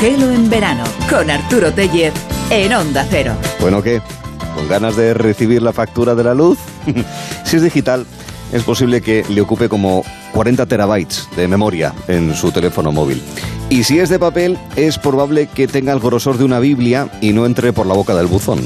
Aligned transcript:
Gelo 0.00 0.30
en 0.30 0.50
verano 0.50 0.84
con 1.08 1.30
Arturo 1.30 1.72
Tellez 1.72 2.12
en 2.50 2.72
Onda 2.74 3.06
Cero. 3.08 3.32
Bueno, 3.60 3.82
¿qué? 3.82 4.02
¿Con 4.54 4.68
ganas 4.68 4.94
de 4.94 5.14
recibir 5.14 5.62
la 5.62 5.72
factura 5.72 6.14
de 6.14 6.22
la 6.22 6.34
luz? 6.34 6.58
si 7.44 7.56
es 7.56 7.62
digital, 7.62 8.04
es 8.52 8.62
posible 8.62 9.00
que 9.00 9.24
le 9.30 9.40
ocupe 9.40 9.70
como 9.70 10.04
40 10.34 10.66
terabytes 10.66 11.28
de 11.34 11.48
memoria 11.48 11.94
en 12.08 12.34
su 12.34 12.52
teléfono 12.52 12.92
móvil. 12.92 13.22
Y 13.70 13.84
si 13.84 13.98
es 13.98 14.10
de 14.10 14.18
papel, 14.18 14.58
es 14.76 14.98
probable 14.98 15.46
que 15.46 15.66
tenga 15.66 15.94
el 15.94 16.00
grosor 16.00 16.36
de 16.36 16.44
una 16.44 16.58
Biblia 16.58 17.08
y 17.22 17.32
no 17.32 17.46
entre 17.46 17.72
por 17.72 17.86
la 17.86 17.94
boca 17.94 18.14
del 18.14 18.26
buzón. 18.26 18.60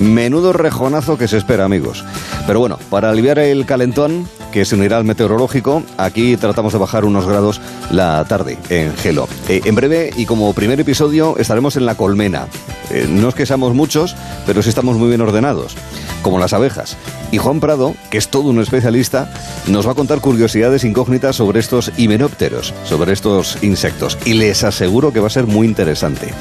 Menudo 0.00 0.52
rejonazo 0.52 1.18
que 1.18 1.26
se 1.26 1.38
espera, 1.38 1.64
amigos. 1.64 2.04
Pero 2.46 2.60
bueno, 2.60 2.78
para 2.90 3.10
aliviar 3.10 3.38
el 3.38 3.66
calentón, 3.66 4.28
que 4.52 4.64
se 4.64 4.74
unirá 4.74 4.98
al 4.98 5.04
meteorológico, 5.04 5.82
aquí 5.96 6.36
tratamos 6.36 6.72
de 6.72 6.78
bajar 6.78 7.04
unos 7.04 7.26
grados 7.26 7.60
la 7.90 8.24
tarde 8.24 8.58
en 8.68 8.94
Gelo. 8.96 9.28
Eh, 9.48 9.62
en 9.64 9.74
breve 9.74 10.10
y 10.16 10.26
como 10.26 10.52
primer 10.52 10.78
episodio 10.80 11.36
estaremos 11.38 11.76
en 11.76 11.86
la 11.86 11.94
colmena. 11.94 12.48
Eh, 12.90 13.06
no 13.08 13.28
es 13.28 13.34
que 13.34 13.46
seamos 13.46 13.74
muchos, 13.74 14.14
pero 14.44 14.62
sí 14.62 14.68
estamos 14.68 14.96
muy 14.96 15.08
bien 15.08 15.20
ordenados, 15.20 15.76
como 16.22 16.38
las 16.38 16.52
abejas. 16.52 16.96
Y 17.30 17.38
Juan 17.38 17.60
Prado, 17.60 17.94
que 18.10 18.18
es 18.18 18.28
todo 18.28 18.50
un 18.50 18.60
especialista, 18.60 19.32
nos 19.66 19.86
va 19.86 19.92
a 19.92 19.96
contar 19.96 20.20
curiosidades 20.20 20.84
incógnitas 20.84 21.36
sobre 21.36 21.60
estos 21.60 21.92
himenópteros, 21.96 22.74
sobre 22.84 23.12
estos 23.12 23.62
insectos. 23.62 24.18
Y 24.24 24.34
les 24.34 24.64
aseguro 24.64 25.12
que 25.12 25.20
va 25.20 25.28
a 25.28 25.30
ser 25.30 25.46
muy 25.46 25.66
interesante. 25.66 26.34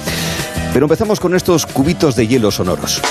Pero 0.73 0.85
empezamos 0.85 1.19
con 1.19 1.35
estos 1.35 1.65
cubitos 1.65 2.15
de 2.15 2.27
hielo 2.27 2.51
sonoros. 2.51 3.01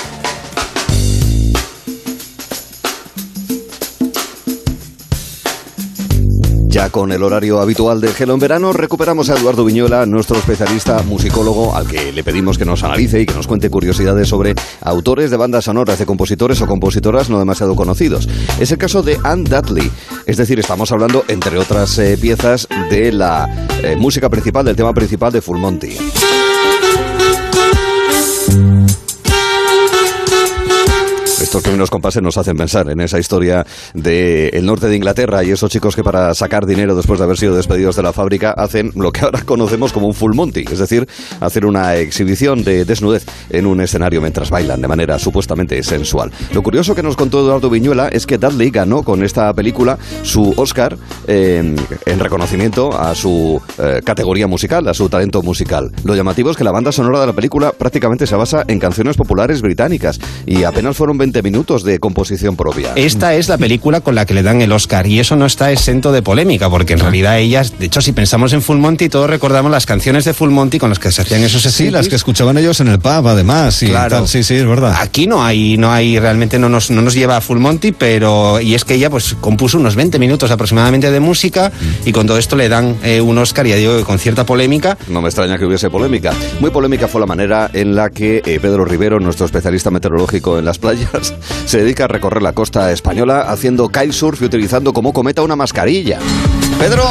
Ya 6.71 6.89
con 6.89 7.11
el 7.11 7.21
horario 7.21 7.59
habitual 7.59 7.99
de 7.99 8.13
Gelo 8.13 8.33
en 8.33 8.39
verano, 8.39 8.71
recuperamos 8.71 9.29
a 9.29 9.35
Eduardo 9.35 9.65
Viñola, 9.65 10.05
nuestro 10.05 10.37
especialista 10.37 11.03
musicólogo, 11.03 11.75
al 11.75 11.85
que 11.85 12.13
le 12.13 12.23
pedimos 12.23 12.57
que 12.57 12.63
nos 12.63 12.81
analice 12.83 13.19
y 13.19 13.25
que 13.25 13.33
nos 13.33 13.45
cuente 13.45 13.69
curiosidades 13.69 14.29
sobre 14.29 14.55
autores 14.79 15.31
de 15.31 15.35
bandas 15.35 15.65
sonoras, 15.65 15.99
de 15.99 16.05
compositores 16.05 16.61
o 16.61 16.67
compositoras 16.67 17.29
no 17.29 17.39
demasiado 17.39 17.75
conocidos. 17.75 18.29
Es 18.57 18.71
el 18.71 18.77
caso 18.77 19.03
de 19.03 19.19
Anne 19.21 19.49
Dudley, 19.49 19.91
es 20.25 20.37
decir, 20.37 20.61
estamos 20.61 20.93
hablando, 20.93 21.25
entre 21.27 21.57
otras 21.57 21.99
eh, 21.99 22.17
piezas, 22.17 22.69
de 22.89 23.11
la 23.11 23.67
eh, 23.83 23.97
música 23.97 24.29
principal, 24.29 24.63
del 24.63 24.77
tema 24.77 24.93
principal 24.93 25.33
de 25.33 25.41
Full 25.41 25.57
Monty. 25.57 25.97
Estos 31.51 31.63
primeros 31.63 31.89
compases 31.89 32.23
nos 32.23 32.37
hacen 32.37 32.55
pensar 32.55 32.89
en 32.89 33.01
esa 33.01 33.19
historia 33.19 33.65
del 33.93 34.65
norte 34.65 34.87
de 34.87 34.95
Inglaterra 34.95 35.43
y 35.43 35.51
esos 35.51 35.69
chicos 35.69 35.97
que 35.97 36.01
para 36.01 36.33
sacar 36.33 36.65
dinero 36.65 36.95
después 36.95 37.19
de 37.19 37.25
haber 37.25 37.37
sido 37.37 37.53
despedidos 37.57 37.97
de 37.97 38.03
la 38.03 38.13
fábrica 38.13 38.51
hacen 38.51 38.93
lo 38.95 39.11
que 39.11 39.25
ahora 39.25 39.41
conocemos 39.43 39.91
como 39.91 40.07
un 40.07 40.13
full 40.13 40.33
monty, 40.33 40.63
es 40.71 40.79
decir, 40.79 41.09
hacer 41.41 41.65
una 41.65 41.97
exhibición 41.97 42.63
de 42.63 42.85
desnudez 42.85 43.25
en 43.49 43.65
un 43.65 43.81
escenario 43.81 44.21
mientras 44.21 44.49
bailan 44.49 44.79
de 44.79 44.87
manera 44.87 45.19
supuestamente 45.19 45.83
sensual. 45.83 46.31
Lo 46.53 46.63
curioso 46.63 46.95
que 46.95 47.03
nos 47.03 47.17
contó 47.17 47.41
Eduardo 47.41 47.69
Viñuela 47.69 48.07
es 48.07 48.25
que 48.25 48.37
Dudley 48.37 48.69
ganó 48.69 49.03
con 49.03 49.21
esta 49.21 49.53
película 49.53 49.97
su 50.23 50.53
Oscar 50.55 50.97
en 51.27 51.75
reconocimiento 52.17 52.97
a 52.97 53.13
su 53.13 53.61
eh, 53.77 53.99
categoría 54.05 54.47
musical, 54.47 54.87
a 54.87 54.93
su 54.93 55.09
talento 55.09 55.41
musical. 55.41 55.91
Lo 56.05 56.15
llamativo 56.15 56.49
es 56.49 56.55
que 56.55 56.63
la 56.63 56.71
banda 56.71 56.93
sonora 56.93 57.19
de 57.19 57.27
la 57.27 57.33
película 57.33 57.73
prácticamente 57.73 58.25
se 58.25 58.37
basa 58.37 58.63
en 58.69 58.79
canciones 58.79 59.17
populares 59.17 59.61
británicas 59.61 60.17
y 60.45 60.63
apenas 60.63 60.95
fueron 60.95 61.17
20 61.17 61.40
minutos 61.41 61.83
de 61.83 61.99
composición 61.99 62.55
propia. 62.55 62.91
Esta 62.95 63.33
es 63.35 63.49
la 63.49 63.57
película 63.57 64.01
con 64.01 64.15
la 64.15 64.25
que 64.25 64.33
le 64.33 64.43
dan 64.43 64.61
el 64.61 64.71
Oscar 64.71 65.07
y 65.07 65.19
eso 65.19 65.35
no 65.35 65.45
está 65.45 65.71
exento 65.71 66.11
de 66.11 66.21
polémica, 66.21 66.69
porque 66.69 66.93
en 66.93 66.99
realidad 66.99 67.39
ellas, 67.39 67.77
de 67.79 67.85
hecho, 67.85 68.01
si 68.01 68.11
pensamos 68.11 68.53
en 68.53 68.61
Full 68.61 68.77
Monty, 68.77 69.09
todos 69.09 69.29
recordamos 69.29 69.71
las 69.71 69.85
canciones 69.85 70.25
de 70.25 70.33
Full 70.33 70.51
Monty 70.51 70.79
con 70.79 70.89
las 70.89 70.99
que 70.99 71.11
se 71.11 71.21
hacían 71.21 71.43
esos 71.43 71.61
Sí, 71.71 71.89
las 71.89 72.07
que 72.09 72.15
escuchaban 72.15 72.57
ellos 72.57 72.79
en 72.81 72.89
el 72.89 72.99
pub, 72.99 73.27
además. 73.27 73.81
Y 73.83 73.87
claro. 73.87 74.27
Sí, 74.27 74.43
sí, 74.43 74.55
es 74.55 74.65
verdad. 74.65 74.95
Aquí 74.99 75.27
no 75.27 75.43
hay, 75.43 75.77
no 75.77 75.91
hay, 75.91 76.19
realmente 76.19 76.59
no 76.59 76.69
nos, 76.69 76.91
no 76.91 77.01
nos 77.01 77.13
lleva 77.13 77.37
a 77.37 77.41
Full 77.41 77.59
Monty, 77.59 77.91
pero, 77.91 78.59
y 78.59 78.75
es 78.75 78.83
que 78.83 78.95
ella 78.95 79.09
pues 79.09 79.35
compuso 79.39 79.77
unos 79.77 79.95
20 79.95 80.19
minutos 80.19 80.51
aproximadamente 80.51 81.11
de 81.11 81.19
música 81.19 81.69
mm. 81.69 82.07
y 82.07 82.11
con 82.11 82.27
todo 82.27 82.37
esto 82.37 82.55
le 82.55 82.69
dan 82.69 82.97
eh, 83.03 83.21
un 83.21 83.37
Oscar, 83.37 83.65
ya 83.65 83.75
digo, 83.75 84.03
con 84.03 84.19
cierta 84.19 84.45
polémica. 84.45 84.97
No 85.07 85.21
me 85.21 85.29
extraña 85.29 85.57
que 85.57 85.65
hubiese 85.65 85.89
polémica. 85.89 86.33
Muy 86.59 86.71
polémica 86.71 87.07
fue 87.07 87.21
la 87.21 87.27
manera 87.27 87.69
en 87.73 87.95
la 87.95 88.09
que 88.09 88.41
eh, 88.45 88.59
Pedro 88.61 88.85
Rivero, 88.85 89.19
nuestro 89.19 89.45
especialista 89.45 89.91
meteorológico 89.91 90.59
en 90.59 90.65
las 90.65 90.77
playas, 90.77 91.30
se 91.65 91.77
dedica 91.77 92.05
a 92.05 92.07
recorrer 92.07 92.41
la 92.41 92.53
costa 92.53 92.91
española 92.91 93.45
haciendo 93.47 93.89
kitesurf 93.89 94.41
y 94.41 94.45
utilizando 94.45 94.93
como 94.93 95.13
cometa 95.13 95.41
una 95.41 95.55
mascarilla. 95.55 96.19
Pedro, 96.79 97.05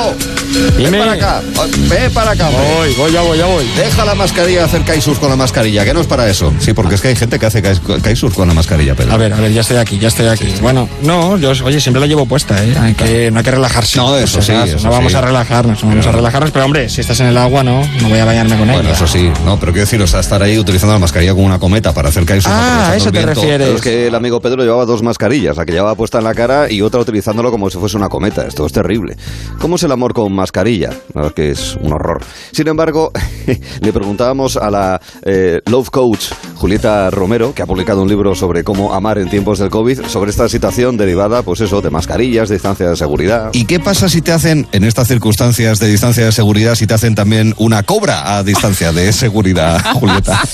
ven 0.76 0.90
para 0.90 1.12
acá, 1.12 1.42
ve 1.88 2.10
para 2.10 2.32
acá. 2.32 2.48
Voy, 2.50 2.92
voy, 2.94 3.12
ya 3.12 3.22
voy, 3.22 3.38
ya 3.38 3.46
voy. 3.46 3.64
Deja 3.76 4.04
la 4.04 4.14
mascarilla 4.14 4.64
hacer 4.64 4.82
kitesurf 4.82 5.18
con 5.18 5.30
la 5.30 5.36
mascarilla, 5.36 5.84
que 5.84 5.94
no 5.94 6.00
es 6.00 6.06
para 6.06 6.28
eso. 6.28 6.52
Sí, 6.58 6.72
porque 6.72 6.96
es 6.96 7.00
que 7.00 7.08
hay 7.08 7.16
gente 7.16 7.38
que 7.38 7.46
hace 7.46 7.62
kitesurf 7.62 8.34
con 8.34 8.48
la 8.48 8.54
mascarilla, 8.54 8.94
Pedro. 8.94 9.12
A 9.12 9.16
ver, 9.16 9.32
a 9.32 9.36
ver, 9.36 9.52
ya 9.52 9.60
estoy 9.60 9.76
aquí, 9.76 9.98
ya 9.98 10.08
estoy 10.08 10.26
aquí. 10.26 10.52
Bueno, 10.60 10.88
no, 11.02 11.38
yo, 11.38 11.52
oye, 11.64 11.80
siempre 11.80 12.00
la 12.00 12.06
llevo 12.06 12.26
puesta, 12.26 12.62
¿eh? 12.64 12.76
Hay 12.80 12.94
que, 12.94 13.30
no 13.30 13.38
hay 13.38 13.44
que 13.44 13.50
relajarse. 13.52 13.98
No, 13.98 14.16
eso 14.16 14.42
sí. 14.42 14.52
no 14.82 14.90
vamos 14.90 15.14
a 15.14 15.20
relajarnos, 15.20 15.82
no 15.84 15.90
vamos 15.90 16.06
a 16.06 16.12
relajarnos, 16.12 16.50
pero 16.50 16.64
hombre, 16.64 16.88
si 16.88 17.00
estás 17.00 17.20
en 17.20 17.26
el 17.26 17.36
agua, 17.36 17.62
no, 17.62 17.82
no 18.00 18.08
voy 18.08 18.18
a 18.18 18.24
bañarme 18.24 18.58
con 18.58 18.68
ella. 18.68 18.80
Bueno, 18.80 18.92
eso 18.92 19.06
sí, 19.06 19.30
no, 19.44 19.58
pero 19.60 19.72
quiero 19.72 19.86
decir, 19.86 20.02
o 20.02 20.06
sea, 20.06 20.20
estar 20.20 20.42
ahí 20.42 20.58
utilizando 20.58 20.92
la 20.92 20.98
mascarilla 20.98 21.32
como 21.32 21.46
una 21.46 21.60
cometa 21.60 21.94
para 21.94 22.08
hacer 22.08 22.24
kitesurf. 22.24 22.52
Ah, 22.54 22.92
eso 22.96 23.12
te 23.12 23.24
refieres. 23.24 23.68
es 23.68 23.80
que 23.80 24.09
el 24.10 24.16
amigo 24.16 24.40
Pedro 24.40 24.64
llevaba 24.64 24.84
dos 24.86 25.04
mascarillas, 25.04 25.56
la 25.56 25.64
que 25.64 25.70
llevaba 25.70 25.94
puesta 25.94 26.18
en 26.18 26.24
la 26.24 26.34
cara 26.34 26.70
y 26.70 26.82
otra 26.82 27.00
utilizándolo 27.00 27.52
como 27.52 27.70
si 27.70 27.78
fuese 27.78 27.96
una 27.96 28.08
cometa. 28.08 28.44
Esto 28.44 28.66
es 28.66 28.72
terrible. 28.72 29.16
¿Cómo 29.60 29.76
es 29.76 29.84
el 29.84 29.92
amor 29.92 30.14
con 30.14 30.32
mascarilla? 30.34 30.90
La 31.14 31.22
verdad 31.22 31.32
que 31.32 31.50
es 31.50 31.76
un 31.76 31.92
horror. 31.92 32.20
Sin 32.50 32.66
embargo, 32.66 33.12
le 33.80 33.92
preguntábamos 33.92 34.56
a 34.56 34.68
la 34.68 35.00
eh, 35.22 35.60
Love 35.66 35.90
Coach 35.90 36.24
Julieta 36.56 37.08
Romero, 37.10 37.54
que 37.54 37.62
ha 37.62 37.66
publicado 37.66 38.02
un 38.02 38.08
libro 38.08 38.34
sobre 38.34 38.64
cómo 38.64 38.92
amar 38.92 39.18
en 39.18 39.30
tiempos 39.30 39.60
del 39.60 39.70
COVID, 39.70 40.04
sobre 40.06 40.30
esta 40.30 40.48
situación 40.48 40.96
derivada, 40.96 41.42
pues 41.42 41.60
eso, 41.60 41.80
de 41.80 41.90
mascarillas, 41.90 42.48
de 42.48 42.56
distancia 42.56 42.90
de 42.90 42.96
seguridad. 42.96 43.50
¿Y 43.52 43.64
qué 43.64 43.78
pasa 43.78 44.08
si 44.08 44.22
te 44.22 44.32
hacen, 44.32 44.66
en 44.72 44.82
estas 44.82 45.06
circunstancias 45.06 45.78
de 45.78 45.86
distancia 45.86 46.24
de 46.24 46.32
seguridad, 46.32 46.74
si 46.74 46.88
te 46.88 46.94
hacen 46.94 47.14
también 47.14 47.54
una 47.58 47.84
cobra 47.84 48.36
a 48.36 48.42
distancia 48.42 48.92
de 48.92 49.12
seguridad, 49.12 49.80
Julieta? 49.94 50.40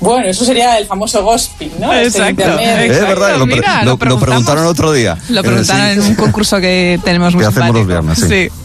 Bueno, 0.00 0.28
eso 0.28 0.44
sería 0.44 0.76
el 0.76 0.86
famoso 0.86 1.24
ghosting, 1.24 1.72
¿no? 1.78 1.90
Este 1.92 2.34
Exacto. 2.64 2.92
Es 2.92 3.08
verdad, 3.08 3.84
lo, 3.84 3.98
preguntaron 3.98 4.66
otro 4.66 4.92
día. 4.92 5.16
Lo 5.28 5.42
preguntaron 5.42 5.86
en 5.86 6.00
un 6.00 6.14
concurso 6.14 6.60
que 6.60 6.98
tenemos 7.04 7.34
muy 7.34 7.42
Que 7.44 7.48
hacemos 7.48 7.74
los 7.74 7.86
viernes, 7.86 8.18
sí. 8.18 8.28
Sí. 8.28 8.63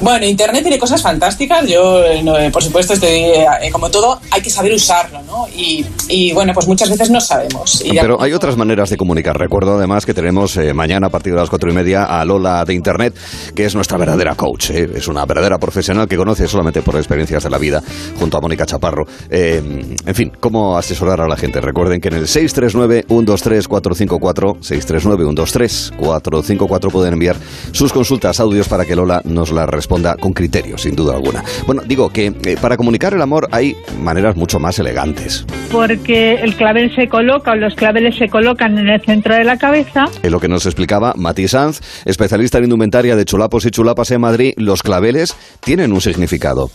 Bueno, 0.00 0.24
Internet 0.26 0.62
tiene 0.62 0.78
cosas 0.78 1.02
fantásticas. 1.02 1.66
Yo, 1.66 2.04
eh, 2.04 2.22
por 2.52 2.62
supuesto, 2.62 2.92
estoy, 2.92 3.08
eh, 3.08 3.48
como 3.72 3.90
todo, 3.90 4.20
hay 4.30 4.40
que 4.40 4.48
saber 4.48 4.72
usarlo, 4.72 5.20
¿no? 5.24 5.48
Y, 5.48 5.84
bueno, 6.32 6.52
pues 6.54 6.68
muchas 6.68 6.88
veces 6.88 7.10
no 7.10 7.20
sabemos. 7.20 7.82
Pero 7.88 8.22
hay 8.22 8.32
otras 8.32 8.56
maneras 8.56 8.90
de 8.90 8.96
comunicar. 8.96 9.36
Recuerdo 9.36 9.76
además 9.76 10.06
que 10.06 10.14
tenemos 10.14 10.56
eh, 10.56 10.72
mañana 10.72 11.08
a 11.08 11.10
partir 11.10 11.32
de 11.32 11.40
las 11.40 11.50
cuatro 11.50 11.68
y 11.70 11.74
media 11.74 12.04
a 12.04 12.24
Lola 12.24 12.64
de 12.64 12.74
Internet, 12.74 13.16
que 13.54 13.64
es 13.64 13.74
nuestra 13.74 13.98
verdadera 13.98 14.36
coach. 14.36 14.70
Es 14.70 15.08
una 15.08 15.26
verdadera 15.26 15.58
profesional 15.58 16.06
que 16.06 16.16
conoce 16.16 16.46
solamente 16.46 16.80
por 16.82 16.94
experiencias 16.96 17.42
de 17.42 17.50
la 17.50 17.58
vida, 17.58 17.82
junto 18.18 18.38
a 18.38 18.40
Mónica 18.40 18.66
Chaparro. 18.66 19.04
en 19.30 20.14
fin, 20.14 20.30
cómo 20.38 20.78
asesorar 20.78 21.20
a 21.20 21.26
la 21.26 21.36
gente. 21.36 21.60
Recuerden 21.60 22.00
que 22.00 22.06
en 22.08 22.14
el 22.14 22.26
639-123-454, 22.26 24.60
639-123-454 24.60 26.90
pueden 26.90 27.14
enviar 27.14 27.36
sus 27.72 27.92
consultas, 27.92 28.38
audios 28.40 28.68
para 28.68 28.84
que 28.84 28.94
Lola 28.94 29.07
nos 29.24 29.50
la 29.50 29.66
responda 29.66 30.16
con 30.16 30.32
criterio, 30.32 30.78
sin 30.78 30.94
duda 30.94 31.14
alguna. 31.14 31.42
Bueno, 31.66 31.82
digo 31.86 32.10
que 32.10 32.26
eh, 32.26 32.56
para 32.60 32.76
comunicar 32.76 33.14
el 33.14 33.22
amor 33.22 33.48
hay 33.52 33.76
maneras 34.00 34.36
mucho 34.36 34.58
más 34.58 34.78
elegantes. 34.78 35.44
Porque 35.70 36.34
el 36.34 36.54
clavel 36.56 36.94
se 36.94 37.08
coloca 37.08 37.52
o 37.52 37.56
los 37.56 37.74
claveles 37.74 38.16
se 38.16 38.28
colocan 38.28 38.78
en 38.78 38.88
el 38.88 39.00
centro 39.02 39.34
de 39.34 39.44
la 39.44 39.56
cabeza. 39.56 40.06
En 40.22 40.30
lo 40.30 40.40
que 40.40 40.48
nos 40.48 40.66
explicaba 40.66 41.14
Mati 41.16 41.48
Sanz, 41.48 41.80
especialista 42.04 42.58
en 42.58 42.64
indumentaria 42.64 43.16
de 43.16 43.24
chulapos 43.24 43.66
y 43.66 43.70
chulapas 43.70 44.10
en 44.10 44.20
Madrid, 44.20 44.54
los 44.56 44.82
claveles 44.82 45.36
tienen 45.60 45.92
un 45.92 46.00
significado. 46.00 46.70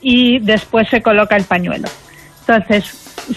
Y 0.00 0.38
después 0.40 0.88
se 0.90 1.00
coloca 1.00 1.36
el 1.36 1.44
pañuelo. 1.44 1.88
Entonces, 2.46 2.84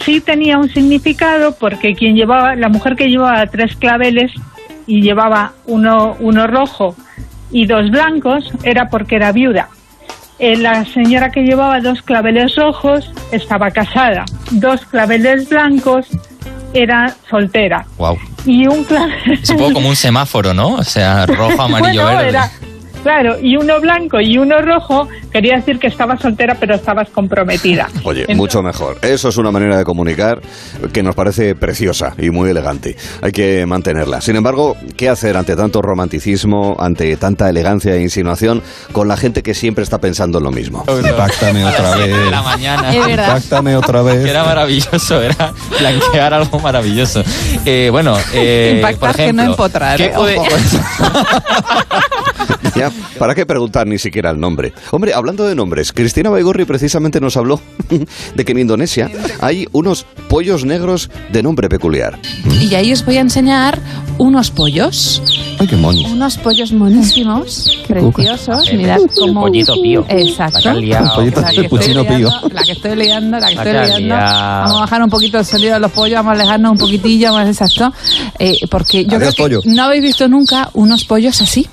sí 0.01 0.19
tenía 0.19 0.57
un 0.57 0.69
significado 0.69 1.53
porque 1.53 1.93
quien 1.93 2.15
llevaba, 2.15 2.55
la 2.55 2.69
mujer 2.69 2.95
que 2.95 3.07
llevaba 3.07 3.45
tres 3.47 3.75
claveles 3.77 4.31
y 4.85 5.01
llevaba 5.01 5.53
uno, 5.65 6.15
uno 6.19 6.47
rojo 6.47 6.95
y 7.51 7.65
dos 7.65 7.89
blancos 7.89 8.51
era 8.63 8.89
porque 8.89 9.15
era 9.15 9.31
viuda. 9.31 9.69
Eh, 10.39 10.55
la 10.55 10.85
señora 10.85 11.31
que 11.31 11.41
llevaba 11.41 11.79
dos 11.79 12.01
claveles 12.01 12.55
rojos 12.55 13.11
estaba 13.31 13.71
casada. 13.71 14.25
Dos 14.51 14.85
claveles 14.85 15.49
blancos 15.49 16.07
era 16.73 17.15
soltera. 17.29 17.85
Wow. 17.97 18.17
Y 18.45 18.67
un 18.67 18.83
clavel... 18.83 19.39
Es 19.41 19.49
un 19.49 19.57
poco 19.57 19.73
como 19.73 19.89
un 19.89 19.95
semáforo, 19.95 20.53
¿no? 20.53 20.75
O 20.75 20.83
sea, 20.83 21.25
rojo, 21.25 21.61
amarillo, 21.63 22.05
verde. 22.05 22.39
Claro, 23.07 23.37
y 23.41 23.55
uno 23.55 23.79
blanco 23.79 24.19
y 24.19 24.37
uno 24.37 24.61
rojo 24.61 25.07
quería 25.31 25.55
decir 25.55 25.79
que 25.79 25.87
estabas 25.87 26.19
soltera 26.19 26.57
pero 26.59 26.75
estabas 26.75 27.07
comprometida. 27.09 27.87
Oye, 28.03 28.23
Entonces- 28.23 28.35
mucho 28.35 28.61
mejor. 28.61 28.97
Eso 29.01 29.29
es 29.29 29.37
una 29.37 29.49
manera 29.49 29.77
de 29.77 29.85
comunicar 29.85 30.41
que 30.91 31.03
nos 31.03 31.15
parece 31.15 31.55
preciosa 31.55 32.13
y 32.17 32.31
muy 32.31 32.49
elegante. 32.49 32.97
Hay 33.21 33.31
que 33.31 33.65
mantenerla. 33.65 34.19
Sin 34.19 34.35
embargo, 34.35 34.75
¿qué 34.97 35.07
hacer 35.07 35.37
ante 35.37 35.55
tanto 35.55 35.81
romanticismo, 35.81 36.75
ante 36.81 37.15
tanta 37.15 37.49
elegancia 37.49 37.95
e 37.95 38.01
insinuación 38.01 38.61
con 38.91 39.07
la 39.07 39.15
gente 39.15 39.41
que 39.41 39.53
siempre 39.53 39.85
está 39.85 39.99
pensando 39.99 40.39
en 40.39 40.43
lo 40.43 40.51
mismo? 40.51 40.83
Impactame 41.09 41.63
otra 41.63 41.95
vez. 41.95 42.13
de 42.13 42.29
la 42.29 42.41
mañana. 42.41 42.93
Impactame 42.93 43.77
otra 43.77 44.01
vez. 44.01 44.25
Era 44.25 44.43
maravilloso, 44.43 45.21
era 45.21 45.53
blanquear 45.79 46.33
algo 46.33 46.59
maravilloso. 46.59 47.23
Eh, 47.63 47.87
bueno, 47.89 48.17
eh, 48.33 48.73
Impactar 48.79 48.99
por 48.99 49.15
que 49.15 49.31
no 49.31 49.43
ejemplo, 49.43 49.65
empotrar, 49.65 49.95
¿qué 49.95 50.07
eh, 50.07 50.11
puede-. 50.13 50.41
Ya, 52.77 52.91
¿para 53.17 53.33
qué 53.33 53.45
preguntar 53.45 53.87
ni 53.87 53.97
siquiera 53.97 54.29
el 54.29 54.39
nombre? 54.39 54.71
Hombre, 54.91 55.13
hablando 55.13 55.47
de 55.47 55.55
nombres, 55.55 55.91
Cristina 55.91 56.29
Baigorri 56.29 56.65
precisamente 56.65 57.19
nos 57.19 57.35
habló 57.35 57.59
de 58.35 58.45
que 58.45 58.51
en 58.51 58.59
Indonesia 58.59 59.09
hay 59.39 59.65
unos 59.71 60.05
pollos 60.29 60.63
negros 60.63 61.09
de 61.31 61.41
nombre 61.41 61.69
peculiar. 61.69 62.19
Y 62.61 62.75
ahí 62.75 62.93
os 62.93 63.03
voy 63.03 63.17
a 63.17 63.21
enseñar 63.21 63.79
unos 64.19 64.51
pollos. 64.51 65.21
Ay, 65.59 65.65
qué 65.67 65.75
monis. 65.75 66.07
Unos 66.07 66.37
pollos 66.37 66.71
monísimos, 66.71 67.83
preciosos. 67.87 68.71
Mirad 68.73 68.99
cómo. 69.15 69.41
Pollito 69.41 69.73
pío. 69.81 70.05
Exacto. 70.09 70.59
La 70.59 70.61
que 70.61 70.69
has 70.69 70.77
liado. 70.77 71.15
Pollito 71.15 71.41
La 71.41 71.47
que 71.49 71.61
estoy 71.61 71.67
Puchino 71.69 72.03
liando, 72.03 72.17
pío. 72.17 72.49
La 72.53 72.61
que 72.63 72.71
estoy 72.73 72.95
liando, 72.95 73.39
la 73.39 73.47
que 73.47 73.55
La 73.55 73.63
estoy 73.85 74.03
liando. 74.03 74.15
Vamos 74.15 74.77
a 74.77 74.79
bajar 74.81 75.01
un 75.03 75.09
poquito 75.09 75.39
el 75.39 75.45
sonido 75.45 75.73
de 75.73 75.79
los 75.79 75.91
pollos, 75.91 76.15
vamos 76.15 76.31
a 76.31 76.33
alejarnos 76.41 76.71
un 76.73 76.77
poquitillo 76.77 77.33
más 77.33 77.47
exacto. 77.47 77.91
Eh, 78.37 78.59
porque 78.69 79.05
yo 79.05 79.17
Adiós, 79.17 79.33
creo 79.35 79.49
que 79.49 79.55
pollo. 79.57 79.73
no 79.75 79.83
habéis 79.83 80.03
visto 80.03 80.27
nunca 80.27 80.69
unos 80.73 81.05
pollos 81.05 81.41
así. 81.41 81.67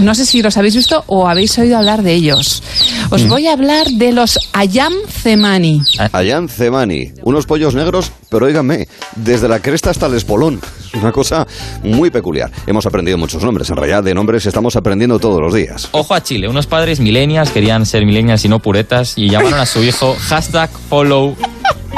No 0.00 0.14
sé 0.14 0.26
si 0.26 0.42
los 0.42 0.56
habéis 0.56 0.76
visto 0.76 1.04
o 1.06 1.28
habéis 1.28 1.58
oído 1.58 1.76
hablar 1.78 2.02
de 2.02 2.14
ellos. 2.14 2.62
Os 3.10 3.24
Mm. 3.24 3.28
voy 3.28 3.46
a 3.46 3.52
hablar 3.52 3.86
de 3.88 4.12
los 4.12 4.38
Ayam 4.52 4.92
Cemani. 5.08 5.80
Ayan 6.12 6.48
Cemani, 6.48 7.12
unos 7.22 7.46
pollos 7.46 7.74
negros, 7.74 8.12
pero 8.30 8.46
óiganme, 8.46 8.88
desde 9.16 9.48
la 9.48 9.60
cresta 9.60 9.90
hasta 9.90 10.06
el 10.06 10.14
espolón. 10.14 10.60
Es 10.88 10.94
una 10.94 11.12
cosa 11.12 11.46
muy 11.82 12.10
peculiar. 12.10 12.50
Hemos 12.66 12.86
aprendido 12.86 13.18
muchos 13.18 13.42
nombres. 13.44 13.68
En 13.70 13.76
realidad, 13.76 14.02
de 14.02 14.14
nombres 14.14 14.46
estamos 14.46 14.74
aprendiendo 14.76 15.18
todos 15.18 15.40
los 15.40 15.52
días. 15.54 15.88
Ojo 15.92 16.14
a 16.14 16.22
Chile, 16.22 16.48
unos 16.48 16.66
padres 16.66 17.00
millennials 17.00 17.50
querían 17.50 17.84
ser 17.86 18.04
millennials 18.06 18.44
y 18.44 18.48
no 18.48 18.58
puretas 18.60 19.14
y 19.16 19.28
llamaron 19.28 19.60
a 19.60 19.66
su 19.66 19.82
hijo 19.82 20.16
hashtag 20.28 20.70
follow, 20.88 21.36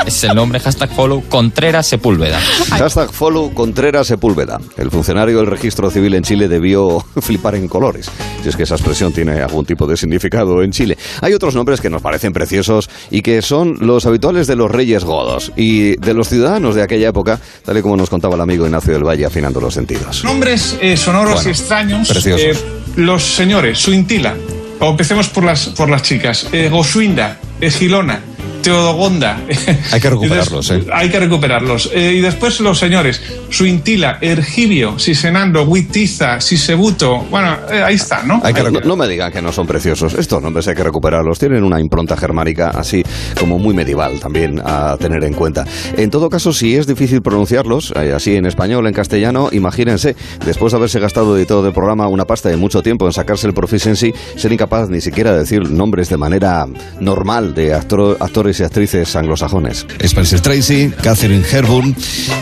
es 0.07 0.25
el 0.25 0.35
nombre, 0.35 0.59
hashtag 0.61 0.91
follow 0.95 1.23
Contreras 1.29 1.87
Sepúlveda. 1.87 2.41
Hashtag 2.71 3.13
follow 3.13 3.53
Contreras 3.55 4.07
Sepúlveda. 4.07 4.59
El 4.77 4.91
funcionario 4.91 5.39
del 5.39 5.47
registro 5.47 5.91
civil 5.91 6.15
en 6.15 6.23
Chile 6.23 6.49
debió 6.49 7.05
flipar 7.21 7.55
en 7.55 7.69
colores. 7.69 8.11
Si 8.43 8.49
es 8.49 8.57
que 8.57 8.63
esa 8.65 8.75
expresión 8.75 9.13
tiene 9.13 9.41
algún 9.41 9.65
tipo 9.65 9.87
de 9.87 9.97
significado 9.97 10.63
en 10.63 10.71
Chile. 10.73 10.97
Hay 11.21 11.33
otros 11.35 11.55
nombres 11.55 11.81
que 11.81 11.91
nos 11.91 12.03
parecen 12.03 12.33
preciosos 12.33 12.89
y 13.11 13.23
que 13.23 13.43
son 13.43 13.77
los 13.81 14.07
habituales 14.07 14.47
de 14.47 14.57
los 14.57 14.71
reyes 14.71 15.05
godos 15.05 15.53
y 15.57 15.97
de 15.97 16.15
los 16.15 16.29
ciudadanos 16.29 16.75
de 16.75 16.83
aquella 16.83 17.09
época, 17.09 17.41
tal 17.65 17.77
y 17.79 17.83
como 17.83 17.97
nos 17.97 18.09
contaba 18.11 18.35
el 18.35 18.41
amigo 18.41 18.65
Ignacio 18.65 18.93
del 18.95 19.05
Valle 19.07 19.27
afinando 19.27 19.61
los 19.61 19.75
sentidos. 19.75 20.25
Nombres 20.25 20.77
eh, 20.81 20.97
sonoros 20.97 21.35
Bueno, 21.35 21.49
y 21.49 21.53
extraños. 21.53 22.09
preciosos. 22.09 22.41
eh, 22.43 22.57
los 22.97 23.23
señores, 23.25 23.79
Suintila. 23.79 24.35
O 24.81 24.91
empecemos 24.91 25.29
por 25.29 25.45
las, 25.45 25.69
por 25.69 25.91
las 25.91 26.03
chicas. 26.03 26.47
Eh, 26.53 26.69
Gosuinda, 26.71 27.39
Egilona, 27.61 28.21
Teodogonda. 28.63 29.39
Hay 29.93 30.01
que 30.01 30.11
recuperarlos, 30.11 30.71
¿eh? 30.71 30.87
Hay 30.93 31.11
que 31.11 31.21
recuperarlos. 31.21 31.91
Eh, 31.95 32.15
y 32.15 32.21
después 32.21 32.61
los 32.61 32.79
señores, 32.79 33.23
Suintila, 33.49 34.19
Ergibio, 34.21 34.99
Sisenando, 34.99 35.63
Huitiza, 35.63 36.41
Sisebuto. 36.41 37.19
Bueno, 37.31 37.57
eh, 37.71 37.83
ahí 37.83 37.95
está, 37.95 38.23
¿no? 38.23 38.41
Hay 38.45 38.55
que 38.55 38.63
no 38.71 38.97
me 38.97 39.09
digan 39.09 39.33
que 39.33 39.43
no 39.43 39.53
son 39.53 39.67
preciosos. 39.67 40.15
Estos 40.15 40.43
nombres 40.43 40.69
hay 40.69 40.75
que 40.75 40.85
recuperarlos. 40.85 41.39
Tienen 41.39 41.65
una 41.65 41.81
impronta 41.81 42.17
germánica 42.17 42.71
así 42.71 43.03
como 43.39 43.59
muy 43.59 43.75
medieval 43.75 44.21
también 44.21 44.61
a 44.65 44.97
tener 44.99 45.25
en 45.25 45.35
cuenta. 45.35 45.65
En 45.97 46.11
todo 46.11 46.29
caso, 46.29 46.53
si 46.53 46.77
es 46.77 46.87
difícil 46.87 47.23
pronunciarlos, 47.23 47.93
eh, 47.97 48.13
así 48.15 48.37
en 48.37 48.47
español, 48.47 48.87
en 48.87 48.93
castellano, 48.93 49.49
imagínense, 49.53 50.17
después 50.45 50.73
de 50.73 50.79
haberse 50.79 51.01
gastado 51.01 51.35
de 51.35 51.47
todo 51.47 51.67
el 51.67 51.73
programa 51.73 52.09
una 52.09 52.27
pasta 52.27 52.49
de 52.49 52.57
mucho 52.57 52.83
tiempo 52.83 53.07
en 53.07 53.13
sacarse 53.13 53.47
el 53.47 53.55
proficiency, 53.55 54.13
ser 54.37 54.53
incapaz 54.53 54.89
ni 54.91 55.01
siquiera 55.01 55.33
de 55.33 55.41
decir 55.41 55.71
nombres 55.71 56.09
de 56.09 56.17
manera 56.17 56.67
normal 57.01 57.50
de 57.55 57.75
actor- 57.75 58.17
actores 58.21 58.61
y 58.61 58.63
actrices 58.63 59.15
anglosajones. 59.17 59.87
Spencer 59.99 60.41
Tracy, 60.41 60.91
Catherine 61.03 61.45
Hepburn 61.51 61.95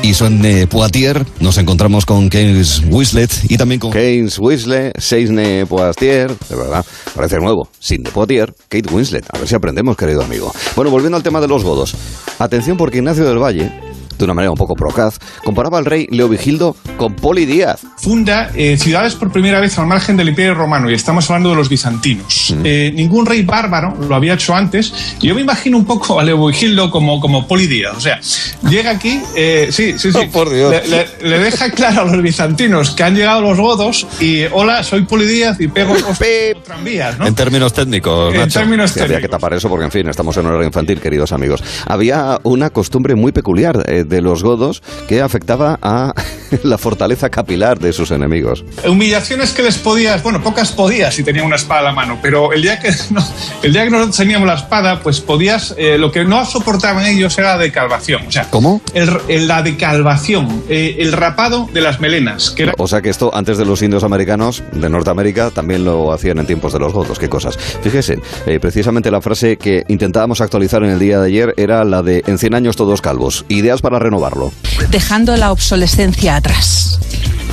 y 0.03 0.13
eh, 0.45 0.67
Poitier. 0.69 1.25
Nos 1.41 1.59
encontramos 1.59 2.07
con 2.07 2.29
Keynes 2.31 2.83
Winslet 2.91 3.31
y 3.49 3.57
también 3.57 3.81
con 3.81 3.93
Keynes 3.93 4.39
Winslet, 4.39 4.99
Seisne 4.99 5.67
Poitier, 5.67 6.31
de 6.49 6.57
verdad, 6.57 6.85
parece 7.15 7.39
nuevo. 7.39 7.69
Sidney 7.79 8.13
Poitier, 8.13 8.53
Kate 8.69 8.93
Winslet. 8.93 9.25
A 9.33 9.39
ver 9.39 9.49
si 9.49 9.55
aprendemos, 9.55 9.97
querido 9.97 10.23
amigo. 10.23 10.53
Bueno, 10.77 10.91
volviendo 10.91 11.17
al 11.17 11.23
tema 11.23 11.41
de 11.41 11.49
los 11.49 11.65
godos. 11.65 11.95
Atención 12.39 12.77
porque 12.77 12.99
Ignacio 12.99 13.25
del 13.25 13.39
Valle, 13.39 13.71
de 14.19 14.25
una 14.25 14.35
manera 14.35 14.51
un 14.51 14.57
poco 14.57 14.75
procaz, 14.75 15.19
comparaba 15.45 15.79
al 15.79 15.85
rey 15.85 16.07
Leovigildo 16.11 16.77
con 16.97 17.15
Poli 17.15 17.47
Díaz. 17.47 17.81
funda 17.99 18.51
eh, 18.55 18.77
ciudades 18.79 19.15
por 19.15 19.31
primera 19.31 19.61
vez 19.61 19.79
al 19.79 19.87
margen 19.87 20.17
del 20.17 20.29
Imperio 20.29 20.55
Romano 20.55 20.91
y 20.91 20.95
estamos 20.95 21.29
hablando 21.31 21.51
de 21.51 21.57
los 21.57 21.69
bizantinos. 21.69 22.55
Eh, 22.65 22.93
ningún 22.95 23.27
rey 23.27 23.43
bárbaro 23.43 23.95
lo 24.09 24.15
había 24.15 24.35
hecho 24.35 24.55
antes. 24.55 24.93
Yo 25.21 25.35
me 25.35 25.41
imagino 25.43 25.77
un 25.77 25.85
poco 25.85 26.19
a 26.21 26.25
Leovigildo 26.25 26.91
como, 26.91 27.21
como 27.21 27.47
Polidías. 27.47 27.97
O 27.97 28.01
sea, 28.01 28.21
llega 28.69 28.91
aquí, 28.91 29.21
eh, 29.37 29.69
sí, 29.71 29.95
sí, 29.99 30.13
sí. 30.13 30.19
Oh, 30.27 30.31
por 30.31 30.51
Dios. 30.51 30.71
Le, 30.71 30.89
le- 30.89 31.09
le 31.29 31.39
deja 31.39 31.71
claro 31.71 32.03
a 32.03 32.05
los 32.05 32.23
bizantinos 32.23 32.91
que 32.91 33.03
han 33.03 33.15
llegado 33.15 33.41
los 33.43 33.59
godos 33.59 34.07
y 34.21 34.43
hola, 34.53 34.83
soy 34.83 35.03
Polidías 35.03 35.61
y 35.61 35.69
pego 35.69 35.95
los 35.95 36.19
tranvías, 36.65 37.19
¿no? 37.19 37.27
en 37.27 37.35
términos 37.35 37.73
técnicos, 37.73 38.35
En 38.35 38.49
términos 38.49 38.91
Sí, 38.91 39.01
había 39.01 39.17
que 39.17 39.23
técnicos. 39.23 39.31
tapar 39.41 39.55
eso 39.55 39.69
porque, 39.69 39.85
en 39.85 39.91
fin, 39.91 40.09
estamos 40.09 40.37
en 40.37 40.47
horario 40.47 40.67
infantil, 40.67 41.01
queridos 41.01 41.33
amigos. 41.33 41.63
Había 41.87 42.39
una 42.43 42.71
costumbre 42.71 43.15
muy 43.15 43.33
peculiar 43.33 43.85
eh, 43.89 44.05
de 44.09 44.21
los 44.23 44.43
godos 44.43 44.83
que 45.07 45.21
afectaba 45.21 45.79
a 45.83 46.13
la 46.63 46.79
fortaleza 46.79 47.29
capilar 47.31 47.79
de 47.79 47.93
sus 47.93 48.11
enemigos. 48.11 48.65
Humillaciones 48.89 49.53
que 49.53 49.63
les 49.63 49.79
podías, 49.79 50.23
bueno, 50.23 50.43
pocas 50.43 50.73
podías 50.73 51.15
si 51.15 51.23
tenía 51.23 51.43
una 51.45 51.57
espada 51.57 51.81
a 51.81 51.85
la 51.85 51.93
mano, 51.93 52.19
pero 52.23 52.53
el 52.53 52.63
día 52.63 52.79
que 52.79 52.91
no, 53.11 53.25
el 53.63 53.73
día 53.73 53.85
que 53.85 53.91
nosotros 53.91 54.17
teníamos 54.17 54.47
la 54.49 54.55
espada, 54.55 55.01
pues 55.01 55.21
podías, 55.21 55.75
eh, 55.79 55.99
lo 55.99 56.11
que 56.13 56.25
no 56.25 56.45
soportaban 56.45 57.05
ellos 57.07 57.37
era 57.39 57.57
la 57.57 57.63
decalvación. 57.63 58.27
O 58.27 58.33
sea, 58.33 58.49
¿Cómo? 58.51 58.81
el- 58.95 59.11
el- 59.29 59.49
la 59.49 59.63
decalvación, 59.63 60.63
eh, 60.69 60.97
el 61.01 61.13
rapado 61.13 61.69
de 61.73 61.81
las 61.81 62.01
melenas, 62.01 62.51
que 62.51 62.65
era 62.65 62.75
O 62.79 62.87
sea 62.87 63.03
que 63.03 63.11
esto, 63.11 63.31
antes 63.35 63.59
de 63.59 63.65
los 63.65 63.83
indios 63.83 64.05
americanos 64.05 64.63
de 64.73 64.89
Norteamérica, 64.89 65.51
también 65.51 65.85
lo 65.85 66.13
hacían 66.13 66.39
en 66.39 66.47
tiempos 66.47 66.73
de 66.73 66.79
los 66.79 66.93
godos. 66.93 67.19
Qué 67.19 67.29
cosas. 67.29 67.57
Fíjese, 67.83 68.19
eh, 68.47 68.59
precisamente 68.61 69.11
la 69.11 69.21
frase 69.21 69.57
que 69.57 69.85
intentábamos 69.89 70.41
actualizar 70.41 70.83
en 70.83 70.91
el 70.91 70.99
día 70.99 71.21
de 71.21 71.27
ayer 71.27 71.55
era 71.57 71.85
la 71.85 72.03
de 72.03 72.23
en 72.27 72.39
100 72.39 72.55
años 72.55 72.77
todos 72.77 73.01
calvos. 73.01 73.45
Ideas 73.49 73.81
para 73.81 73.98
renovarlo. 73.99 74.53
Dejando 74.91 75.37
la 75.37 75.53
obsolescencia 75.53 76.37
atrás. 76.37 76.99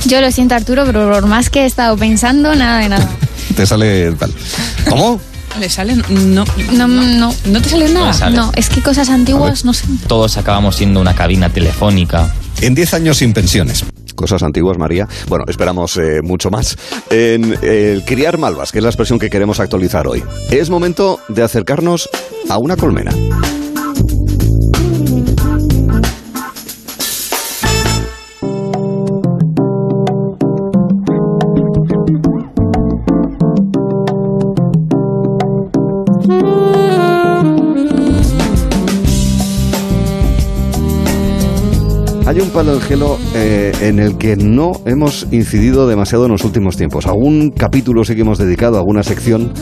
Yo 0.06 0.20
lo 0.20 0.30
siento, 0.30 0.54
Arturo, 0.54 0.84
pero 0.84 1.10
por 1.10 1.26
más 1.26 1.50
que 1.50 1.62
he 1.62 1.66
estado 1.66 1.96
pensando, 1.96 2.54
nada 2.54 2.80
de 2.80 2.88
nada. 2.88 3.08
Te 3.56 3.66
sale 3.66 4.12
tal. 4.12 4.32
¿Cómo? 4.88 5.20
¿Le 5.58 5.68
salen? 5.70 6.02
No. 6.08 6.44
No, 6.72 6.86
no. 6.86 7.34
¿No 7.46 7.62
te 7.62 7.68
sale 7.68 7.88
nada? 7.88 8.08
me 8.08 8.14
sale. 8.14 8.36
No, 8.36 8.52
es 8.54 8.68
que 8.68 8.82
cosas 8.82 9.08
antiguas, 9.08 9.64
no 9.64 9.72
sé. 9.72 9.86
Todos 10.06 10.36
acabamos 10.36 10.76
siendo 10.76 11.00
una 11.00 11.14
cabina 11.14 11.48
telefónica. 11.48 12.32
En 12.60 12.74
10 12.74 12.94
años 12.94 13.18
sin 13.18 13.32
pensiones. 13.32 13.84
Cosas 14.14 14.42
antiguas, 14.42 14.78
María. 14.78 15.08
Bueno, 15.28 15.44
esperamos 15.48 15.96
eh, 15.98 16.20
mucho 16.22 16.50
más. 16.50 16.76
En 17.10 17.54
eh, 17.62 17.92
el 17.92 18.04
criar 18.04 18.38
malvas, 18.38 18.72
que 18.72 18.78
es 18.78 18.84
la 18.84 18.90
expresión 18.90 19.18
que 19.18 19.30
queremos 19.30 19.60
actualizar 19.60 20.06
hoy. 20.06 20.22
Es 20.50 20.70
momento 20.70 21.20
de 21.28 21.42
acercarnos 21.42 22.08
a 22.48 22.58
una 22.58 22.76
colmena. 22.76 23.12
Hay 42.26 42.40
un 42.40 42.50
palo 42.50 42.72
del 42.72 42.82
gelo 42.82 43.18
eh, 43.36 43.70
en 43.82 44.00
el 44.00 44.18
que 44.18 44.34
no 44.34 44.72
hemos 44.84 45.28
incidido 45.30 45.86
demasiado 45.86 46.26
en 46.26 46.32
los 46.32 46.42
últimos 46.42 46.76
tiempos. 46.76 47.06
Algún 47.06 47.52
capítulo 47.52 48.04
sí 48.04 48.16
que 48.16 48.22
hemos 48.22 48.38
dedicado, 48.38 48.78
alguna 48.78 49.04
sección, 49.04 49.52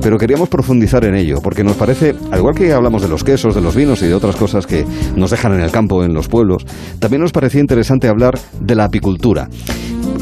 pero 0.00 0.18
queríamos 0.18 0.48
profundizar 0.48 1.04
en 1.04 1.16
ello, 1.16 1.40
porque 1.42 1.64
nos 1.64 1.74
parece, 1.74 2.14
al 2.30 2.38
igual 2.38 2.54
que 2.54 2.72
hablamos 2.72 3.02
de 3.02 3.08
los 3.08 3.24
quesos, 3.24 3.56
de 3.56 3.60
los 3.60 3.74
vinos 3.74 4.02
y 4.02 4.06
de 4.06 4.14
otras 4.14 4.36
cosas 4.36 4.68
que 4.68 4.86
nos 5.16 5.32
dejan 5.32 5.54
en 5.54 5.62
el 5.62 5.72
campo, 5.72 6.04
en 6.04 6.14
los 6.14 6.28
pueblos, 6.28 6.64
también 7.00 7.22
nos 7.22 7.32
parecía 7.32 7.60
interesante 7.60 8.06
hablar 8.06 8.38
de 8.60 8.76
la 8.76 8.84
apicultura. 8.84 9.48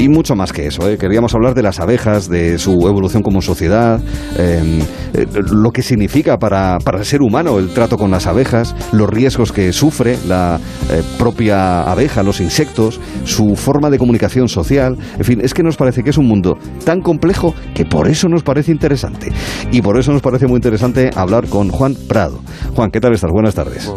Y 0.01 0.09
mucho 0.09 0.35
más 0.35 0.55
que 0.55 0.67
eso, 0.67 0.89
¿eh? 0.89 0.97
queríamos 0.97 1.35
hablar 1.35 1.53
de 1.53 1.63
las 1.63 1.79
abejas, 1.79 2.27
de 2.27 2.57
su 2.57 2.89
evolución 2.89 3.23
como 3.23 3.43
sociedad, 3.43 4.01
eh, 4.39 4.83
eh, 5.13 5.27
lo 5.53 5.73
que 5.73 5.83
significa 5.83 6.39
para, 6.39 6.79
para 6.83 7.01
el 7.01 7.05
ser 7.05 7.21
humano 7.21 7.59
el 7.59 7.69
trato 7.75 7.99
con 7.99 8.11
las 8.11 8.27
abejas, 8.27 8.75
los 8.93 9.11
riesgos 9.11 9.53
que 9.53 9.75
sufre 9.75 10.17
la 10.27 10.59
eh, 10.91 11.03
propia 11.19 11.83
abeja, 11.83 12.23
los 12.23 12.41
insectos, 12.41 12.99
su 13.25 13.57
forma 13.57 13.91
de 13.91 13.99
comunicación 13.99 14.49
social. 14.49 14.97
En 15.19 15.25
fin, 15.27 15.43
es 15.43 15.53
que 15.53 15.63
nos 15.63 15.77
parece 15.77 16.03
que 16.03 16.09
es 16.09 16.17
un 16.17 16.27
mundo 16.27 16.57
tan 16.87 17.03
complejo 17.03 17.55
que 17.75 17.85
por 17.85 18.09
eso 18.09 18.27
nos 18.31 18.43
parece 18.43 18.73
interesante. 18.73 19.31
Y 19.71 19.83
por 19.83 19.99
eso 19.99 20.13
nos 20.13 20.23
parece 20.23 20.47
muy 20.47 20.57
interesante 20.57 21.11
hablar 21.15 21.47
con 21.47 21.69
Juan 21.69 21.95
Prado. 22.09 22.41
Juan, 22.75 22.91
¿qué 22.91 23.01
tal 23.01 23.13
estás? 23.13 23.31
Buenas 23.31 23.55
tardes. 23.55 23.93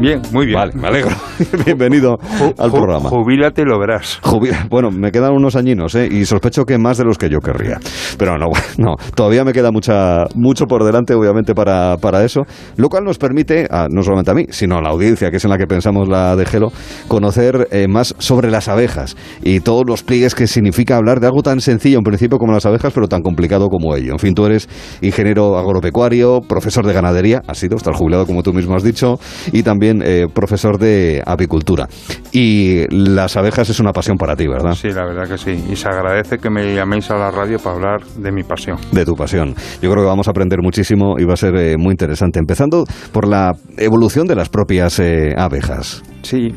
Bien, 0.00 0.20
muy 0.32 0.46
bien. 0.46 0.58
Vale, 0.58 0.72
me 0.74 0.88
alegro. 0.88 1.10
Bienvenido 1.64 2.18
al 2.58 2.70
programa. 2.70 3.08
Jubílate 3.08 3.62
y 3.62 3.64
lo 3.64 3.78
verás. 3.78 4.18
Jubila- 4.22 4.66
Bueno, 4.68 4.90
me 4.90 5.12
quedan 5.12 5.32
unos 5.32 5.54
añinos, 5.56 5.94
¿eh? 5.94 6.08
Y 6.10 6.24
sospecho 6.26 6.64
que 6.64 6.76
más 6.78 6.98
de 6.98 7.04
los 7.04 7.16
que 7.16 7.30
yo 7.30 7.38
querría. 7.38 7.78
Pero 8.18 8.36
no, 8.36 8.46
no, 8.78 8.96
todavía 9.14 9.44
me 9.44 9.52
queda 9.52 9.70
mucha, 9.70 10.24
mucho 10.34 10.66
por 10.66 10.84
delante, 10.84 11.14
obviamente, 11.14 11.54
para, 11.54 11.96
para 11.98 12.24
eso. 12.24 12.42
Lo 12.76 12.88
cual 12.88 13.04
nos 13.04 13.18
permite, 13.18 13.66
a- 13.70 13.86
no 13.88 14.02
solamente 14.02 14.32
a 14.32 14.34
mí, 14.34 14.46
sino 14.50 14.76
a 14.78 14.82
la 14.82 14.90
audiencia, 14.90 15.30
que 15.30 15.36
es 15.36 15.44
en 15.44 15.50
la 15.50 15.58
que 15.58 15.66
pensamos 15.66 16.08
la 16.08 16.34
de 16.34 16.44
Gelo, 16.44 16.72
conocer 17.06 17.68
eh, 17.70 17.86
más 17.88 18.14
sobre 18.18 18.50
las 18.50 18.68
abejas 18.68 19.16
y 19.42 19.60
todos 19.60 19.84
los 19.86 20.02
pliegues 20.02 20.34
que 20.34 20.48
significa 20.48 20.96
hablar 20.96 21.20
de 21.20 21.28
algo 21.28 21.42
tan 21.42 21.60
sencillo 21.60 21.98
en 21.98 22.04
principio 22.04 22.38
como 22.38 22.52
las 22.52 22.66
abejas, 22.66 22.92
pero 22.92 23.06
tan 23.06 23.22
complicado 23.22 23.68
como 23.68 23.94
ello. 23.94 24.12
En 24.12 24.18
fin, 24.18 24.34
tú 24.34 24.44
eres 24.44 24.68
ingeniero 25.02 25.56
agropecuario, 25.56 26.40
profesor 26.40 26.84
de 26.84 26.92
ganadería, 26.92 27.42
has 27.46 27.58
sido, 27.58 27.76
estás 27.76 27.96
jubilado 27.96 28.26
como 28.26 28.42
tú 28.42 28.52
mismo 28.52 28.74
has 28.74 28.82
dicho, 28.82 29.18
y 29.52 29.62
también 29.62 29.83
eh, 29.90 30.26
profesor 30.32 30.78
de 30.78 31.22
apicultura. 31.24 31.88
Y 32.32 32.84
las 32.90 33.36
abejas 33.36 33.68
es 33.70 33.80
una 33.80 33.92
pasión 33.92 34.16
para 34.16 34.36
ti, 34.36 34.46
¿verdad? 34.46 34.74
Sí, 34.74 34.88
la 34.88 35.04
verdad 35.04 35.28
que 35.28 35.38
sí. 35.38 35.64
Y 35.70 35.76
se 35.76 35.88
agradece 35.88 36.38
que 36.38 36.50
me 36.50 36.74
llaméis 36.74 37.10
a 37.10 37.16
la 37.16 37.30
radio 37.30 37.58
para 37.58 37.76
hablar 37.76 38.04
de 38.16 38.32
mi 38.32 38.42
pasión. 38.42 38.78
de 38.92 39.04
tu 39.04 39.14
pasión. 39.14 39.54
Yo 39.82 39.90
creo 39.90 40.02
que 40.02 40.08
vamos 40.08 40.28
a 40.28 40.30
aprender 40.30 40.60
muchísimo 40.62 41.16
y 41.18 41.24
va 41.24 41.34
a 41.34 41.36
ser 41.36 41.56
eh, 41.56 41.76
muy 41.78 41.92
interesante. 41.92 42.38
Empezando 42.38 42.84
por 43.12 43.28
la 43.28 43.52
evolución 43.76 44.26
de 44.26 44.34
las 44.34 44.48
propias 44.48 44.98
eh, 44.98 45.34
abejas. 45.36 46.02
Sí, 46.22 46.54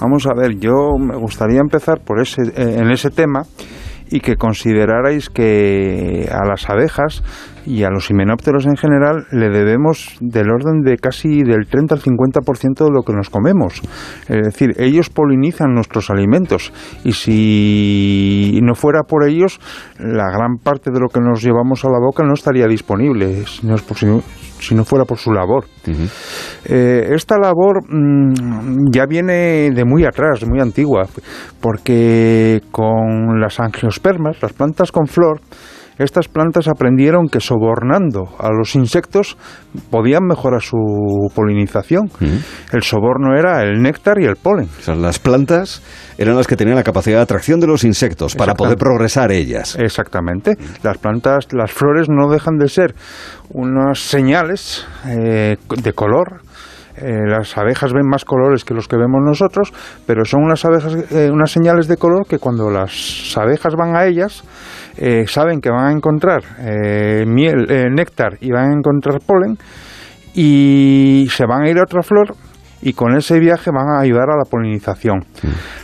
vamos 0.00 0.26
a 0.26 0.34
ver, 0.34 0.58
yo 0.58 0.96
me 0.98 1.16
gustaría 1.16 1.60
empezar 1.60 2.00
por 2.04 2.20
ese, 2.20 2.42
en 2.56 2.90
ese 2.90 3.10
tema 3.10 3.42
y 4.10 4.20
que 4.20 4.36
considerarais 4.36 5.30
que 5.30 6.28
a 6.30 6.44
las 6.46 6.68
abejas 6.68 7.22
y 7.66 7.82
a 7.84 7.90
los 7.90 8.10
himenópteros 8.10 8.66
en 8.66 8.76
general 8.76 9.26
le 9.32 9.48
debemos 9.50 10.16
del 10.20 10.50
orden 10.50 10.82
de 10.82 10.96
casi 10.96 11.42
del 11.42 11.66
30 11.66 11.94
al 11.94 12.00
50% 12.00 12.84
de 12.84 12.90
lo 12.90 13.02
que 13.02 13.12
nos 13.12 13.30
comemos. 13.30 13.80
Es 14.28 14.42
decir, 14.42 14.70
ellos 14.78 15.10
polinizan 15.10 15.74
nuestros 15.74 16.10
alimentos 16.10 16.72
y 17.04 17.12
si 17.12 18.60
no 18.62 18.74
fuera 18.74 19.02
por 19.02 19.24
ellos, 19.28 19.60
la 19.98 20.30
gran 20.30 20.56
parte 20.62 20.90
de 20.90 21.00
lo 21.00 21.08
que 21.08 21.20
nos 21.20 21.42
llevamos 21.42 21.84
a 21.84 21.90
la 21.90 21.98
boca 21.98 22.22
no 22.24 22.34
estaría 22.34 22.66
disponible 22.66 23.44
si 23.46 23.66
no, 23.66 23.74
es 23.74 23.82
por- 23.82 23.96
si 23.96 24.06
no- 24.06 24.22
si 24.60 24.74
no 24.74 24.84
fuera 24.84 25.04
por 25.06 25.16
su 25.16 25.32
labor. 25.32 25.64
Eh, 26.66 27.08
esta 27.14 27.38
labor 27.38 27.80
mm, 27.88 28.90
ya 28.92 29.06
viene 29.06 29.70
de 29.70 29.84
muy 29.86 30.04
atrás, 30.04 30.46
muy 30.46 30.60
antigua, 30.60 31.06
porque 31.60 32.60
con 32.70 33.40
las 33.40 33.58
angiospermas, 33.60 34.36
las 34.42 34.52
plantas 34.52 34.92
con 34.92 35.06
flor, 35.06 35.40
estas 36.04 36.28
plantas 36.28 36.68
aprendieron 36.68 37.28
que 37.28 37.40
sobornando 37.40 38.28
a 38.38 38.50
los 38.50 38.74
insectos 38.74 39.36
podían 39.90 40.24
mejorar 40.24 40.62
su 40.62 40.76
polinización. 41.34 42.10
El 42.72 42.82
soborno 42.82 43.36
era 43.36 43.62
el 43.62 43.82
néctar 43.82 44.18
y 44.20 44.24
el 44.24 44.36
polen. 44.36 44.68
O 44.78 44.82
sea, 44.82 44.94
las 44.94 45.18
plantas 45.18 45.82
eran 46.16 46.36
las 46.36 46.46
que 46.46 46.56
tenían 46.56 46.76
la 46.76 46.82
capacidad 46.82 47.18
de 47.18 47.22
atracción 47.22 47.60
de 47.60 47.66
los 47.66 47.84
insectos 47.84 48.34
para 48.34 48.54
poder 48.54 48.76
progresar 48.76 49.32
ellas. 49.32 49.76
Exactamente. 49.78 50.56
Las 50.82 50.98
plantas, 50.98 51.52
las 51.52 51.70
flores 51.70 52.08
no 52.08 52.30
dejan 52.30 52.56
de 52.58 52.68
ser 52.68 52.94
unas 53.50 53.98
señales 53.98 54.86
eh, 55.06 55.56
de 55.82 55.92
color. 55.92 56.42
Eh, 56.96 57.26
las 57.26 57.56
abejas 57.56 57.92
ven 57.92 58.06
más 58.06 58.24
colores 58.24 58.64
que 58.64 58.74
los 58.74 58.86
que 58.86 58.96
vemos 58.96 59.20
nosotros, 59.24 59.72
pero 60.06 60.24
son 60.24 60.42
unas 60.42 60.64
abejas, 60.64 60.94
eh, 61.12 61.30
unas 61.32 61.50
señales 61.50 61.88
de 61.88 61.96
color 61.96 62.26
que 62.26 62.38
cuando 62.38 62.68
las 62.68 63.34
abejas 63.36 63.74
van 63.74 63.96
a 63.96 64.04
ellas 64.06 64.44
eh, 65.00 65.24
saben 65.26 65.60
que 65.62 65.70
van 65.70 65.86
a 65.86 65.92
encontrar 65.92 66.42
eh, 66.58 67.24
miel, 67.26 67.66
eh, 67.70 67.88
néctar 67.90 68.36
y 68.40 68.50
van 68.50 68.70
a 68.70 68.74
encontrar 68.74 69.18
polen 69.24 69.56
y 70.34 71.26
se 71.30 71.46
van 71.46 71.62
a 71.62 71.70
ir 71.70 71.78
a 71.78 71.84
otra 71.84 72.02
flor 72.02 72.36
y 72.82 72.92
con 72.92 73.16
ese 73.16 73.38
viaje 73.38 73.70
van 73.70 73.88
a 73.88 74.00
ayudar 74.00 74.28
a 74.30 74.36
la 74.36 74.44
polinización. 74.44 75.24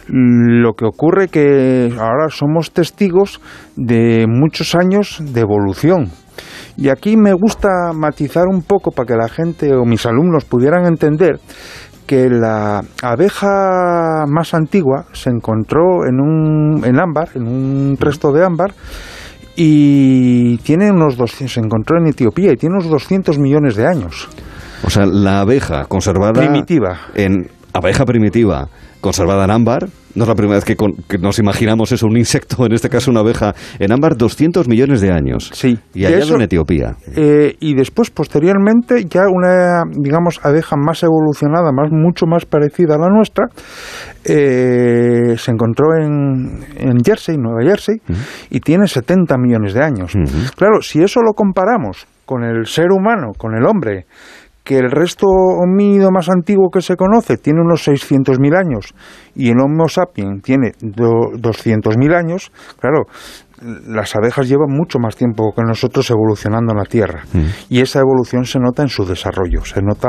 Lo 0.09 0.75
que 0.75 0.85
ocurre 0.85 1.29
que 1.29 1.93
ahora 1.99 2.29
somos 2.29 2.73
testigos 2.73 3.41
de 3.75 4.27
muchos 4.29 4.75
años 4.75 5.19
de 5.21 5.41
evolución. 5.41 6.11
Y 6.77 6.91
aquí 6.91 7.17
me 7.17 7.33
gusta 7.33 7.93
matizar 7.95 8.45
un 8.47 8.63
poco 8.63 8.91
para 8.91 9.07
que 9.07 9.17
la 9.17 9.29
gente 9.29 9.75
o 9.75 9.85
mis 9.85 10.05
alumnos 10.05 10.45
pudieran 10.45 10.87
entender 10.87 11.41
que 12.07 12.29
la 12.31 12.83
abeja 13.03 14.25
más 14.27 14.55
antigua 14.55 15.07
se 15.13 15.31
encontró 15.31 16.07
en 16.07 16.21
un 16.21 16.85
en 16.85 17.01
ámbar, 17.01 17.31
en 17.35 17.47
un 17.47 17.97
resto 17.99 18.33
de 18.33 18.45
ámbar 18.45 18.73
y 19.57 20.59
tiene 20.59 20.91
unos 20.91 21.17
200, 21.17 21.53
se 21.53 21.61
encontró 21.61 21.99
en 21.99 22.09
Etiopía 22.09 22.53
y 22.53 22.57
tiene 22.57 22.77
unos 22.77 22.91
200 22.91 23.39
millones 23.39 23.75
de 23.75 23.87
años. 23.87 24.29
O 24.85 24.91
sea, 24.91 25.07
la 25.07 25.41
abeja 25.41 25.87
conservada... 25.87 26.33
Primitiva. 26.35 26.99
En 27.15 27.49
abeja 27.73 28.05
primitiva, 28.05 28.69
conservada 29.07 29.45
en 29.45 29.51
ámbar. 29.51 29.89
No 30.15 30.23
es 30.25 30.29
la 30.29 30.35
primera 30.35 30.57
vez 30.57 30.65
que, 30.65 30.77
con- 30.77 30.95
que 31.09 31.19
nos 31.19 31.39
imaginamos 31.39 31.93
eso, 31.93 32.07
un 32.07 32.17
insecto, 32.17 32.65
en 32.67 32.73
este 32.73 32.89
caso 32.89 33.11
una 33.11 33.21
abeja, 33.21 33.55
en 33.79 33.93
ámbar 33.93 34.17
200 34.17 34.67
millones 34.67 35.01
de 35.03 35.11
años. 35.13 35.51
Sí. 35.53 35.79
Y 35.95 36.05
hallado 36.05 36.23
eso- 36.25 36.35
en 36.37 36.43
Etiopía. 36.43 36.97
Eh, 37.15 37.55
y 37.61 37.75
después, 37.75 38.11
posteriormente, 38.11 39.05
ya 39.09 39.23
una, 39.31 39.83
digamos, 39.93 40.41
abeja 40.43 40.77
más 40.77 41.03
evolucionada, 41.03 41.71
más, 41.73 41.91
mucho 41.93 42.27
más 42.27 42.47
parecida 42.47 42.95
a 42.95 42.99
la 42.99 43.09
nuestra, 43.09 43.45
eh, 44.25 45.35
se 45.37 45.51
encontró 45.51 45.95
en, 45.97 46.61
en 46.77 46.99
Jersey, 47.05 47.37
Nueva 47.37 47.63
Jersey, 47.63 47.97
y 48.51 48.61
tiene 48.61 48.87
70 48.89 49.37
millones 49.39 49.75
de 49.75 49.83
años. 49.85 50.13
Claro, 50.57 50.81
si 50.83 51.03
eso 51.03 51.21
lo 51.21 51.33
comparamos 51.35 52.07
con 52.25 52.43
el 52.43 52.67
ser 52.67 52.87
humano, 52.91 53.33
con 53.39 53.55
el 53.55 53.65
hombre, 53.67 54.07
que 54.67 54.79
el 54.79 54.91
resto 54.91 55.27
homínido 55.29 56.11
más 56.11 56.29
antiguo 56.29 56.71
que 56.73 56.81
se 56.83 56.97
conoce 56.97 57.37
tiene 57.37 57.61
unos 57.61 57.87
600.000 57.87 58.57
años 58.59 58.95
y 59.37 59.51
el 59.51 59.61
Homo 59.61 59.89
sapiens 59.89 60.43
tiene 60.43 60.73
do- 60.81 61.31
200.000 61.39 62.13
años, 62.15 62.51
claro, 62.81 63.05
las 63.87 64.15
abejas 64.17 64.49
llevan 64.49 64.69
mucho 64.71 64.99
más 64.99 65.15
tiempo 65.15 65.53
que 65.57 65.63
nosotros 65.63 66.11
evolucionando 66.11 66.73
en 66.73 66.79
la 66.79 66.85
Tierra 66.85 67.23
y 67.71 67.81
esa 67.81 68.01
evolución 68.01 68.45
se 68.45 68.59
nota 68.59 68.83
en 68.83 68.89
su 68.89 69.05
desarrollo, 69.07 69.65
se 69.65 69.81
nota 69.83 70.09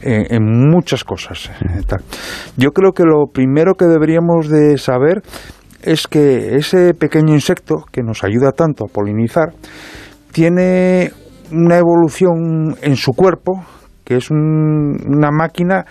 en, 0.00 0.42
muchas 0.70 1.04
cosas. 1.04 1.50
eh, 1.60 1.82
tal. 1.86 2.00
Yo 2.56 2.70
creo 2.70 2.92
que 2.92 3.04
lo 3.04 3.26
primero 3.32 3.74
que 3.74 3.84
deberíamos 3.84 4.48
de 4.48 4.78
saber 4.78 5.20
es 5.82 6.08
que 6.08 6.56
ese 6.56 6.94
pequeño 6.94 7.34
insecto 7.34 7.84
que 7.92 8.02
nos 8.02 8.24
ayuda 8.24 8.52
tanto 8.52 8.86
a 8.86 8.88
polinizar 8.92 9.52
tiene 10.32 11.12
una 11.52 11.76
evolución 11.78 12.76
en 12.82 12.96
su 12.96 13.12
cuerpo 13.12 13.62
que 14.04 14.16
es 14.16 14.30
un- 14.30 14.96
una 15.06 15.30
máquina 15.30 15.84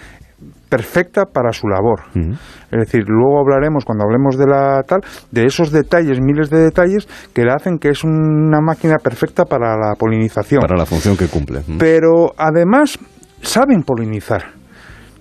perfecta 0.70 1.26
para 1.26 1.52
su 1.52 1.68
labor. 1.68 2.02
Es 2.72 2.80
decir, 2.80 3.04
luego 3.08 3.40
hablaremos, 3.42 3.84
cuando 3.84 4.06
hablemos 4.06 4.38
de 4.38 4.48
la 4.48 4.82
tal, 4.84 5.02
de 5.32 5.46
esos 5.46 5.72
detalles, 5.72 6.20
miles 6.22 6.50
de 6.50 6.60
detalles, 6.64 7.08
que 7.34 7.44
le 7.44 7.52
hacen 7.52 7.78
que 7.78 7.90
es 7.90 8.04
una 8.04 8.62
máquina 8.62 8.96
perfecta 8.98 9.44
para 9.46 9.76
la 9.78 9.96
polinización. 10.00 10.62
Para 10.62 10.78
la 10.78 10.86
función 10.86 11.18
que 11.18 11.28
cumple. 11.28 11.62
Pero 11.78 12.32
además 12.38 12.98
saben 13.42 13.84
polinizar. 13.84 14.44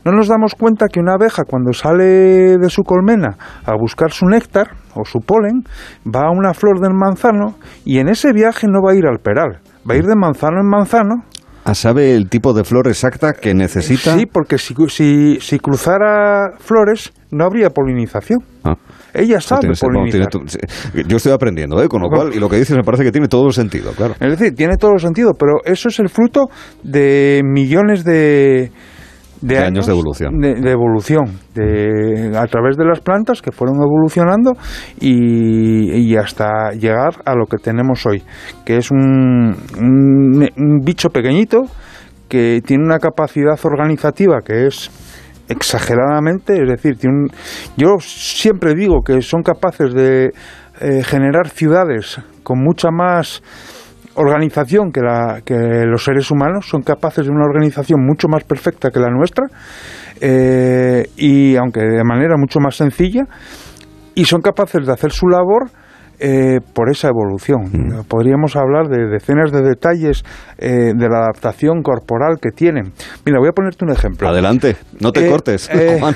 No 0.04 0.12
nos 0.12 0.28
damos 0.28 0.54
cuenta 0.54 0.86
que 0.88 1.00
una 1.00 1.14
abeja 1.14 1.42
cuando 1.44 1.72
sale 1.72 2.56
de 2.56 2.70
su 2.70 2.82
colmena 2.82 3.36
a 3.66 3.74
buscar 3.78 4.12
su 4.12 4.26
néctar 4.26 4.68
o 4.94 5.04
su 5.04 5.18
polen, 5.18 5.62
va 6.06 6.28
a 6.28 6.30
una 6.30 6.54
flor 6.54 6.80
del 6.80 6.94
manzano 6.94 7.56
y 7.84 7.98
en 7.98 8.08
ese 8.08 8.32
viaje 8.32 8.66
no 8.68 8.80
va 8.82 8.92
a 8.92 8.94
ir 8.94 9.06
al 9.06 9.18
peral, 9.18 9.58
va 9.88 9.94
a 9.94 9.96
ir 9.96 10.04
de 10.04 10.16
manzano 10.16 10.60
en 10.60 10.68
manzano. 10.68 11.24
Ah, 11.64 11.74
¿Sabe 11.74 12.14
el 12.14 12.28
tipo 12.28 12.54
de 12.54 12.64
flor 12.64 12.88
exacta 12.88 13.34
que 13.34 13.54
necesita? 13.54 14.16
Sí, 14.16 14.24
porque 14.26 14.56
si, 14.56 14.74
si, 14.88 15.38
si 15.40 15.58
cruzara 15.58 16.52
flores 16.58 17.12
no 17.30 17.44
habría 17.44 17.68
polinización. 17.70 18.40
Ah. 18.64 18.74
Ella 19.12 19.40
sabe 19.40 19.72
polinizar. 19.78 20.28
tu-. 20.28 20.44
Yo 21.06 21.16
estoy 21.16 21.32
aprendiendo, 21.32 21.82
¿eh? 21.82 21.88
con 21.88 22.00
lo 22.02 22.08
cual, 22.08 22.34
y 22.34 22.38
lo 22.38 22.48
que 22.48 22.56
dices 22.56 22.76
me 22.76 22.82
parece 22.82 23.04
que 23.04 23.12
tiene 23.12 23.28
todo 23.28 23.46
el 23.46 23.52
sentido, 23.52 23.92
claro. 23.92 24.14
Es 24.20 24.38
decir, 24.38 24.54
tiene 24.54 24.76
todo 24.76 24.92
el 24.92 25.00
sentido, 25.00 25.32
pero 25.34 25.58
eso 25.64 25.88
es 25.88 25.98
el 25.98 26.08
fruto 26.08 26.46
de 26.82 27.42
millones 27.44 28.04
de, 28.04 28.70
De 29.42 29.58
años 29.58 29.86
de 29.86 29.92
evolución. 29.92 30.38
De, 30.38 30.54
de 30.54 30.70
evolución, 30.70 31.24
de, 31.54 32.32
a 32.36 32.46
través 32.46 32.76
de 32.76 32.84
las 32.84 33.00
plantas 33.00 33.40
que 33.40 33.52
fueron 33.52 33.76
evolucionando 33.76 34.52
y, 35.00 35.92
y 36.12 36.16
hasta 36.16 36.70
llegar 36.72 37.14
a 37.24 37.34
lo 37.34 37.46
que 37.46 37.56
tenemos 37.56 38.04
hoy, 38.06 38.22
que 38.64 38.76
es 38.76 38.90
un, 38.90 39.56
un- 39.78 40.48
un 40.56 40.78
bicho 40.84 41.08
pequeñito 41.08 41.62
que 42.28 42.60
tiene 42.64 42.84
una 42.84 42.98
capacidad 42.98 43.58
organizativa 43.64 44.40
que 44.44 44.66
es 44.66 44.90
exageradamente, 45.48 46.62
es 46.62 46.68
decir, 46.68 46.96
tiene 46.96 47.16
un- 47.16 47.30
yo 47.76 47.96
siempre 47.98 48.74
digo 48.74 49.02
que 49.04 49.20
son 49.22 49.42
capaces 49.42 49.92
de 49.94 50.30
eh, 50.80 51.02
generar 51.02 51.48
ciudades 51.48 52.20
con 52.42 52.58
mucha 52.62 52.90
más 52.90 53.42
organización 54.20 54.92
que, 54.92 55.00
la, 55.00 55.40
que 55.44 55.54
los 55.86 56.04
seres 56.04 56.30
humanos, 56.30 56.66
son 56.68 56.82
capaces 56.82 57.26
de 57.26 57.30
una 57.30 57.44
organización 57.44 58.04
mucho 58.04 58.28
más 58.28 58.44
perfecta 58.44 58.90
que 58.90 59.00
la 59.00 59.10
nuestra, 59.10 59.46
eh, 60.20 61.08
y 61.16 61.56
aunque 61.56 61.80
de 61.80 62.04
manera 62.04 62.36
mucho 62.36 62.60
más 62.60 62.76
sencilla, 62.76 63.24
y 64.14 64.24
son 64.24 64.40
capaces 64.40 64.86
de 64.86 64.92
hacer 64.92 65.12
su 65.12 65.28
labor 65.28 65.70
eh, 66.20 66.58
por 66.74 66.90
esa 66.90 67.08
evolución. 67.08 68.04
Podríamos 68.08 68.54
hablar 68.56 68.88
de 68.88 69.08
decenas 69.08 69.50
de 69.52 69.62
detalles 69.62 70.22
eh, 70.58 70.92
de 70.94 71.08
la 71.08 71.20
adaptación 71.20 71.82
corporal 71.82 72.38
que 72.40 72.50
tienen. 72.50 72.92
Mira, 73.24 73.38
voy 73.38 73.48
a 73.48 73.52
ponerte 73.52 73.84
un 73.84 73.90
ejemplo. 73.92 74.28
Adelante, 74.28 74.76
no 75.00 75.12
te 75.12 75.26
Eh, 75.26 75.30
cortes. 75.30 75.68
eh. 75.72 75.98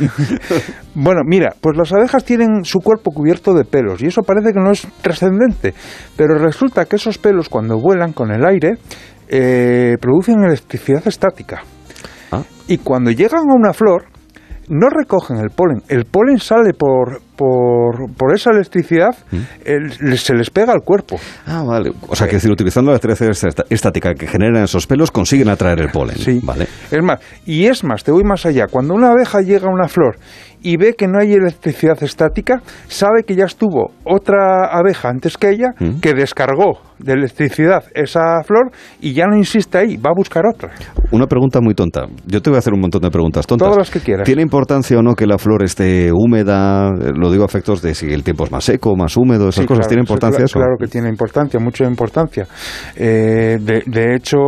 Bueno, 0.95 1.23
mira, 1.27 1.55
pues 1.61 1.77
las 1.77 1.93
abejas 1.93 2.25
tienen 2.25 2.65
su 2.65 2.79
cuerpo 2.81 3.11
cubierto 3.11 3.53
de 3.55 3.65
pelos 3.65 4.01
y 4.03 4.07
eso 4.07 4.23
parece 4.23 4.53
que 4.53 4.61
no 4.61 4.71
es 4.71 4.87
trascendente, 5.03 5.75
pero 6.17 6.37
resulta 6.39 6.85
que 6.85 6.97
esos 6.97 7.19
pelos 7.19 7.49
cuando 7.49 7.79
vuelan 7.81 8.13
con 8.13 8.31
el 8.31 8.45
aire 8.45 8.75
eh, 9.29 9.97
producen 10.01 10.45
electricidad 10.45 11.03
estática. 11.09 11.63
Ah. 12.31 12.43
Y 12.69 12.79
cuando 12.79 13.11
llegan 13.11 13.51
a 13.51 13.55
una 13.55 13.73
flor, 13.73 14.05
no 14.69 14.89
recogen 14.89 15.39
el 15.39 15.51
polen. 15.51 15.83
El 15.89 16.05
polen 16.05 16.39
sale 16.39 16.73
por, 16.79 17.21
por, 17.37 18.13
por 18.17 18.35
esa 18.35 18.51
electricidad, 18.51 19.17
el- 19.65 19.91
se 20.19 20.35
les 20.35 20.51
pega 20.51 20.73
al 20.73 20.81
cuerpo. 20.83 21.17
Ah, 21.47 21.63
vale. 21.67 21.91
O 22.09 22.15
sea, 22.17 22.27
que 22.29 22.37
decir, 22.37 22.51
utilizando 22.51 22.91
la 22.91 22.99
electricidad 22.99 23.31
est- 23.31 23.61
estática 23.71 24.15
que 24.15 24.27
generan 24.27 24.63
esos 24.65 24.87
pelos, 24.87 25.11
consiguen 25.11 25.49
atraer 25.49 25.81
el 25.81 25.91
polen. 25.91 26.17
Sí. 26.17 26.41
Vale. 26.43 26.67
Es 26.91 27.03
más, 27.03 27.21
y 27.47 27.67
es 27.67 27.85
más, 27.85 28.05
te 28.05 28.13
voy 28.13 28.25
más 28.25 28.47
allá. 28.47 28.67
Cuando 28.69 28.95
una 28.95 29.11
abeja 29.13 29.41
llega 29.41 29.69
a 29.69 29.73
una 29.73 29.89
flor 29.89 30.17
y 30.63 30.77
ve 30.79 30.95
que 30.95 31.07
no 31.07 31.19
hay 31.21 31.33
electricidad 31.35 32.03
estática, 32.03 32.63
sabe 32.89 33.25
que 33.27 33.35
ya 33.35 33.45
estuvo 33.45 33.93
otra 34.05 34.67
abeja 34.73 35.11
antes 35.11 35.37
que 35.37 35.51
ella 35.51 35.69
Mm. 35.79 36.01
que 36.01 36.15
descargó 36.15 36.81
de 36.99 37.13
electricidad 37.13 37.85
esa 37.95 38.43
flor 38.47 38.71
y 39.01 39.13
ya 39.13 39.27
no 39.27 39.37
insiste 39.37 39.77
ahí, 39.77 39.97
va 39.97 40.11
a 40.11 40.15
buscar 40.17 40.45
otra. 40.47 40.71
Una 41.11 41.27
pregunta 41.27 41.61
muy 41.61 41.75
tonta. 41.75 42.07
Yo 42.27 42.41
te 42.41 42.49
voy 42.51 42.57
a 42.57 42.59
hacer 42.61 42.73
un 42.73 42.81
montón 42.81 43.03
de 43.03 43.11
preguntas 43.11 43.47
tontas. 43.47 43.67
Todas 43.67 43.79
las 43.79 43.91
que 43.91 44.01
quieras. 44.01 44.25
¿Tiene 44.25 44.41
importancia 44.43 44.97
o 44.99 45.03
no 45.03 45.15
que 45.15 45.27
la 45.27 45.37
flor 45.37 45.63
esté 45.65 46.11
húmeda? 46.13 46.91
Lo 47.25 47.31
digo 47.31 47.45
a 47.45 47.47
efectos 47.47 47.81
de 47.81 47.95
si 47.95 48.13
el 48.13 48.23
tiempo 48.23 48.45
es 48.45 48.53
más 48.53 48.65
seco 48.65 48.95
más 48.97 49.17
húmedo. 49.17 49.49
¿Esas 49.49 49.63
Sí, 49.63 49.67
cosas 49.67 49.87
claro, 49.87 49.89
tienen 49.89 50.07
sí, 50.07 50.13
importancia? 50.13 50.45
eso? 50.45 50.59
Claro 50.59 50.77
que 50.79 50.87
tiene 50.89 51.09
importancia, 51.09 51.59
mucha 51.59 51.85
importancia. 51.85 52.47
Eh, 52.97 53.59
de, 53.61 53.83
de 53.87 54.15
hecho, 54.15 54.39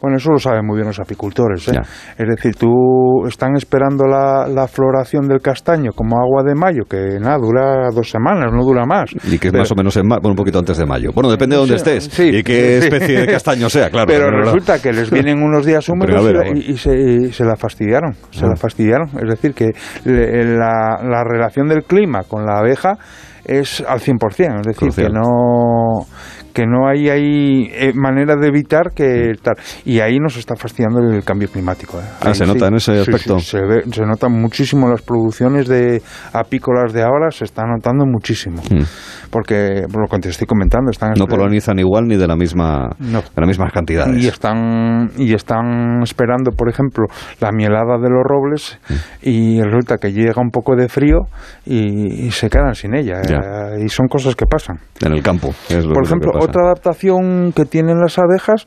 bueno, 0.00 0.16
eso 0.16 0.30
lo 0.30 0.38
saben 0.38 0.64
muy 0.64 0.76
bien 0.76 0.86
los 0.86 1.00
apicultores. 1.00 1.66
¿eh? 1.68 1.72
Es 2.16 2.26
decir, 2.28 2.54
tú 2.56 3.26
están 3.26 3.56
esperando 3.56 4.04
la, 4.06 4.46
la 4.48 4.68
floración 4.68 5.26
del 5.26 5.40
castaño 5.40 5.90
como 5.92 6.16
agua 6.20 6.42
de 6.44 6.54
mayo, 6.54 6.84
que 6.88 7.18
nada, 7.20 7.38
dura 7.38 7.88
dos 7.94 8.08
semanas, 8.08 8.52
no 8.52 8.62
dura 8.64 8.84
más. 8.86 9.10
Y 9.24 9.38
que 9.38 9.48
es 9.48 9.52
Pero- 9.52 9.58
más 9.62 9.72
o 9.72 9.74
menos 9.74 9.96
en 9.96 10.08
bueno, 10.08 10.30
un 10.30 10.36
poquito 10.36 10.58
antes 10.58 10.76
de 10.78 10.86
mayo. 10.86 11.10
Bueno, 11.12 11.30
depende 11.30 11.56
de 11.56 11.60
dónde 11.60 11.78
Sí, 11.78 11.90
estés 11.90 12.04
sí, 12.14 12.28
y 12.36 12.42
qué 12.42 12.78
especie 12.78 13.20
de 13.20 13.26
castaño 13.26 13.68
sea, 13.68 13.90
claro. 13.90 14.06
Pero 14.06 14.26
verdad. 14.26 14.44
resulta 14.52 14.80
que 14.80 14.92
les 14.92 15.10
vienen 15.10 15.42
unos 15.42 15.66
días 15.66 15.88
húmedos 15.88 16.24
Primavera, 16.24 16.48
y, 16.56 16.72
y 16.72 16.76
se, 16.76 16.96
y 16.96 17.32
se 17.32 17.44
la 17.44 17.56
fastidiaron, 17.56 18.12
se 18.30 18.44
Ah. 18.44 18.48
la 18.50 18.56
fastidiaron. 18.56 19.08
Es 19.20 19.28
decir, 19.28 19.54
que 19.54 19.70
le- 20.04 20.44
la, 20.56 21.00
la 21.02 21.24
relación 21.24 21.68
del 21.68 21.84
clima 21.84 22.19
con 22.28 22.44
la 22.44 22.58
abeja 22.58 22.98
es 23.44 23.82
al 23.86 24.00
100%, 24.00 24.60
es 24.60 24.66
decir, 24.66 24.90
que 24.90 25.10
no 25.10 26.06
que 26.52 26.66
no 26.66 26.88
hay 26.88 27.08
ahí 27.08 27.70
eh, 27.72 27.92
manera 27.94 28.34
de 28.36 28.48
evitar 28.48 28.92
que 28.94 29.32
tal. 29.42 29.54
Y 29.84 30.00
ahí 30.00 30.18
nos 30.18 30.36
está 30.36 30.54
fastidiando 30.56 31.00
el 31.00 31.24
cambio 31.24 31.48
climático. 31.48 31.98
¿eh? 31.98 32.04
Ah, 32.20 32.28
Ahí 32.28 32.34
¿se 32.34 32.46
nota 32.46 32.66
en 32.68 32.74
ese 32.74 33.00
aspecto? 33.00 33.38
sí, 33.38 33.46
se, 33.52 33.60
ve- 33.60 33.82
se 33.90 34.02
nota 34.04 34.28
muchísimo 34.28 34.88
las 34.88 35.02
producciones 35.02 35.68
de 35.68 36.02
apícolas 36.32 36.92
de 36.92 37.02
ahora, 37.02 37.30
se 37.30 37.44
está 37.44 37.64
notando 37.66 38.04
muchísimo. 38.06 38.62
Mm. 38.70 38.82
Porque, 39.30 39.82
por 39.92 40.02
lo 40.02 40.08
que 40.08 40.18
te 40.18 40.28
estoy 40.30 40.46
comentando, 40.46 40.90
están 40.90 41.12
No 41.18 41.26
polinizan 41.26 41.78
igual 41.78 42.04
ni 42.06 42.16
de 42.16 42.26
la 42.26 42.36
misma, 42.36 42.88
No. 42.98 43.20
de 43.20 43.40
las 43.40 43.46
mismas 43.48 43.72
cantidades. 43.72 44.22
y 44.22 44.26
están 44.26 45.10
y 45.16 45.34
están 45.34 46.02
esperando 46.02 46.50
por 46.52 46.68
ejemplo 46.68 47.04
la 47.40 47.50
mielada 47.52 47.96
de 47.98 48.08
los 48.10 48.22
robles 48.24 48.78
y 49.22 49.60
resulta 49.62 49.96
que 49.98 50.12
llega 50.12 50.40
un 50.42 50.50
poco 50.50 50.74
de 50.76 50.88
frío 50.88 51.18
y, 51.64 52.26
y 52.26 52.30
se 52.30 52.48
quedan 52.48 52.74
sin 52.74 52.94
ella 52.94 53.20
eh, 53.22 53.84
y 53.84 53.88
son 53.88 54.08
cosas 54.08 54.34
que 54.34 54.46
pasan 54.46 54.78
En 55.00 55.12
el 55.12 55.22
campo. 55.22 55.48
es 55.68 55.84
lo- 55.84 55.92
por 55.94 56.02
que 56.02 56.08
ejemplo 56.08 56.32
otra 56.42 56.62
adaptación 56.64 57.52
que 57.52 57.64
tienen 57.64 57.98
las 58.00 58.18
abejas 58.18 58.66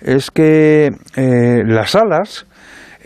es 0.00 0.30
que 0.30 0.90
eh, 1.16 1.62
las 1.66 1.94
alas 1.94 2.46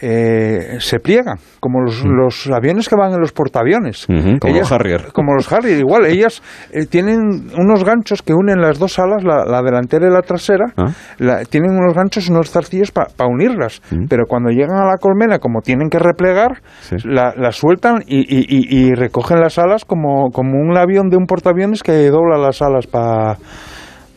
eh, 0.01 0.77
se 0.79 1.01
pliegan, 1.01 1.39
como 1.59 1.81
los, 1.81 2.05
los 2.05 2.47
aviones 2.55 2.89
que 2.89 2.95
van 2.95 3.13
en 3.15 3.19
los 3.21 3.33
portaaviones. 3.33 4.07
Mm. 4.09 4.37
Como 4.39 4.55
los 4.55 4.71
Harrier. 4.71 5.07
Como 5.13 5.35
los 5.35 5.53
Harrier, 5.53 5.77
igual. 5.81 6.07
Ellas 6.19 6.41
eh, 6.71 6.87
tienen 6.87 7.51
unos 7.59 7.83
ganchos 7.83 8.23
que 8.23 8.33
unen 8.33 8.61
las 8.61 8.79
dos 8.79 8.97
alas, 9.01 9.25
la, 9.25 9.45
la 9.45 9.61
delantera 9.61 10.07
y 10.07 10.11
la 10.13 10.23
trasera. 10.23 10.67
Ah. 10.77 10.93
la- 11.19 11.45
tienen 11.45 11.73
unos 11.73 11.95
ganchos, 11.95 12.29
unos 12.29 12.49
zarcillos 12.49 12.93
para 12.93 13.09
unirlas. 13.29 13.83
Pero 14.09 14.27
cuando 14.29 14.51
llegan 14.51 14.77
a 14.79 14.87
la 14.87 14.99
colmena, 14.99 15.41
como 15.41 15.63
tienen 15.63 15.89
que 15.91 15.99
replegar, 15.99 16.63
Sí. 16.83 16.95
la, 17.05 17.35
la 17.37 17.51
sueltan 17.51 18.05
y, 18.07 18.19
y- 18.21 18.47
y- 18.49 18.79
y 18.91 18.95
recogen 18.95 19.41
las 19.41 19.59
alas 19.59 19.85
como, 19.85 20.31
como 20.31 20.61
un 20.61 20.77
avión 20.79 21.09
de 21.09 21.17
un 21.17 21.27
portaaviones 21.27 21.83
que 21.83 22.09
dobla 22.11 22.39
las 22.39 22.63
alas 22.63 22.87
para 22.87 23.37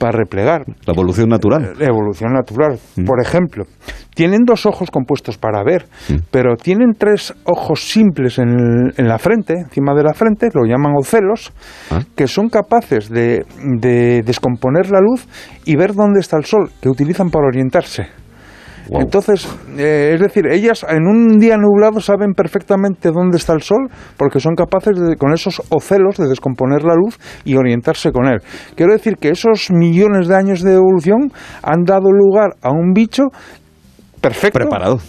para 0.01 0.17
replegar. 0.17 0.63
La 0.85 0.93
evolución 0.93 1.29
natural. 1.29 1.73
La 1.79 1.85
evolución 1.85 2.33
natural. 2.33 2.79
Mm. 2.97 3.05
Por 3.05 3.21
ejemplo, 3.23 3.65
tienen 4.15 4.39
dos 4.45 4.65
ojos 4.65 4.89
compuestos 4.91 5.37
para 5.37 5.63
ver, 5.63 5.85
pero 6.31 6.55
tienen 6.57 6.93
tres 6.97 7.33
ojos 7.45 7.81
simples 7.87 8.39
en, 8.39 8.49
el- 8.49 8.93
en 8.97 9.07
la 9.07 9.17
frente, 9.19 9.53
encima 9.53 9.93
de 9.93 10.03
la 10.03 10.13
frente, 10.13 10.49
lo 10.53 10.65
llaman 10.65 10.93
ocelos, 10.97 11.53
Ah. 11.91 12.01
que 12.15 12.27
son 12.27 12.49
capaces 12.49 13.09
de, 13.09 13.45
de 13.79 14.21
descomponer 14.25 14.89
la 14.91 14.99
luz 14.99 15.27
y 15.65 15.75
ver 15.75 15.93
dónde 15.93 16.19
está 16.19 16.37
el 16.37 16.45
sol, 16.45 16.71
que 16.81 16.89
utilizan 16.89 17.29
para 17.29 17.45
orientarse. 17.47 18.07
Entonces, 18.99 19.47
eh, 19.77 20.12
es 20.15 20.19
decir, 20.19 20.47
ellas 20.47 20.86
en 20.88 21.08
un 21.08 21.39
día 21.39 21.56
nublado 21.56 22.01
saben 22.01 22.34
perfectamente 22.34 23.12
dónde 23.12 23.38
está 23.38 23.54
el 23.54 23.62
sol 23.62 23.88
porque 24.17 24.41
son 24.41 24.54
capaces 24.56 24.99
de, 24.99 25.15
con 25.15 25.32
esos 25.34 25.62
ocelos 25.69 26.17
de 26.17 26.27
descomponer 26.27 26.84
la 26.84 26.95
luz 26.95 27.17
y 27.45 27.56
orientarse 27.56 28.12
con 28.12 28.27
él. 28.27 28.39
Quiero 28.75 28.91
decir 28.91 29.15
que 29.15 29.30
esos 29.30 29.71
millones 29.71 30.27
de 30.27 30.36
años 30.36 30.62
de 30.62 30.73
evolución 30.73 31.32
han 31.63 31.84
dado 31.84 32.12
lugar 32.12 32.56
a 32.62 32.71
un 32.71 32.91
bicho 32.93 33.30
perfecto. 34.21 34.60
Preparado. 34.60 34.99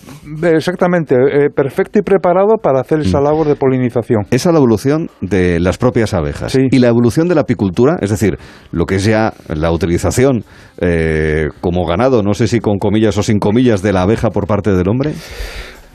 Exactamente, 0.42 1.14
eh, 1.14 1.51
perfecto 1.55 1.98
y 1.98 2.03
preparado 2.03 2.57
para 2.62 2.81
hacer 2.81 3.01
esa 3.01 3.20
Mm. 3.20 3.25
labor 3.25 3.46
de 3.46 3.57
polinización. 3.57 4.22
Esa 4.31 4.48
es 4.48 4.53
la 4.53 4.59
evolución 4.59 5.09
de 5.20 5.61
las 5.61 5.79
propias 5.79 6.14
abejas. 6.14 6.53
Sí. 6.53 6.62
Y 6.70 6.79
la 6.79 6.88
evolución 6.88 7.29
de 7.29 7.35
la 7.35 7.42
apicultura, 7.42 7.96
es 8.01 8.11
decir, 8.11 8.38
lo 8.72 8.87
que 8.87 8.96
es 8.96 9.05
ya 9.05 9.33
la 9.48 9.70
utilización 9.70 10.44
eh, 10.81 11.48
como 11.61 11.85
ganado, 11.87 12.22
no 12.22 12.35
sé 12.35 12.48
si 12.48 12.59
con 12.61 12.79
comillas 12.79 13.16
o 13.18 13.22
sin 13.22 13.38
comillas, 13.38 13.83
de 13.83 13.92
la 13.92 14.03
abeja 14.03 14.31
por 14.31 14.46
parte 14.46 14.72
del 14.72 14.88
hombre. 14.88 15.12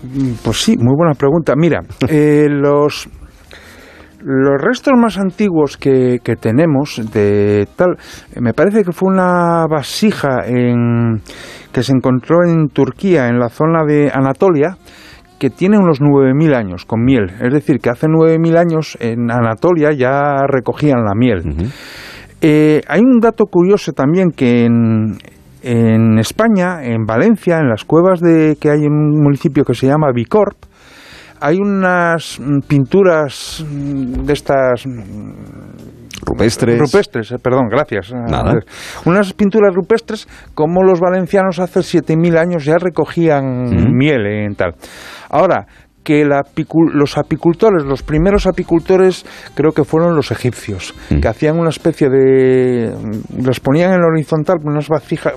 Mm, 0.03 0.33
Pues 0.43 0.57
sí, 0.57 0.75
muy 0.77 0.93
buena 0.95 1.13
pregunta. 1.15 1.53
Mira, 1.57 1.81
eh, 2.07 2.47
los, 2.49 3.09
los 4.19 4.61
restos 4.61 4.93
más 4.97 5.17
antiguos 5.17 5.77
que, 5.77 6.19
que 6.23 6.35
tenemos 6.35 7.01
de 7.11 7.67
tal, 7.75 7.97
me 8.39 8.53
parece 8.53 8.83
que 8.83 8.91
fue 8.91 9.11
una 9.11 9.65
vasija 9.69 10.45
en, 10.45 11.21
que 11.71 11.83
se 11.83 11.93
encontró 11.93 12.43
en 12.45 12.69
Turquía, 12.69 13.27
en 13.27 13.39
la 13.39 13.49
zona 13.49 13.83
de 13.85 14.11
Anatolia, 14.13 14.77
que 15.39 15.49
tiene 15.49 15.77
unos 15.77 16.01
9.000 16.01 16.55
años 16.55 16.85
con 16.85 17.03
miel. 17.03 17.31
Es 17.41 17.53
decir, 17.53 17.79
que 17.79 17.89
hace 17.89 18.07
9.000 18.07 18.57
años 18.57 18.97
en 18.99 19.29
Anatolia 19.29 19.91
ya 19.91 20.45
recogían 20.47 21.03
la 21.05 21.13
miel. 21.15 21.71
Eh, 22.41 22.81
hay 22.87 23.01
un 23.01 23.19
dato 23.19 23.45
curioso 23.45 23.93
también 23.93 24.31
que 24.31 24.65
en, 24.65 25.17
en 25.61 26.17
España, 26.17 26.83
en 26.83 27.05
Valencia, 27.05 27.59
en 27.59 27.69
las 27.69 27.83
cuevas 27.83 28.19
de 28.19 28.57
que 28.59 28.69
hay 28.69 28.85
en 28.85 28.93
un 28.93 29.21
municipio 29.21 29.63
que 29.63 29.73
se 29.73 29.87
llama 29.87 30.11
Bicorp, 30.13 30.57
hay 31.39 31.57
unas 31.57 32.39
mm, 32.39 32.59
pinturas 32.67 33.65
mm, 33.67 34.23
de 34.25 34.33
estas 34.33 34.85
mm, 34.85 35.31
Rupestres. 36.25 36.79
rupestres, 36.79 37.31
eh, 37.31 37.37
perdón, 37.41 37.67
gracias. 37.69 38.11
Nada. 38.11 38.53
Eh, 38.53 38.65
Unas 39.05 39.33
pinturas 39.33 39.73
rupestres 39.73 40.27
como 40.53 40.83
los 40.83 40.99
valencianos 40.99 41.59
hace 41.59 41.79
7.000 41.81 42.37
años 42.37 42.65
ya 42.65 42.77
recogían 42.77 43.95
miel 43.95 44.25
en 44.25 44.55
tal. 44.55 44.73
Ahora, 45.29 45.65
que 46.07 46.23
la 46.23 46.39
apicu- 46.41 46.89
los 46.93 47.17
apicultores, 47.17 47.83
los 47.83 48.01
primeros 48.01 48.47
apicultores 48.47 49.25
creo 49.55 49.73
que 49.73 49.83
fueron 49.83 50.15
los 50.15 50.31
egipcios, 50.31 50.95
Mm. 51.09 51.19
que 51.19 51.27
hacían 51.27 51.59
una 51.59 51.67
especie 51.69 52.07
de... 52.09 52.93
los 53.43 53.59
ponían 53.59 53.91
en 53.93 54.01
horizontal 54.03 54.55
unas 54.63 54.87
vasijas, 54.87 55.33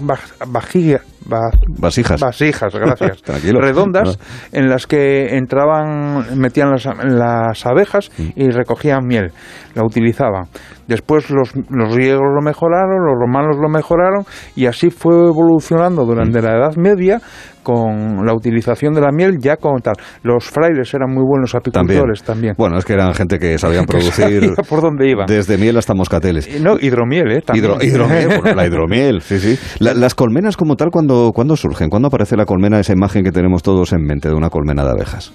vajilla, 0.46 1.00
va- 1.30 1.50
Vasijas. 1.78 2.20
vasijas, 2.20 2.72
gracias, 2.72 3.20
redondas, 3.60 4.16
en 4.52 4.68
las 4.68 4.86
que 4.86 5.36
entraban, 5.36 6.38
metían 6.38 6.70
las, 6.70 6.86
las 7.04 7.66
abejas 7.66 8.10
y 8.36 8.48
recogían 8.50 9.04
miel, 9.06 9.32
la 9.74 9.82
utilizaban. 9.84 10.44
Después 10.86 11.30
los, 11.30 11.52
los 11.68 11.94
griegos 11.94 12.22
lo 12.34 12.42
mejoraron, 12.42 13.04
los 13.06 13.14
romanos 13.18 13.56
lo 13.60 13.68
mejoraron 13.68 14.24
y 14.56 14.66
así 14.66 14.90
fue 14.90 15.14
evolucionando 15.14 16.04
durante 16.04 16.40
la 16.42 16.52
Edad 16.56 16.76
Media 16.76 17.20
con 17.62 18.24
la 18.26 18.34
utilización 18.34 18.94
de 18.94 19.00
la 19.00 19.10
miel 19.12 19.38
ya 19.40 19.56
con 19.56 19.80
tal. 19.80 19.94
Los 20.22 20.44
frailes 20.48 20.92
eran 20.94 21.10
muy 21.12 21.24
buenos 21.26 21.54
apicultores 21.54 22.22
también. 22.22 22.54
Bueno, 22.56 22.78
es 22.78 22.84
que 22.84 22.94
eran 22.94 23.14
gente 23.14 23.38
que 23.38 23.58
sabían 23.58 23.84
producir 23.86 24.10
Sabía 24.40 24.54
por 24.68 24.80
dónde 24.80 25.08
iban. 25.10 25.26
desde 25.26 25.58
miel 25.58 25.76
hasta 25.76 25.94
moscateles. 25.94 26.48
Y 26.54 26.60
No, 26.60 26.76
hidromiel, 26.80 27.30
¿eh? 27.32 27.42
También. 27.42 27.64
Hidro- 27.66 27.82
hidromiel, 27.84 28.28
bueno, 28.40 28.54
la 28.56 28.66
hidromiel, 28.66 29.20
sí, 29.22 29.38
sí. 29.38 29.58
La- 29.78 29.94
las 29.94 30.14
colmenas 30.14 30.56
como 30.56 30.76
tal, 30.76 30.88
¿cuándo, 30.90 31.30
¿cuándo 31.34 31.56
surgen? 31.56 31.88
¿Cuándo 31.88 32.08
aparece 32.08 32.36
la 32.36 32.44
colmena, 32.44 32.80
esa 32.80 32.92
imagen 32.92 33.24
que 33.24 33.32
tenemos 33.32 33.62
todos 33.62 33.92
en 33.92 34.02
mente 34.02 34.28
de 34.28 34.34
una 34.34 34.50
colmena 34.50 34.84
de 34.84 34.90
abejas? 34.90 35.32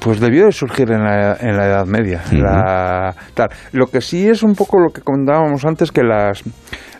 Pues 0.00 0.18
debió 0.18 0.46
de 0.46 0.52
surgir 0.52 0.90
en 0.90 1.04
la, 1.04 1.36
en 1.40 1.56
la 1.56 1.66
Edad 1.66 1.86
Media. 1.86 2.22
La- 2.32 3.14
tal. 3.34 3.48
Lo 3.72 3.86
que 3.86 4.00
sí 4.00 4.28
es 4.28 4.42
un 4.42 4.54
poco 4.54 4.80
lo 4.80 4.88
que 4.92 5.02
comentábamos 5.02 5.64
antes, 5.64 5.92
que 5.92 6.02
las, 6.02 6.42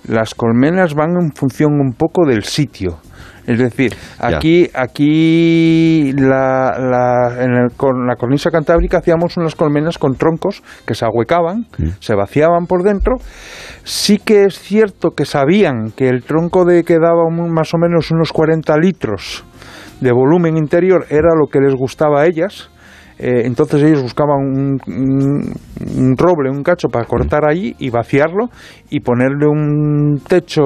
las 0.06 0.34
colmenas 0.34 0.94
van 0.94 1.10
en 1.20 1.32
función 1.32 1.72
un 1.80 1.92
poco 1.94 2.24
del 2.24 2.44
sitio. 2.44 2.98
Es 3.48 3.58
decir, 3.58 3.94
Ya. 4.20 4.36
aquí, 4.36 4.68
aquí 4.74 6.12
la, 6.12 6.76
la- 6.78 7.42
en 7.44 7.52
el- 7.54 7.70
con 7.76 8.06
la 8.06 8.16
cornisa 8.16 8.50
cantábrica 8.50 8.98
hacíamos 8.98 9.38
unas 9.38 9.54
colmenas 9.54 9.96
con 9.96 10.16
troncos 10.16 10.62
que 10.86 10.94
se 10.94 11.06
ahuecaban, 11.06 11.64
se 11.98 12.14
vaciaban 12.14 12.66
por 12.66 12.82
dentro. 12.82 13.16
Sí 13.84 14.18
que 14.18 14.44
es 14.44 14.58
cierto 14.58 15.12
que 15.12 15.24
sabían 15.24 15.92
que 15.96 16.08
el 16.08 16.24
tronco 16.24 16.66
de 16.66 16.84
que 16.84 16.98
daba 16.98 17.24
un- 17.26 17.50
más 17.50 17.72
o 17.72 17.78
menos 17.78 18.10
unos 18.10 18.32
40 18.32 18.76
litros 18.76 19.44
de 20.02 20.12
volumen 20.12 20.58
interior 20.58 21.06
era 21.08 21.34
lo 21.34 21.46
que 21.50 21.60
les 21.60 21.74
gustaba 21.74 22.20
a 22.20 22.26
ellas. 22.26 22.68
Eh, 23.18 23.42
entonces 23.46 23.82
ellos 23.82 24.02
buscaban 24.02 24.36
un, 24.38 24.78
un- 24.86 25.52
un 25.96 26.16
roble, 26.16 26.50
un 26.50 26.62
cacho 26.62 26.88
para 26.88 27.04
cortar 27.06 27.48
allí 27.48 27.74
y 27.78 27.90
vaciarlo 27.90 28.48
y 28.90 29.00
ponerle 29.00 29.46
un 29.48 30.20
techo 30.28 30.62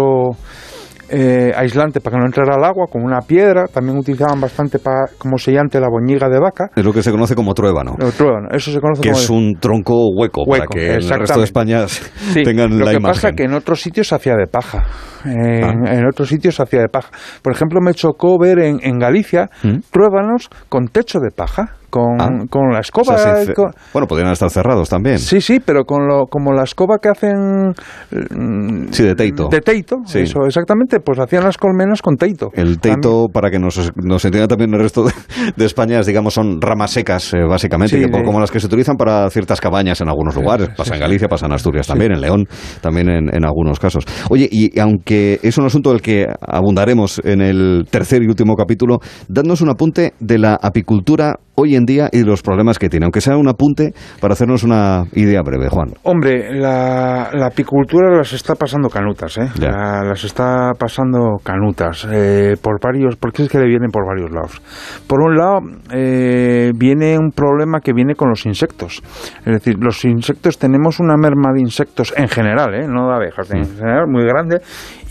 eh, 1.13 1.53
aislante 1.55 2.01
para 2.01 2.17
que 2.17 2.21
no 2.21 2.27
entrara 2.27 2.57
el 2.57 2.65
agua 2.65 2.87
con 2.91 3.03
una 3.05 3.21
piedra. 3.21 3.67
También 3.73 3.99
utilizaban 3.99 4.41
bastante 4.41 4.79
para, 4.79 5.07
como 5.19 5.37
sellante 5.39 5.79
la 5.79 5.89
boñiga 5.89 6.29
de 6.29 6.41
vaca. 6.41 6.71
Es 6.75 6.85
lo 6.85 6.93
que 6.93 7.03
se 7.03 7.11
conoce 7.11 7.35
como 7.35 7.55
truébano. 7.55 7.95
El 8.01 8.13
truébano, 8.13 8.49
eso 8.53 8.73
se 8.73 8.81
conoce 8.81 9.03
Que 9.03 9.11
como 9.11 9.21
es 9.21 9.31
un 9.31 9.55
tronco 9.61 10.09
hueco, 10.17 10.45
para 10.47 10.67
que 10.67 10.95
en 10.95 11.03
el 11.03 11.09
resto 11.21 11.39
de. 11.39 11.45
España 11.45 11.87
Sí, 11.89 12.43
tengan 12.45 12.79
lo 12.79 12.85
la 12.85 12.91
que 12.93 12.97
imagen. 12.97 13.15
pasa 13.15 13.33
que 13.33 13.45
en 13.45 13.55
otros 13.55 13.81
sitios 13.81 14.09
se 14.09 14.15
hacía 14.15 14.35
de 14.37 14.47
paja. 14.47 14.85
En, 15.25 15.65
Ah. 15.87 15.95
en 15.95 16.07
otros 16.07 16.29
sitios 16.29 16.55
se 16.57 16.63
hacía 16.63 16.81
de 16.81 16.89
paja. 16.89 17.11
Por 17.43 17.53
ejemplo, 17.53 17.81
me 17.81 17.93
chocó 17.95 18.39
ver 18.39 18.59
en, 18.59 18.79
en 18.83 18.99
Galicia 18.99 19.51
¿Mm? 19.63 19.79
truébanos 19.91 20.49
con 20.69 20.87
techo 20.89 21.19
de 21.21 21.31
paja, 21.31 21.77
con, 21.93 22.19
Ah. 22.19 22.31
con 22.49 22.71
la 22.73 22.79
O 22.79 22.81
escoba. 22.81 23.19
sea, 23.19 23.55
con- 23.55 23.71
Bueno, 23.93 24.07
podrían 24.09 24.33
estar 24.33 24.49
cerrados 24.49 24.89
también. 24.89 25.19
Sí, 25.19 25.43
sí, 25.43 25.61
pero 25.61 25.85
con 25.85 26.09
lo, 26.09 26.27
como 26.27 26.53
la 26.55 26.63
escoba 26.63 26.97
que 26.99 27.11
hacen 27.11 27.75
mm, 28.11 28.87
Sí, 28.91 29.03
de 29.05 29.15
teito. 29.15 29.49
de 29.51 29.61
teito, 29.61 29.97
Sí. 30.07 30.21
eso 30.21 30.41
exactamente, 30.47 31.01
pues 31.01 31.19
hacían 31.19 31.45
las 31.45 31.59
colmenas 31.59 32.01
con 32.01 32.17
teito. 32.17 32.49
El 32.55 32.81
teito, 32.81 33.27
para 33.33 33.51
que 33.51 33.59
nos, 33.59 33.93
nos 34.03 34.25
entienda 34.25 34.49
también 34.49 34.73
el 34.73 34.81
resto 34.81 35.05
de, 35.05 35.13
de 35.57 35.65
España, 35.67 36.01
es, 36.01 36.07
digamos, 36.07 36.33
son 36.35 36.61
ramas 36.61 36.91
secas, 36.93 37.35
eh, 37.35 37.45
básicamente, 37.49 37.97
Sí, 37.97 38.03
que, 38.03 38.11
de- 38.11 38.25
como 38.25 38.41
las 38.41 38.51
que 38.51 38.59
se 38.61 38.67
utilizan 38.67 38.97
para 38.97 39.29
ciertas 39.31 39.61
cabañas 39.61 40.01
en 40.01 40.09
algunos 40.09 40.35
lugares. 40.35 40.71
Pasa 40.77 40.95
en 40.95 41.01
Galicia, 41.01 41.29
pasa 41.29 41.47
en 41.47 41.53
Asturias 41.53 41.87
también, 41.87 42.13
en 42.13 42.21
León, 42.23 42.47
también 42.81 43.09
en, 43.11 43.35
en 43.35 43.45
algunos 43.45 43.79
casos. 43.79 44.05
Oye, 44.31 44.49
y 44.51 44.79
aunque 44.81 45.39
es 45.43 45.59
un 45.59 45.67
asunto 45.67 45.91
del 45.91 46.01
que 46.01 46.27
abundaremos 46.41 47.21
en 47.25 47.41
el 47.43 47.85
tercer 47.91 48.23
y 48.23 48.27
último 48.27 48.55
capítulo, 48.57 48.99
dadnos 49.29 49.61
un 49.61 49.69
apunte 49.71 50.15
de 50.21 50.39
la 50.39 50.59
apicultura 50.61 51.37
hoy 51.55 51.75
en 51.77 51.82
día 51.85 52.09
y 52.13 52.23
los 52.25 52.43
problemas 52.43 52.79
que 52.79 52.89
tiene, 52.89 53.05
aunque 53.07 53.21
sea 53.21 53.37
un 53.37 53.49
apunte 53.49 53.93
para 54.21 54.35
hacernos 54.35 54.63
una 54.65 55.05
idea 55.13 55.41
breve, 55.43 55.69
Juan. 55.69 55.89
Hombre, 56.03 56.55
la, 56.59 57.31
la 57.33 57.47
apicultura 57.47 58.17
las 58.17 58.33
está 58.33 58.55
pasando 58.55 58.89
canutas, 58.89 59.39
¿eh? 59.39 59.49
La- 59.61 60.03
las 60.03 60.25
está 60.25 60.73
pasando 60.79 61.37
canutas 61.43 62.07
eh, 62.11 62.57
por 62.63 62.81
varios, 62.81 63.17
porque 63.17 63.43
es 63.45 63.49
que 63.49 63.59
le 63.59 63.67
vienen 63.67 63.91
por 63.91 64.07
varios 64.07 64.31
lados. 64.31 64.61
Por 65.07 65.21
un 65.23 65.37
lado, 65.37 65.61
eh, 65.93 66.73
viene 66.77 67.19
un 67.19 67.31
problema 67.31 67.81
que 67.81 67.93
viene 67.93 68.15
con 68.15 68.29
los 68.29 68.47
insectos. 68.47 69.03
Es 69.45 69.53
decir, 69.53 69.77
los 69.81 70.05
insectos 70.05 70.59
tenemos 70.59 71.01
una 71.01 71.17
merma 71.17 71.53
de 71.53 71.61
insectos 71.61 72.13
en 72.17 72.29
general, 72.29 72.75
¿eh? 72.75 72.87
No 72.89 73.09
de 73.09 73.15
abejas, 73.15 73.51
en 73.51 73.65
general 73.65 74.07
muy 74.09 74.25
grande 74.25 74.59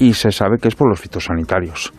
y 0.02 0.14
se 0.14 0.32
sabe 0.32 0.58
que 0.58 0.68
es 0.68 0.76
por 0.76 0.90
los 0.90 1.00
fitosanitarios. 1.00 1.94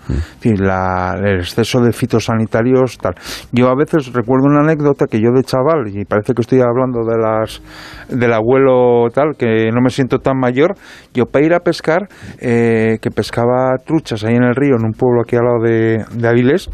La- 0.58 1.14
el 1.22 1.38
exceso 1.38 1.80
de 1.80 1.92
fitosanitarios, 1.92 2.98
tal. 2.98 3.14
Yo 3.52 3.68
a 3.68 3.74
veces 3.76 4.12
recuerdo 4.12 4.46
una 4.46 4.60
anécdota 4.60 5.06
que 5.06 5.20
yo 5.20 5.30
de 5.32 5.42
chaval, 5.44 5.86
y 5.88 6.04
parece 6.04 6.34
que 6.34 6.42
estoy 6.42 6.60
hablando 6.60 7.00
de 7.04 7.16
las 7.18 7.62
del 8.08 8.32
abuelo 8.32 9.08
tal, 9.14 9.36
que 9.38 9.70
no 9.72 9.80
me 9.80 9.90
siento 9.90 10.18
tan 10.18 10.38
mayor, 10.38 10.74
yo 11.14 11.26
para 11.26 11.46
ir 11.46 11.54
a 11.54 11.60
pescar, 11.60 12.08
eh, 12.40 12.98
que 13.00 13.10
pescaba 13.10 13.76
truchas 13.86 14.24
ahí 14.24 14.34
en 14.34 14.44
el 14.44 14.54
río, 14.54 14.74
en 14.78 14.84
un 14.84 14.92
pueblo 14.92 15.22
aquí 15.22 15.36
al 15.36 15.44
lado 15.44 15.62
de, 15.62 16.04
de 16.14 16.28
Avilés, 16.28 16.68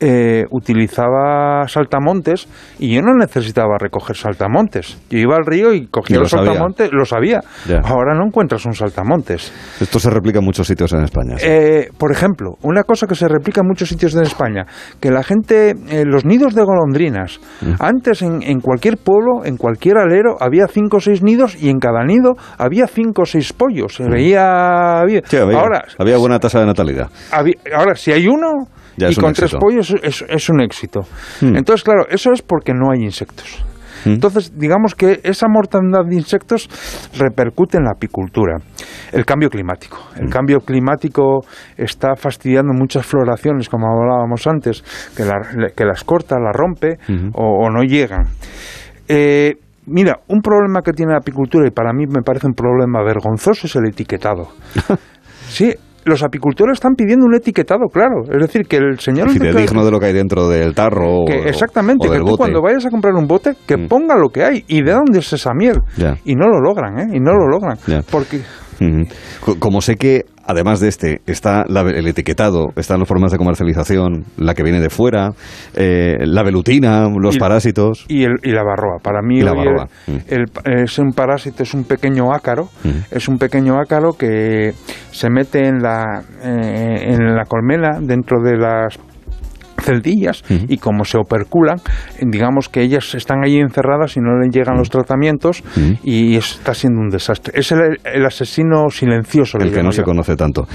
eh, 0.00 0.44
utilizaba 0.50 1.66
saltamontes 1.68 2.46
y 2.78 2.94
yo 2.94 3.02
no 3.02 3.14
necesitaba 3.14 3.76
recoger 3.78 4.16
saltamontes. 4.16 4.98
Yo 5.10 5.18
iba 5.18 5.36
al 5.36 5.44
río 5.44 5.72
y 5.72 5.86
cogía 5.86 6.14
Y 6.14 6.18
lo 6.18 6.22
los 6.22 6.30
sabía. 6.30 6.46
saltamontes, 6.46 6.90
lo 6.92 7.04
sabía. 7.04 7.40
Ahora 7.84 8.14
no 8.14 8.26
encuentras 8.26 8.64
un 8.66 8.74
saltamontes. 8.74 9.52
Esto 9.80 9.98
se 9.98 10.10
replica 10.10 10.38
en 10.38 10.44
muchos 10.44 10.66
sitios 10.66 10.92
en 10.92 11.02
España. 11.04 11.36
sí. 11.38 11.46
Eh, 11.48 11.88
por 11.98 12.12
ejemplo, 12.12 12.52
una 12.62 12.82
cosa 12.84 13.06
que 13.06 13.14
se 13.14 13.28
replica 13.28 13.60
en 13.62 13.66
muchos 13.66 13.88
sitios 13.88 14.12
de 14.12 14.22
España, 14.22 14.66
que 15.00 15.10
la 15.10 15.22
gente, 15.22 15.70
eh, 15.88 16.04
los 16.06 16.24
nidos 16.24 16.54
de 16.54 16.62
golondrinas, 16.62 17.40
Mm. 17.60 17.72
antes 17.80 18.22
en, 18.22 18.42
en 18.42 18.60
cualquier 18.60 18.96
pueblo, 18.98 19.44
en 19.44 19.56
cualquier 19.56 19.98
alero, 19.98 20.36
había 20.40 20.66
cinco 20.68 20.98
o 20.98 21.00
seis 21.00 21.22
nidos 21.22 21.60
y 21.60 21.68
en 21.70 21.78
cada 21.78 22.04
nido 22.04 22.34
había 22.58 22.86
cinco 22.86 23.22
o 23.22 23.26
seis 23.26 23.52
pollos. 23.52 23.94
Se 23.96 24.04
veía 24.08 25.02
bien. 25.06 25.22
Mm. 25.24 25.28
Sí, 25.28 25.36
había, 25.36 25.58
ahora, 25.58 25.84
había 25.98 26.16
buena 26.18 26.38
tasa 26.38 26.60
de 26.60 26.66
natalidad. 26.66 27.08
había- 27.32 27.54
ahora, 27.76 27.94
si 27.96 28.12
hay 28.12 28.28
uno 28.28 28.68
Ya 28.98 29.10
y 29.10 29.14
con 29.14 29.32
tres 29.32 29.54
pollos, 29.54 29.94
es, 30.02 30.24
es 30.28 30.48
un 30.50 30.60
éxito. 30.60 31.00
Mm. 31.40 31.56
Entonces, 31.56 31.84
claro, 31.84 32.06
eso 32.10 32.32
es 32.32 32.42
porque 32.42 32.72
no 32.74 32.90
hay 32.92 33.02
insectos. 33.04 33.64
Mm. 34.04 34.10
Entonces, 34.10 34.52
digamos 34.56 34.94
que 34.94 35.20
esa 35.24 35.46
mortandad 35.48 36.04
de 36.08 36.14
insectos 36.16 36.68
repercute 37.18 37.78
en 37.78 37.84
la 37.84 37.92
apicultura. 37.96 38.56
El 39.12 39.24
cambio 39.24 39.48
climático. 39.50 39.98
Mm. 40.16 40.24
El 40.24 40.30
cambio 40.30 40.58
climático 40.60 41.40
está 41.76 42.14
fastidiando 42.16 42.72
muchas 42.74 43.06
floraciones, 43.06 43.68
como 43.68 43.86
hablábamos 43.86 44.46
antes, 44.46 44.82
que, 45.16 45.24
la- 45.24 45.70
que 45.74 45.84
las 45.84 46.04
corta, 46.04 46.36
las 46.38 46.54
rompe 46.54 46.98
o 47.34 47.70
no 47.70 47.82
llegan. 47.82 48.26
Eh, 49.08 49.54
mira, 49.86 50.18
un 50.28 50.40
problema 50.42 50.82
que 50.82 50.92
tiene 50.92 51.12
la 51.12 51.18
apicultura, 51.18 51.66
y 51.66 51.70
para 51.70 51.92
mí 51.92 52.04
me 52.06 52.22
parece 52.22 52.46
un 52.46 52.52
problema 52.54 53.02
vergonzoso, 53.02 53.66
es 53.66 53.74
el 53.76 53.86
etiquetado. 53.88 54.48
Sí, 55.48 55.72
los 56.08 56.22
apicultores 56.24 56.74
están 56.74 56.94
pidiendo 56.94 57.26
un 57.26 57.34
etiquetado, 57.34 57.86
claro. 57.92 58.22
Es 58.22 58.40
decir, 58.40 58.66
que 58.66 58.76
el 58.78 58.98
señor... 58.98 59.30
Fidedigno 59.30 59.84
de 59.84 59.90
lo 59.90 60.00
que 60.00 60.06
hay 60.06 60.12
dentro 60.12 60.48
del 60.48 60.74
tarro 60.74 61.20
o- 61.20 61.28
exactamente, 61.30 62.08
o 62.08 62.10
que 62.10 62.18
tú 62.18 62.24
bote. 62.24 62.36
cuando 62.38 62.62
vayas 62.62 62.84
a 62.86 62.90
comprar 62.90 63.14
un 63.14 63.26
bote, 63.26 63.52
que 63.66 63.76
Mm. 63.76 63.88
ponga 63.88 64.16
lo 64.16 64.30
que 64.30 64.42
hay 64.44 64.64
y 64.66 64.82
de 64.82 64.92
dónde 64.92 65.18
es 65.20 65.32
esa 65.32 65.52
miel. 65.54 65.78
Y 66.24 66.34
no 66.34 66.48
lo 66.48 66.60
logran, 66.60 66.98
¿eh? 66.98 67.06
Y 67.16 67.20
no 67.20 67.32
lo 67.34 67.46
logran. 67.46 67.78
Porque 68.10 68.40
Como 69.58 69.80
sé 69.80 69.96
que, 69.96 70.24
además 70.46 70.80
de 70.80 70.88
este, 70.88 71.20
está 71.26 71.64
la- 71.68 71.80
el 71.82 72.06
etiquetado, 72.06 72.66
están 72.76 72.98
las 73.00 73.08
formas 73.08 73.32
de 73.32 73.38
comercialización, 73.38 74.24
la 74.36 74.54
que 74.54 74.62
viene 74.62 74.80
de 74.80 74.90
fuera, 74.90 75.30
eh, 75.74 76.16
la 76.20 76.42
velutina, 76.42 77.08
los 77.08 77.36
Y- 77.36 77.38
parásitos. 77.38 78.04
Y, 78.08 78.24
el, 78.24 78.36
y 78.42 78.50
la 78.52 78.62
barroa. 78.62 78.98
Para 79.02 79.20
mí 79.22 79.40
la 79.40 79.52
barroa. 79.52 79.88
el- 80.28 80.46
el- 80.64 80.82
es 80.84 80.98
un 80.98 81.12
parásito, 81.12 81.62
es 81.62 81.74
un 81.74 81.84
pequeño 81.84 82.32
ácaro. 82.32 82.68
Es 83.10 83.28
un 83.28 83.38
pequeño 83.38 83.78
ácaro 83.80 84.12
que 84.12 84.72
se 85.10 85.28
mete 85.30 85.66
en 85.66 85.78
la, 85.82 86.22
eh, 86.42 87.12
en 87.14 87.34
la 87.34 87.44
colmena 87.44 87.98
dentro 88.00 88.40
de 88.42 88.56
las 88.56 88.98
celdillas 89.88 90.44
y 90.68 90.76
como 90.78 91.04
se 91.04 91.18
operculan, 91.18 91.78
digamos 92.20 92.68
que 92.68 92.82
ellas 92.82 93.14
están 93.14 93.42
ahí 93.44 93.56
encerradas 93.56 94.16
y 94.16 94.20
no 94.20 94.38
les 94.38 94.54
llegan 94.54 94.76
los 94.76 94.90
tratamientos 94.90 95.62
y 96.02 96.36
está 96.36 96.74
siendo 96.74 97.00
un 97.00 97.08
desastre. 97.08 97.58
Es 97.58 97.72
el, 97.72 97.98
el 98.04 98.26
asesino 98.26 98.90
silencioso. 98.90 99.58
le 99.58 99.66
el 99.66 99.72
que 99.72 99.82
no 99.82 99.92
se 99.92 100.02
conoce 100.02 100.36
tanto. 100.36 100.66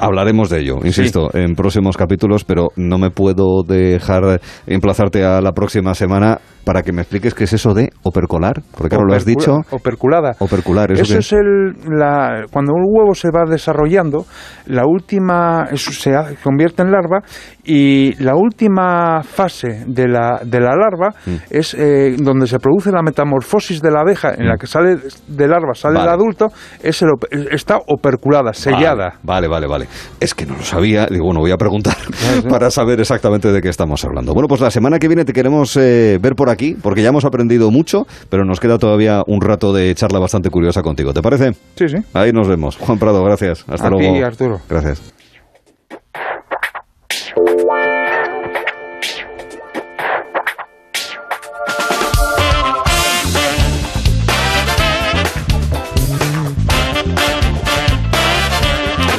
Hablaremos 0.00 0.48
de 0.48 0.60
ello, 0.60 0.76
insisto, 0.84 1.28
en 1.34 1.54
próximos 1.54 1.96
capítulos, 1.96 2.44
pero 2.44 2.68
no 2.76 2.98
me 2.98 3.10
puedo 3.10 3.64
dejar 3.66 4.40
emplazarte 4.66 5.24
a 5.24 5.40
la 5.40 5.50
próxima 5.52 5.94
semana 5.94 6.38
para 6.68 6.82
que 6.82 6.92
me 6.92 7.00
expliques 7.00 7.32
qué 7.32 7.44
es 7.44 7.52
eso 7.54 7.72
de 7.72 7.88
opercolar, 8.02 8.60
porque 8.76 8.90
claro, 8.90 9.06
lo 9.06 9.14
has 9.14 9.24
dicho. 9.24 9.56
Operculada. 9.70 10.36
Opercular, 10.38 10.92
¿eso 10.92 11.16
es 11.16 11.32
el, 11.32 11.72
la, 11.98 12.44
cuando 12.52 12.74
un 12.74 12.82
huevo 12.86 13.14
se 13.14 13.28
va 13.30 13.44
desarrollando, 13.48 14.26
la 14.66 14.82
última 14.86 15.66
eso 15.72 15.92
se 15.92 16.12
convierte 16.42 16.82
en 16.82 16.90
larva 16.90 17.20
y 17.64 18.12
la 18.22 18.34
última 18.36 19.22
fase 19.22 19.84
de 19.86 20.08
la, 20.08 20.42
de 20.44 20.60
la 20.60 20.76
larva 20.76 21.08
Mm. 21.24 21.36
es 21.48 21.72
eh, 21.74 22.16
donde 22.18 22.46
se 22.46 22.58
produce 22.58 22.90
la 22.90 23.00
metamorfosis 23.02 23.80
de 23.80 23.90
la 23.90 24.00
abeja, 24.00 24.34
en 24.36 24.46
la 24.46 24.58
que 24.58 24.66
sale 24.66 24.98
de 25.26 25.48
larva, 25.48 25.72
sale 25.74 25.94
Mm. 25.94 25.96
Vale. 25.98 26.08
el 26.10 26.14
adulto, 26.14 26.46
es 26.82 27.00
el 27.00 27.08
está 27.50 27.78
operculada, 27.86 28.52
sellada. 28.52 29.14
Vale, 29.22 29.48
vale, 29.48 29.66
vale. 29.66 29.86
Es 30.20 30.34
que 30.34 30.44
no 30.44 30.54
lo 30.56 30.62
sabía. 30.62 31.06
Digo, 31.06 31.24
bueno, 31.24 31.40
voy 31.40 31.50
a 31.50 31.56
preguntar 31.56 31.96
para 32.50 32.70
saber 32.70 33.00
exactamente 33.00 33.50
de 33.50 33.62
qué 33.62 33.70
estamos 33.70 34.04
hablando. 34.04 34.34
Bueno, 34.34 34.48
pues 34.48 34.60
la 34.60 34.70
semana 34.70 34.98
que 34.98 35.08
viene 35.08 35.24
te 35.24 35.32
queremos 35.32 35.74
eh, 35.78 36.18
ver 36.20 36.34
por 36.34 36.50
aquí, 36.50 36.57
porque 36.80 37.02
ya 37.02 37.08
hemos 37.08 37.24
aprendido 37.24 37.70
mucho, 37.70 38.06
pero 38.28 38.44
nos 38.44 38.60
queda 38.60 38.78
todavía 38.78 39.22
un 39.26 39.40
rato 39.40 39.72
de 39.72 39.94
charla 39.94 40.18
bastante 40.18 40.50
curiosa 40.50 40.82
contigo. 40.82 41.12
¿Te 41.12 41.22
parece? 41.22 41.52
Sí, 41.76 41.88
sí. 41.88 41.96
Ahí 42.12 42.32
nos 42.32 42.48
vemos. 42.48 42.76
Juan 42.76 42.98
Prado, 42.98 43.24
gracias. 43.24 43.64
Hasta 43.68 43.86
a 43.86 43.90
luego. 43.90 44.14
Ti, 44.14 44.22
Arturo. 44.22 44.60
Gracias. 44.68 45.00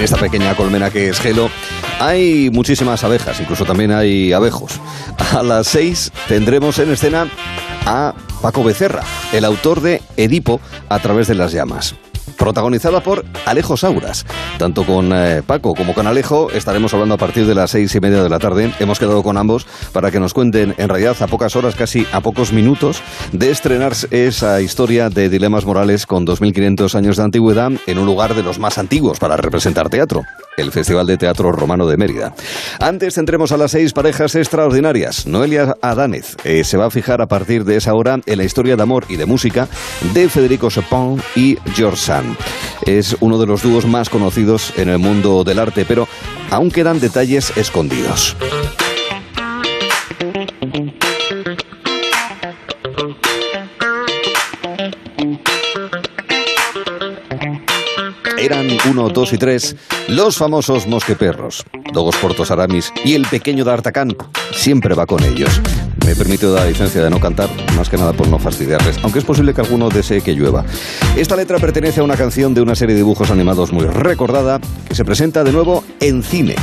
esta 0.02 0.17
pequeña 0.17 0.56
colmena 0.56 0.89
que 0.89 1.10
es 1.10 1.19
Gelo 1.19 1.49
hay 1.99 2.49
muchísimas 2.49 3.03
abejas, 3.03 3.39
incluso 3.39 3.65
también 3.65 3.91
hay 3.91 4.33
abejos. 4.33 4.79
A 5.35 5.43
las 5.43 5.67
6 5.67 6.12
tendremos 6.27 6.79
en 6.79 6.91
escena 6.91 7.27
a 7.85 8.13
Paco 8.41 8.63
Becerra, 8.63 9.03
el 9.33 9.45
autor 9.45 9.81
de 9.81 10.01
Edipo 10.17 10.59
a 10.88 10.99
través 10.99 11.27
de 11.27 11.35
las 11.35 11.51
llamas 11.51 11.95
protagonizada 12.38 13.01
por 13.01 13.25
Alejo 13.45 13.75
Sauras. 13.75 14.25
Tanto 14.57 14.85
con 14.85 15.12
eh, 15.13 15.43
Paco 15.45 15.75
como 15.75 15.93
con 15.93 16.07
Alejo 16.07 16.49
estaremos 16.51 16.93
hablando 16.93 17.15
a 17.15 17.17
partir 17.17 17.45
de 17.45 17.53
las 17.53 17.71
seis 17.71 17.93
y 17.93 17.99
media 17.99 18.23
de 18.23 18.29
la 18.29 18.39
tarde. 18.39 18.73
Hemos 18.79 18.97
quedado 18.97 19.21
con 19.21 19.38
ambos 19.38 19.67
para 19.91 20.09
que 20.09 20.21
nos 20.21 20.33
cuenten, 20.33 20.73
en 20.77 20.88
realidad 20.88 21.17
a 21.21 21.27
pocas 21.27 21.57
horas, 21.57 21.75
casi 21.75 22.07
a 22.13 22.21
pocos 22.21 22.53
minutos, 22.53 23.03
de 23.33 23.51
estrenarse 23.51 24.07
esa 24.12 24.62
historia 24.62 25.09
de 25.09 25.29
dilemas 25.29 25.65
morales 25.65 26.05
con 26.05 26.25
2.500 26.25 26.95
años 26.95 27.17
de 27.17 27.23
antigüedad 27.23 27.71
en 27.85 27.97
un 27.97 28.05
lugar 28.05 28.33
de 28.33 28.43
los 28.43 28.57
más 28.57 28.77
antiguos 28.77 29.19
para 29.19 29.35
representar 29.35 29.89
teatro 29.89 30.23
el 30.60 30.72
Festival 30.72 31.08
de 31.08 31.17
Teatro 31.17 31.52
Romano 31.52 31.88
de 31.88 31.98
Mérida. 31.98 32.34
Antes 32.80 33.15
tendremos 33.15 33.52
a 33.52 33.58
las 33.58 33.72
seis 33.72 33.93
parejas 33.93 34.36
extraordinarias. 34.36 35.26
Noelia 35.26 35.76
Adánez 35.82 36.36
eh, 36.43 36.63
se 36.63 36.78
va 36.78 36.86
a 36.86 36.91
fijar 36.91 37.22
a 37.22 37.28
partir 37.28 37.63
de 37.63 37.78
esa 37.78 37.93
hora 37.93 38.19
en 38.26 38.38
la 38.38 38.43
historia 38.43 38.76
de 38.76 38.84
amor 38.84 39.06
y 39.10 39.15
de 39.15 39.26
música 39.26 39.67
de 40.13 40.30
Federico 40.30 40.69
Chopin 40.69 41.22
y 41.36 41.58
George 41.74 41.98
Sand. 41.98 42.38
Es 42.86 43.15
uno 43.19 43.38
de 43.38 43.45
los 43.45 43.63
dúos 43.63 43.86
más 43.86 44.10
conocidos 44.10 44.74
en 44.78 44.89
el 44.89 45.00
mundo 45.00 45.43
del 45.43 45.60
arte, 45.60 45.86
pero 45.88 46.08
aún 46.50 46.72
quedan 46.72 47.00
detalles 47.00 47.56
escondidos. 47.58 48.36
Eran 58.39 58.67
uno, 58.89 59.10
dos 59.10 59.34
y 59.34 59.38
tres 59.38 59.75
los 60.08 60.38
famosos 60.38 60.88
mosqueperros. 60.88 61.65
Dogos 61.93 62.15
Portos 62.17 62.52
Aramis 62.52 62.93
y 63.04 63.13
el 63.13 63.25
pequeño 63.25 63.63
D'Artacán 63.63 64.15
siempre 64.52 64.95
va 64.95 65.06
con 65.06 65.23
ellos. 65.23 65.62
Me 66.06 66.13
he 66.13 66.15
permitido 66.15 66.56
la 66.56 66.65
licencia 66.65 67.04
de 67.04 67.10
no 67.10 67.19
cantar, 67.19 67.49
más 67.75 67.89
que 67.89 67.97
nada 67.97 68.13
por 68.13 68.28
no 68.28 68.39
fastidiarles, 68.39 68.97
aunque 69.04 69.19
es 69.19 69.25
posible 69.25 69.54
que 69.54 69.62
alguno 69.62 69.89
desee 69.89 70.21
que 70.21 70.34
llueva. 70.34 70.65
Esta 71.15 71.36
letra 71.36 71.60
pertenece 71.60 71.99
a 71.99 72.04
una 72.04 72.15
canción 72.15 72.54
de 72.54 72.62
una 72.62 72.75
serie 72.75 72.95
de 72.95 73.02
dibujos 73.02 73.30
animados 73.30 73.71
muy 73.71 73.86
recordada 73.86 74.60
que 74.88 74.95
se 74.95 75.06
presenta 75.06 75.43
de 75.43 75.52
nuevo 75.52 75.84
en 75.99 76.23
cine. 76.23 76.56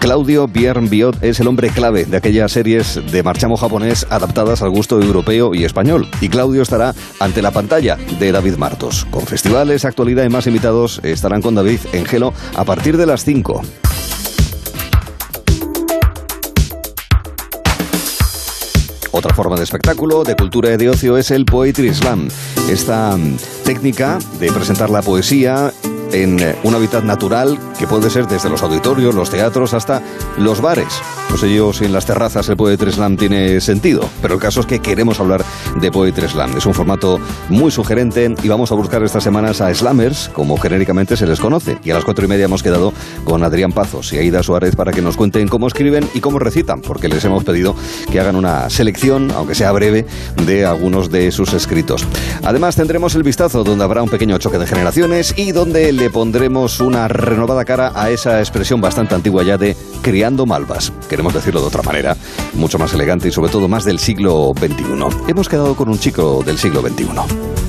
Claudio 0.00 0.46
Biern 0.46 0.88
Biot 0.88 1.22
es 1.22 1.40
el 1.40 1.48
hombre 1.48 1.70
clave 1.70 2.04
de 2.04 2.16
aquellas 2.16 2.52
series 2.52 3.00
de 3.10 3.22
marchamo 3.22 3.56
japonés 3.56 4.06
adaptadas 4.10 4.62
al 4.62 4.70
gusto 4.70 5.00
europeo 5.00 5.54
y 5.54 5.64
español. 5.64 6.08
Y 6.20 6.28
Claudio 6.28 6.62
estará 6.62 6.94
ante 7.20 7.42
la 7.42 7.50
pantalla 7.50 7.96
de 8.18 8.32
David 8.32 8.56
Martos. 8.56 9.06
Con 9.10 9.26
festivales, 9.26 9.84
actualidad 9.84 10.24
y 10.24 10.28
más 10.28 10.46
invitados 10.46 11.00
estarán 11.18 11.42
con 11.42 11.56
David 11.56 11.80
en 11.92 12.06
Gelo 12.06 12.32
a 12.54 12.64
partir 12.64 12.96
de 12.96 13.04
las 13.04 13.24
5. 13.24 13.62
Otra 19.10 19.34
forma 19.34 19.56
de 19.56 19.64
espectáculo, 19.64 20.22
de 20.22 20.36
cultura 20.36 20.72
y 20.72 20.76
de 20.76 20.90
ocio 20.90 21.16
es 21.16 21.32
el 21.32 21.44
Poetry 21.44 21.92
Slam. 21.92 22.28
Esta 22.70 23.16
mm, 23.16 23.36
técnica 23.64 24.20
de 24.38 24.52
presentar 24.52 24.90
la 24.90 25.02
poesía 25.02 25.72
en 26.12 26.40
eh, 26.40 26.56
un 26.62 26.74
hábitat 26.74 27.04
natural 27.04 27.58
que 27.78 27.86
puede 27.86 28.10
ser 28.10 28.26
desde 28.26 28.48
los 28.48 28.62
auditorios, 28.62 29.14
los 29.14 29.30
teatros 29.30 29.74
hasta 29.74 30.02
los 30.38 30.60
bares. 30.60 31.00
No 31.30 31.36
sé 31.36 31.54
yo 31.54 31.72
si 31.72 31.84
en 31.84 31.92
las 31.92 32.06
terrazas 32.06 32.48
el 32.48 32.56
Poetry 32.56 32.92
Slam 32.92 33.16
tiene 33.16 33.60
sentido, 33.60 34.08
pero 34.22 34.34
el 34.34 34.40
caso 34.40 34.60
es 34.60 34.66
que 34.66 34.80
queremos 34.80 35.20
hablar 35.20 35.44
de 35.80 35.90
Poetry 35.90 36.28
Slam. 36.28 36.56
Es 36.56 36.66
un 36.66 36.74
formato 36.74 37.20
muy 37.48 37.70
sugerente 37.70 38.34
y 38.42 38.48
vamos 38.48 38.72
a 38.72 38.74
buscar 38.74 39.02
estas 39.02 39.22
semanas 39.22 39.60
a 39.60 39.72
Slammers, 39.72 40.30
como 40.32 40.56
genéricamente 40.56 41.16
se 41.16 41.26
les 41.26 41.38
conoce. 41.38 41.78
Y 41.84 41.90
a 41.90 41.94
las 41.94 42.04
cuatro 42.04 42.24
y 42.24 42.28
media 42.28 42.46
hemos 42.46 42.62
quedado 42.62 42.92
con 43.24 43.44
Adrián 43.44 43.72
Pazos 43.72 44.12
y 44.12 44.18
Aida 44.18 44.42
Suárez 44.42 44.74
para 44.74 44.92
que 44.92 45.02
nos 45.02 45.16
cuenten 45.16 45.48
cómo 45.48 45.66
escriben 45.66 46.08
y 46.14 46.20
cómo 46.20 46.38
recitan, 46.38 46.80
porque 46.80 47.08
les 47.08 47.24
hemos 47.24 47.44
pedido 47.44 47.74
que 48.10 48.20
hagan 48.20 48.36
una 48.36 48.70
selección, 48.70 49.30
aunque 49.32 49.54
sea 49.54 49.70
breve, 49.72 50.06
de 50.46 50.64
algunos 50.64 51.10
de 51.10 51.30
sus 51.30 51.52
escritos. 51.52 52.04
Además 52.42 52.76
tendremos 52.76 53.14
el 53.14 53.22
vistazo 53.22 53.64
donde 53.64 53.84
habrá 53.84 54.02
un 54.02 54.08
pequeño 54.08 54.38
choque 54.38 54.58
de 54.58 54.66
generaciones 54.66 55.34
y 55.36 55.52
donde 55.52 55.92
le 55.98 56.10
pondremos 56.10 56.78
una 56.80 57.08
renovada 57.08 57.64
cara 57.64 57.90
a 57.94 58.10
esa 58.10 58.38
expresión 58.38 58.80
bastante 58.80 59.16
antigua 59.16 59.42
ya 59.42 59.58
de 59.58 59.76
criando 60.00 60.46
malvas. 60.46 60.92
Queremos 61.08 61.34
decirlo 61.34 61.60
de 61.60 61.66
otra 61.66 61.82
manera, 61.82 62.16
mucho 62.54 62.78
más 62.78 62.94
elegante 62.94 63.28
y 63.28 63.32
sobre 63.32 63.50
todo 63.50 63.66
más 63.66 63.84
del 63.84 63.98
siglo 63.98 64.52
XXI. 64.56 64.84
Hemos 65.26 65.48
quedado 65.48 65.74
con 65.74 65.88
un 65.88 65.98
chico 65.98 66.42
del 66.46 66.56
siglo 66.56 66.82
XXI. 66.82 67.67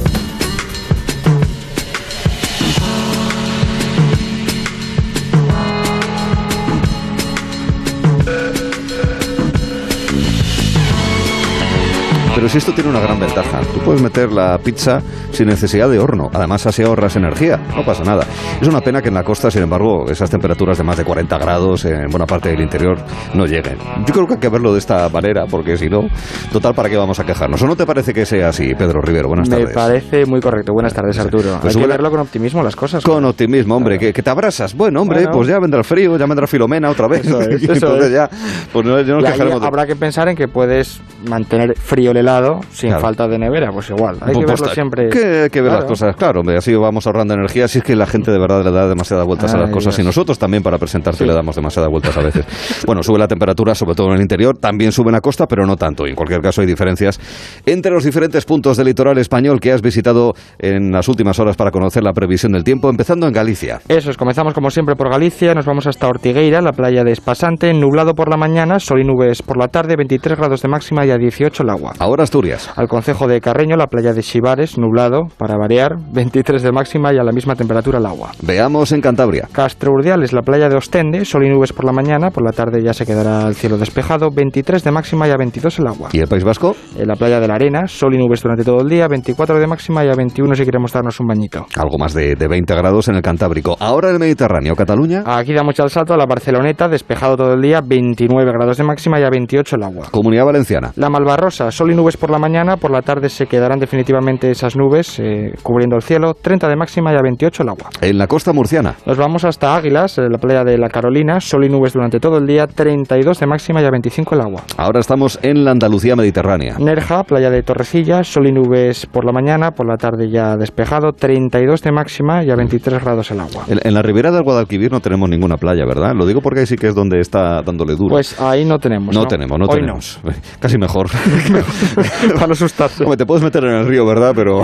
Pero 12.49 12.53
si 12.53 12.57
esto 12.57 12.71
tiene 12.73 12.89
una 12.89 12.99
gran 12.99 13.19
ventaja, 13.19 13.59
tú 13.71 13.79
puedes 13.81 14.01
meter 14.01 14.31
la 14.31 14.57
pizza 14.57 15.03
sin 15.31 15.45
necesidad 15.45 15.88
de 15.88 15.99
horno. 15.99 16.31
Además, 16.33 16.65
así 16.65 16.81
ahorras 16.81 17.15
energía. 17.15 17.57
No 17.75 17.85
pasa 17.85 18.03
nada. 18.03 18.25
Es 18.59 18.67
una 18.67 18.81
pena 18.81 19.03
que 19.03 19.09
en 19.09 19.13
la 19.13 19.23
costa, 19.23 19.51
sin 19.51 19.62
embargo, 19.62 20.09
esas 20.09 20.31
temperaturas 20.31 20.79
de 20.79 20.83
más 20.83 20.97
de 20.97 21.03
40 21.05 21.38
grados 21.38 21.85
en 21.85 22.09
buena 22.09 22.25
parte 22.25 22.49
del 22.49 22.62
interior 22.62 22.97
no 23.35 23.45
lleguen. 23.45 23.77
Yo 24.07 24.13
creo 24.15 24.25
que 24.25 24.33
hay 24.33 24.39
que 24.39 24.49
verlo 24.49 24.73
de 24.73 24.79
esta 24.79 25.07
manera, 25.09 25.45
porque 25.45 25.77
si 25.77 25.89
no, 25.89 26.07
total, 26.51 26.73
¿para 26.73 26.89
qué 26.89 26.97
vamos 26.97 27.19
a 27.19 27.23
quejarnos? 27.23 27.62
¿O 27.62 27.67
no 27.67 27.75
te 27.75 27.85
parece 27.85 28.15
que 28.15 28.25
sea 28.25 28.49
así, 28.49 28.73
Pedro 28.73 28.99
Rivero? 28.99 29.27
Buenas 29.27 29.47
tardes. 29.47 29.67
Me 29.67 29.73
parece 29.75 30.25
muy 30.25 30.39
correcto. 30.41 30.73
Buenas 30.73 30.93
tardes, 30.95 31.19
Arturo. 31.19 31.59
Pues 31.62 31.75
hay 31.75 31.81
que 31.83 31.88
verlo 31.88 32.09
con 32.09 32.19
optimismo 32.21 32.63
las 32.63 32.75
cosas. 32.75 33.03
Con 33.03 33.25
optimismo, 33.25 33.75
hombre, 33.75 33.99
que, 33.99 34.12
que 34.12 34.23
te 34.23 34.29
abrazas. 34.31 34.73
Bueno, 34.73 35.01
hombre, 35.03 35.19
Bueno. 35.19 35.33
pues 35.38 35.47
ya 35.49 35.59
vendrá 35.59 35.77
el 35.81 35.85
frío, 35.85 36.17
ya 36.17 36.25
vendrá 36.25 36.47
Filomena 36.47 36.89
otra 36.89 37.07
vez. 37.07 37.27
Eso 37.27 37.41
es, 37.41 37.47
eso 37.62 37.73
entonces 37.73 38.05
es. 38.07 38.12
ya, 38.13 38.27
pues 38.73 38.83
no, 38.88 38.99
ya 39.01 39.13
nos 39.13 39.23
quejaremos 39.23 39.62
de- 39.62 39.67
habrá 39.67 39.85
que 39.85 39.95
pensar 39.95 40.27
en 40.29 40.35
que 40.35 40.47
puedes 40.47 40.99
mantener 41.27 41.75
frío 41.77 42.09
el 42.09 42.17
helado 42.17 42.38
sin 42.71 42.89
Claro. 42.89 43.02
falta 43.02 43.28
de 43.28 43.38
nevera, 43.38 43.71
pues 43.71 43.89
igual. 43.89 44.15
Hay 44.21 44.28
que 44.28 44.34
Pues, 44.34 44.45
verlo 44.47 44.58
pues, 44.65 44.71
siempre. 44.73 45.10
Que 45.10 45.41
hay 45.43 45.49
que 45.49 45.62
ver 45.62 45.69
Claro. 45.71 45.82
las 45.82 45.86
cosas, 45.86 46.15
claro, 46.15 46.39
hombre, 46.41 46.58
así 46.58 46.73
vamos 46.75 47.06
ahorrando 47.08 47.34
energía. 47.34 47.67
Si 47.67 47.80
es 47.80 47.84
que 47.84 47.95
la 47.95 48.06
gente 48.06 48.32
de 48.32 48.39
verdad 48.39 48.63
le 48.63 48.71
da 48.71 48.88
demasiadas 48.88 49.25
vueltas 49.25 49.54
a 49.54 49.58
las 49.58 49.69
cosas 49.71 49.97
y 49.99 50.04
nosotros 50.04 50.38
también 50.39 50.63
para 50.63 50.78
presentarte 50.78 51.19
Sí. 51.19 51.25
le 51.25 51.34
damos 51.34 51.56
demasiadas 51.56 51.89
vueltas 51.89 52.15
a 52.17 52.21
veces. 52.21 52.45
bueno, 52.86 53.04
sube 53.04 53.19
la 53.19 53.28
temperatura, 53.28 53.75
sobre 53.75 53.95
todo 53.95 54.08
en 54.08 54.13
el 54.15 54.21
interior, 54.21 54.58
también 54.58 54.91
sube 54.91 55.10
en 55.10 55.13
la 55.13 55.21
costa, 55.21 55.45
pero 55.47 55.65
no 55.65 55.75
tanto. 55.75 56.06
Y 56.08 56.12
en 56.12 56.15
cualquier 56.15 56.41
caso 56.41 56.62
hay 56.62 56.67
diferencias 56.67 57.19
entre 57.65 57.91
los 57.91 58.04
diferentes 58.04 58.45
puntos 58.45 58.78
del 58.78 58.88
litoral 58.88 59.17
español 59.17 59.60
que 59.60 59.71
has 59.71 59.82
visitado 59.82 60.34
en 60.58 60.91
las 60.91 61.08
últimas 61.08 61.39
horas 61.39 61.56
para 61.56 61.71
conocer 61.71 62.04
la 62.04 62.13
previsión 62.13 62.52
del 62.54 62.63
tiempo, 62.63 62.89
empezando 62.89 63.28
en 63.28 63.34
Galicia. 63.34 63.80
Eso 63.88 64.10
es, 64.12 64.17
comenzamos 64.17 64.54
como 64.54 64.69
siempre 64.69 64.95
por 64.95 65.10
Galicia, 65.10 65.54
nos 65.54 65.65
vamos 65.65 65.88
hasta 65.88 66.08
Ortigueira, 66.08 66.62
la 66.62 66.71
playa 66.71 67.04
de 67.04 67.12
Espasante, 67.12 67.73
nublado 67.73 68.13
por 68.13 68.30
la 68.30 68.38
mañana, 68.38 68.80
sol 68.80 68.99
y 69.02 69.04
nubes 69.04 69.41
por 69.41 69.58
la 69.58 69.67
tarde, 69.67 69.95
23 69.97 70.38
grados 70.38 70.62
de 70.62 70.69
máxima 70.69 71.06
y 71.06 71.12
a 71.12 71.17
18 71.17 71.63
el 71.63 71.69
agua. 71.69 71.93
Ahora 71.99 72.23
Asturias. 72.30 72.72
Al 72.76 72.88
concejo 72.88 73.28
de 73.28 73.42
Carreño, 73.42 73.76
la 73.76 73.88
playa 73.88 74.13
de 74.13 74.22
Xivares, 74.22 74.78
nublado, 74.78 75.30
para 75.39 75.58
variar, 75.58 75.96
23 76.13 76.62
de 76.62 76.72
máxima 76.72 77.12
y 77.12 77.18
a 77.18 77.24
la 77.24 77.32
misma 77.32 77.56
temperatura 77.56 77.98
el 77.98 78.06
agua. 78.06 78.34
Veamos 78.44 78.92
en 78.92 79.02
Cantabria. 79.02 79.50
Castro 79.52 79.94
Urdiales, 79.94 80.32
la 80.32 80.44
playa 80.44 80.70
de 80.70 80.76
Ostende, 80.76 81.26
sol 81.26 81.44
y 81.44 81.50
nubes 81.50 81.74
por 81.74 81.86
la 81.86 81.92
mañana, 81.92 82.30
por 82.30 82.44
la 82.44 82.52
tarde 82.52 82.84
ya 82.84 82.94
se 82.94 83.04
quedará 83.08 83.48
el 83.48 83.56
cielo 83.56 83.80
despejado, 83.80 84.30
23 84.30 84.84
de 84.84 84.92
máxima 84.92 85.28
y 85.28 85.32
a 85.32 85.38
22 85.38 85.80
el 85.80 85.88
agua. 85.88 86.10
¿Y 86.13 86.20
el 86.20 86.28
País 86.28 86.44
Vasco? 86.44 86.76
En 86.96 87.08
la 87.08 87.15
playa 87.15 87.39
de 87.39 87.48
la 87.48 87.56
Arena, 87.56 87.88
sol 87.88 88.13
y 88.13 88.20
nubes 88.20 88.44
durante 88.44 88.63
todo 88.63 88.82
el 88.82 88.89
día, 88.89 89.08
24 89.08 89.60
de 89.60 89.65
máxima 89.65 90.06
y 90.06 90.10
a 90.10 90.13
21 90.15 90.54
si 90.54 90.65
queremos 90.65 90.94
darnos 90.94 91.20
un 91.20 91.26
bañito. 91.26 91.65
Algo 91.78 91.98
más 91.98 92.13
de, 92.13 92.36
de 92.36 92.48
20 92.48 92.76
grados 92.76 93.08
en 93.08 93.15
el 93.15 93.24
Cantábrico. 93.24 93.76
Ahora 93.80 94.12
el 94.12 94.20
Mediterráneo, 94.20 94.76
Cataluña. 94.76 95.24
Aquí 95.26 95.54
damos 95.54 95.74
ya 95.74 95.84
el 95.84 95.89
salto 95.89 96.13
a 96.13 96.18
la 96.18 96.28
Barceloneta, 96.28 96.88
despejado 96.88 97.38
todo 97.38 97.54
el 97.54 97.62
día, 97.63 97.82
29 97.84 98.52
grados 98.52 98.78
de 98.78 98.84
máxima 98.84 99.20
y 99.20 99.24
a 99.24 99.32
28 99.32 99.78
el 99.78 99.84
agua. 99.84 100.08
Comunidad 100.12 100.46
Valenciana. 100.46 100.92
La 100.96 101.10
Malvarrosa, 101.10 101.72
sol 101.72 101.92
y 101.92 101.96
nubes 101.96 102.09
por 102.17 102.30
la 102.32 102.39
mañana, 102.39 102.78
por 102.78 102.91
la 102.91 103.02
tarde 103.02 103.30
se 103.30 103.45
quedarán 103.48 103.80
definitivamente 103.80 104.52
esas 104.52 104.76
nubes 104.76 105.19
eh, 105.19 105.54
cubriendo 105.63 105.95
el 105.95 106.02
cielo, 106.02 106.34
30 106.34 106.67
de 106.67 106.76
máxima 106.76 107.13
y 107.13 107.15
a 107.15 107.22
28 107.22 107.63
el 107.63 107.69
agua. 107.69 107.89
En 108.02 108.17
la 108.17 108.28
costa 108.28 108.54
murciana. 108.54 108.95
Nos 109.06 109.17
vamos 109.17 109.45
hasta 109.45 109.76
Águilas, 109.76 110.17
eh, 110.17 110.30
la 110.30 110.38
playa 110.38 110.63
de 110.63 110.78
la 110.78 110.89
Carolina, 110.89 111.39
sol 111.39 111.65
y 111.65 111.69
nubes 111.69 111.93
durante 111.93 112.19
todo 112.19 112.38
el 112.38 112.48
día, 112.48 112.67
32 112.67 113.39
de 113.39 113.48
máxima 113.48 113.82
y 113.82 113.86
a 113.86 113.91
25 113.91 114.36
el 114.36 114.41
agua. 114.41 114.63
Ahora 114.78 115.00
estamos 115.00 115.39
en 115.41 115.65
la 115.65 115.72
Andalucía 115.72 116.15
Mediterránea. 116.15 116.76
Nerja, 116.80 117.24
playa 117.24 117.50
de 117.50 117.63
Torrecilla, 117.63 118.24
sol 118.24 118.48
y 118.48 118.52
nubes 118.52 119.06
por 119.06 119.26
la 119.26 119.32
mañana, 119.32 119.72
por 119.72 119.88
la 119.88 119.98
tarde 119.98 120.30
ya 120.30 120.56
despejado, 120.56 121.12
32 121.13 121.82
de 121.82 121.91
máxima 121.91 122.43
y 122.43 122.52
a 122.52 122.56
23 122.56 123.04
grados 123.04 123.32
el 123.32 123.39
agua. 123.39 123.63
En, 123.67 123.80
en 123.84 123.93
la 123.93 124.02
ribera 124.02 124.32
del 124.32 124.43
Guadalquivir 124.43 124.91
no 124.91 125.00
tenemos 125.00 125.30
ninguna 125.30 125.58
playa, 125.58 125.86
¿verdad? 125.86 126.13
Lo 126.15 126.26
digo 126.26 126.41
porque 126.41 126.62
ahí 126.62 126.65
sí 126.65 126.76
que 126.76 126.88
es 126.88 126.95
donde 126.95 127.19
está 127.19 127.62
dándole 127.62 127.95
duro. 127.95 128.10
Pues 128.10 128.39
ahí 128.39 128.65
no 128.65 128.80
tenemos. 128.80 129.13
no, 129.13 129.26
tenemos, 129.26 129.60
no 129.60 129.65
Hoy 129.65 129.80
tenemos. 129.80 130.19
Casi 130.60 130.78
mejor. 130.78 131.08
Para 132.33 132.47
no 132.47 132.53
asustarse. 132.53 133.03
Hombre, 133.03 133.17
te 133.17 133.25
puedes 133.25 133.43
meter 133.43 133.63
en 133.63 133.71
el 133.71 133.88
río, 133.88 134.05
¿verdad? 134.05 134.33
Pero 134.35 134.62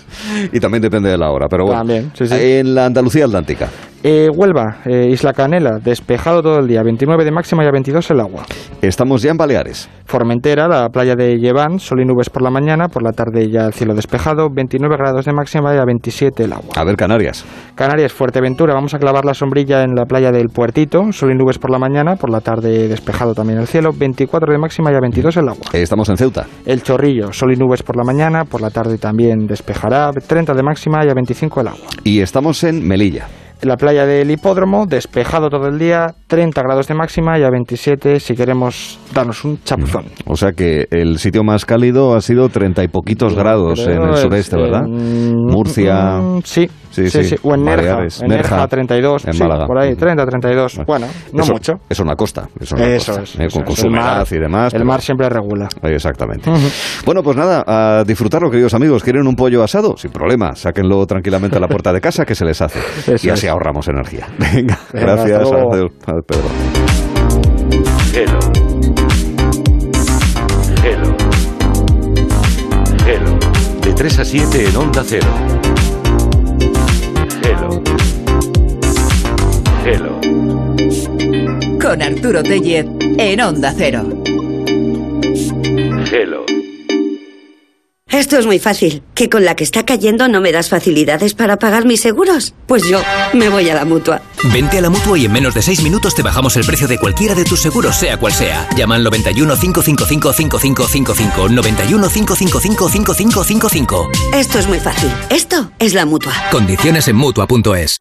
y 0.52 0.60
también 0.60 0.82
depende 0.82 1.10
de 1.10 1.18
la 1.18 1.30
hora. 1.30 1.48
Pero 1.48 1.64
bueno. 1.66 1.80
También, 1.80 2.12
sí, 2.14 2.26
sí. 2.26 2.34
En 2.34 2.74
la 2.74 2.86
Andalucía 2.86 3.24
Atlántica. 3.24 3.68
Eh, 4.06 4.28
Huelva, 4.28 4.82
eh, 4.84 5.08
Isla 5.10 5.32
Canela, 5.32 5.78
despejado 5.82 6.42
todo 6.42 6.58
el 6.58 6.68
día, 6.68 6.82
29 6.82 7.24
de 7.24 7.30
máxima 7.30 7.64
y 7.64 7.68
a 7.68 7.70
22 7.70 8.10
el 8.10 8.20
agua. 8.20 8.42
Estamos 8.82 9.22
ya 9.22 9.30
en 9.30 9.38
Baleares. 9.38 9.88
Formentera, 10.04 10.68
la 10.68 10.90
playa 10.90 11.14
de 11.14 11.38
Lleván, 11.38 11.78
sol 11.78 12.02
y 12.02 12.04
nubes 12.04 12.28
por 12.28 12.42
la 12.42 12.50
mañana, 12.50 12.88
por 12.88 13.02
la 13.02 13.12
tarde 13.12 13.48
ya 13.50 13.64
el 13.64 13.72
cielo 13.72 13.94
despejado, 13.94 14.50
29 14.52 14.98
grados 14.98 15.24
de 15.24 15.32
máxima 15.32 15.74
y 15.74 15.78
a 15.78 15.86
27 15.86 16.44
el 16.44 16.52
agua. 16.52 16.68
A 16.76 16.84
ver, 16.84 16.96
Canarias. 16.96 17.46
Canarias, 17.74 18.12
Fuerteventura, 18.12 18.74
vamos 18.74 18.92
a 18.92 18.98
clavar 18.98 19.24
la 19.24 19.32
sombrilla 19.32 19.84
en 19.84 19.94
la 19.94 20.04
playa 20.04 20.30
del 20.30 20.48
Puertito, 20.50 21.10
sol 21.10 21.32
y 21.32 21.34
nubes 21.34 21.56
por 21.56 21.70
la 21.70 21.78
mañana, 21.78 22.16
por 22.16 22.28
la 22.28 22.42
tarde 22.42 22.88
despejado 22.88 23.32
también 23.32 23.58
el 23.58 23.66
cielo, 23.66 23.92
24 23.98 24.52
de 24.52 24.58
máxima 24.58 24.92
y 24.92 24.96
a 24.96 25.00
22 25.00 25.38
el 25.38 25.48
agua. 25.48 25.64
Estamos 25.72 26.10
en 26.10 26.18
Ceuta. 26.18 26.44
El 26.66 26.82
Chorrillo, 26.82 27.32
sol 27.32 27.54
y 27.54 27.56
nubes 27.56 27.82
por 27.82 27.96
la 27.96 28.04
mañana, 28.04 28.44
por 28.44 28.60
la 28.60 28.68
tarde 28.68 28.98
también 28.98 29.46
despejará, 29.46 30.10
30 30.10 30.52
de 30.52 30.62
máxima 30.62 31.06
y 31.06 31.08
a 31.08 31.14
25 31.14 31.62
el 31.62 31.68
agua. 31.68 31.86
Y 32.04 32.20
estamos 32.20 32.62
en 32.64 32.86
Melilla. 32.86 33.28
La 33.62 33.76
playa 33.76 34.04
del 34.04 34.30
Hipódromo, 34.30 34.84
despejado 34.86 35.48
todo 35.48 35.68
el 35.68 35.78
día, 35.78 36.08
30 36.26 36.60
grados 36.62 36.86
de 36.86 36.94
máxima 36.94 37.38
y 37.38 37.44
a 37.44 37.50
27 37.50 38.20
si 38.20 38.34
queremos 38.34 38.98
darnos 39.14 39.42
un 39.44 39.58
chapuzón. 39.62 40.04
O 40.26 40.36
sea 40.36 40.52
que 40.52 40.86
el 40.90 41.18
sitio 41.18 41.42
más 41.44 41.64
cálido 41.64 42.14
ha 42.14 42.20
sido 42.20 42.48
treinta 42.50 42.84
y 42.84 42.88
poquitos 42.88 43.34
grados 43.34 43.78
en 43.86 44.02
el 44.02 44.10
es, 44.14 44.20
sureste, 44.20 44.56
¿verdad? 44.56 44.82
en- 44.86 45.34
Murcia. 45.46 46.18
mm, 46.20 46.40
sí, 46.44 46.68
Sí, 46.94 47.10
sí, 47.10 47.24
sí. 47.24 47.36
O 47.42 47.54
en 47.54 47.64
Nerja, 47.64 47.82
Baleares. 47.94 48.20
en 48.22 48.28
Nerja, 48.28 48.66
32, 48.68 49.26
en 49.26 49.32
sí, 49.34 49.42
Málaga. 49.42 49.66
por 49.66 49.78
ahí, 49.78 49.94
30, 49.96 50.24
32. 50.26 50.80
Bueno, 50.86 51.06
no 51.32 51.42
eso, 51.42 51.52
mucho. 51.52 51.72
Eso 51.72 51.80
es 51.88 52.00
una 52.00 52.14
costa. 52.14 52.48
Eso, 52.60 52.64
es 52.64 52.72
una 52.72 52.86
Eso 52.86 53.12
costa, 53.12 53.22
es, 53.24 53.40
¿eh? 53.40 53.44
eso 53.46 53.54
con, 53.58 53.64
con 53.64 53.72
es. 53.72 53.78
su 53.80 53.86
El 53.86 53.92
mar- 53.92 54.02
humedad 54.02 54.26
y 54.30 54.38
demás. 54.38 54.72
El 54.74 54.78
pero- 54.78 54.84
mar 54.84 55.00
siempre 55.00 55.28
regula. 55.28 55.68
Exactamente. 55.82 56.50
Bueno, 57.04 57.22
pues 57.22 57.36
nada, 57.36 57.64
a 57.66 58.04
disfrutarlo, 58.04 58.50
queridos 58.50 58.74
amigos. 58.74 59.02
¿Quieren 59.02 59.26
un 59.26 59.34
pollo 59.34 59.62
asado? 59.62 59.96
Sin 59.96 60.10
problema. 60.12 60.54
Sáquenlo 60.54 61.04
tranquilamente 61.06 61.56
a 61.56 61.60
la 61.60 61.68
puerta 61.68 61.92
de 61.92 62.00
casa 62.00 62.24
que 62.24 62.34
se 62.34 62.44
les 62.44 62.60
hace. 62.62 62.78
Eso 63.12 63.26
y 63.26 63.30
así 63.30 63.46
es. 63.46 63.52
ahorramos 63.52 63.88
energía. 63.88 64.28
Venga, 64.38 64.78
Venga, 64.92 65.14
gracias. 65.16 65.38
adiós, 65.40 65.50
Pedro. 65.70 65.90
Hello. 68.12 68.38
Hello. 70.84 71.16
Hello. 73.06 73.38
De 73.82 73.92
3 73.92 74.18
a 74.18 74.24
7 74.24 74.68
en 74.68 74.76
Onda 74.76 75.02
Cero. 75.04 75.26
Hello. 79.86 80.18
Con 81.78 82.00
Arturo 82.00 82.42
Tellez 82.42 82.86
en 83.18 83.40
Onda 83.42 83.74
Cero. 83.76 84.02
Hello. 86.10 86.46
Esto 88.08 88.38
es 88.38 88.46
muy 88.46 88.58
fácil. 88.58 89.02
¿Que 89.14 89.28
con 89.28 89.44
la 89.44 89.54
que 89.54 89.64
está 89.64 89.84
cayendo 89.84 90.26
no 90.28 90.40
me 90.40 90.52
das 90.52 90.70
facilidades 90.70 91.34
para 91.34 91.58
pagar 91.58 91.84
mis 91.84 92.00
seguros? 92.00 92.54
Pues 92.66 92.88
yo 92.88 93.02
me 93.34 93.50
voy 93.50 93.68
a 93.68 93.74
la 93.74 93.84
mutua. 93.84 94.22
Vente 94.54 94.78
a 94.78 94.80
la 94.80 94.88
mutua 94.88 95.18
y 95.18 95.26
en 95.26 95.32
menos 95.32 95.52
de 95.52 95.60
6 95.60 95.82
minutos 95.82 96.14
te 96.14 96.22
bajamos 96.22 96.56
el 96.56 96.64
precio 96.64 96.88
de 96.88 96.98
cualquiera 96.98 97.34
de 97.34 97.44
tus 97.44 97.60
seguros, 97.60 97.94
sea 97.94 98.16
cual 98.16 98.32
sea. 98.32 98.66
Llama 98.76 98.94
al 98.94 99.04
91 99.04 99.54
555 99.54 100.32
5555. 100.32 101.48
91 101.50 102.08
555 102.08 102.88
5555. 102.88 104.08
Esto 104.32 104.58
es 104.58 104.66
muy 104.66 104.80
fácil. 104.80 105.10
Esto 105.28 105.70
es 105.78 105.92
la 105.92 106.06
mutua. 106.06 106.32
Condiciones 106.50 107.06
en 107.08 107.16
mutua.es. 107.16 107.98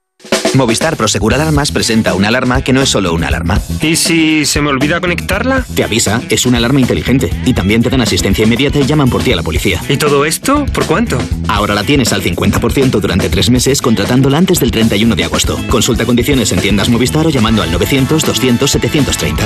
Movistar 0.56 0.96
Prosegur 0.96 1.34
Alarmas 1.34 1.72
presenta 1.72 2.14
una 2.14 2.28
alarma 2.28 2.62
que 2.62 2.74
no 2.74 2.82
es 2.82 2.90
solo 2.90 3.14
una 3.14 3.28
alarma. 3.28 3.60
¿Y 3.82 3.96
si 3.96 4.46
se 4.46 4.62
me 4.62 4.70
olvida 4.70 5.02
conectarla? 5.02 5.66
Te 5.76 5.84
avisa, 5.84 6.22
es 6.30 6.46
una 6.46 6.58
alarma 6.58 6.80
inteligente. 6.80 7.30
Y 7.46 7.54
también 7.54 7.82
te 7.82 7.90
dan 7.90 8.02
asistencia 8.02 8.46
inmediata 8.46 8.80
y 8.80 8.86
llaman 8.86 9.10
por 9.10 9.24
ti 9.24 9.32
a 9.32 9.36
la 9.36 9.44
policía. 9.44 9.82
¿Y 9.90 9.98
todo 9.98 10.26
esto? 10.26 10.66
¿Por 10.74 10.86
cuánto? 10.86 11.18
Ahora 11.48 11.74
la 11.74 11.84
tienes 11.84 12.14
al 12.14 12.22
50% 12.22 13.00
durante 13.00 13.30
tres 13.30 13.50
meses 13.50 13.82
contratándola 13.82 14.38
antes 14.38 14.60
del 14.60 14.72
31 14.72 15.16
de 15.16 15.24
agosto. 15.24 15.60
Consulta 15.70 16.06
condiciones 16.06 16.52
en 16.52 16.60
tiendas 16.60 16.90
Movistar 16.90 17.26
o 17.26 17.30
llamando 17.30 17.64
al 17.64 17.72
900-200-730. 17.72 19.44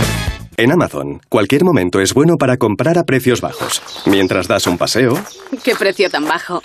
En 0.57 0.71
Amazon, 0.71 1.21
cualquier 1.29 1.63
momento 1.63 2.01
es 2.01 2.13
bueno 2.13 2.37
para 2.37 2.57
comprar 2.57 2.97
a 2.97 3.03
precios 3.03 3.41
bajos. 3.41 3.81
Mientras 4.05 4.47
das 4.47 4.65
un 4.65 4.77
paseo 4.77 5.17
¿Qué 5.63 5.75
precio 5.75 6.09
tan 6.09 6.25
bajo? 6.25 6.63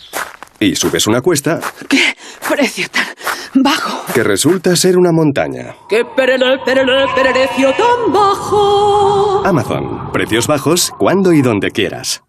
Y 0.62 0.76
subes 0.76 1.06
una 1.06 1.20
cuesta 1.20 1.60
¿Qué 1.88 2.14
precio 2.48 2.86
tan 2.90 3.62
bajo? 3.62 4.04
que 4.14 4.22
resulta 4.22 4.74
ser 4.76 4.96
una 4.98 5.12
montaña. 5.12 5.74
¿Qué 5.88 6.04
perele, 6.04 6.58
perele, 6.64 7.04
precio 7.14 7.72
tan 7.72 8.12
bajo? 8.12 9.42
Amazon, 9.44 10.10
precios 10.12 10.46
bajos 10.46 10.92
cuando 10.98 11.32
y 11.32 11.42
donde 11.42 11.70
quieras. 11.70 12.22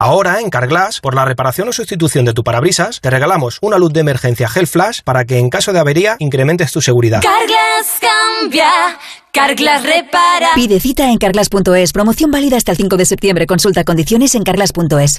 Ahora, 0.00 0.38
en 0.40 0.48
Carglass, 0.48 1.00
por 1.00 1.14
la 1.16 1.24
reparación 1.24 1.68
o 1.68 1.72
sustitución 1.72 2.24
de 2.24 2.32
tu 2.32 2.44
parabrisas, 2.44 3.00
te 3.00 3.10
regalamos 3.10 3.58
una 3.62 3.78
luz 3.78 3.92
de 3.92 4.00
emergencia 4.00 4.48
Gel 4.48 4.68
Flash 4.68 5.00
para 5.02 5.24
que 5.24 5.38
en 5.38 5.50
caso 5.50 5.72
de 5.72 5.80
avería 5.80 6.14
incrementes 6.20 6.70
tu 6.70 6.80
seguridad. 6.80 7.20
Carglass 7.20 7.98
cambia, 8.00 8.70
Carglass 9.32 9.82
repara. 9.82 10.50
Pide 10.54 10.78
cita 10.78 11.10
en 11.10 11.18
carglass.es. 11.18 11.92
Promoción 11.92 12.30
válida 12.30 12.56
hasta 12.56 12.70
el 12.70 12.76
5 12.78 12.96
de 12.96 13.06
septiembre. 13.06 13.46
Consulta 13.46 13.82
condiciones 13.82 14.36
en 14.36 14.44
carglass.es. 14.44 15.18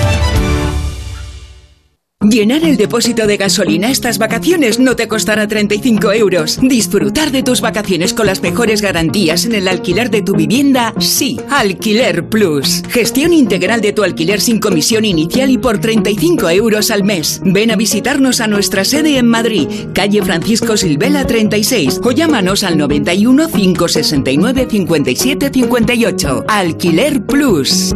Llenar 2.21 2.63
el 2.63 2.77
depósito 2.77 3.25
de 3.25 3.35
gasolina 3.35 3.89
estas 3.89 4.19
vacaciones 4.19 4.77
no 4.77 4.95
te 4.95 5.07
costará 5.07 5.47
35 5.47 6.11
euros. 6.13 6.59
Disfrutar 6.61 7.31
de 7.31 7.41
tus 7.41 7.61
vacaciones 7.61 8.13
con 8.13 8.27
las 8.27 8.43
mejores 8.43 8.83
garantías 8.83 9.45
en 9.45 9.55
el 9.55 9.67
alquiler 9.67 10.11
de 10.11 10.21
tu 10.21 10.35
vivienda, 10.35 10.93
sí. 10.99 11.39
Alquiler 11.49 12.29
Plus. 12.29 12.83
Gestión 12.89 13.33
integral 13.33 13.81
de 13.81 13.93
tu 13.93 14.03
alquiler 14.03 14.39
sin 14.39 14.59
comisión 14.59 15.03
inicial 15.03 15.49
y 15.49 15.57
por 15.57 15.79
35 15.79 16.47
euros 16.51 16.91
al 16.91 17.03
mes. 17.03 17.41
Ven 17.43 17.71
a 17.71 17.75
visitarnos 17.75 18.39
a 18.39 18.45
nuestra 18.45 18.85
sede 18.85 19.17
en 19.17 19.25
Madrid, 19.25 19.67
calle 19.95 20.21
Francisco 20.21 20.77
Silvela 20.77 21.25
36 21.25 22.01
o 22.03 22.11
llámanos 22.11 22.63
al 22.63 22.77
91 22.77 23.47
569 23.49 24.67
57 24.69 25.49
58. 25.51 26.45
Alquiler 26.47 27.25
Plus. 27.25 27.95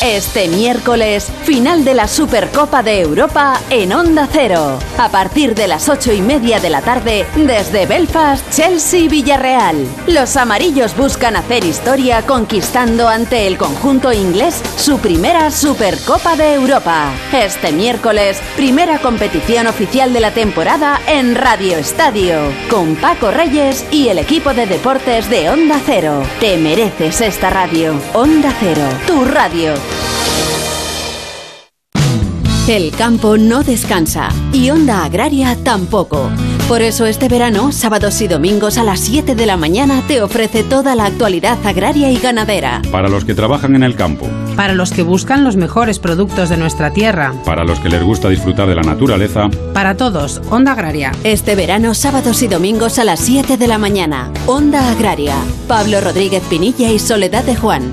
Este 0.00 0.46
miércoles, 0.46 1.26
final 1.42 1.84
de 1.84 1.94
la 1.94 2.06
Supercopa 2.06 2.84
de 2.84 3.00
Europa 3.00 3.60
en 3.70 3.92
Onda 3.92 4.28
Cero. 4.30 4.78
A 4.98 5.08
partir 5.08 5.56
de 5.56 5.66
las 5.66 5.88
ocho 5.88 6.12
y 6.12 6.20
media 6.20 6.60
de 6.60 6.70
la 6.70 6.80
tarde, 6.80 7.26
desde 7.34 7.84
Belfast, 7.84 8.48
Chelsea 8.52 9.08
Villarreal. 9.08 9.84
Los 10.06 10.36
amarillos 10.36 10.96
buscan 10.96 11.34
hacer 11.34 11.64
historia 11.64 12.22
conquistando 12.22 13.08
ante 13.08 13.48
el 13.48 13.58
conjunto 13.58 14.12
inglés 14.12 14.62
su 14.76 14.98
primera 14.98 15.50
Supercopa 15.50 16.36
de 16.36 16.54
Europa. 16.54 17.10
Este 17.32 17.72
miércoles, 17.72 18.38
primera 18.54 19.00
competición 19.00 19.66
oficial 19.66 20.12
de 20.12 20.20
la 20.20 20.30
temporada 20.30 21.00
en 21.08 21.34
Radio 21.34 21.78
Estadio, 21.78 22.36
con 22.70 22.94
Paco 22.94 23.32
Reyes 23.32 23.84
y 23.90 24.06
el 24.06 24.18
equipo 24.18 24.54
de 24.54 24.66
deportes 24.66 25.28
de 25.28 25.50
Onda 25.50 25.80
Cero. 25.84 26.22
Te 26.38 26.58
mereces 26.58 27.20
esta 27.20 27.50
radio. 27.50 28.00
Onda 28.12 28.54
Cero, 28.60 28.86
tu 29.08 29.24
radio. 29.24 29.63
El 32.66 32.92
campo 32.92 33.36
no 33.36 33.62
descansa 33.62 34.30
y 34.52 34.70
Onda 34.70 35.04
Agraria 35.04 35.54
tampoco. 35.62 36.30
Por 36.66 36.80
eso 36.80 37.04
este 37.04 37.28
verano, 37.28 37.72
sábados 37.72 38.22
y 38.22 38.26
domingos 38.26 38.78
a 38.78 38.84
las 38.84 39.00
7 39.00 39.34
de 39.34 39.44
la 39.44 39.58
mañana 39.58 40.02
te 40.08 40.22
ofrece 40.22 40.62
toda 40.62 40.94
la 40.94 41.04
actualidad 41.04 41.58
agraria 41.66 42.10
y 42.10 42.16
ganadera. 42.16 42.80
Para 42.90 43.10
los 43.10 43.26
que 43.26 43.34
trabajan 43.34 43.74
en 43.76 43.82
el 43.82 43.96
campo, 43.96 44.26
Para 44.56 44.72
los 44.72 44.92
que 44.92 45.02
buscan 45.02 45.44
los 45.44 45.56
mejores 45.56 45.98
productos 45.98 46.48
de 46.48 46.56
nuestra 46.56 46.90
tierra. 46.90 47.34
para 47.44 47.64
los 47.64 47.80
que 47.80 47.90
les 47.90 48.02
gusta 48.02 48.30
disfrutar 48.30 48.66
de 48.66 48.76
la 48.76 48.82
naturaleza, 48.82 49.50
Para 49.74 49.94
todos, 49.98 50.40
Onda 50.48 50.72
Agraria. 50.72 51.12
Este 51.22 51.56
verano, 51.56 51.92
sábados 51.92 52.40
y 52.42 52.46
domingos 52.48 52.98
a 52.98 53.04
las 53.04 53.20
7 53.20 53.58
de 53.58 53.66
la 53.68 53.76
mañana. 53.76 54.30
Onda 54.46 54.90
Agraria. 54.90 55.34
Pablo 55.68 56.00
Rodríguez 56.00 56.42
Pinilla 56.48 56.90
y 56.90 56.98
Soledad 56.98 57.44
de 57.44 57.56
Juan. 57.56 57.92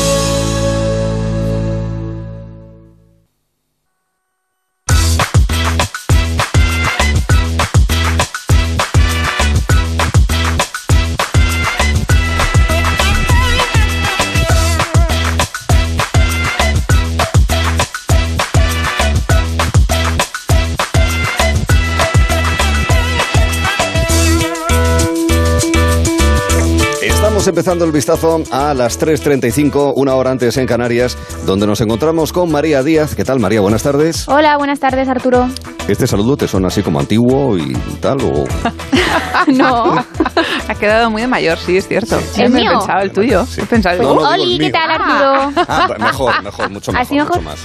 Empezando 27.51 27.83
el 27.83 27.91
vistazo 27.91 28.41
a 28.51 28.73
las 28.73 28.97
3.35, 28.97 29.91
una 29.97 30.15
hora 30.15 30.31
antes 30.31 30.55
en 30.55 30.65
Canarias, 30.65 31.17
donde 31.45 31.67
nos 31.67 31.81
encontramos 31.81 32.31
con 32.31 32.49
María 32.49 32.81
Díaz. 32.81 33.13
¿Qué 33.13 33.25
tal, 33.25 33.39
María? 33.41 33.59
Buenas 33.59 33.83
tardes. 33.83 34.25
Hola, 34.29 34.55
buenas 34.57 34.79
tardes, 34.79 35.09
Arturo. 35.09 35.49
¿Este 35.85 36.07
saludo 36.07 36.37
te 36.37 36.47
suena 36.47 36.69
así 36.69 36.81
como 36.81 37.01
antiguo 37.01 37.57
y 37.57 37.73
tal? 37.99 38.21
O... 38.21 38.45
no. 39.47 39.95
ha 40.67 40.75
quedado 40.75 41.11
muy 41.11 41.23
de 41.23 41.27
mayor, 41.27 41.57
sí, 41.57 41.75
es 41.75 41.87
cierto. 41.89 42.17
¿El 42.37 42.51
me 42.51 42.59
he 42.59 42.61
mío? 42.61 42.71
pensado 42.79 43.01
el 43.01 43.11
tuyo. 43.11 43.45
He 43.57 43.65
pensado, 43.65 44.01
No, 44.01 44.03
no, 44.03 44.13
digo 44.13 44.33
el 44.33 44.41
Oli, 44.41 44.57
¿qué 44.57 44.63
mío. 44.63 44.71
tal, 44.71 44.91
Arturo? 44.91 45.63
Ah, 45.67 45.83
pues 45.87 45.99
mejor, 45.99 46.43
mejor, 46.43 46.69
mucho 46.69 46.91
mejor, 46.93 47.05
¿Así 47.05 47.15
mejor? 47.15 47.31
mucho 47.37 47.41
más. 47.49 47.59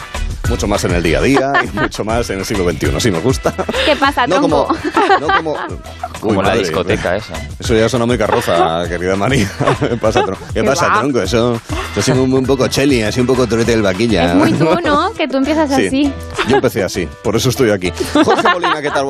Mucho 0.48 0.66
más 0.68 0.84
en 0.84 0.92
el 0.94 1.02
día 1.02 1.18
a 1.18 1.22
día 1.22 1.52
y 1.64 1.76
mucho 1.80 2.04
más 2.04 2.30
en 2.30 2.38
el 2.38 2.44
siglo 2.44 2.70
XXI. 2.70 3.00
Sí, 3.00 3.10
me 3.10 3.18
gusta. 3.20 3.52
¿Qué 3.84 3.96
pasa, 3.96 4.26
No 4.26 4.36
tronco? 4.36 4.68
como, 4.68 5.20
no 5.20 5.26
como, 5.36 5.56
Como 6.20 6.30
Uy, 6.32 6.36
la 6.38 6.42
madre, 6.44 6.58
discoteca 6.60 7.16
esa. 7.16 7.34
Eso 7.58 7.74
ya 7.74 7.88
suena 7.88 8.06
muy 8.06 8.16
carroza, 8.16 8.84
querida 8.88 9.16
María. 9.16 9.50
¿Qué 9.80 9.96
pasa, 9.96 10.24
tronco? 10.24 10.44
¿Qué 10.54 10.60
¿Qué 10.60 10.66
pasa, 10.66 10.88
va? 10.88 10.98
tronco? 11.00 11.20
Eso, 11.22 11.60
yo 11.94 12.02
soy 12.02 12.18
un, 12.18 12.32
un 12.32 12.46
poco 12.46 12.66
cheli, 12.68 13.02
así 13.02 13.20
un 13.20 13.26
poco 13.26 13.46
torete 13.46 13.72
del 13.72 13.82
vaquilla. 13.82 14.30
Es 14.30 14.34
muy 14.34 14.52
tú, 14.52 14.64
¿no? 14.84 15.12
Que 15.12 15.26
tú 15.28 15.36
empiezas 15.38 15.68
Sí, 15.74 15.86
así. 15.86 16.12
Yo 16.48 16.56
empecé 16.56 16.82
así, 16.82 17.08
por 17.22 17.36
eso 17.36 17.48
estoy 17.50 17.70
aquí. 17.70 17.92
Jorge 18.12 18.48
Molina, 18.52 18.80
¿qué 18.80 18.90
tal? 18.90 19.06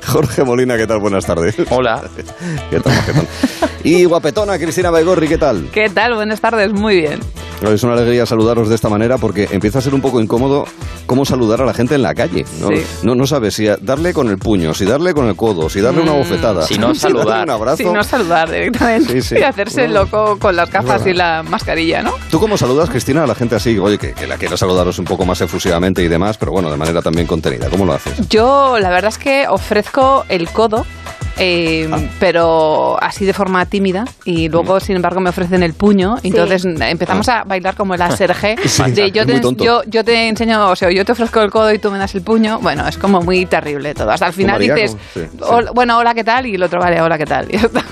Jorge 0.06 0.44
Molina, 0.44 0.76
¿qué 0.76 0.86
tal? 0.86 0.98
Buenas 0.98 1.24
tardes. 1.26 1.54
Hola. 1.70 2.02
¿Qué 2.70 2.80
tal, 2.80 2.94
majetón? 2.94 3.26
Y 3.84 4.04
guapetona, 4.04 4.58
Cristina 4.58 4.90
Baigorri, 4.90 5.28
¿qué 5.28 5.38
tal? 5.38 5.68
¿Qué 5.72 5.88
tal? 5.88 6.14
Buenas 6.14 6.40
tardes, 6.40 6.72
muy 6.72 6.96
bien. 7.00 7.20
Es 7.62 7.82
una 7.82 7.94
alegría 7.94 8.24
saludaros 8.24 8.68
de 8.68 8.76
esta 8.76 8.88
manera 8.88 9.18
porque 9.18 9.48
empieza 9.50 9.80
a 9.80 9.82
ser 9.82 9.92
un 9.92 10.00
poco 10.00 10.20
incómodo 10.20 10.64
cómo 11.06 11.24
saludar 11.24 11.60
a 11.60 11.64
la 11.64 11.74
gente 11.74 11.96
en 11.96 12.02
la 12.02 12.14
calle. 12.14 12.44
No, 12.60 12.68
Sí. 12.68 12.84
no, 13.02 13.16
no 13.16 13.26
sabes 13.26 13.54
si 13.54 13.66
darle 13.80 14.14
con 14.14 14.28
el 14.28 14.38
puño, 14.38 14.72
si 14.74 14.84
darle 14.84 15.12
con 15.12 15.26
el 15.26 15.34
codo, 15.34 15.68
si 15.68 15.80
darle 15.80 16.02
una 16.02 16.12
Mm, 16.12 16.18
bofetada. 16.18 16.62
si 16.62 16.74
no, 16.78 16.86
darle 16.88 17.00
saludar. 17.00 17.42
un 17.44 17.50
abrazo. 17.50 17.76
Sí, 17.78 17.84
no 17.86 18.04
saludar 18.04 18.48
directamente 18.48 19.12
Sí, 19.14 19.22
sí. 19.22 19.34
y 19.40 19.42
hacerse 19.42 19.88
No. 19.88 19.94
loco 20.04 20.38
con 20.38 20.54
las 20.54 20.70
gafas 20.70 21.04
y 21.08 21.14
la 21.14 21.42
mascarilla, 21.42 22.00
¿no? 22.02 22.12
¿Tú 22.30 22.38
cómo 22.38 22.56
saludas, 22.56 22.90
Cristina, 22.90 23.24
a 23.24 23.26
la 23.26 23.34
gente 23.34 23.56
así? 23.56 23.76
Oye, 23.76 23.98
que, 23.98 24.12
que 24.12 24.28
la 24.28 24.36
quiero 24.36 24.56
saludaros 24.56 24.96
un 25.00 25.04
poco 25.06 25.24
más 25.26 25.40
efusivamente 25.40 26.00
y 26.00 26.06
demás, 26.06 26.38
pero 26.38 26.52
bueno, 26.52 26.70
de 26.70 26.76
manera 26.76 27.02
también 27.02 27.26
contenida. 27.26 27.68
¿Cómo 27.70 27.84
lo 27.84 27.92
haces? 27.94 28.28
Yo 28.28 28.78
la 28.78 28.90
verdad 28.90 29.08
es 29.08 29.18
que 29.18 29.46
ofrezco 29.48 29.87
el 30.28 30.50
codo. 30.50 30.86
Eh, 31.38 31.88
Ah. 31.92 31.98
pero 32.20 32.96
así 33.02 33.24
de 33.24 33.32
forma 33.32 33.64
tímida 33.66 34.04
y 34.24 34.48
luego 34.48 34.80
sin 34.80 34.96
embargo 34.96 35.20
me 35.20 35.30
ofrecen 35.30 35.62
el 35.62 35.74
puño 35.74 36.16
y 36.22 36.28
entonces 36.28 36.64
empezamos 36.64 37.28
a 37.28 37.44
bailar 37.44 37.74
como 37.76 37.94
el 37.94 38.02
Ah. 38.02 38.08
Sí, 38.18 38.92
de 38.92 39.10
yo 39.12 39.24
te, 39.26 39.40
yo, 39.64 39.82
yo 39.86 40.04
te 40.04 40.28
enseño 40.28 40.68
o 40.70 40.76
sea 40.76 40.90
yo 40.90 41.04
te 41.04 41.12
ofrezco 41.12 41.40
el 41.42 41.50
codo 41.50 41.72
y 41.72 41.78
tú 41.78 41.90
me 41.90 41.98
das 41.98 42.14
el 42.14 42.22
puño 42.22 42.58
bueno 42.60 42.86
es 42.88 42.96
como 42.98 43.20
muy 43.20 43.46
terrible 43.46 43.94
todo 43.94 44.10
hasta 44.10 44.26
el 44.28 44.32
final 44.32 44.54
María, 44.58 44.74
dices. 44.74 44.96
Sí, 45.14 45.20
sí. 45.30 45.38
"Hola- 45.42 45.70
bueno 45.74 45.98
hola 45.98 46.14
qué 46.14 46.24
tal 46.24 46.46
y 46.46 46.54
el 46.54 46.62
otro 46.62 46.80
vale 46.80 47.00
hola 47.00 47.16
qué 47.18 47.24
tal 47.26 47.46
y 47.52 47.56
está. 47.56 47.82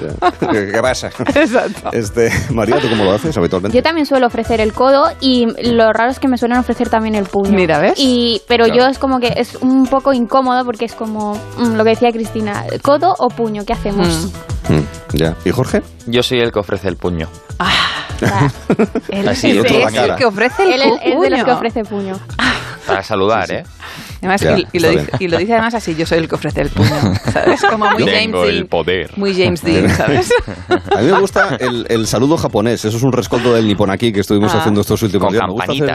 ¿Qué, 0.50 0.70
qué 0.72 0.80
pasa? 0.82 1.08
Exacto. 1.34 1.90
Este, 1.92 2.30
María, 2.52 2.78
¿tú 2.80 2.88
cómo 2.88 3.04
lo 3.04 3.12
haces 3.12 3.36
habitualmente? 3.36 3.76
Yo 3.76 3.82
también 3.82 4.06
suelo 4.06 4.26
ofrecer 4.26 4.60
el 4.60 4.72
codo 4.72 5.10
y 5.20 5.46
lo 5.72 5.92
raro 5.92 6.10
es 6.10 6.18
que 6.18 6.28
me 6.28 6.36
suelen 6.38 6.58
ofrecer 6.58 6.88
también 6.88 7.14
el 7.14 7.24
puño. 7.26 7.50
Mira, 7.52 7.78
¿ves? 7.78 7.94
Y, 7.96 8.42
pero 8.48 8.64
Claro. 8.66 8.80
yo 8.80 8.86
es 8.88 8.98
como 8.98 9.20
que 9.20 9.32
es 9.36 9.54
un 9.56 9.86
poco 9.86 10.12
incómodo 10.12 10.64
porque 10.64 10.84
es 10.86 10.94
como 10.94 11.34
mm, 11.58 11.74
lo 11.76 11.84
que 11.84 11.90
decía 11.90 12.10
Cristina, 12.12 12.64
codo 12.82 13.14
o 13.18 13.28
puño, 13.36 13.64
¿qué 13.64 13.72
hacemos? 13.74 14.32
Mm, 14.68 15.16
ya. 15.16 15.36
¿Y 15.44 15.50
Jorge? 15.50 15.82
Yo 16.06 16.22
soy 16.22 16.40
el 16.40 16.50
que 16.52 16.58
ofrece 16.58 16.88
el 16.88 16.96
puño. 16.96 17.28
Él 19.10 19.28
Así, 19.28 19.50
es 19.50 19.54
el 19.56 19.60
otro 19.60 19.78
la 19.78 19.88
el 19.88 19.94
cara. 19.94 20.16
que 20.16 20.24
ofrece 20.24 20.62
el 20.64 20.72
Él 20.72 20.82
es- 20.82 20.92
es 21.02 21.20
de 21.20 21.30
los 21.30 21.40
puño. 21.40 21.44
que 21.44 21.52
ofrece 21.52 21.84
puño. 21.84 22.18
Para 22.86 23.02
saludar, 23.02 23.50
¿eh? 23.50 23.62
Además, 24.18 24.40
Ya, 24.40 24.58
y, 24.58 24.66
y 24.72 24.78
lo 24.78 24.90
dice, 24.90 25.10
y 25.20 25.28
lo 25.28 25.38
dice 25.38 25.52
además 25.52 25.74
así, 25.74 25.94
yo 25.94 26.06
soy 26.06 26.18
el 26.18 26.28
que 26.28 26.34
ofrece 26.34 26.62
el 26.62 26.70
puño, 26.70 27.14
¿sabes? 27.32 27.62
Como 27.68 27.84
muy 27.90 28.02
James 28.02 28.14
Tengo 28.22 28.42
Dean. 28.42 28.56
el 28.56 28.66
poder. 28.66 29.10
Muy 29.16 29.34
James 29.34 29.62
Dean, 29.62 29.88
¿sabes? 29.96 30.32
A 30.68 31.00
mí 31.00 31.10
me 31.12 31.20
gusta 31.20 31.56
el, 31.60 31.86
el 31.88 32.06
saludo 32.06 32.36
japonés. 32.36 32.84
Eso 32.84 32.96
es 32.96 33.02
un 33.02 33.12
rescoldo 33.12 33.52
del 33.54 33.66
Nippon 33.66 33.90
aquí 33.90 34.12
que 34.12 34.20
estuvimos 34.20 34.52
Ah. 34.54 34.58
haciendo 34.58 34.80
estos 34.80 35.02
últimos 35.02 35.26
Con 35.26 35.32
días. 35.32 35.44
Me 35.46 35.52
gusta 35.52 35.72
hacer- 35.72 35.86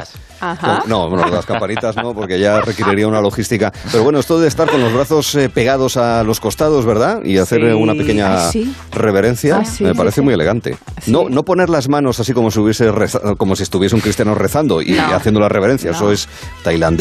campanitas. 0.41 0.79
Con- 0.81 0.89
no, 0.89 1.09
bueno, 1.09 1.27
las 1.27 1.45
campanitas 1.45 1.95
no, 1.97 2.13
porque 2.13 2.39
ya 2.39 2.61
requeriría 2.61 3.07
una 3.07 3.21
logística. 3.21 3.71
Pero 3.91 4.03
bueno, 4.03 4.19
esto 4.19 4.39
de 4.39 4.47
estar 4.47 4.69
con 4.69 4.81
los 4.81 4.91
brazos 4.93 5.33
eh, 5.35 5.49
pegados 5.49 5.97
a 5.97 6.23
los 6.23 6.39
costados, 6.39 6.85
¿verdad? 6.85 7.19
Y 7.23 7.37
hacer 7.37 7.61
Sí. 7.61 7.67
eh, 7.67 7.73
una 7.73 7.93
pequeña 7.93 8.47
Ah, 8.47 8.49
sí. 8.51 8.73
reverencia, 8.91 9.57
Ah, 9.61 9.65
sí, 9.65 9.83
me 9.83 9.91
sí, 9.91 9.97
parece 9.97 10.15
sí. 10.15 10.21
muy 10.21 10.33
elegante. 10.33 10.77
No, 11.07 11.29
no 11.29 11.43
poner 11.43 11.69
las 11.69 11.89
manos 11.89 12.19
así 12.19 12.33
como 12.33 12.49
si, 12.51 12.59
hubiese 12.59 12.91
reza- 12.91 13.35
como 13.37 13.55
si 13.55 13.63
estuviese 13.63 13.95
un 13.95 14.01
cristiano 14.01 14.33
rezando 14.35 14.81
y 14.81 14.91
No. 14.91 15.13
haciendo 15.15 15.39
la 15.39 15.49
reverencia. 15.49 15.91
Eso 15.91 16.11
es 16.11 16.27
tailandés 16.63 16.80
o 16.87 16.91
Mm. 16.91 16.95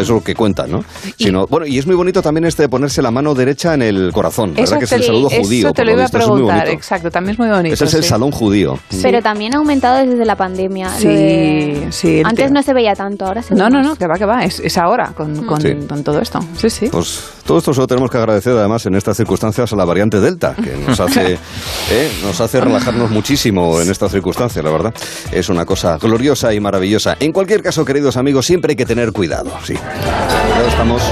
es 0.00 0.08
lo 0.08 0.22
que 0.22 0.34
cuenta, 0.34 0.66
¿no? 0.66 0.84
Sino, 1.18 1.46
bueno, 1.46 1.66
y 1.66 1.78
es 1.78 1.86
muy 1.86 1.94
bonito 1.96 2.22
también 2.22 2.44
este 2.44 2.62
de 2.62 2.68
ponerse 2.68 3.02
la 3.02 3.10
mano 3.10 3.34
derecha 3.34 3.74
en 3.74 3.82
el 3.82 4.10
corazón, 4.12 4.54
¿verdad? 4.54 4.78
Que 4.78 4.84
es 4.84 4.92
el 4.92 5.02
saludo 5.02 5.28
eso 5.30 5.42
judío. 5.42 5.72
te 5.72 5.84
lo 5.84 5.92
iba 5.92 6.02
a 6.02 6.04
visto. 6.06 6.18
Preguntar, 6.18 6.68
exacto, 6.68 7.10
también 7.10 7.32
es 7.34 7.38
muy 7.38 7.48
bonito. 7.48 7.74
Ese 7.74 7.84
es 7.84 7.94
el 7.94 8.04
salón 8.04 8.30
judío. 8.30 8.78
Pero 9.02 9.22
también 9.22 9.54
ha 9.54 9.58
aumentado 9.58 10.06
desde 10.06 10.24
la 10.24 10.36
pandemia. 10.36 10.90
Sí, 10.90 11.08
de- 11.08 11.86
sí, 11.90 12.22
Antes 12.24 12.46
te- 12.48 12.52
no 12.52 12.62
se 12.62 12.72
veía 12.74 12.94
tanto, 12.94 13.26
ahora 13.26 13.42
se 13.42 13.54
ve 13.54 13.60
No, 13.60 13.68
no, 13.70 13.82
no, 13.82 13.96
que 13.96 14.06
va, 14.06 14.14
que 14.16 14.24
va, 14.26 14.44
es, 14.44 14.60
es 14.60 14.76
ahora 14.78 15.12
con, 15.16 15.44
con, 15.46 15.60
Sí. 15.60 15.74
con 15.88 16.02
todo 16.04 16.20
esto. 16.20 16.40
Sí, 16.56 16.70
sí. 16.70 16.88
Pues 16.90 17.20
todo 17.46 17.58
esto 17.58 17.74
se 17.74 17.80
lo 17.80 17.86
tenemos 17.86 18.10
que 18.10 18.16
agradecer 18.16 18.56
además 18.56 18.86
en 18.86 18.94
estas 18.94 19.16
circunstancias 19.16 19.72
a 19.72 19.76
la 19.76 19.84
variante 19.84 20.20
Delta, 20.20 20.54
que 20.54 20.76
nos 20.76 20.98
hace, 20.98 21.34
eh, 21.90 22.12
nos 22.22 22.40
hace 22.40 22.60
relajarnos 22.60 23.10
muchísimo 23.10 23.80
en 23.80 23.90
estas 23.90 24.10
circunstancias, 24.12 24.64
la 24.64 24.70
verdad. 24.70 24.94
Es 25.30 25.48
una 25.48 25.64
cosa 25.64 25.98
gloriosa 25.98 26.52
y 26.54 26.60
maravillosa. 26.60 27.16
En 27.20 27.32
cualquier 27.32 27.62
caso, 27.62 27.84
queridos 27.84 28.16
amigos, 28.16 28.46
siempre 28.46 28.72
hay 28.72 28.76
que 28.76 28.86
tener 28.86 29.12
cuidado, 29.12 29.52
sí. 29.62 29.74
Ya 29.74 30.68
estamos, 30.68 31.02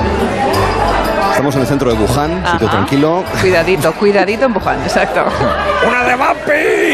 estamos 1.31 1.55
en 1.55 1.61
el 1.61 1.67
centro 1.67 1.93
de 1.95 1.99
Wuhan, 2.03 2.31
sitio 2.53 2.69
Ajá. 2.69 2.77
tranquilo. 2.79 3.25
Cuidadito, 3.41 3.93
cuidadito 3.95 4.47
en 4.47 4.57
Wuhan, 4.57 4.83
exacto. 4.83 5.25
¡Una 5.87 6.05
de 6.05 6.17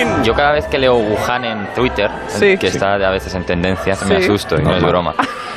Bumping! 0.04 0.22
Yo 0.24 0.34
cada 0.34 0.52
vez 0.52 0.66
que 0.66 0.78
leo 0.78 0.96
Wuhan 0.96 1.44
en 1.44 1.66
Twitter, 1.74 2.10
Sí. 2.28 2.56
que 2.58 2.68
está 2.68 2.94
a 2.94 3.10
veces 3.10 3.34
en 3.34 3.44
tendencia, 3.44 3.96
me 4.06 4.18
Sí. 4.18 4.24
asusto 4.24 4.56
y 4.56 4.62
no 4.62 4.70
es 4.76 4.82
Normal. 4.82 4.90
broma. 4.90 5.14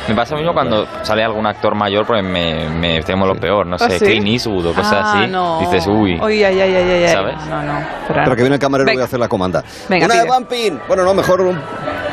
Me 0.08 0.16
pasa 0.16 0.34
lo 0.34 0.40
mismo 0.40 0.54
cuando 0.54 0.88
sale 1.04 1.24
algún 1.24 1.46
actor 1.46 1.76
mayor 1.76 2.06
porque 2.08 2.24
me, 2.24 2.68
me 2.70 3.04
temo 3.04 3.26
lo 3.28 3.36
peor, 3.36 3.68
no 3.68 3.76
¿Ah, 3.80 3.88
sé, 3.88 4.00
sí? 4.00 4.06
Clint 4.06 4.28
Eastwood 4.28 4.66
o 4.68 4.74
cosas 4.74 4.94
Ah, 4.94 5.20
así. 5.22 5.32
no. 5.32 5.60
Dices, 5.60 5.86
uy, 5.88 6.20
Uy, 6.20 6.44
ay, 6.44 6.60
ay, 6.60 6.76
ay, 6.76 6.92
ay. 7.04 7.08
¿sabes? 7.10 7.36
No, 7.48 7.62
no. 7.62 7.80
Pero 8.08 8.36
que 8.36 8.42
viene 8.42 8.56
el 8.56 8.60
camarero 8.60 8.86
Venga. 8.88 8.98
voy 8.98 9.02
a 9.04 9.06
hacer 9.06 9.20
la 9.20 9.28
comanda. 9.28 9.64
Venga, 9.88 10.06
Una 10.08 10.16
de 10.16 10.24
bumping. 10.28 10.80
Bueno, 10.88 11.04
no, 11.04 11.14
mejor 11.14 11.42
un- 11.42 11.62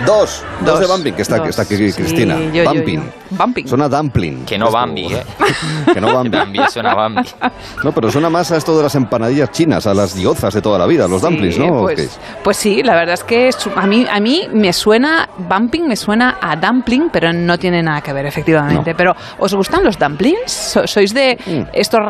dos. 0.07 0.42
Dos, 0.61 0.66
Dos. 0.66 0.80
de 0.80 0.86
bumping, 0.86 1.12
que 1.14 1.22
está, 1.22 1.42
que 1.42 1.49
está 1.51 1.62
aquí. 1.62 1.76
Cristina. 1.92 2.36
Yo, 2.53 2.64
bumping. 2.64 2.99
yo. 2.99 3.03
Bumping. 3.30 3.68
Suena 3.68 3.88
dumpling. 3.88 4.44
que 4.46 4.57
no 4.59 4.70
Bambi, 4.70 5.12
¿eh? 5.12 5.22
Que 5.92 6.01
no 6.01 6.12
Bambi. 6.14 6.30
Bambi 6.30 6.61
suena 6.70 6.94
Bambi. 6.94 7.22
No, 7.84 7.92
pero 7.92 8.11
suena 8.11 8.28
más 8.30 8.51
a 8.51 8.57
esto 8.57 8.76
de 8.76 8.82
las 8.82 8.94
empanadillas 8.94 9.51
chinas, 9.53 9.86
a 9.86 9.94
las 9.94 10.14
diozas 10.14 10.53
de 10.55 10.62
toda 10.62 10.78
la 10.78 10.86
vida, 10.86 11.07
los 11.07 11.22
dumplings, 11.22 11.59
¿no? 11.59 11.66
¿O 11.82 11.86
qué 11.88 11.94
Pues, 11.94 11.99
es? 12.07 12.18
pues 12.42 12.57
sí, 12.57 12.82
la 12.82 12.94
verdad 12.94 13.14
es 13.14 13.24
que 13.24 13.51
a 13.76 13.86
mí, 13.86 14.07
a 14.11 14.18
mí 14.20 14.49
me 14.53 14.72
suena, 14.72 15.28
bumping 15.36 15.86
me 15.86 15.94
suena 15.96 16.38
a 16.40 16.57
dumpling, 16.57 17.11
pero 17.12 17.32
no 17.32 17.59
tiene 17.59 17.82
nada 17.82 18.01
que 18.01 18.12
ver, 18.12 18.26
efectivamente. 18.26 18.94
Pero, 18.94 19.14
¿os 19.38 19.55
gustan 19.55 19.84
los 19.84 19.99
dumplings? 19.99 20.51
So- 20.51 20.86
¿Sois 20.86 21.12
de 21.14 21.38
Mm. 21.46 21.62
estos 21.72 22.01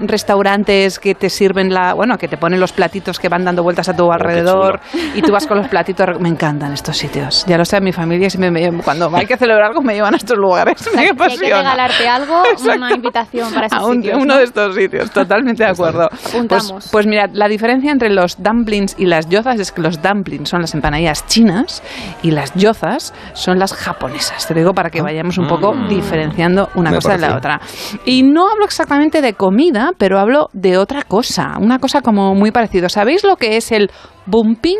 restaurantes 0.00 0.98
que 0.98 1.14
te 1.14 1.30
sirven 1.30 1.72
la, 1.72 1.94
bueno, 1.94 2.18
que 2.18 2.28
te 2.28 2.36
ponen 2.36 2.60
los 2.60 2.72
platitos 2.72 3.18
que 3.18 3.28
van 3.28 3.44
dando 3.44 3.62
vueltas 3.62 3.88
a 3.88 3.92
Oh, 3.92 3.96
tu 3.96 4.12
alrededor 4.12 4.80
y 5.14 5.22
tú 5.22 5.32
vas 5.32 5.46
con 5.46 5.58
los 5.58 5.68
platitos? 5.68 6.20
Me 6.20 6.28
encantan 6.28 6.72
estos 6.72 6.96
sitios. 6.96 7.27
Ya 7.46 7.56
lo 7.58 7.64
sé, 7.64 7.80
mi 7.80 7.92
familia 7.92 8.28
siempre 8.30 8.50
me, 8.50 8.82
cuando 8.82 9.10
hay 9.14 9.26
que 9.26 9.36
celebrar 9.36 9.68
algo 9.68 9.82
me 9.82 9.94
llevan 9.94 10.14
a 10.14 10.16
estos 10.16 10.36
lugares. 10.38 10.74
Me 10.94 11.02
Si 11.02 11.08
hay 11.08 11.38
que 11.38 11.46
regalarte 11.54 12.08
algo, 12.08 12.42
una 12.74 12.92
invitación 12.94 13.52
para 13.52 13.66
esos 13.66 13.78
a 13.78 13.86
un- 13.86 13.96
sitios, 13.96 14.16
uno 14.16 14.24
¿no? 14.34 14.36
de 14.38 14.44
estos 14.44 14.74
sitios, 14.74 15.10
totalmente 15.10 15.62
de 15.64 15.70
acuerdo. 15.70 16.08
Pues, 16.10 16.26
Apuntamos. 16.34 16.88
pues 16.92 17.06
mirad, 17.06 17.30
la 17.32 17.48
diferencia 17.48 17.90
entre 17.92 18.10
los 18.10 18.42
dumplings 18.42 18.94
y 18.98 19.06
las 19.06 19.28
yozas 19.28 19.58
es 19.60 19.72
que 19.72 19.80
los 19.82 20.00
dumplings 20.02 20.48
son 20.48 20.60
las 20.60 20.74
empanadillas 20.74 21.26
chinas 21.26 21.82
y 22.22 22.30
las 22.30 22.54
yozas 22.54 23.12
son 23.34 23.58
las 23.58 23.72
japonesas. 23.74 24.46
Te 24.46 24.54
lo 24.54 24.60
digo 24.60 24.72
para 24.74 24.90
que 24.90 25.02
vayamos 25.02 25.38
un 25.38 25.46
poco 25.46 25.74
Mm. 25.74 25.88
diferenciando 25.88 26.68
una 26.74 26.90
Me 26.90 26.96
cosa 26.96 27.12
de 27.12 27.18
la 27.18 27.36
otra. 27.36 27.60
Y 28.04 28.22
no 28.22 28.48
hablo 28.50 28.64
exactamente 28.64 29.20
de 29.22 29.34
comida, 29.34 29.90
pero 29.98 30.18
hablo 30.18 30.48
de 30.52 30.78
otra 30.78 31.02
cosa, 31.02 31.54
una 31.60 31.78
cosa 31.78 32.00
como 32.02 32.34
muy 32.34 32.50
parecido. 32.50 32.88
¿Sabéis 32.88 33.24
lo 33.24 33.36
que 33.36 33.56
es 33.56 33.72
el 33.72 33.90
bumping, 34.26 34.78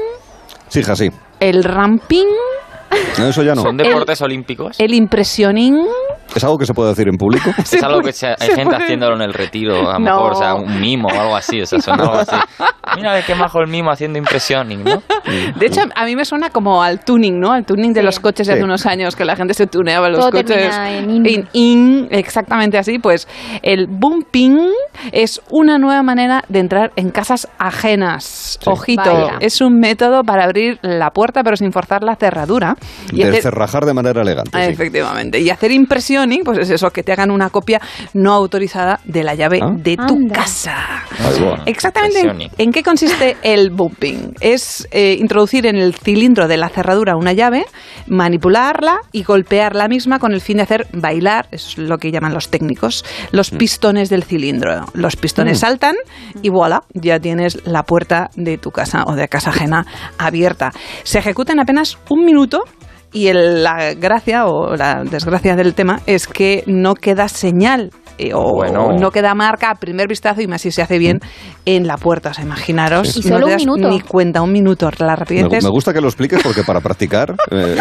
sí. 0.68 0.82
El 1.40 1.64
ramping, 1.64 2.26
No, 3.18 3.28
Eso 3.28 3.42
ya 3.42 3.54
no. 3.54 3.62
¿Son 3.62 3.76
deportes 3.76 4.20
olímpicos? 4.22 4.78
el 4.80 4.94
impresioning? 4.94 5.86
¿Es 6.34 6.44
algo 6.44 6.58
que 6.58 6.66
se 6.66 6.74
puede 6.74 6.90
decir 6.90 7.08
en 7.08 7.16
público? 7.16 7.50
Es 7.58 7.82
algo 7.82 8.00
que 8.00 8.12
se- 8.12 8.28
hay 8.28 8.36
se 8.38 8.46
gente 8.54 8.64
puede- 8.66 8.84
haciéndolo 8.84 9.16
en 9.16 9.22
el 9.22 9.32
retiro, 9.34 9.90
a 9.90 9.94
lo 9.94 9.98
No. 9.98 10.16
mejor, 10.16 10.32
o 10.32 10.34
sea, 10.36 10.54
un 10.54 10.80
mimo 10.80 11.08
o 11.08 11.20
algo 11.20 11.36
así, 11.36 11.60
o 11.60 11.66
sea, 11.66 11.80
son 11.80 12.00
algo 12.00 12.14
así. 12.14 12.36
Mira 12.96 13.20
qué 13.22 13.34
majo 13.34 13.60
el 13.60 13.68
mimo 13.68 13.90
haciendo 13.90 14.18
impresioning, 14.18 14.82
¿no? 14.84 15.02
De 15.58 15.66
hecho, 15.66 15.82
a 15.94 16.04
mí 16.04 16.16
me 16.16 16.24
suena 16.24 16.50
como 16.50 16.82
al 16.82 17.04
tuning, 17.04 17.38
¿no? 17.38 17.52
Al 17.52 17.64
tuning 17.64 17.92
de 17.92 18.02
los 18.02 18.18
coches 18.20 18.46
de 18.46 18.54
hace 18.54 18.60
Sí. 18.60 18.64
unos 18.64 18.86
años, 18.86 19.14
que 19.16 19.24
la 19.24 19.36
gente 19.36 19.54
se 19.54 19.66
tuneaba 19.66 20.08
los 20.08 20.20
Todo 20.20 20.30
coches. 20.32 20.74
en 20.76 21.10
in. 21.10 21.26
in, 21.26 21.48
in, 21.52 22.08
exactamente 22.10 22.78
así. 22.78 22.98
Pues 22.98 23.28
el 23.62 23.86
bumping 23.88 24.58
es 25.12 25.40
una 25.50 25.78
nueva 25.78 26.02
manera 26.02 26.42
de 26.48 26.60
entrar 26.60 26.92
en 26.96 27.10
casas 27.10 27.48
ajenas. 27.58 28.58
Ojito, 28.66 29.02
Vaya. 29.02 29.36
es 29.40 29.60
un 29.60 29.78
método 29.78 30.22
para 30.22 30.44
abrir 30.44 30.78
la 30.82 31.10
puerta, 31.10 31.42
pero 31.42 31.56
sin 31.56 31.72
forzar 31.72 32.02
la 32.02 32.16
cerradura. 32.16 32.74
Y 33.12 33.22
De 33.22 33.28
hacer- 33.28 33.42
cerrajar 33.42 33.84
de 33.84 33.94
manera 33.94 34.22
elegante. 34.22 34.50
Ah, 34.54 34.64
sí. 34.64 34.72
Efectivamente. 34.72 35.40
Y 35.40 35.50
hacer 35.50 35.70
impresioning 35.72 36.17
Pues 36.44 36.58
es 36.58 36.70
eso, 36.70 36.90
que 36.90 37.02
te 37.02 37.12
hagan 37.12 37.30
una 37.30 37.50
copia 37.50 37.80
no 38.14 38.32
autorizada 38.32 39.00
de 39.04 39.22
la 39.22 39.34
llave 39.34 39.60
de 39.76 39.96
tu 39.96 40.14
Anda. 40.14 40.34
casa. 40.34 40.76
Exactamente. 41.66 42.50
¿En, 42.58 42.72
qué 42.72 42.82
consiste 42.82 43.36
el 43.42 43.70
bumping? 43.70 44.34
Es 44.40 44.86
eh, 44.90 45.16
introducir 45.18 45.66
en 45.66 45.76
el 45.76 45.94
cilindro 45.94 46.48
de 46.48 46.56
la 46.56 46.68
cerradura 46.68 47.16
una 47.16 47.32
llave, 47.32 47.66
manipularla 48.06 49.00
y 49.12 49.22
golpear 49.22 49.74
la 49.74 49.88
misma 49.88 50.18
con 50.18 50.32
el 50.32 50.40
fin 50.40 50.56
de 50.58 50.64
hacer 50.64 50.86
bailar, 50.92 51.48
eso 51.52 51.68
es 51.70 51.78
lo 51.78 51.98
que 51.98 52.10
llaman 52.10 52.34
los 52.34 52.48
técnicos, 52.48 53.04
los 53.32 53.50
pistones 53.50 54.08
del 54.10 54.24
cilindro. 54.24 54.86
Los 54.94 55.16
pistones 55.16 55.58
Mm. 55.58 55.60
saltan 55.60 55.96
y 56.42 56.48
voilà, 56.48 56.82
ya 56.94 57.18
tienes 57.20 57.66
la 57.66 57.82
puerta 57.84 58.30
de 58.36 58.58
tu 58.58 58.70
casa 58.70 59.04
o 59.06 59.14
de 59.14 59.28
casa 59.28 59.50
ajena 59.50 59.86
abierta. 60.18 60.72
Se 61.04 61.18
ejecuta 61.18 61.52
en 61.52 61.60
apenas 61.60 61.98
un 62.08 62.24
minuto. 62.24 62.64
Y 63.12 63.28
el- 63.28 63.62
la 63.62 63.94
gracia 63.94 64.46
o 64.46 64.76
la 64.76 65.02
desgracia 65.04 65.56
del 65.56 65.74
tema 65.74 66.00
es 66.06 66.26
que 66.26 66.62
no 66.66 66.94
queda 66.94 67.28
señal 67.28 67.90
eh, 68.18 68.32
o 68.34 68.54
Bueno. 68.56 68.92
no 68.92 69.10
queda 69.10 69.34
marca 69.34 69.70
a 69.70 69.74
primer 69.76 70.08
vistazo 70.08 70.40
y 70.42 70.46
más 70.48 70.60
si 70.60 70.72
se 70.72 70.82
hace 70.82 70.98
bien 70.98 71.20
en 71.64 71.86
la 71.86 71.96
puerta. 71.96 72.30
O 72.30 72.34
sea, 72.34 72.44
imaginaros. 72.44 73.16
Y 73.16 73.28
no 73.30 73.38
te 73.38 73.44
un 73.44 73.50
das 73.50 73.60
minuto. 73.62 73.88
Ni 73.88 74.00
cuenta, 74.00 74.42
un 74.42 74.52
minuto. 74.52 74.90
La 74.98 75.16
Me, 75.30 75.42
me 75.48 75.68
gusta 75.70 75.92
que 75.94 76.00
lo 76.00 76.08
expliques 76.08 76.42
porque 76.42 76.64
para 76.64 76.80
practicar... 76.80 77.34
eh, 77.50 77.76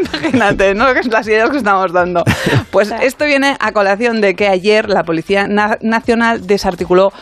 Imagínate, 0.00 0.74
¿no? 0.74 0.92
Que 0.92 1.00
es 1.00 1.06
las 1.06 1.26
ideas 1.26 1.50
que 1.50 1.56
estamos 1.56 1.92
dando. 1.92 2.22
Pues 2.70 2.92
esto 3.02 3.24
viene 3.24 3.56
a 3.58 3.72
colación 3.72 4.20
de 4.20 4.34
que 4.34 4.48
ayer 4.48 4.88
la 4.88 5.02
Policía 5.04 5.46
Na- 5.48 5.78
Nacional 5.80 6.46
desarticuló 6.46 7.12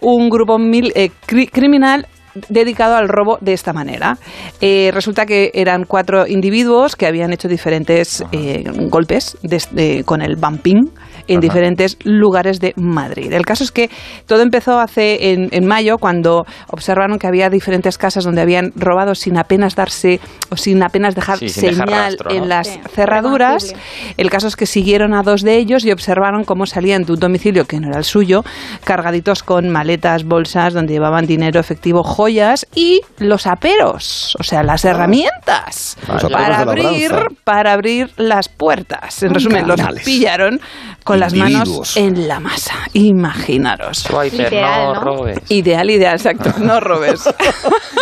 un 0.00 0.28
grupo 0.30 0.58
mil- 0.58 0.92
eh, 0.94 1.10
cri- 1.26 1.50
criminal 1.50 2.06
dedicado 2.48 2.96
al 2.96 3.08
robo 3.08 3.38
de 3.40 3.52
esta 3.52 3.72
manera. 3.72 4.18
Eh, 4.60 4.90
resulta 4.92 5.26
que 5.26 5.50
eran 5.54 5.84
cuatro 5.84 6.26
individuos 6.26 6.96
que 6.96 7.06
habían 7.06 7.32
hecho 7.32 7.48
diferentes 7.48 8.24
eh, 8.32 8.64
golpes 8.90 9.36
de- 9.42 10.02
con 10.04 10.22
el 10.22 10.36
bumping 10.36 10.90
en 11.28 11.38
Ajá. 11.38 11.40
diferentes 11.42 11.96
lugares 12.04 12.60
de 12.60 12.72
Madrid. 12.76 13.32
El 13.32 13.44
caso 13.46 13.64
es 13.64 13.70
que 13.70 13.90
todo 14.26 14.42
empezó 14.42 14.78
hace 14.80 15.32
en, 15.32 15.48
en 15.52 15.66
mayo 15.66 15.98
cuando 15.98 16.46
observaron 16.68 17.18
que 17.18 17.26
había 17.26 17.50
diferentes 17.50 17.98
casas 17.98 18.24
donde 18.24 18.40
habían 18.42 18.72
robado 18.76 19.14
sin 19.14 19.36
apenas 19.38 19.74
darse 19.74 20.20
o 20.50 20.56
sin 20.56 20.82
apenas 20.82 21.14
dejar 21.14 21.38
Sí, 21.38 21.48
sin 21.48 21.70
dejar 21.70 21.88
señal 21.88 22.04
rastro, 22.12 22.30
¿no? 22.30 22.36
en 22.36 22.48
las 22.48 22.68
Sí, 22.68 22.80
cerraduras. 22.94 23.74
El 24.16 24.30
caso 24.30 24.48
es 24.48 24.56
que 24.56 24.66
siguieron 24.66 25.14
a 25.14 25.22
dos 25.22 25.42
de 25.42 25.56
ellos 25.56 25.84
y 25.84 25.92
observaron 25.92 26.44
cómo 26.44 26.66
salían 26.66 27.04
de 27.04 27.12
un 27.12 27.20
domicilio 27.20 27.66
que 27.66 27.78
no 27.80 27.88
era 27.88 27.98
el 27.98 28.04
suyo, 28.04 28.44
cargaditos 28.84 29.42
con 29.42 29.68
maletas, 29.70 30.24
bolsas 30.24 30.74
donde 30.74 30.92
llevaban 30.94 31.26
dinero, 31.26 31.60
efectivo, 31.60 32.02
joyas 32.02 32.66
y 32.74 33.00
los 33.18 33.46
aperos, 33.46 34.36
o 34.38 34.42
sea, 34.42 34.62
las 34.62 34.84
herramientas 34.84 35.96
Los 36.08 36.24
aperos 36.24 36.32
para 36.32 36.58
abrir, 36.60 37.12
para 37.44 37.72
abrir 37.72 38.10
las 38.16 38.48
puertas. 38.48 39.22
En 39.22 39.34
resumen, 39.34 39.66
los 39.66 39.80
pillaron 40.04 40.60
con 41.04 41.13
las 41.16 41.32
Individuos. 41.34 41.68
manos 41.68 41.96
en 41.96 42.28
la 42.28 42.40
masa. 42.40 42.74
Imaginaros. 42.92 43.98
Swiper, 43.98 44.32
Literal, 44.52 44.84
no 44.86 44.94
¿no? 44.94 45.00
robes. 45.00 45.38
Ideal, 45.48 45.90
ideal, 45.90 46.14
exacto. 46.14 46.50
No 46.58 46.80
robes. 46.80 47.20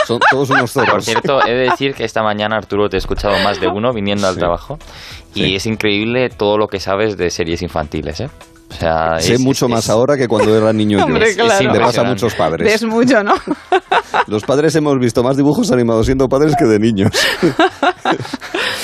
son 0.06 0.18
todos 0.30 0.50
unos 0.50 0.72
Por 0.72 0.84
zorros. 0.86 1.04
cierto, 1.04 1.44
he 1.46 1.50
de 1.52 1.70
decir 1.70 1.94
que 1.94 2.04
esta 2.04 2.22
mañana, 2.22 2.56
Arturo, 2.56 2.88
te 2.88 2.96
he 2.96 2.98
escuchado 2.98 3.34
más 3.42 3.60
de 3.60 3.68
uno 3.68 3.92
viniendo 3.92 4.26
al 4.26 4.34
Sí. 4.34 4.40
trabajo. 4.40 4.78
Y 5.34 5.44
Sí. 5.44 5.54
es 5.56 5.66
increíble 5.66 6.28
todo 6.30 6.58
lo 6.58 6.66
que 6.68 6.78
sabes 6.80 7.16
de 7.16 7.30
series 7.30 7.62
infantiles, 7.62 8.20
¿eh? 8.20 8.28
O 8.70 8.74
sea, 8.74 9.18
Sé 9.18 9.34
es- 9.34 9.40
mucho 9.40 9.66
es- 9.66 9.70
más 9.70 9.90
ahora 9.90 10.16
que 10.16 10.26
cuando 10.28 10.56
era 10.56 10.72
niño 10.72 10.98
yo. 10.98 11.04
Hombre, 11.04 11.34
claro. 11.34 11.72
Le 11.72 11.78
pasa 11.80 12.00
a 12.00 12.04
muchos 12.04 12.34
padres. 12.34 12.72
Es 12.74 12.84
mucho, 12.84 13.22
¿no? 13.22 13.34
Los 14.28 14.44
padres 14.44 14.74
hemos 14.76 14.98
visto 14.98 15.22
más 15.22 15.36
dibujos 15.36 15.70
animados 15.72 16.06
siendo 16.06 16.26
padres 16.28 16.54
que 16.58 16.64
de 16.64 16.78
niños. 16.78 17.10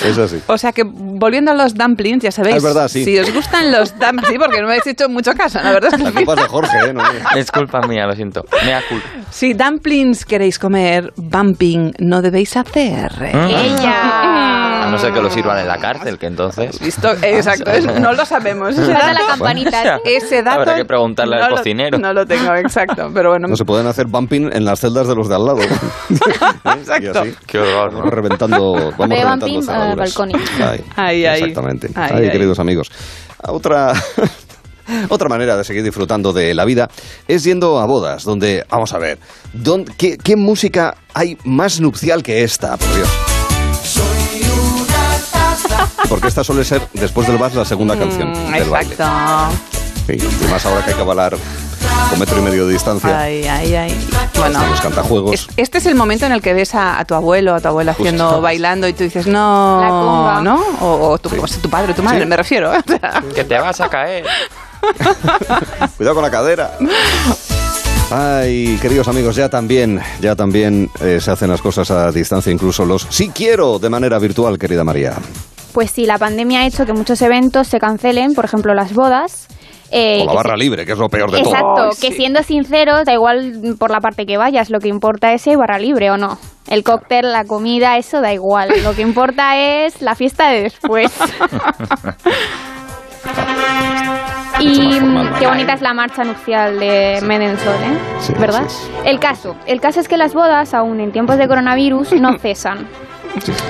es 0.05 0.19
así. 0.19 0.41
O 0.47 0.59
sea 0.59 0.73
que 0.73 0.83
volviendo 0.85 1.51
a 1.51 1.55
los 1.55 1.75
dumplings, 1.75 2.23
ya 2.23 2.33
sabéis. 2.33 2.57
Es 2.57 2.63
verdad, 2.63 2.89
sí. 2.89 3.05
Si 3.05 3.19
os 3.19 3.33
gustan 3.33 3.73
los 3.73 3.99
dumplings, 3.99 4.29
sí, 4.29 4.39
porque 4.39 4.61
no 4.61 4.67
me 4.67 4.75
habéis 4.75 4.87
hecho 4.87 5.09
mucho 5.09 5.33
caso, 5.35 5.61
la 5.63 5.73
verdad 5.73 5.93
es 5.95 5.99
que 5.99 6.05
La 6.05 6.13
culpa 6.13 6.35
es 6.35 6.41
de 6.41 6.49
Jorge, 6.49 6.79
¿eh? 6.87 6.93
No. 6.93 7.03
Es 7.37 7.51
culpa 7.51 7.81
mía, 7.87 8.07
lo 8.07 8.15
siento. 8.15 8.45
Mea 8.65 8.83
culpa. 8.89 9.09
Si 9.31 9.55
dumplings 9.55 10.25
queréis 10.25 10.59
comer, 10.59 11.13
bumping 11.17 11.93
no 11.99 12.23
debéis 12.23 12.57
hacer. 12.57 13.13
¿eh? 13.21 13.33
Ella. 13.35 14.28
A 14.89 14.91
no 14.93 14.99
ser 14.99 15.13
que 15.13 15.21
lo 15.21 15.31
sirvan 15.31 15.59
en 15.59 15.69
la 15.69 15.79
cárcel, 15.79 16.19
que 16.19 16.27
entonces... 16.27 16.79
Visto, 16.81 17.11
exacto, 17.23 17.71
es- 17.73 17.85
no 18.01 18.13
lo 18.13 18.25
sabemos. 18.25 18.71
Ese 18.71 18.85
Falta 18.93 19.07
la 19.13 19.21
dato, 19.21 19.27
campanita. 19.29 20.01
ese 20.05 20.43
dato 20.43 20.61
Habrá 20.61 20.77
que 20.77 20.85
preguntarle 20.85 21.37
al 21.37 21.43
no 21.43 21.49
lo- 21.51 21.57
cocinero. 21.57 21.99
no 21.99 22.13
lo 22.13 22.27
tengo, 22.27 22.55
exacto, 22.55 23.09
pero 23.15 23.31
bueno. 23.31 23.49
No 23.49 23.57
se 23.57 23.65
pueden 23.65 23.87
hacer 23.87 24.07
bumping 24.07 24.51
en 24.53 24.65
las 24.65 24.81
celdas 24.81 25.07
de 25.09 25.15
los 25.15 25.29
de 25.29 25.35
al 25.35 25.45
lado. 25.45 25.59
Exacto. 25.63 26.99
Y 27.01 27.07
así, 27.07 27.35
Qué 27.47 27.59
horror, 27.59 27.93
¿no? 27.93 27.99
vamos 28.01 28.15
reventando, 28.15 28.73
vamos 28.73 28.95
reventando 28.99 29.47
bumping, 29.47 29.71
al 29.71 29.97
balcón. 29.97 30.31
Ahí, 30.97 31.25
ahí. 31.25 31.41
Exactamente. 31.41 31.91
Ahí, 31.95 32.31
queridos 32.31 32.59
amigos. 32.59 32.91
Otra... 33.47 33.93
Otra 35.11 35.29
manera 35.29 35.55
de 35.55 35.65
seguir 35.65 35.83
disfrutando 35.85 36.33
de 36.33 36.55
la 36.55 36.65
vida 36.65 36.89
es 37.27 37.45
yendo 37.45 37.79
a 37.79 37.85
bodas, 37.85 38.25
donde, 38.25 38.65
vamos 38.71 38.95
a 38.95 38.99
ver, 38.99 39.19
¿dón- 39.53 39.85
qué, 39.99 40.17
qué 40.17 40.35
música 40.35 40.95
hay 41.13 41.37
más 41.45 41.79
nupcial 41.79 42.23
que 42.23 42.43
esta, 42.43 42.75
por 42.79 42.95
Dios? 42.95 43.09
Porque 46.09 46.29
esta 46.29 46.43
suele 46.45 46.65
ser, 46.65 46.83
después 46.95 47.27
del 47.27 47.37
vals, 47.39 47.55
la 47.55 47.65
segunda 47.65 47.97
canción 47.99 48.31
Mm, 48.31 48.53
del 48.53 48.71
baile. 48.71 48.93
exacto. 48.95 49.57
Sí, 50.07 50.17
y 50.17 50.51
más 50.51 50.65
ahora 50.65 50.83
que 50.85 50.93
hay 50.93 50.97
que 50.97 51.03
bailar 51.03 51.37
con 52.11 52.19
metro 52.19 52.39
y 52.39 52.43
medio 52.43 52.67
de 52.67 52.73
distancia. 52.73 53.21
Ay, 53.21 53.45
ay, 53.47 53.75
ay. 53.75 54.09
Bueno, 54.39 54.67
Los 54.67 54.81
cantajuegos. 54.81 55.35
es- 55.35 55.47
este 55.59 55.79
es 55.79 55.87
el 55.87 55.95
momento 55.95 56.25
en 56.25 56.33
el 56.33 56.41
que 56.41 56.55
ves 56.55 56.75
a, 56.75 56.99
a 56.99 57.05
tu 57.05 57.15
abuelo, 57.15 57.55
a 57.55 57.61
tu 57.61 57.69
abuela 57.69 57.93
haciendo, 57.93 58.25
Justo. 58.27 58.41
bailando 58.41 58.89
y 58.89 58.95
tú 58.95 59.05
dices, 59.05 59.27
no, 59.27 60.25
La. 60.35 60.41
¿no? 60.41 60.63
O, 60.81 61.11
o 61.11 61.19
tu, 61.19 61.29
o 61.43 61.47
sea, 61.47 61.61
tu 61.61 61.69
padre, 61.69 61.93
tu 61.93 62.03
madre, 62.03 62.21
Sí. 62.23 62.27
me 62.27 62.37
refiero. 62.37 62.73
¿eh? 62.75 62.79
O 62.79 62.89
sea, 62.91 63.23
Que 63.35 63.45
te 63.45 63.59
vas 63.59 63.79
a 63.81 63.89
caer. 63.91 64.25
Cuidado 65.99 66.15
con 66.15 66.23
la 66.25 66.31
cadera. 66.31 66.73
Ay, 68.11 68.79
queridos 68.81 69.07
amigos, 69.09 69.37
ya 69.37 69.51
también, 69.51 70.01
ya 70.21 70.35
también 70.35 70.91
eh, 71.01 71.19
se 71.21 71.31
hacen 71.31 71.51
las 71.51 71.61
cosas 71.61 71.91
a 71.91 72.11
distancia, 72.11 72.51
incluso 72.51 72.87
los 72.87 73.07
sí 73.11 73.31
quiero 73.35 73.79
de 73.79 73.91
manera 73.91 74.19
virtual, 74.19 74.59
querida 74.59 74.83
María. 74.83 75.13
Pues 75.79 75.93
sí, 75.93 76.07
la 76.07 76.19
pandemia 76.19 76.63
ha 76.63 76.67
hecho 76.67 76.85
que 76.87 76.93
muchos 76.93 77.23
eventos 77.23 77.69
se 77.69 77.79
cancelen, 77.79 78.35
por 78.35 78.45
ejemplo 78.45 78.75
las 78.75 78.93
bodas. 78.95 79.47
eh, 79.93 80.23
O 80.23 80.27
la 80.27 80.33
barra 80.33 80.55
se- 80.57 80.65
libre, 80.65 80.85
que 80.85 80.91
es 80.91 80.99
lo 80.99 81.09
peor 81.09 81.31
de 81.31 81.41
todo. 81.41 81.53
Exacto, 81.55 81.91
que 82.01 82.09
sí. 82.09 82.15
siendo 82.15 82.43
sinceros, 82.43 83.05
da 83.05 83.13
igual 83.13 83.77
por 83.79 83.93
la 83.93 84.01
parte 84.01 84.27
que 84.27 84.37
vayas, 84.37 84.71
lo 84.71 84.81
que 84.81 84.89
importa 84.89 85.33
es 85.33 85.43
si 85.43 85.51
hay 85.51 85.57
barra 85.57 85.79
libre 85.79 86.11
o 86.11 86.17
no. 86.17 86.37
El 86.67 86.83
cóctel, 86.83 87.31
la 87.31 87.45
comida, 87.45 87.97
eso 87.97 88.21
da 88.21 88.33
igual. 88.35 88.71
Lo 88.83 88.93
que 88.97 89.03
importa 89.03 89.57
es 89.57 90.03
la 90.03 90.17
fiesta 90.17 90.49
de 90.51 90.63
después. 90.65 91.17
y 94.59 94.99
qué 95.39 95.47
bonita 95.47 95.75
es 95.75 95.81
la 95.81 95.95
marcha 95.95 96.25
nupcial 96.25 96.81
de 96.81 97.21
Medensol, 97.23 97.75
¿eh? 97.77 97.99
Sí, 98.19 98.33
¿Verdad? 98.37 98.65
sí, 98.67 98.85
sí. 98.85 98.91
El 99.05 99.21
caso, 99.21 99.55
el 99.67 99.81
caso 99.81 100.01
es 100.01 100.09
que 100.09 100.17
las 100.17 100.35
bodas, 100.35 100.75
aún 100.75 100.99
en 100.99 101.13
tiempos 101.13 101.39
de 101.39 101.47
coronavirus, 101.47 102.15
no 102.15 102.37
cesan. 102.41 102.89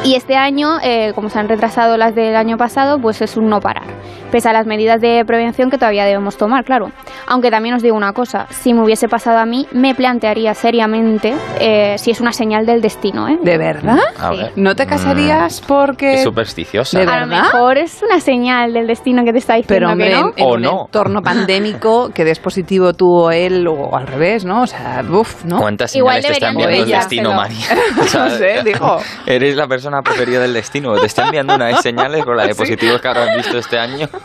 Y 0.04 0.14
este 0.14 0.36
año, 0.36 0.78
eh, 0.82 1.12
como 1.14 1.28
se 1.28 1.38
han 1.38 1.48
retrasado 1.48 1.96
las 1.96 2.14
del 2.14 2.36
año 2.36 2.56
pasado, 2.56 2.98
pues 3.00 3.20
es 3.22 3.36
un 3.36 3.48
no 3.48 3.60
parar. 3.60 3.86
Pese 4.30 4.48
a 4.48 4.52
las 4.52 4.66
medidas 4.66 5.00
de 5.00 5.24
prevención 5.26 5.70
que 5.70 5.78
todavía 5.78 6.04
debemos 6.04 6.36
tomar, 6.36 6.62
claro. 6.64 6.90
Aunque 7.26 7.50
también 7.50 7.74
os 7.74 7.82
digo 7.82 7.96
una 7.96 8.12
cosa, 8.12 8.46
si 8.50 8.74
me 8.74 8.82
hubiese 8.82 9.08
pasado 9.08 9.38
a 9.38 9.46
mí, 9.46 9.66
me 9.72 9.94
plantearía 9.94 10.52
seriamente 10.52 11.34
eh, 11.60 11.96
si 11.96 12.10
es 12.10 12.20
una 12.20 12.32
señal 12.32 12.66
del 12.66 12.82
destino, 12.82 13.26
¿eh? 13.26 13.38
¿De 13.42 13.56
verdad? 13.56 13.98
A 14.18 14.32
Sí. 14.32 14.36
ver. 14.38 14.52
¿No 14.56 14.74
te 14.74 14.86
casarías 14.86 15.62
porque...? 15.66 16.14
Es 16.14 16.24
supersticiosa. 16.24 16.98
¿De 16.98 17.04
A 17.06 17.20
lo 17.20 17.26
verdad? 17.28 17.42
mejor 17.52 17.78
es 17.78 18.02
una 18.02 18.20
señal 18.20 18.74
del 18.74 18.86
destino 18.86 19.24
que 19.24 19.32
te 19.32 19.38
está 19.38 19.54
diciendo 19.54 19.74
Pero 19.74 19.92
hombre, 19.92 20.08
que 20.10 20.14
en, 20.14 20.20
no. 20.20 20.32
en 20.36 20.44
O 20.46 20.54
un 20.54 20.62
no. 20.62 20.84
entorno 20.86 21.22
pandémico 21.22 22.10
que 22.14 22.24
des 22.24 22.38
positivo 22.38 22.92
tú 22.92 23.06
o 23.10 23.30
él 23.30 23.66
o 23.66 23.96
al 23.96 24.06
revés, 24.06 24.44
¿no? 24.44 24.62
O 24.62 24.66
sea, 24.66 25.02
uff, 25.10 25.44
¿no? 25.46 25.56
¿Cuántas 25.58 25.96
Igual 25.96 26.16
señales 26.22 26.38
te 26.38 26.44
está 26.44 26.52
deberían 26.52 26.74
enviando 26.74 26.84
el 26.84 26.90
de 26.90 26.96
destino, 26.96 27.32
María? 27.34 27.66
pensárselo. 27.96 28.02
O 28.02 28.06
sea, 28.06 28.24
No 28.24 28.30
sé, 28.30 28.62
digo. 28.64 28.98
Eres 29.24 29.47
la 29.56 29.66
persona 29.66 30.02
preferida 30.02 30.40
del 30.40 30.52
destino. 30.52 30.94
Te 30.98 31.06
está 31.06 31.26
enviando 31.26 31.54
unas 31.54 31.82
señales 31.82 32.24
con 32.24 32.36
la 32.36 32.46
de 32.46 32.54
positivos 32.56 33.00
que 33.00 33.08
habrás 33.08 33.36
visto 33.36 33.58
este 33.58 33.78
año. 33.78 34.08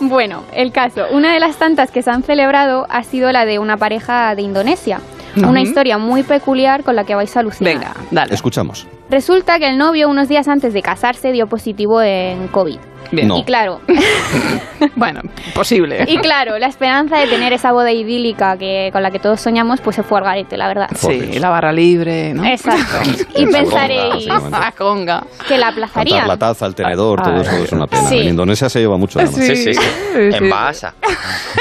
Bueno, 0.00 0.44
el 0.54 0.72
caso. 0.72 1.06
Una 1.10 1.32
de 1.32 1.40
las 1.40 1.56
tantas 1.56 1.90
que 1.90 2.02
se 2.02 2.10
han 2.10 2.22
celebrado 2.22 2.86
ha 2.88 3.02
sido 3.02 3.32
la 3.32 3.44
de 3.44 3.58
una 3.58 3.76
pareja 3.76 4.34
de 4.34 4.42
Indonesia. 4.42 5.00
Una 5.36 5.60
historia 5.60 5.98
muy 5.98 6.22
peculiar 6.22 6.82
con 6.82 6.96
la 6.96 7.04
que 7.04 7.14
vais 7.14 7.36
a 7.36 7.40
alucinar. 7.40 7.74
Venga, 7.74 7.94
dale. 8.10 8.32
Escuchamos. 8.32 8.86
Resulta 9.10 9.58
que 9.58 9.68
el 9.68 9.76
novio 9.76 10.08
unos 10.08 10.28
días 10.28 10.48
antes 10.48 10.72
de 10.72 10.80
casarse 10.80 11.30
dio 11.30 11.46
positivo 11.46 12.00
en 12.00 12.48
COVID. 12.48 12.78
Bien. 13.12 13.28
No. 13.28 13.38
Y 13.38 13.44
claro, 13.44 13.80
Bueno, 14.94 15.20
posible. 15.54 16.04
y 16.06 16.18
claro, 16.18 16.58
la 16.58 16.66
esperanza 16.66 17.16
de 17.18 17.26
tener 17.26 17.52
esa 17.52 17.72
boda 17.72 17.92
idílica 17.92 18.56
que 18.58 18.90
con 18.92 19.02
la 19.02 19.10
que 19.10 19.18
todos 19.18 19.40
soñamos, 19.40 19.80
pues 19.80 19.96
se 19.96 20.02
fue 20.02 20.18
al 20.18 20.24
garete, 20.24 20.56
la 20.56 20.68
verdad. 20.68 20.88
Sí, 20.94 21.38
la 21.38 21.48
barra 21.48 21.72
libre, 21.72 22.34
¿no? 22.34 22.44
Exacto. 22.44 22.82
Y 23.36 23.44
La 23.46 23.58
pensaréis 23.58 24.26
conga, 24.28 24.58
La 24.60 24.72
conga. 24.72 25.24
que 25.46 25.58
la 25.58 25.66
Cantar 25.66 25.72
aplazarían. 25.72 26.28
la 26.28 26.36
taza, 26.36 26.66
el 26.66 26.74
tenedor, 26.74 27.22
todo 27.22 27.36
eso 27.40 27.56
es 27.56 27.72
una 27.72 27.86
pena. 27.86 28.08
Sí. 28.08 28.18
En 28.20 28.28
Indonesia 28.28 28.68
se 28.68 28.80
lleva 28.80 28.96
mucho. 28.96 29.18
además. 29.18 29.36
Sí. 29.36 29.56
Sí, 29.56 29.74
sí, 29.74 29.74
sí. 29.74 29.80
En. 30.14 30.50
Bahasa. 30.50 30.94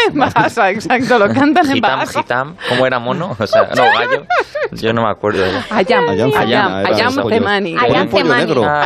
En 0.07 0.19
Bahasa, 0.19 0.69
exacto, 0.69 1.17
lo 1.17 1.33
cantan 1.33 1.69
en 1.71 1.81
Bahasa. 1.81 2.19
hitam. 2.19 2.55
¿Cómo 2.69 2.85
era 2.85 2.99
mono? 2.99 3.35
O 3.39 3.47
sea, 3.47 3.63
no, 3.75 3.83
gallo. 3.83 4.25
Yo 4.73 4.93
no 4.93 5.03
me 5.03 5.09
acuerdo. 5.09 5.43
ya. 5.45 5.65
Ayam, 5.75 6.07
Ayam 6.09 6.31
ayam, 6.37 6.85
ayam. 6.85 7.29
Cemani. 7.29 7.75
Ayam 7.77 8.07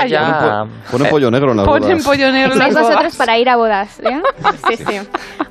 ya. 0.07 0.65
Ponen 0.91 1.09
pollo 1.09 1.29
negro 1.31 1.51
en 1.51 1.57
las 1.57 1.65
Ponen 1.67 2.01
pollo 2.03 2.31
negro 2.31 2.48
sois 2.53 2.73
vosotros 2.75 3.15
para 3.15 3.37
ir 3.37 3.49
a 3.49 3.55
bodas. 3.55 3.99
¿eh? 3.99 4.21
Sí, 4.67 4.77
sí. 4.77 4.99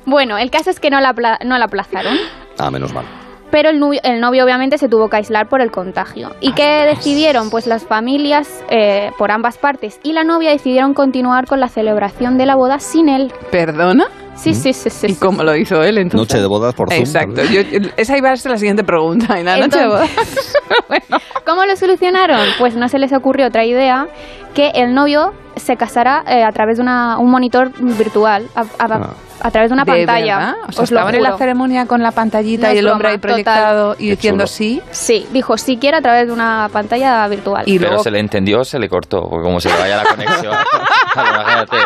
Bueno, 0.05 0.37
el 0.37 0.49
caso 0.51 0.69
es 0.69 0.79
que 0.79 0.89
no 0.89 0.99
la, 1.01 1.09
apla- 1.13 1.39
no 1.45 1.57
la 1.57 1.65
aplazaron. 1.65 2.17
Ah, 2.57 2.69
menos 2.71 2.93
mal. 2.93 3.05
Pero 3.51 3.69
el 3.69 3.79
novio, 3.79 3.99
el 4.03 4.21
novio 4.21 4.43
obviamente 4.43 4.77
se 4.77 4.87
tuvo 4.87 5.09
que 5.09 5.17
aislar 5.17 5.49
por 5.49 5.61
el 5.61 5.71
contagio. 5.71 6.35
¿Y 6.39 6.51
qué 6.53 6.85
decidieron? 6.85 7.49
Pues 7.49 7.65
las 7.65 7.83
familias 7.83 8.63
eh, 8.69 9.11
por 9.17 9.31
ambas 9.31 9.57
partes 9.57 9.99
y 10.03 10.13
la 10.13 10.23
novia 10.23 10.51
decidieron 10.51 10.93
continuar 10.93 11.47
con 11.47 11.59
la 11.59 11.67
celebración 11.67 12.37
de 12.37 12.45
la 12.45 12.53
boda 12.55 12.79
sin 12.79 13.09
él. 13.09 13.33
¿Perdona? 13.51 14.05
Sí, 14.41 14.53
sí, 14.53 14.73
sí, 14.73 14.89
sí. 14.89 15.07
¿Y 15.09 15.15
cómo 15.15 15.43
lo 15.43 15.55
hizo 15.55 15.81
él 15.83 15.97
entonces? 15.97 16.29
Noche 16.35 16.41
de 16.41 16.47
bodas 16.47 16.73
por 16.73 16.89
Zoom. 16.89 16.99
Exacto. 17.01 17.43
Yo- 17.43 17.61
esa 17.97 18.17
iba 18.17 18.31
a 18.31 18.35
ser 18.37 18.51
la 18.51 18.57
siguiente 18.57 18.83
pregunta. 18.83 19.39
¿Y 19.39 19.43
la 19.43 19.57
noche 19.57 19.79
de 19.79 19.87
bodas? 19.87 20.09
¿Cómo 21.45 21.65
lo 21.65 21.75
solucionaron? 21.75 22.39
Pues 22.57 22.75
no 22.75 22.87
se 22.89 22.99
les 22.99 23.11
ocurrió 23.13 23.47
otra 23.47 23.65
idea 23.65 24.07
que 24.53 24.69
el 24.75 24.93
novio 24.93 25.33
se 25.55 25.75
casara 25.77 26.23
eh, 26.27 26.43
a 26.43 26.51
través 26.51 26.77
de 26.77 26.83
una, 26.83 27.17
un 27.19 27.29
monitor 27.29 27.71
virtual, 27.79 28.47
a, 28.55 28.61
a- 28.83 29.09
a 29.41 29.51
través 29.51 29.69
de 29.69 29.73
una 29.73 29.85
¿De 29.85 29.91
pantalla. 29.93 30.37
verdad? 30.37 30.53
O 30.67 30.71
sea, 30.73 30.83
Os 30.83 30.91
lo 30.91 30.97
estaban 30.97 31.15
en 31.15 31.23
la 31.23 31.37
ceremonia 31.37 31.85
con 31.85 32.01
la 32.03 32.11
pantallita 32.11 32.67
No 32.67 32.73
y 32.73 32.77
el 32.77 32.87
hombre 32.89 33.07
broma, 33.07 33.13
ahí 33.13 33.17
proyectado 33.19 33.91
total. 33.91 34.05
y 34.05 34.09
diciendo 34.09 34.47
sí. 34.47 34.81
Sí, 34.91 35.27
dijo 35.31 35.57
sí 35.57 35.77
quiere 35.77 35.97
a 35.97 36.01
través 36.01 36.27
de 36.27 36.33
una 36.33 36.69
pantalla 36.73 37.25
virtual. 37.29 37.63
Pero 37.65 37.99
se 38.03 38.11
le 38.11 38.19
entendió 38.19 38.59
o 38.59 38.63
se 38.65 38.77
le 38.79 38.89
cortó, 38.89 39.21
porque 39.29 39.43
como 39.43 39.61
se 39.61 39.69
le 39.69 39.77
vaya 39.79 39.97
la 39.97 40.03
conexión. 40.03 40.53
imagínate. 41.15 41.77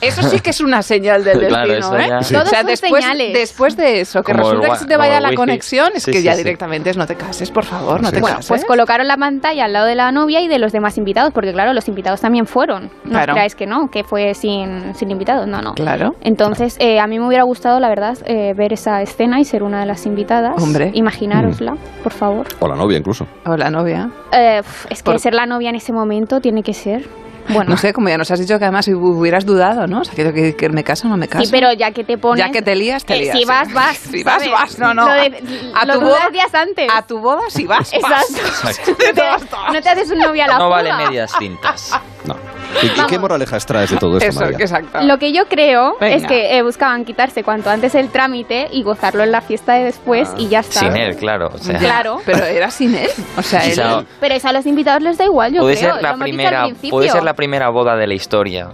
Eso 0.00 0.22
sí 0.22 0.40
que 0.40 0.50
es 0.50 0.60
una 0.60 0.82
señal 0.82 1.24
del 1.24 1.38
Claro, 1.48 1.68
destino, 1.72 1.96
eso 1.96 1.98
¿eh? 1.98 2.08
ya- 2.08 2.22
Sí. 2.22 2.34
O 2.34 2.38
Todos 2.38 2.50
sea, 2.50 2.60
son 2.60 2.66
después, 2.68 3.02
señales. 3.04 3.32
después 3.34 3.76
de 3.76 4.00
eso, 4.00 4.22
que 4.22 4.32
Como 4.32 4.44
el 4.50 4.56
resulta 4.56 4.72
que 4.74 4.78
se 4.80 4.86
te 4.86 4.96
vaya 4.96 5.20
la 5.20 5.28
wifi. 5.28 5.36
conexión, 5.36 5.90
es 5.94 6.02
Sí, 6.04 6.12
que 6.12 6.18
sí, 6.18 6.24
ya 6.24 6.32
sí. 6.32 6.38
directamente 6.38 6.90
es 6.90 6.96
no 6.96 7.06
te 7.06 7.14
cases, 7.16 7.50
por 7.50 7.64
favor, 7.64 8.02
no 8.02 8.10
te 8.12 8.20
Bueno, 8.20 8.36
cases. 8.36 8.48
pues 8.48 8.64
colocaron 8.64 9.06
la 9.08 9.16
pantalla 9.16 9.64
al 9.66 9.72
lado 9.72 9.86
de 9.86 9.94
la 9.94 10.10
novia 10.12 10.40
y 10.40 10.48
de 10.48 10.58
los 10.58 10.72
demás 10.72 10.96
invitados, 10.98 11.32
porque 11.32 11.52
claro, 11.52 11.72
los 11.72 11.88
invitados 11.88 12.20
también 12.20 12.46
fueron. 12.46 12.90
No 13.04 13.10
Claro. 13.10 13.32
creáis 13.34 13.54
que 13.54 13.66
no, 13.66 13.90
que 13.90 14.04
fue 14.04 14.34
sin, 14.34 14.94
sin 14.94 15.10
invitados, 15.10 15.46
no, 15.46 15.60
no. 15.62 15.74
Claro. 15.74 16.14
Entonces, 16.22 16.76
eh, 16.80 16.98
a 17.00 17.06
mí 17.06 17.18
me 17.18 17.26
hubiera 17.26 17.44
gustado, 17.44 17.80
la 17.80 17.88
verdad, 17.88 18.16
eh, 18.26 18.54
ver 18.56 18.72
esa 18.72 19.02
escena 19.02 19.40
y 19.40 19.44
ser 19.44 19.62
una 19.62 19.80
de 19.80 19.86
las 19.86 20.06
invitadas. 20.06 20.62
Hombre. 20.62 20.90
Imaginárosla, 20.94 21.76
por 22.02 22.12
favor. 22.12 22.46
O 22.60 22.68
la 22.68 22.76
novia 22.76 22.98
incluso. 22.98 23.26
O 23.46 23.56
la 23.56 23.70
novia. 23.70 24.10
Eh, 24.32 24.62
es 24.90 25.02
que 25.02 25.10
Por- 25.10 25.20
ser 25.20 25.34
la 25.34 25.46
novia 25.46 25.70
en 25.70 25.76
ese 25.76 25.92
momento 25.92 26.40
tiene 26.40 26.62
que 26.62 26.74
ser. 26.74 27.06
Bueno, 27.48 27.70
No 27.70 27.76
sé, 27.76 27.92
como 27.92 28.08
ya 28.08 28.16
nos 28.16 28.30
has 28.30 28.40
dicho 28.40 28.58
que 28.58 28.64
además 28.64 28.88
hubieras 28.88 29.44
dudado, 29.44 29.86
¿no? 29.86 30.00
O 30.00 30.04
sea, 30.04 30.14
que, 30.14 30.32
que, 30.32 30.56
que 30.56 30.68
me 30.70 30.82
caso 30.82 31.06
o 31.06 31.10
no 31.10 31.16
me 31.16 31.28
caso. 31.28 31.44
sí, 31.44 31.50
pero 31.50 31.72
ya 31.72 31.90
que 31.90 32.02
te 32.04 32.16
pones. 32.18 32.44
Ya 32.44 32.50
que 32.50 32.62
te 32.62 32.74
lías, 32.74 33.04
te 33.04 33.14
eh, 33.14 33.18
lías. 33.20 33.38
si 33.38 33.44
vas, 33.44 33.72
vas. 33.72 33.96
Si 33.98 34.22
vas, 34.22 34.34
¿sabes? 34.42 34.50
vas. 34.50 34.78
No, 34.78 34.94
no. 34.94 35.06
Lo, 35.08 35.12
de- 35.14 35.72
a 35.74 35.84
lo 35.84 35.94
tu 35.94 36.00
boda, 36.00 36.28
días 36.32 36.54
antes. 36.54 36.88
a 36.92 37.02
tu 37.02 37.18
boda, 37.18 37.42
si 37.48 37.66
vas, 37.66 37.92
vas. 38.02 38.30
Exacto. 38.30 38.92
No 39.04 39.12
te, 39.14 39.72
no 39.74 39.80
te 39.82 39.88
haces 39.88 40.10
un 40.10 40.18
novio 40.18 40.44
a 40.44 40.46
la 40.46 40.58
No 40.58 40.70
vale 40.70 40.92
medias 40.94 41.32
tintas. 41.38 41.98
No. 42.24 42.34
¿Y, 42.82 43.06
qué 43.08 43.18
moralejas 43.18 43.64
traes 43.66 43.90
de 43.90 43.96
todo 43.96 44.16
esto, 44.18 44.28
Eso, 44.30 44.40
María? 44.40 44.58
exacto. 44.58 45.00
Lo 45.02 45.18
que 45.18 45.32
yo 45.32 45.46
creo 45.48 45.96
Venga. 46.00 46.16
es 46.16 46.26
que 46.26 46.56
eh, 46.56 46.62
buscaban 46.62 47.04
quitarse 47.04 47.42
cuanto 47.42 47.70
antes 47.70 47.94
el 47.94 48.08
trámite 48.10 48.68
y 48.72 48.82
gozarlo 48.82 49.22
en 49.22 49.32
la 49.32 49.40
fiesta 49.40 49.74
de 49.74 49.84
después 49.84 50.28
Ah. 50.32 50.36
y 50.38 50.48
ya 50.48 50.60
está. 50.60 50.80
Sin 50.80 50.96
él, 50.96 51.16
claro. 51.16 51.50
O 51.54 51.58
sea, 51.58 51.78
Claro. 51.78 52.20
Pero 52.24 52.44
era 52.44 52.70
sin 52.70 52.94
él. 52.94 53.10
O 53.36 53.42
sea, 53.42 53.64
él. 53.66 53.74
sea, 53.74 54.04
Pero 54.20 54.34
eso 54.34 54.48
a 54.48 54.52
los 54.52 54.66
invitados 54.66 55.02
les 55.02 55.18
da 55.18 55.24
igual, 55.24 55.52
yo 55.52 55.60
puede 55.62 55.76
creo. 55.76 55.94
ser 55.94 56.02
la 56.02 56.14
primera, 56.16 56.66
puede 56.90 57.10
ser 57.10 57.22
la 57.22 57.34
primera 57.34 57.68
boda 57.70 57.96
de 57.96 58.06
la 58.06 58.14
historia 58.14 58.68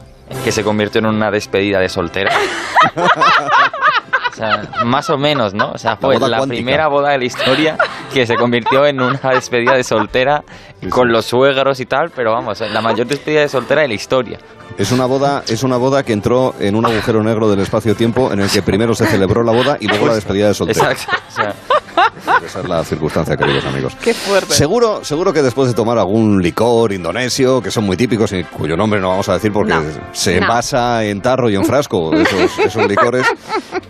que 0.44 0.52
se 0.52 0.62
convirtió 0.62 1.00
en 1.00 1.06
una 1.06 1.30
despedida 1.30 1.80
de 1.80 1.88
soltera. 1.88 2.30
Sea, 4.40 4.70
más 4.86 5.10
o 5.10 5.18
menos, 5.18 5.52
¿no? 5.52 5.72
O 5.72 5.76
sea, 5.76 5.96
fue 5.96 6.18
la, 6.18 6.46
primera 6.46 6.88
boda 6.88 7.10
de 7.10 7.18
la 7.18 7.24
historia 7.26 7.76
que 8.10 8.26
se 8.26 8.36
convirtió 8.36 8.86
en 8.86 8.98
una 8.98 9.20
despedida 9.34 9.74
de 9.74 9.84
soltera 9.84 10.42
con 10.88 11.12
los 11.12 11.26
suegros 11.26 11.78
y 11.78 11.84
tal, 11.84 12.08
pero 12.08 12.32
vamos, 12.32 12.58
la 12.60 12.80
mayor 12.80 13.06
despedida 13.06 13.42
de 13.42 13.50
soltera 13.50 13.82
de 13.82 13.88
la 13.88 13.94
historia. 13.94 14.38
Es 14.78 14.92
una 14.92 15.04
boda, 15.04 15.44
es 15.46 15.62
una 15.62 15.76
boda 15.76 16.04
que 16.04 16.14
entró 16.14 16.54
en 16.58 16.74
un 16.74 16.86
agujero 16.86 17.22
negro 17.22 17.50
del 17.50 17.60
espacio-tiempo 17.60 18.32
en 18.32 18.40
el 18.40 18.48
que 18.48 18.62
primero 18.62 18.94
se 18.94 19.04
celebró 19.04 19.42
la 19.42 19.52
boda 19.52 19.76
y 19.78 19.88
luego 19.88 20.06
la 20.06 20.14
despedida 20.14 20.48
de 20.48 20.54
soltero. 20.54 20.90
Exacto. 20.90 21.18
O 21.28 21.34
sea, 21.34 21.54
Esa 22.44 22.60
es 22.60 22.68
la 22.68 22.84
circunstancia, 22.84 23.36
queridos 23.36 23.64
amigos. 23.66 23.96
Qué 24.02 24.14
fuerte. 24.14 24.54
Seguro, 24.54 25.04
seguro 25.04 25.32
que 25.32 25.42
después 25.42 25.68
de 25.68 25.74
tomar 25.74 25.98
algún 25.98 26.42
licor 26.42 26.92
indonesio, 26.92 27.60
que 27.62 27.70
son 27.70 27.84
muy 27.84 27.96
típicos 27.96 28.32
y 28.32 28.44
cuyo 28.44 28.76
nombre 28.76 29.00
no 29.00 29.08
vamos 29.10 29.28
a 29.28 29.34
decir 29.34 29.52
porque 29.52 29.72
No. 29.74 29.82
se 30.12 30.36
No. 30.36 30.42
envasa 30.42 31.04
en 31.04 31.20
tarro 31.20 31.48
y 31.50 31.56
en 31.56 31.64
frasco 31.64 32.14
esos, 32.14 32.58
esos 32.58 32.86
licores, 32.88 33.26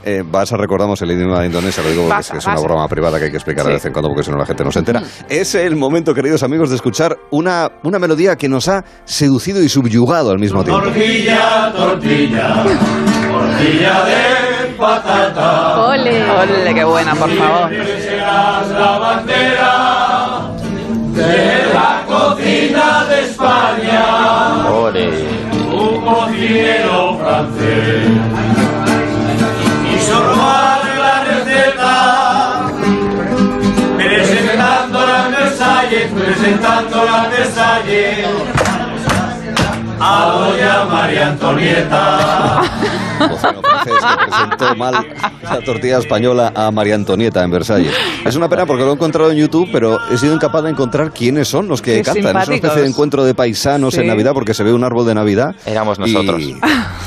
eh, 0.05 0.23
Basa, 0.25 0.57
recordamos 0.57 1.01
el 1.03 1.11
idioma 1.13 1.41
de 1.41 1.47
Indonesia, 1.47 1.83
lo 1.83 1.91
digo 1.91 2.03
porque 2.03 2.17
Basa, 2.17 2.29
es, 2.29 2.33
que 2.33 2.39
es 2.39 2.47
una 2.47 2.55
basa. 2.55 2.67
broma 2.67 2.89
privada 2.89 3.19
que 3.19 3.25
hay 3.27 3.31
que 3.31 3.37
explicar 3.37 3.65
de 3.65 3.71
Sí. 3.73 3.75
vez 3.75 3.85
en 3.87 3.93
cuando 3.93 4.09
porque 4.09 4.23
si 4.25 4.31
no 4.31 4.37
la 4.39 4.47
gente 4.47 4.65
no 4.65 4.73
se 4.73 4.79
entera. 4.81 5.03
Es 5.29 5.55
el 5.55 5.77
momento, 5.77 6.15
queridos 6.15 6.43
amigos, 6.43 6.71
de 6.71 6.77
escuchar 6.77 7.17
una, 7.31 7.71
una 7.83 7.99
melodía 7.99 8.37
que 8.37 8.49
nos 8.49 8.69
ha 8.69 8.85
seducido 9.05 9.63
y 9.63 9.69
subyugado 9.69 10.31
al 10.31 10.39
mismo 10.39 10.65
tiempo. 10.65 10.83
Tortilla, 10.83 11.73
tortilla, 11.75 12.65
tortilla 13.31 14.05
de 14.05 14.50
patata. 14.81 15.81
Ole. 15.89 16.31
Ole, 16.31 16.75
qué 16.75 16.85
buena, 16.85 17.15
por 17.15 17.31
favor. 17.31 17.71
Serás 18.01 18.69
la 18.71 18.99
bandera 18.99 20.41
de 21.15 21.73
la 21.75 22.03
cocina 22.07 23.05
de 23.09 23.21
España. 23.21 24.05
ore. 24.71 25.11
Un 25.73 26.05
cocinero 26.05 27.19
francés. 27.21 28.09
Quiso 29.87 30.17
robar 30.25 30.81
la 31.05 31.25
receta. 31.25 31.95
Presentando 33.97 35.07
la 35.07 35.29
Versalles, 35.29 36.11
presentando 36.13 37.05
la 37.05 37.29
Versalles. 37.29 38.27
A 40.03 40.25
doña 40.33 40.85
María 40.91 41.27
Antonieta. 41.29 42.63
Cocino 43.29 43.63
francés 43.63 43.93
que 43.95 44.31
presentó 44.31 44.77
mal 44.77 44.95
la 45.43 45.61
tortilla 45.61 45.99
española 45.99 46.53
a 46.55 46.71
María 46.71 46.95
Antonieta 46.95 47.43
en 47.45 47.51
Versalles. 47.51 47.93
Es 48.25 48.37
una 48.37 48.49
pena 48.49 48.67
porque 48.67 48.83
lo 48.85 48.91
he 48.91 48.95
encontrado 48.95 49.31
en 49.31 49.39
YouTube, 49.39 49.69
pero 49.73 49.99
he 50.11 50.17
sido 50.19 50.35
incapaz 50.35 50.63
de 50.65 50.71
encontrar 50.71 51.13
quiénes 51.13 51.49
son 51.49 51.69
los 51.69 51.83
que 51.83 51.97
Qué 51.97 52.03
cantan. 52.03 52.37
Es 52.37 52.47
una 52.49 52.55
especie 52.57 52.83
de 52.83 52.89
encuentro 52.89 53.25
de 53.25 53.35
paisanos 53.35 53.95
Sí. 53.95 54.01
en 54.01 54.07
Navidad 54.07 54.33
porque 54.35 54.55
se 54.55 54.63
ve 54.65 54.73
un 54.73 54.85
árbol 54.85 55.07
de 55.07 55.15
Navidad. 55.15 55.55
Éramos 55.67 55.99
y- 55.99 56.13
nosotros. 56.13 56.43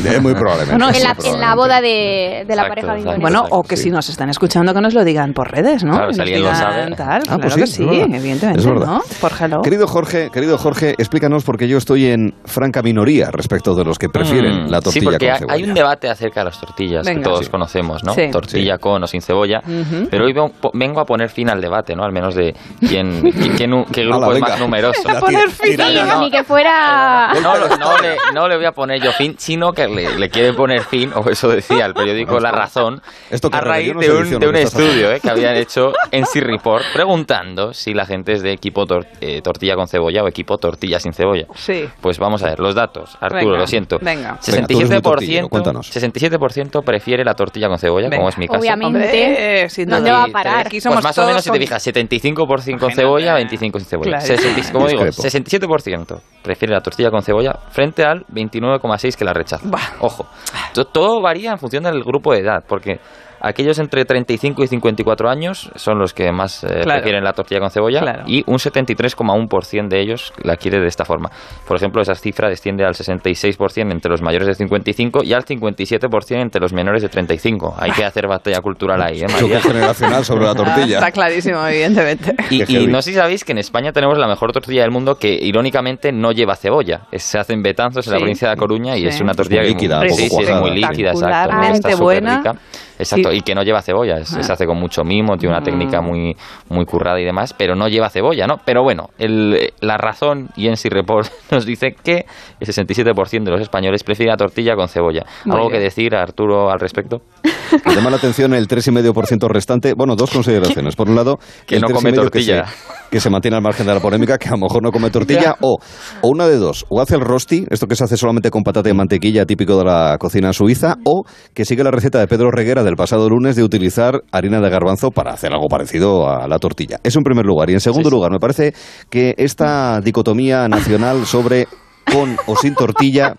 Eh, 0.04 0.20
muy 0.20 0.34
probablemente. 0.34 0.72
Bueno, 0.74 0.88
En 0.88 1.04
la, 1.04 1.10
en 1.12 1.14
la 1.14 1.16
probablemente. 1.16 1.56
boda 1.56 1.82
de, 1.82 2.46
de 2.48 2.56
la 2.56 2.64
Exacto, 2.64 2.70
pareja 2.70 2.94
de 2.94 3.00
exacto. 3.00 3.22
Bueno, 3.22 3.38
Exacto, 3.42 3.56
o 3.58 3.64
que 3.64 3.78
sí. 3.78 3.84
si 3.84 3.90
nos 3.92 4.10
están 4.10 4.30
escuchando, 4.30 4.74
que 4.74 4.82
nos 4.82 4.94
lo 4.96 5.04
digan 5.04 5.34
por 5.34 5.52
redes, 5.52 5.84
¿no? 5.84 5.92
Claro, 5.94 6.08
Que 6.08 6.14
si 6.16 6.22
alguien 6.22 6.42
lo 6.44 6.56
sabe. 6.56 6.96
Tal, 6.96 7.22
Ah, 7.30 7.38
claro 7.38 7.40
pues 7.42 7.56
que 7.56 7.68
sí, 7.68 7.74
sí, 7.74 7.84
es 7.84 7.90
evidentemente, 7.90 8.52
Es 8.60 8.66
verdad. 8.66 8.88
¿no? 8.88 9.02
Por 9.22 9.32
hello. 9.40 9.62
Querido 9.62 9.88
Jorge, 9.88 10.30
querido 10.34 10.58
Jorge, 10.58 10.96
explícanos 10.98 11.44
porque 11.44 11.68
yo 11.68 11.78
estoy 11.78 12.08
en 12.08 12.34
franca 12.44 12.82
minoría 12.82 13.30
respecto 13.32 13.76
de 13.76 13.86
los 13.86 14.00
que 14.00 14.10
prefieren 14.10 14.66
Mm, 14.66 14.70
la 14.72 14.80
sí, 14.80 14.84
tortilla 14.84 15.06
porque 15.12 15.28
con 15.30 15.38
cebolla. 15.38 15.54
hay 15.54 15.64
un 15.64 15.74
debate 15.76 16.03
acerca 16.10 16.42
de 16.42 16.46
las 16.46 16.60
tortillas 16.60 17.06
Venga. 17.06 17.20
que 17.22 17.24
todos 17.30 17.46
Sí. 17.46 17.52
conocemos, 17.52 18.04
¿no? 18.04 18.14
Sí. 18.14 18.30
Tortilla 18.32 18.76
Sí. 18.76 18.80
con 18.82 19.04
o 19.04 19.08
sin 19.08 19.22
cebolla. 19.22 19.62
Pero 20.10 20.26
hoy 20.26 20.34
vengo 20.74 21.00
a 21.00 21.06
poner 21.06 21.30
fin 21.30 21.50
al 21.50 21.62
debate, 21.62 21.96
¿no? 21.96 22.04
Al 22.04 22.12
menos 22.12 22.36
de 22.36 22.56
quién, 22.80 23.22
quién- 23.32 23.56
quién- 23.58 23.86
qué 23.92 24.04
grupo 24.06 24.28
es 24.32 24.34
venga. 24.36 24.48
más 24.50 24.60
numeroso. 24.60 25.02
Ya, 25.14 25.20
poner 25.20 25.48
ya. 25.78 26.06
no. 26.06 26.22
ni 26.22 26.32
que 26.32 26.44
fuera... 26.44 27.34
No, 27.42 27.54
le, 28.00 28.18
no 28.34 28.48
le 28.48 28.56
voy 28.58 28.66
a 28.66 28.72
poner 28.72 29.02
yo 29.02 29.12
fin, 29.12 29.36
sino 29.38 29.74
que 29.74 29.88
le, 29.88 30.18
le 30.18 30.30
quiere 30.30 30.54
poner 30.54 30.82
fin, 30.82 31.12
o 31.16 31.30
eso 31.30 31.50
decía 31.50 31.86
el 31.86 31.94
periódico 31.94 32.40
La 32.40 32.52
Razón, 32.52 33.02
Esto 33.30 33.50
a 33.52 33.62
raíz 33.62 33.94
de 33.98 34.12
un, 34.12 34.40
de 34.40 34.48
un 34.48 34.56
estudio 34.56 35.12
eh, 35.12 35.20
que 35.20 35.30
habían 35.30 35.56
hecho 35.56 35.94
en 36.12 36.26
Report 36.34 36.84
preguntando 36.94 37.74
si 37.74 37.94
la 37.94 38.06
gente 38.06 38.34
es 38.34 38.42
de 38.42 38.52
equipo 38.52 38.86
tor- 38.86 39.08
eh, 39.22 39.42
tortilla 39.42 39.76
con 39.76 39.88
cebolla 39.88 40.24
o 40.24 40.28
equipo 40.28 40.58
tortilla 40.58 41.00
sin 41.00 41.14
cebolla. 41.14 41.46
Sí. 41.56 41.88
Pues 42.02 42.18
vamos 42.20 42.44
a 42.44 42.48
ver, 42.50 42.60
los 42.60 42.76
datos. 42.76 43.18
Arturo, 43.20 43.46
Venga, 43.52 43.58
lo 43.60 43.68
siento. 43.68 44.00
venga. 44.02 44.14
Venga, 44.14 44.68
tú 44.68 44.78
eres 44.80 44.90
muy 44.90 45.00
67%, 45.00 45.02
tortillero, 45.02 45.50
cuéntanos. 45.50 45.93
67% 45.94 46.84
prefiere 46.84 47.24
la 47.24 47.34
tortilla 47.34 47.68
con 47.68 47.78
cebolla, 47.78 48.06
Venga. 48.10 48.18
como 48.18 48.30
es 48.30 48.38
mi 48.38 48.48
caso. 48.48 48.60
Obviamente. 48.60 48.88
Hombre, 48.88 49.68
¿Dónde 49.86 50.10
duda. 50.10 50.12
va 50.20 50.24
a 50.24 50.28
parar? 50.28 50.60
Aquí 50.60 50.70
Pues 50.78 50.84
somos 50.84 51.04
más 51.04 51.18
o 51.18 51.26
menos, 51.26 51.44
si 51.44 51.52
te 51.52 51.60
fijas, 51.60 51.88
75% 51.88 52.80
con 52.80 52.92
cebolla, 52.92 53.36
25% 53.38 53.80
sin 53.80 53.86
cebolla. 53.88 54.18
Claro. 54.20 54.26
60 54.26 54.72
como 54.72 54.88
digo, 54.88 55.06
Discrepo. 55.06 55.30
67% 55.30 56.22
prefiere 56.42 56.74
la 56.74 56.82
tortilla 56.82 57.10
con 57.10 57.22
cebolla 57.22 57.54
frente 57.70 58.04
al 58.04 58.26
29,6% 58.28 59.16
que 59.18 59.26
la 59.26 59.34
rechaza. 59.34 59.68
Bah. 59.70 59.80
Ojo, 60.00 60.26
to- 60.74 60.86
todo 60.86 61.22
varía 61.22 61.52
en 61.52 61.58
función 61.58 61.84
del 61.84 62.04
grupo 62.04 62.34
de 62.34 62.40
edad, 62.40 62.64
porque 62.68 63.00
aquellos 63.44 63.78
entre 63.80 64.06
35 64.06 64.64
y 64.64 64.68
54 64.68 65.30
años 65.30 65.70
son 65.76 66.00
los 66.00 66.14
que 66.14 66.32
más 66.32 66.64
eh, 66.64 66.68
Claro. 66.84 67.02
prefieren 67.02 67.24
la 67.24 67.34
tortilla 67.34 67.60
con 67.60 67.70
cebolla 67.70 68.00
Claro. 68.02 68.24
y 68.26 68.44
un 68.48 68.58
73,1% 68.58 69.88
de 69.90 70.02
ellos 70.02 70.34
la 70.44 70.56
quiere 70.58 70.80
de 70.80 70.88
esta 70.88 71.06
forma. 71.06 71.30
Por 71.68 71.78
ejemplo, 71.78 72.02
esa 72.02 72.16
cifra 72.16 72.50
desciende 72.50 72.86
al 72.86 72.94
66% 72.96 73.92
entre 73.92 74.10
los 74.10 74.22
mayores 74.22 74.48
de 74.48 74.56
55 74.56 75.24
y 75.24 75.34
al 75.34 75.46
57% 75.46 76.42
entre 76.42 76.62
los 76.62 76.74
menores 76.74 77.02
de 77.02 77.10
35. 77.10 77.76
Hay 77.78 77.92
que 77.92 78.04
hacer 78.06 78.28
batalla 78.28 78.62
cultural 78.62 79.02
ahí, 79.02 79.22
¿eh, 79.22 79.28
María? 79.32 79.62
Generacional 79.62 80.26
sobre 80.26 80.46
la 80.46 80.56
tortilla. 80.56 80.98
Está 80.98 81.12
clarísimo, 81.12 81.66
evidentemente. 81.68 82.36
Y, 82.74 82.88
no 82.88 83.02
sé 83.02 83.12
si 83.12 83.18
sabéis 83.18 83.44
que 83.44 83.52
en 83.52 83.58
España 83.58 83.92
tenemos 83.92 84.18
la 84.18 84.28
mejor 84.28 84.52
tortilla 84.52 84.82
del 84.84 84.92
mundo 84.92 85.16
que 85.18 85.34
irónicamente 85.34 86.12
no 86.12 86.32
lleva 86.32 86.56
cebolla. 86.56 87.02
Es- 87.12 87.24
se 87.24 87.40
hace 87.40 87.54
en 87.54 87.62
Betanzos, 87.64 88.06
en 88.08 88.14
la 88.14 88.20
provincia 88.20 88.50
de 88.50 88.56
Coruña, 88.56 88.96
y 88.96 89.02
Sí. 89.02 89.08
es 89.08 89.22
una 89.22 89.34
tortilla 89.34 89.62
muy 89.62 89.70
que- 89.70 89.74
líquida, 89.76 90.02
sí, 90.08 90.30
poco 90.30 90.42
sí, 90.44 90.50
es 90.52 90.60
muy 90.62 90.72
líquida, 90.72 91.12
exacto. 91.12 91.28
Espectacularmente 91.28 91.90
Está 91.90 92.02
buena. 92.02 92.38
rica. 92.38 92.56
Exacto, 93.04 93.30
Sí. 93.32 93.38
y 93.38 93.42
que 93.42 93.54
no 93.56 93.64
lleva 93.64 93.82
cebolla, 93.82 94.18
es- 94.20 94.34
Ah. 94.34 94.44
se 94.44 94.52
hace 94.52 94.66
con 94.66 94.78
mucho 94.80 95.04
mimo, 95.04 95.38
tiene 95.38 95.56
una 95.56 95.64
técnica 95.64 96.02
Mm. 96.02 96.06
muy, 96.06 96.36
muy 96.70 96.86
currada 96.86 97.20
y 97.20 97.24
demás, 97.26 97.54
pero 97.58 97.76
no 97.76 97.88
lleva 97.88 98.10
cebolla, 98.10 98.48
¿no? 98.48 98.58
Pero 98.66 98.84
bueno, 98.84 99.10
el- 99.18 99.72
la 99.82 99.98
razón, 99.98 100.50
y 100.56 100.68
en 100.68 100.76
Report 100.84 101.28
nos 101.52 101.66
dice 101.66 101.96
que 102.04 102.26
el 102.60 102.68
67% 102.68 103.46
de 103.46 103.52
los 103.52 103.62
españoles 103.62 104.04
prefiere 104.04 104.32
la 104.32 104.38
tortilla 104.38 104.76
con 104.76 104.88
cebolla. 104.90 105.24
Muy 105.46 105.56
¿Algo 105.56 105.70
que 105.70 105.80
decir, 105.80 106.16
Arturo, 106.16 106.70
al 106.72 106.80
respecto? 106.80 107.22
Me 107.86 107.96
llama 107.96 108.10
la 108.10 108.18
atención 108.18 108.54
el 108.54 108.68
3,5% 108.68 109.48
restante. 109.48 109.94
Bueno, 109.96 110.16
dos 110.16 110.30
consideraciones. 110.34 110.96
Por 110.96 111.10
un 111.10 111.16
lado, 111.16 111.40
Que 111.66 111.76
el 111.76 111.82
no 111.82 111.88
come 111.90 112.12
3,5% 112.12 112.30
que 112.32 112.42
se- 112.42 112.52
tortilla. 112.54 112.66
Que 113.14 113.20
se, 113.20 113.30
mantiene 113.30 113.58
al 113.58 113.62
margen 113.62 113.86
de 113.86 113.94
la 113.94 114.00
polémica, 114.00 114.40
que 114.40 114.48
a 114.48 114.54
lo 114.54 114.58
mejor 114.58 114.82
no 114.82 114.90
come 114.90 115.12
tortilla, 115.12 115.56
o, 115.62 115.78
o 116.22 116.28
una 116.28 116.48
de 116.48 116.58
dos, 116.58 116.84
o 116.90 117.00
hace 117.00 117.14
el 117.14 117.22
rosti, 117.22 117.64
esto 117.70 117.86
que 117.86 117.96
se 117.96 118.06
hace 118.06 118.18
solamente 118.18 118.50
con 118.50 118.64
patata 118.64 118.90
y 118.90 118.94
mantequilla, 118.94 119.46
típico 119.46 119.78
de 119.78 119.86
la 119.86 120.18
cocina 120.18 120.52
suiza, 120.52 120.96
o 121.04 121.24
que 121.54 121.64
sigue 121.64 121.84
la 121.84 121.92
receta 121.92 122.18
de 122.18 122.26
Pedro 122.26 122.50
Reguera 122.50 122.84
del 122.84 122.96
pasado 122.96 123.30
lunes 123.30 123.56
de 123.56 123.62
utilizar 123.62 124.24
harina 124.32 124.60
de 124.62 124.70
garbanzo 124.72 125.12
para 125.12 125.32
hacer 125.32 125.54
algo 125.54 125.68
parecido 125.68 126.28
a 126.28 126.48
la 126.48 126.58
tortilla. 126.58 126.98
Eso 127.04 127.20
en 127.20 127.24
primer 127.24 127.46
lugar. 127.46 127.70
Y 127.70 127.74
en 127.74 127.82
segundo 127.82 128.10
lugar, 128.10 128.32
me 128.32 128.40
parece 128.40 128.74
que 129.12 129.36
esta 129.38 130.02
dicotomía 130.02 130.68
nacional 130.68 131.28
sobre 131.28 131.68
con 132.12 132.36
o 132.48 132.56
sin 132.56 132.74
tortilla, 132.76 133.36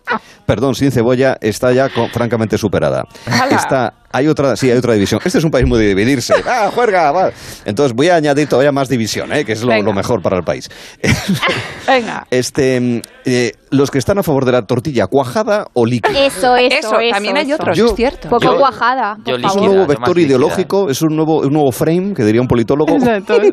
perdón, 0.47 0.75
sin 0.75 0.91
cebolla, 0.91 1.37
está 1.41 1.73
ya 1.73 1.89
francamente 2.13 2.59
superada. 2.59 3.05
Está, 3.51 4.04
hay 4.15 4.29
otra, 4.29 4.55
sí, 4.57 4.71
hay 4.71 4.79
otra 4.79 4.95
división. 4.95 5.21
Este 5.25 5.39
es 5.39 5.45
un 5.45 5.51
país 5.51 5.67
muy 5.67 5.79
de 5.81 5.89
dividirse. 5.89 6.35
¡Ah, 6.47 6.71
juerga! 6.73 7.11
va! 7.11 7.31
Entonces 7.65 7.95
voy 7.95 8.09
a 8.09 8.15
añadir 8.17 8.49
todavía 8.49 8.71
más 8.73 8.89
división, 8.89 9.33
¿eh? 9.33 9.45
que 9.45 9.53
es 9.53 9.63
lo, 9.65 9.75
lo 9.83 9.93
mejor 9.93 10.23
para 10.23 10.37
el 10.39 10.45
país. 10.45 10.71
Venga. 11.87 12.27
Este, 12.31 12.81
mm, 12.81 13.01
eh, 13.25 13.53
los 13.71 13.91
que 13.91 13.99
están 13.99 14.19
a 14.19 14.23
favor 14.23 14.45
de 14.45 14.53
la 14.53 14.63
tortilla 14.63 15.07
cuajada 15.09 15.67
o 15.75 15.85
líquida. 15.85 16.19
Eso, 16.27 16.57
eso, 16.57 16.77
Eso, 16.79 17.01
eso, 17.01 17.13
también 17.13 17.37
hay 17.37 17.47
eso. 17.47 17.57
otros, 17.57 17.77
Yo- 17.77 17.87
es 17.87 17.95
cierto. 17.97 18.29
Poco 18.29 18.45
Yo- 18.45 18.57
cuajada, 18.59 19.17
yo 19.27 19.35
Es 19.37 19.43
un 19.43 19.43
líquida, 19.43 19.67
nuevo 19.67 19.87
vector 19.87 20.09
líquida. 20.17 20.27
ideológico, 20.29 20.89
es 20.91 21.03
un 21.03 21.17
nuevo, 21.17 21.41
un 21.41 21.53
nuevo 21.53 21.73
frame, 21.73 22.15
que 22.15 22.23
diría 22.25 22.41
un 22.41 22.47
politólogo. 22.49 22.95
Exacto. 22.95 23.35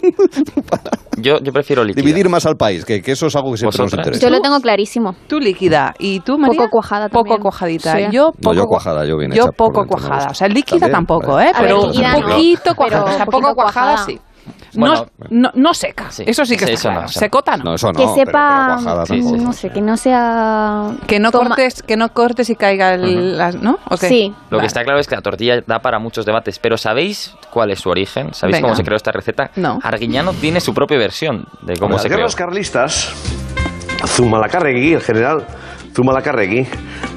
Yo, 1.17 1.39
yo 1.43 1.51
prefiero 1.51 1.83
líquida. 1.83 2.01
Dividir 2.01 2.29
más 2.29 2.45
al 2.45 2.55
país, 2.55 2.83
que, 2.85 3.01
que 3.01 3.11
eso 3.11 3.27
es 3.27 3.35
algo 3.35 3.51
que 3.51 3.57
siempre 3.57 3.83
nos 3.83 3.93
interesa. 3.93 4.19
Yo 4.21 4.29
lo 4.31 4.39
tengo 4.41 4.59
clarísimo. 4.59 5.13
Tú 5.27 5.39
líquida 5.39 5.93
y 5.99 6.21
tú, 6.21 6.37
María. 6.37 6.57
Poco 6.57 6.69
cuajada 6.71 7.09
Poco 7.09 7.23
también. 7.25 7.41
cuajadita. 7.41 7.95
Sí. 7.95 8.03
Yo 8.11 8.31
poco, 8.31 8.53
No, 8.53 8.61
yo 8.61 8.63
cuajada, 8.65 9.05
yo 9.05 9.17
bien 9.17 9.31
Yo 9.31 9.43
hecha 9.43 9.51
poco 9.51 9.85
cuajada. 9.85 10.29
O 10.31 10.33
sea, 10.33 10.47
líquida 10.53 10.79
También, 10.79 10.95
tampoco, 10.95 11.33
vale. 11.33 11.49
¿eh? 11.49 11.51
A 11.55 11.61
ver, 11.61 11.69
Pero 11.71 11.87
líquida 11.87 12.15
un 12.15 12.21
no, 12.21 12.27
poquito 12.29 12.75
cuajada. 12.75 13.03
pero 13.03 13.03
O 13.03 13.15
sea, 13.15 13.23
un 13.23 13.25
poco 13.25 13.41
poquito 13.41 13.55
cuajada, 13.55 13.87
cuajada. 13.95 14.05
sí. 14.05 14.19
Bueno, 14.73 15.05
no, 15.29 15.29
no, 15.29 15.49
no 15.53 15.73
seca. 15.73 16.09
Sí. 16.09 16.23
Eso 16.25 16.45
sí 16.45 16.55
que 16.55 16.65
Sí, 16.65 16.73
está 16.73 16.89
claro. 16.91 17.05
eso 17.05 17.19
no. 17.19 17.19
Secota 17.19 17.57
no. 17.57 17.63
No, 17.65 17.73
eso 17.75 17.87
no. 17.91 17.93
que 17.93 18.07
sepa, 18.07 18.65
pero 18.67 18.83
cuajada 18.83 19.05
Sí, 19.05 19.13
sí, 19.15 19.19
tampoco. 19.21 19.43
no 19.43 19.53
sé, 19.53 19.69
que 19.69 19.81
no 19.81 19.97
sea... 19.97 20.83
Que 21.07 21.19
no 21.19 21.31
toma- 21.31 21.47
cortes, 21.49 21.83
que 21.83 21.97
no 21.97 22.09
cortes 22.09 22.49
y 22.49 22.55
caiga 22.55 22.93
el, 22.93 23.37
las- 23.37 23.55
¿no? 23.61 23.77
Sí. 23.97 24.33
Lo 24.49 24.59
que 24.59 24.65
está 24.65 24.83
claro 24.83 24.99
es 24.99 25.07
que 25.07 25.15
la 25.15 25.21
tortilla 25.21 25.61
da 25.67 25.79
para 25.79 25.99
muchos 25.99 26.25
debates, 26.25 26.57
pero 26.57 26.77
¿sabéis 26.77 27.35
cuál 27.51 27.69
es 27.71 27.81
su 27.81 27.89
origen? 27.89 28.33
¿Sabéis 28.33 28.55
Venga. 28.57 28.69
cómo 28.69 28.75
se 28.75 28.83
creó 28.83 28.95
esta 28.95 29.11
receta? 29.11 29.51
No. 29.57 29.77
Arguiñano 29.83 30.31
tiene 30.33 30.61
su 30.61 30.73
propia 30.73 30.97
versión 30.97 31.45
de 31.63 31.73
cómo 31.75 31.87
En 31.89 31.93
las 31.95 32.01
se 32.03 32.07
creó. 32.07 32.17
guerras 32.19 32.35
carlistas, 32.37 33.13
Zumalacárregui, 34.07 34.93
el 34.93 35.01
general 35.01 35.45
Zumalacárregui, 35.93 36.65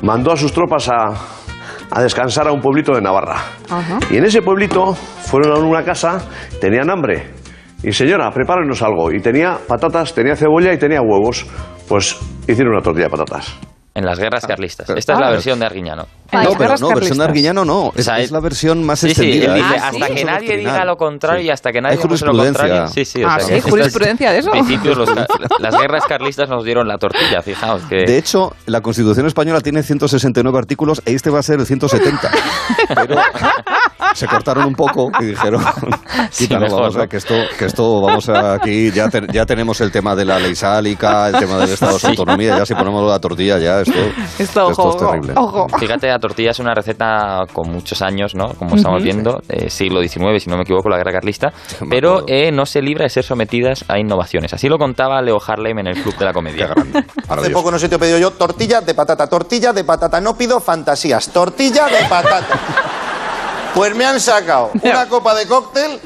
mandó 0.03 0.33
a 0.33 0.37
sus 0.37 0.53
tropas 0.53 0.89
a, 0.89 1.13
a 1.91 2.03
descansar 2.03 2.49
a 2.49 2.53
un 2.53 2.61
pueblito 2.61 2.93
de 2.93 3.01
Navarra. 3.01 3.37
Ajá. 3.69 3.99
Y 4.11 4.17
en 4.17 4.25
ese 4.25 4.43
pueblito 4.43 4.95
fueron 4.95 5.53
a 5.53 5.59
una 5.59 5.85
casa, 5.85 6.27
tenían 6.61 6.91
hambre. 6.91 7.31
Y 7.83 7.93
señora, 7.93 8.31
prepárenos 8.31 8.83
algo. 8.83 9.13
Y 9.13 9.21
tenía 9.21 9.59
patatas, 9.69 10.15
tenía 10.15 10.37
cebolla 10.37 10.73
y 10.73 10.79
tenía 10.79 11.03
huevos. 11.03 11.47
Pues 11.87 12.19
hicieron 12.49 12.73
una 12.73 12.83
tortilla 12.83 13.07
de 13.07 13.11
patatas. 13.11 13.74
En 13.97 14.05
las 14.05 14.19
guerras 14.19 14.45
carlistas. 14.45 14.89
Esta 14.91 15.13
es 15.13 15.19
la 15.21 15.29
Ah. 15.29 15.31
versión 15.31 15.61
de 15.61 15.67
Arguiñano. 15.67 16.07
No, 16.33 16.51
pero 16.59 16.75
no, 16.81 16.89
versión 16.89 17.17
de 17.19 17.25
Arguiñano 17.25 17.65
no. 17.65 17.93
Es, 17.95 18.01
O 18.01 18.03
sea, 18.11 18.19
es 18.19 18.33
la 18.33 18.41
versión 18.41 18.83
más 18.85 18.99
Sí, 18.99 19.15
sí, 19.15 19.23
extendida. 19.23 19.55
él 19.55 19.63
dice, 19.63 19.77
es- 19.77 19.83
hasta 19.85 20.07
es 20.09 20.13
que 20.15 20.25
nadie 20.25 20.57
diga 20.57 20.85
lo 20.85 20.97
contrario 20.97 21.41
Sí. 21.43 21.47
y 21.47 21.51
hasta 21.51 21.71
que 21.71 21.81
nadie 21.81 21.99
demuestre 21.99 22.27
lo 22.27 22.33
jurisprudencia. 22.35 22.69
contrario. 22.69 22.93
Sí, 22.93 23.05
sí, 23.05 23.23
o 23.23 23.29
Ah, 23.29 23.39
sea, 23.39 23.55
¿sí? 23.63 23.71
¿Jurisprudencia 23.71 24.33
de 24.33 24.39
eso? 24.39 24.53
En 24.53 24.67
principio, 24.67 24.95
los 24.97 25.09
las 25.61 25.79
guerras 25.81 26.05
carlistas 26.09 26.49
nos 26.49 26.65
dieron 26.65 26.89
la 26.89 26.99
tortilla, 26.99 27.41
fijaos. 27.41 27.83
Que... 27.85 27.99
De 28.05 28.19
hecho, 28.19 28.57
la 28.67 28.81
Constitución 28.81 29.27
española 29.27 29.61
tiene 29.61 29.85
169 29.85 30.59
artículos 30.59 31.01
e 31.07 31.13
este 31.15 31.31
va 31.31 31.39
a 31.39 31.43
ser 31.45 31.61
el 31.61 31.67
170. 31.67 32.31
Pero 32.89 33.15
se 34.15 34.27
cortaron 34.27 34.65
un 34.65 34.75
poco 34.75 35.11
y 35.21 35.25
dijeron, 35.27 35.63
Sí, 36.31 36.45
quítalo, 36.45 36.63
mejor, 36.63 36.81
vamos 36.81 36.97
a, 36.97 36.99
¿no? 37.01 37.09
que 37.09 37.17
esto, 37.19 37.35
que 37.59 37.65
esto, 37.67 38.01
vamos 38.01 38.29
a 38.31 38.55
aquí, 38.55 38.91
ya, 38.91 39.09
te- 39.09 39.27
ya 39.33 39.45
tenemos 39.45 39.81
el 39.83 39.91
tema 39.93 40.15
de 40.17 40.25
la 40.25 40.39
ley 40.39 40.55
sálica, 40.55 41.29
el 41.29 41.37
tema 41.39 41.59
del 41.59 41.71
Estado 41.71 41.99
de 41.99 42.09
Autonomía, 42.09 42.57
ya 42.59 42.65
si 42.67 42.75
ponemos 42.75 43.07
la 43.09 43.19
tortilla, 43.19 43.59
ya 43.59 43.81
esto, 43.81 43.93
Esto, 44.39 44.67
ojo, 44.69 44.91
es 44.91 44.97
terrible. 44.97 45.33
ojo. 45.37 45.69
Fíjate, 45.79 46.09
la 46.09 46.19
tortilla 46.19 46.53
es 46.53 46.59
una 46.59 46.75
receta 46.75 47.43
con 47.53 47.71
muchos 47.71 48.01
años, 48.03 48.35
¿no? 48.35 48.51
Como 48.55 48.77
estamos 48.77 49.03
viendo, 49.03 49.43
eh, 49.49 49.69
siglo 49.69 50.01
XIX, 50.03 50.43
si 50.43 50.49
no 50.51 50.57
me 50.57 50.63
equivoco, 50.63 50.89
la 50.89 50.97
guerra 50.97 51.13
carlista, 51.13 51.53
pero 51.91 52.25
eh, 52.27 52.51
no 52.53 52.65
se 52.67 52.81
libra 52.81 53.05
de 53.05 53.11
ser 53.11 53.25
sometidas 53.25 53.85
a 53.89 53.99
innovaciones. 53.99 54.53
Así 54.55 54.69
lo 54.69 54.79
contaba 54.79 55.21
Leo 55.21 55.39
Harlem 55.45 55.79
en 55.81 55.89
el 55.89 56.03
Club 56.03 56.17
de 56.17 56.25
la 56.25 56.33
Comedia. 56.33 56.73
Hace 57.29 57.41
Hace 57.41 57.51
poco 57.51 57.71
no 57.71 57.79
sé 57.79 57.89
te 57.89 57.97
he 57.97 57.99
pedido 57.99 58.19
yo 58.19 58.31
tortilla 58.31 58.81
de 58.81 58.95
patata, 58.95 59.27
tortilla 59.27 59.73
de 59.73 59.85
patata. 59.85 60.21
No 60.21 60.37
pido 60.37 60.61
fantasías, 60.61 61.29
tortilla 61.31 61.87
de 61.87 62.05
patata. 62.09 62.59
Pues 63.75 63.95
me 63.95 64.05
han 64.05 64.21
sacado 64.21 64.71
una 64.83 65.09
copa 65.09 65.35
de 65.35 65.47
cóctel 65.47 66.01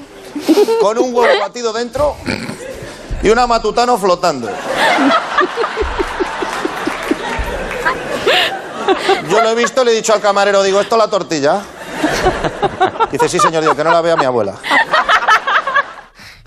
con 0.81 0.99
un 0.99 1.14
huevo 1.14 1.41
batido 1.41 1.73
dentro 1.73 2.16
y 3.23 3.31
una 3.31 3.47
matutano 3.47 3.99
flotando. 3.99 4.49
Yo 9.29 9.43
lo 9.43 9.51
he 9.51 9.55
visto, 9.55 9.85
le 9.85 9.93
he 9.93 9.95
dicho 9.95 10.14
al 10.14 10.21
camarero, 10.21 10.62
digo, 10.62 10.81
¿esto 10.81 10.95
es 10.97 10.99
la 10.99 11.11
tortilla? 11.11 11.61
Dice, 13.11 13.29
sí, 13.29 13.39
señor, 13.39 13.62
digo, 13.62 13.77
que 13.77 13.85
no 13.85 13.91
la 13.91 14.01
vea 14.01 14.16
mi 14.16 14.25
abuela. 14.25 14.55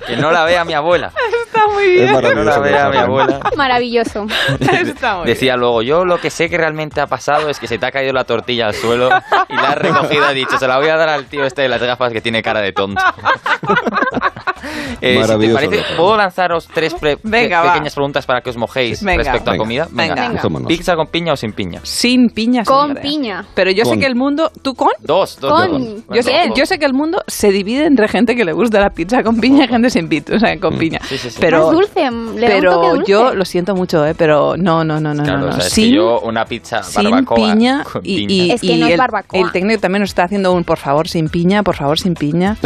Que 0.08 0.18
no 0.18 0.32
la 0.32 0.46
vea 0.46 0.64
mi 0.66 0.74
abuela. 0.74 1.12
Está 1.46 1.68
muy 1.68 1.84
Es 1.84 1.90
bien. 1.92 2.08
Que 2.08 2.12
no 2.36 2.44
maravilloso. 2.44 2.50
la 2.50 2.60
vea 2.60 2.90
mi 2.90 2.98
abuela. 2.98 3.40
Maravilloso. 3.58 4.28
Está 4.60 5.18
muy 5.18 5.28
Decía 5.28 5.56
luego, 5.58 5.82
yo 5.82 6.06
lo 6.06 6.20
que 6.20 6.30
sé 6.30 6.50
que 6.50 6.58
realmente 6.58 7.02
ha 7.02 7.08
pasado 7.08 7.50
es 7.50 7.60
que 7.60 7.68
se 7.68 7.78
te 7.78 7.86
ha 7.86 7.92
caído 7.92 8.14
la 8.14 8.24
tortilla 8.24 8.68
al 8.68 8.74
suelo 8.74 9.10
y 9.50 9.56
la 9.56 9.70
has 9.70 9.78
recogido 9.78 10.24
y 10.26 10.28
ha 10.28 10.32
dicho, 10.34 10.58
se 10.58 10.68
la 10.68 10.78
voy 10.78 10.88
a 10.90 10.96
dar 10.98 11.10
al 11.10 11.26
tío 11.26 11.44
este 11.46 11.64
de 11.64 11.70
las 11.70 11.82
gafas 11.82 12.12
que 12.14 12.22
tiene 12.22 12.42
cara 12.42 12.62
de 12.62 12.72
tonto. 12.72 13.02
Eh, 14.64 14.98
si 15.00 15.00
te 15.00 15.20
Maravilloso, 15.20 15.56
parece. 15.66 15.84
¿puedo 15.98 16.18
lanzaros 16.18 16.68
tres 16.74 16.94
pre- 16.94 17.18
Venga, 17.24 17.62
pe- 17.62 17.68
va. 17.68 17.74
pequeñas 17.74 17.94
preguntas 17.96 18.26
para 18.26 18.42
que 18.42 18.50
os 18.52 18.58
mojéis 18.58 19.04
Venga. 19.04 19.24
respecto 19.24 19.50
a 19.50 19.54
Venga. 19.54 19.64
comida? 19.64 19.88
Venga. 19.92 20.42
¿Pizza 20.68 20.96
con 20.96 21.08
piña 21.08 21.34
o 21.34 21.36
sin 21.36 21.54
piña? 21.54 21.80
Sin 21.84 22.30
piña 22.30 22.64
Con 22.64 22.86
siempre. 22.86 23.02
piña. 23.04 23.46
Pero 23.56 23.72
yo 23.72 23.84
sé 23.86 23.92
Con. 23.92 24.00
que 24.00 24.06
el 24.06 24.16
mundo... 24.16 24.52
¿Tú 24.62 24.76
con? 24.76 24.90
Dos, 25.00 25.40
dos. 25.40 25.52
Con. 25.68 25.96
dos. 25.96 26.04
Yo 26.16 26.24
sé, 26.24 26.32
Dos. 26.50 26.58
yo 26.58 26.66
sé 26.66 26.78
que 26.80 26.86
el 26.86 26.94
mundo 26.94 27.22
se 27.28 27.52
divide 27.52 27.86
entre 27.86 28.08
gente 28.08 28.36
que 28.36 28.46
le 28.46 28.54
gusta 28.54 28.80
la 28.80 28.90
pizza 28.92 29.24
con 29.24 29.40
piña 29.40 29.66
y 29.66 29.68
gente 29.68 29.90
sin 29.90 30.08
pizza, 30.10 30.36
o 30.36 30.40
sea, 30.40 30.60
con 30.60 30.78
piña. 30.78 31.00
Sí, 31.08 31.18
sí, 31.18 31.30
sí. 31.30 31.38
Pero, 31.40 31.68
Más 31.68 31.72
dulce, 31.76 32.00
le 32.02 32.10
da 32.10 32.12
un 32.12 32.36
toque 32.36 32.48
pero 32.48 32.72
dulce. 32.96 33.12
yo 33.12 33.34
lo 33.34 33.46
siento 33.46 33.76
mucho, 33.76 34.06
¿eh? 34.06 34.14
Pero 34.18 34.56
no, 34.58 34.84
no, 34.84 35.00
no, 35.00 35.14
no, 35.14 35.24
Claro, 35.24 35.40
no. 35.40 35.46
o 35.46 35.50
no. 35.50 35.56
sea, 35.56 35.68
es 35.68 35.74
sin, 35.74 35.90
que 35.90 35.96
yo 35.96 36.20
una 36.22 36.46
pizza 36.46 36.84
sin 36.84 37.04
barbacoa 37.04 37.36
piña 37.36 37.84
con 37.84 38.02
y, 38.04 38.28
piña. 38.28 38.34
y- 38.46 38.52
Es 38.52 38.62
que 38.62 38.68
y 38.68 38.78
no 38.80 38.88
es 38.88 38.98
barbacoa. 38.98 39.40
el 39.40 39.52
técnico 39.52 39.80
también 39.82 40.02
nos 40.02 40.10
está 40.10 40.24
haciendo 40.24 40.52
un 40.54 40.64
por 40.64 40.78
favor 40.78 41.08
sin 41.08 41.30
piña, 41.30 41.64
por 41.64 41.76
favor 41.76 41.98
sin 42.00 42.14
piña. 42.16 42.58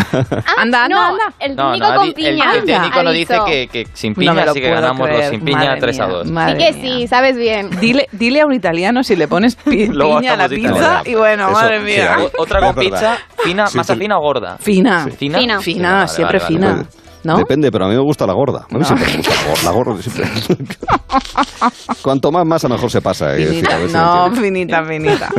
anda, 0.58 0.84
anda, 0.86 0.88
no, 0.90 1.00
anda. 1.02 1.34
el 1.40 1.56
No, 1.56 1.72
no, 1.90 1.96
con 1.96 2.04
di- 2.04 2.10
el, 2.10 2.36
piña. 2.36 2.54
el 2.56 2.66
técnico 2.66 3.00
ha 3.00 3.04
no 3.04 3.12
dice 3.12 3.40
que, 3.46 3.68
que 3.68 3.88
sin 3.94 4.12
No 4.14 4.20
piña, 4.20 4.34
lo 4.46 4.52
así 4.52 4.62
que 4.62 4.70
ganamos 4.70 5.08
los 5.08 5.16
creer, 5.18 5.32
sin 5.32 5.46
piña 5.46 5.60
madre 5.60 5.80
3 5.82 6.00
a 6.00 6.06
mía, 6.08 6.16
2. 6.16 6.32
madre 6.32 6.54
Sí 6.54 6.58
que 6.58 6.74
sí, 6.82 7.08
sabes 7.08 7.38
bien. 7.38 7.70
Dile, 7.80 8.08
dile 8.12 8.42
a 8.42 8.46
un 8.46 8.54
italiano 8.54 9.04
si 9.04 9.16
le 9.16 9.28
pones 9.28 9.56
pi- 9.56 9.88
piña 9.90 10.34
a 10.34 10.38
la 10.38 10.50
pizza 10.50 10.70
italiano. 10.70 11.02
y 11.06 11.16
bueno, 11.16 11.44
Eso, 11.50 11.52
madre 11.54 11.78
sí, 11.80 11.84
mía. 11.86 12.18
O- 12.38 12.42
Otra 12.44 12.60
con 12.62 12.76
pizza, 12.76 13.18
fina, 13.44 13.68
Sí, 13.68 13.78
masa 13.78 13.94
sí. 13.94 14.00
fina 14.00 14.18
o 14.18 14.22
gorda. 14.22 14.58
Fina, 14.60 15.08
Fina, 15.18 15.62
Fina. 15.62 16.08
siempre 16.08 16.40
vale, 16.40 16.48
fina. 16.54 16.86
¿No? 17.26 17.38
Depende, 17.38 17.72
pero 17.72 17.86
a 17.86 17.88
mí 17.90 17.96
me 17.96 18.02
gusta 18.02 18.26
la 18.28 18.34
gorda. 18.34 18.66
A 18.70 18.78
mí 18.78 18.84
siempre 18.84 19.08
me 19.10 19.18
gusta 19.18 19.34
la 19.36 19.42
gorda. 19.50 19.64
La 19.64 19.72
gorda 19.72 20.02
siempre. 20.02 20.26
Cuanto 22.02 22.32
más 22.32 22.46
masa, 22.46 22.68
mejor 22.70 22.90
se 22.92 23.02
pasa. 23.02 23.36
eh, 23.36 23.46
Finita, 23.48 23.78
decir, 23.80 23.96
no, 23.98 24.32
finita, 24.36 24.84
finita. 24.86 25.30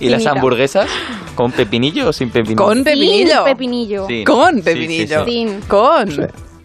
¿Y 0.00 0.08
las 0.08 0.26
hamburguesas? 0.26 0.88
¿Con 1.34 1.50
pepinillo 1.52 2.08
o 2.08 2.12
sin 2.12 2.30
pepinillo? 2.30 2.64
Con 2.64 2.84
pepinillo. 2.84 3.34
Sin 3.36 3.44
pepinillo. 3.44 4.06
Con 4.26 4.62
pepinillo. 4.62 5.24
sí, 5.24 5.30
sí. 5.30 5.46
Sin. 5.48 5.60
Con. 5.62 6.08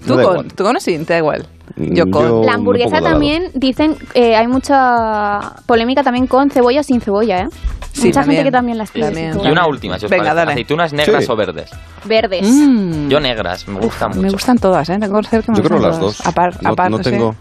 ¿Tú 0.05 0.15
da 0.15 0.23
con? 0.23 0.47
¿Tú 0.49 0.63
con 0.63 0.75
o 0.75 0.79
sin? 0.79 1.05
Te 1.05 1.13
da 1.13 1.19
igual. 1.19 1.47
Yo 1.75 2.05
Mm, 2.05 2.09
con. 2.11 2.27
yo- 2.27 2.41
La 2.43 2.53
hamburguesa 2.53 3.01
también, 3.01 3.51
dicen, 3.53 3.95
eh, 4.13 4.35
hay 4.35 4.47
mucha 4.47 5.53
polémica 5.65 6.01
también 6.03 6.27
con 6.27 6.49
cebolla 6.49 6.79
o 6.79 6.83
sin 6.83 7.01
cebolla, 7.01 7.39
¿eh? 7.41 7.47
Sí, 7.91 8.07
Mucha 8.07 8.21
también. 8.21 8.37
gente 8.39 8.49
que 8.49 8.51
también 8.57 8.77
las 8.77 8.91
pide. 8.91 9.31
Y 9.43 9.47
una 9.49 9.67
última, 9.67 9.97
si 9.97 10.05
os 10.05 10.11
Venga, 10.11 10.33
dale. 10.33 10.51
¿Aceitunas 10.51 10.93
negras 10.93 11.25
Sí. 11.25 11.31
o 11.31 11.35
verdes? 11.35 11.71
Verdes. 12.05 12.47
Mm. 12.47 13.09
Yo 13.09 13.19
negras, 13.19 13.67
me 13.67 13.79
gustan 13.79 14.09
mucho. 14.09 14.21
Me 14.21 14.29
gustan 14.29 14.57
todas, 14.57 14.87
¿eh? 14.89 14.97
Tengo 14.99 15.19
que 15.19 15.27
ser 15.27 15.43
que 15.43 15.51
me 15.51 15.57
Yo 15.57 15.63
creo 15.63 15.79
las 15.79 15.99
todas. 15.99 16.17
dos. 16.17 16.25
Apar- 16.27 16.61
No- 16.61 16.69
aparte, 16.71 16.91
no 16.91 16.97
sí. 16.97 17.03
tengo. 17.11 17.35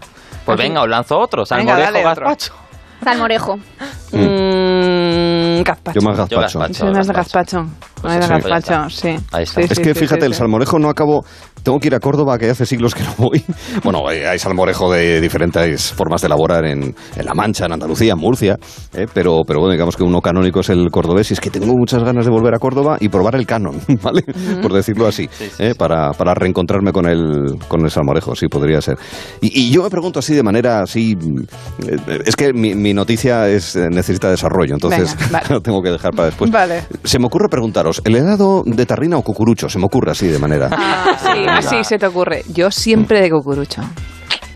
Pues 0.45 0.57
venga, 0.57 0.81
os 0.81 0.89
lanzo 0.89 1.19
otro. 1.19 1.45
Salmorejo, 1.45 1.91
gazpacho. 2.03 2.53
Salmorejo. 3.03 3.57
Mm, 4.11 5.61
gazpacho. 5.63 5.99
Yo 5.99 6.05
más 6.07 6.17
Yo 6.29 6.39
gazpacho. 6.39 6.59
gazpacho. 6.59 6.73
Sí, 6.73 6.91
más 6.93 7.07
de 7.07 7.13
gazpacho. 7.13 7.57
Pues 8.01 8.03
Más 8.03 8.13
de 8.13 8.19
eso, 8.19 8.27
pues 8.27 8.43
ya 8.43 8.49
gazpacho, 8.49 8.89
sí. 8.89 9.07
Ahí 9.31 9.43
está. 9.43 9.61
Sí, 9.61 9.67
Es 9.71 9.77
sí, 9.77 9.83
que 9.83 9.93
sí, 9.93 9.99
fíjate, 9.99 10.21
sí, 10.21 10.25
el 10.27 10.33
sí. 10.33 10.39
salmorejo 10.39 10.79
no 10.79 10.89
acabo. 10.89 11.23
Tengo 11.67 11.79
que 11.81 11.87
ir 11.87 11.95
a 11.95 11.99
Córdoba, 11.99 12.37
que 12.37 12.49
hace 12.49 12.65
siglos 12.65 12.95
que 12.95 13.03
no 13.03 13.13
voy. 13.17 13.43
Bueno, 13.83 14.07
hay 14.07 14.39
salmorejo 14.39 14.91
de 14.91 15.21
diferentes 15.21 15.91
formas 15.91 16.21
de 16.21 16.27
elaborar 16.27 16.65
en, 16.65 16.95
en 17.15 17.25
La 17.25 17.33
Mancha, 17.33 17.65
en 17.65 17.73
Andalucía, 17.73 18.13
en 18.13 18.19
Murcia, 18.19 18.57
eh, 18.93 19.05
pero, 19.13 19.41
pero 19.45 19.59
bueno, 19.59 19.73
digamos 19.73 19.95
que 19.95 20.03
uno 20.03 20.21
canónico 20.21 20.61
es 20.61 20.69
el 20.69 20.89
cordobés 20.89 21.29
y 21.29 21.33
es 21.33 21.39
que 21.41 21.49
tengo 21.49 21.73
muchas 21.75 22.03
ganas 22.03 22.25
de 22.25 22.31
volver 22.31 22.55
a 22.55 22.59
Córdoba 22.59 22.97
y 22.99 23.09
probar 23.09 23.35
el 23.35 23.45
canon, 23.45 23.79
¿vale? 24.01 24.23
Por 24.61 24.73
decirlo 24.73 25.07
así, 25.07 25.29
eh, 25.59 25.73
para, 25.77 26.11
para 26.13 26.33
reencontrarme 26.33 26.91
con 26.91 27.07
el, 27.07 27.57
con 27.67 27.81
el 27.81 27.91
salmorejo, 27.91 28.35
sí, 28.35 28.47
podría 28.47 28.81
ser. 28.81 28.97
Y, 29.41 29.67
y 29.67 29.69
yo 29.69 29.83
me 29.83 29.89
pregunto 29.89 30.19
así 30.19 30.33
de 30.33 30.43
manera 30.43 30.81
así, 30.81 31.17
eh, 31.85 32.19
es 32.25 32.35
que 32.35 32.53
mi, 32.53 32.75
mi 32.75 32.93
noticia 32.93 33.47
es, 33.49 33.75
eh, 33.75 33.89
necesita 33.91 34.29
desarrollo, 34.29 34.73
entonces 34.73 35.15
Venga, 35.17 35.31
vale. 35.31 35.45
lo 35.53 35.61
tengo 35.61 35.81
que 35.81 35.91
dejar 35.91 36.11
para 36.11 36.27
después. 36.27 36.49
Vale. 36.49 36.85
Se 37.03 37.19
me 37.19 37.25
ocurre 37.25 37.49
preguntaros, 37.49 38.01
¿el 38.05 38.15
helado 38.15 38.63
de 38.65 38.85
tarrina 38.85 39.17
o 39.17 39.21
cucurucho? 39.21 39.69
Se 39.69 39.79
me 39.79 39.85
ocurre 39.85 40.11
así 40.11 40.27
de 40.27 40.39
manera... 40.39 40.69
Ah, 40.71 41.17
sí, 41.33 41.56
así 41.57 41.83
se 41.83 41.97
te 41.97 42.07
ocurre. 42.07 42.43
Yo 42.47 42.71
siempre 42.71 43.21
de 43.21 43.29
cucurucho. 43.29 43.81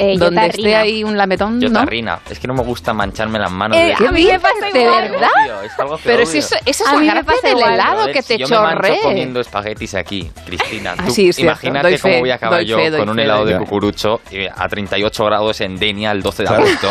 Eh, 0.02 0.18
Donde 0.18 0.48
esté 0.48 0.76
ahí 0.76 1.04
un 1.04 1.16
lametón, 1.16 1.62
Yo 1.62 1.70
¿no? 1.70 1.80
tarrina. 1.82 2.20
Es 2.30 2.40
que 2.40 2.48
no 2.48 2.54
me 2.56 2.64
gusta 2.64 2.92
mancharme 2.94 3.38
las 3.38 3.52
manos. 3.52 3.78
Eh, 3.78 3.94
de- 4.00 4.08
a 4.08 4.12
mí 4.12 4.26
me 4.26 4.40
pasa 4.40 4.56
¿De 4.74 4.82
igual. 4.82 5.10
verdad? 5.12 5.28
Obvio, 5.44 5.62
es 5.62 5.80
algo 5.80 5.98
que 5.98 6.04
Pero 6.06 6.26
si 6.26 6.38
eso, 6.40 6.56
esa 6.66 6.84
es 6.84 6.90
A 6.90 6.94
la 6.94 7.00
mí 7.00 7.08
me 7.14 7.24
pasa 7.24 7.48
del 7.48 7.58
helado, 7.60 8.00
Joder, 8.00 8.14
que 8.14 8.22
si 8.24 8.28
te 8.30 8.38
yo 8.40 8.48
me 8.50 9.00
comiendo 9.02 9.40
espaguetis 9.42 9.94
aquí, 9.96 10.32
Cristina. 10.46 10.96
Ah, 10.98 11.04
tú 11.06 11.12
sí, 11.14 11.30
es 11.30 11.36
cierto. 11.36 11.52
imagínate 11.52 11.90
Doy 11.90 11.98
cómo 12.00 12.14
fe, 12.16 12.20
voy 12.20 12.32
a 12.32 12.36
acabar 12.36 12.62
yo 12.64 12.78
fe, 12.78 12.92
con 12.98 13.10
un 13.10 13.16
fe, 13.16 13.22
helado 13.24 13.40
doy 13.44 13.54
de 13.54 13.60
fe. 13.60 13.64
cucurucho 13.64 14.22
eh, 14.32 14.50
a 14.56 14.68
38 14.68 15.26
grados 15.26 15.62
en 15.62 15.76
Denia 15.76 16.12
el 16.12 16.22
12 16.24 16.44
de 16.44 16.48
Claro. 16.48 16.64
agosto. 16.64 16.90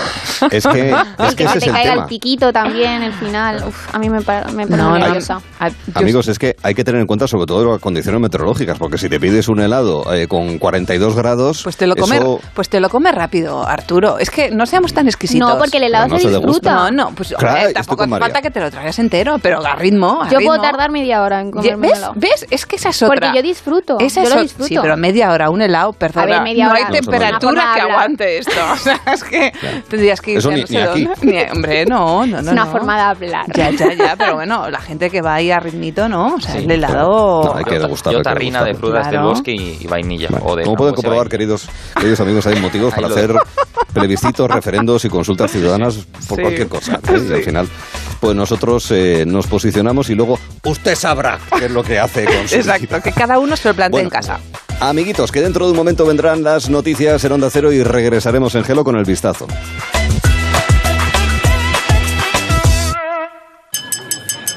Es 0.51 0.67
que, 0.67 0.91
es 1.19 1.35
que 1.35 1.37
que 1.37 1.45
ese 1.45 1.53
se 1.53 1.59
es 1.59 1.65
te 1.65 1.71
el 1.71 1.73
caiga 1.75 1.91
tema. 1.93 2.03
el 2.05 2.09
piquito 2.09 2.53
también, 2.53 3.03
el 3.03 3.13
final. 3.13 3.65
Uf, 3.67 3.95
a 3.95 3.99
mí 3.99 4.09
me, 4.09 4.19
me 4.19 4.23
pone 4.67 4.77
No, 4.77 4.97
nerviosa. 4.99 5.41
Amigos, 5.95 6.29
es 6.29 6.39
que 6.39 6.55
hay 6.63 6.75
que 6.75 6.85
tener 6.85 7.01
en 7.01 7.07
cuenta 7.07 7.27
sobre 7.27 7.47
todo 7.47 7.73
las 7.73 7.81
condiciones 7.81 8.21
meteorológicas, 8.21 8.79
porque 8.79 8.99
si 8.99 9.09
te 9.09 9.19
pides 9.21 9.49
un 9.49 9.61
helado 9.61 10.13
eh, 10.15 10.27
con 10.29 10.59
42 10.59 11.15
grados, 11.17 11.63
Pues 11.65 11.77
te 11.77 11.87
lo 11.87 11.97
comes, 11.97 12.19
eso- 12.21 12.41
pues 12.55 12.69
te 12.69 12.81
lo 12.81 12.89
comes 12.89 13.00
rápido, 13.13 13.67
Arturo. 13.67 14.19
Es 14.19 14.31
que 14.31 14.51
no 14.51 14.67
seamos 14.67 14.93
tan 14.93 15.07
exquisitos. 15.07 15.49
No, 15.49 15.59
porque 15.59 15.79
el 15.79 15.85
helado 15.85 16.09
no 16.09 16.17
se 16.19 16.23
se 16.25 16.29
disfruta. 16.31 16.75
No, 16.75 16.91
no, 16.91 17.11
pues 17.15 17.35
Claro, 17.39 17.57
hombre, 17.59 17.73
tampoco 17.75 18.03
hace 18.05 18.19
falta 18.19 18.43
que 18.43 18.51
te 18.51 18.61
lo 18.61 18.71
traigas 18.71 18.99
entero, 18.99 19.39
pero 19.43 19.65
a 19.65 19.75
ritmo. 19.77 20.23
a 20.23 20.29
Yo 20.29 20.39
puedo 20.39 20.53
ritmo. 20.53 20.63
tardar 20.63 20.91
media 20.91 21.23
hora 21.23 21.41
en 21.41 21.51
comerme 21.51 21.75
un 21.77 21.81
¿Ves? 21.83 21.99
helado. 21.99 22.13
¿Ves? 22.17 22.47
Es 22.51 22.67
que 22.67 22.77
esa 22.77 22.91
es 22.91 23.03
otra. 23.03 23.15
Porque 23.15 23.37
yo 23.37 23.43
disfruto. 23.43 23.97
Esa 23.99 24.23
yo 24.23 24.29
es 24.29 24.35
lo 24.35 24.43
disfruto. 24.43 24.69
Sí, 24.69 24.77
pero 24.81 24.97
media 24.97 25.31
hora, 25.33 25.51
un 25.51 25.63
helado, 25.63 25.93
perdona. 25.93 26.23
A 26.23 26.27
ver, 26.27 26.43
media 26.43 26.65
no 26.67 26.71
hora. 26.73 26.87
hay 26.87 26.93
temperatura 26.93 27.73
que 27.75 27.81
aguante 27.81 28.39
esto. 28.39 28.51
O 28.73 28.77
sea, 28.77 29.01
es 29.13 29.25
que 29.25 29.53
tendrías 29.89 30.21
que 30.21 30.33
irte 30.33 30.39
Eso 30.41 30.51
a 30.51 30.53
ni- 30.55 30.65
ni 30.69 30.77
aquí. 30.77 31.09
Ni- 31.23 31.51
hombre, 31.51 31.85
no, 31.87 32.25
no, 32.27 32.37
no. 32.37 32.39
es 32.41 32.49
una 32.49 32.65
no. 32.65 32.71
forma 32.71 32.97
de 32.97 33.03
hablar. 33.03 33.47
Ya, 33.55 33.71
ya, 33.71 33.93
ya, 33.95 34.17
pero 34.17 34.35
bueno, 34.35 34.71
la 34.71 34.81
gente 34.81 35.11
que 35.11 35.21
va 35.23 35.35
ahí 35.35 35.51
a 35.51 35.61
ritmito, 35.61 36.09
¿no? 36.09 36.35
O 36.35 36.41
sea, 36.41 36.57
el 36.57 36.71
helado... 36.71 37.45
No, 37.45 37.55
hay 37.57 37.65
que 37.65 37.79
Yo 37.79 37.87
hay 37.87 38.17
que 38.17 38.23
tarrina 38.23 38.65
de 38.65 38.75
frutas 38.75 39.05
del 39.07 39.13
Claro. 39.15 39.29
bosque 39.29 39.53
y, 39.53 39.79
y 39.81 39.87
vainilla. 39.87 40.29
o 40.43 40.57
de 40.57 40.65
Como 40.65 40.77
pueden 40.77 40.95
comprobar, 40.95 41.29
queridos 41.29 41.69
amigos, 42.21 42.47
hay 42.47 42.61
motivos 42.61 42.90
para 42.95 43.09
hacer 43.09 43.35
plebiscitos, 43.93 44.51
referendos 44.51 45.05
y 45.05 45.09
consultas 45.09 45.51
ciudadanas 45.51 45.97
por 46.29 46.37
Sí. 46.37 46.43
cualquier 46.43 46.69
cosa. 46.69 46.95
¿eh? 47.09 47.27
Y 47.29 47.33
al 47.33 47.43
final, 47.43 47.69
pues 48.21 48.37
nosotros 48.37 48.91
eh, 48.91 49.25
nos 49.27 49.47
posicionamos 49.47 50.11
y 50.11 50.15
luego 50.15 50.39
usted 50.65 50.95
sabrá 50.95 51.39
qué 51.59 51.67
es 51.67 51.71
lo 51.71 51.83
que 51.83 51.99
hace 51.99 52.25
con 52.25 52.49
su 52.49 52.55
Exacto, 52.57 53.01
que 53.03 53.13
cada 53.13 53.39
uno 53.39 53.57
se 53.57 53.69
lo 53.69 53.75
plantee 53.75 54.03
Bueno, 54.03 54.07
en 54.09 54.11
casa. 54.11 54.41
Amiguitos, 54.81 55.31
que 55.31 55.41
dentro 55.43 55.67
de 55.67 55.73
un 55.73 55.77
momento 55.77 56.07
vendrán 56.07 56.43
las 56.43 56.71
noticias 56.71 57.23
en 57.25 57.33
Onda 57.33 57.51
Cero 57.51 57.71
y 57.73 57.83
regresaremos 57.83 58.55
en 58.55 58.65
Gelo 58.65 58.83
con 58.85 58.97
el 58.97 59.05
vistazo. 59.05 59.47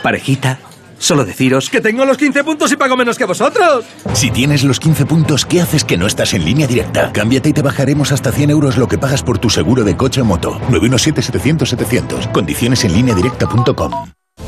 Parejita, 0.01 0.59
solo 1.03 1.25
deciros 1.25 1.69
que 1.69 1.81
tengo 1.81 2.05
los 2.05 2.17
15 2.17 2.43
puntos 2.43 2.71
y 2.71 2.75
pago 2.75 2.95
menos 2.95 3.17
que 3.17 3.25
vosotros. 3.25 3.85
Si 4.13 4.31
tienes 4.31 4.63
los 4.63 4.79
15 4.79 5.05
puntos, 5.05 5.45
¿qué 5.45 5.61
haces 5.61 5.83
que 5.83 5.97
no 5.97 6.07
estás 6.07 6.33
en 6.33 6.45
línea 6.45 6.67
directa? 6.67 7.11
Cámbiate 7.11 7.49
y 7.49 7.53
te 7.53 7.61
bajaremos 7.61 8.11
hasta 8.11 8.31
100 8.31 8.49
euros 8.49 8.77
lo 8.77 8.87
que 8.87 8.97
pagas 8.97 9.23
por 9.23 9.37
tu 9.37 9.49
seguro 9.49 9.83
de 9.83 9.97
coche 9.97 10.21
o 10.21 10.25
moto. 10.25 10.59
917-700-700. 10.69 12.31
Condiciones 12.31 12.83
en 12.83 12.93
lineadirecta.com. 12.93 14.22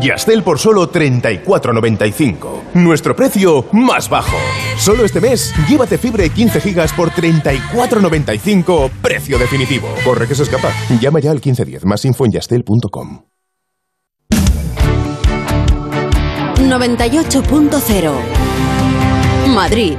Yastel 0.00 0.42
por 0.42 0.58
solo 0.58 0.92
34.95. 0.92 2.74
Nuestro 2.74 3.16
precio 3.16 3.64
más 3.72 4.08
bajo. 4.08 4.36
Solo 4.76 5.04
este 5.04 5.20
mes, 5.20 5.54
llévate 5.68 5.98
fibra 5.98 6.22
de 6.22 6.30
15 6.30 6.60
gigas 6.60 6.92
por 6.92 7.10
34.95. 7.10 8.90
Precio 9.02 9.38
definitivo. 9.38 9.88
Corre 10.04 10.28
que 10.28 10.34
se 10.34 10.42
escapa. 10.42 10.70
Llama 11.00 11.20
ya 11.20 11.30
al 11.30 11.36
1510. 11.36 11.84
Más 11.84 12.04
info 12.04 12.26
en 12.26 12.32
yastel.com. 12.32 13.22
98.0 16.58 18.12
Madrid. 19.54 19.96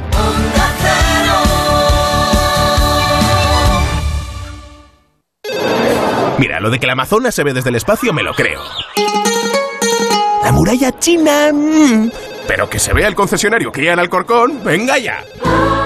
Mira, 6.37 6.59
lo 6.61 6.69
de 6.69 6.79
que 6.79 6.87
la 6.87 6.93
Amazonas 6.93 7.35
se 7.35 7.43
ve 7.43 7.53
desde 7.53 7.69
el 7.69 7.75
espacio 7.75 8.13
me 8.13 8.23
lo 8.23 8.33
creo. 8.33 8.61
La 10.59 10.73
muralla 10.73 10.91
china. 10.99 11.53
mm. 11.53 12.11
Pero 12.45 12.69
que 12.69 12.79
se 12.79 12.91
vea 12.91 13.07
el 13.07 13.15
concesionario 13.15 13.71
Kia 13.71 13.93
en 13.93 13.99
Alcorcón, 13.99 14.61
venga 14.61 14.97
ya. 14.97 15.23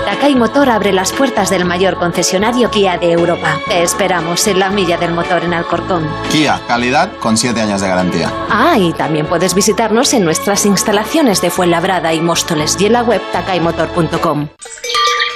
Takai 0.04 0.34
Motor 0.34 0.68
abre 0.68 0.92
las 0.92 1.12
puertas 1.14 1.52
del 1.52 1.64
mayor 1.64 2.00
concesionario 2.00 2.72
Kia 2.72 2.98
de 2.98 3.12
Europa. 3.12 3.60
Te 3.68 3.84
esperamos 3.84 4.48
en 4.48 4.58
la 4.58 4.72
milla 4.72 4.98
del 4.98 5.14
motor 5.14 5.44
en 5.44 5.54
Alcorcón. 5.54 6.10
Kia, 6.32 6.60
calidad 6.68 7.12
con 7.20 7.38
7 7.38 7.62
años 7.62 7.82
de 7.82 7.88
garantía. 7.88 8.34
Ah, 8.50 8.76
y 8.80 8.94
también 8.94 9.28
puedes 9.28 9.54
visitarnos 9.54 10.12
en 10.14 10.26
nuestras 10.26 10.66
instalaciones 10.66 11.40
de 11.40 11.52
Fuenlabrada 11.52 12.12
y 12.12 12.20
Móstoles 12.22 12.76
y 12.80 12.88
en 12.88 12.94
la 12.94 13.04
web 13.04 13.22
takaimotor.com. 13.32 14.48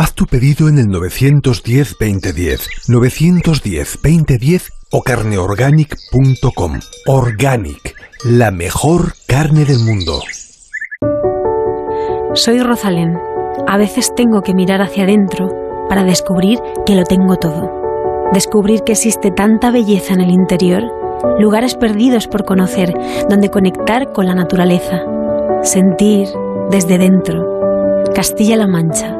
Haz 0.00 0.14
tu 0.14 0.24
pedido 0.24 0.70
en 0.70 0.78
el 0.78 0.86
910-2010, 0.86 2.68
910-2010 2.88 4.72
o 4.92 5.02
carneorganic.com. 5.02 6.80
Organic, 7.06 7.94
la 8.24 8.50
mejor 8.50 9.12
carne 9.26 9.66
del 9.66 9.80
mundo. 9.80 10.22
Soy 12.32 12.62
Rosalén. 12.62 13.18
A 13.68 13.76
veces 13.76 14.14
tengo 14.16 14.40
que 14.40 14.54
mirar 14.54 14.80
hacia 14.80 15.04
adentro 15.04 15.50
para 15.90 16.02
descubrir 16.04 16.60
que 16.86 16.94
lo 16.94 17.04
tengo 17.04 17.36
todo. 17.36 18.30
Descubrir 18.32 18.80
que 18.86 18.92
existe 18.92 19.30
tanta 19.30 19.70
belleza 19.70 20.14
en 20.14 20.22
el 20.22 20.30
interior, 20.30 20.82
lugares 21.38 21.74
perdidos 21.74 22.26
por 22.26 22.46
conocer, 22.46 22.94
donde 23.28 23.50
conectar 23.50 24.12
con 24.14 24.24
la 24.24 24.34
naturaleza. 24.34 25.02
Sentir 25.62 26.26
desde 26.70 26.96
dentro. 26.96 27.44
Castilla-La 28.14 28.66
Mancha, 28.66 29.19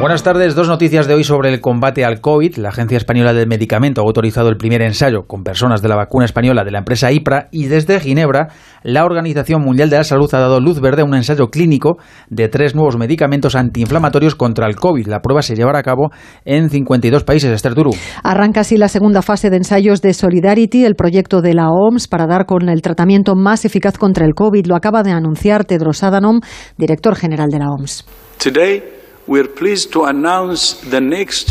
Buenas 0.00 0.22
tardes. 0.22 0.54
Dos 0.54 0.68
noticias 0.68 1.08
de 1.08 1.14
hoy 1.14 1.24
sobre 1.24 1.52
el 1.52 1.60
combate 1.60 2.04
al 2.04 2.20
COVID. 2.20 2.58
La 2.58 2.68
Agencia 2.68 2.96
Española 2.96 3.32
del 3.32 3.48
Medicamento 3.48 4.00
ha 4.00 4.04
autorizado 4.04 4.48
el 4.48 4.56
primer 4.56 4.80
ensayo 4.80 5.24
con 5.26 5.42
personas 5.42 5.82
de 5.82 5.88
la 5.88 5.96
vacuna 5.96 6.24
española 6.24 6.62
de 6.62 6.70
la 6.70 6.78
empresa 6.78 7.10
IPRA 7.10 7.48
y 7.50 7.66
desde 7.66 7.98
Ginebra 7.98 8.46
la 8.84 9.04
Organización 9.04 9.60
Mundial 9.60 9.90
de 9.90 9.96
la 9.96 10.04
Salud 10.04 10.32
ha 10.32 10.38
dado 10.38 10.60
luz 10.60 10.80
verde 10.80 11.02
a 11.02 11.04
un 11.04 11.16
ensayo 11.16 11.48
clínico 11.48 11.96
de 12.30 12.46
tres 12.48 12.76
nuevos 12.76 12.96
medicamentos 12.96 13.56
antiinflamatorios 13.56 14.36
contra 14.36 14.68
el 14.68 14.76
COVID. 14.76 15.08
La 15.08 15.18
prueba 15.18 15.42
se 15.42 15.56
llevará 15.56 15.80
a 15.80 15.82
cabo 15.82 16.10
en 16.44 16.70
52 16.70 17.24
países. 17.24 17.50
Esther 17.50 17.74
Duru. 17.74 17.90
Arranca 18.22 18.60
así 18.60 18.76
la 18.76 18.86
segunda 18.86 19.20
fase 19.20 19.50
de 19.50 19.56
ensayos 19.56 20.00
de 20.00 20.14
Solidarity, 20.14 20.84
el 20.84 20.94
proyecto 20.94 21.42
de 21.42 21.54
la 21.54 21.70
OMS 21.70 22.06
para 22.06 22.28
dar 22.28 22.46
con 22.46 22.68
el 22.68 22.82
tratamiento 22.82 23.34
más 23.34 23.64
eficaz 23.64 23.98
contra 23.98 24.24
el 24.24 24.34
COVID. 24.34 24.64
Lo 24.66 24.76
acaba 24.76 25.02
de 25.02 25.10
anunciar 25.10 25.64
Tedros 25.64 26.04
Adhanom, 26.04 26.38
director 26.76 27.16
general 27.16 27.48
de 27.48 27.58
la 27.58 27.66
OMS. 27.70 28.06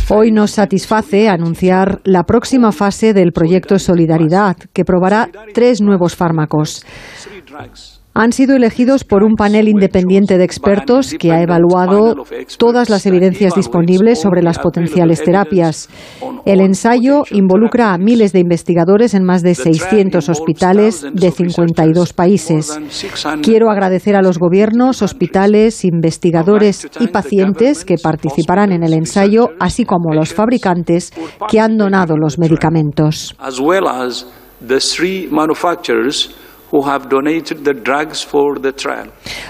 Hoy 0.09 0.32
nos 0.32 0.51
satisface 0.51 1.30
anunciar 1.30 2.01
la 2.03 2.23
próxima 2.23 2.71
fase 2.71 3.13
del 3.13 3.32
proyecto 3.32 3.78
Solidaridad, 3.78 4.57
que 4.73 4.84
probará 4.84 5.30
tres 5.53 5.80
nuevos 5.82 6.15
fármacos 6.15 6.84
han 8.18 8.32
sido 8.32 8.55
elegidos 8.55 9.03
por 9.03 9.24
un 9.24 9.36
panel 9.36 9.68
independiente 9.68 10.39
de 10.39 10.43
expertos 10.43 11.13
que 11.20 11.32
ha 11.32 11.43
evaluado 11.43 12.26
todas 12.57 12.89
las 12.89 13.05
evidencias 13.05 13.53
disponibles 13.53 14.20
sobre 14.20 14.41
las 14.41 14.57
potenciales 14.57 15.24
terapias. 15.24 15.88
El 16.43 16.61
ensayo 16.61 17.26
involucra 17.30 17.93
a 17.93 17.97
miles 17.99 18.34
de 18.34 18.39
investigadores 18.39 19.13
en 19.13 19.24
más 19.24 19.43
de 19.43 19.53
600 19.53 20.30
hospitales 20.30 21.05
de 21.13 21.30
52 21.30 22.13
países. 22.13 22.80
Quiero 23.43 23.70
agradecer 23.70 24.15
a 24.15 24.24
los 24.24 24.39
gobiernos, 24.39 25.03
hospitales, 25.03 25.86
investigadores 25.86 26.88
y 26.99 27.07
pacientes 27.09 27.86
que 27.86 27.97
participarán 28.01 28.72
en 28.72 28.82
el 28.82 28.93
ensayo, 28.93 29.49
así 29.59 29.86
como 29.86 30.11
a 30.11 30.15
los 30.15 30.34
fabricantes 30.34 31.13
que 31.49 31.59
han 31.59 31.78
donado 31.78 32.18
los 32.18 32.39
medicamentos. 32.39 33.36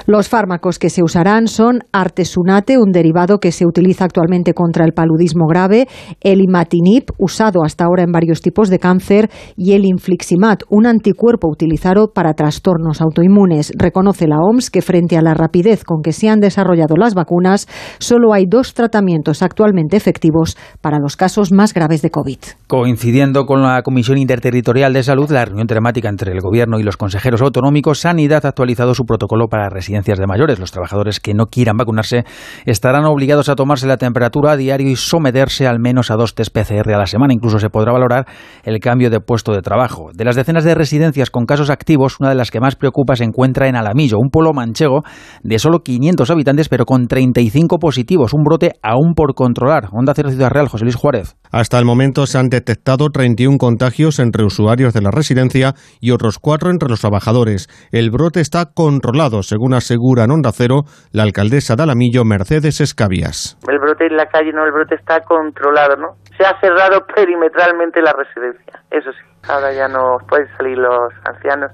Los 0.05 0.29
fármacos 0.29 0.77
que 0.77 0.89
se 0.89 1.03
usarán 1.03 1.47
son 1.47 1.79
artesunate, 1.91 2.77
un 2.77 2.91
derivado 2.91 3.39
que 3.39 3.51
se 3.51 3.65
utiliza 3.65 4.05
actualmente 4.05 4.53
contra 4.53 4.85
el 4.85 4.93
paludismo 4.93 5.47
grave, 5.47 5.87
el 6.21 6.41
imatinib, 6.41 7.05
usado 7.17 7.63
hasta 7.63 7.85
ahora 7.85 8.03
en 8.03 8.11
varios 8.11 8.41
tipos 8.41 8.69
de 8.69 8.79
cáncer, 8.79 9.29
y 9.55 9.73
el 9.73 9.85
infliximab, 9.85 10.59
un 10.69 10.85
anticuerpo 10.85 11.49
utilizado 11.49 12.11
para 12.13 12.33
trastornos 12.33 13.01
autoinmunes. 13.01 13.71
Reconoce 13.75 14.27
la 14.27 14.37
OMS 14.37 14.69
que 14.69 14.81
frente 14.81 15.17
a 15.17 15.21
la 15.21 15.33
rapidez 15.33 15.83
con 15.83 16.01
que 16.01 16.13
se 16.13 16.29
han 16.29 16.39
desarrollado 16.39 16.95
las 16.97 17.15
vacunas, 17.15 17.67
solo 17.99 18.33
hay 18.33 18.45
dos 18.47 18.73
tratamientos 18.73 19.41
actualmente 19.41 19.97
efectivos 19.97 20.57
para 20.81 20.99
los 20.99 21.15
casos 21.15 21.51
más 21.51 21.73
graves 21.73 22.01
de 22.01 22.11
COVID. 22.11 22.39
Coincidiendo 22.67 23.45
con 23.45 23.61
la 23.61 23.81
Comisión 23.81 24.17
Interterritorial 24.17 24.93
de 24.93 25.03
Salud, 25.03 25.29
la 25.31 25.45
reunión 25.45 25.67
temática 25.67 26.09
entre 26.09 26.31
el 26.31 26.41
Gobierno 26.41 26.79
y 26.79 26.83
los 26.83 26.97
consejeros 27.07 27.41
autonómicos, 27.41 28.01
Sanidad 28.01 28.45
ha 28.45 28.49
actualizado 28.49 28.93
su 28.93 29.05
protocolo 29.05 29.47
para 29.47 29.69
residencias 29.69 30.19
de 30.19 30.27
mayores. 30.27 30.59
Los 30.59 30.73
trabajadores 30.73 31.21
que 31.21 31.33
no 31.33 31.45
quieran 31.45 31.77
vacunarse 31.77 32.25
estarán 32.65 33.05
obligados 33.05 33.47
a 33.47 33.55
tomarse 33.55 33.87
la 33.87 33.95
temperatura 33.95 34.51
a 34.51 34.57
diario 34.57 34.89
y 34.89 34.97
someterse 34.97 35.67
al 35.67 35.79
menos 35.79 36.11
a 36.11 36.17
dos 36.17 36.35
test 36.35 36.51
PCR 36.53 36.91
a 36.93 36.97
la 36.97 37.05
semana. 37.05 37.33
Incluso 37.33 37.59
se 37.59 37.69
podrá 37.69 37.93
valorar 37.93 38.25
el 38.63 38.81
cambio 38.81 39.09
de 39.09 39.21
puesto 39.21 39.53
de 39.53 39.61
trabajo. 39.61 40.09
De 40.13 40.25
las 40.25 40.35
decenas 40.35 40.65
de 40.65 40.75
residencias 40.75 41.29
con 41.29 41.45
casos 41.45 41.69
activos, 41.69 42.17
una 42.19 42.27
de 42.27 42.35
las 42.35 42.51
que 42.51 42.59
más 42.59 42.75
preocupa 42.75 43.15
se 43.15 43.23
encuentra 43.23 43.69
en 43.69 43.77
Alamillo, 43.77 44.17
un 44.19 44.29
pueblo 44.29 44.51
manchego 44.51 45.03
de 45.43 45.59
solo 45.59 45.79
500 45.79 46.29
habitantes, 46.29 46.67
pero 46.67 46.83
con 46.83 47.07
35 47.07 47.77
positivos, 47.79 48.33
un 48.33 48.43
brote 48.43 48.73
aún 48.83 49.13
por 49.15 49.33
controlar. 49.33 49.87
Onda 49.93 50.11
Cero 50.13 50.29
Ciudad 50.29 50.49
Real, 50.49 50.67
José 50.67 50.83
Luis 50.83 50.95
Juárez. 50.95 51.37
Hasta 51.51 51.79
el 51.79 51.85
momento 51.85 52.27
se 52.27 52.37
han 52.37 52.49
detectado 52.49 53.09
31 53.09 53.57
contagios 53.59 54.19
entre 54.19 54.43
usuarios 54.43 54.93
de 54.93 55.01
la 55.01 55.11
residencia 55.11 55.73
y 56.01 56.11
otros 56.11 56.37
cuatro 56.37 56.69
entre 56.69 56.89
los 56.89 56.96
trabajadores. 56.99 57.67
El 57.91 58.11
brote 58.11 58.41
está 58.41 58.65
controlado, 58.73 59.43
según 59.43 59.73
asegura 59.73 60.23
en 60.23 60.31
Onda 60.31 60.51
Cero 60.51 60.83
la 61.11 61.23
alcaldesa 61.23 61.75
de 61.75 61.83
Alamillo, 61.83 62.23
Mercedes 62.25 62.81
Escabias. 62.81 63.57
El 63.67 63.79
brote 63.79 64.07
en 64.07 64.17
la 64.17 64.25
calle, 64.27 64.51
no, 64.53 64.65
el 64.65 64.71
brote 64.71 64.95
está 64.95 65.21
controlado, 65.21 65.95
¿no? 65.95 66.15
Se 66.37 66.45
ha 66.45 66.59
cerrado 66.59 67.05
perimetralmente 67.15 68.01
la 68.01 68.13
residencia, 68.13 68.81
eso 68.91 69.11
sí. 69.11 69.49
Ahora 69.49 69.71
ya 69.73 69.87
no 69.87 70.17
pueden 70.27 70.47
salir 70.57 70.77
los 70.77 71.13
ancianos, 71.25 71.71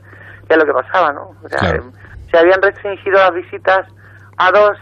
ya 0.49 0.57
lo 0.57 0.65
que 0.65 0.73
pasaba, 0.73 1.11
¿no? 1.13 1.31
Se 2.29 2.37
habían 2.37 2.61
restringido 2.61 3.17
las 3.17 3.33
visitas 3.33 3.87
a 4.37 4.51
dos, 4.51 4.77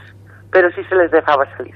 pero 0.51 0.69
sí 0.71 0.83
se 0.89 0.95
les 0.95 1.11
dejaba 1.11 1.45
salir. 1.57 1.75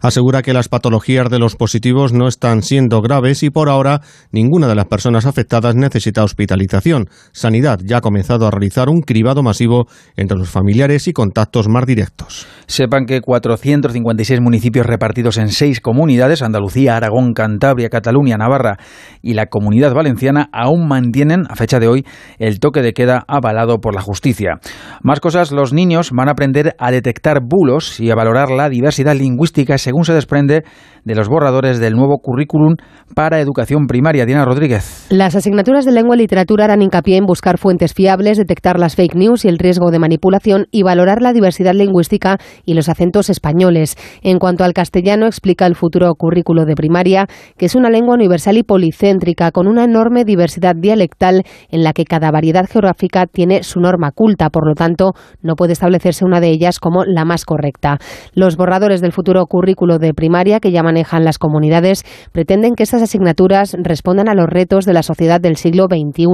Asegura 0.00 0.42
que 0.42 0.52
las 0.52 0.68
patologías 0.68 1.30
de 1.30 1.38
los 1.38 1.56
positivos 1.56 2.12
no 2.12 2.28
están 2.28 2.62
siendo 2.62 3.00
graves 3.00 3.42
y 3.42 3.50
por 3.50 3.68
ahora 3.68 4.00
ninguna 4.30 4.68
de 4.68 4.74
las 4.74 4.86
personas 4.86 5.26
afectadas 5.26 5.74
necesita 5.74 6.24
hospitalización. 6.24 7.08
Sanidad 7.32 7.80
ya 7.84 7.98
ha 7.98 8.00
comenzado 8.00 8.46
a 8.46 8.50
realizar 8.50 8.88
un 8.88 9.00
cribado 9.00 9.42
masivo 9.42 9.86
entre 10.16 10.38
los 10.38 10.50
familiares 10.50 11.08
y 11.08 11.12
contactos 11.12 11.68
más 11.68 11.86
directos. 11.86 12.46
Sepan 12.66 13.06
que 13.06 13.20
456 13.20 14.40
municipios 14.40 14.86
repartidos 14.86 15.38
en 15.38 15.48
seis 15.48 15.80
comunidades, 15.80 16.42
Andalucía, 16.42 16.96
Aragón, 16.96 17.32
Cantabria, 17.32 17.88
Cataluña, 17.88 18.36
Navarra 18.36 18.78
y 19.22 19.34
la 19.34 19.46
Comunidad 19.46 19.94
Valenciana, 19.94 20.48
aún 20.52 20.88
mantienen 20.88 21.44
a 21.48 21.56
fecha 21.56 21.78
de 21.78 21.88
hoy 21.88 22.06
el 22.38 22.60
toque 22.60 22.82
de 22.82 22.92
queda 22.92 23.24
avalado 23.28 23.78
por 23.78 23.94
la 23.94 24.00
justicia. 24.00 24.58
Más 25.02 25.20
cosas, 25.20 25.52
los 25.52 25.72
niños 25.72 26.10
van 26.12 26.28
a 26.28 26.32
aprender 26.32 26.74
a 26.78 26.90
detectar 26.90 27.40
bulos 27.42 28.00
y 28.00 28.10
a 28.10 28.14
valorar 28.14 28.50
la 28.50 28.68
diversidad 28.68 29.14
lingüística 29.14 29.61
según 29.78 30.04
se 30.04 30.12
desprende 30.12 30.64
de 31.04 31.14
los 31.14 31.28
borradores 31.28 31.80
del 31.80 31.94
nuevo 31.94 32.18
currículum 32.18 32.76
para 33.14 33.40
educación 33.40 33.86
primaria. 33.86 34.26
Diana 34.26 34.44
Rodríguez. 34.44 35.06
Las 35.10 35.34
asignaturas 35.34 35.84
de 35.84 35.92
lengua 35.92 36.16
y 36.16 36.20
literatura 36.20 36.64
harán 36.64 36.82
hincapié 36.82 37.16
en 37.16 37.26
buscar 37.26 37.58
fuentes 37.58 37.94
fiables, 37.94 38.38
detectar 38.38 38.78
las 38.78 38.94
fake 38.94 39.14
news 39.14 39.44
y 39.44 39.48
el 39.48 39.58
riesgo 39.58 39.90
de 39.90 39.98
manipulación 39.98 40.66
y 40.70 40.82
valorar 40.82 41.22
la 41.22 41.32
diversidad 41.32 41.74
lingüística 41.74 42.38
y 42.64 42.74
los 42.74 42.88
acentos 42.88 43.30
españoles. 43.30 43.96
En 44.22 44.38
cuanto 44.38 44.64
al 44.64 44.72
castellano, 44.72 45.26
explica 45.26 45.66
el 45.66 45.74
futuro 45.74 46.12
currículo 46.14 46.64
de 46.64 46.74
primaria 46.74 47.26
que 47.56 47.66
es 47.66 47.74
una 47.74 47.90
lengua 47.90 48.14
universal 48.14 48.56
y 48.58 48.62
policéntrica 48.62 49.50
con 49.50 49.66
una 49.66 49.84
enorme 49.84 50.24
diversidad 50.24 50.74
dialectal 50.76 51.42
en 51.70 51.82
la 51.82 51.92
que 51.92 52.04
cada 52.04 52.30
variedad 52.30 52.66
geográfica 52.68 53.26
tiene 53.26 53.62
su 53.62 53.80
norma 53.80 54.10
culta, 54.12 54.50
por 54.50 54.66
lo 54.66 54.74
tanto, 54.74 55.12
no 55.42 55.54
puede 55.54 55.72
establecerse 55.72 56.24
una 56.24 56.40
de 56.40 56.48
ellas 56.48 56.78
como 56.78 57.04
la 57.04 57.24
más 57.24 57.44
correcta. 57.44 57.98
Los 58.34 58.56
borradores 58.56 59.00
del 59.00 59.12
futuro 59.12 59.46
currículo 59.52 59.98
de 59.98 60.14
primaria 60.14 60.60
que 60.60 60.70
llaman 60.70 60.92
manejan 60.92 61.24
las 61.24 61.38
comunidades 61.38 62.04
pretenden 62.32 62.74
que 62.74 62.82
estas 62.82 63.02
asignaturas 63.02 63.74
respondan 63.78 64.28
a 64.28 64.34
los 64.34 64.46
retos 64.46 64.84
de 64.84 64.92
la 64.92 65.02
sociedad 65.02 65.40
del 65.40 65.56
siglo 65.56 65.86
XXI 65.86 66.26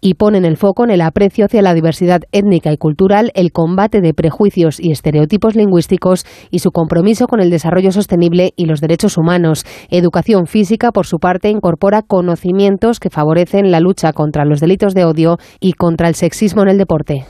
y 0.00 0.14
ponen 0.14 0.44
el 0.44 0.56
foco 0.56 0.84
en 0.84 0.90
el 0.90 1.00
aprecio 1.00 1.44
hacia 1.44 1.62
la 1.62 1.74
diversidad 1.74 2.22
étnica 2.32 2.72
y 2.72 2.76
cultural, 2.76 3.30
el 3.34 3.52
combate 3.52 4.00
de 4.00 4.12
prejuicios 4.12 4.80
y 4.80 4.90
estereotipos 4.90 5.54
lingüísticos 5.54 6.26
y 6.50 6.58
su 6.58 6.70
compromiso 6.72 7.26
con 7.26 7.40
el 7.40 7.50
desarrollo 7.50 7.92
sostenible 7.92 8.52
y 8.56 8.66
los 8.66 8.80
derechos 8.80 9.16
humanos. 9.16 9.64
Educación 9.90 10.46
física, 10.46 10.90
por 10.90 11.06
su 11.06 11.18
parte, 11.18 11.48
incorpora 11.48 12.02
conocimientos 12.02 12.98
que 12.98 13.10
favorecen 13.10 13.70
la 13.70 13.80
lucha 13.80 14.12
contra 14.12 14.44
los 14.44 14.60
delitos 14.60 14.94
de 14.94 15.04
odio 15.04 15.36
y 15.60 15.74
contra 15.74 16.08
el 16.08 16.14
sexismo 16.14 16.62
en 16.62 16.68
el 16.68 16.78
deporte. 16.78 17.26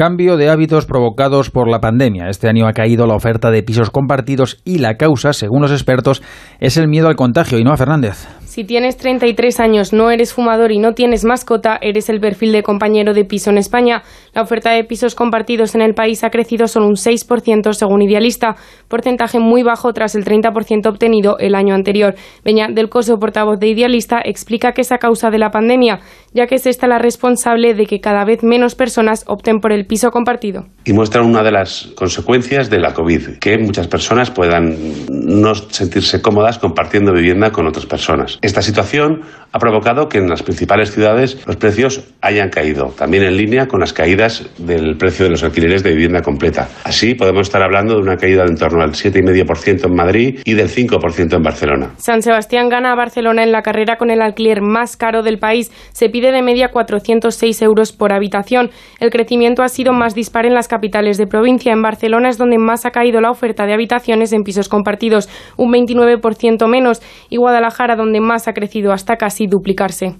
Cambio 0.00 0.38
de 0.38 0.48
hábitos 0.48 0.86
provocados 0.86 1.50
por 1.50 1.68
la 1.68 1.80
pandemia. 1.80 2.30
Este 2.30 2.48
año 2.48 2.66
ha 2.66 2.72
caído 2.72 3.06
la 3.06 3.14
oferta 3.14 3.50
de 3.50 3.62
pisos 3.62 3.90
compartidos 3.90 4.62
y 4.64 4.78
la 4.78 4.94
causa, 4.94 5.34
según 5.34 5.60
los 5.60 5.72
expertos, 5.72 6.22
es 6.58 6.78
el 6.78 6.88
miedo 6.88 7.08
al 7.08 7.16
contagio. 7.16 7.58
Y 7.58 7.64
no 7.64 7.70
a 7.70 7.76
Fernández. 7.76 8.26
Si 8.50 8.64
tienes 8.64 8.96
33 8.96 9.60
años, 9.60 9.92
no 9.92 10.10
eres 10.10 10.34
fumador 10.34 10.72
y 10.72 10.80
no 10.80 10.92
tienes 10.92 11.24
mascota, 11.24 11.78
eres 11.80 12.08
el 12.08 12.18
perfil 12.18 12.50
de 12.50 12.64
compañero 12.64 13.14
de 13.14 13.24
piso 13.24 13.50
en 13.50 13.58
España. 13.58 14.02
La 14.34 14.42
oferta 14.42 14.72
de 14.72 14.82
pisos 14.82 15.14
compartidos 15.14 15.76
en 15.76 15.82
el 15.82 15.94
país 15.94 16.24
ha 16.24 16.30
crecido 16.30 16.66
solo 16.66 16.88
un 16.88 16.96
6% 16.96 17.72
según 17.74 18.02
Idealista, 18.02 18.56
porcentaje 18.88 19.38
muy 19.38 19.62
bajo 19.62 19.92
tras 19.92 20.16
el 20.16 20.24
30% 20.24 20.88
obtenido 20.88 21.38
el 21.38 21.54
año 21.54 21.76
anterior. 21.76 22.16
Beña 22.44 22.66
del 22.66 22.88
Coso, 22.88 23.20
portavoz 23.20 23.60
de 23.60 23.68
Idealista, 23.68 24.20
explica 24.24 24.72
que 24.72 24.80
es 24.80 24.90
a 24.90 24.98
causa 24.98 25.30
de 25.30 25.38
la 25.38 25.52
pandemia, 25.52 26.00
ya 26.34 26.48
que 26.48 26.56
es 26.56 26.66
esta 26.66 26.88
la 26.88 26.98
responsable 26.98 27.74
de 27.74 27.86
que 27.86 28.00
cada 28.00 28.24
vez 28.24 28.42
menos 28.42 28.74
personas 28.74 29.22
opten 29.28 29.60
por 29.60 29.70
el 29.70 29.86
piso 29.86 30.10
compartido. 30.10 30.66
Y 30.84 30.92
muestra 30.92 31.22
una 31.22 31.44
de 31.44 31.52
las 31.52 31.92
consecuencias 31.94 32.68
de 32.68 32.80
la 32.80 32.94
COVID, 32.94 33.38
que 33.38 33.58
muchas 33.58 33.86
personas 33.86 34.32
puedan 34.32 34.76
no 35.08 35.54
sentirse 35.54 36.20
cómodas 36.20 36.58
compartiendo 36.58 37.12
vivienda 37.12 37.52
con 37.52 37.68
otras 37.68 37.86
personas. 37.86 38.39
Esta 38.42 38.62
situación 38.62 39.20
ha 39.52 39.58
provocado 39.58 40.08
que 40.08 40.18
en 40.18 40.28
las 40.28 40.42
principales 40.42 40.92
ciudades 40.92 41.44
los 41.46 41.56
precios 41.56 42.04
hayan 42.22 42.50
caído, 42.50 42.86
también 42.96 43.24
en 43.24 43.36
línea 43.36 43.66
con 43.66 43.80
las 43.80 43.92
caídas 43.92 44.48
del 44.58 44.96
precio 44.96 45.24
de 45.24 45.32
los 45.32 45.42
alquileres 45.42 45.82
de 45.82 45.90
vivienda 45.90 46.22
completa. 46.22 46.68
Así 46.84 47.14
podemos 47.14 47.42
estar 47.42 47.62
hablando 47.62 47.94
de 47.94 48.00
una 48.00 48.16
caída 48.16 48.44
de 48.44 48.50
en 48.50 48.56
torno 48.56 48.82
al 48.82 48.92
7,5% 48.92 49.86
en 49.86 49.94
Madrid 49.94 50.40
y 50.44 50.54
del 50.54 50.68
5% 50.68 51.36
en 51.36 51.42
Barcelona. 51.42 51.90
San 51.98 52.22
Sebastián 52.22 52.68
gana 52.68 52.92
a 52.92 52.96
Barcelona 52.96 53.42
en 53.42 53.52
la 53.52 53.62
carrera 53.62 53.96
con 53.96 54.10
el 54.10 54.22
alquiler 54.22 54.60
más 54.62 54.96
caro 54.96 55.22
del 55.22 55.38
país. 55.38 55.70
Se 55.92 56.08
pide 56.08 56.32
de 56.32 56.42
media 56.42 56.68
406 56.68 57.62
euros 57.62 57.92
por 57.92 58.12
habitación. 58.12 58.70
El 59.00 59.10
crecimiento 59.10 59.62
ha 59.62 59.68
sido 59.68 59.92
más 59.92 60.14
dispar 60.14 60.46
en 60.46 60.54
las 60.54 60.68
capitales 60.68 61.18
de 61.18 61.26
provincia. 61.26 61.72
En 61.72 61.82
Barcelona 61.82 62.28
es 62.28 62.38
donde 62.38 62.58
más 62.58 62.86
ha 62.86 62.90
caído 62.90 63.20
la 63.20 63.30
oferta 63.30 63.66
de 63.66 63.74
habitaciones 63.74 64.32
en 64.32 64.42
pisos 64.42 64.68
compartidos, 64.68 65.28
un 65.56 65.72
29% 65.72 66.66
menos, 66.68 67.02
y 67.28 67.36
Guadalajara 67.36 67.96
donde 67.96 68.20
más 68.20 68.29
ha 68.30 68.52
crecido 68.52 68.92
hasta 68.92 69.16
casi 69.16 69.46
duplicarse. 69.46 70.14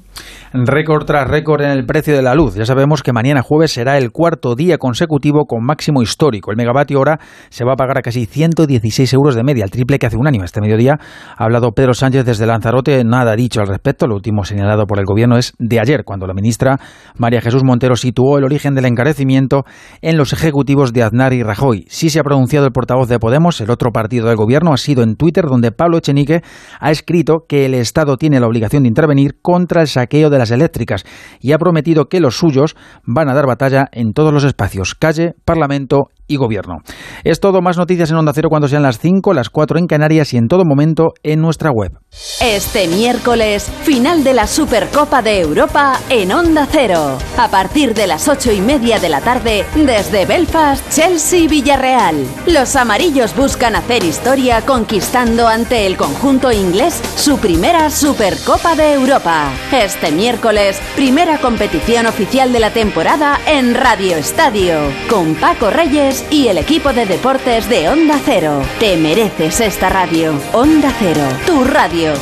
Récord 0.53 1.05
tras 1.05 1.29
récord 1.29 1.63
en 1.63 1.71
el 1.71 1.87
precio 1.87 2.15
de 2.15 2.23
la 2.23 2.35
luz. 2.35 2.57
Ya 2.57 2.67
sabemos 2.67 3.03
que 3.03 3.13
mañana 3.13 3.41
jueves 3.41 3.71
será 3.71 3.99
el 3.99 4.11
cuarto 4.11 4.57
día 4.57 4.79
consecutivo 4.79 5.47
con 5.47 5.65
máximo 5.65 6.03
histórico. 6.03 6.51
El 6.51 6.57
megavatio 6.57 6.99
hora 6.99 7.21
se 7.51 7.65
va 7.65 7.75
a 7.75 7.77
pagar 7.77 7.99
a 7.99 8.03
casi 8.03 8.27
116 8.27 9.13
euros 9.15 9.37
de 9.37 9.45
media, 9.45 9.65
el 9.65 9.71
triple 9.71 9.99
que 9.99 10.07
hace 10.07 10.17
un 10.17 10.27
año. 10.27 10.43
Este 10.43 10.61
mediodía 10.61 10.99
ha 11.37 11.45
hablado 11.45 11.71
Pedro 11.71 11.95
Sánchez 11.95 12.25
desde 12.25 12.47
Lanzarote, 12.47 13.05
nada 13.05 13.37
dicho 13.37 13.61
al 13.61 13.69
respecto. 13.69 14.09
Lo 14.09 14.17
último 14.17 14.45
señalado 14.45 14.87
por 14.87 14.99
el 14.99 15.05
gobierno 15.05 15.39
es 15.39 15.53
de 15.59 15.79
ayer, 15.79 16.03
cuando 16.05 16.27
la 16.27 16.35
ministra 16.35 16.79
María 17.17 17.41
Jesús 17.41 17.63
Montero 17.63 17.95
situó 17.95 18.37
el 18.37 18.45
origen 18.45 18.75
del 18.75 18.87
encarecimiento 18.87 19.65
en 20.03 20.17
los 20.17 20.33
ejecutivos 20.33 20.93
de 20.93 21.05
Aznar 21.05 21.33
y 21.33 21.45
Rajoy. 21.45 21.87
Sí 21.89 22.11
se 22.11 22.19
ha 22.19 22.25
pronunciado 22.25 22.67
el 22.67 22.73
portavoz 22.73 23.09
de 23.09 23.21
Podemos, 23.21 23.61
el 23.61 23.71
otro 23.71 23.93
partido 23.93 24.27
del 24.27 24.37
gobierno, 24.37 24.73
ha 24.73 24.79
sido 24.79 25.05
en 25.05 25.15
Twitter, 25.15 25.45
donde 25.45 25.71
Pablo 25.71 25.99
Echenique 25.99 26.43
ha 26.81 26.91
escrito 26.91 27.45
que 27.49 27.67
el 27.67 27.75
Estado 27.75 28.00
tiene 28.17 28.41
la 28.41 28.47
obligación 28.47 28.83
de 28.83 28.89
intervenir 28.89 29.41
contra 29.41 29.83
el 29.83 29.89
saqueo 29.89 30.31
de 30.31 30.39
las 30.39 30.51
eléctricas 30.51 31.05
y 31.41 31.53
ha 31.53 31.59
prometido 31.59 32.07
que 32.07 32.21
los 32.21 32.37
suyos 32.37 32.77
van 33.05 33.29
a 33.29 33.35
dar 33.35 33.47
batalla 33.47 33.89
en 33.93 34.13
todos 34.13 34.33
los 34.33 34.45
espacios, 34.45 34.95
calle, 34.95 35.35
parlamento 35.45 36.09
y 36.31 36.37
gobierno. 36.37 36.79
Es 37.25 37.41
todo, 37.41 37.61
más 37.61 37.77
noticias 37.77 38.11
en 38.11 38.17
Onda 38.17 38.33
Cero 38.33 38.49
cuando 38.49 38.69
sean 38.69 38.83
las 38.83 39.01
5, 39.01 39.35
las 39.35 39.51
4 39.51 39.79
en 39.79 39.87
Canarias 39.89 40.33
y 40.33 40.37
en 40.37 40.47
todo 40.47 40.65
momento 40.65 41.13
en 41.25 41.43
nuestra 41.43 41.73
web. 41.73 41.99
Este 42.41 42.87
miércoles, 42.87 43.71
final 43.83 44.23
de 44.23 44.33
la 44.33 44.47
Supercopa 44.47 45.23
de 45.23 45.41
Europa 45.41 45.99
en 46.09 46.33
Onda 46.33 46.69
Cero. 46.71 47.19
A 47.37 47.49
partir 47.49 47.95
de 47.95 48.07
las 48.07 48.29
8 48.29 48.53
y 48.53 48.61
media 48.61 49.01
de 49.01 49.09
la 49.09 49.21
tarde, 49.21 49.65
desde 49.75 50.25
Belfast, 50.25 50.89
Chelsea 50.91 51.49
Villarreal. 51.49 52.25
Los 52.47 52.77
amarillos 52.77 53.35
buscan 53.35 53.75
hacer 53.75 54.05
historia 54.05 54.65
conquistando 54.65 55.49
ante 55.49 55.87
el 55.87 55.97
conjunto 55.97 56.53
inglés 56.53 57.03
su 57.17 57.39
primera 57.39 57.91
Supercopa 57.91 58.77
de 58.77 58.93
Europa. 58.93 59.51
Este 59.73 60.13
miércoles, 60.13 60.81
primera 60.95 61.39
competición 61.39 62.07
oficial 62.07 62.53
de 62.53 62.61
la 62.61 62.71
temporada 62.71 63.41
en 63.49 63.75
Radio 63.75 64.17
Estadio, 64.17 64.79
con 65.09 65.35
Paco 65.35 65.71
Reyes 65.71 66.20
y 66.31 66.49
el 66.49 66.59
equipo 66.59 66.93
de 66.93 67.07
deportes 67.07 67.69
de 67.69 67.89
Onda 67.89 68.21
Cero. 68.25 68.63
Te 68.79 68.97
mereces 68.97 69.61
esta 69.61 69.89
radio. 69.89 70.35
Onda 70.53 70.93
Cero, 70.99 71.23
tu 71.47 71.65
radio. 71.65 72.13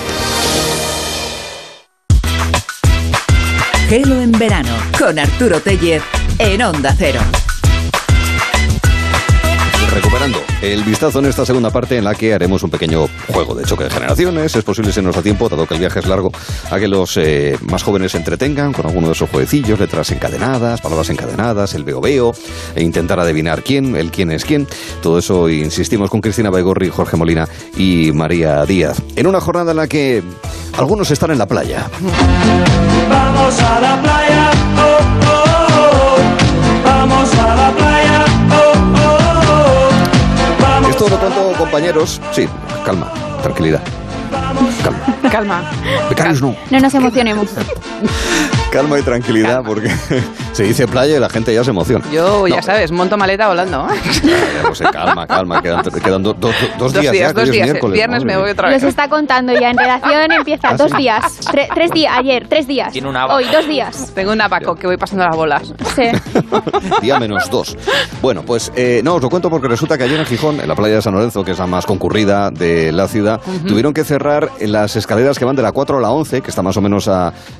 Gelo 3.88 4.20
en 4.20 4.32
verano 4.32 4.74
con 4.98 5.18
Arturo 5.18 5.60
Tellez 5.60 6.02
en 6.38 6.62
Onda 6.62 6.94
Cero 6.96 7.20
recuperando 9.94 10.42
el 10.62 10.82
vistazo 10.84 11.18
en 11.20 11.26
esta 11.26 11.46
segunda 11.46 11.70
parte 11.70 11.96
en 11.96 12.04
la 12.04 12.14
que 12.14 12.34
haremos 12.34 12.62
un 12.62 12.70
pequeño 12.70 13.06
juego 13.32 13.54
de 13.54 13.64
choque 13.64 13.84
de 13.84 13.90
generaciones. 13.90 14.54
Es 14.54 14.64
posible 14.64 14.92
se 14.92 15.02
nos 15.02 15.14
da 15.14 15.22
tiempo, 15.22 15.48
dado 15.48 15.66
que 15.66 15.74
el 15.74 15.80
viaje 15.80 16.00
es 16.00 16.06
largo, 16.06 16.32
a 16.70 16.78
que 16.78 16.88
los 16.88 17.16
eh, 17.16 17.56
más 17.62 17.82
jóvenes 17.82 18.12
se 18.12 18.18
entretengan 18.18 18.72
con 18.72 18.86
alguno 18.86 19.08
de 19.08 19.12
esos 19.12 19.30
jueguecillos, 19.30 19.78
letras 19.78 20.10
encadenadas, 20.10 20.80
palabras 20.80 21.10
encadenadas, 21.10 21.74
el 21.74 21.84
veo 21.84 22.00
veo, 22.00 22.32
e 22.74 22.82
intentar 22.82 23.20
adivinar 23.20 23.62
quién, 23.62 23.96
el 23.96 24.10
quién 24.10 24.30
es 24.30 24.44
quién. 24.44 24.66
Todo 25.02 25.18
eso 25.18 25.48
insistimos 25.48 26.10
con 26.10 26.20
Cristina 26.20 26.50
Baigorri, 26.50 26.88
Jorge 26.88 27.16
Molina 27.16 27.48
y 27.76 28.12
María 28.12 28.64
Díaz. 28.64 29.00
En 29.16 29.26
una 29.26 29.40
jornada 29.40 29.70
en 29.70 29.76
la 29.76 29.86
que 29.86 30.22
algunos 30.76 31.10
están 31.10 31.30
en 31.30 31.38
la 31.38 31.46
playa. 31.46 31.86
Vamos 33.08 33.60
a 33.60 33.80
la 33.80 34.02
playa, 34.02 34.50
todo 40.98 41.16
pronto, 41.18 41.52
compañeros. 41.56 42.20
Sí, 42.32 42.48
calma, 42.84 43.12
tranquilidad. 43.42 43.80
Calma. 44.82 45.30
Calma. 45.30 45.70
no. 46.40 46.56
No 46.70 46.80
nos 46.80 46.94
emocionemos. 46.94 47.48
Calma 48.70 48.98
y 48.98 49.02
tranquilidad, 49.02 49.62
porque 49.64 49.88
se 50.52 50.62
dice 50.64 50.86
playa 50.86 51.16
y 51.16 51.20
la 51.20 51.30
gente 51.30 51.54
ya 51.54 51.64
se 51.64 51.70
emociona. 51.70 52.04
Yo, 52.12 52.46
ya 52.46 52.60
sabes, 52.60 52.92
monto 52.92 53.16
maleta 53.16 53.48
volando. 53.48 53.86
calma, 54.92 55.26
calma, 55.26 55.62
quedan, 55.62 56.22
dos, 56.22 56.36
dos, 56.38 56.92
días, 56.92 57.12
días, 57.12 57.34
dos 57.34 57.50
días. 57.50 57.66
Miércoles, 57.66 57.94
viernes 57.94 58.24
me 58.24 58.36
voy 58.36 58.50
otra 58.50 58.68
vez. 58.68 58.82
Los 58.82 58.90
está 58.90 59.08
contando 59.08 59.54
ya. 59.54 59.70
En 59.70 59.78
redacción 59.78 60.32
empieza 60.32 60.68
¿Ah, 60.68 60.76
dos 60.76 60.92
días. 60.96 61.40
tres 61.74 61.90
días, 61.92 62.12
ayer, 62.14 62.46
tres 62.46 62.66
días. 62.66 62.92
Tiene 62.92 63.08
una 63.08 63.26
Hoy, 63.26 63.46
dos 63.50 63.66
días. 63.66 64.12
Tengo 64.14 64.32
un 64.32 64.40
apaco 64.40 64.74
que 64.74 64.86
voy 64.86 64.98
pasando 64.98 65.24
las 65.24 65.36
bolas. 65.36 65.74
Sí. 65.94 66.02
Día 67.02 67.18
menos 67.18 67.50
dos. 67.50 67.76
Bueno, 68.20 68.42
pues 68.42 68.70
eh, 68.76 69.00
no, 69.02 69.14
os 69.14 69.22
lo 69.22 69.30
cuento 69.30 69.48
porque 69.48 69.68
resulta 69.68 69.96
que 69.96 70.04
ayer 70.04 70.20
en 70.20 70.26
Gijón, 70.26 70.60
en 70.60 70.68
la 70.68 70.74
playa 70.74 70.96
de 70.96 71.02
San 71.02 71.14
Lorenzo, 71.14 71.42
que 71.42 71.52
es 71.52 71.58
la 71.58 71.66
más 71.66 71.86
concurrida 71.86 72.50
de 72.50 72.92
la 72.92 73.08
ciudad, 73.08 73.40
tuvieron 73.66 73.94
que 73.94 74.04
cerrar 74.04 74.50
las 74.60 74.94
escaleras 74.96 75.38
que 75.38 75.44
van 75.44 75.56
de 75.56 75.62
la 75.62 75.72
4 75.72 75.98
a 75.98 76.00
la 76.00 76.10
11, 76.10 76.42
que 76.42 76.50
está 76.50 76.62
más 76.62 76.76
o 76.76 76.80
menos 76.80 77.08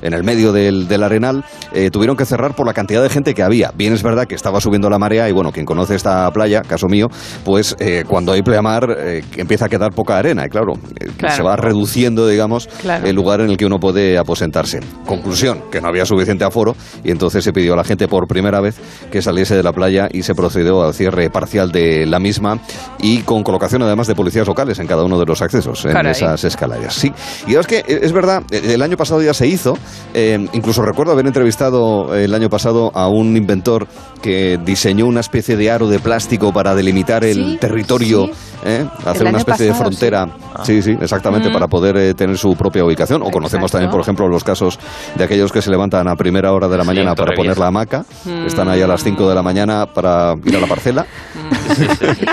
en 0.01 0.13
el 0.13 0.23
medio 0.23 0.51
del, 0.51 0.87
del 0.87 0.98
Arenal, 1.03 1.43
eh, 1.73 1.89
tuvieron 1.91 2.17
que 2.17 2.25
cerrar 2.25 2.55
por 2.55 2.65
la 2.65 2.73
cantidad 2.73 3.01
de 3.01 3.09
gente 3.09 3.33
que 3.33 3.43
había. 3.43 3.71
Bien 3.75 3.93
es 3.93 4.03
verdad 4.03 4.25
que 4.25 4.35
estaba 4.35 4.61
subiendo 4.61 4.89
la 4.89 4.99
marea 4.99 5.29
y 5.29 5.31
bueno, 5.31 5.51
quien 5.51 5.65
conoce 5.65 5.95
esta 5.95 6.29
playa, 6.31 6.61
caso 6.61 6.87
mío, 6.87 7.07
pues 7.43 7.75
eh, 7.79 8.03
cuando 8.07 8.31
hay 8.31 8.41
pleamar 8.41 8.95
eh, 8.97 9.23
empieza 9.37 9.65
a 9.65 9.69
quedar 9.69 9.91
poca 9.93 10.17
arena 10.17 10.45
y 10.45 10.49
claro, 10.49 10.73
se 11.29 11.43
va 11.43 11.55
reduciendo, 11.55 12.27
digamos, 12.27 12.69
el 13.03 13.15
lugar 13.15 13.41
en 13.41 13.49
el 13.49 13.57
que 13.57 13.65
uno 13.65 13.79
puede 13.79 14.17
aposentarse. 14.17 14.79
Conclusión, 15.05 15.63
que 15.71 15.81
no 15.81 15.87
había 15.87 16.05
suficiente 16.05 16.43
aforo 16.43 16.75
y 17.03 17.11
entonces 17.11 17.43
se 17.43 17.53
pidió 17.53 17.73
a 17.73 17.77
la 17.77 17.83
gente 17.83 18.07
por 18.07 18.27
primera 18.27 18.59
vez 18.61 18.79
que 19.11 19.21
saliese 19.21 19.55
de 19.55 19.63
la 19.63 19.73
playa 19.73 20.07
y 20.11 20.23
se 20.23 20.35
procedió 20.35 20.83
al 20.83 20.93
cierre 20.93 21.29
parcial 21.29 21.71
de 21.71 22.05
la 22.05 22.19
misma 22.19 22.59
y 22.99 23.19
con 23.21 23.43
colocación 23.43 23.81
además 23.83 24.07
de 24.07 24.15
policías 24.15 24.47
locales 24.47 24.79
en 24.79 24.87
cada 24.87 25.03
uno 25.03 25.19
de 25.19 25.25
los 25.25 25.41
accesos 25.41 25.85
en 25.85 26.05
esas 26.07 26.43
escaleras. 26.43 26.93
Sí, 26.93 27.11
y 27.47 27.55
es 27.55 27.67
que 27.67 27.83
es 27.87 28.11
verdad, 28.11 28.43
el 28.51 28.81
año 28.81 28.97
pasado 28.97 29.21
ya 29.21 29.33
se 29.33 29.47
hizo, 29.47 29.77
incluso 30.53 30.81
recuerdo 30.89 31.13
haber 31.13 31.27
entrevistado 31.27 32.15
el 32.15 32.33
año 32.33 32.49
pasado 32.49 32.91
a 32.95 33.07
un 33.07 33.37
inventor 33.37 33.87
que 34.21 34.57
diseñó 34.63 35.05
una 35.05 35.19
especie 35.19 35.55
de 35.55 35.69
aro 35.69 35.87
de 35.87 35.99
plástico 35.99 36.51
para 36.51 36.73
delimitar 36.73 37.23
el 37.23 37.59
territorio, 37.59 38.29
¿eh? 38.65 38.85
hacer 39.05 39.27
una 39.27 39.37
especie 39.37 39.67
de 39.67 39.73
frontera. 39.73 40.27
Sí, 40.63 40.81
sí, 40.81 40.97
exactamente, 40.99 41.49
mm. 41.49 41.53
para 41.53 41.67
poder 41.67 41.95
eh, 41.97 42.13
tener 42.15 42.37
su 42.37 42.55
propia 42.55 42.83
ubicación. 42.83 43.21
O 43.21 43.29
conocemos 43.29 43.71
también, 43.71 43.91
por 43.91 44.01
ejemplo, 44.01 44.27
los 44.27 44.43
casos 44.43 44.79
de 45.15 45.23
aquellos 45.23 45.51
que 45.51 45.61
se 45.61 45.69
levantan 45.69 46.07
a 46.07 46.15
primera 46.15 46.51
hora 46.51 46.67
de 46.67 46.77
la 46.77 46.83
mañana 46.83 47.13
para 47.13 47.35
poner 47.35 47.57
la 47.57 47.67
hamaca, 47.67 48.05
están 48.45 48.67
ahí 48.67 48.81
a 48.81 48.87
las 48.87 49.03
5 49.03 49.29
de 49.29 49.35
la 49.35 49.43
mañana 49.43 49.85
para 49.85 50.35
ir 50.43 50.55
a 50.55 50.59
la 50.59 50.67
parcela. 50.67 51.05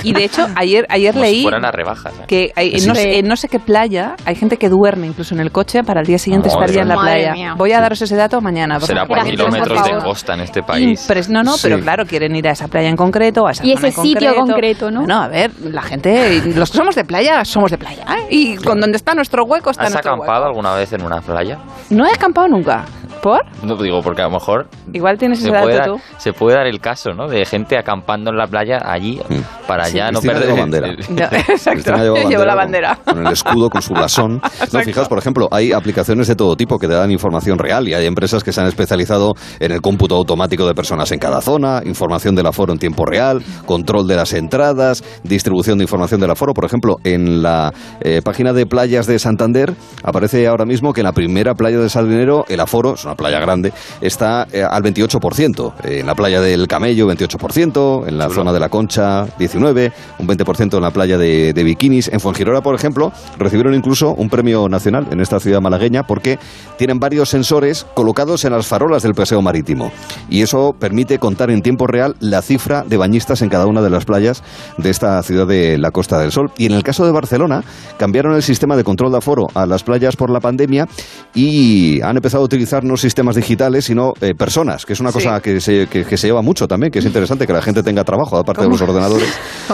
Y 0.02 0.12
de 0.12 0.24
hecho, 0.24 0.46
ayer, 0.54 0.86
ayer 0.88 1.14
leí 1.14 1.46
rebajas, 1.72 2.14
¿eh? 2.14 2.24
que 2.26 2.52
no, 2.86 2.94
sé, 2.94 3.22
no, 3.22 3.36
sé, 3.36 3.48
qué 3.48 3.58
playa 3.58 4.16
hay 4.24 4.34
gente 4.34 4.56
que 4.56 4.68
duerme 4.68 5.06
incluso 5.06 5.34
en 5.34 5.40
el 5.40 5.50
coche 5.50 5.82
para 5.82 6.00
el 6.00 6.06
día 6.06 6.18
siguiente 6.18 6.48
estar 6.48 6.70
ya 6.70 6.82
en 6.82 6.88
la 6.88 6.96
playa. 6.96 7.54
Voy 7.56 7.72
a 7.72 7.80
daros 7.80 8.00
ese 8.02 8.16
dato 8.16 8.40
mañana. 8.40 8.80
Será 8.80 9.06
por 9.06 9.22
kilómetros 9.24 9.84
de 9.84 9.98
costa 10.02 10.34
en 10.34 10.40
este 10.40 10.62
país. 10.62 11.08
no, 11.28 11.42
no, 11.42 11.54
pero 11.62 11.80
claro, 11.80 12.04
quieren 12.06 12.34
ir 12.36 12.48
a 12.48 12.52
esa 12.52 12.68
playa 12.68 12.88
en 12.88 12.96
concreto, 12.96 13.46
a 13.46 13.52
esa 13.52 13.66
Y 13.66 13.72
ese 13.72 13.90
sitio 13.92 14.34
concreto, 14.34 14.90
¿no? 14.90 15.06
No, 15.06 15.22
a 15.22 15.28
ver, 15.28 15.50
la 15.60 15.82
gente, 15.82 16.42
los 16.54 16.70
que 16.70 16.78
somos 16.78 16.94
de 16.94 17.04
playa, 17.04 17.44
somos 17.44 17.70
de 17.70 17.78
playa. 17.78 18.04
¿eh? 18.08 18.26
Y 18.30 18.56
con 18.56 18.80
donde 18.80 18.96
está 18.96 19.14
nuestro 19.14 19.44
hueco 19.44 19.70
está 19.70 19.84
¿Has 19.84 19.92
nuestro 19.92 20.12
acampado 20.12 20.46
alguna 20.46 20.74
vez 20.74 20.92
en 20.92 21.02
una 21.02 21.20
playa? 21.20 21.58
No 21.90 22.06
he 22.06 22.10
acampado 22.10 22.48
nunca. 22.48 22.84
¿Por? 23.22 23.44
No 23.62 23.76
digo, 23.76 24.00
porque 24.02 24.22
a 24.22 24.26
lo 24.26 24.32
mejor 24.32 24.66
Igual 24.92 25.18
tienes 25.18 25.38
se 25.40 25.48
ese 25.48 25.58
puede, 25.58 25.74
dato 25.76 25.90
dar, 25.92 26.00
tú. 26.00 26.04
se 26.18 26.32
puede 26.32 26.56
dar 26.56 26.66
el 26.66 26.80
caso, 26.80 27.12
¿no? 27.12 27.28
De 27.28 27.44
gente 27.44 27.76
acampando 27.76 28.30
en 28.30 28.36
la 28.36 28.46
playa 28.46 28.78
allí 28.84 29.20
para 29.66 29.88
ya 29.88 30.10
no 30.10 30.20
Cristina 30.20 30.32
perder 30.34 30.48
lleva 30.48 30.60
bandera. 30.60 30.86
No, 31.08 31.24
exacto. 31.48 31.70
Cristina 31.72 32.02
lleva 32.02 32.30
Llevo 32.30 32.44
la 32.44 32.54
bandera. 32.54 32.98
Con, 33.04 33.26
el 33.26 33.32
escudo, 33.32 33.70
con 33.70 33.82
su 33.82 33.94
blasón. 33.94 34.40
No, 34.72 34.80
fijaos, 34.80 35.08
por 35.08 35.18
ejemplo, 35.18 35.48
hay 35.50 35.72
aplicaciones 35.72 36.26
de 36.26 36.34
todo 36.34 36.56
tipo 36.56 36.78
que 36.78 36.88
te 36.88 36.94
dan 36.94 37.10
información 37.10 37.58
real 37.58 37.88
y 37.88 37.94
hay 37.94 38.06
empresas 38.06 38.42
que 38.42 38.52
se 38.52 38.60
han 38.60 38.66
especializado 38.66 39.34
en 39.60 39.72
el 39.72 39.80
cómputo 39.80 40.16
automático 40.16 40.66
de 40.66 40.74
personas 40.74 41.12
en 41.12 41.18
cada 41.18 41.40
zona, 41.40 41.82
información 41.84 42.34
del 42.34 42.46
aforo 42.46 42.72
en 42.72 42.78
tiempo 42.78 43.04
real, 43.04 43.42
control 43.64 44.06
de 44.06 44.16
las 44.16 44.32
entradas, 44.32 45.04
distribución 45.22 45.78
de 45.78 45.84
información 45.84 46.20
del 46.20 46.30
aforo. 46.30 46.52
Por 46.52 46.64
ejemplo, 46.64 46.96
en 47.04 47.42
la 47.42 47.72
eh, 48.00 48.20
página 48.24 48.52
de 48.52 48.66
playas 48.66 49.06
de 49.06 49.18
Santander 49.18 49.74
aparece 50.02 50.46
ahora 50.46 50.64
mismo 50.64 50.92
que 50.92 51.00
en 51.00 51.06
la 51.06 51.12
primera 51.12 51.54
playa 51.54 51.78
de 51.78 51.88
Sardinero 51.88 52.44
el 52.48 52.60
aforo, 52.60 52.96
una 53.06 53.14
playa 53.14 53.40
grande, 53.40 53.72
está 54.00 54.46
eh, 54.52 54.62
al 54.62 54.82
28%. 54.82 55.72
Eh, 55.84 56.00
en 56.00 56.06
la 56.06 56.14
playa 56.14 56.40
del 56.40 56.66
Camello, 56.66 57.08
28%. 57.08 58.08
En 58.08 58.18
la 58.18 58.28
zona 58.28 58.52
de 58.52 58.60
la 58.60 58.68
Concha, 58.68 59.26
19%. 59.38 59.92
Un 60.18 60.28
20% 60.28 60.76
en 60.76 60.82
la 60.82 60.90
playa 60.90 61.18
de, 61.18 61.52
de 61.52 61.64
Bikinis. 61.64 62.08
En 62.08 62.20
Fuengirola, 62.20 62.60
por 62.60 62.74
ejemplo, 62.74 63.12
recibieron 63.38 63.74
incluso 63.74 64.12
un 64.12 64.28
premio 64.28 64.68
nacional 64.68 65.06
en 65.10 65.20
esta 65.20 65.40
ciudad 65.40 65.60
malagueña 65.60 66.02
porque 66.02 66.38
tienen 66.78 66.98
varios 66.98 67.28
sensores 67.30 67.86
colocados 67.94 68.44
en 68.44 68.52
las 68.52 68.66
farolas 68.66 69.02
del 69.02 69.14
paseo 69.14 69.40
marítimo. 69.42 69.90
Y 70.28 70.42
eso 70.42 70.74
permite 70.78 71.18
contar 71.18 71.50
en 71.50 71.62
tiempo 71.62 71.86
real 71.86 72.16
la 72.20 72.42
cifra 72.42 72.82
de 72.86 72.96
bañistas 72.96 73.42
en 73.42 73.48
cada 73.48 73.66
una 73.66 73.82
de 73.82 73.90
las 73.90 74.04
playas 74.04 74.42
de 74.78 74.90
esta 74.90 75.22
ciudad 75.22 75.46
de 75.46 75.78
la 75.78 75.90
Costa 75.90 76.18
del 76.18 76.32
Sol. 76.32 76.50
Y 76.58 76.66
en 76.66 76.72
el 76.72 76.82
caso 76.82 77.04
de 77.04 77.12
Barcelona, 77.12 77.62
cambiaron 77.98 78.34
el 78.34 78.42
sistema 78.42 78.76
de 78.76 78.84
control 78.84 79.12
de 79.12 79.18
aforo 79.18 79.46
a 79.54 79.66
las 79.66 79.82
playas 79.82 80.16
por 80.16 80.30
la 80.30 80.40
pandemia 80.40 80.86
y 81.34 82.00
han 82.02 82.16
empezado 82.16 82.42
a 82.42 82.46
utilizar 82.46 82.84
no 82.84 82.95
sistemas 83.00 83.36
digitales, 83.36 83.84
sino 83.84 84.12
eh, 84.20 84.34
personas, 84.34 84.84
que 84.86 84.92
es 84.92 85.00
una 85.00 85.10
Sí. 85.12 85.18
cosa 85.18 85.40
que 85.40 85.60
se, 85.60 85.86
que, 85.86 86.04
que 86.04 86.16
se 86.16 86.26
lleva 86.28 86.42
mucho 86.42 86.66
también, 86.68 86.90
que 86.90 86.98
es 87.00 87.04
interesante 87.04 87.46
que 87.46 87.52
la 87.52 87.62
gente 87.62 87.82
tenga 87.82 88.04
trabajo, 88.04 88.36
aparte 88.36 88.62
de 88.62 88.68
los 88.68 88.80
ordenadores. 88.82 89.28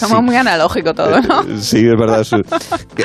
Como 0.00 0.22
muy, 0.22 0.36
analógico 0.36 0.94
todo, 0.94 1.20
¿no? 1.20 1.42
Sí, 1.60 1.78
es 1.78 1.98
verdad. 1.98 2.20
es- 2.20 2.30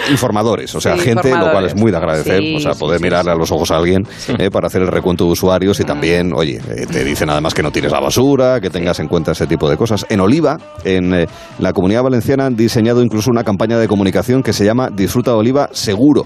informadores, 0.09 0.73
o 0.75 0.81
sea, 0.81 0.95
Sí, 0.95 1.01
gente, 1.01 1.29
lo 1.35 1.51
cual 1.51 1.65
es 1.65 1.75
muy 1.75 1.91
de 1.91 1.97
agradecer. 1.97 2.41
O 2.55 2.59
sea, 2.59 2.73
poder 2.73 3.01
mirarle 3.01 3.31
a 3.31 3.35
los 3.35 3.51
ojos 3.51 3.71
a 3.71 3.77
alguien 3.77 4.05
eh, 4.37 4.49
para 4.49 4.67
hacer 4.67 4.81
el 4.81 4.87
recuento 4.87 5.25
de 5.25 5.31
usuarios 5.31 5.79
y 5.79 5.83
también, 5.83 6.31
oye, 6.33 6.59
eh, 6.69 6.85
te 6.89 7.03
dicen 7.03 7.29
además 7.29 7.53
que 7.53 7.63
no 7.63 7.71
tires 7.71 7.91
la 7.91 7.99
basura, 7.99 8.59
que 8.59 8.69
tengas 8.69 8.99
en 8.99 9.07
cuenta 9.07 9.31
ese 9.31 9.47
tipo 9.47 9.69
de 9.69 9.77
cosas. 9.77 10.05
En 10.09 10.19
Oliva, 10.19 10.57
en 10.83 11.13
eh, 11.13 11.27
la 11.59 11.73
comunidad 11.73 12.03
valenciana, 12.03 12.45
han 12.45 12.55
diseñado 12.55 13.01
incluso 13.01 13.29
una 13.31 13.43
campaña 13.43 13.77
de 13.77 13.87
comunicación 13.87 14.43
que 14.43 14.53
se 14.53 14.65
llama 14.65 14.89
Disfruta 14.89 15.31
de 15.31 15.37
Oliva 15.37 15.69
Seguro 15.71 16.25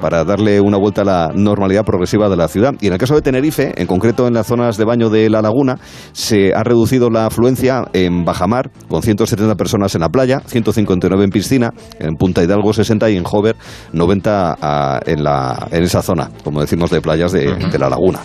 para 0.00 0.24
darle 0.24 0.60
una 0.60 0.78
vuelta 0.78 1.02
a 1.02 1.04
la 1.04 1.30
normalidad 1.34 1.84
progresiva 1.84 2.28
de 2.28 2.36
la 2.36 2.48
ciudad. 2.48 2.74
Y 2.80 2.86
en 2.86 2.92
el 2.92 2.98
caso 2.98 3.14
de 3.14 3.22
Tenerife, 3.22 3.72
en 3.76 3.86
concreto 3.86 4.26
en 4.26 4.34
las 4.34 4.46
zonas 4.46 4.76
de 4.76 4.84
baño 4.84 5.10
de 5.10 5.28
la 5.30 5.42
laguna, 5.42 5.78
se 6.12 6.54
ha 6.54 6.62
reducido 6.62 7.10
la 7.10 7.26
afluencia 7.26 7.84
en 7.92 8.24
Bajamar, 8.24 8.70
con 8.88 9.02
170 9.02 9.54
personas 9.56 9.94
en 9.94 10.00
la 10.00 10.08
playa, 10.08 10.40
159 10.46 11.24
en 11.24 11.30
piscina, 11.30 11.72
en 11.98 12.14
Punta 12.16 12.42
Hidalgo 12.42 12.72
60 12.72 13.10
y 13.10 13.16
en 13.16 13.24
Hover 13.30 13.56
90 13.92 14.56
ah, 14.60 15.00
en, 15.06 15.22
la, 15.22 15.68
en 15.70 15.82
esa 15.82 16.02
zona, 16.02 16.30
como 16.44 16.60
decimos, 16.60 16.90
de 16.90 17.00
playas 17.00 17.32
de, 17.32 17.54
de 17.54 17.78
la 17.78 17.88
laguna. 17.88 18.20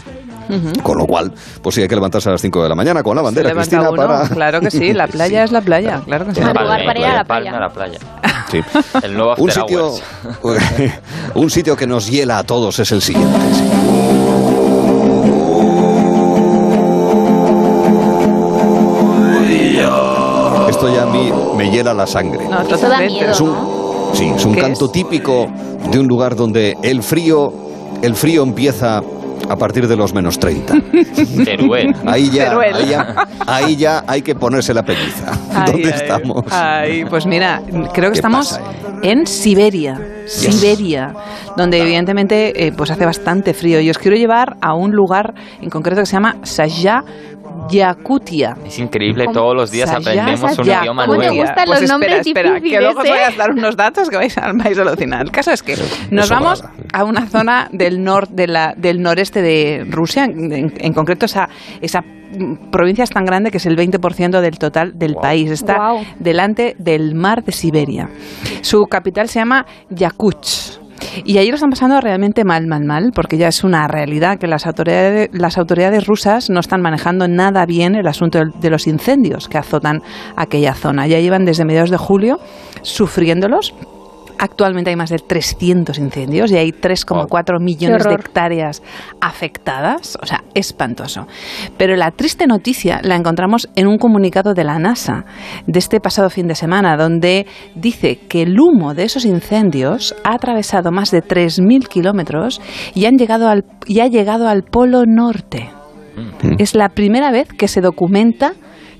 Con 0.81 0.97
lo 0.97 1.05
cual, 1.05 1.31
pues 1.61 1.75
sí 1.75 1.81
hay 1.81 1.87
que 1.87 1.95
levantarse 1.95 2.29
a 2.29 2.33
las 2.33 2.41
5 2.41 2.63
de 2.63 2.69
la 2.69 2.75
mañana 2.75 3.01
con 3.03 3.15
la 3.15 3.21
bandera, 3.21 3.49
Se 3.49 3.55
levanta 3.55 3.77
Cristina, 3.77 3.89
uno, 3.91 4.19
para... 4.23 4.29
Claro 4.29 4.59
que 4.61 4.71
sí, 4.71 4.93
la 4.93 5.07
playa 5.13 5.43
es 5.43 5.51
la 5.51 5.61
playa, 5.61 6.01
claro 6.05 6.25
que 6.25 6.35
sí. 6.35 6.41
Palme, 6.41 6.85
para 6.85 6.99
ir 6.99 7.05
a 7.05 7.13
la 7.15 7.23
playa. 7.23 7.51
a 7.55 7.59
la 7.59 7.69
playa. 7.69 7.99
Sí. 8.51 8.59
El 9.03 9.13
nuevo 9.15 9.35
Un 9.37 9.51
sitio, 9.51 9.91
un 11.35 11.49
sitio 11.49 11.75
que 11.75 11.87
nos 11.87 12.07
hiela 12.09 12.37
a 12.39 12.43
todos 12.43 12.77
es 12.79 12.91
el 12.91 13.01
siguiente. 13.01 13.37
sí. 13.53 13.63
Esto 20.69 20.93
ya 20.93 21.03
a 21.03 21.05
mí 21.05 21.31
me 21.57 21.69
hiela 21.71 21.93
la 21.93 22.07
sangre. 22.07 22.47
No, 22.49 22.61
Eso 22.61 22.89
da 22.89 22.99
miedo, 22.99 23.31
Es 23.31 23.39
un, 23.41 23.49
¿no? 23.49 24.09
sí, 24.13 24.31
es 24.35 24.45
un 24.45 24.53
¿Qué 24.55 24.61
canto 24.61 24.85
es? 24.85 24.91
típico 24.91 25.47
de 25.91 25.99
un 25.99 26.07
lugar 26.07 26.35
donde 26.35 26.75
el 26.81 27.03
frío, 27.03 27.53
el 28.01 28.15
frío 28.15 28.43
empieza 28.43 29.01
a 29.49 29.55
partir 29.55 29.87
de 29.87 29.95
los 29.95 30.13
menos 30.13 30.39
30. 30.39 30.73
Teruel. 31.45 31.93
Ahí 32.05 32.29
ya, 32.29 32.49
Teruel. 32.49 32.75
ahí 32.75 32.89
ya, 32.89 33.27
ahí 33.45 33.75
ya 33.75 34.03
hay 34.07 34.21
que 34.21 34.35
ponerse 34.35 34.73
la 34.73 34.83
peliza. 34.83 35.31
Ay, 35.53 35.71
¿Dónde 35.71 35.93
ay, 35.93 36.01
estamos? 36.01 36.43
Ay, 36.51 37.05
pues 37.05 37.25
mira, 37.25 37.61
creo 37.93 38.09
que 38.09 38.13
¿Qué 38.13 38.19
estamos 38.19 38.57
pasa 38.57 38.83
en 39.03 39.27
Siberia, 39.27 39.99
Siberia, 40.25 41.13
donde 41.57 41.81
evidentemente 41.81 42.65
eh, 42.65 42.71
pues 42.71 42.89
hace 42.89 43.05
bastante 43.05 43.53
frío. 43.53 43.81
Y 43.81 43.89
os 43.89 43.97
quiero 43.97 44.15
llevar 44.15 44.55
a 44.61 44.73
un 44.75 44.91
lugar 44.91 45.33
en 45.61 45.69
concreto 45.69 46.01
que 46.01 46.05
se 46.05 46.13
llama 46.13 46.37
Sajá 46.43 47.03
Yakutia. 47.69 48.55
Es 48.65 48.79
increíble, 48.79 49.25
todos 49.33 49.55
los 49.55 49.71
días 49.71 49.89
aprendemos 49.89 50.57
un 50.57 50.65
idioma 50.65 51.05
¿Cómo 51.05 51.19
te 51.19 51.27
nuevo. 51.27 51.41
gustan 51.41 51.65
Pues 51.65 51.81
los 51.81 51.89
nombres 51.89 52.27
espera, 52.27 52.57
espera, 52.57 52.61
que 52.61 52.81
luego 52.81 52.99
os 53.01 53.07
voy 53.07 53.17
eh? 53.17 53.23
a 53.23 53.31
dar 53.31 53.51
unos 53.51 53.75
datos 53.75 54.09
que 54.09 54.17
vais 54.17 54.37
a, 54.37 54.51
vais 54.53 54.77
a 54.77 54.81
alucinar. 54.81 55.21
El 55.21 55.31
caso 55.31 55.51
es 55.51 55.63
que 55.63 55.75
nos 56.11 56.29
vamos 56.29 56.63
a 56.91 57.03
una 57.03 57.27
zona 57.27 57.69
del, 57.71 58.03
nor, 58.03 58.27
de 58.29 58.47
la, 58.47 58.73
del 58.77 59.01
noreste 59.01 59.41
de 59.41 59.85
Rusia, 59.89 60.25
en, 60.25 60.73
en 60.77 60.93
concreto 60.93 61.25
esa, 61.25 61.49
esa 61.81 62.01
mm, 62.01 62.69
provincia 62.71 63.03
es 63.03 63.09
tan 63.09 63.25
grande 63.25 63.51
que 63.51 63.57
es 63.57 63.65
el 63.65 63.77
20% 63.77 64.41
del 64.41 64.57
total 64.59 64.97
del 64.97 65.15
país. 65.15 65.51
Está 65.51 65.93
delante 66.19 66.75
del 66.77 67.15
mar 67.15 67.43
de 67.43 67.51
Siberia. 67.51 68.09
Su 68.61 68.83
capital 68.85 69.29
se 69.29 69.39
llama 69.39 69.65
Yakuch. 69.89 70.82
Y 71.25 71.37
ahí 71.37 71.49
lo 71.49 71.55
están 71.55 71.69
pasando 71.69 71.99
realmente 72.01 72.43
mal, 72.43 72.67
mal, 72.67 72.83
mal, 72.85 73.11
porque 73.13 73.37
ya 73.37 73.47
es 73.47 73.63
una 73.63 73.87
realidad 73.87 74.37
que 74.39 74.47
las 74.47 74.65
autoridades, 74.65 75.29
las 75.33 75.57
autoridades 75.57 76.05
rusas 76.05 76.49
no 76.49 76.59
están 76.59 76.81
manejando 76.81 77.27
nada 77.27 77.65
bien 77.65 77.95
el 77.95 78.07
asunto 78.07 78.39
de 78.45 78.69
los 78.69 78.87
incendios 78.87 79.47
que 79.47 79.57
azotan 79.57 80.01
aquella 80.35 80.73
zona. 80.73 81.07
Ya 81.07 81.19
llevan 81.19 81.45
desde 81.45 81.65
mediados 81.65 81.89
de 81.89 81.97
julio 81.97 82.39
sufriéndolos. 82.81 83.73
Actualmente 84.39 84.89
hay 84.89 84.95
más 84.95 85.09
de 85.09 85.19
300 85.19 85.97
incendios 85.99 86.51
y 86.51 86.57
hay 86.57 86.71
3,4 86.71 87.59
millones 87.61 88.03
de 88.03 88.13
hectáreas 88.13 88.81
afectadas. 89.21 90.17
O 90.21 90.25
sea, 90.25 90.43
espantoso. 90.53 91.27
Pero 91.77 91.95
la 91.95 92.11
triste 92.11 92.47
noticia 92.47 92.99
la 93.03 93.15
encontramos 93.15 93.69
en 93.75 93.87
un 93.87 93.97
comunicado 93.97 94.53
de 94.53 94.63
la 94.63 94.79
NASA 94.79 95.25
de 95.67 95.79
este 95.79 95.99
pasado 95.99 96.29
fin 96.29 96.47
de 96.47 96.55
semana, 96.55 96.97
donde 96.97 97.45
dice 97.75 98.19
que 98.27 98.43
el 98.43 98.59
humo 98.59 98.93
de 98.93 99.03
esos 99.03 99.25
incendios 99.25 100.15
ha 100.23 100.35
atravesado 100.35 100.91
más 100.91 101.11
de 101.11 101.23
3.000 101.23 101.87
kilómetros 101.87 102.61
y, 102.93 103.05
han 103.05 103.17
llegado 103.17 103.49
al, 103.49 103.65
y 103.85 103.99
ha 103.99 104.07
llegado 104.07 104.47
al 104.47 104.63
Polo 104.63 105.03
Norte. 105.05 105.69
Es 106.59 106.75
la 106.75 106.89
primera 106.89 107.31
vez 107.31 107.47
que 107.47 107.67
se 107.67 107.81
documenta 107.81 108.53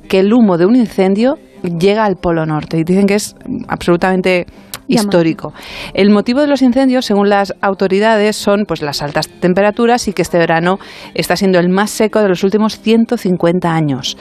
que 0.08 0.20
el 0.20 0.34
humo 0.34 0.58
de 0.58 0.66
un 0.66 0.76
incendio 0.76 1.38
llega 1.64 2.06
al 2.06 2.16
Polo 2.16 2.46
Norte. 2.46 2.78
Y 2.78 2.84
dicen 2.84 3.06
que 3.06 3.16
es 3.16 3.36
absolutamente 3.68 4.46
histórico. 4.88 5.54
El 5.94 6.10
motivo 6.10 6.42
de 6.42 6.48
los 6.48 6.62
incendios, 6.62 7.06
según 7.06 7.30
las 7.30 7.54
autoridades, 7.62 8.36
son 8.36 8.66
pues 8.68 8.82
las 8.82 9.02
altas 9.02 9.28
temperaturas 9.28 10.08
y 10.08 10.14
que 10.14 10.22
este 10.22 10.38
verano 10.38 10.80
está 11.14 11.36
siendo 11.36 11.60
el 11.60 11.70
más 11.70 11.92
seco 11.92 12.22
de 12.22 12.30
los 12.30 12.44
últimos 12.44 12.80
150 12.80 13.74
años. 13.74 14.18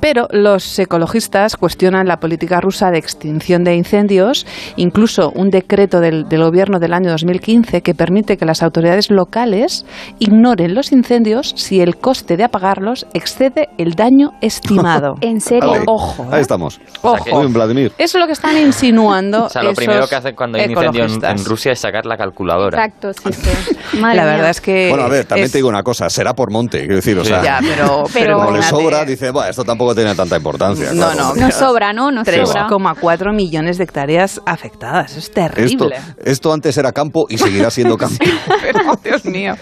Pero 0.00 0.26
los 0.30 0.78
ecologistas 0.78 1.56
cuestionan 1.56 2.06
la 2.06 2.18
política 2.18 2.60
rusa 2.60 2.90
de 2.90 2.98
extinción 2.98 3.64
de 3.64 3.74
incendios, 3.74 4.46
incluso 4.76 5.30
un 5.34 5.48
decreto 5.50 6.00
del, 6.00 6.28
del 6.28 6.42
gobierno 6.42 6.78
del 6.78 6.92
año 6.92 7.10
2015 7.10 7.82
que 7.82 7.94
permite 7.94 8.36
que 8.36 8.44
las 8.44 8.62
autoridades 8.62 9.10
locales 9.10 9.84
ignoren 10.18 10.74
los 10.74 10.92
incendios 10.92 11.52
si 11.56 11.80
el 11.80 11.96
coste 11.96 12.36
de 12.36 12.44
apagarlos 12.44 13.06
excede 13.14 13.68
el 13.78 13.94
daño 13.94 14.30
estimado. 14.40 15.14
¿En 15.20 15.40
serio? 15.40 15.82
Ojo, 15.86 16.26
ahí 16.30 16.38
¿eh? 16.38 16.42
estamos. 16.42 16.80
Ojo. 17.02 17.48
Vladimir. 17.48 17.92
Eso 17.98 18.18
es 18.18 18.20
lo 18.20 18.26
que 18.26 18.32
están 18.32 18.56
insinuando. 18.56 19.40
O 19.50 19.52
sea, 19.52 19.62
lo 19.62 19.70
esos 19.70 19.84
primero 19.84 20.06
que 20.10 20.16
hacen 20.16 20.34
cuando 20.36 20.58
hay 20.58 20.64
un 20.66 20.70
incendio 20.72 21.04
en, 21.04 21.24
en 21.24 21.44
Rusia 21.46 21.72
es 21.72 21.78
sacar 21.80 22.04
la 22.04 22.16
calculadora. 22.18 22.84
Exacto, 22.84 23.12
sí, 23.14 23.32
sí. 23.32 23.76
Madre 24.00 24.16
La 24.16 24.22
mía. 24.24 24.32
verdad 24.32 24.50
es 24.50 24.60
que. 24.60 24.88
Bueno, 24.90 25.04
a 25.04 25.08
ver, 25.08 25.24
también 25.24 25.46
es- 25.46 25.52
te 25.52 25.58
digo 25.58 25.68
una 25.68 25.82
cosa, 25.82 26.10
será 26.10 26.34
por 26.34 26.50
monte, 26.52 26.80
quiero 26.80 26.96
decir, 26.96 27.18
o 27.18 27.24
sea, 27.24 27.42
Ya, 27.42 27.58
pero, 27.62 28.04
pero 28.12 28.36
como 28.44 28.50
le 28.56 28.62
sobra, 28.62 29.04
dice, 29.06 29.30
bueno, 29.30 29.48
esto 29.48 29.64
tampoco 29.64 29.94
tiene 29.94 30.14
tanta 30.14 30.36
importancia. 30.36 30.92
No, 30.92 31.10
claro, 31.12 31.34
no. 31.34 31.40
Nos 31.46 31.54
sobra, 31.54 31.92
¿no? 31.92 32.10
Sobra. 32.10 32.68
3,4 32.68 33.34
millones 33.34 33.78
de 33.78 33.84
hectáreas 33.84 34.40
afectadas. 34.46 35.12
Es 35.12 35.24
Esto, 35.24 35.34
terrible. 35.34 35.96
esto 36.24 36.52
antes 36.52 36.76
era 36.76 36.92
campo 36.92 37.26
y 37.28 37.38
seguirá 37.38 37.70
siendo 37.70 37.96
campo. 37.96 38.16
Pero, 38.62 38.80
Dios 39.02 39.24
mío. 39.24 39.54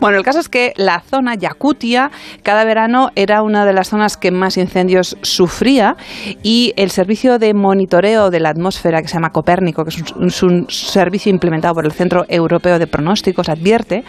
Bueno, 0.00 0.18
el 0.18 0.24
caso 0.24 0.40
es 0.40 0.48
que 0.48 0.72
la 0.76 1.00
zona 1.00 1.34
Yakutia 1.34 2.10
cada 2.42 2.64
verano 2.64 3.10
era 3.14 3.42
una 3.42 3.64
de 3.66 3.72
las 3.72 3.88
zonas 3.88 4.16
que 4.16 4.30
más 4.30 4.56
incendios 4.56 5.16
sufría 5.22 5.96
y 6.42 6.72
el 6.76 6.90
servicio 6.90 7.38
de 7.38 7.54
monitoreo 7.54 8.30
de 8.30 8.40
la 8.40 8.50
atmósfera 8.50 9.02
que 9.02 9.08
se 9.08 9.14
llama 9.14 9.30
Que 9.72 9.90
es 9.90 10.12
un, 10.12 10.26
es 10.26 10.42
un 10.42 10.66
servicio 10.68 11.30
implementado 11.30 11.74
por 11.74 11.84
el 11.84 11.92
Centro 11.92 12.24
Europeo 12.28 12.78
de 12.78 12.86
Pronósticos, 12.86 13.48
advierte 13.48 14.04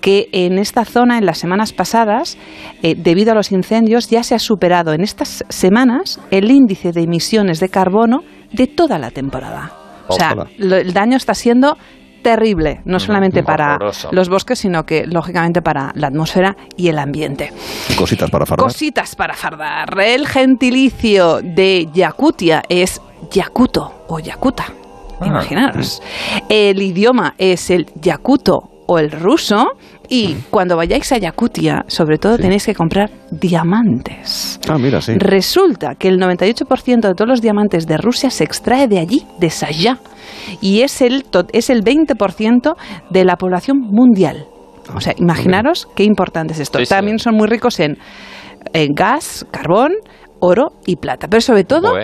que 0.00 0.28
en 0.32 0.58
esta 0.58 0.84
zona, 0.84 1.18
en 1.18 1.26
las 1.26 1.38
semanas 1.38 1.72
pasadas, 1.72 2.36
eh, 2.82 2.94
debido 2.96 3.32
a 3.32 3.34
los 3.34 3.52
incendios, 3.52 4.08
ya 4.10 4.22
se 4.22 4.34
ha 4.34 4.38
superado 4.38 4.92
en 4.92 5.02
estas 5.02 5.44
semanas 5.48 6.20
el 6.30 6.50
índice 6.50 6.92
de 6.92 7.02
emisiones 7.02 7.60
de 7.60 7.68
carbono 7.68 8.22
de 8.52 8.66
toda 8.66 8.98
la 8.98 9.10
temporada. 9.10 9.72
O 10.08 10.12
sea, 10.14 10.34
lo- 10.58 10.76
el 10.76 10.92
daño 10.92 11.16
está 11.16 11.34
siendo 11.34 11.76
terrible, 12.22 12.80
no 12.86 12.98
solamente 12.98 13.42
para 13.42 13.74
Horroroso. 13.74 14.08
los 14.12 14.30
bosques, 14.30 14.58
sino 14.58 14.84
que 14.84 15.04
lógicamente 15.06 15.60
para 15.60 15.92
la 15.94 16.06
atmósfera 16.06 16.56
y 16.76 16.88
el 16.88 16.98
ambiente. 16.98 17.52
Cositas 17.98 18.30
para 18.30 18.46
fardar. 18.46 18.64
Cositas 18.66 19.14
para 19.14 19.34
fardar. 19.34 19.88
El 20.00 20.26
gentilicio 20.26 21.40
de 21.42 21.86
Yakutia 21.92 22.62
es 22.70 23.00
Yakuto 23.30 24.04
o 24.08 24.20
Yakuta. 24.20 24.64
Ah. 25.20 25.26
Imaginaros. 25.26 26.02
El 26.48 26.82
idioma 26.82 27.34
es 27.38 27.70
el 27.70 27.86
yakuto 28.00 28.70
o 28.86 28.98
el 28.98 29.10
ruso. 29.10 29.72
Y 30.08 30.34
cuando 30.50 30.76
vayáis 30.76 31.10
a 31.12 31.18
Yakutia, 31.18 31.86
sobre 31.88 32.18
todo 32.18 32.36
tenéis 32.36 32.66
que 32.66 32.74
comprar 32.74 33.10
diamantes. 33.30 34.60
Ah, 34.68 34.76
mira, 34.76 35.00
sí. 35.00 35.14
Resulta 35.16 35.94
que 35.94 36.08
el 36.08 36.18
98% 36.18 37.00
de 37.00 37.14
todos 37.14 37.28
los 37.28 37.40
diamantes 37.40 37.86
de 37.86 37.96
Rusia 37.96 38.28
se 38.28 38.44
extrae 38.44 38.86
de 38.86 38.98
allí, 38.98 39.26
de 39.38 39.48
Sayá. 39.48 39.98
Y 40.60 40.82
es 40.82 41.00
el, 41.00 41.24
es 41.52 41.70
el 41.70 41.82
20% 41.82 42.74
de 43.08 43.24
la 43.24 43.36
población 43.36 43.78
mundial. 43.78 44.46
O 44.94 45.00
sea, 45.00 45.14
imaginaros 45.16 45.88
qué 45.96 46.04
importante 46.04 46.52
es 46.52 46.60
esto. 46.60 46.78
Sí. 46.80 46.84
También 46.84 47.18
son 47.18 47.34
muy 47.34 47.48
ricos 47.48 47.80
en, 47.80 47.96
en 48.74 48.92
gas, 48.92 49.46
carbón, 49.50 49.92
oro 50.40 50.72
y 50.84 50.96
plata. 50.96 51.28
Pero 51.28 51.40
sobre 51.40 51.64
todo. 51.64 51.94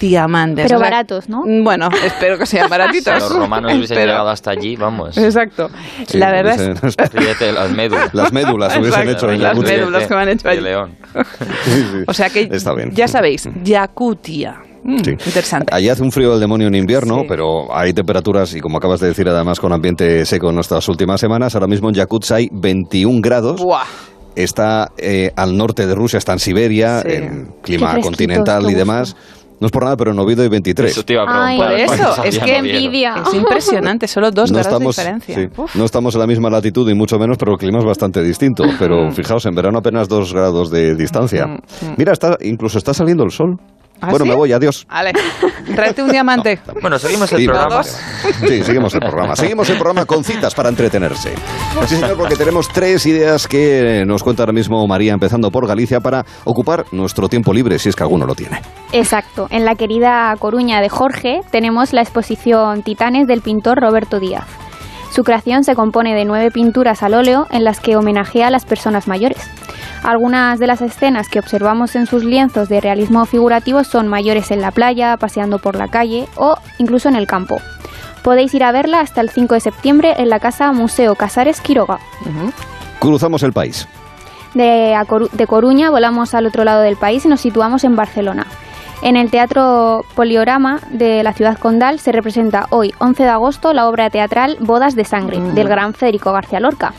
Diamantes. 0.00 0.66
Pero 0.66 0.78
O 0.78 0.80
sea, 0.80 0.90
baratos, 0.90 1.28
¿no? 1.28 1.42
Bueno, 1.62 1.88
espero 2.04 2.38
que 2.38 2.46
sean 2.46 2.68
baratitos. 2.70 3.14
Si 3.14 3.20
los 3.20 3.36
romanos 3.38 3.72
hubiesen 3.74 3.96
Espero. 3.96 4.12
llegado 4.12 4.28
hasta 4.30 4.50
allí, 4.50 4.76
vamos. 4.76 5.16
Exacto. 5.16 5.68
Sí, 6.06 6.18
la 6.18 6.30
verdad 6.30 6.60
es... 6.60 6.96
las 7.54 7.70
médulas. 7.72 8.14
Las 8.14 8.32
médulas 8.32 8.76
hubiesen 8.76 9.02
Exacto, 9.08 9.26
hecho 9.26 9.30
en 9.32 9.42
las 9.42 9.58
médulas 9.58 10.06
que 10.06 10.14
me 10.14 10.20
han 10.22 10.28
hecho 10.28 10.48
De 10.48 10.54
allí. 10.54 10.60
león. 10.62 10.96
Sí, 11.64 11.70
sí. 11.72 12.04
O 12.06 12.12
sea 12.12 12.30
que 12.30 12.48
Está 12.50 12.72
bien. 12.74 12.90
ya 12.92 13.08
sabéis, 13.08 13.48
Yakutia. 13.62 14.56
Mm, 14.84 14.98
Sí. 15.02 15.10
Interesante. 15.12 15.74
Allí 15.74 15.88
hace 15.88 16.02
un 16.02 16.12
frío 16.12 16.30
del 16.30 16.40
demonio 16.40 16.68
en 16.68 16.74
invierno, 16.76 17.22
pero 17.28 17.74
hay 17.76 17.92
temperaturas 17.92 18.54
y 18.54 18.60
como 18.60 18.78
acabas 18.78 19.00
de 19.00 19.08
decir 19.08 19.28
además 19.28 19.58
con 19.58 19.72
ambiente 19.72 20.24
seco 20.24 20.50
en 20.50 20.58
estas 20.60 20.88
últimas 20.88 21.20
semanas, 21.20 21.54
ahora 21.54 21.66
mismo 21.66 21.88
en 21.88 21.94
Yakutsk 21.96 22.32
hay 22.32 22.48
21 22.52 23.20
grados. 23.20 23.60
Buah. 23.60 23.82
Está 24.36 24.92
eh, 24.98 25.32
al 25.34 25.56
norte 25.56 25.86
de 25.86 25.94
Rusia, 25.94 26.18
está 26.18 26.34
en 26.34 26.38
Siberia, 26.38 27.00
Sí. 27.00 27.08
en 27.10 27.46
clima 27.62 27.98
continental 28.00 28.70
y 28.70 28.74
demás. 28.74 29.16
No 29.58 29.66
es 29.66 29.72
por 29.72 29.84
nada, 29.84 29.96
pero 29.96 30.12
en 30.12 30.18
Oviedo 30.18 30.42
hay 30.42 30.48
23. 30.48 30.90
Eso 30.90 31.02
te 31.02 31.14
iba 31.14 31.22
a 31.22 31.46
Ay, 31.46 31.58
preguntar. 31.58 31.86
Por 31.86 31.96
¿cuántos 31.96 32.18
eso, 32.18 32.24
es 32.24 32.42
había 32.42 32.54
que 32.54 32.58
envidia. 32.58 33.14
Es 33.26 33.34
impresionante, 33.34 34.06
solo 34.08 34.30
dos 34.30 34.50
no 34.52 34.58
grados 34.58 34.72
estamos, 34.72 34.96
de 34.96 35.02
diferencia. 35.02 35.34
sí, 35.72 35.78
no 35.78 35.84
estamos 35.84 36.14
en 36.14 36.20
la 36.20 36.26
misma 36.26 36.50
latitud 36.50 36.88
y 36.90 36.94
mucho 36.94 37.18
menos, 37.18 37.38
pero 37.38 37.52
el 37.52 37.58
clima 37.58 37.78
es 37.78 37.84
bastante 37.84 38.22
distinto. 38.22 38.64
Pero 38.78 39.10
fijaos, 39.12 39.46
en 39.46 39.54
verano 39.54 39.78
apenas 39.78 40.08
dos 40.08 40.32
grados 40.32 40.70
de 40.70 40.94
distancia. 40.94 41.46
Mira, 41.96 42.12
está, 42.12 42.36
incluso 42.42 42.76
está 42.78 42.92
saliendo 42.92 43.24
el 43.24 43.30
sol. 43.30 43.58
¿Ah, 44.00 44.10
bueno, 44.10 44.24
sí? 44.24 44.30
me 44.30 44.36
voy, 44.36 44.52
adiós. 44.52 44.86
Vale, 44.90 45.12
tráete 45.74 46.02
un 46.02 46.10
diamante. 46.10 46.58
Bueno, 46.80 46.98
seguimos 46.98 47.32
el 47.32 47.38
Sí, 47.40 47.46
programa. 47.46 47.76
dos. 47.76 47.86
Sí, 48.46 48.62
seguimos 48.62 48.94
el 48.94 49.00
programa. 49.00 49.34
Seguimos 49.36 49.68
el 49.70 49.76
programa 49.78 50.04
con 50.04 50.22
citas 50.22 50.54
para 50.54 50.68
entretenerse. 50.68 51.34
Sí, 51.86 51.96
señor, 51.96 52.16
porque 52.16 52.36
tenemos 52.36 52.68
tres 52.68 53.04
ideas 53.06 53.48
que 53.48 54.04
nos 54.06 54.22
cuenta 54.22 54.42
ahora 54.42 54.52
mismo 54.52 54.86
María, 54.86 55.12
empezando 55.12 55.50
por 55.50 55.66
Galicia, 55.66 56.00
para 56.00 56.24
ocupar 56.44 56.84
nuestro 56.92 57.28
tiempo 57.28 57.52
libre, 57.52 57.78
si 57.78 57.88
es 57.88 57.96
que 57.96 58.02
alguno 58.02 58.26
lo 58.26 58.34
tiene. 58.34 58.60
Exacto. 58.92 59.46
En 59.50 59.64
la 59.64 59.74
querida 59.74 60.34
Coruña 60.38 60.80
de 60.80 60.88
Jorge 60.88 61.40
tenemos 61.50 61.92
la 61.92 62.02
exposición 62.02 62.82
Titanes 62.82 63.26
del 63.26 63.40
pintor 63.40 63.78
Roberto 63.80 64.20
Díaz. 64.20 64.44
Su 65.10 65.22
creación 65.24 65.64
se 65.64 65.74
compone 65.74 66.14
de 66.14 66.24
nueve 66.24 66.50
pinturas 66.50 67.02
al 67.02 67.14
óleo 67.14 67.46
en 67.50 67.64
las 67.64 67.80
que 67.80 67.96
homenajea 67.96 68.48
a 68.48 68.50
las 68.50 68.64
personas 68.66 69.08
mayores. 69.08 69.38
Algunas 70.06 70.58
de 70.60 70.66
las 70.68 70.80
escenas 70.82 71.28
que 71.28 71.40
observamos 71.40 71.96
en 71.96 72.06
sus 72.06 72.22
lienzos 72.24 72.68
de 72.68 72.80
realismo 72.80 73.26
figurativo 73.26 73.82
son 73.84 74.06
mayores 74.08 74.50
en 74.52 74.60
la 74.60 74.70
playa, 74.70 75.16
paseando 75.16 75.58
por 75.58 75.74
la 75.76 75.88
calle 75.88 76.28
o 76.36 76.56
incluso 76.78 77.08
en 77.08 77.16
el 77.16 77.26
campo. 77.26 77.60
Podéis 78.22 78.54
ir 78.54 78.64
a 78.64 78.72
verla 78.72 79.00
hasta 79.00 79.20
el 79.20 79.30
5 79.30 79.54
de 79.54 79.60
septiembre 79.60 80.14
en 80.18 80.28
la 80.30 80.38
Casa 80.40 80.72
Museo 80.72 81.14
Casares 81.16 81.60
Quiroga. 81.60 81.98
Cruzamos 83.00 83.42
el 83.42 83.52
país. 83.52 83.86
De, 84.54 84.94
a 84.94 85.04
Coru- 85.04 85.30
de 85.30 85.46
Coruña 85.46 85.90
volamos 85.90 86.34
al 86.34 86.46
otro 86.46 86.64
lado 86.64 86.82
del 86.82 86.96
país 86.96 87.24
y 87.24 87.28
nos 87.28 87.40
situamos 87.40 87.84
en 87.84 87.94
Barcelona. 87.96 88.46
En 89.02 89.16
el 89.16 89.30
Teatro 89.30 90.04
Poliorama 90.14 90.80
de 90.90 91.22
la 91.22 91.34
ciudad 91.34 91.58
condal 91.58 91.98
se 92.00 92.12
representa 92.12 92.66
hoy, 92.70 92.94
11 92.98 93.24
de 93.24 93.28
agosto, 93.28 93.72
la 93.74 93.86
obra 93.88 94.08
teatral 94.08 94.56
Bodas 94.60 94.94
de 94.96 95.04
Sangre, 95.04 95.38
del 95.40 95.68
gran 95.68 95.92
Federico 95.92 96.32
García 96.32 96.60
Lorca. 96.60 96.94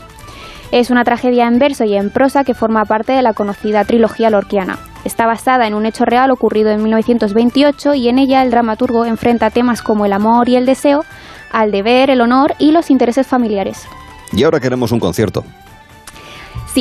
Es 0.70 0.90
una 0.90 1.02
tragedia 1.02 1.46
en 1.46 1.58
verso 1.58 1.84
y 1.84 1.96
en 1.96 2.10
prosa 2.10 2.44
que 2.44 2.52
forma 2.52 2.84
parte 2.84 3.12
de 3.12 3.22
la 3.22 3.32
conocida 3.32 3.84
trilogía 3.84 4.28
lorquiana. 4.28 4.78
Está 5.04 5.26
basada 5.26 5.66
en 5.66 5.72
un 5.72 5.86
hecho 5.86 6.04
real 6.04 6.30
ocurrido 6.30 6.68
en 6.70 6.82
1928 6.82 7.94
y 7.94 8.08
en 8.08 8.18
ella 8.18 8.42
el 8.42 8.50
dramaturgo 8.50 9.06
enfrenta 9.06 9.48
temas 9.48 9.80
como 9.80 10.04
el 10.04 10.12
amor 10.12 10.50
y 10.50 10.56
el 10.56 10.66
deseo, 10.66 11.04
al 11.50 11.70
deber, 11.70 12.10
el 12.10 12.20
honor 12.20 12.54
y 12.58 12.72
los 12.72 12.90
intereses 12.90 13.26
familiares. 13.26 13.86
Y 14.30 14.44
ahora 14.44 14.60
queremos 14.60 14.92
un 14.92 15.00
concierto. 15.00 15.42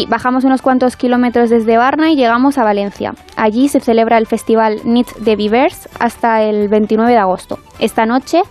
Bajamos 0.05 0.43
unos 0.43 0.61
cuantos 0.61 0.95
kilómetros 0.95 1.49
desde 1.49 1.77
Varna 1.77 2.11
y 2.11 2.15
llegamos 2.15 2.57
a 2.57 2.63
Valencia. 2.63 3.15
Allí 3.35 3.67
se 3.69 3.79
celebra 3.79 4.17
el 4.17 4.27
festival 4.27 4.81
Nits 4.83 5.23
de 5.23 5.35
Vivers 5.35 5.89
hasta 5.99 6.43
el 6.43 6.67
29 6.69 7.11
de 7.11 7.17
agosto. 7.17 7.59
Esta 7.79 8.05
noche, 8.05 8.41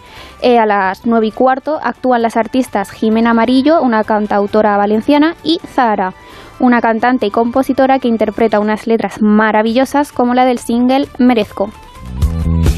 eh, 0.43 0.59
a 0.59 0.67
las 0.67 1.07
9 1.07 1.27
y 1.27 1.31
cuarto, 1.31 1.79
actúan 1.83 2.23
las 2.23 2.37
artistas 2.37 2.91
Jimena 2.91 3.31
Amarillo, 3.31 3.81
una 3.83 4.05
cantautora 4.05 4.77
valenciana, 4.77 5.37
y 5.45 5.61
Zahara, 5.67 6.15
una 6.59 6.81
cantante 6.81 7.27
y 7.27 7.31
compositora 7.31 7.99
que 7.99 8.09
interpreta 8.09 8.61
unas 8.61 8.87
letras 8.87 9.21
maravillosas 9.21 10.13
como 10.13 10.35
la 10.35 10.45
del 10.45 10.59
single 10.59 11.09
Merezco. 11.19 11.71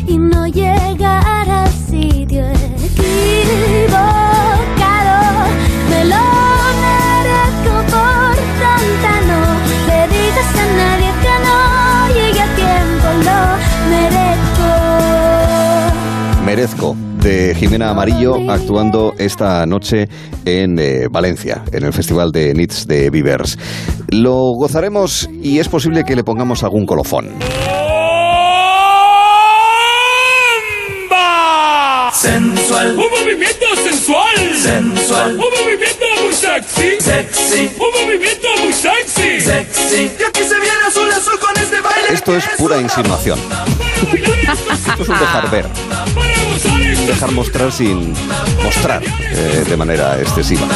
y 0.06 0.18
no. 0.18 0.38
Merezco. 16.58 16.96
De 17.22 17.54
Jimena 17.54 17.90
Amarillo, 17.90 18.50
actuando 18.50 19.14
esta 19.16 19.64
noche 19.64 20.08
en 20.44 20.76
eh, 20.80 21.06
Valencia, 21.08 21.62
en 21.70 21.84
el 21.84 21.92
Festival 21.92 22.32
de 22.32 22.52
Nits 22.52 22.84
de 22.88 23.10
Vivers. 23.10 23.56
Lo 24.08 24.54
gozaremos 24.58 25.28
y 25.40 25.60
es 25.60 25.68
posible 25.68 26.02
que 26.02 26.16
le 26.16 26.24
pongamos 26.24 26.64
algún 26.64 26.84
colofón. 26.84 27.28
Sensual. 32.12 32.90
Un 32.90 32.96
movimiento 32.96 33.66
sensual. 33.84 34.56
Sensual. 34.60 35.32
Un 35.34 35.38
movimiento 35.38 36.06
muy 36.24 36.32
sexy. 36.32 37.00
Sexy. 37.00 37.70
Un 37.78 38.04
movimiento 38.04 38.48
muy 38.64 38.72
sexy. 38.72 39.40
Sexy. 39.40 40.10
Y 40.18 40.24
aquí 40.24 40.40
se 40.40 40.58
viene 40.58 40.86
azul 40.88 41.08
azul 41.08 41.38
con 41.38 41.62
este 41.62 41.80
baile. 41.80 42.14
Esto 42.14 42.36
es 42.36 42.44
pura 42.58 42.80
insinuación. 42.80 43.38
Esto 44.08 45.02
es 45.02 45.08
un 45.08 45.18
dejar 45.18 45.50
ver. 45.50 45.66
Dejar 46.62 47.30
mostrar 47.32 47.70
sin 47.72 48.12
mostrar 48.64 49.02
eh, 49.04 49.64
de 49.68 49.76
manera 49.76 50.18
excesiva. 50.20 50.66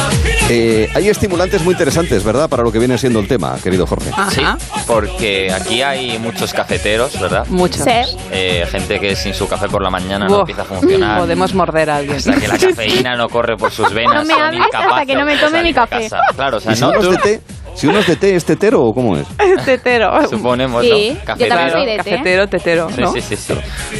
Eh, 0.49 0.89
hay 0.93 1.09
estimulantes 1.09 1.61
muy 1.63 1.73
interesantes, 1.73 2.23
¿verdad? 2.23 2.49
Para 2.49 2.63
lo 2.63 2.71
que 2.71 2.79
viene 2.79 2.97
siendo 2.97 3.19
el 3.19 3.27
tema, 3.27 3.57
querido 3.63 3.85
Jorge. 3.87 4.11
Sí, 4.31 4.41
porque 4.87 5.51
aquí 5.51 5.81
hay 5.81 6.17
muchos 6.19 6.53
cafeteros, 6.53 7.19
¿verdad? 7.19 7.45
Muchos. 7.49 7.83
Sí. 7.83 8.17
Eh, 8.31 8.65
gente 8.69 8.99
que 8.99 9.15
sin 9.15 9.33
su 9.33 9.47
café 9.47 9.67
por 9.69 9.81
la 9.81 9.89
mañana 9.89 10.27
no 10.27 10.39
empieza 10.41 10.61
a 10.63 10.65
funcionar. 10.65 11.19
Podemos 11.19 11.53
morder 11.53 11.89
a 11.89 11.97
alguien. 11.97 12.17
Hasta 12.17 12.39
que 12.39 12.47
la 12.47 12.57
cafeína 12.57 13.15
no 13.15 13.29
corre 13.29 13.57
por 13.57 13.71
sus 13.71 13.91
venas. 13.93 14.25
No 14.27 14.35
me 14.35 14.41
hables 14.41 14.61
hasta 14.73 15.05
que 15.05 15.15
no 15.15 15.25
me 15.25 15.37
tome 15.37 15.63
mi 15.63 15.73
café. 15.73 16.03
casa. 16.09 16.19
Claro, 16.35 16.57
o 16.57 16.59
sea, 16.59 16.71
¿Y 16.73 16.75
si 16.75 16.81
no 16.81 16.89
uno 16.89 16.99
es 16.99 17.05
tú- 17.05 17.11
de 17.11 17.17
té? 17.17 17.41
Si 17.75 17.87
uno 17.87 17.99
es 17.99 18.07
de 18.07 18.15
té, 18.15 18.35
¿es 18.35 18.45
tetero 18.45 18.81
o 18.83 18.93
cómo 18.93 19.17
es? 19.17 19.27
tetero. 19.65 20.11
Suponemos, 20.29 20.83
Sí, 20.83 21.17
¿no? 21.27 21.35
yo 21.37 21.47
también 21.47 21.71
soy 21.71 21.85
de 21.85 21.97
té. 21.97 22.09
Cafetero, 22.11 22.47
tetero, 22.47 22.89
Sí, 22.91 23.01
¿no? 23.01 23.11
sí, 23.11 23.21
sí, 23.21 23.35
sí. 23.35 23.53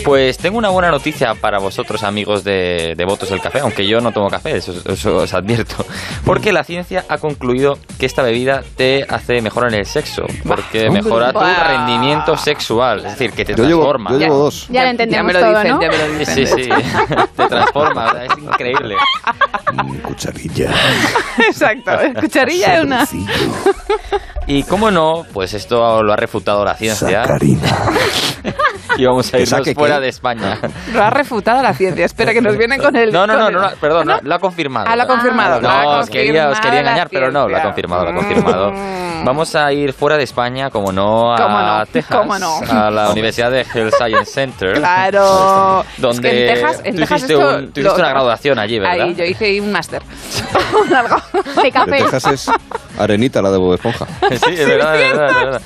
Pues 0.06 0.38
tengo 0.38 0.58
una 0.58 0.70
buena 0.70 0.90
noticia 0.92 1.34
para 1.36 1.60
vosotros, 1.60 2.04
amigos 2.04 2.44
de, 2.44 2.94
de 2.96 3.06
Votos 3.06 3.30
del 3.30 3.42
Café, 3.42 3.60
aunque 3.60 3.88
yo 3.88 4.00
no 4.00 4.12
tomo 4.12 4.30
café, 4.30 4.58
eso, 4.58 4.74
eso 4.92 5.18
os 5.18 5.34
advierto. 5.34 5.86
Porque 6.26 6.52
la 6.54 6.64
ciencia 6.64 7.04
ha 7.10 7.18
concluido 7.18 7.78
que 8.00 8.06
esta 8.06 8.22
bebida 8.22 8.62
te 8.78 9.06
hace 9.10 9.42
mejor 9.42 9.68
en 9.68 9.76
el 9.80 9.86
sexo, 9.86 10.24
porque 10.48 10.90
mejora 10.90 11.34
tu 11.34 11.40
rendimiento 11.40 12.38
sexual, 12.38 13.00
es 13.06 13.12
decir, 13.18 13.32
que 13.32 13.44
te 13.46 13.56
Yo 13.56 13.66
llevo, 13.66 13.82
transforma. 13.82 14.12
yo 14.12 14.18
llevo 14.20 14.38
dos. 14.38 14.68
Ya 14.70 14.84
lo 14.84 14.90
entendemos 14.90 15.26
me 15.26 15.34
lo 15.34 15.40
todo, 15.40 15.50
dicen, 15.60 15.72
¿no? 15.76 15.82
ya 15.82 15.88
me 15.90 15.98
lo 15.98 16.18
dicen. 16.20 16.36
Sí, 16.36 16.46
sí, 16.46 16.64
sí. 16.64 16.70
te 17.36 17.48
transforma, 17.48 18.14
es 18.24 18.38
increíble. 18.44 18.96
Mm, 19.74 19.98
Cucharilla. 20.00 20.72
Exacto. 21.48 21.92
Cucharilla 22.20 22.76
es 22.78 22.84
una 22.84 23.06
y 24.48 24.64
cómo 24.64 24.92
no, 24.92 25.26
pues 25.34 25.54
esto 25.54 26.02
lo 26.04 26.14
ha 26.14 26.16
refutado 26.16 26.64
la 26.64 26.76
ciencia. 26.76 27.24
Sacarina. 27.24 27.70
y 28.98 29.06
vamos 29.06 29.34
a 29.34 29.40
irnos 29.40 29.74
fuera 29.74 29.96
qué? 29.96 30.02
de 30.02 30.08
España. 30.10 30.60
Lo 30.94 31.04
ha 31.04 31.10
refutado 31.10 31.62
la 31.62 31.74
ciencia. 31.74 32.06
Espera 32.06 32.34
que 32.34 32.42
nos 32.42 32.58
vienen 32.58 32.82
con 32.82 32.96
el. 32.96 33.12
No, 33.12 33.26
no, 33.26 33.38
no, 33.38 33.50
no, 33.50 33.70
perdón, 33.80 34.08
¿No? 34.08 34.20
lo 34.22 34.36
ha 34.36 34.40
confirmado. 34.40 34.88
Ah, 34.90 34.96
lo 34.96 35.04
ha 35.04 35.08
confirmado. 35.08 35.62
No, 35.62 35.70
ha 35.70 36.00
os, 36.00 36.10
quería, 36.10 36.50
os 36.50 36.60
quería 36.60 36.82
engañar, 36.82 37.08
pero 37.10 37.32
no, 37.32 37.48
lo 37.48 37.58
ha 37.58 37.62
confirmado, 37.62 38.06
lo 38.06 38.12
ha 38.12 38.16
confirmado. 38.16 38.72
Mm. 38.72 39.26
Vamos 39.26 39.56
a 39.56 39.72
ir 39.72 39.94
fuera 39.94 40.18
de 40.18 40.24
España, 40.24 40.70
como 40.70 40.92
no, 40.92 41.34
a 41.34 41.38
¿Cómo 41.38 41.60
no? 41.60 41.86
Texas, 41.86 42.18
¿Cómo 42.18 42.38
no? 42.38 42.60
a 42.70 42.92
la 42.92 43.10
Universidad 43.12 43.52
de 43.52 43.62
Health 43.62 43.94
Science 43.96 44.26
Center. 44.26 44.74
Claro. 44.74 45.86
Donde 45.98 46.28
es 46.28 46.34
que 46.34 46.42
en 46.42 46.54
Texas, 46.54 46.82
en 46.84 46.96
tú 46.96 47.00
Texas 47.00 47.18
hiciste, 47.20 47.36
un, 47.38 47.72
tú 47.72 47.80
hiciste 47.80 48.00
una 48.02 48.10
graduación 48.10 48.60
allí, 48.60 48.80
¿verdad? 48.80 49.06
Ahí, 49.06 49.16
yo 49.16 49.24
hice 49.24 49.62
un 49.62 49.72
máster. 49.72 50.02
de 51.64 51.72
café. 51.72 52.04
Texas 52.04 52.28
es 52.28 52.52
arenita 53.00 53.42
la 53.42 53.50
de 53.54 53.60
Bob 53.60 53.74
Esponja. 53.76 54.06
sí, 54.30 54.34
es 54.34 54.40
sí, 54.42 54.66
verdad, 54.66 55.02
es 55.02 55.18
verdad, 55.18 55.46
verdad, 55.46 55.62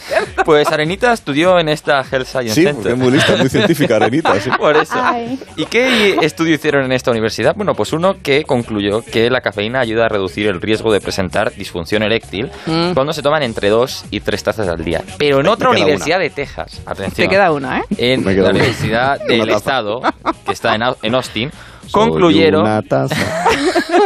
Pues 0.46 0.72
Arenita 0.72 1.14
estudió 1.14 1.60
en 1.60 1.70
esta 1.70 2.04
Health 2.10 2.28
Science 2.28 2.54
sí, 2.54 2.64
Center. 2.64 2.84
Sí, 2.84 2.90
es 2.90 2.98
muy 2.98 3.12
lista, 3.12 3.36
muy 3.36 3.50
científica 3.50 3.96
Arenita. 3.96 4.40
Sí. 4.40 4.50
Por 4.60 4.78
eso. 4.78 4.96
Ay. 4.96 5.40
¿Y 5.56 5.66
qué 5.66 6.18
estudio 6.22 6.56
hicieron 6.56 6.86
en 6.86 6.92
esta 6.92 7.12
universidad? 7.12 7.56
Bueno, 7.56 7.74
pues 7.74 7.94
uno 7.94 8.16
que 8.22 8.44
concluyó 8.44 9.04
que 9.04 9.30
la 9.30 9.42
cafeína 9.42 9.80
ayuda 9.80 10.06
a 10.06 10.10
reducir 10.10 10.48
el 10.48 10.62
riesgo 10.62 10.92
de 10.92 11.02
presentar 11.02 11.54
disfunción 11.56 12.04
eréctil 12.04 12.52
mm. 12.66 12.94
cuando 12.94 13.14
se 13.14 13.22
toman 13.22 13.44
entre 13.44 13.70
dos 13.70 14.06
y 14.12 14.20
tres 14.20 14.44
tazas 14.44 14.68
al 14.68 14.84
día. 14.84 15.04
Pero 15.18 15.40
en 15.40 15.48
otra 15.48 15.70
universidad 15.70 16.18
una. 16.18 16.24
de 16.24 16.30
Texas, 16.30 16.82
atención. 16.86 17.28
Te 17.28 17.34
queda 17.34 17.52
una, 17.52 17.80
¿eh? 17.80 17.84
En 17.98 18.26
la 18.26 18.32
una. 18.32 18.50
Universidad 18.52 19.20
del 19.28 19.50
Estado, 19.50 20.02
que 20.46 20.54
está 20.54 20.76
en, 20.76 20.84
en 21.02 21.16
Austin, 21.16 21.52
Soy 21.88 21.92
concluyeron... 21.92 22.62
Una 22.62 22.82
taza. 22.82 23.16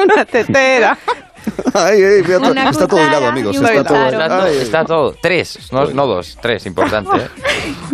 una 0.04 0.26
tetera. 0.26 0.98
Ay, 1.74 2.04
ay, 2.04 2.22
está 2.70 2.88
todo 2.88 3.06
hilado, 3.06 3.28
amigos. 3.28 3.56
Está, 3.56 3.84
todo, 3.84 4.10
hilado. 4.10 4.48
está 4.48 4.86
todo. 4.86 5.16
Tres, 5.22 5.72
no, 5.72 5.84
pues- 5.84 5.96
no 5.96 6.06
dos, 6.06 6.38
tres, 6.42 6.66
importante. 6.66 7.10
¿eh? 7.18 7.28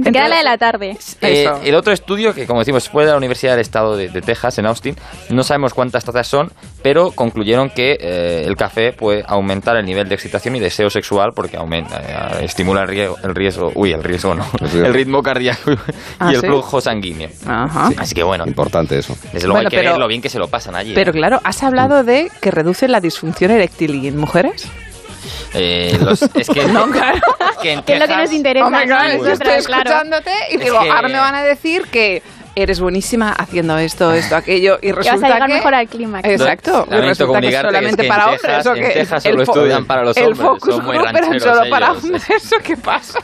Queda 0.12 0.28
la 0.28 0.38
de 0.38 0.44
la 0.44 0.58
tarde. 0.58 0.98
Eh, 1.22 1.48
el 1.64 1.76
otro 1.76 1.94
estudio, 1.94 2.34
que 2.34 2.48
como 2.48 2.60
decimos, 2.60 2.90
fue 2.90 3.06
de 3.06 3.12
la 3.12 3.18
Universidad 3.18 3.52
del 3.52 3.62
Estado 3.62 3.96
de, 3.96 4.10
de 4.10 4.22
Texas, 4.22 4.58
en 4.58 4.66
Austin. 4.66 4.96
No 5.30 5.44
sabemos 5.44 5.74
cuántas 5.74 6.04
tazas 6.04 6.28
son, 6.28 6.52
pero 6.82 7.12
concluyeron 7.12 7.70
que 7.70 7.98
eh, 8.00 8.44
el 8.46 8.56
café 8.56 8.94
puede 8.94 9.24
aumentar 9.28 9.78
el 9.78 9.86
nivel 9.86 10.10
de 10.10 10.16
excitación 10.16 10.56
y 10.56 10.60
deseo 10.60 10.90
sexual 10.90 11.32
porque 11.36 11.58
aumenta, 11.58 12.02
eh, 12.40 12.46
estimula 12.46 12.82
el 12.82 12.88
riesgo, 12.88 13.18
el 13.24 13.36
riesgo, 13.36 13.72
uy, 13.76 13.92
el 13.92 14.04
riesgo 14.04 14.34
no, 14.34 14.46
el 14.74 14.94
ritmo 14.94 15.22
cardíaco 15.22 15.72
ah, 15.72 15.76
y 15.76 15.94
ah, 16.20 16.30
el 16.32 16.42
¿sí? 16.42 16.48
flujo 16.48 16.82
sanguíneo. 16.82 17.30
Ajá. 17.46 17.90
Sí. 17.90 17.96
Así 18.00 18.16
que 18.16 18.24
bueno. 18.24 18.46
Importante 18.48 18.98
eso. 18.98 19.16
Desde 19.34 19.48
luego 19.48 19.56
bueno, 19.56 19.68
hay 19.68 19.72
que 19.72 19.78
pero, 19.78 19.92
ver 19.92 20.00
lo 20.00 20.08
bien 20.08 20.22
que 20.22 20.30
se 20.30 20.40
lo 20.40 20.48
pasan 20.48 20.76
allí. 20.76 20.94
Pero 20.96 21.12
claro, 21.12 21.40
has 21.44 21.62
hablado 21.64 22.04
de 22.04 22.32
que 22.42 22.52
reduce 22.52 22.88
la 22.88 23.00
disfunción 23.00 23.37
disfunción 23.38 24.16
mujeres? 24.16 24.68
Es 25.54 26.50
que, 26.50 26.66
no, 26.74 26.88
claro. 26.92 27.20
Es 27.52 27.58
que, 27.58 27.84
¿Qué 27.86 27.94
es 27.94 28.00
lo 28.00 28.08
que 28.08 28.14
oh 28.64 28.70
escuchándote 29.58 30.32
y 30.52 30.58
digo, 30.58 30.78
ahora 30.78 31.08
me 31.08 31.20
van 31.20 31.36
a 31.36 31.44
decir 31.44 31.84
que 31.92 32.22
eres 32.56 32.80
buenísima 32.80 33.32
haciendo 33.34 33.78
esto, 33.78 34.12
esto, 34.14 34.36
aquello 34.36 34.80
y 34.82 34.92
resulta 34.92 35.28
que 35.46 35.62
vas 35.62 35.78
a 35.78 35.86
mejor. 36.26 36.32
Exacto. 36.32 36.88
Solamente 36.90 38.04
para 38.06 38.32
hombres 38.66 39.12
estudian 39.44 39.86
para 39.86 40.04
los 40.04 40.18
hombres. 40.18 40.40
El 40.40 40.44
focus 40.44 40.84
group 40.84 41.40
solo 41.40 41.70
para 41.70 41.92
hombres. 41.92 42.24
Qué 42.64 42.78
pasa? 42.78 43.20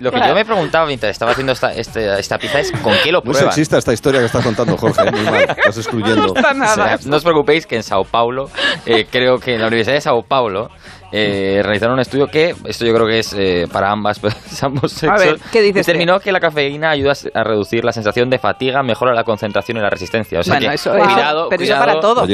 Lo 0.00 0.10
que 0.10 0.16
claro. 0.16 0.32
yo 0.32 0.34
me 0.34 0.44
preguntaba 0.46 0.86
mientras 0.86 1.10
estaba 1.10 1.32
haciendo 1.32 1.52
esta, 1.52 1.74
esta, 1.74 2.18
esta 2.18 2.38
pizza 2.38 2.58
es 2.58 2.72
¿con 2.72 2.94
qué 3.04 3.12
lo 3.12 3.20
prueban? 3.20 3.44
Muy 3.44 3.52
sexista 3.52 3.76
esta 3.76 3.92
historia 3.92 4.20
que 4.20 4.26
estás 4.26 4.42
contando, 4.42 4.76
Jorge. 4.78 5.10
Muy 5.10 5.20
mal, 5.20 5.42
estás 5.50 5.76
excluyendo. 5.76 6.28
No, 6.28 6.34
está 6.34 6.54
nada. 6.54 6.94
O 6.94 6.98
sea, 6.98 7.10
no 7.10 7.16
os 7.16 7.22
preocupéis 7.22 7.66
que 7.66 7.76
en 7.76 7.82
Sao 7.82 8.04
Paulo, 8.04 8.48
eh, 8.86 9.06
creo 9.10 9.38
que 9.38 9.54
en 9.54 9.60
la 9.60 9.66
Universidad 9.66 9.96
de 9.96 10.00
Sao 10.00 10.22
Paulo 10.22 10.70
eh, 11.12 11.60
realizaron 11.62 11.94
un 11.94 12.00
estudio 12.00 12.26
que, 12.26 12.54
esto 12.64 12.84
yo 12.84 12.94
creo 12.94 13.06
que 13.06 13.18
es 13.18 13.34
eh, 13.36 13.66
para 13.72 13.90
ambas, 13.90 14.20
ambos 14.62 14.92
sexos, 14.92 15.20
a 15.20 15.24
ver, 15.24 15.38
¿qué 15.52 15.62
dices 15.62 15.86
determinó 15.86 16.18
que? 16.18 16.30
la 16.30 16.40
cafeína 16.40 16.90
ayuda 16.90 17.12
a 17.34 17.42
reducir 17.42 17.84
la 17.84 17.92
sensación 17.92 18.30
de 18.30 18.38
fatiga, 18.38 18.82
mejora 18.82 19.12
la 19.14 19.24
concentración 19.24 19.78
y 19.78 19.80
la 19.80 19.90
resistencia. 19.90 20.38
O 20.38 20.42
sea 20.42 20.58
cuidado, 20.58 21.48
pero 21.48 21.60
cuidado, 21.60 21.74
eso 21.74 21.78
para 21.78 22.00
todo. 22.00 22.26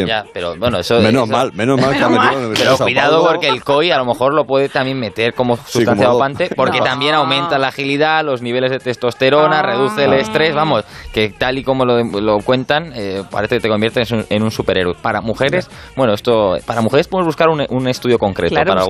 Menos 1.00 1.28
mal, 1.28 1.52
menos 1.54 1.80
mal. 1.80 1.90
Menos 1.92 2.10
mal. 2.10 2.34
Pero, 2.34 2.54
pero 2.54 2.78
cuidado 2.78 3.26
porque 3.26 3.48
el 3.48 3.64
COI 3.64 3.90
a 3.90 3.98
lo 3.98 4.04
mejor 4.04 4.34
lo 4.34 4.44
puede 4.44 4.68
también 4.68 4.98
meter 4.98 5.34
como 5.34 5.56
sustancia 5.56 6.08
dopante, 6.08 6.50
porque 6.54 6.80
también 6.80 7.14
aumenta 7.14 7.58
la 7.58 7.68
agilidad, 7.68 8.24
los 8.24 8.42
niveles 8.42 8.70
de 8.70 8.78
testosterona, 8.78 9.60
ah. 9.60 9.62
reduce 9.62 10.04
el 10.04 10.12
estrés, 10.14 10.54
vamos, 10.54 10.84
que 11.12 11.30
tal 11.30 11.58
y 11.58 11.64
como 11.64 11.84
lo, 11.84 12.38
cuentan, 12.40 12.92
eh, 12.94 13.22
parece 13.30 13.56
que 13.56 13.62
te 13.62 13.68
conviertes 13.68 14.10
en 14.12 14.18
un, 14.18 14.26
en 14.28 14.42
un 14.42 14.50
superhéroe. 14.50 14.94
Para 15.00 15.20
mujeres, 15.20 15.70
bueno, 15.96 16.12
esto, 16.12 16.56
para 16.66 16.80
mujeres 16.80 17.08
podemos 17.08 17.26
buscar 17.26 17.48
un, 17.48 17.86
estudio 17.86 18.18
concreto 18.18 18.54
claro, 18.72 18.88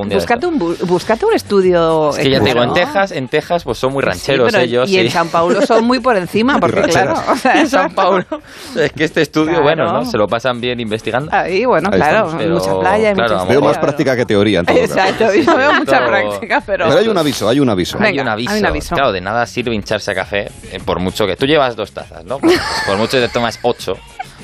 un, 0.48 0.59
búscate 0.86 1.27
un 1.27 1.35
estudio. 1.35 2.11
Que 2.16 2.31
ya 2.31 2.40
tengo, 2.40 2.65
¿no? 2.65 2.65
en 2.65 2.73
Texas, 2.74 3.12
en 3.12 3.28
Texas 3.28 3.65
pues 3.65 3.78
son 3.78 3.93
muy 3.93 4.03
rancheros 4.03 4.53
ellos. 4.55 4.90
Y 4.90 4.98
en 4.98 5.11
San 5.11 5.28
Paulo 5.28 5.62
son 5.62 5.85
muy 5.85 6.01
por 6.01 6.16
encima, 6.16 6.59
porque 6.61 6.82
claro. 6.82 7.15
En 7.55 7.69
San 7.69 7.94
Paulo. 7.94 8.24
Es 8.77 8.93
que 8.93 9.05
este 9.05 9.23
estudio, 9.23 9.62
bueno, 9.62 9.90
¿no? 9.90 10.05
se 10.05 10.19
lo 10.19 10.27
pasan 10.27 10.61
bien 10.61 10.81
investigando. 10.81 11.31
Ahí, 11.32 11.65
bueno, 11.65 11.90
claro, 11.90 12.27
estamos, 12.31 12.62
mucha 12.62 12.78
playa. 12.78 13.15
Claro, 13.15 13.47
veo 13.47 13.61
más 13.61 13.78
práctica 13.78 14.16
que 14.16 14.27
teoría, 14.27 14.61
en 14.61 14.66
todo 14.66 14.77
Exacto, 14.77 15.27
veo 15.57 15.73
mucha 15.74 16.05
práctica, 16.05 16.62
pero. 16.66 16.85
Pero 16.86 16.98
hay 16.98 17.05
pues 17.05 17.09
un 17.09 17.19
aviso, 17.19 17.48
hay 17.48 17.61
un 17.61 17.69
aviso. 17.69 17.98
Hay, 18.01 18.19
un 18.19 18.28
aviso. 18.28 18.53
hay 18.53 18.61
un 18.61 18.66
aviso. 18.66 18.94
Claro, 18.94 19.12
de 19.12 19.20
nada 19.20 19.47
sirve 19.47 19.74
hincharse 19.74 20.11
a 20.11 20.15
café, 20.15 20.48
eh, 20.73 20.78
por 20.85 21.01
mucho 21.01 21.27
que 21.27 21.36
tú 21.36 21.47
llevas 21.47 21.77
dos 21.77 21.93
tazas, 21.93 22.24
¿no? 22.24 22.39
Por 22.39 22.97
mucho 22.97 23.19
que 23.19 23.27
te 23.27 23.28
tomas 23.28 23.59
ocho 23.62 23.94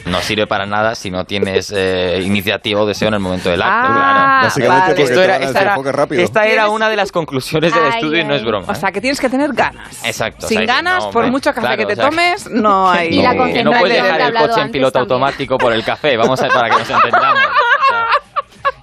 no 0.04 0.20
sirve 0.20 0.46
para 0.46 0.66
nada 0.66 0.94
si 0.94 1.10
no 1.10 1.24
tienes 1.24 1.72
eh, 1.74 2.20
iniciativa 2.22 2.80
o 2.80 2.86
deseo 2.86 3.08
en 3.08 3.14
el 3.14 3.20
momento 3.20 3.50
del 3.50 3.62
acto. 3.62 3.72
Ah, 3.72 3.92
claro. 3.92 4.44
Básicamente 4.44 4.92
vale. 4.92 5.02
esto 5.02 5.22
era, 5.22 5.36
esta, 5.36 5.60
era, 5.60 6.22
esta 6.22 6.46
era, 6.46 6.68
una 6.68 6.88
de 6.88 6.96
las 6.96 7.12
conclusiones 7.12 7.74
del 7.74 7.84
estudio 7.86 8.20
y 8.20 8.24
no 8.24 8.34
es 8.34 8.44
broma. 8.44 8.66
O 8.68 8.74
sea, 8.74 8.88
¿eh? 8.88 8.92
que 8.92 9.00
tienes 9.00 9.20
que 9.20 9.28
tener 9.28 9.52
ganas. 9.52 10.04
Exacto. 10.04 10.46
Sin 10.48 10.64
ganas, 10.66 11.06
por 11.06 11.30
mucho 11.30 11.52
café 11.52 11.76
que 11.76 11.86
te 11.86 11.96
tomes, 11.96 12.50
no 12.50 12.90
hay... 12.90 13.08
Y 13.08 13.22
la 13.22 13.34
no, 13.34 13.46
no 13.46 13.78
puedes 13.78 14.02
dejar 14.02 14.20
el 14.20 14.34
coche 14.34 14.60
en 14.60 14.70
piloto 14.70 14.98
automático 14.98 15.58
por 15.58 15.72
el 15.72 15.84
café, 15.84 16.16
vamos 16.16 16.40
a 16.40 16.44
ver 16.44 16.52
para 16.52 16.70
que 16.70 16.78
nos 16.78 16.90
entendamos. 16.90 17.42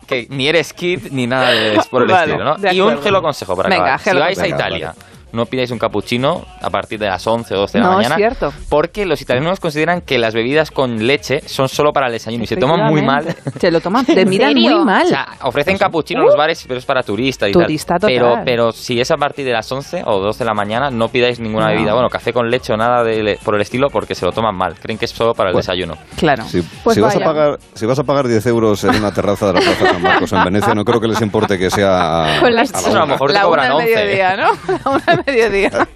Que 0.08 0.26
ni 0.30 0.48
eres 0.48 0.74
kid 0.74 1.12
ni 1.12 1.28
nada 1.28 1.52
de, 1.52 1.80
por 1.92 2.02
el 2.02 2.08
vale, 2.08 2.34
estilo, 2.34 2.58
¿no? 2.58 2.72
Y 2.72 2.82
un 2.82 3.00
gelo 3.02 3.22
consejo 3.22 3.56
para 3.56 3.70
Venga. 3.70 3.98
Si 4.00 4.12
vais 4.12 4.40
a 4.40 4.48
Italia 4.48 4.94
no 5.32 5.46
pidáis 5.46 5.72
un 5.72 5.80
cappuccino 5.80 6.46
a 6.62 6.70
partir 6.70 7.00
de 7.00 7.08
las 7.08 7.26
11 7.26 7.54
o 7.56 7.60
12 7.60 7.78
de 7.78 7.84
la 7.84 7.92
mañana. 7.92 8.16
Es 8.16 8.20
cierto. 8.20 8.54
Porque 8.70 9.06
los 9.06 9.22
italianos 9.22 9.60
consideran 9.60 10.02
que 10.02 10.18
las 10.18 10.34
bebidas 10.34 10.72
con 10.72 11.06
leche 11.06 11.42
son 11.48 11.70
solo 11.70 11.92
para 11.92 12.08
el 12.08 12.14
desayuno 12.14 12.44
y 12.44 12.48
se 12.48 12.58
toman 12.58 12.92
muy 12.92 13.02
mal. 13.02 13.36
Se 13.60 13.72
lo 13.72 13.82
toman, 13.82 14.06
te 14.06 14.26
miran 14.26 14.54
muy 14.54 14.86
mal. 14.86 15.06
O 15.06 15.10
sea, 15.10 15.28
ofrecen 15.44 15.78
cappuccino 15.78 16.22
en 16.22 16.28
los 16.28 16.36
uh. 16.36 16.38
bares, 16.38 16.66
pero 16.68 16.80
es 16.80 16.86
para 16.86 17.04
turistas 17.04 17.50
y 17.50 17.52
Turista 17.52 17.98
tal. 17.98 18.12
Total. 18.12 18.44
Pero, 18.44 18.44
pero 18.46 18.72
si 18.72 19.00
es 19.00 19.12
a 19.12 19.18
partir 19.18 19.46
de 19.46 19.52
las 19.52 19.72
11 19.72 20.04
o 20.06 20.20
12 20.20 20.40
de 20.40 20.46
la 20.46 20.54
mañana, 20.54 20.90
no 20.90 21.08
pidáis 21.10 21.40
ninguna 21.40 21.70
bebida. 21.70 21.94
Bueno, 21.94 22.10
café 22.10 22.34
con 22.34 22.50
leche 22.50 22.74
o 22.74 22.78
nada 22.78 23.04
de, 23.04 23.38
por 23.44 23.56
el 23.56 23.62
estilo 23.62 23.88
porque 23.90 24.16
se 24.16 24.26
lo 24.26 24.32
toman 24.32 24.56
mal. 24.56 24.76
Creen 24.80 24.98
que 24.98 25.06
es 25.06 25.12
solo 25.12 25.34
para 25.34 25.50
el 25.50 25.54
pues, 25.54 25.66
desayuno. 25.66 25.96
Claro. 26.18 26.44
Si, 26.44 26.62
pues 26.84 27.00
vas 27.00 27.16
a 27.16 27.20
pagar, 27.20 27.60
si 27.74 27.86
vas 27.86 28.00
a 28.00 28.04
pagar 28.04 28.28
10 28.28 28.46
euros 28.48 28.84
en 28.84 28.96
una 28.96 29.14
terraza 29.14 29.48
de 29.48 29.54
la 29.54 29.60
Plaza 29.60 29.86
San 29.92 30.02
Marcos 30.02 30.34
en 30.34 30.44
Venecia, 30.44 30.74
no 30.74 30.84
creo 30.84 31.00
que 31.00 31.08
les 31.08 31.22
importe 31.22 31.58
que 31.58 31.70
sea... 31.70 32.40
A, 32.40 32.50
la 32.50 32.62
a 32.62 33.06
la 33.06 33.18
te 33.18 33.42
cobran 33.42 33.72
¿eh? 33.72 33.76
Mediodía, 33.78 34.36
¿no? 34.36 34.50
La 34.86 34.92
una 34.92 35.19
mediodía. 35.28 35.88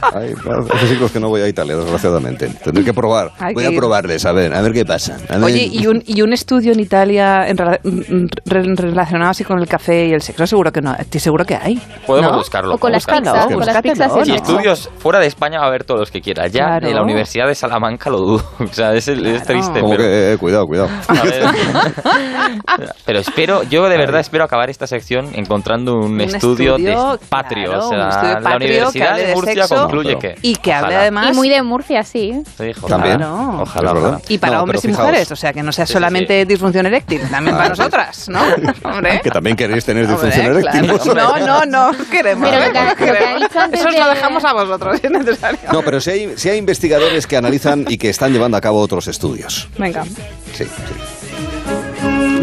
Ay, 0.00 0.34
hace 0.72 0.88
siglos 0.88 1.10
que 1.10 1.20
no 1.20 1.28
voy 1.28 1.40
a 1.40 1.48
Italia, 1.48 1.76
desgraciadamente. 1.76 2.48
Tendré 2.62 2.84
que 2.84 2.92
probar. 2.92 3.32
Hay 3.38 3.54
voy 3.54 3.64
que 3.64 3.74
a 3.74 3.78
probarles, 3.78 4.24
a 4.26 4.32
ver, 4.32 4.54
a 4.54 4.60
ver 4.60 4.72
qué 4.72 4.84
pasa. 4.84 5.16
A 5.28 5.36
ver. 5.36 5.44
Oye, 5.44 5.68
¿y 5.72 5.86
un, 5.86 6.02
¿y 6.06 6.22
un, 6.22 6.32
estudio 6.32 6.72
en 6.72 6.80
Italia 6.80 7.46
en 7.48 7.56
mm, 7.56 7.88
mm, 7.88 8.26
re, 8.46 8.62
relacionado 8.76 9.30
así 9.30 9.44
con 9.44 9.58
el 9.58 9.66
café 9.66 10.06
y 10.06 10.12
el 10.12 10.20
sexo? 10.20 10.46
Seguro 10.46 10.72
que 10.72 10.80
no. 10.80 10.94
Estoy 10.94 11.20
Seguro 11.20 11.44
que 11.44 11.54
hay. 11.54 11.80
Podemos 12.06 12.32
¿no? 12.32 12.38
buscarlo. 12.38 12.74
O 12.74 12.78
con 12.78 12.92
las 12.92 13.06
pizzas. 13.06 13.46
Con 13.46 13.64
las 13.64 13.82
pizzas 13.82 14.28
y 14.28 14.32
estudios 14.32 14.90
fuera 14.98 15.18
de 15.20 15.26
España 15.26 15.58
va 15.58 15.64
a 15.64 15.68
haber 15.68 15.84
todos 15.84 16.00
los 16.00 16.10
que 16.10 16.20
quieras. 16.20 16.52
Ya 16.52 16.64
claro. 16.66 16.88
en 16.88 16.94
la 16.94 17.02
Universidad 17.02 17.46
de 17.46 17.54
Salamanca 17.54 18.10
lo 18.10 18.18
dudo. 18.18 18.44
O 18.64 18.72
sea, 18.74 18.92
es, 18.92 19.06
es 19.06 19.44
triste. 19.44 19.80
Como 19.80 19.92
pero... 19.92 20.02
que, 20.02 20.32
eh, 20.32 20.38
cuidado, 20.38 20.66
cuidado. 20.66 20.88
pero 23.06 23.18
espero, 23.20 23.62
yo 23.64 23.88
de 23.88 23.96
verdad 23.96 24.20
espero 24.20 24.44
acabar 24.44 24.68
esta 24.68 24.86
sección 24.86 25.28
encontrando 25.34 25.94
un, 25.94 26.14
un 26.14 26.20
estudio, 26.20 26.76
estudio, 26.76 27.18
patrio. 27.28 27.70
Claro, 27.70 27.86
o 27.86 27.88
sea, 27.88 27.98
un 27.98 28.08
estudio 28.08 28.34
patrio 28.34 28.53
la 28.58 28.64
Universidad 28.64 29.16
de, 29.16 29.34
Murcia 29.34 29.68
concluye 29.68 30.18
que... 30.18 30.34
Y 30.42 30.56
que 30.56 30.72
hable 30.72 30.96
además... 30.96 31.30
Y 31.30 31.34
muy 31.34 31.48
de 31.48 31.62
Murcia, 31.62 32.02
sí. 32.02 32.42
sí 32.56 32.72
También. 32.86 33.22
Ojalá, 33.22 33.92
ojalá. 33.92 34.20
Y 34.28 34.38
para 34.38 34.62
hombres 34.62 34.84
y 34.84 34.88
mujeres, 34.88 35.30
o 35.30 35.36
sea, 35.36 35.52
que 35.52 35.62
no 35.62 35.72
sea 35.72 35.86
solamente 35.86 36.44
disfunción 36.44 36.86
eréctil, 36.86 37.22
también 37.30 37.56
para 37.56 37.68
nosotras, 37.74 38.28
¿no? 38.28 38.40
Ah, 38.84 39.00
que 39.22 39.30
también 39.30 39.56
queréis 39.56 39.84
tener 39.84 40.06
disfunción 40.06 40.46
eréctil. 40.46 40.86
No, 41.14 41.38
no, 41.38 41.64
no 41.64 41.92
queremos. 42.10 42.48
Pero 42.48 42.62
¿eh? 42.62 43.38
lo 43.38 43.48
que, 43.48 43.76
Eso 43.76 43.88
os 43.88 43.98
lo 43.98 44.08
dejamos 44.08 44.44
a 44.44 44.52
vosotros, 44.52 45.00
es 45.02 45.10
necesario. 45.10 45.60
No, 45.72 45.82
pero 45.82 46.00
si 46.00 46.10
hay, 46.10 46.32
si 46.36 46.48
hay 46.48 46.58
investigadores 46.58 47.26
que 47.26 47.36
analizan 47.36 47.84
y 47.88 47.98
que 47.98 48.10
están 48.10 48.32
llevando 48.32 48.56
a 48.56 48.60
cabo 48.60 48.80
otros 48.80 49.08
estudios. 49.08 49.68
Venga. 49.78 50.04
Sí, 50.04 50.64
sí. 50.64 50.64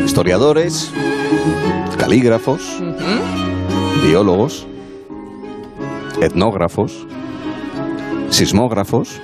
Historiadores, 0.05 0.91
calígrafos, 1.97 2.61
biólogos 4.03 4.67
etnógrafos, 6.19 7.05
sismógrafos. 8.29 9.09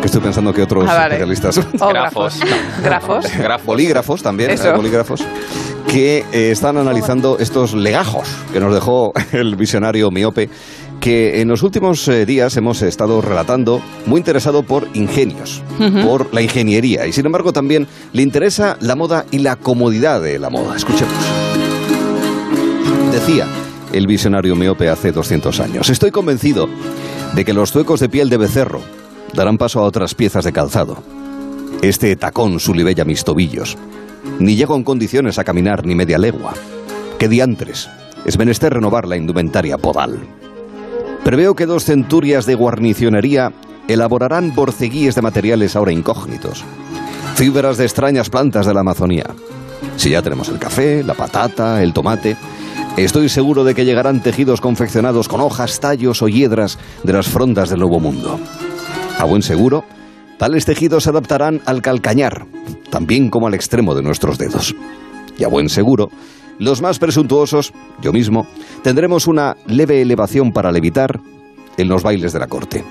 que 0.00 0.06
estoy 0.06 0.20
pensando 0.20 0.52
que 0.52 0.62
otros 0.62 0.84
ah, 0.88 1.04
especialistas. 1.04 1.60
Grafos. 1.78 2.40
grafos. 2.82 3.38
grafos. 3.38 3.66
Bolígrafos 3.66 4.22
también. 4.22 4.50
¿eh? 4.50 4.54
Eso. 4.54 4.74
Que 5.88 6.24
eh, 6.32 6.50
están 6.50 6.78
analizando 6.78 7.38
estos 7.38 7.74
legajos 7.74 8.28
que 8.52 8.60
nos 8.60 8.74
dejó 8.74 9.12
el 9.32 9.56
visionario 9.56 10.10
miope 10.10 10.48
que 11.02 11.40
en 11.40 11.48
los 11.48 11.64
últimos 11.64 12.06
eh, 12.06 12.24
días 12.24 12.56
hemos 12.56 12.80
estado 12.80 13.20
relatando, 13.20 13.82
muy 14.06 14.18
interesado 14.18 14.62
por 14.62 14.86
ingenios, 14.94 15.60
por 16.04 16.32
la 16.32 16.42
ingeniería, 16.42 17.08
y 17.08 17.12
sin 17.12 17.26
embargo 17.26 17.52
también 17.52 17.88
le 18.12 18.22
interesa 18.22 18.76
la 18.80 18.94
moda 18.94 19.26
y 19.32 19.40
la 19.40 19.56
comodidad 19.56 20.22
de 20.22 20.38
la 20.38 20.48
moda. 20.48 20.76
Escuchemos. 20.76 21.12
Decía 23.10 23.48
el 23.92 24.06
visionario 24.06 24.54
miope 24.54 24.88
hace 24.88 25.10
200 25.10 25.58
años, 25.58 25.90
estoy 25.90 26.12
convencido 26.12 26.68
de 27.34 27.44
que 27.44 27.52
los 27.52 27.72
zuecos 27.72 27.98
de 27.98 28.08
piel 28.08 28.30
de 28.30 28.36
becerro 28.36 28.80
darán 29.34 29.58
paso 29.58 29.80
a 29.80 29.82
otras 29.82 30.14
piezas 30.14 30.44
de 30.44 30.52
calzado. 30.52 31.02
Este 31.82 32.14
tacón 32.14 32.60
sulibella 32.60 33.04
mis 33.04 33.24
tobillos. 33.24 33.76
Ni 34.38 34.54
llego 34.54 34.76
en 34.76 34.84
condiciones 34.84 35.40
a 35.40 35.44
caminar 35.44 35.84
ni 35.84 35.96
media 35.96 36.16
legua. 36.16 36.54
¡Qué 37.18 37.28
diantres! 37.28 37.90
Es 38.24 38.38
menester 38.38 38.72
renovar 38.72 39.08
la 39.08 39.16
indumentaria 39.16 39.76
podal. 39.78 40.20
Preveo 41.24 41.54
que 41.54 41.66
dos 41.66 41.84
centurias 41.84 42.46
de 42.46 42.56
guarnicionería 42.56 43.52
elaborarán 43.86 44.54
borceguíes 44.54 45.14
de 45.14 45.22
materiales 45.22 45.76
ahora 45.76 45.92
incógnitos. 45.92 46.64
Fibras 47.36 47.76
de 47.76 47.84
extrañas 47.84 48.28
plantas 48.28 48.66
de 48.66 48.74
la 48.74 48.80
Amazonía. 48.80 49.26
Si 49.96 50.10
ya 50.10 50.20
tenemos 50.20 50.48
el 50.48 50.58
café, 50.58 51.04
la 51.04 51.14
patata, 51.14 51.80
el 51.80 51.92
tomate, 51.92 52.36
estoy 52.96 53.28
seguro 53.28 53.62
de 53.62 53.74
que 53.74 53.84
llegarán 53.84 54.20
tejidos 54.20 54.60
confeccionados 54.60 55.28
con 55.28 55.40
hojas, 55.40 55.78
tallos 55.78 56.22
o 56.22 56.28
hiedras 56.28 56.78
de 57.04 57.12
las 57.12 57.28
frondas 57.28 57.70
del 57.70 57.80
Nuevo 57.80 58.00
Mundo. 58.00 58.40
A 59.16 59.24
buen 59.24 59.42
seguro, 59.42 59.84
tales 60.38 60.64
tejidos 60.64 61.04
se 61.04 61.10
adaptarán 61.10 61.60
al 61.66 61.82
calcañar, 61.82 62.46
también 62.90 63.30
como 63.30 63.46
al 63.46 63.54
extremo 63.54 63.94
de 63.94 64.02
nuestros 64.02 64.38
dedos. 64.38 64.74
Y 65.38 65.44
a 65.44 65.48
buen 65.48 65.68
seguro, 65.68 66.10
los 66.58 66.82
más 66.82 66.98
presuntuosos, 66.98 67.72
yo 68.00 68.12
mismo, 68.12 68.46
tendremos 68.82 69.26
una 69.26 69.56
leve 69.66 70.02
elevación 70.02 70.52
para 70.52 70.72
levitar 70.72 71.20
en 71.76 71.88
los 71.88 72.02
bailes 72.02 72.32
de 72.32 72.38
la 72.38 72.46
corte. 72.46 72.84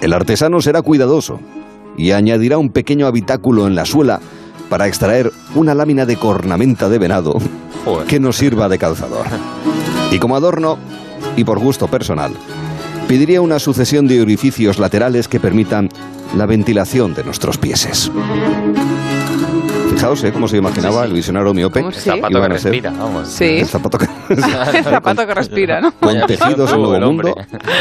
El 0.00 0.12
artesano 0.12 0.60
será 0.60 0.82
cuidadoso 0.82 1.40
y 1.96 2.12
añadirá 2.12 2.58
un 2.58 2.70
pequeño 2.70 3.06
habitáculo 3.06 3.66
en 3.66 3.74
la 3.74 3.84
suela 3.84 4.20
para 4.68 4.86
extraer 4.86 5.32
una 5.54 5.74
lámina 5.74 6.06
de 6.06 6.16
cornamenta 6.16 6.88
de 6.88 6.98
venado 6.98 7.38
que 8.06 8.20
nos 8.20 8.36
sirva 8.36 8.68
de 8.68 8.78
calzador. 8.78 9.26
Y 10.10 10.18
como 10.18 10.36
adorno, 10.36 10.78
y 11.36 11.44
por 11.44 11.58
gusto 11.58 11.88
personal, 11.88 12.32
pediría 13.08 13.40
una 13.40 13.58
sucesión 13.58 14.06
de 14.06 14.20
orificios 14.20 14.78
laterales 14.78 15.28
que 15.28 15.40
permitan 15.40 15.88
la 16.36 16.46
ventilación 16.46 17.14
de 17.14 17.24
nuestros 17.24 17.56
pieses. 17.58 18.10
Fijaos, 19.98 20.22
¿eh? 20.22 20.32
Cómo 20.32 20.46
se 20.46 20.58
imaginaba 20.58 21.04
el 21.06 21.12
visionario 21.12 21.52
miope. 21.52 21.80
El 21.80 21.92
zapato 21.92 22.40
que 22.40 22.48
respira, 22.48 22.92
vamos. 22.92 23.26
Sí. 23.26 23.58
El 23.58 23.66
zapato 23.66 23.98
que... 23.98 24.04
El 24.28 24.84
zapato 24.84 25.26
que 25.26 25.34
respira, 25.34 25.80
¿no? 25.80 25.90
con 25.90 26.14
tejidos 26.24 26.72
en 26.72 26.82
Nuevo. 26.82 27.06
Mundo. 27.06 27.34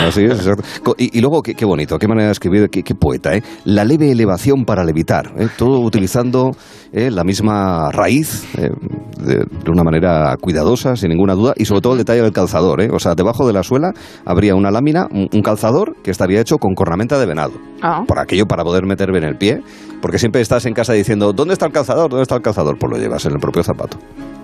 Así 0.08 0.24
es, 0.24 0.40
exacto. 0.40 0.96
Y, 0.98 1.16
y 1.16 1.22
luego, 1.22 1.44
qué, 1.44 1.54
qué 1.54 1.64
bonito, 1.64 2.00
qué 2.00 2.08
manera 2.08 2.30
de 2.30 2.32
escribir, 2.32 2.70
qué, 2.72 2.82
qué 2.82 2.96
poeta, 2.96 3.36
¿eh? 3.36 3.44
La 3.66 3.84
leve 3.84 4.12
elevación 4.12 4.66
para 4.66 4.84
levitar, 4.84 5.32
¿eh? 5.38 5.48
todo 5.60 5.80
utilizando 5.80 6.54
¿eh? 6.92 7.12
la 7.12 7.24
misma 7.24 7.92
raíz, 7.92 8.46
¿eh? 8.58 8.72
de, 9.20 9.36
de 9.36 9.72
una 9.72 9.84
manera 9.84 10.36
cuidadosa, 10.42 10.96
sin 10.96 11.10
ninguna 11.10 11.36
duda, 11.36 11.54
y 11.56 11.66
sobre 11.66 11.82
todo 11.82 11.94
el 11.94 12.00
detalle 12.00 12.24
del 12.24 12.34
calzador, 12.34 12.82
¿eh? 12.82 12.90
O 12.92 12.98
sea, 12.98 13.14
debajo 13.14 13.46
de 13.46 13.54
la 13.54 13.62
suela 13.62 13.92
habría 14.26 14.56
una 14.56 14.72
lámina, 14.72 15.06
un, 15.12 15.28
un 15.32 15.42
calzador 15.44 15.96
que 16.02 16.10
estaría 16.10 16.42
hecho 16.42 16.58
con 16.58 16.74
cornamenta 16.74 17.20
de 17.20 17.28
venado. 17.28 17.54
Ah. 17.84 18.04
Por 18.08 18.18
aquello, 18.18 18.48
para 18.48 18.64
poder 18.64 18.88
meter 18.88 19.12
bien 19.12 19.24
el 19.24 19.38
pie, 19.38 19.62
porque 20.02 20.18
siempre 20.18 20.42
estás 20.42 20.66
en 20.66 20.74
casa 20.74 20.94
diciendo, 20.94 21.32
¿dónde 21.34 21.54
está 21.54 21.68
el 21.68 21.72
calzador? 21.74 22.07
¿Dónde 22.10 22.24
está 22.24 22.36
el 22.36 22.42
calzador? 22.42 22.78
Pues 22.78 22.92
lo 22.92 22.98
llevas 22.98 23.26
en 23.26 23.34
el 23.34 23.40
propio 23.40 23.64
zapato. 23.64 23.98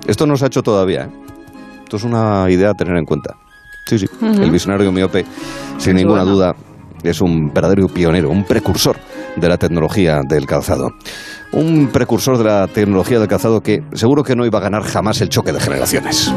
Esto 0.08 0.26
no 0.28 0.36
se 0.38 0.46
ha 0.46 0.48
hecho 0.48 0.62
todavía, 0.64 1.04
¿eh? 1.04 1.10
Esto 1.84 1.98
es 1.98 2.04
una 2.04 2.50
idea 2.50 2.72
a 2.72 2.74
tener 2.74 2.96
en 2.98 3.06
cuenta. 3.06 3.36
Sí, 3.86 4.00
sí. 4.00 4.08
El 4.22 4.50
visionario 4.52 4.92
miope, 4.92 5.26
sin 5.78 5.96
Es 5.98 6.04
ninguna 6.04 6.24
bueno. 6.24 6.36
duda, 6.38 6.56
es 7.04 7.22
un 7.22 7.52
verdadero 7.54 7.88
pionero, 7.88 8.30
un 8.30 8.44
precursor 8.46 8.98
de 9.36 9.50
la 9.50 9.58
tecnología 9.58 10.22
del 10.28 10.46
calzado. 10.46 10.92
Un 11.52 11.90
precursor 11.92 12.38
de 12.38 12.46
la 12.46 12.68
tecnología 12.68 13.20
del 13.20 13.28
calzado 13.28 13.62
que 13.62 13.84
seguro 13.94 14.24
que 14.24 14.36
no 14.36 14.46
iba 14.46 14.58
a 14.60 14.62
ganar 14.62 14.84
jamás 14.84 15.22
el 15.22 15.30
choque 15.30 15.52
de 15.52 15.60
generaciones. 15.60 16.34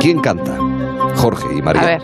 ¿Quién 0.00 0.20
canta? 0.20 0.56
Jorge 1.16 1.56
y 1.56 1.62
María. 1.62 1.82
A 1.82 1.86
ver. 1.86 2.02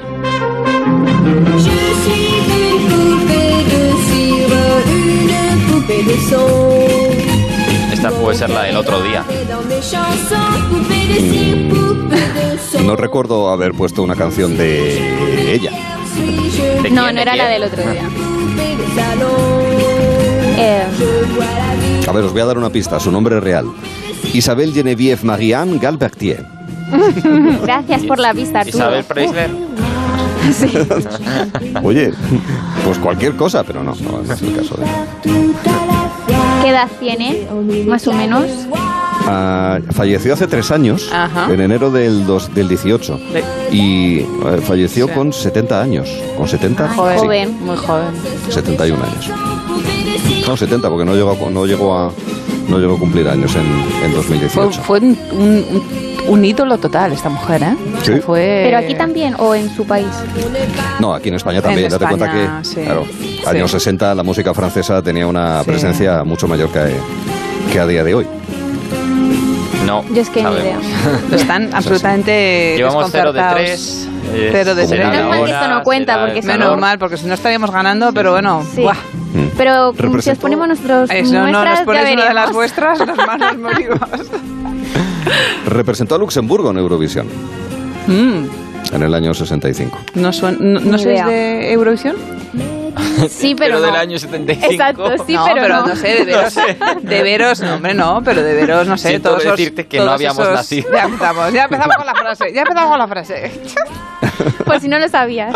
Esta 7.92 8.10
puede 8.10 8.36
ser 8.38 8.50
la 8.50 8.62
del 8.62 8.76
otro 8.76 9.02
día. 9.02 9.24
No 12.84 12.96
recuerdo 12.96 13.48
haber 13.48 13.72
puesto 13.72 14.02
una 14.02 14.14
canción 14.14 14.56
de 14.56 15.52
ella. 15.54 15.70
No, 16.90 17.10
no 17.12 17.20
era 17.20 17.34
la 17.34 17.48
del 17.48 17.64
otro 17.64 17.82
día. 17.82 18.02
Eh, 20.56 20.84
A 22.06 22.12
ver, 22.12 22.24
os 22.24 22.32
voy 22.32 22.40
a 22.40 22.44
dar 22.44 22.58
una 22.58 22.70
pista. 22.70 23.00
Su 23.00 23.10
nombre 23.10 23.40
real. 23.40 23.66
Isabel 24.32 24.72
Genevieve 24.72 25.22
Marianne 25.24 25.78
Galbertier. 25.78 26.44
gracias 27.62 28.04
por 28.04 28.18
la 28.18 28.32
vista, 28.32 28.60
Arturo. 28.60 28.78
Isabel 28.78 29.04
Preisler. 29.04 29.50
Oye, 31.82 32.12
pues 32.84 32.98
cualquier 32.98 33.36
cosa, 33.36 33.64
pero 33.64 33.82
no, 33.82 33.94
no, 33.94 34.22
no 34.22 34.32
es 34.32 34.42
el 34.42 34.56
caso 34.56 34.76
de... 34.76 34.86
¿Qué 36.62 36.70
edad 36.70 36.88
tiene? 36.98 37.46
Más 37.86 38.06
o 38.08 38.12
menos. 38.12 38.46
Ah, 39.26 39.78
falleció 39.92 40.34
hace 40.34 40.46
tres 40.46 40.70
años, 40.70 41.10
Ajá. 41.12 41.52
en 41.52 41.60
enero 41.60 41.90
del, 41.90 42.26
dos, 42.26 42.54
del 42.54 42.68
18. 42.68 43.20
Y 43.70 44.18
eh, 44.20 44.26
falleció 44.62 45.08
con 45.08 45.32
70 45.32 45.80
años. 45.80 46.08
¿Con 46.36 46.48
70? 46.48 46.88
Joven. 46.94 47.18
Sí, 47.18 47.24
Joven. 47.24 47.64
Muy 47.64 47.76
joven. 47.76 48.06
71 48.50 49.02
años. 49.02 49.30
No, 50.46 50.56
70, 50.56 50.88
porque 50.88 51.04
no 51.04 51.14
llegó 51.14 51.32
a, 51.32 51.50
no 51.50 51.66
llegó 51.66 51.96
a, 51.96 52.12
no 52.68 52.78
llegó 52.78 52.94
a 52.94 52.98
cumplir 52.98 53.28
años 53.28 53.54
en, 53.56 53.62
en 53.62 54.10
Fue, 54.12 54.22
2018. 54.22 54.82
fue 54.82 54.98
un, 55.00 55.18
un- 55.32 56.04
un 56.26 56.42
ídolo 56.44 56.78
total 56.78 57.12
esta 57.12 57.28
mujer, 57.28 57.62
¿eh? 57.62 57.76
Sí. 58.02 58.12
Fue... 58.24 58.62
Pero 58.64 58.78
aquí 58.78 58.94
también 58.94 59.34
o 59.38 59.54
en 59.54 59.68
su 59.74 59.84
país. 59.86 60.06
No, 60.98 61.12
aquí 61.14 61.28
en 61.28 61.34
España 61.34 61.60
también. 61.60 61.84
En 61.86 61.90
Date 61.92 62.06
cuenta 62.06 62.32
que, 62.32 62.64
sí. 62.64 62.80
claro, 62.82 63.04
Sí. 63.20 63.40
años 63.46 63.70
60 63.70 64.14
la 64.14 64.22
música 64.22 64.54
francesa 64.54 65.02
tenía 65.02 65.26
una 65.26 65.60
Sí. 65.62 65.66
presencia 65.70 66.24
mucho 66.24 66.48
mayor 66.48 66.70
que, 66.70 66.96
que 67.70 67.78
a 67.78 67.86
día 67.86 68.02
de 68.04 68.14
hoy. 68.14 68.26
No. 69.86 70.04
Yo 70.12 70.22
es 70.22 70.30
que 70.30 70.42
ni 70.42 70.50
idea. 70.54 70.78
Están 71.32 71.70
absolutamente 71.74 72.74
Llevamos 72.76 73.08
cero 73.10 73.32
de 73.32 73.40
desconcertados. 73.40 73.56
tres. 73.56 74.08
eh, 74.34 74.64
de 74.64 74.98
Menos 74.98 75.28
mal 75.28 75.44
que 75.44 75.50
esto 75.52 75.68
no 75.68 75.82
cuenta, 75.82 76.20
porque 76.26 76.40
no- 76.42 76.46
Menos 76.48 76.78
mal, 76.78 76.98
porque 76.98 77.16
si 77.16 77.26
no 77.26 77.34
estaríamos 77.34 77.70
ganando, 77.70 78.12
pero 78.12 78.32
bueno. 78.32 78.64
Sí. 78.74 78.82
¡buah! 78.82 78.96
Pero 79.56 79.92
mm, 79.92 80.20
si 80.20 80.30
os 80.30 80.38
ponemos 80.38 80.66
nuestros 80.68 81.10
Eso, 81.10 81.32
no, 81.32 81.40
muestras, 81.40 81.70
nos 81.78 81.80
ponéis 81.86 82.12
una 82.14 82.24
de 82.28 82.34
las 82.34 82.52
vuestras, 82.52 82.98
nos, 83.06 83.16
más 83.16 83.38
nos 83.38 83.58
morimos. 83.58 83.98
Representó 85.66 86.14
a 86.14 86.18
Luxemburgo 86.18 86.70
en 86.70 86.78
Eurovisión 86.78 87.26
Mm, 88.06 88.44
en 88.94 89.02
el 89.02 89.14
año 89.14 89.32
65. 89.34 89.98
¿No, 90.14 90.28
suen- 90.30 90.58
no, 90.58 90.78
¿no 90.80 90.98
sois 90.98 91.24
de 91.24 91.72
Eurovisión? 91.72 92.16
Sí, 93.28 93.54
pero, 93.54 93.76
Pero 93.76 93.80
del 93.82 93.92
no. 93.94 93.98
año 93.98 94.18
75. 94.18 94.72
Exacto, 94.72 95.24
sí, 95.26 95.34
no, 95.34 95.46
pero, 95.54 95.68
no. 95.80 95.86
no 95.88 95.96
sé, 95.96 96.08
de 96.08 96.24
veros, 96.24 96.54
de 97.02 97.22
veros, 97.22 97.60
no, 97.60 97.74
hombre, 97.74 97.94
no, 97.94 98.22
pero 98.24 98.42
de 98.42 98.54
veros, 98.54 98.86
no 98.86 98.96
sé, 98.98 99.08
Siento 99.10 99.30
todos 99.30 99.44
esos- 99.44 99.56
decirte 99.56 99.86
que 99.86 99.98
no 99.98 100.04
todos 100.04 100.14
habíamos 100.16 100.38
esos- 100.40 100.54
nacido. 100.54 100.88
Ya 100.92 101.02
empezamos, 101.04 101.52
ya 101.52 101.64
empezamos 101.64 101.96
con 101.96 102.06
la 102.06 102.14
frase, 102.14 102.52
ya 102.52 102.60
empezamos 102.62 102.90
con 102.90 102.98
la 102.98 103.08
frase. 103.08 103.52
Por 104.64 104.80
si 104.80 104.88
no 104.88 104.98
lo 104.98 105.08
sabías. 105.08 105.54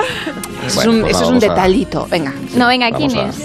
Eso 0.67 0.77
Bueno, 0.77 0.81
es 0.81 0.87
un, 0.97 1.01
pues 1.03 1.13
eso 1.17 1.25
es 1.25 1.31
un 1.31 1.37
a- 1.37 1.41
detallito, 1.41 2.07
venga. 2.11 2.33
No, 2.55 2.67
venga, 2.69 2.91
¿quién 2.93 3.11
es? 3.17 3.37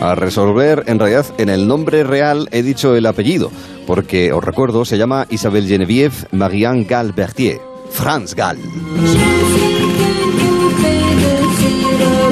A 0.00 0.14
resolver, 0.14 0.84
en 0.86 0.98
realidad, 0.98 1.26
en 1.38 1.48
el 1.48 1.66
nombre 1.66 2.04
real 2.04 2.48
he 2.52 2.62
dicho 2.62 2.94
el 2.94 3.04
apellido, 3.06 3.50
porque 3.86 4.32
os 4.32 4.42
recuerdo, 4.44 4.84
se 4.84 4.96
llama 4.96 5.26
Isabel 5.30 5.66
Genevieve 5.66 6.14
Marianne 6.32 6.84
Galbertier, 6.84 7.60
Franz 7.90 8.34
Gall. 8.34 8.58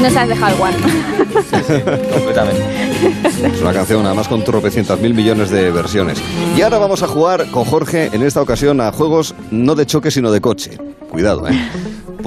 Nos 0.06 0.16
has 0.16 0.28
dejado 0.28 0.54
igual. 0.54 0.72
Completamente. 2.12 2.62
Es 3.42 3.60
una 3.60 3.72
canción 3.72 4.06
además 4.06 4.28
con 4.28 4.44
tropecientas 4.44 5.00
mil 5.00 5.14
millones 5.14 5.50
de 5.50 5.72
versiones. 5.72 6.22
Y 6.56 6.62
ahora 6.62 6.78
vamos 6.78 7.02
a 7.02 7.08
jugar 7.08 7.50
con 7.50 7.64
Jorge, 7.64 8.10
en 8.12 8.22
esta 8.22 8.40
ocasión, 8.40 8.80
a 8.80 8.92
juegos 8.92 9.34
no 9.50 9.74
de 9.74 9.84
choque, 9.84 10.12
sino 10.12 10.30
de 10.30 10.40
coche. 10.40 10.78
Cuidado, 11.10 11.48
¿eh? 11.48 11.58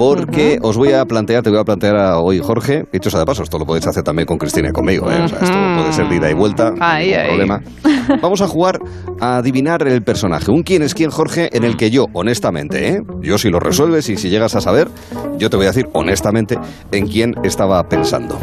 Porque 0.00 0.58
os 0.62 0.78
voy 0.78 0.94
a 0.94 1.04
plantear, 1.04 1.42
te 1.42 1.50
voy 1.50 1.58
a 1.58 1.64
plantear 1.64 1.94
a 1.94 2.20
hoy, 2.20 2.38
Jorge, 2.38 2.86
dicho 2.90 3.10
sea 3.10 3.20
de 3.20 3.26
paso, 3.26 3.42
esto 3.42 3.58
lo 3.58 3.66
podéis 3.66 3.86
hacer 3.86 4.02
también 4.02 4.24
con 4.24 4.38
Cristina 4.38 4.70
y 4.70 4.72
conmigo, 4.72 5.10
¿eh? 5.10 5.20
O 5.22 5.28
sea, 5.28 5.40
esto 5.40 5.54
puede 5.76 5.92
ser 5.92 6.08
de 6.08 6.16
ida 6.16 6.30
y 6.30 6.32
vuelta, 6.32 6.72
Ahí, 6.80 7.08
ningún 7.08 7.20
ahí. 7.20 7.28
problema. 7.28 7.60
Vamos 8.22 8.40
a 8.40 8.48
jugar 8.48 8.80
a 9.20 9.36
adivinar 9.36 9.86
el 9.86 10.02
personaje, 10.02 10.50
un 10.50 10.62
quién 10.62 10.80
es 10.80 10.94
quién, 10.94 11.10
Jorge, 11.10 11.54
en 11.54 11.64
el 11.64 11.76
que 11.76 11.90
yo, 11.90 12.06
honestamente, 12.14 12.88
¿eh? 12.88 13.02
yo 13.20 13.36
si 13.36 13.50
lo 13.50 13.60
resuelves 13.60 14.08
y 14.08 14.16
si 14.16 14.30
llegas 14.30 14.54
a 14.54 14.62
saber, 14.62 14.88
yo 15.36 15.50
te 15.50 15.58
voy 15.58 15.66
a 15.66 15.68
decir 15.68 15.86
honestamente 15.92 16.58
en 16.92 17.06
quién 17.06 17.34
estaba 17.44 17.86
pensando. 17.86 18.38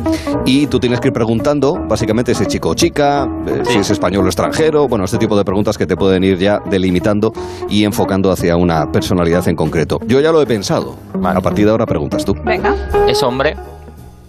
Y 0.45 0.67
tú 0.67 0.79
tienes 0.79 0.99
que 0.99 1.07
ir 1.07 1.13
preguntando, 1.13 1.73
básicamente, 1.89 2.35
si 2.35 2.43
es 2.43 2.49
chico 2.49 2.69
o 2.69 2.75
chica, 2.75 3.27
eh, 3.47 3.63
si 3.65 3.79
es 3.79 3.89
español 3.89 4.25
o 4.25 4.27
extranjero, 4.27 4.87
bueno, 4.87 5.05
este 5.05 5.17
tipo 5.17 5.35
de 5.35 5.43
preguntas 5.43 5.75
que 5.75 5.87
te 5.87 5.97
pueden 5.97 6.23
ir 6.23 6.37
ya 6.37 6.59
delimitando 6.69 7.33
y 7.67 7.83
enfocando 7.83 8.31
hacia 8.31 8.55
una 8.57 8.91
personalidad 8.91 9.47
en 9.47 9.55
concreto. 9.55 9.99
Yo 10.05 10.21
ya 10.21 10.31
lo 10.31 10.39
he 10.39 10.45
pensado. 10.45 10.95
A 11.23 11.41
partir 11.47 11.63
de 11.63 11.71
ahora 11.71 11.85
preguntas 11.85 12.25
tú. 12.25 12.33
Venga. 12.43 12.75
¿Es 13.07 13.23
hombre? 13.23 13.55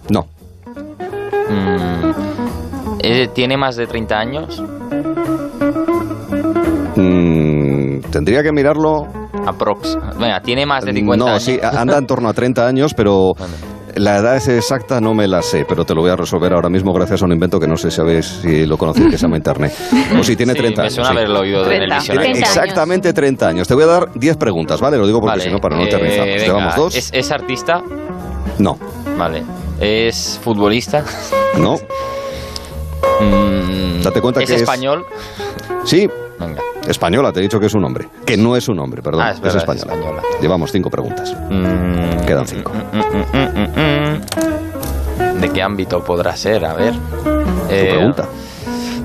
No. 0.09 0.27
Mm, 1.51 2.13
eh, 3.01 3.29
¿Tiene 3.35 3.57
más 3.57 3.75
de 3.75 3.89
30 3.89 4.17
años? 4.17 4.63
Mm, 6.95 8.01
tendría 8.13 8.43
que 8.45 8.53
mirarlo. 8.53 9.07
Aprox. 9.47 9.97
Venga, 10.19 10.41
¿tiene 10.41 10.65
más 10.65 10.85
de 10.85 10.93
50 10.93 11.25
No, 11.25 11.31
años? 11.33 11.43
sí, 11.43 11.59
a- 11.61 11.81
anda 11.81 11.99
en 11.99 12.07
torno 12.07 12.29
a 12.29 12.33
30 12.33 12.67
años, 12.69 12.95
pero 12.95 13.33
la 13.99 14.17
edad 14.19 14.37
es 14.37 14.49
exacta 14.49 15.01
no 15.01 15.15
me 15.15 15.27
la 15.29 15.43
sé, 15.43 15.65
pero 15.69 15.85
te 15.85 15.95
lo 15.95 16.01
voy 16.03 16.11
a 16.11 16.17
resolver 16.17 16.53
ahora 16.53 16.69
mismo 16.69 16.93
gracias 16.93 17.23
a 17.23 17.25
un 17.25 17.33
invento 17.33 17.59
que 17.61 17.67
no 17.67 17.77
sé 17.77 17.91
si 17.91 17.97
sabéis 17.97 18.27
si 18.43 18.67
lo 18.67 18.77
conocéis, 18.79 19.07
que 19.11 19.19
se 19.19 19.23
llama 19.23 19.37
Internet. 19.37 19.73
O 20.19 20.23
si 20.25 20.37
tiene 20.37 20.53
Sí, 20.53 20.59
30 20.59 20.81
me 20.81 20.87
años. 20.87 20.95
suena 20.95 21.11
sí. 21.11 21.17
haberlo 21.17 21.41
oído 21.41 21.65
en 21.67 21.71
el 21.73 21.79
30. 21.89 21.95
diccionario. 21.97 22.33
30 22.33 22.47
años. 22.49 22.57
Exactamente 22.57 23.13
30 23.13 23.49
años. 23.49 23.69
Te 23.69 23.75
voy 23.75 23.85
a 23.85 23.87
dar 23.87 24.13
10 24.15 24.37
preguntas, 24.37 24.81
¿vale? 24.81 24.97
Lo 24.99 25.07
digo 25.07 25.21
porque 25.21 25.33
Vale, 25.39 25.45
si 25.45 25.51
no, 25.51 25.59
para 25.61 25.77
no 25.77 25.83
eh, 25.83 25.87
aterrizar. 25.89 26.27
venga, 26.27 26.43
Llevamos 26.45 26.77
dos. 26.77 26.95
¿Es, 26.97 27.11
es 27.13 27.31
artista? 27.31 27.83
No. 28.59 28.79
Vale. 29.19 29.43
¿Es 29.81 30.41
futbolista? 30.43 31.05
No. 31.59 31.77
Mm, 33.21 34.03
Date 34.03 34.21
cuenta 34.21 34.41
¿Es 34.43 34.49
que 34.49 34.55
es- 34.57 34.61
español? 34.63 35.05
Sí. 35.85 36.09
Venga. 36.39 36.63
Española, 36.87 37.33
te 37.33 37.41
he 37.41 37.43
dicho 37.43 37.59
que 37.61 37.67
es 37.67 37.75
un 37.75 37.85
hombre. 37.85 38.09
Que 38.25 38.37
no 38.37 38.57
es 38.57 38.69
un 38.69 38.79
hombre, 38.79 39.03
perdón. 39.03 39.23
Ah, 39.23 39.31
es 39.33 39.41
verdad, 39.41 39.57
es 39.57 39.63
española. 39.63 39.93
española. 39.95 40.23
Llevamos 40.41 40.73
cinco 40.73 40.89
preguntas. 40.91 41.35
Mm, 41.51 42.25
Quedan 42.27 42.47
cinco. 42.47 42.73
mm, 42.93 42.99
mm. 45.37 45.41
¿De 45.41 45.49
qué 45.51 45.63
ámbito 45.63 46.03
podrá 46.03 46.37
ser? 46.37 46.65
A 46.65 46.75
ver. 46.75 46.95
Eh, 47.71 47.89
pregunta. 47.91 48.27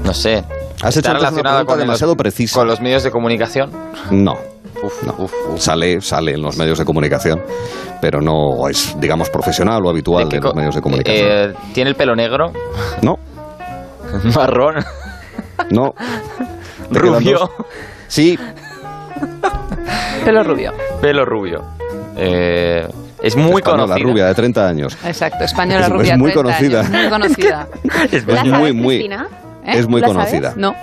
No 0.03 0.13
sé. 0.13 0.43
Has 0.81 0.97
¿Está 0.97 1.11
hecho 1.11 1.19
relacionada 1.19 1.65
con 1.65 1.77
demasiado 1.79 2.11
los, 2.13 2.17
precisa. 2.17 2.59
con 2.59 2.67
los 2.67 2.81
medios 2.81 3.03
de 3.03 3.11
comunicación? 3.11 3.71
No. 4.11 4.35
no. 5.05 5.27
Sale, 5.57 6.01
sale 6.01 6.33
en 6.33 6.41
los 6.41 6.57
medios 6.57 6.77
de 6.79 6.85
comunicación, 6.85 7.41
pero 8.01 8.19
no 8.19 8.67
es, 8.67 8.95
digamos, 8.99 9.29
profesional 9.29 9.85
o 9.85 9.89
habitual 9.89 10.27
de, 10.27 10.39
los 10.39 10.55
medios 10.55 10.75
de 10.75 10.81
comunicación. 10.81 11.27
Eh, 11.29 11.53
¿Tiene 11.73 11.91
el 11.91 11.95
pelo 11.95 12.15
negro? 12.15 12.51
No. 13.01 13.17
¿Marrón? 14.35 14.83
No. 15.69 15.93
¿Te 16.93 16.99
quedan 17.01 17.13
¿Rubio? 17.15 17.49
Sí. 18.07 18.37
Pelo 20.25 20.43
rubio. 20.43 20.71
Pelo 21.01 21.25
rubio. 21.25 21.61
Eh, 22.15 22.87
es 23.21 23.35
muy 23.35 23.55
Española, 23.61 23.83
conocida. 23.95 24.09
rubia, 24.09 24.25
de 24.27 24.35
30 24.35 24.67
años. 24.67 24.97
Exacto, 25.05 25.43
española 25.43 25.81
Es- 25.81 25.87
es 25.87 25.93
rubia. 25.93 26.17
muy 26.17 26.31
30 26.31 26.43
conocida. 26.57 26.79
años, 26.81 26.91
muy 26.91 27.09
conocida. 27.09 27.67
Es 28.11 28.25
muy, 28.45 28.73
muy. 28.73 28.95
¿Eh? 29.65 29.79
Es 29.79 29.87
muy 29.87 30.01
¿La 30.01 30.07
conocida. 30.07 30.51
sabes? 30.51 30.57
No. 30.57 30.73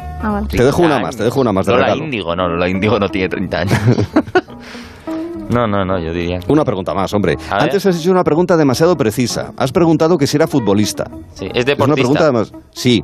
Te 0.49 0.63
dejo 0.65 0.83
una 0.83 0.99
más, 1.01 1.17
te 1.17 1.25
dejo 1.25 1.41
una 1.41 1.53
más 1.53 1.65
de 1.67 1.73
Lola 1.73 1.85
regalo. 1.85 2.05
Índigo, 2.05 2.37
no, 2.37 2.49
Lola 2.49 2.69
Índigo 2.69 2.99
no 2.99 3.09
tiene 3.09 3.29
30 3.29 3.59
años. 3.59 3.79
no, 5.51 5.67
no, 5.67 5.85
no, 5.85 5.99
yo 5.99 6.13
diría. 6.13 6.41
Una 6.49 6.65
pregunta 6.65 6.93
más, 6.95 7.13
hombre. 7.15 7.37
A 7.51 7.55
ver. 7.55 7.63
Antes 7.65 7.87
has 7.87 7.97
hecho 7.99 8.11
una 8.11 8.23
pregunta 8.25 8.57
demasiado 8.57 8.97
precisa. 8.97 9.53
Has 9.57 9.73
preguntado 9.73 10.17
que 10.19 10.27
si 10.27 10.37
era 10.37 10.47
futbolista. 10.47 11.05
Sí, 11.35 11.47
es 11.47 11.51
Es 11.51 11.55
una 11.55 11.65
deportista. 11.65 11.95
pregunta 11.95 12.23
además. 12.25 12.53
Sí. 12.71 13.03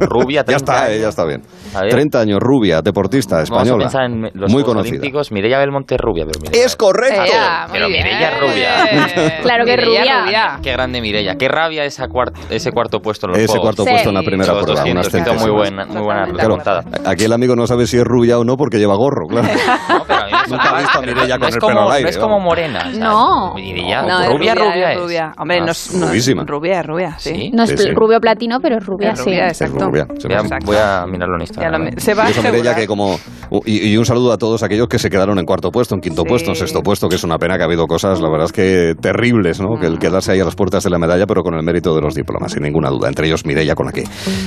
Rubia, 0.00 0.44
30 0.44 0.50
Ya 0.52 0.56
está, 0.56 0.86
eh, 0.86 0.90
años. 0.92 1.02
ya 1.02 1.08
está 1.08 1.24
bien. 1.24 1.42
A 1.74 1.80
ver. 1.82 1.90
30 1.90 2.20
años, 2.20 2.38
rubia, 2.40 2.80
deportista, 2.82 3.36
Vamos 3.36 3.50
a 3.50 3.62
española. 3.62 3.90
en 4.04 4.22
los 4.34 4.50
muy 4.52 4.62
Juegos 4.62 4.64
conocida. 4.74 4.90
Olímpicos. 4.98 5.32
Mireia 5.32 5.58
Belmonte 5.58 5.94
es 5.96 6.00
rubia, 6.00 6.24
pero 6.26 6.40
Mireia 6.40 6.64
Es 6.66 6.76
correcto. 6.76 7.22
Ea, 7.24 7.66
Pero 7.72 7.88
muy 7.88 7.96
Mireia 7.98 8.28
es 8.30 8.40
rubia. 8.40 9.40
Claro 9.42 9.64
que 9.64 9.74
es 9.74 9.78
Mireia 9.80 10.00
rubia. 10.02 10.24
rubia. 10.24 10.58
Qué 10.62 10.72
grande 10.72 11.00
Mireia. 11.00 11.34
Qué 11.36 11.48
rabia 11.48 11.84
esa 11.84 12.06
cuart- 12.08 12.32
ese 12.50 12.70
cuarto 12.72 13.00
puesto 13.00 13.26
en 13.26 13.32
los 13.32 13.38
Ese 13.38 13.48
Juegos. 13.48 13.62
cuarto 13.64 13.84
puesto 13.84 14.08
en 14.08 14.14
la 14.14 14.22
primera 14.22 14.44
Esos 14.52 14.64
prueba, 14.64 14.80
200, 14.82 15.14
unas 15.14 15.42
muy 15.42 15.50
buena, 15.50 15.84
muy 15.86 16.02
buena 16.02 16.26
Claro, 16.26 16.58
aquí 17.04 17.24
el 17.24 17.32
amigo 17.32 17.56
no 17.56 17.66
sabe 17.66 17.86
si 17.86 17.96
es 17.98 18.04
rubia 18.04 18.38
o 18.38 18.44
no 18.44 18.56
porque 18.56 18.78
lleva 18.78 18.94
gorro, 18.96 19.26
claro. 19.26 19.48
No, 19.88 20.04
pero 20.06 20.20
a 20.20 20.26
mí 20.26 20.32
Nunca 20.50 20.74
he 20.78 20.82
visto 20.82 20.98
a 20.98 21.00
Mireia 21.02 21.34
no 21.36 21.40
con 21.40 21.48
es 21.48 21.54
el 21.54 21.60
como, 21.60 21.70
pelo 21.74 21.80
al 21.82 21.88
no 21.88 21.94
aire. 21.94 22.10
es 22.10 22.18
como 22.18 22.40
morena. 22.40 22.80
sea, 22.92 23.00
No. 23.00 23.54
Mireia, 23.54 24.02
No, 24.02 24.20
es 24.22 24.28
rubia, 24.28 24.54
rubia, 24.54 24.90
es 24.92 24.96
es. 24.96 25.02
rubia. 25.02 25.32
Hombre, 25.38 25.60
no 25.60 25.70
es, 25.72 25.94
no 25.94 26.10
es 26.12 26.26
rubia, 26.46 26.80
es 26.80 26.86
rubia, 26.86 27.18
sí. 27.18 27.50
No 27.52 27.62
es 27.64 27.70
Sí, 27.70 27.76
sí. 27.78 27.90
rubio 27.94 28.20
platino, 28.20 28.60
pero 28.60 28.76
es 28.78 28.84
rubia, 28.86 29.10
Es 29.12 29.18
sí. 29.20 29.24
rubia, 29.30 29.46
Es 29.48 29.60
exacto. 29.60 29.86
rubia, 29.86 30.06
se 30.18 30.28
Voy 30.28 30.36
a, 30.36 30.42
llama. 30.42 30.58
voy 30.64 30.76
a 30.76 31.06
mirarlo 31.06 31.34
en 31.36 31.40
Instagram. 31.42 31.90
se 31.98 32.14
va 32.14 32.26
a 32.26 32.30
Y 32.30 32.34
Mireia, 32.42 32.74
que 32.74 32.86
como 32.86 33.18
y, 33.66 33.88
y 33.90 33.96
un 33.96 34.04
saludo 34.06 34.32
a 34.32 34.38
todos 34.38 34.62
aquellos 34.62 34.88
que 34.88 34.98
se 34.98 35.10
quedaron 35.10 35.38
en 35.38 35.44
cuarto 35.44 35.70
puesto, 35.70 35.94
en 35.94 36.00
quinto 36.00 36.22
Sí. 36.22 36.28
puesto, 36.28 36.50
en 36.50 36.56
sexto 36.56 36.80
puesto, 36.82 37.08
que 37.08 37.16
es 37.16 37.24
una 37.24 37.38
pena 37.38 37.56
que 37.56 37.62
ha 37.62 37.66
habido 37.66 37.86
cosas, 37.86 38.20
la 38.20 38.28
verdad 38.30 38.46
es 38.46 38.52
que 38.52 38.94
terribles, 39.00 39.60
¿no? 39.60 39.78
Que 39.80 39.86
el 39.86 39.98
quedarse 39.98 40.32
ahí 40.32 40.40
a 40.40 40.44
las 40.44 40.54
puertas 40.54 40.82
de 40.84 40.90
la 40.90 40.98
medalla, 40.98 41.26
pero 41.26 41.42
con 41.42 41.54
el 41.54 41.62
mérito 41.62 41.94
de 41.94 42.00
los 42.02 42.14
diplomas, 42.14 42.52
sin 42.52 42.62
ninguna 42.62 42.88
duda. 42.90 43.08
Entre 43.08 43.26
ellos 43.26 43.44
Mireia, 43.46 43.74
con 43.74 43.86
la 43.86 43.92
que 43.92 44.04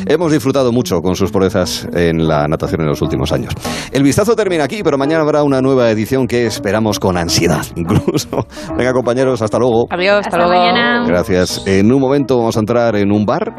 hemos 0.08 0.32
disfrutado 0.32 0.72
mucho 0.72 1.02
con 1.02 1.16
sus 1.16 1.32
proezas 1.32 1.88
en 1.94 2.28
la 2.28 2.48
natación 2.48 2.82
en 2.82 2.88
los 2.88 3.02
últimos 3.02 3.32
años. 3.32 3.54
El 3.92 4.04
vistazo 4.04 4.36
termina 4.36 4.64
aquí, 4.64 4.82
pero 4.84 4.98
mañana 4.98 5.22
habrá 5.24 5.44
una 5.44 5.62
nueva 5.62 5.87
edición 5.92 6.28
que 6.28 6.46
esperamos 6.46 7.00
con 7.00 7.18
ansiedad, 7.18 7.66
incluso. 7.76 8.48
Venga, 8.78 8.94
compañeros, 8.94 9.42
hasta 9.42 9.58
luego. 9.60 9.88
Adiós, 9.90 10.26
hasta, 10.26 10.38
Hasta 10.38 10.38
luego. 10.38 10.54
mañana. 10.54 11.06
Gracias. 11.08 11.64
En 11.66 11.92
un 11.92 12.00
momento 12.02 12.38
vamos 12.38 12.56
a 12.58 12.60
entrar 12.60 12.96
en 12.96 13.12
un 13.12 13.26
bar 13.26 13.56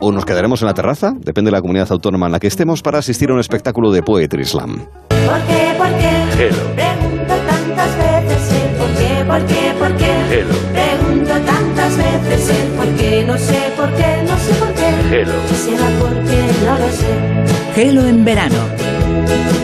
o 0.00 0.12
nos 0.12 0.24
quedaremos 0.24 0.60
en 0.62 0.66
la 0.68 0.74
terraza, 0.74 1.12
depende 1.18 1.48
de 1.50 1.52
la 1.56 1.60
comunidad 1.60 1.86
autónoma 1.90 2.26
en 2.26 2.32
la 2.32 2.40
que 2.40 2.48
estemos, 2.48 2.82
para 2.82 2.98
asistir 2.98 3.30
a 3.30 3.34
un 3.34 3.40
espectáculo 3.40 3.90
de 3.92 4.02
Poetry 4.02 4.44
Slam. 4.44 4.76
¿Por 4.76 5.40
qué? 5.46 5.74
¿Por 5.78 5.88
qué? 5.98 6.50
Pregunto 6.74 7.34
tantas 7.46 7.96
veces 7.98 8.52
el 8.52 8.76
por 8.76 8.88
qué, 8.96 9.24
por 9.26 9.46
qué, 9.46 9.74
por 9.78 9.96
qué. 9.96 10.44
Pregunto 10.72 11.32
tantas 11.46 11.96
veces 11.96 12.50
el 12.50 12.68
por 12.72 12.86
qué, 12.96 13.24
no 13.26 13.38
sé 13.38 13.58
por 13.76 13.92
qué, 13.94 14.22
no 14.28 14.36
sé 14.38 14.54
por 14.54 14.72
qué. 14.74 15.24
Quisiera 15.48 15.84
porque 16.00 16.38
no 16.66 16.78
lo 16.78 16.88
sé. 16.88 17.72
Gelo 17.74 18.06
en 18.06 18.24
verano. 18.24 18.81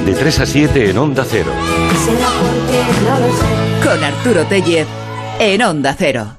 De 0.04 0.14
3 0.14 0.40
a 0.40 0.46
7 0.46 0.90
en 0.90 0.98
Onda 0.98 1.24
Cero. 1.28 1.52
Con 3.84 4.04
Arturo 4.04 4.44
Tellez 4.44 4.86
en 5.38 5.62
Onda 5.62 5.94
Cero. 5.98 6.38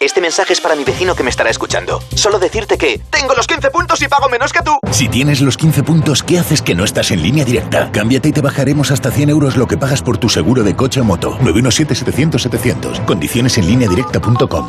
Este 0.00 0.20
mensaje 0.20 0.52
es 0.52 0.60
para 0.60 0.76
mi 0.76 0.84
vecino 0.84 1.16
que 1.16 1.24
me 1.24 1.30
estará 1.30 1.50
escuchando. 1.50 2.00
Solo 2.14 2.38
decirte 2.38 2.78
que 2.78 3.00
tengo 3.10 3.34
los 3.34 3.48
15 3.48 3.70
puntos 3.70 4.00
y 4.00 4.06
pago 4.06 4.28
menos 4.28 4.52
que 4.52 4.62
tú. 4.62 4.78
Si 4.92 5.08
tienes 5.08 5.40
los 5.40 5.56
15 5.56 5.82
puntos, 5.82 6.22
¿qué 6.22 6.38
haces 6.38 6.62
que 6.62 6.76
no 6.76 6.84
estás 6.84 7.10
en 7.10 7.20
línea 7.20 7.44
directa? 7.44 7.90
Cámbiate 7.90 8.28
y 8.28 8.32
te 8.32 8.40
bajaremos 8.40 8.92
hasta 8.92 9.10
100 9.10 9.30
euros 9.30 9.56
lo 9.56 9.66
que 9.66 9.76
pagas 9.76 10.02
por 10.02 10.18
tu 10.18 10.28
seguro 10.28 10.62
de 10.62 10.76
coche 10.76 11.00
o 11.00 11.04
moto. 11.04 11.36
917-700-700. 11.40 13.04
Condiciones 13.06 13.58
en 13.58 13.66
línea 13.66 13.88
directa.com. 13.88 14.68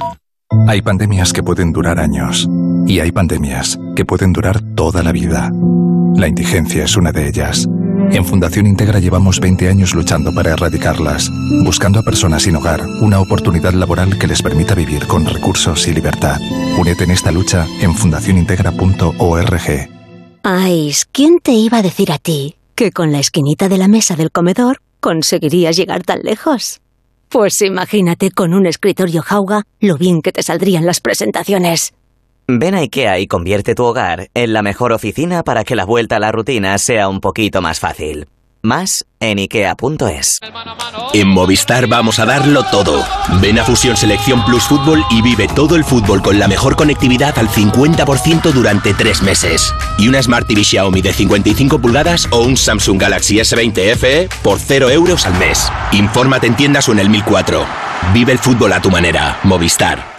Hay 0.68 0.82
pandemias 0.82 1.32
que 1.32 1.44
pueden 1.44 1.74
durar 1.74 1.99
años 1.99 2.48
y 2.85 2.99
hay 2.99 3.11
pandemias 3.11 3.80
que 3.95 4.06
pueden 4.06 4.34
durar 4.34 4.61
toda 4.76 5.03
la 5.03 5.11
vida. 5.11 5.51
La 6.15 6.27
indigencia 6.27 6.84
es 6.84 6.97
una 6.97 7.11
de 7.11 7.27
ellas. 7.27 7.68
En 8.11 8.26
Fundación 8.26 8.65
Integra 8.65 8.99
llevamos 8.99 9.39
20 9.39 9.69
años 9.69 9.93
luchando 9.93 10.34
para 10.34 10.53
erradicarlas, 10.53 11.30
buscando 11.64 11.99
a 11.99 12.03
personas 12.03 12.43
sin 12.43 12.56
hogar 12.56 12.81
una 13.01 13.19
oportunidad 13.19 13.73
laboral 13.73 14.18
que 14.18 14.27
les 14.27 14.41
permita 14.41 14.73
vivir 14.73 15.06
con 15.06 15.26
recursos 15.26 15.88
y 15.88 15.93
libertad. 15.93 16.39
Únete 16.80 17.03
en 17.03 17.11
esta 17.11 17.31
lucha 17.31 17.68
en 17.81 17.93
fundacionintegra.org. 17.93 19.89
Ay, 20.43 20.93
¿quién 21.11 21.39
te 21.39 21.51
iba 21.51 21.77
a 21.77 21.84
decir 21.84 22.11
a 22.11 22.18
ti 22.18 22.56
que 22.73 22.91
con 22.91 23.11
la 23.11 23.19
esquinita 23.19 23.69
de 23.69 23.77
la 23.77 23.88
mesa 23.88 24.15
del 24.15 24.31
comedor 24.31 24.81
conseguirías 24.99 25.76
llegar 25.76 26.03
tan 26.03 26.22
lejos? 26.23 26.81
Pues 27.30 27.61
imagínate 27.61 28.31
con 28.31 28.56
un 28.56 28.65
escritorio 28.65 29.22
jauga 29.22 29.64
lo 29.80 29.97
bien 29.97 30.23
que 30.23 30.31
te 30.31 30.41
saldrían 30.41 30.88
las 30.88 30.99
presentaciones. 30.99 31.93
Ven 32.52 32.74
a 32.74 32.80
IKEA 32.80 33.20
y 33.20 33.28
convierte 33.28 33.76
tu 33.76 33.84
hogar 33.84 34.32
en 34.34 34.54
la 34.54 34.64
mejor 34.64 34.92
oficina 34.92 35.44
para 35.44 35.64
que 35.64 35.76
la 35.76 35.86
vuelta 35.86 36.16
a 36.16 36.20
la 36.20 36.32
rutina 36.32 36.76
sea 36.80 37.08
un 37.08 37.22
poquito 37.22 37.62
más 37.62 37.80
fácil. 37.80 38.28
Más 38.64 39.06
en 39.20 39.38
IKEA.es. 39.38 40.40
En 41.14 41.28
Movistar 41.28 41.86
vamos 41.86 42.18
a 42.18 42.26
darlo 42.26 42.64
todo. 42.72 43.06
Ven 43.40 43.60
a 43.60 43.64
Fusión 43.64 43.96
Selección 43.96 44.44
Plus 44.46 44.64
Fútbol 44.64 45.06
y 45.12 45.22
vive 45.22 45.48
todo 45.48 45.76
el 45.76 45.84
fútbol 45.84 46.24
con 46.24 46.40
la 46.40 46.48
mejor 46.48 46.76
conectividad 46.76 47.38
al 47.38 47.50
50% 47.50 48.52
durante 48.52 48.96
tres 48.96 49.22
meses. 49.22 49.72
Y 50.00 50.08
una 50.08 50.22
Smart 50.24 50.48
TV 50.48 50.64
Xiaomi 50.64 51.04
de 51.04 51.14
55 51.14 51.78
pulgadas 51.78 52.28
o 52.32 52.40
un 52.40 52.58
Samsung 52.58 53.00
Galaxy 53.00 53.36
S20 53.36 53.96
FE 53.96 54.30
por 54.42 54.60
0 54.60 54.90
euros 54.90 55.28
al 55.28 55.38
mes. 55.38 55.72
Infórmate 55.92 56.48
en 56.48 56.56
tiendas 56.56 56.90
o 56.90 56.94
en 56.94 57.00
el 57.00 57.12
1004. 57.12 57.64
Vive 58.12 58.32
el 58.32 58.40
fútbol 58.40 58.74
a 58.74 58.82
tu 58.82 58.90
manera. 58.90 59.38
Movistar. 59.44 60.19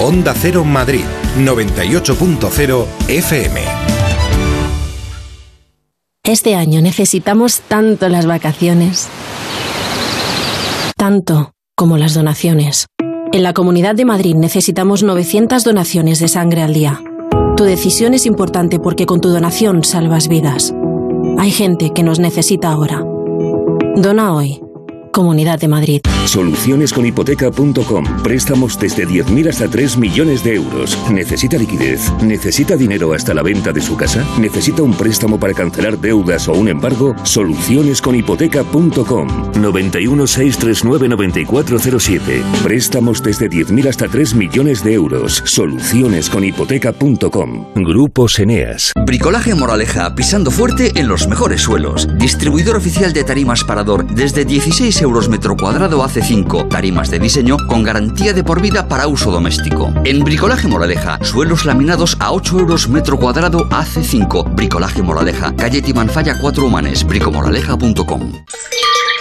Onda 0.00 0.32
Cero 0.32 0.64
Madrid, 0.64 1.02
98.0 1.38 2.86
FM. 3.08 3.60
Este 6.22 6.54
año 6.54 6.80
necesitamos 6.80 7.62
tanto 7.62 8.08
las 8.08 8.24
vacaciones, 8.24 9.08
tanto 10.96 11.50
como 11.76 11.98
las 11.98 12.14
donaciones. 12.14 12.86
En 13.32 13.42
la 13.42 13.52
Comunidad 13.52 13.96
de 13.96 14.04
Madrid 14.04 14.36
necesitamos 14.36 15.02
900 15.02 15.64
donaciones 15.64 16.20
de 16.20 16.28
sangre 16.28 16.62
al 16.62 16.74
día. 16.74 17.02
Tu 17.56 17.64
decisión 17.64 18.14
es 18.14 18.24
importante 18.24 18.78
porque 18.78 19.04
con 19.04 19.20
tu 19.20 19.30
donación 19.30 19.82
salvas 19.82 20.28
vidas. 20.28 20.72
Hay 21.38 21.50
gente 21.50 21.90
que 21.92 22.04
nos 22.04 22.20
necesita 22.20 22.70
ahora. 22.70 23.04
Dona 23.96 24.32
hoy. 24.32 24.60
Comunidad 25.18 25.58
de 25.58 25.66
Madrid. 25.66 26.00
Solucionesconhipoteca.com. 26.26 28.22
Préstamos 28.22 28.78
desde 28.78 29.04
10.000 29.04 29.48
hasta 29.48 29.68
3 29.68 29.98
millones 29.98 30.44
de 30.44 30.54
euros. 30.54 30.96
¿Necesita 31.10 31.56
liquidez? 31.56 32.12
¿Necesita 32.22 32.76
dinero 32.76 33.12
hasta 33.12 33.34
la 33.34 33.42
venta 33.42 33.72
de 33.72 33.80
su 33.80 33.96
casa? 33.96 34.24
¿Necesita 34.38 34.84
un 34.84 34.94
préstamo 34.94 35.40
para 35.40 35.54
cancelar 35.54 35.98
deudas 35.98 36.46
o 36.46 36.52
un 36.52 36.68
embargo? 36.68 37.16
Solucionesconhipoteca.com. 37.24 39.60
91 39.60 40.26
639 40.28 41.08
9407. 41.08 42.44
Préstamos 42.62 43.20
desde 43.20 43.50
10.000 43.50 43.88
hasta 43.88 44.06
3 44.06 44.36
millones 44.36 44.84
de 44.84 44.92
euros. 44.92 45.42
Solucionesconhipoteca.com. 45.44 47.66
Grupos 47.74 48.38
Eneas. 48.38 48.92
Bricolaje 49.04 49.56
Moraleja, 49.56 50.14
pisando 50.14 50.52
fuerte 50.52 50.92
en 50.94 51.08
los 51.08 51.26
mejores 51.26 51.62
suelos. 51.62 52.06
Distribuidor 52.18 52.76
oficial 52.76 53.12
de 53.12 53.24
tarimas 53.24 53.64
Parador 53.64 54.06
desde 54.06 54.44
16 54.44 55.02
euros 55.02 55.07
metro 55.28 55.56
cuadrado 55.56 56.04
hace 56.04 56.22
5. 56.22 56.66
Tarimas 56.68 57.10
de 57.10 57.18
diseño 57.18 57.56
con 57.66 57.82
garantía 57.82 58.32
de 58.34 58.44
por 58.44 58.60
vida 58.60 58.88
para 58.88 59.08
uso 59.08 59.30
doméstico. 59.30 59.90
En 60.04 60.22
Bricolaje 60.22 60.68
Moraleja, 60.68 61.18
suelos 61.22 61.64
laminados 61.64 62.16
a 62.20 62.32
8 62.32 62.58
euros 62.58 62.88
metro 62.88 63.18
cuadrado 63.18 63.66
hace 63.70 64.04
5. 64.04 64.44
Bricolaje 64.52 65.02
Moraleja, 65.02 65.54
calle 65.56 65.80
Timanfaya 65.80 66.38
4 66.40 66.64
Humanes, 66.66 67.04
bricomoraleja.com. 67.04 68.32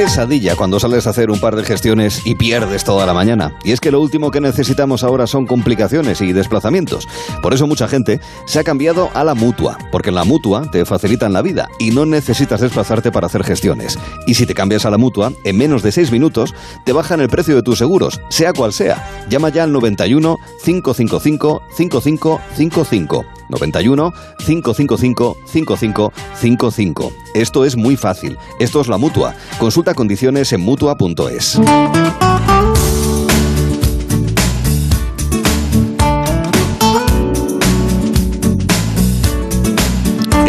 Pesadilla 0.00 0.56
cuando 0.56 0.80
sales 0.80 1.06
a 1.06 1.10
hacer 1.10 1.30
un 1.30 1.38
par 1.38 1.54
de 1.56 1.62
gestiones 1.62 2.22
y 2.24 2.34
pierdes 2.34 2.84
toda 2.84 3.04
la 3.04 3.12
mañana. 3.12 3.58
Y 3.62 3.72
es 3.72 3.80
que 3.80 3.90
lo 3.90 4.00
último 4.00 4.30
que 4.30 4.40
necesitamos 4.40 5.04
ahora 5.04 5.26
son 5.26 5.46
complicaciones 5.46 6.22
y 6.22 6.32
desplazamientos. 6.32 7.06
Por 7.42 7.52
eso 7.52 7.66
mucha 7.66 7.86
gente 7.86 8.18
se 8.46 8.58
ha 8.58 8.64
cambiado 8.64 9.10
a 9.12 9.24
la 9.24 9.34
mutua, 9.34 9.76
porque 9.92 10.08
en 10.08 10.14
la 10.14 10.24
mutua 10.24 10.70
te 10.70 10.86
facilitan 10.86 11.34
la 11.34 11.42
vida 11.42 11.68
y 11.78 11.90
no 11.90 12.06
necesitas 12.06 12.62
desplazarte 12.62 13.12
para 13.12 13.26
hacer 13.26 13.44
gestiones. 13.44 13.98
Y 14.26 14.32
si 14.32 14.46
te 14.46 14.54
cambias 14.54 14.86
a 14.86 14.90
la 14.90 14.96
mutua, 14.96 15.34
en 15.44 15.58
menos 15.58 15.82
de 15.82 15.92
6 15.92 16.12
minutos 16.12 16.54
te 16.86 16.94
bajan 16.94 17.20
el 17.20 17.28
precio 17.28 17.54
de 17.54 17.62
tus 17.62 17.76
seguros, 17.76 18.22
sea 18.30 18.54
cual 18.54 18.72
sea. 18.72 19.06
Llama 19.28 19.50
ya 19.50 19.64
al 19.64 19.72
91 19.72 20.38
555 20.64 21.60
5555. 21.76 23.39
91 23.50 24.12
555 24.38 25.36
5555. 25.46 27.12
Esto 27.34 27.64
es 27.64 27.76
muy 27.76 27.96
fácil. 27.96 28.36
Esto 28.58 28.80
es 28.80 28.88
la 28.88 28.98
mutua. 28.98 29.34
Consulta 29.58 29.94
condiciones 29.94 30.52
en 30.52 30.60
mutua.es. 30.60 31.60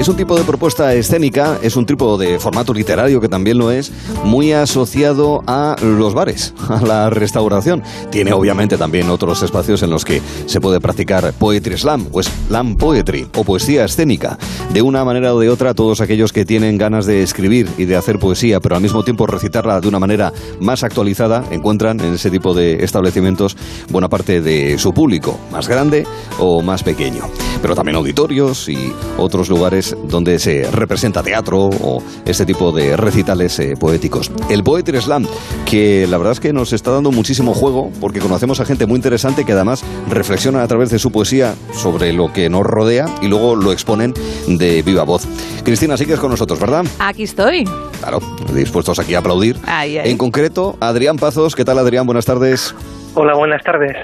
Es 0.01 0.07
un 0.07 0.15
tipo 0.15 0.35
de 0.35 0.43
propuesta 0.43 0.95
escénica, 0.95 1.59
es 1.61 1.75
un 1.75 1.85
tipo 1.85 2.17
de 2.17 2.39
formato 2.39 2.73
literario 2.73 3.21
que 3.21 3.29
también 3.29 3.59
lo 3.59 3.69
es, 3.69 3.91
muy 4.23 4.51
asociado 4.51 5.43
a 5.45 5.75
los 5.79 6.15
bares, 6.15 6.55
a 6.69 6.81
la 6.81 7.11
restauración. 7.11 7.83
Tiene 8.09 8.33
obviamente 8.33 8.79
también 8.79 9.11
otros 9.11 9.43
espacios 9.43 9.83
en 9.83 9.91
los 9.91 10.03
que 10.03 10.19
se 10.47 10.59
puede 10.59 10.79
practicar 10.79 11.31
poetry 11.33 11.77
slam 11.77 12.07
o 12.11 12.23
slam 12.23 12.77
poetry 12.77 13.27
o 13.35 13.43
poesía 13.43 13.85
escénica. 13.85 14.39
De 14.73 14.81
una 14.81 15.05
manera 15.05 15.35
o 15.35 15.39
de 15.39 15.51
otra, 15.51 15.75
todos 15.75 16.01
aquellos 16.01 16.33
que 16.33 16.45
tienen 16.45 16.79
ganas 16.79 17.05
de 17.05 17.21
escribir 17.21 17.69
y 17.77 17.85
de 17.85 17.95
hacer 17.95 18.17
poesía, 18.17 18.59
pero 18.59 18.77
al 18.77 18.81
mismo 18.81 19.03
tiempo 19.03 19.27
recitarla 19.27 19.81
de 19.81 19.87
una 19.87 19.99
manera 19.99 20.33
más 20.59 20.83
actualizada, 20.83 21.45
encuentran 21.51 21.99
en 21.99 22.15
ese 22.15 22.31
tipo 22.31 22.55
de 22.55 22.83
establecimientos 22.83 23.55
buena 23.91 24.09
parte 24.09 24.41
de 24.41 24.79
su 24.79 24.93
público, 24.93 25.39
más 25.51 25.67
grande 25.67 26.07
o 26.39 26.63
más 26.63 26.81
pequeño. 26.81 27.21
Pero 27.61 27.75
también 27.75 27.97
auditorios 27.97 28.67
y 28.67 28.91
otros 29.19 29.47
lugares 29.47 29.91
donde 30.03 30.39
se 30.39 30.69
representa 30.71 31.23
teatro 31.23 31.69
o 31.81 32.03
este 32.25 32.45
tipo 32.45 32.71
de 32.71 32.97
recitales 32.97 33.59
eh, 33.59 33.75
poéticos. 33.79 34.31
El 34.49 34.63
Poetry 34.63 35.01
Slam, 35.01 35.27
que 35.65 36.07
la 36.07 36.17
verdad 36.17 36.33
es 36.33 36.39
que 36.39 36.53
nos 36.53 36.73
está 36.73 36.91
dando 36.91 37.11
muchísimo 37.11 37.53
juego 37.53 37.91
porque 37.99 38.19
conocemos 38.19 38.59
a 38.59 38.65
gente 38.65 38.85
muy 38.85 38.97
interesante 38.97 39.45
que 39.45 39.53
además 39.53 39.83
reflexiona 40.09 40.63
a 40.63 40.67
través 40.67 40.89
de 40.89 40.99
su 40.99 41.11
poesía 41.11 41.55
sobre 41.73 42.13
lo 42.13 42.31
que 42.33 42.49
nos 42.49 42.65
rodea 42.65 43.05
y 43.21 43.27
luego 43.27 43.55
lo 43.55 43.71
exponen 43.71 44.13
de 44.47 44.81
viva 44.81 45.03
voz. 45.03 45.27
Cristina, 45.63 45.97
sigues 45.97 46.19
con 46.19 46.31
nosotros, 46.31 46.59
¿verdad? 46.59 46.85
Aquí 46.99 47.23
estoy. 47.23 47.65
Claro, 47.99 48.19
dispuestos 48.53 48.99
aquí 48.99 49.13
a 49.15 49.19
aplaudir. 49.19 49.57
Ay, 49.65 49.97
ay. 49.97 50.09
En 50.09 50.17
concreto, 50.17 50.75
Adrián 50.79 51.17
Pazos, 51.17 51.55
¿qué 51.55 51.65
tal 51.65 51.77
Adrián? 51.79 52.05
Buenas 52.05 52.25
tardes. 52.25 52.75
Hola, 53.13 53.35
buenas 53.35 53.63
tardes. 53.63 53.95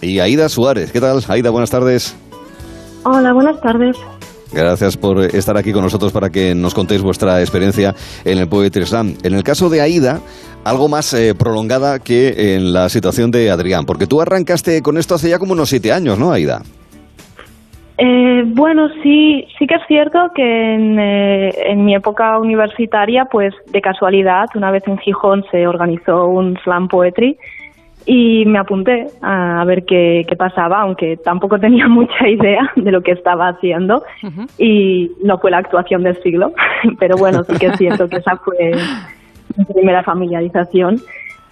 Y 0.00 0.20
Aida 0.20 0.48
Suárez, 0.48 0.92
¿qué 0.92 1.00
tal? 1.00 1.24
Aida, 1.28 1.50
buenas 1.50 1.70
tardes. 1.70 2.14
Hola, 3.04 3.32
buenas 3.32 3.60
tardes. 3.60 3.96
Gracias 4.52 4.96
por 4.96 5.20
estar 5.20 5.56
aquí 5.56 5.72
con 5.72 5.82
nosotros 5.82 6.12
para 6.12 6.30
que 6.30 6.54
nos 6.54 6.74
contéis 6.74 7.02
vuestra 7.02 7.40
experiencia 7.40 7.94
en 8.24 8.38
el 8.38 8.48
Poetry 8.48 8.86
Slam. 8.86 9.14
En 9.22 9.34
el 9.34 9.42
caso 9.42 9.68
de 9.68 9.80
Aida, 9.80 10.20
algo 10.64 10.88
más 10.88 11.12
eh, 11.14 11.34
prolongada 11.34 11.98
que 11.98 12.54
en 12.54 12.72
la 12.72 12.88
situación 12.88 13.30
de 13.30 13.50
Adrián, 13.50 13.84
porque 13.84 14.06
tú 14.06 14.20
arrancaste 14.20 14.82
con 14.82 14.96
esto 14.96 15.14
hace 15.14 15.28
ya 15.28 15.38
como 15.38 15.52
unos 15.52 15.68
siete 15.68 15.92
años, 15.92 16.18
¿no, 16.18 16.32
Aida? 16.32 16.62
Eh, 17.98 18.44
bueno, 18.46 18.88
sí, 19.02 19.44
sí 19.58 19.66
que 19.66 19.74
es 19.74 19.82
cierto 19.88 20.30
que 20.34 20.74
en, 20.74 20.98
eh, 20.98 21.50
en 21.66 21.84
mi 21.84 21.96
época 21.96 22.38
universitaria, 22.38 23.24
pues 23.24 23.52
de 23.72 23.80
casualidad, 23.80 24.46
una 24.54 24.70
vez 24.70 24.86
en 24.86 24.98
Gijón 24.98 25.44
se 25.50 25.66
organizó 25.66 26.26
un 26.26 26.56
slam 26.62 26.86
poetry 26.86 27.36
y 28.10 28.46
me 28.46 28.58
apunté 28.58 29.06
a 29.20 29.62
ver 29.66 29.84
qué, 29.84 30.24
qué 30.26 30.34
pasaba, 30.34 30.80
aunque 30.80 31.18
tampoco 31.18 31.58
tenía 31.60 31.86
mucha 31.88 32.26
idea 32.26 32.72
de 32.74 32.90
lo 32.90 33.02
que 33.02 33.12
estaba 33.12 33.48
haciendo 33.48 34.02
y 34.56 35.10
no 35.22 35.36
fue 35.38 35.50
la 35.50 35.58
actuación 35.58 36.02
del 36.02 36.16
siglo, 36.22 36.52
pero 36.98 37.18
bueno, 37.18 37.44
sí 37.44 37.54
que 37.58 37.66
es 37.66 37.76
cierto 37.76 38.08
que 38.08 38.16
esa 38.16 38.36
fue 38.38 38.72
mi 39.58 39.64
primera 39.66 40.02
familiarización 40.02 40.96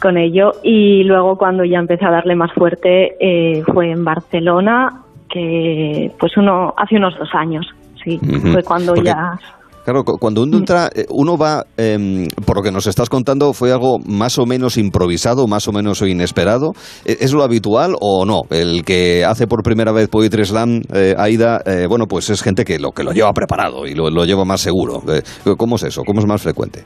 con 0.00 0.16
ello. 0.16 0.52
Y 0.62 1.04
luego 1.04 1.36
cuando 1.36 1.62
ya 1.62 1.78
empecé 1.78 2.06
a 2.06 2.10
darle 2.10 2.34
más 2.34 2.52
fuerte 2.54 3.16
eh, 3.20 3.62
fue 3.74 3.90
en 3.90 4.02
Barcelona 4.02 5.02
que 5.28 6.10
pues 6.18 6.38
uno 6.38 6.72
hace 6.78 6.96
unos 6.96 7.18
dos 7.18 7.34
años, 7.34 7.66
sí, 8.02 8.18
fue 8.50 8.62
cuando 8.62 8.94
Porque- 8.94 9.08
ya 9.10 9.38
Claro, 9.86 10.02
cu- 10.02 10.18
cuando 10.18 10.42
uno 10.42 10.58
entra, 10.58 10.88
eh, 10.92 11.04
uno 11.10 11.38
va, 11.38 11.62
em, 11.76 12.26
por 12.44 12.56
lo 12.56 12.62
que 12.64 12.72
nos 12.72 12.88
estás 12.88 13.08
contando, 13.08 13.52
fue 13.52 13.70
algo 13.70 14.00
más 14.04 14.36
o 14.36 14.44
menos 14.44 14.78
improvisado, 14.78 15.46
más 15.46 15.68
o 15.68 15.72
menos 15.72 16.02
inesperado. 16.02 16.72
¿E- 17.04 17.18
¿Es 17.20 17.32
lo 17.32 17.44
habitual 17.44 17.94
o 18.00 18.24
no? 18.26 18.42
El 18.50 18.82
que 18.84 19.24
hace 19.24 19.46
por 19.46 19.62
primera 19.62 19.92
vez 19.92 20.08
Poetry 20.08 20.44
Slam, 20.44 20.80
eh, 20.92 21.14
Aida, 21.16 21.60
eh, 21.64 21.86
bueno, 21.88 22.06
pues 22.08 22.28
es 22.30 22.42
gente 22.42 22.64
que 22.64 22.80
lo, 22.80 22.90
que 22.90 23.04
lo 23.04 23.12
lleva 23.12 23.32
preparado 23.32 23.86
y 23.86 23.94
lo, 23.94 24.08
lleva 24.24 24.44
más 24.44 24.60
seguro. 24.60 25.02
Eh, 25.08 25.22
¿Cómo 25.56 25.76
es 25.76 25.84
eso? 25.84 26.02
¿Cómo 26.04 26.18
es 26.18 26.26
más 26.26 26.42
frecuente? 26.42 26.82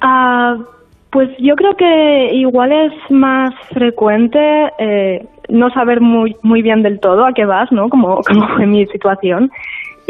Ah, 0.00 0.54
pues 1.12 1.28
yo 1.40 1.54
creo 1.56 1.72
que 1.76 2.34
igual 2.36 2.70
es 2.72 2.92
más 3.10 3.52
frecuente 3.74 4.38
eh, 4.78 5.26
no 5.50 5.68
saber 5.70 6.00
muy 6.00 6.36
muy 6.42 6.62
bien 6.62 6.82
del 6.82 7.00
todo 7.00 7.26
a 7.26 7.32
qué 7.34 7.44
vas, 7.44 7.68
¿no? 7.72 7.88
Como, 7.90 8.20
como 8.26 8.46
fue 8.56 8.66
mi 8.66 8.86
situación 8.86 9.50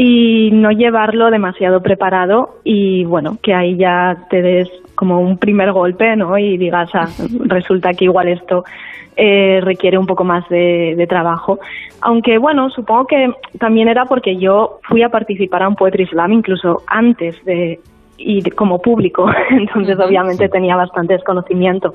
y 0.02 0.48
no 0.52 0.70
llevarlo 0.70 1.31
demasiado 1.31 1.82
preparado 1.82 2.55
y 2.64 3.05
bueno, 3.05 3.36
que 3.43 3.52
ahí 3.52 3.77
ya 3.77 4.16
te 4.31 4.40
des 4.40 4.66
como 4.94 5.20
un 5.20 5.36
primer 5.36 5.72
golpe, 5.72 6.16
¿no? 6.16 6.39
Y 6.39 6.56
digas, 6.56 6.89
ah, 6.94 7.06
resulta 7.44 7.93
que 7.93 8.06
igual 8.06 8.28
esto 8.28 8.64
eh, 9.14 9.60
requiere 9.62 9.98
un 9.98 10.06
poco 10.06 10.24
más 10.24 10.48
de, 10.48 10.94
de 10.97 11.06
trabajo. 11.06 11.59
Aunque 12.01 12.39
bueno, 12.39 12.70
supongo 12.70 13.06
que 13.09 13.31
también 13.59 13.89
era 13.89 14.06
porque 14.06 14.39
yo 14.39 14.78
fui 14.89 15.02
a 15.02 15.10
participar 15.10 15.64
a 15.64 15.68
un 15.68 15.77
Poetry 15.77 16.06
Slam 16.06 16.32
incluso 16.32 16.81
antes 16.86 17.36
de 17.44 17.78
y 18.16 18.40
de- 18.40 18.52
como 18.52 18.81
público, 18.81 19.31
entonces 19.51 19.98
obviamente 19.98 20.48
tenía 20.48 20.77
bastante 20.77 21.12
desconocimiento. 21.12 21.94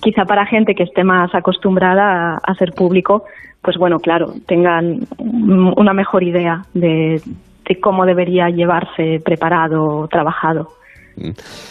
Quizá 0.00 0.26
para 0.26 0.44
gente 0.44 0.74
que 0.74 0.82
esté 0.82 1.04
más 1.04 1.34
acostumbrada 1.34 2.34
a, 2.34 2.36
a 2.36 2.54
ser 2.56 2.72
público, 2.74 3.24
pues 3.62 3.78
bueno, 3.78 3.98
claro, 3.98 4.32
tengan 4.46 5.00
una 5.18 5.92
mejor 5.92 6.22
idea 6.22 6.62
de, 6.72 7.20
de 7.68 7.80
cómo 7.80 8.04
debería 8.06 8.48
llevarse 8.48 9.18
preparado, 9.24 10.06
trabajado. 10.10 10.68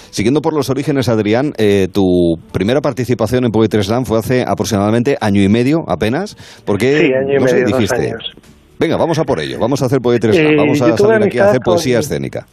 Siguiendo 0.09 0.41
por 0.41 0.53
los 0.55 0.69
orígenes, 0.69 1.07
Adrián, 1.07 1.53
eh, 1.57 1.87
tu 1.93 2.35
primera 2.51 2.81
participación 2.81 3.45
en 3.45 3.51
Poetry 3.51 3.83
Slam 3.83 4.05
fue 4.05 4.17
hace 4.17 4.43
aproximadamente 4.47 5.17
año 5.21 5.41
y 5.41 5.49
medio 5.49 5.83
apenas. 5.87 6.35
Porque, 6.65 6.97
Sí, 6.97 7.13
año 7.13 7.33
y 7.33 7.39
no 7.39 7.47
sé, 7.47 7.53
medio, 7.55 7.67
dos 7.69 7.77
dijiste, 7.79 8.07
años. 8.09 8.31
venga, 8.79 8.97
vamos 8.97 9.19
a 9.19 9.23
por 9.23 9.39
ello, 9.39 9.57
vamos 9.59 9.81
a 9.83 9.85
hacer 9.85 9.99
Poetry 10.01 10.33
Slam, 10.33 10.47
Eh, 10.53 10.55
vamos 10.57 10.81
a 10.81 10.97
salir 10.97 11.23
aquí 11.27 11.37
a 11.39 11.45
hacer 11.49 11.59
poesía 11.63 11.95
con- 11.95 11.99
escénica. 11.99 12.45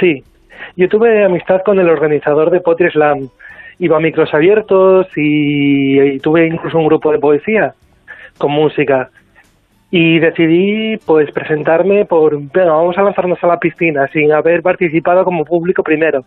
Sí, 0.00 0.22
yo 0.76 0.88
tuve 0.88 1.24
amistad 1.24 1.58
con 1.64 1.78
el 1.78 1.88
organizador 1.90 2.50
de 2.50 2.60
Poetry 2.60 2.90
Slam. 2.90 3.28
Iba 3.78 3.96
a 3.96 4.00
micros 4.00 4.28
abiertos 4.32 5.06
y, 5.16 6.00
y 6.00 6.18
tuve 6.20 6.46
incluso 6.46 6.78
un 6.78 6.86
grupo 6.86 7.12
de 7.12 7.18
poesía 7.18 7.74
con 8.38 8.52
música. 8.52 9.10
Y 9.90 10.20
decidí 10.20 10.98
pues 10.98 11.32
presentarme 11.32 12.04
por, 12.04 12.38
venga, 12.38 12.72
vamos 12.72 12.96
a 12.96 13.02
lanzarnos 13.02 13.42
a 13.42 13.46
la 13.48 13.58
piscina 13.58 14.06
sin 14.12 14.32
haber 14.32 14.62
participado 14.62 15.24
como 15.24 15.44
público 15.44 15.82
primero. 15.82 16.24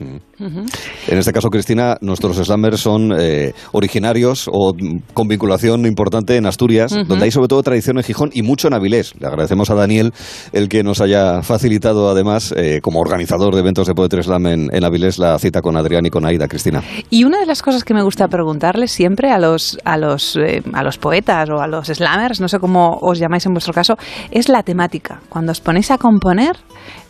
En 0.00 1.18
este 1.18 1.32
caso, 1.32 1.48
Cristina, 1.50 1.96
nuestros 2.00 2.36
slammers 2.36 2.80
son 2.80 3.12
eh, 3.16 3.52
originarios 3.72 4.48
o 4.52 4.74
con 5.12 5.28
vinculación 5.28 5.86
importante 5.86 6.36
en 6.36 6.46
Asturias, 6.46 6.92
donde 6.92 7.24
hay 7.24 7.30
sobre 7.30 7.48
todo 7.48 7.62
tradición 7.62 7.98
en 7.98 8.04
Gijón 8.04 8.30
y 8.32 8.42
mucho 8.42 8.68
en 8.68 8.74
Avilés. 8.74 9.14
Le 9.20 9.26
agradecemos 9.26 9.70
a 9.70 9.74
Daniel 9.74 10.12
el 10.52 10.68
que 10.68 10.82
nos 10.82 11.00
haya 11.00 11.42
facilitado, 11.42 12.08
además, 12.10 12.52
eh, 12.56 12.80
como 12.82 13.00
organizador 13.00 13.54
de 13.54 13.60
eventos 13.60 13.86
de 13.86 13.94
Poetry 13.94 14.22
Slam 14.22 14.46
en, 14.46 14.74
en 14.74 14.84
Avilés, 14.84 15.18
la 15.18 15.38
cita 15.38 15.62
con 15.62 15.76
Adrián 15.76 16.04
y 16.06 16.10
con 16.10 16.26
Aida, 16.26 16.48
Cristina. 16.48 16.82
Y 17.10 17.24
una 17.24 17.38
de 17.38 17.46
las 17.46 17.62
cosas 17.62 17.84
que 17.84 17.94
me 17.94 18.02
gusta 18.02 18.28
preguntarles 18.28 18.90
siempre 18.90 19.30
a 19.30 19.38
los, 19.38 19.78
a 19.84 19.96
los, 19.96 20.36
eh, 20.36 20.62
a 20.72 20.82
los 20.82 20.98
poetas 20.98 21.48
o 21.50 21.60
a 21.60 21.68
los 21.68 21.86
slammers, 21.86 22.40
no 22.40 22.48
sé 22.48 22.58
cómo 22.58 22.98
os 23.00 23.18
llamáis 23.18 23.46
en 23.46 23.52
vuestro 23.52 23.72
caso, 23.72 23.96
es 24.30 24.48
la 24.48 24.62
temática. 24.62 25.20
Cuando 25.28 25.52
os 25.52 25.60
ponéis 25.60 25.90
a 25.90 25.98
componer, 25.98 26.56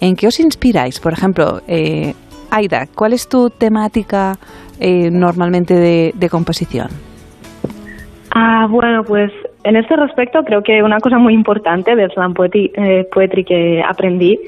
¿en 0.01 0.17
qué 0.17 0.27
os 0.27 0.39
inspiráis? 0.41 1.01
Por 1.01 1.13
ejemplo, 1.13 1.63
eh, 1.67 2.15
Aida, 2.55 2.87
¿cuál 2.95 3.13
es 3.13 3.29
tu 3.29 3.51
temática 3.51 4.37
eh, 4.79 5.11
normalmente 5.11 5.75
de, 5.75 6.13
de 6.15 6.29
composición? 6.29 6.87
Ah, 8.31 8.69
bueno, 8.71 9.03
pues 9.03 9.33
en 9.65 9.77
este 9.77 9.97
respecto 9.97 10.45
creo 10.45 10.63
que 10.63 10.81
una 10.83 11.01
cosa 11.01 11.19
muy 11.19 11.35
importante 11.35 11.97
del 11.97 12.11
slam 12.13 12.33
poetry, 12.33 12.71
eh, 12.75 13.09
poetry 13.13 13.45
que 13.45 13.83
aprendí 13.83 14.39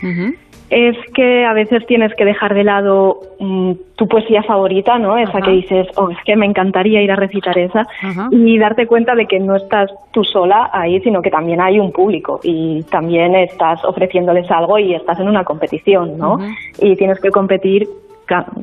es 0.71 0.97
que 1.15 1.45
a 1.45 1.53
veces 1.53 1.87
tienes 1.87 2.13
que 2.15 2.25
dejar 2.25 2.55
de 2.55 2.65
lado 2.65 3.21
mm, 3.39 3.73
tu 3.95 4.09
poesía 4.09 4.43
favorita, 4.43 4.99
¿no? 4.99 5.17
Esa 5.17 5.41
que 5.41 5.53
dices, 5.53 5.87
oh, 5.97 6.11
es 6.11 6.19
que 6.25 6.35
me 6.37 6.47
encantaría 6.47 7.03
ir 7.03 7.13
a 7.13 7.17
recitar 7.17 7.57
esa, 7.57 7.87
y 8.31 8.59
darte 8.59 8.87
cuenta 8.87 9.15
de 9.15 9.27
que 9.27 9.39
no 9.39 9.57
estás 9.57 9.91
tú 10.13 10.25
sola 10.25 10.71
ahí, 10.73 11.01
sino 11.01 11.23
que 11.23 11.31
también 11.31 11.61
hay 11.61 11.79
un 11.79 11.93
público 11.93 12.41
y 12.43 12.83
también 12.91 13.35
estás 13.37 13.85
ofreciéndoles 13.85 14.51
algo 14.51 14.79
y 14.79 14.95
estás 14.95 15.21
en 15.21 15.29
una 15.29 15.45
competición, 15.45 16.19
¿no? 16.19 16.39
Y 16.81 16.97
tienes 16.97 17.21
que 17.21 17.31
competir 17.31 17.89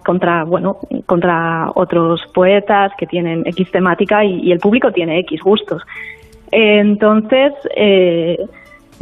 contra, 0.04 0.44
bueno, 0.44 0.78
contra 1.06 1.72
otros 1.74 2.22
poetas 2.34 2.92
que 2.98 3.08
tienen 3.08 3.44
X 3.46 3.72
temática 3.72 4.26
y, 4.26 4.42
y 4.42 4.52
el 4.52 4.60
público 4.60 4.92
tiene 4.92 5.20
X 5.20 5.42
gustos. 5.42 5.82
Entonces, 6.52 7.54
eh, 7.76 8.38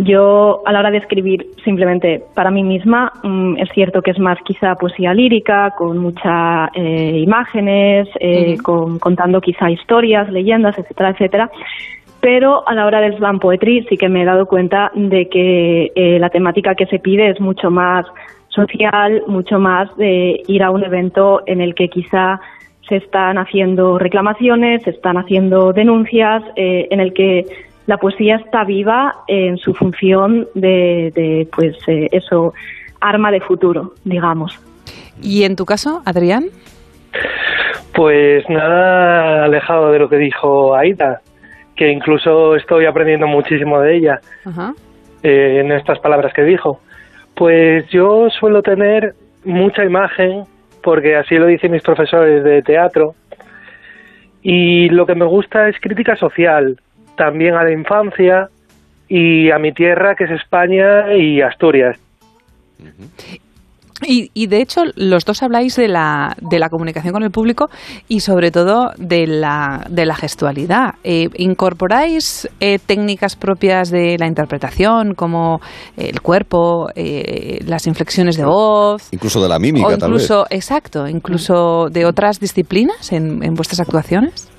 yo 0.04 0.62
a 0.66 0.72
la 0.72 0.80
hora 0.80 0.92
de 0.92 0.98
escribir 0.98 1.48
simplemente 1.64 2.24
para 2.34 2.52
mí 2.52 2.64
misma, 2.64 3.12
mm, 3.24 3.58
es 3.58 3.70
cierto 3.74 4.02
que 4.02 4.12
es 4.12 4.20
más 4.20 4.38
quizá 4.44 4.76
poesía 4.76 5.14
lírica, 5.14 5.72
con 5.78 5.98
muchas 5.98 6.70
imágenes, 6.76 8.08
eh, 8.20 8.58
con, 8.64 9.00
contando 9.00 9.42
quizá 9.42 9.70
historias, 9.70 10.30
leyendas, 10.30 10.78
etcétera, 10.78 11.10
etcétera. 11.10 11.52
Pero 12.22 12.68
a 12.68 12.76
la 12.76 12.86
hora 12.86 13.02
del 13.02 13.18
slam 13.18 13.40
poetry 13.40 13.84
sí 13.90 13.98
que 13.98 14.08
me 14.08 14.22
he 14.22 14.26
dado 14.26 14.46
cuenta 14.46 14.92
de 14.94 15.28
que 15.28 15.92
eh, 15.96 16.20
la 16.20 16.30
temática 16.30 16.76
que 16.76 16.86
se 16.86 17.00
pide 17.00 17.30
es 17.30 17.42
mucho 17.42 17.72
más 17.72 18.06
social, 18.50 19.24
mucho 19.28 19.58
más 19.58 19.96
de 19.98 20.44
ir 20.48 20.62
a 20.62 20.70
un 20.70 20.84
evento 20.84 21.42
en 21.48 21.62
el 21.62 21.74
que 21.74 21.90
quizá 21.90 22.40
se 22.88 22.98
están 22.98 23.38
haciendo 23.38 23.98
reclamaciones, 23.98 24.84
se 24.84 24.92
están 24.92 25.18
haciendo 25.18 25.74
denuncias, 25.74 26.44
eh, 26.56 26.88
en 26.92 27.00
el 27.00 27.14
que 27.14 27.46
la 27.88 27.98
poesía 27.98 28.38
está 28.38 28.64
viva 28.64 29.14
en 29.28 29.58
su 29.58 29.74
función 29.74 30.48
de, 30.54 31.12
de, 31.16 31.48
pues 31.56 31.76
eh, 31.88 32.08
eso, 32.12 32.54
arma 33.00 33.32
de 33.32 33.42
futuro, 33.42 33.94
digamos. 34.04 34.60
¿Y 35.22 35.44
en 35.44 35.56
tu 35.56 35.66
caso, 35.66 36.02
Adrián? 36.06 36.46
Pues 37.94 38.48
nada 38.50 39.46
alejado 39.46 39.92
de 39.92 40.00
lo 40.00 40.10
que 40.10 40.18
dijo 40.18 40.76
Aida, 40.76 41.22
que 41.76 41.92
incluso 41.92 42.56
estoy 42.56 42.86
aprendiendo 42.86 43.28
muchísimo 43.28 43.80
de 43.80 43.98
ella 43.98 44.20
Ajá. 44.46 44.74
eh, 45.24 45.62
en 45.64 45.72
estas 45.72 46.00
palabras 46.00 46.34
que 46.34 46.44
dijo. 46.44 46.80
Pues 47.36 47.88
yo 47.90 48.30
suelo 48.30 48.62
tener 48.62 49.14
mucha 49.44 49.84
imagen, 49.84 50.44
porque 50.84 51.16
así 51.16 51.36
lo 51.36 51.48
dicen 51.48 51.72
mis 51.72 51.84
profesores 51.84 52.44
de 52.44 52.62
teatro, 52.62 53.16
y 54.44 54.90
lo 54.90 55.06
que 55.06 55.16
me 55.16 55.26
gusta 55.26 55.68
es 55.68 55.76
crítica 55.80 56.16
social, 56.16 56.80
también 57.16 57.56
a 57.56 57.64
la 57.64 57.72
infancia 57.72 58.50
y 59.08 59.52
a 59.52 59.60
mi 59.60 59.74
tierra, 59.74 60.16
que 60.16 60.24
es 60.24 60.32
España 60.32 61.14
y 61.16 61.42
Asturias. 61.42 62.00
Y, 64.04 64.32
y 64.34 64.48
de 64.48 64.62
hecho, 64.62 64.82
los 64.96 65.26
dos 65.26 65.44
habláis 65.44 65.76
de 65.76 65.88
la, 65.88 66.36
de 66.42 66.60
la 66.60 66.70
comunicación 66.70 67.14
con 67.14 67.24
el 67.24 67.30
público 67.30 67.70
y 68.08 68.22
sobre 68.22 68.50
todo 68.52 68.92
de 68.98 69.28
la, 69.28 69.86
de 69.90 70.06
la 70.06 70.16
gestualidad. 70.16 70.96
Eh, 71.04 71.28
¿Incorporáis 71.36 72.50
eh, 72.60 72.80
técnicas 72.80 73.36
propias 73.36 73.92
de 73.92 74.18
la 74.18 74.28
interpretación, 74.28 75.14
como 75.14 75.60
el 75.98 76.22
cuerpo, 76.22 76.90
eh, 76.96 77.60
las 77.66 77.86
inflexiones 77.86 78.38
de 78.38 78.46
voz? 78.46 79.10
Incluso 79.12 79.42
de 79.42 79.50
la 79.50 79.60
mímica, 79.60 79.88
o 79.88 79.90
tal 79.90 80.12
vez. 80.12 80.24
incluso, 80.24 80.46
exacto, 80.50 81.08
incluso 81.08 81.88
de 81.92 82.06
otras 82.06 82.40
disciplinas 82.40 83.12
en, 83.12 83.44
en 83.44 83.54
vuestras 83.54 83.82
actuaciones. 83.82 84.50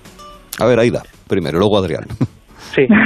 A 0.60 0.66
ver, 0.66 0.78
Aida, 0.78 1.02
primero, 1.26 1.58
luego 1.58 1.78
Adrián. 1.78 2.04
Sí. 2.70 2.88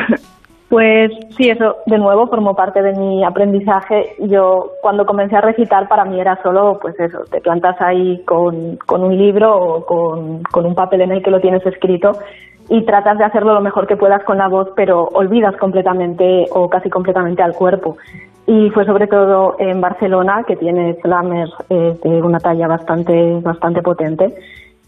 Pues 0.69 1.13
sí, 1.37 1.49
eso 1.49 1.77
de 1.87 1.97
nuevo 1.97 2.27
formó 2.27 2.57
parte 2.57 2.83
de 2.83 2.93
mi 2.95 3.25
aprendizaje. 3.25 4.17
Yo 4.19 4.73
cuando 4.83 5.07
comencé 5.07 5.37
a 5.37 5.41
recitar 5.41 5.87
para 5.87 6.05
mí 6.05 6.21
era 6.21 6.43
solo, 6.43 6.79
pues 6.83 6.99
eso, 6.99 7.19
te 7.31 7.41
plantas 7.41 7.81
ahí 7.81 8.21
con, 8.25 8.77
con 8.85 9.05
un 9.05 9.17
libro 9.17 9.57
o 9.57 9.87
con, 9.87 10.43
con 10.43 10.67
un 10.67 10.75
papel 10.75 11.03
en 11.03 11.13
el 11.13 11.23
que 11.23 11.31
lo 11.31 11.41
tienes 11.41 11.65
escrito 11.65 12.19
y 12.69 12.85
tratas 12.85 13.17
de 13.19 13.25
hacerlo 13.25 13.55
lo 13.55 13.61
mejor 13.61 13.87
que 13.87 13.97
puedas 13.97 14.25
con 14.25 14.39
la 14.39 14.49
voz, 14.49 14.71
pero 14.75 15.05
olvidas 15.15 15.57
completamente 15.57 16.47
o 16.51 16.69
casi 16.69 16.91
completamente 16.91 17.43
al 17.43 17.55
cuerpo. 17.55 17.97
Y 18.49 18.71
fue 18.71 18.85
sobre 18.87 19.07
todo 19.07 19.55
en 19.61 19.81
Barcelona, 19.81 20.45
que 20.47 20.57
tiene 20.57 20.95
slammers 21.03 21.53
eh, 21.69 21.97
de 22.03 22.23
una 22.23 22.41
talla 22.41 22.67
bastante, 22.67 23.39
bastante 23.41 23.83
potente, 23.83 24.35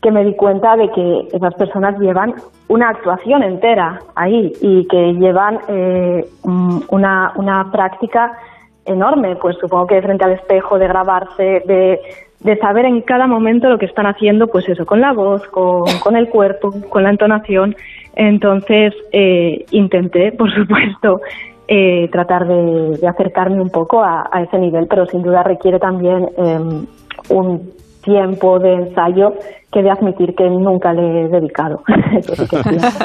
que 0.01 0.11
me 0.11 0.25
di 0.25 0.35
cuenta 0.35 0.77
de 0.77 0.91
que 0.91 1.29
esas 1.33 1.55
personas 1.55 1.99
llevan 1.99 2.35
una 2.69 2.91
actuación 2.91 3.43
entera 3.43 3.99
ahí 4.15 4.53
y 4.61 4.87
que 4.87 5.15
llevan 5.15 5.59
eh, 5.69 6.25
mm, 6.45 6.81
una, 6.91 7.33
una 7.37 7.71
práctica 7.73 8.39
enorme, 8.85 9.37
pues 9.37 9.57
supongo 9.61 9.87
que 9.87 10.01
frente 10.01 10.25
al 10.25 10.33
espejo, 10.33 10.79
de 10.79 10.89
grabarse, 10.89 11.63
de 11.67 12.01
de 12.41 12.57
saber 12.59 12.85
en 12.85 13.03
cada 13.03 13.27
momento 13.27 13.69
lo 13.69 13.79
que 13.79 13.87
están 13.87 14.07
haciendo, 14.07 14.47
pues 14.47 14.69
eso, 14.69 14.87
con 14.87 15.01
la 15.01 15.13
voz, 15.13 15.43
con, 15.49 15.85
con 16.03 16.17
el 16.17 16.29
cuerpo, 16.29 16.73
con 16.89 17.03
la 17.03 17.11
entonación. 17.11 17.75
Entonces, 18.15 18.95
eh, 19.13 19.65
intenté, 19.73 20.33
por 20.33 20.51
supuesto, 20.55 21.21
eh, 21.67 22.09
tratar 22.11 22.47
de, 22.47 22.99
de 22.99 23.09
acercarme 23.09 23.61
un 23.61 23.71
poco 23.71 24.03
a, 24.03 24.29
a 24.31 24.43
ese 24.43 24.59
nivel, 24.59 24.87
pero 24.89 25.07
sin 25.07 25.23
duda 25.23 25.43
requiere 25.43 25.79
también 25.79 26.29
em, 26.37 26.87
un 27.31 27.71
tiempo 28.09 28.59
de 28.59 28.73
ensayo 28.75 29.35
que 29.73 29.83
de 29.83 29.91
admitir 29.91 30.35
que 30.35 30.45
nunca 30.49 30.93
le 30.93 31.03
he 31.27 31.29
dedicado. 31.29 31.83
Eso 32.19 32.35
sí 32.37 32.47
que 32.49 32.57
es 32.57 32.63
cierto. 32.63 33.05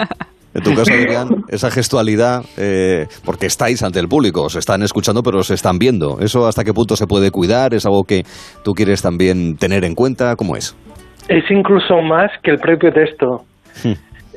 En 0.56 0.62
tu 0.62 0.70
caso, 0.76 0.94
Adrián, 0.94 1.30
esa 1.50 1.72
gestualidad, 1.72 2.44
eh, 2.58 3.08
porque 3.26 3.48
estáis 3.48 3.82
ante 3.82 4.00
el 4.00 4.08
público, 4.08 4.44
os 4.44 4.56
están 4.56 4.84
escuchando, 4.84 5.24
pero 5.24 5.40
os 5.40 5.50
están 5.50 5.80
viendo. 5.80 6.20
¿Eso 6.20 6.46
hasta 6.46 6.64
qué 6.64 6.74
punto 6.74 6.96
se 6.96 7.08
puede 7.08 7.32
cuidar? 7.32 7.74
¿Es 7.74 7.88
algo 7.88 8.04
que 8.04 8.22
tú 8.64 8.74
quieres 8.74 9.02
también 9.02 9.58
tener 9.58 9.84
en 9.84 9.96
cuenta? 9.96 10.36
¿Cómo 10.36 10.56
es? 10.56 10.78
Es 11.28 11.44
incluso 11.50 12.02
más 12.04 12.30
que 12.44 12.52
el 12.52 12.60
propio 12.60 12.94
texto. 12.94 13.42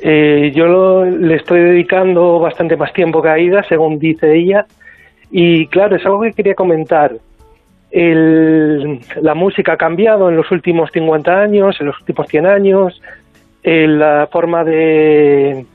Eh, 0.01 0.51
yo 0.55 0.65
lo- 0.65 1.05
le 1.05 1.35
estoy 1.35 1.59
dedicando 1.59 2.39
bastante 2.39 2.75
más 2.77 2.91
tiempo 2.93 3.21
que 3.21 3.29
a 3.29 3.33
Aida, 3.33 3.61
según 3.69 3.99
dice 3.99 4.35
ella, 4.35 4.65
y 5.29 5.67
claro, 5.67 5.97
es 5.97 6.05
algo 6.05 6.21
que 6.21 6.31
quería 6.33 6.55
comentar. 6.55 7.11
El- 7.91 8.99
la 9.21 9.33
música 9.33 9.73
ha 9.73 9.77
cambiado 9.77 10.29
en 10.29 10.35
los 10.35 10.51
últimos 10.51 10.89
50 10.91 11.41
años, 11.41 11.79
en 11.79 11.87
los 11.87 11.99
últimos 11.99 12.27
100 12.27 12.45
años, 12.45 13.01
eh, 13.63 13.87
la 13.87 14.27
forma 14.31 14.63
de... 14.63 15.65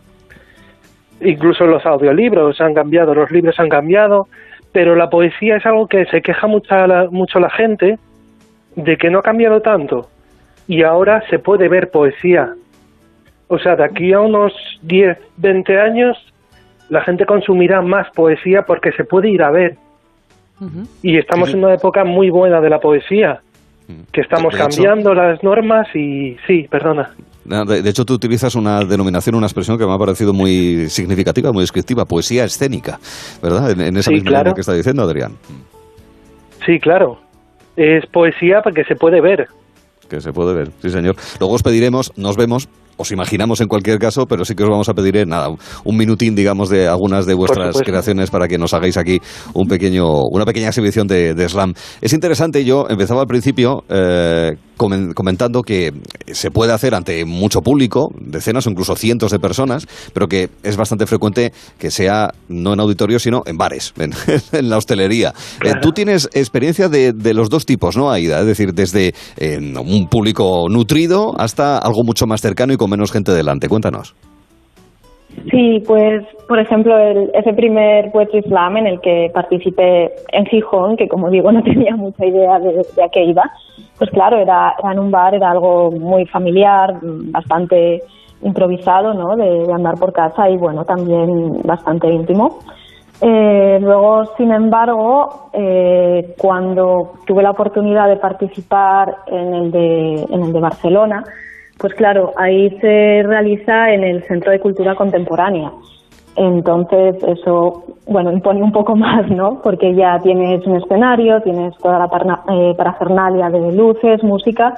Incluso 1.21 1.67
los 1.67 1.87
audiolibros 1.87 2.61
han 2.61 2.75
cambiado, 2.75 3.15
los 3.15 3.31
libros 3.31 3.59
han 3.61 3.69
cambiado, 3.69 4.27
pero 4.73 4.97
la 4.97 5.09
poesía 5.09 5.57
es 5.57 5.67
algo 5.67 5.87
que 5.87 6.05
se 6.07 6.21
queja 6.21 6.47
mucha 6.47 6.87
la- 6.87 7.09
mucho 7.11 7.39
la 7.39 7.51
gente 7.51 7.99
de 8.75 8.97
que 8.97 9.11
no 9.11 9.19
ha 9.21 9.23
cambiado 9.23 9.61
tanto 9.61 10.09
y 10.67 10.83
ahora 10.83 11.23
se 11.31 11.39
puede 11.39 11.69
ver 11.69 11.91
poesía. 11.91 12.55
O 13.49 13.59
sea, 13.59 13.77
de 13.77 13.85
aquí 13.85 14.13
a 14.13 14.21
unos 14.21 14.53
10, 14.83 15.19
20 15.37 15.79
años, 15.79 16.17
la 16.89 17.03
gente 17.03 17.27
consumirá 17.27 17.83
más 17.83 18.11
poesía 18.11 18.63
porque 18.63 18.93
se 18.93 19.05
puede 19.05 19.29
ir 19.29 19.43
a 19.43 19.51
ver. 19.51 19.77
Y 21.03 21.19
estamos 21.19 21.51
en 21.53 21.65
una 21.65 21.75
época 21.75 22.05
muy 22.05 22.31
buena 22.31 22.61
de 22.61 22.71
la 22.71 22.79
poesía, 22.79 23.41
que 24.13 24.21
estamos 24.21 24.55
cambiando 24.55 25.13
las 25.13 25.43
normas 25.43 25.89
y 25.95 26.37
sí, 26.47 26.67
perdona. 26.71 27.11
De, 27.45 27.83
de 27.83 27.91
hecho, 27.91 28.05
tú 28.05 28.15
utilizas 28.15 28.55
una 28.55 28.85
denominación, 28.85 29.35
una 29.35 29.47
expresión 29.47 29.77
que 29.77 29.85
me 29.85 29.93
ha 29.93 29.99
parecido 29.99 30.33
muy 30.33 30.89
significativa, 30.89 31.51
muy 31.53 31.63
descriptiva, 31.63 32.05
poesía 32.05 32.45
escénica, 32.45 33.01
¿verdad? 33.43 33.73
En, 33.73 33.81
en 33.81 33.97
esa 33.97 34.11
Sí, 34.11 34.15
misma 34.15 34.29
claro. 34.31 34.45
línea 34.45 34.55
que 34.55 34.61
está 34.61 34.75
diciendo 34.75 35.03
Adrián. 35.03 35.33
Sí, 36.65 36.79
claro. 36.79 37.19
Es 37.77 38.07
poesía 38.07 38.61
porque 38.63 38.85
se 38.85 38.95
puede 38.95 39.21
ver. 39.21 39.49
Que 40.09 40.21
se 40.21 40.33
puede 40.33 40.55
ver, 40.55 40.69
sí 40.81 40.91
señor. 40.91 41.17
Luego 41.41 41.55
os 41.55 41.63
pediremos, 41.65 42.13
nos 42.17 42.37
vemos, 42.37 42.69
os 42.97 43.11
imaginamos 43.13 43.61
en 43.61 43.69
cualquier 43.69 43.99
caso, 43.99 44.27
pero 44.27 44.45
sí 44.45 44.55
que 44.55 44.63
os 44.65 44.71
vamos 44.71 44.89
a 44.89 44.95
pedir 44.95 45.17
eh, 45.17 45.27
nada, 45.27 45.49
un- 45.85 45.97
minutín, 45.97 46.35
digamos, 46.35 46.69
de 46.69 46.89
algunas 46.89 47.27
de 47.27 47.35
vuestras 47.35 47.77
creaciones 47.83 48.31
para 48.31 48.49
que 48.49 48.59
nos 48.59 48.75
hagáis 48.75 48.97
aquí 48.97 49.21
un 49.55 49.69
pequeño, 49.69 50.23
una 50.31 50.45
pequeña 50.45 50.69
exhibición 50.69 51.07
de, 51.07 51.35
de 51.35 51.49
slam. 51.49 51.75
Es 52.01 52.13
interesante, 52.13 52.65
yo 52.65 52.87
empezaba 52.89 53.21
al 53.21 53.27
principio 53.27 53.85
eh, 53.89 54.53
comentando 55.15 55.63
que 55.63 55.93
se 56.33 56.51
puede 56.51 56.73
hacer 56.73 56.95
ante 56.95 57.25
mucho 57.25 57.61
público, 57.61 58.13
decenas 58.21 58.67
o 58.67 58.71
incluso 58.71 58.97
cientos 58.97 59.31
de 59.31 59.39
personas, 59.39 59.87
pero 60.13 60.29
que 60.29 60.51
es 60.63 60.77
bastante 60.77 61.07
frecuente 61.07 61.53
que 61.79 61.91
sea 61.91 62.33
no 62.49 62.73
en 62.73 62.81
auditorio, 62.81 63.19
sino 63.19 63.43
en 63.47 63.57
bares, 63.57 63.93
en, 63.99 64.13
en 64.53 64.69
la 64.69 64.77
hostelería. 64.77 65.35
Eh, 65.65 65.75
tú 65.81 65.93
tienes 65.93 66.29
experiencia 66.33 66.89
de, 66.89 67.13
de 67.13 67.35
los 67.35 67.49
dos 67.49 67.67
tipos, 67.67 67.97
¿no, 67.97 68.11
Aida? 68.11 68.41
Es 68.41 68.47
decir, 68.47 68.75
desde 68.75 69.15
eh, 69.37 69.59
un 69.59 70.09
público 70.09 70.67
nutrido 70.69 71.35
hasta 71.39 71.79
algo 71.79 72.05
mucho 72.05 72.27
más 72.27 72.41
cercano 72.41 72.73
y 72.73 72.77
con 72.77 72.91
menos 72.91 73.13
gente 73.13 73.33
delante. 73.33 73.69
Cuéntanos. 73.69 74.15
Sí, 75.51 75.83
pues, 75.87 76.25
por 76.49 76.59
ejemplo, 76.59 76.97
el, 76.97 77.31
ese 77.35 77.53
primer 77.53 78.11
Poetry 78.13 78.43
Slam 78.43 78.77
en 78.77 78.87
el 78.87 79.01
que 79.01 79.31
participé 79.35 80.13
en 80.33 80.47
Gijón, 80.47 80.97
que 80.97 81.09
como 81.09 81.31
digo 81.31 81.51
no 81.51 81.63
tenía 81.65 81.97
mucha 81.97 82.25
idea 82.25 82.59
de, 82.59 82.81
a 83.03 83.09
qué 83.09 83.25
iba, 83.25 83.51
pues 83.99 84.11
claro, 84.11 84.39
era, 84.39 84.75
era 84.79 84.93
en 84.93 84.99
un 84.99 85.11
bar, 85.11 85.35
era 85.35 85.51
algo 85.51 85.91
muy 85.91 86.27
familiar, 86.27 86.99
bastante 87.03 88.03
improvisado, 88.43 89.15
¿no? 89.15 89.37
De, 89.37 89.67
de 89.67 89.73
andar 89.73 89.95
por 89.97 90.13
casa 90.13 90.49
y 90.51 90.57
bueno, 90.57 90.85
también 90.85 91.61
bastante 91.63 92.09
íntimo. 92.09 92.59
Eh, 93.25 93.79
luego, 93.81 94.25
sin 94.37 94.51
embargo, 94.51 95.51
eh, 95.53 96.35
cuando 96.39 97.13
tuve 97.25 97.45
la 97.45 97.53
oportunidad 97.53 98.09
de 98.09 98.17
participar 98.17 99.17
en 99.29 99.55
el 99.55 99.71
de, 99.71 100.27
en 100.29 100.43
el 100.43 100.53
de 100.53 100.61
Barcelona, 100.61 101.25
pues 101.83 101.95
claro, 101.95 102.33
ahí 102.37 102.71
se 102.81 103.25
realiza 103.25 103.93
en 103.93 104.05
el 104.05 104.23
Centro 104.23 104.53
de 104.53 104.61
Cultura 104.61 104.95
Contemporánea. 104.95 105.73
Entonces, 106.37 107.17
eso, 107.25 107.83
bueno, 108.07 108.33
impone 108.33 108.63
un 108.63 108.71
poco 108.71 108.95
más, 108.97 109.29
¿no? 109.29 109.61
Porque 109.61 109.93
ya 109.95 110.21
tienes 110.21 110.65
un 110.65 110.77
escenario, 110.77 111.43
tienes 111.43 111.77
toda 111.79 111.99
la 111.99 112.09
eh, 112.55 112.75
parafernalia 112.77 113.51
de 113.51 113.73
luces, 113.73 114.23
música 114.23 114.75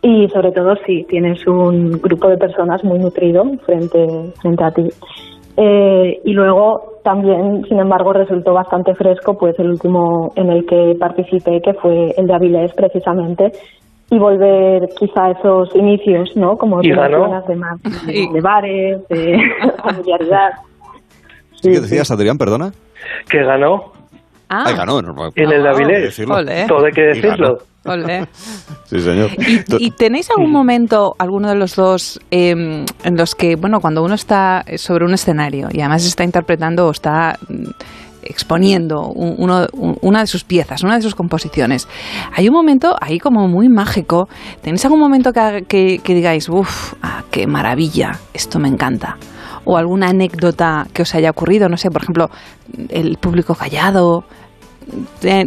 y 0.00 0.28
sobre 0.28 0.52
todo 0.52 0.76
sí, 0.86 1.04
tienes 1.08 1.44
un 1.46 1.92
grupo 2.00 2.28
de 2.28 2.36
personas 2.36 2.84
muy 2.84 3.00
nutrido 3.00 3.42
frente, 3.66 4.06
frente 4.40 4.64
a 4.64 4.70
ti. 4.70 4.88
Eh, 5.56 6.20
y 6.24 6.32
luego 6.32 7.00
también, 7.02 7.64
sin 7.68 7.80
embargo, 7.80 8.12
resultó 8.12 8.52
bastante 8.52 8.94
fresco 8.94 9.36
pues 9.36 9.58
el 9.58 9.70
último 9.70 10.32
en 10.36 10.50
el 10.50 10.66
que 10.66 10.96
participé, 11.00 11.60
que 11.60 11.74
fue 11.74 12.14
el 12.16 12.26
de 12.26 12.34
Avilés 12.34 12.72
precisamente, 12.74 13.52
y 14.10 14.18
volver 14.18 14.88
quizá 14.98 15.26
a 15.26 15.30
esos 15.32 15.74
inicios, 15.74 16.30
¿no? 16.36 16.56
Como 16.56 16.82
Y 16.82 16.90
ganó. 16.90 17.42
de, 17.48 17.56
más, 17.56 17.80
de, 18.06 18.28
de 18.32 18.40
bares, 18.40 19.08
de 19.08 19.38
familiaridad. 19.82 20.50
¿Sí 21.60 21.70
que 21.72 21.80
decías, 21.80 22.10
Adrián, 22.10 22.38
perdona? 22.38 22.72
Que 23.28 23.42
ganó 23.42 23.92
Ah, 24.50 24.64
Ay, 24.66 24.76
ganó. 24.76 24.98
en 25.00 25.06
el 25.52 25.62
de 25.62 25.68
Avilés. 25.68 26.02
decirlo. 26.02 26.36
Ole. 26.36 26.66
Todo 26.68 26.84
hay 26.86 26.92
que 26.92 27.00
decirlo. 27.02 27.58
Sí, 28.86 28.98
señor. 29.00 29.28
¿Y 29.78 29.90
tenéis 29.90 30.30
algún 30.30 30.50
momento, 30.50 31.14
alguno 31.18 31.50
de 31.50 31.54
los 31.54 31.76
dos, 31.76 32.18
eh, 32.30 32.50
en 33.04 33.16
los 33.16 33.34
que, 33.34 33.56
bueno, 33.56 33.80
cuando 33.80 34.02
uno 34.02 34.14
está 34.14 34.64
sobre 34.78 35.04
un 35.04 35.12
escenario 35.12 35.68
y 35.70 35.80
además 35.80 36.06
está 36.06 36.24
interpretando 36.24 36.86
o 36.86 36.90
está 36.92 37.38
exponiendo 38.26 39.08
un- 39.08 39.34
uno- 39.38 39.66
un- 39.72 39.96
una 40.02 40.20
de 40.20 40.26
sus 40.26 40.44
piezas, 40.44 40.82
una 40.82 40.96
de 40.96 41.02
sus 41.02 41.14
composiciones, 41.14 41.88
hay 42.34 42.48
un 42.48 42.54
momento 42.54 42.96
ahí 43.00 43.18
como 43.18 43.48
muy 43.48 43.68
mágico. 43.68 44.28
¿Tenéis 44.62 44.84
algún 44.84 45.00
momento 45.00 45.32
que, 45.32 45.64
que- 45.68 45.98
que 46.02 46.14
digáis, 46.14 46.48
uff, 46.48 46.94
qué 47.30 47.46
maravilla, 47.46 48.18
esto 48.32 48.58
me 48.58 48.68
encanta? 48.68 49.16
O 49.64 49.76
alguna 49.78 50.08
anécdota 50.08 50.86
que 50.92 51.02
os 51.02 51.14
haya 51.14 51.30
ocurrido, 51.30 51.68
no 51.68 51.76
sé, 51.76 51.90
por 51.90 52.02
ejemplo, 52.02 52.28
el 52.90 53.16
público 53.18 53.54
callado. 53.54 54.24
Te- 55.20 55.46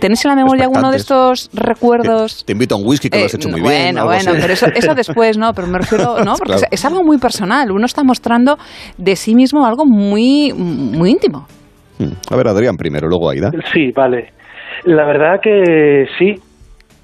¿Tenéis 0.00 0.24
en 0.24 0.30
la 0.30 0.34
memoria 0.34 0.64
alguno 0.64 0.90
de 0.90 0.96
estos 0.96 1.48
recuerdos? 1.52 2.44
Te 2.44 2.52
invito 2.54 2.74
a 2.74 2.78
un 2.78 2.84
whisky 2.88 3.08
que 3.08 3.20
lo 3.20 3.26
has 3.26 3.34
Eh, 3.34 3.36
hecho 3.36 3.48
muy 3.48 3.60
bueno, 3.60 3.78
bien. 3.92 4.04
bueno, 4.04 4.30
así. 4.32 4.40
pero 4.40 4.52
eso, 4.52 4.66
eso 4.74 4.94
después, 4.96 5.38
¿no? 5.38 5.52
Pero 5.54 5.68
me 5.68 5.78
refiero, 5.78 6.24
¿no? 6.24 6.34
Porque 6.38 6.54
Claro. 6.54 6.66
es, 6.72 6.80
es 6.80 6.84
algo 6.84 7.04
muy 7.04 7.18
personal. 7.18 7.70
Uno 7.70 7.86
está 7.86 8.02
mostrando 8.02 8.58
de 8.98 9.14
sí 9.14 9.36
mismo 9.36 9.64
algo 9.64 9.84
muy, 9.86 10.52
muy 10.52 11.10
íntimo. 11.12 11.46
A 12.30 12.36
ver, 12.36 12.48
Adrián 12.48 12.76
primero, 12.76 13.08
luego 13.08 13.30
Aida. 13.30 13.50
Sí, 13.72 13.92
vale. 13.92 14.32
La 14.84 15.04
verdad 15.04 15.40
que 15.40 16.06
sí. 16.18 16.34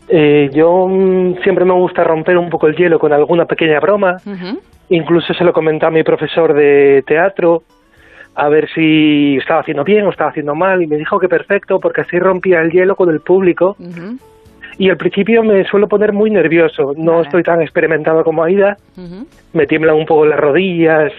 Eh, 0.09 0.51
yo 0.53 0.89
mm, 0.89 1.43
siempre 1.43 1.65
me 1.65 1.73
gusta 1.73 2.03
romper 2.03 2.37
un 2.37 2.51
poco 2.51 2.67
el 2.67 2.75
hielo 2.75 2.99
con 2.99 3.13
alguna 3.13 3.45
pequeña 3.45 3.79
broma. 3.79 4.17
Incluso 4.89 5.33
se 5.35 5.45
lo 5.45 5.53
comenté 5.53 5.87
a 5.87 5.91
mi 5.91 6.03
profesor 6.03 6.53
de 6.53 7.05
teatro 7.07 7.63
a 8.35 8.49
ver 8.49 8.69
si 8.75 9.37
estaba 9.37 9.61
haciendo 9.61 9.85
bien 9.85 10.07
o 10.07 10.11
estaba 10.11 10.31
haciendo 10.31 10.55
mal 10.55 10.83
y 10.83 10.87
me 10.87 10.97
dijo 10.97 11.19
que 11.19 11.29
perfecto 11.29 11.79
porque 11.79 12.03
así 12.03 12.19
rompía 12.19 12.61
el 12.61 12.71
hielo 12.71 12.97
con 12.97 13.11
el 13.11 13.21
público. 13.21 13.77
Y 14.81 14.89
al 14.89 14.97
principio 14.97 15.43
me 15.43 15.63
suelo 15.65 15.87
poner 15.89 16.15
muy 16.15 16.31
nervioso, 16.31 16.95
no 16.97 17.21
estoy 17.21 17.43
tan 17.43 17.61
experimentado 17.61 18.25
como 18.25 18.43
Aida, 18.43 18.79
me 19.53 19.67
tiemblan 19.67 19.95
un 19.95 20.07
poco 20.07 20.25
las 20.25 20.41
rodillas 20.41 21.13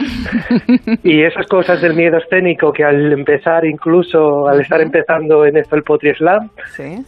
y 1.03 1.21
esas 1.21 1.45
cosas 1.45 1.79
del 1.79 1.93
miedo 1.93 2.17
escénico 2.17 2.73
que 2.73 2.83
al 2.83 3.13
empezar 3.13 3.63
incluso, 3.65 4.47
al 4.47 4.61
estar 4.61 4.81
empezando 4.81 5.45
en 5.45 5.57
esto 5.57 5.75
el 5.75 5.83
Potri 5.83 6.11
Slam, 6.15 6.49
Sí. 6.75 7.05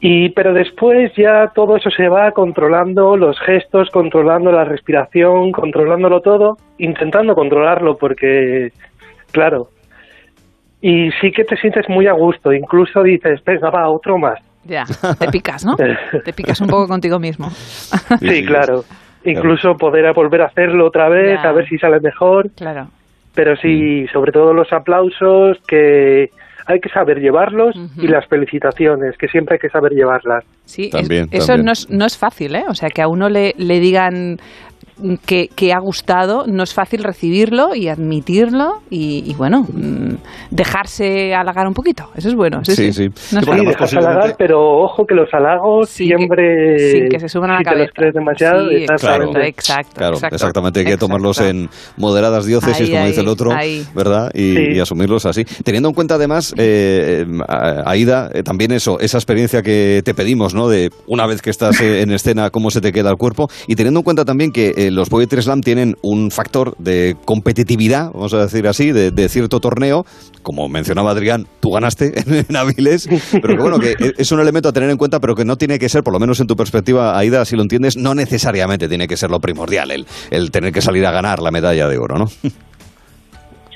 y 0.00 0.28
pero 0.28 0.52
después 0.54 1.10
ya 1.16 1.50
todo 1.52 1.76
eso 1.76 1.90
se 1.90 2.08
va 2.08 2.30
controlando 2.30 3.16
los 3.16 3.36
gestos, 3.40 3.90
controlando 3.90 4.52
la 4.52 4.62
respiración, 4.64 5.50
controlándolo 5.50 6.20
todo, 6.20 6.58
intentando 6.78 7.34
controlarlo 7.34 7.96
porque, 7.96 8.68
claro, 9.32 9.70
y 10.80 11.10
sí 11.20 11.32
que 11.32 11.42
te 11.42 11.56
sientes 11.56 11.88
muy 11.88 12.06
a 12.06 12.12
gusto, 12.12 12.52
incluso 12.52 13.02
dices, 13.02 13.42
venga, 13.44 13.68
va, 13.70 13.90
otro 13.90 14.16
más. 14.16 14.38
Ya, 14.68 14.84
te 15.18 15.28
picas, 15.28 15.64
¿no? 15.64 15.74
Te 16.24 16.32
picas 16.34 16.60
un 16.60 16.68
poco 16.68 16.86
contigo 16.86 17.18
mismo. 17.18 17.50
Sí, 18.20 18.44
claro. 18.44 18.84
Incluso 19.24 19.76
poder 19.76 20.12
volver 20.12 20.42
a 20.42 20.46
hacerlo 20.46 20.86
otra 20.86 21.08
vez, 21.08 21.40
Ya. 21.42 21.48
a 21.48 21.52
ver 21.52 21.66
si 21.68 21.78
sale 21.78 21.98
mejor. 22.00 22.50
Claro. 22.54 22.88
Pero 23.34 23.56
sí, 23.56 24.06
sobre 24.12 24.30
todo 24.32 24.52
los 24.52 24.72
aplausos, 24.72 25.58
que 25.66 26.30
hay 26.66 26.80
que 26.80 26.88
saber 26.90 27.18
llevarlos 27.20 27.74
y 27.96 28.08
las 28.08 28.26
felicitaciones, 28.26 29.16
que 29.16 29.28
siempre 29.28 29.54
hay 29.54 29.58
que 29.58 29.70
saber 29.70 29.92
llevarlas. 29.92 30.44
Sí, 30.66 30.90
es- 30.92 31.08
eso 31.30 31.56
No, 31.56 31.72
es, 31.72 31.88
no 31.88 32.04
es 32.04 32.18
fácil, 32.18 32.54
¿eh? 32.54 32.64
O 32.68 32.74
sea, 32.74 32.90
que 32.90 33.00
a 33.00 33.08
uno 33.08 33.28
le, 33.30 33.54
le 33.56 33.80
digan 33.80 34.38
que, 35.26 35.48
que 35.54 35.72
ha 35.72 35.78
gustado, 35.80 36.44
no 36.46 36.62
es 36.62 36.74
fácil 36.74 37.02
recibirlo 37.04 37.74
y 37.74 37.88
admitirlo 37.88 38.80
y, 38.90 39.22
y 39.30 39.34
bueno, 39.34 39.62
mm, 39.62 40.14
dejarse 40.50 41.34
halagar 41.34 41.66
un 41.66 41.74
poquito. 41.74 42.08
Eso 42.16 42.28
es 42.28 42.34
bueno. 42.34 42.64
Sí, 42.64 42.74
Sí, 42.74 42.92
sí. 42.92 43.04
sí. 43.14 43.34
No 43.34 43.40
es 43.40 43.44
Sí, 43.44 43.50
fácil. 43.50 43.64
porque 43.64 43.66
dejas 43.68 43.94
halagar, 43.94 44.34
pero 44.38 44.60
ojo 44.82 45.04
que 45.06 45.14
los 45.14 45.28
halagos 45.32 45.88
siempre... 45.88 46.78
sin 46.78 47.08
que 47.08 47.18
se 47.18 47.28
suban 47.28 47.50
a 47.50 47.54
la 47.54 47.58
si 47.58 47.64
te 47.94 48.04
los 48.04 48.14
demasiado, 48.14 48.68
Sí, 48.68 48.76
exactamente. 48.76 49.48
exacto, 49.48 49.92
Claro, 49.96 50.14
exacto. 50.14 50.36
exactamente. 50.36 50.80
Hay 50.80 50.86
que 50.86 50.96
tomarlos 50.96 51.40
en 51.40 51.68
moderadas 51.96 52.46
diócesis, 52.46 52.88
Ahí, 52.88 52.90
como 52.92 53.06
dice 53.06 53.20
el 53.20 53.28
otro, 53.28 53.52
ahí. 53.52 53.84
¿verdad? 53.94 54.30
Y, 54.34 54.54
Sí. 54.54 54.62
y 54.74 54.80
asumirlos 54.80 55.26
así. 55.26 55.44
Teniendo 55.64 55.88
en 55.88 55.94
cuenta, 55.94 56.14
además, 56.14 56.54
eh, 56.56 57.24
eh, 57.26 57.42
Aida, 57.86 58.30
eh, 58.32 58.42
también 58.42 58.72
eso, 58.72 58.98
esa 59.00 59.18
experiencia 59.18 59.62
que 59.62 60.02
te 60.04 60.14
pedimos, 60.14 60.54
¿no? 60.54 60.68
De 60.68 60.90
una 61.06 61.26
vez 61.26 61.42
que 61.42 61.50
estás 61.50 61.80
eh, 61.80 62.02
en 62.02 62.10
escena, 62.12 62.50
cómo 62.50 62.70
se 62.70 62.80
te 62.80 62.92
queda 62.92 63.10
el 63.10 63.16
cuerpo. 63.16 63.48
Y 63.66 63.76
teniendo 63.76 64.00
en 64.00 64.04
cuenta 64.04 64.24
también 64.24 64.52
que 64.52 64.87
los 64.90 65.08
Poetry 65.08 65.42
Slam 65.42 65.60
tienen 65.60 65.94
un 66.02 66.30
factor 66.30 66.76
de 66.78 67.16
competitividad, 67.24 68.12
vamos 68.12 68.34
a 68.34 68.42
decir 68.42 68.66
así, 68.66 68.92
de, 68.92 69.28
cierto 69.28 69.60
torneo. 69.60 70.04
Como 70.42 70.68
mencionaba 70.68 71.10
Adrián, 71.10 71.46
tú 71.60 71.70
ganaste 71.70 72.12
en 72.48 72.56
Avilés, 72.56 73.08
pero 73.32 73.56
que 73.56 73.62
bueno, 73.62 73.78
que 73.78 73.94
es 74.16 74.32
un 74.32 74.40
elemento 74.40 74.68
a 74.68 74.72
tener 74.72 74.90
en 74.90 74.96
cuenta, 74.96 75.20
pero 75.20 75.34
que 75.34 75.44
no 75.44 75.56
tiene 75.56 75.78
que 75.78 75.88
ser, 75.88 76.02
por 76.02 76.12
lo 76.12 76.18
menos 76.18 76.40
en 76.40 76.46
tu 76.46 76.54
perspectiva, 76.54 77.18
Aida, 77.18 77.44
si 77.44 77.56
lo 77.56 77.62
entiendes, 77.62 77.96
no 77.96 78.14
necesariamente 78.14 78.88
tiene 78.88 79.06
que 79.06 79.16
ser 79.16 79.30
lo 79.30 79.40
primordial, 79.40 79.90
el, 79.90 80.06
el 80.30 80.50
tener 80.50 80.72
que 80.72 80.80
salir 80.80 81.04
a 81.06 81.12
ganar 81.12 81.40
la 81.40 81.50
medalla 81.50 81.88
de 81.88 81.98
oro, 81.98 82.16
¿no? 82.16 82.26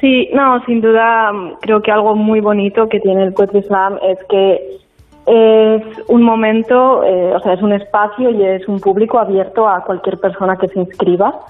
Sí, 0.03 0.29
no, 0.35 0.59
sin 0.67 0.81
duda 0.81 1.31
creo 1.61 1.81
que 1.81 1.93
algo 1.93 2.17
muy 2.17 2.41
bonito 2.41 2.89
que 2.91 2.99
tiene 2.99 3.23
el 3.23 3.33
Poetry 3.33 3.63
Slam 3.63 3.99
es 4.03 4.19
que 4.29 4.82
es 5.27 5.83
un 6.09 6.23
momento, 6.23 7.05
eh, 7.05 7.33
o 7.35 7.41
sea, 7.41 7.53
es 7.55 7.63
un 7.63 7.73
espacio 7.73 8.31
y 8.31 8.43
es 8.43 8.67
un 8.67 8.81
público 8.81 9.19
abierto 9.19 9.69
a 9.69 9.85
cualquier 9.85 10.19
persona 10.19 10.57
que 10.57 10.69
se 10.69 10.81
inscriba 10.81 11.41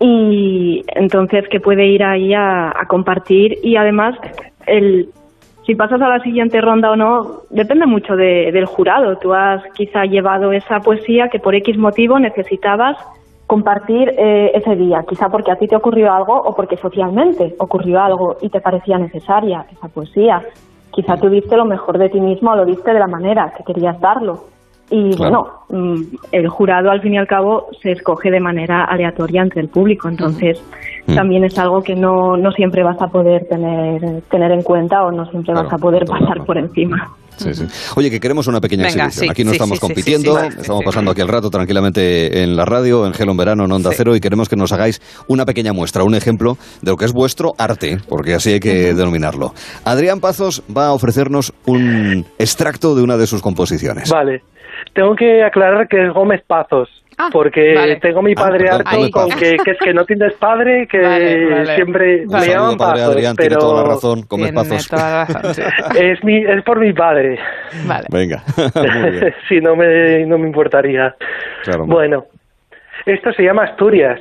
y 0.00 0.84
entonces 0.88 1.48
que 1.48 1.60
puede 1.60 1.86
ir 1.86 2.02
ahí 2.02 2.34
a, 2.34 2.72
compartir 2.88 3.58
y 3.62 3.76
además 3.76 4.16
el 4.66 5.08
si 5.64 5.76
pasas 5.76 6.02
a 6.02 6.08
la 6.08 6.18
siguiente 6.20 6.60
ronda 6.60 6.90
o 6.90 6.96
no 6.96 7.42
depende 7.50 7.86
mucho 7.86 8.16
de- 8.16 8.50
del 8.50 8.66
jurado. 8.66 9.16
Tú 9.18 9.32
has 9.32 9.62
quizá 9.74 10.04
llevado 10.04 10.50
esa 10.50 10.80
poesía 10.80 11.28
que 11.28 11.38
por 11.38 11.54
X 11.54 11.78
motivo 11.78 12.18
necesitabas 12.18 12.96
compartir 13.46 14.12
eh, 14.18 14.50
ese 14.54 14.74
día, 14.74 15.04
quizá 15.08 15.28
porque 15.28 15.52
a 15.52 15.56
ti 15.56 15.68
te 15.68 15.76
ocurrió 15.76 16.12
algo 16.12 16.34
o 16.34 16.56
porque 16.56 16.76
socialmente 16.76 17.54
ocurrió 17.58 18.00
algo 18.00 18.36
y 18.40 18.48
te 18.48 18.60
parecía 18.60 18.98
necesaria 18.98 19.66
esa 19.70 19.88
poesía. 19.88 20.42
Quizá 20.92 21.16
tú 21.16 21.28
diste 21.28 21.56
lo 21.56 21.64
mejor 21.64 21.98
de 21.98 22.08
ti 22.08 22.20
mismo 22.20 22.54
lo 22.54 22.64
diste 22.64 22.92
de 22.92 22.98
la 23.00 23.06
manera 23.06 23.52
que 23.56 23.64
querías 23.64 23.98
darlo. 24.00 24.44
Y 24.90 25.16
Claro. 25.16 25.64
bueno, 25.70 25.94
mm, 25.94 26.02
el 26.32 26.48
jurado 26.48 26.90
al 26.90 27.00
fin 27.00 27.14
y 27.14 27.18
al 27.18 27.26
cabo 27.26 27.68
se 27.80 27.92
escoge 27.92 28.30
de 28.30 28.40
manera 28.40 28.84
aleatoria 28.84 29.40
entre 29.40 29.62
el 29.62 29.68
público, 29.68 30.08
entonces 30.08 30.62
Mm. 31.06 31.14
también 31.14 31.44
es 31.44 31.58
algo 31.58 31.82
que 31.82 31.94
no, 31.94 32.36
no 32.36 32.52
siempre 32.52 32.82
vas 32.82 33.00
a 33.00 33.08
poder 33.08 33.46
tener, 33.48 34.22
tener 34.30 34.52
en 34.52 34.62
cuenta 34.62 35.02
o 35.02 35.10
no 35.10 35.26
siempre 35.26 35.54
vas 35.54 35.72
a 35.72 35.78
poder 35.78 36.04
pasar 36.04 36.44
por 36.44 36.58
encima. 36.58 37.10
Sí, 37.36 37.54
sí. 37.54 37.66
Oye, 37.96 38.10
que 38.10 38.20
queremos 38.20 38.46
una 38.46 38.60
pequeña 38.60 38.84
Venga, 38.84 39.06
exhibición. 39.06 39.24
sí, 39.24 39.30
aquí 39.30 39.42
no 39.42 39.50
sí, 39.50 39.56
estamos 39.56 39.78
sí, 39.78 39.80
sí, 39.80 39.80
compitiendo, 39.80 40.38
estamos 40.38 40.84
pasando 40.84 41.10
aquí 41.10 41.22
el 41.22 41.28
rato 41.28 41.50
tranquilamente 41.50 42.42
en 42.42 42.56
la 42.56 42.64
radio, 42.64 43.06
en 43.06 43.14
Gelo 43.14 43.32
en 43.32 43.38
Verano, 43.38 43.64
en 43.64 43.72
Onda 43.72 43.90
Cero, 43.94 44.14
y 44.14 44.20
queremos 44.20 44.48
que 44.48 44.56
nos 44.56 44.72
hagáis 44.72 45.00
una 45.28 45.44
pequeña 45.44 45.72
muestra, 45.72 46.04
un 46.04 46.14
ejemplo 46.14 46.56
de 46.82 46.90
lo 46.90 46.96
que 46.96 47.06
es 47.06 47.12
vuestro 47.12 47.54
arte, 47.58 47.98
porque 48.08 48.34
así 48.34 48.52
hay 48.52 48.60
que 48.60 48.94
denominarlo. 48.94 49.54
Adrián 49.84 50.20
Pazos 50.20 50.62
va 50.76 50.88
a 50.88 50.92
ofrecernos 50.92 51.52
un 51.66 52.26
extracto 52.38 52.94
de 52.94 53.02
una 53.02 53.16
de 53.16 53.26
sus 53.26 53.42
composiciones. 53.42 54.10
Vale. 54.10 54.42
Tengo 54.94 55.14
que 55.16 55.42
aclarar 55.42 55.88
que 55.88 56.06
es 56.06 56.12
Gómez 56.12 56.42
Pazos. 56.46 57.01
Porque 57.32 57.74
vale. 57.74 57.96
tengo 58.00 58.22
mi 58.22 58.32
Ah, 58.32 58.42
padre 58.42 58.64
perdón, 58.64 58.82
harto 58.86 59.10
con 59.12 59.28
que, 59.30 59.56
que 59.64 59.70
es 59.72 59.78
que 59.78 59.92
no 59.94 60.04
tienes 60.04 60.32
padre, 60.34 60.86
que 60.88 60.98
Vale, 61.02 61.50
vale. 61.50 61.74
siempre 61.74 62.24
Un 62.26 62.32
me 62.40 62.46
llaman 62.46 62.76
padre 62.76 63.00
Pazos. 63.00 63.14
Adrián, 63.14 63.34
pero 63.36 63.48
tiene 63.48 63.60
toda 63.60 63.82
la 63.82 63.88
razón, 63.88 64.22
Tiene 64.28 64.52
Pazos. 64.52 64.88
toda 64.88 65.02
la 65.10 65.24
razón, 65.26 65.54
sí. 65.54 65.62
es, 66.00 66.24
mi, 66.24 66.36
es 66.44 66.62
por 66.64 66.80
mi 66.80 66.92
padre. 66.92 67.38
Vale. 67.86 68.06
Venga, 68.10 68.42
muy 69.00 69.10
bien. 69.10 69.34
si 69.48 69.60
no 69.60 69.76
me, 69.76 70.24
no 70.26 70.38
me 70.38 70.46
importaría. 70.46 71.14
Claro. 71.64 71.86
Bueno, 71.86 72.24
esto 73.06 73.32
se 73.32 73.42
llama 73.42 73.64
Asturias, 73.64 74.20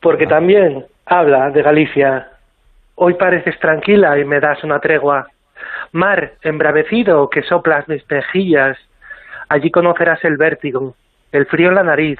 porque 0.00 0.26
también 0.26 0.84
habla 1.06 1.50
de 1.50 1.62
Galicia. 1.62 2.28
Hoy 2.96 3.14
pareces 3.14 3.58
tranquila 3.60 4.18
y 4.18 4.24
me 4.24 4.40
das 4.40 4.62
una 4.64 4.78
tregua. 4.78 5.26
Mar, 5.92 6.32
embravecido, 6.42 7.28
que 7.28 7.42
soplas 7.42 7.88
mis 7.88 8.02
mejillas. 8.10 8.76
Allí 9.48 9.70
conocerás 9.70 10.24
el 10.24 10.36
vértigo, 10.36 10.94
el 11.34 11.46
frío 11.46 11.68
en 11.68 11.74
la 11.74 11.82
nariz. 11.82 12.18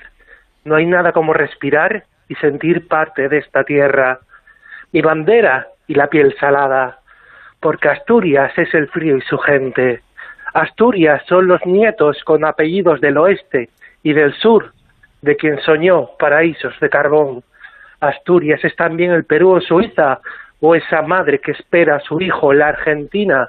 No 0.64 0.74
hay 0.74 0.86
nada 0.86 1.12
como 1.12 1.32
respirar 1.32 2.02
y 2.28 2.34
sentir 2.34 2.88
parte 2.88 3.28
de 3.28 3.38
esta 3.38 3.62
tierra. 3.62 4.18
Mi 4.92 5.02
bandera 5.02 5.68
y 5.86 5.94
la 5.94 6.08
piel 6.08 6.34
salada, 6.40 6.98
porque 7.60 7.88
Asturias 7.88 8.52
es 8.56 8.74
el 8.74 8.88
frío 8.88 9.16
y 9.16 9.20
su 9.22 9.38
gente. 9.38 10.02
Asturias 10.52 11.22
son 11.28 11.46
los 11.46 11.64
nietos 11.64 12.22
con 12.24 12.44
apellidos 12.44 13.00
del 13.00 13.16
oeste 13.18 13.70
y 14.02 14.12
del 14.14 14.34
sur, 14.34 14.72
de 15.22 15.36
quien 15.36 15.60
soñó 15.60 16.10
paraísos 16.18 16.74
de 16.80 16.90
carbón. 16.90 17.44
Asturias 18.00 18.64
es 18.64 18.74
también 18.74 19.12
el 19.12 19.24
Perú 19.24 19.52
o 19.52 19.60
Suiza, 19.60 20.20
o 20.60 20.74
esa 20.74 21.02
madre 21.02 21.38
que 21.38 21.52
espera 21.52 21.96
a 21.96 22.00
su 22.00 22.20
hijo, 22.20 22.52
la 22.52 22.68
Argentina, 22.68 23.48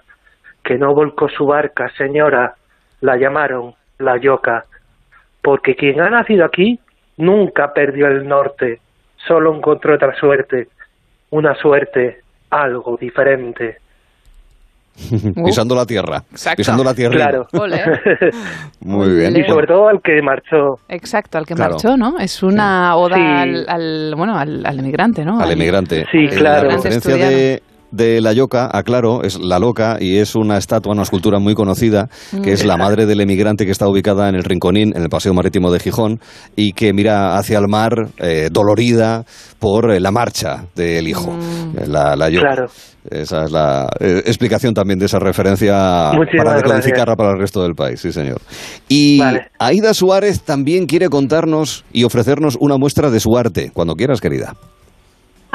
que 0.63 0.77
no 0.77 0.93
volcó 0.93 1.27
su 1.27 1.47
barca, 1.47 1.89
señora, 1.97 2.53
la 3.01 3.17
llamaron 3.17 3.73
la 3.97 4.17
Yoca, 4.17 4.65
porque 5.45 5.75
quien 5.75 6.01
ha 6.01 6.09
nacido 6.09 6.43
aquí 6.43 6.79
nunca 7.17 7.71
perdió 7.71 8.07
el 8.07 8.27
norte, 8.27 8.79
solo 9.27 9.55
encontró 9.55 9.93
otra 9.95 10.13
suerte, 10.19 10.67
una 11.29 11.53
suerte 11.55 12.21
algo 12.49 12.97
diferente. 12.99 13.77
Pisando 15.45 15.75
la 15.75 15.85
tierra. 15.85 16.23
Exacto. 16.31 16.57
Pisando 16.57 16.83
la 16.83 16.93
tierra. 16.93 17.15
Claro. 17.15 17.47
Muy 18.79 19.09
bien. 19.17 19.35
Y 19.37 19.43
sobre 19.43 19.67
todo 19.67 19.89
al 19.89 20.01
que 20.01 20.21
marchó. 20.21 20.79
Exacto, 20.87 21.37
al 21.37 21.45
que 21.45 21.53
Claro. 21.53 21.73
marchó, 21.73 21.97
¿no? 21.97 22.17
Es 22.17 22.41
una 22.41 22.95
oda 22.95 23.15
Sí. 23.15 23.21
al, 23.21 23.65
al- 23.67 24.13
bueno, 24.15 24.37
al, 24.39 24.65
al 24.65 24.79
emigrante, 24.79 25.23
¿no? 25.25 25.39
al 25.39 25.51
emigrante. 25.51 26.05
Sí, 26.11 26.27
claro. 26.29 26.69
La 26.69 26.75
referencia 26.77 27.15
de, 27.15 27.61
de 27.95 28.21
la 28.21 28.33
Yoca, 28.33 28.69
aclaro, 28.71 29.23
es 29.23 29.39
la 29.39 29.59
loca 29.59 29.97
y 29.99 30.17
es 30.17 30.35
una 30.35 30.57
estatua, 30.57 30.93
una 30.93 31.03
escultura 31.03 31.39
muy 31.39 31.53
conocida, 31.53 32.09
que 32.43 32.51
es 32.51 32.65
la 32.65 32.77
madre 32.77 33.05
del 33.05 33.21
emigrante 33.21 33.65
que 33.65 33.71
está 33.71 33.87
ubicada 33.87 34.29
en 34.29 34.35
el 34.35 34.43
Rinconín, 34.43 34.93
en 34.95 35.01
el 35.03 35.09
Paseo 35.09 35.33
Marítimo 35.33 35.71
de 35.71 35.79
Gijón, 35.79 36.19
y 36.55 36.73
que 36.73 36.93
mira 36.93 37.37
hacia 37.37 37.59
el 37.59 37.67
mar 37.67 38.09
eh, 38.17 38.49
dolorida 38.51 39.23
por 39.59 39.91
eh, 39.91 39.99
la 39.99 40.11
marcha 40.11 40.65
del 40.75 41.07
hijo, 41.07 41.35
eh, 41.77 41.85
la, 41.87 42.15
la 42.15 42.29
Yoca. 42.29 42.47
Claro. 42.47 42.65
Esa 43.09 43.43
es 43.43 43.51
la 43.51 43.87
eh, 43.99 44.23
explicación 44.25 44.73
también 44.73 44.97
de 44.97 45.05
esa 45.05 45.19
referencia 45.19 46.11
Muchísimas 46.15 46.43
para 46.43 46.57
decodificarla 46.57 47.03
gracias. 47.05 47.17
para 47.17 47.31
el 47.33 47.39
resto 47.39 47.61
del 47.61 47.75
país, 47.75 47.99
sí 48.01 48.11
señor. 48.11 48.41
Y 48.89 49.21
Aida 49.59 49.93
Suárez 49.93 50.41
también 50.41 50.87
quiere 50.87 51.09
contarnos 51.09 51.85
y 51.93 52.03
ofrecernos 52.03 52.57
una 52.59 52.77
muestra 52.77 53.11
de 53.11 53.19
su 53.19 53.37
arte, 53.37 53.69
cuando 53.73 53.93
quieras, 53.93 54.21
querida. 54.21 54.55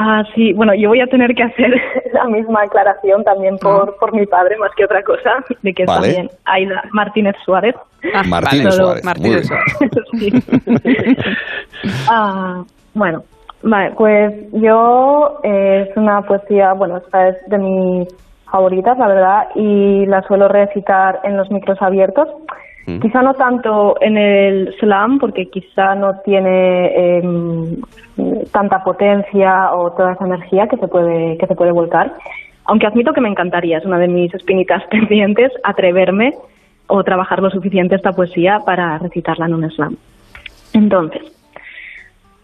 Ah, 0.02 0.22
sí, 0.34 0.54
bueno, 0.54 0.72
yo 0.74 0.88
voy 0.88 1.00
a 1.02 1.06
tener 1.08 1.34
que 1.34 1.42
hacer 1.42 1.70
la 2.14 2.24
misma 2.24 2.62
aclaración 2.62 3.22
también 3.22 3.58
por, 3.58 3.96
por 3.98 4.14
mi 4.14 4.24
padre, 4.24 4.56
más 4.56 4.70
que 4.74 4.84
otra 4.86 5.02
cosa, 5.02 5.44
de 5.62 5.74
que 5.74 5.82
es 5.82 5.86
Vale. 5.86 6.06
también 6.08 6.30
Aida 6.46 6.82
Martínez 6.92 7.36
Suárez. 7.44 7.74
Martínez 8.26 8.74
Solo- 8.74 8.86
Suárez, 8.86 9.04
Martínez 9.04 9.48
Sí. 10.18 10.32
Ah, 12.10 12.62
bueno, 12.94 13.22
vale, 13.62 13.92
pues 13.96 14.32
yo 14.52 15.38
eh, 15.42 15.86
es 15.90 15.96
una 15.96 16.22
poesía, 16.22 16.72
bueno, 16.72 16.96
esta 16.98 17.28
es 17.28 17.36
de 17.48 17.58
mis 17.58 18.08
favoritas, 18.50 18.98
la 18.98 19.06
verdad, 19.06 19.48
y 19.54 20.06
la 20.06 20.22
suelo 20.22 20.48
recitar 20.48 21.20
en 21.24 21.36
los 21.36 21.50
micros 21.50 21.80
abiertos. 21.82 22.26
Quizá 23.00 23.22
no 23.22 23.34
tanto 23.34 23.96
en 24.00 24.16
el 24.16 24.74
slam, 24.78 25.18
porque 25.18 25.46
quizá 25.46 25.94
no 25.94 26.20
tiene 26.24 27.18
em, 27.18 27.76
tanta 28.52 28.82
potencia 28.82 29.72
o 29.74 29.92
toda 29.92 30.12
esa 30.12 30.26
energía 30.26 30.66
que 30.66 30.76
se 30.76 30.88
puede 30.88 31.36
que 31.38 31.46
se 31.46 31.54
puede 31.54 31.72
volcar. 31.72 32.14
Aunque 32.64 32.86
admito 32.86 33.12
que 33.12 33.20
me 33.20 33.28
encantaría, 33.28 33.78
es 33.78 33.84
una 33.84 33.98
de 33.98 34.08
mis 34.08 34.32
espinitas 34.34 34.82
pendientes, 34.90 35.52
atreverme 35.62 36.34
o 36.86 37.04
trabajar 37.04 37.40
lo 37.40 37.50
suficiente 37.50 37.94
esta 37.94 38.12
poesía 38.12 38.60
para 38.64 38.98
recitarla 38.98 39.46
en 39.46 39.54
un 39.54 39.70
slam. 39.70 39.96
Entonces, 40.72 41.22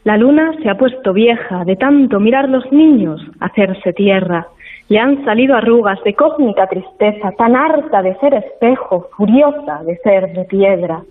la 0.05 0.17
luna 0.17 0.53
se 0.63 0.71
ha 0.71 0.77
puesto 0.77 1.13
vieja 1.13 1.65
de 1.65 1.75
tanto 1.75 2.21
mirar 2.21 2.49
los 2.49 2.71
niños 2.71 3.21
hacerse 3.41 3.93
tierra. 3.93 4.47
Le 4.89 4.99
han 4.99 5.25
salido 5.25 5.57
arrugas 5.57 6.03
de 6.05 6.15
cósmica 6.15 6.67
tristeza, 6.69 7.33
tan 7.33 7.57
harta 7.57 8.03
de 8.03 8.15
ser 8.17 8.35
espejo, 8.35 9.09
furiosa 9.17 9.83
de 9.85 9.97
ser 9.99 10.33
de 10.33 10.45
piedra. 10.45 11.03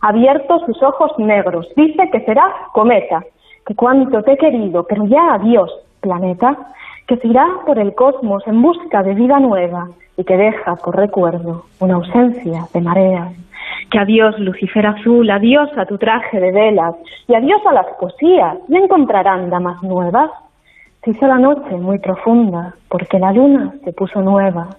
Abiertos 0.00 0.62
sus 0.66 0.82
ojos 0.82 1.12
negros, 1.18 1.66
dice 1.76 2.10
que 2.10 2.20
serás 2.20 2.52
cometa, 2.72 3.24
que 3.66 3.74
cuánto 3.74 4.22
te 4.22 4.32
he 4.32 4.36
querido, 4.36 4.84
pero 4.86 5.06
ya 5.06 5.34
adiós, 5.34 5.70
planeta. 6.00 6.56
que 7.06 7.16
se 7.18 7.28
irá 7.28 7.46
por 7.66 7.78
el 7.78 7.94
cosmos 7.94 8.46
en 8.46 8.62
busca 8.62 9.02
de 9.02 9.14
vida 9.14 9.38
nueva 9.38 9.88
y 10.16 10.24
que 10.24 10.36
deja 10.36 10.76
por 10.76 10.96
recuerdo 10.96 11.64
una 11.80 11.96
ausencia 11.96 12.66
de 12.72 12.80
mareas. 12.80 13.32
Que 13.90 13.98
adiós, 13.98 14.38
Lucifer 14.38 14.86
azul, 14.86 15.30
adiós 15.30 15.68
a 15.76 15.84
tu 15.84 15.98
traje 15.98 16.40
de 16.40 16.50
velas 16.50 16.94
y 17.28 17.34
adiós 17.34 17.60
a 17.66 17.72
las 17.72 17.86
poesías, 18.00 18.56
ya 18.68 18.78
encontrarán 18.78 19.50
damas 19.50 19.82
nuevas. 19.82 20.30
Se 21.04 21.10
hizo 21.10 21.26
la 21.26 21.36
noche 21.36 21.76
muy 21.76 21.98
profunda 21.98 22.74
porque 22.88 23.18
la 23.18 23.30
luna 23.30 23.74
se 23.84 23.92
puso 23.92 24.22
nueva. 24.22 24.70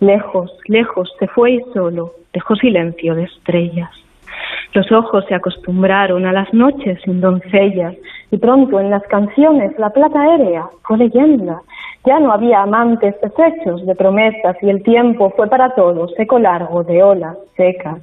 Lejos, 0.00 0.50
lejos 0.68 1.12
se 1.18 1.26
fue 1.26 1.52
y 1.52 1.60
solo 1.74 2.12
dejó 2.32 2.56
silencio 2.56 3.14
de 3.14 3.24
estrellas. 3.24 3.90
Los 4.72 4.90
ojos 4.90 5.26
se 5.28 5.34
acostumbraron 5.34 6.24
a 6.24 6.32
las 6.32 6.52
noches 6.54 6.98
sin 7.04 7.20
doncellas 7.20 7.94
y 8.30 8.38
pronto 8.38 8.80
en 8.80 8.88
las 8.88 9.02
canciones 9.02 9.78
la 9.78 9.90
plata 9.90 10.22
aérea 10.22 10.64
fue 10.82 10.96
leyenda. 10.96 11.60
Ya 12.06 12.20
no 12.20 12.32
había 12.32 12.62
amantes 12.62 13.14
deshechos 13.20 13.84
de 13.84 13.94
promesas 13.94 14.56
y 14.62 14.70
el 14.70 14.82
tiempo 14.82 15.28
fue 15.36 15.46
para 15.46 15.74
todos 15.74 16.10
seco 16.16 16.38
largo 16.38 16.84
de 16.84 17.02
olas 17.02 17.36
secas. 17.54 17.98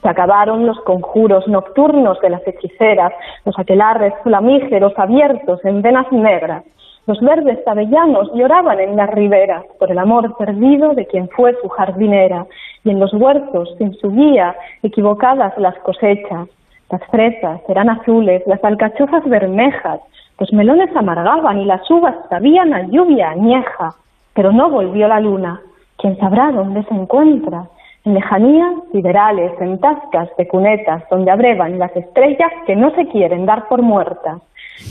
Se 0.00 0.08
acabaron 0.08 0.66
los 0.66 0.80
conjuros 0.80 1.46
nocturnos 1.48 2.18
de 2.20 2.30
las 2.30 2.46
hechiceras, 2.48 3.12
los 3.44 3.58
aquelarres 3.58 4.14
flamígeros 4.22 4.94
abiertos 4.96 5.62
en 5.66 5.82
venas 5.82 6.10
negras. 6.10 6.64
Los 7.06 7.20
verdes 7.20 7.58
avellanos 7.66 8.30
lloraban 8.34 8.78
en 8.80 8.96
las 8.96 9.10
riberas 9.10 9.64
por 9.78 9.90
el 9.90 9.98
amor 9.98 10.36
perdido 10.36 10.94
de 10.94 11.06
quien 11.06 11.28
fue 11.28 11.56
su 11.62 11.68
jardinera, 11.68 12.46
y 12.84 12.90
en 12.90 13.00
los 13.00 13.12
huertos, 13.12 13.74
sin 13.78 13.94
su 13.94 14.10
guía, 14.10 14.54
equivocadas 14.82 15.56
las 15.58 15.76
cosechas. 15.80 16.48
Las 16.90 17.04
fresas 17.06 17.60
eran 17.68 17.88
azules, 17.88 18.42
las 18.46 18.62
alcachofas 18.64 19.24
bermejas, 19.28 20.00
los 20.40 20.52
melones 20.54 20.88
amargaban 20.96 21.60
y 21.60 21.66
las 21.66 21.88
uvas 21.90 22.14
sabían 22.30 22.72
a 22.72 22.86
lluvia 22.86 23.28
añeja. 23.28 23.94
Pero 24.34 24.52
no 24.52 24.70
volvió 24.70 25.06
la 25.06 25.20
luna. 25.20 25.60
¿Quién 25.98 26.16
sabrá 26.18 26.50
dónde 26.50 26.82
se 26.84 26.94
encuentra? 26.94 27.66
En 28.06 28.14
lejanías 28.14 28.72
siderales, 28.90 29.52
en 29.60 29.78
tascas 29.78 30.30
de 30.38 30.48
cunetas, 30.48 31.04
donde 31.10 31.30
abrevan 31.30 31.78
las 31.78 31.94
estrellas 31.94 32.50
que 32.66 32.74
no 32.74 32.90
se 32.94 33.06
quieren 33.08 33.44
dar 33.44 33.68
por 33.68 33.82
muertas. 33.82 34.40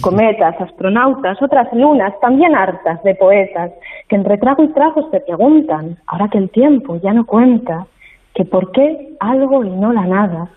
Cometas, 0.02 0.60
astronautas, 0.61 1.41
otras 1.41 1.72
lunas, 1.74 2.14
también 2.22 2.56
hartas 2.56 3.03
de 3.03 3.16
poetas, 3.16 3.72
que 4.07 4.16
entre 4.16 4.38
trago 4.38 4.64
y 4.64 4.70
trago 4.70 5.10
se 5.11 5.20
preguntan, 5.20 5.98
ahora 6.07 6.30
que 6.30 6.38
el 6.38 6.49
tiempo 6.49 6.95
ya 6.98 7.14
no 7.14 7.26
cuenta, 7.26 7.86
que 8.34 8.45
por 8.45 8.72
qué 8.72 9.14
algo 9.20 9.66
y 9.66 9.70
no 9.70 9.91
la 9.91 10.06
nada, 10.06 10.48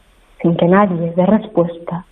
sin 0.40 0.56
que 0.56 0.66
nadie 0.66 1.12
dé 1.16 1.26
respuesta. 1.26 2.04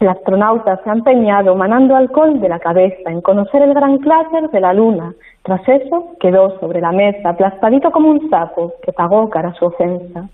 El 0.00 0.08
astronauta 0.08 0.80
se 0.82 0.88
ha 0.88 0.94
empeñado, 0.94 1.54
manando 1.54 1.94
alcohol 1.94 2.40
de 2.40 2.48
la 2.48 2.58
cabeza, 2.58 3.10
en 3.10 3.20
conocer 3.20 3.60
el 3.60 3.74
gran 3.74 3.98
cráter 3.98 4.48
de 4.48 4.60
la 4.60 4.72
Luna. 4.72 5.12
Tras 5.42 5.68
eso, 5.68 6.16
quedó 6.18 6.58
sobre 6.58 6.80
la 6.80 6.90
mesa, 6.90 7.30
aplastadito 7.30 7.90
como 7.90 8.08
un 8.10 8.30
sapo, 8.30 8.72
que 8.82 8.92
pagó 8.92 9.28
cara 9.28 9.52
su 9.54 9.66
ofensa. 9.66 10.28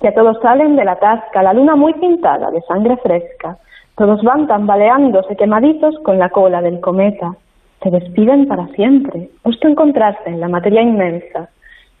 Ya 0.00 0.12
todos 0.12 0.40
salen 0.42 0.74
de 0.74 0.84
la 0.84 0.96
tasca, 0.96 1.42
la 1.42 1.52
Luna 1.52 1.76
muy 1.76 1.92
pintada, 1.94 2.50
de 2.50 2.62
sangre 2.62 2.96
fresca. 2.96 3.58
Todos 3.96 4.22
van 4.22 4.46
tambaleándose 4.46 5.36
quemaditos 5.36 5.98
con 6.02 6.18
la 6.18 6.30
cola 6.30 6.62
del 6.62 6.80
cometa. 6.80 7.36
Se 7.82 7.90
despiden 7.90 8.46
para 8.46 8.66
siempre, 8.68 9.28
justo 9.42 9.68
encontrarse 9.68 10.30
en 10.30 10.40
la 10.40 10.48
materia 10.48 10.80
inmensa. 10.80 11.50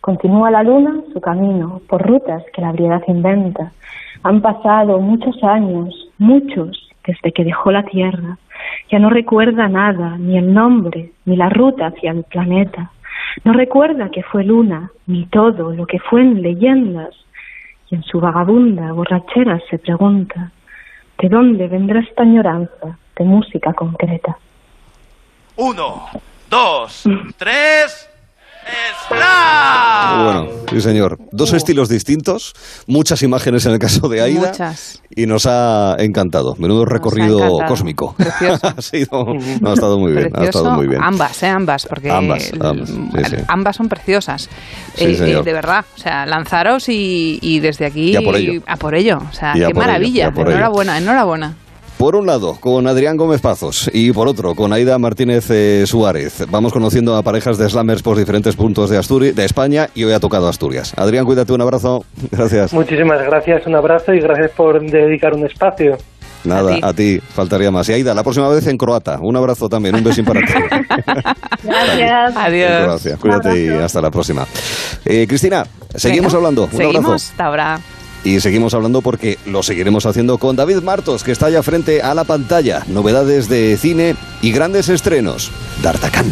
Continúa 0.00 0.50
la 0.50 0.62
luna 0.62 1.02
su 1.12 1.20
camino 1.20 1.80
por 1.88 2.02
rutas 2.02 2.42
que 2.54 2.62
la 2.62 2.72
briedad 2.72 3.02
inventa. 3.08 3.72
Han 4.22 4.40
pasado 4.40 5.00
muchos 5.00 5.42
años, 5.44 6.08
muchos, 6.18 6.88
desde 7.06 7.32
que 7.32 7.44
dejó 7.44 7.70
la 7.70 7.82
Tierra. 7.82 8.38
Ya 8.90 8.98
no 8.98 9.10
recuerda 9.10 9.68
nada, 9.68 10.16
ni 10.18 10.38
el 10.38 10.54
nombre, 10.54 11.12
ni 11.26 11.36
la 11.36 11.50
ruta 11.50 11.86
hacia 11.86 12.12
el 12.12 12.24
planeta. 12.24 12.90
No 13.44 13.52
recuerda 13.52 14.10
que 14.10 14.22
fue 14.22 14.44
luna, 14.44 14.90
ni 15.06 15.26
todo 15.26 15.72
lo 15.72 15.86
que 15.86 15.98
fue 15.98 16.22
en 16.22 16.42
leyendas. 16.42 17.14
Y 17.90 17.96
en 17.96 18.02
su 18.02 18.18
vagabunda 18.20 18.92
borrachera 18.92 19.60
se 19.68 19.78
pregunta, 19.78 20.50
¿de 21.22 21.28
dónde 21.28 21.68
vendrá 21.68 22.00
esta 22.00 22.22
añoranza 22.22 22.98
de 23.16 23.24
música 23.24 23.72
concreta? 23.72 24.36
Uno, 25.56 26.08
dos, 26.50 27.04
tres. 27.36 28.11
Bueno, 30.24 30.46
sí 30.70 30.80
señor. 30.80 31.18
Dos 31.32 31.52
estilos 31.52 31.88
distintos, 31.88 32.54
muchas 32.86 33.22
imágenes 33.22 33.66
en 33.66 33.72
el 33.72 33.78
caso 33.78 34.08
de 34.08 34.20
Aida. 34.22 34.48
Muchas. 34.50 35.02
Y 35.14 35.26
nos 35.26 35.46
ha 35.46 35.96
encantado. 35.98 36.54
Menudo 36.58 36.84
recorrido 36.84 37.38
encantado. 37.38 37.68
cósmico. 37.68 38.14
Precioso. 38.16 38.66
ha, 38.76 38.80
sido- 38.82 39.26
no, 39.60 39.70
ha 39.70 39.74
estado 39.74 39.98
muy 39.98 40.12
bien, 40.12 40.26
ha 40.26 40.30
Precioso. 40.38 40.58
estado 40.60 40.76
muy 40.76 40.86
bien. 40.88 41.02
Ambas, 41.02 41.42
¿eh? 41.42 41.48
Ambas, 41.48 41.86
porque 41.86 42.10
Ambas, 42.10 42.52
ambas, 42.60 42.88
sí, 42.88 43.24
sí. 43.30 43.36
ambas 43.48 43.76
son 43.76 43.88
preciosas. 43.88 44.48
Sí, 44.94 45.04
Eh, 45.04 45.16
eh, 45.38 45.42
de 45.44 45.52
verdad, 45.52 45.84
o 45.94 45.98
sea, 45.98 46.24
lanzaros 46.26 46.88
y, 46.88 47.38
y 47.42 47.60
desde 47.60 47.86
aquí 47.86 48.10
Y 48.12 48.16
a 48.16 48.20
por 48.22 48.36
ello. 48.36 48.62
a 48.66 48.76
por 48.76 48.94
ello. 48.94 49.18
O 49.28 49.32
sea, 49.32 49.52
Y 49.56 49.60
qué 49.60 49.74
maravilla. 49.74 50.28
ello. 50.28 50.40
enhorabuena, 50.50 50.98
enhorabuena. 50.98 51.56
Por 52.02 52.16
un 52.16 52.26
lado, 52.26 52.56
con 52.58 52.88
Adrián 52.88 53.16
Gómez 53.16 53.40
Pazos 53.40 53.88
y 53.94 54.10
por 54.10 54.26
otro, 54.26 54.56
con 54.56 54.72
Aida 54.72 54.98
Martínez 54.98 55.48
eh, 55.50 55.84
Suárez. 55.86 56.44
Vamos 56.50 56.72
conociendo 56.72 57.14
a 57.14 57.22
parejas 57.22 57.58
de 57.58 57.70
slammers 57.70 58.02
por 58.02 58.18
diferentes 58.18 58.56
puntos 58.56 58.90
de, 58.90 58.98
Asturias, 58.98 59.36
de 59.36 59.44
España 59.44 59.88
y 59.94 60.02
hoy 60.02 60.12
ha 60.12 60.18
tocado 60.18 60.48
Asturias. 60.48 60.94
Adrián, 60.96 61.24
cuídate, 61.24 61.52
un 61.52 61.60
abrazo. 61.60 62.04
Gracias. 62.32 62.72
Muchísimas 62.72 63.22
gracias, 63.22 63.64
un 63.68 63.76
abrazo 63.76 64.12
y 64.14 64.18
gracias 64.18 64.50
por 64.50 64.84
dedicar 64.84 65.32
un 65.32 65.46
espacio. 65.46 65.96
Nada, 66.42 66.76
a 66.82 66.92
ti. 66.92 67.20
faltaría 67.20 67.70
más. 67.70 67.88
Y 67.88 67.92
Aida, 67.92 68.14
la 68.14 68.24
próxima 68.24 68.48
vez 68.48 68.66
en 68.66 68.76
croata. 68.76 69.20
Un 69.22 69.36
abrazo 69.36 69.68
también, 69.68 69.94
un 69.94 70.02
besín 70.02 70.24
para 70.24 70.40
ti. 70.40 70.52
Gracias. 71.62 72.36
En 72.36 72.82
Croacia. 72.84 73.16
Cuídate 73.16 73.64
y 73.64 73.68
hasta 73.68 74.00
la 74.00 74.10
próxima. 74.10 74.44
Eh, 75.04 75.24
Cristina, 75.28 75.64
seguimos 75.94 76.32
Venga, 76.32 76.38
hablando. 76.38 76.64
Un 76.64 76.70
Seguimos 76.72 77.04
abrazo. 77.04 77.14
hasta 77.14 77.46
ahora. 77.46 77.80
Y 78.24 78.40
seguimos 78.40 78.74
hablando 78.74 79.02
porque 79.02 79.38
lo 79.46 79.62
seguiremos 79.62 80.06
haciendo 80.06 80.38
con 80.38 80.56
David 80.56 80.82
Martos, 80.82 81.24
que 81.24 81.32
está 81.32 81.50
ya 81.50 81.62
frente 81.62 82.02
a 82.02 82.14
la 82.14 82.24
pantalla. 82.24 82.84
Novedades 82.86 83.48
de 83.48 83.76
cine 83.76 84.16
y 84.40 84.52
grandes 84.52 84.88
estrenos. 84.88 85.50
D'Artagnan. 85.82 86.30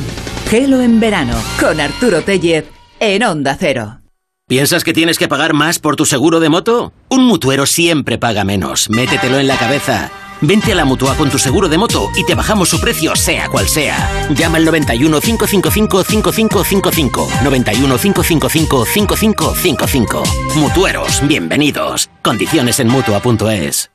Gelo 0.48 0.80
en 0.80 1.00
verano 1.00 1.36
con 1.58 1.80
Arturo 1.80 2.22
Tellez 2.22 2.66
en 3.00 3.22
Onda 3.22 3.56
Cero. 3.58 4.00
¿Piensas 4.48 4.82
que 4.82 4.92
tienes 4.92 5.16
que 5.16 5.28
pagar 5.28 5.54
más 5.54 5.78
por 5.78 5.94
tu 5.94 6.04
seguro 6.04 6.40
de 6.40 6.48
moto? 6.48 6.92
Un 7.08 7.24
mutuero 7.24 7.66
siempre 7.66 8.18
paga 8.18 8.42
menos. 8.42 8.90
Métetelo 8.90 9.38
en 9.38 9.46
la 9.46 9.56
cabeza. 9.56 10.10
Vente 10.42 10.72
a 10.72 10.74
la 10.74 10.84
mutua 10.84 11.14
con 11.16 11.28
tu 11.28 11.38
seguro 11.38 11.68
de 11.68 11.76
moto 11.76 12.10
y 12.16 12.24
te 12.24 12.34
bajamos 12.34 12.68
su 12.68 12.80
precio, 12.80 13.14
sea 13.14 13.48
cual 13.48 13.68
sea. 13.68 14.28
Llama 14.30 14.56
al 14.56 14.64
91 14.64 15.20
555 15.20 16.04
5555. 16.04 17.28
91 17.44 17.98
555 17.98 18.86
5555. 18.86 20.22
Mutueros, 20.56 21.26
bienvenidos. 21.26 22.10
Condiciones 22.22 22.80
en 22.80 22.88
mutua.es. 22.88 23.90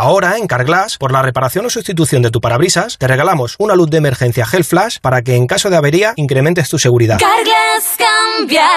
Ahora, 0.00 0.36
en 0.36 0.46
Carglass, 0.46 0.96
por 0.96 1.10
la 1.10 1.22
reparación 1.22 1.66
o 1.66 1.70
sustitución 1.70 2.22
de 2.22 2.30
tu 2.30 2.40
parabrisas, 2.40 2.98
te 2.98 3.08
regalamos 3.08 3.56
una 3.58 3.74
luz 3.74 3.90
de 3.90 3.96
emergencia 3.96 4.46
Gel 4.46 4.62
Flash 4.62 4.98
para 5.02 5.22
que 5.22 5.34
en 5.34 5.48
caso 5.48 5.70
de 5.70 5.76
avería 5.76 6.12
incrementes 6.14 6.68
tu 6.68 6.78
seguridad. 6.78 7.18
Carglass 7.18 7.96
cambia, 7.98 8.68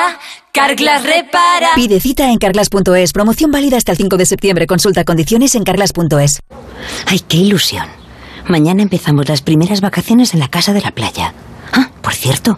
Carglass 0.52 1.04
repara. 1.04 1.70
Pide 1.76 2.00
cita 2.00 2.32
en 2.32 2.40
carglass.es. 2.40 3.14
Promoción 3.14 3.52
válida 3.52 3.78
hasta 3.78 3.92
el 3.92 4.00
5 4.00 4.18
de 4.18 4.26
septiembre. 4.26 4.66
Consulta 4.66 5.04
condiciones 5.04 5.54
en 5.54 5.64
carglass.es. 5.64 6.40
Ay, 7.06 7.20
qué 7.20 7.38
ilusión. 7.38 7.86
Mañana 8.48 8.82
empezamos 8.82 9.30
las 9.30 9.44
primeras 9.44 9.80
vacaciones 9.80 10.34
en 10.34 10.40
la 10.40 10.48
casa 10.48 10.74
de 10.74 10.82
la 10.82 10.90
playa. 10.90 11.36
Por 12.02 12.14
cierto, 12.14 12.58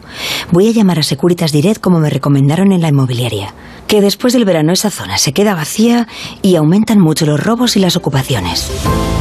voy 0.52 0.70
a 0.70 0.72
llamar 0.72 1.00
a 1.00 1.04
Securitas 1.04 1.52
Direct 1.52 1.82
como 1.82 2.00
me 2.00 2.10
recomendaron 2.10 2.72
en 2.72 2.82
la 2.82 2.90
inmobiliaria. 2.90 3.54
Que 3.88 4.02
después 4.02 4.34
del 4.34 4.46
verano 4.46 4.72
esa 4.72 4.90
zona 4.90 5.18
se 5.18 5.34
queda 5.34 5.54
vacía 5.54 6.08
y 6.42 6.56
aumentan 6.56 7.00
mucho 7.00 7.26
los 7.26 7.44
robos 7.44 7.76
y 7.76 7.80
las 7.80 7.96
ocupaciones. 7.96 8.72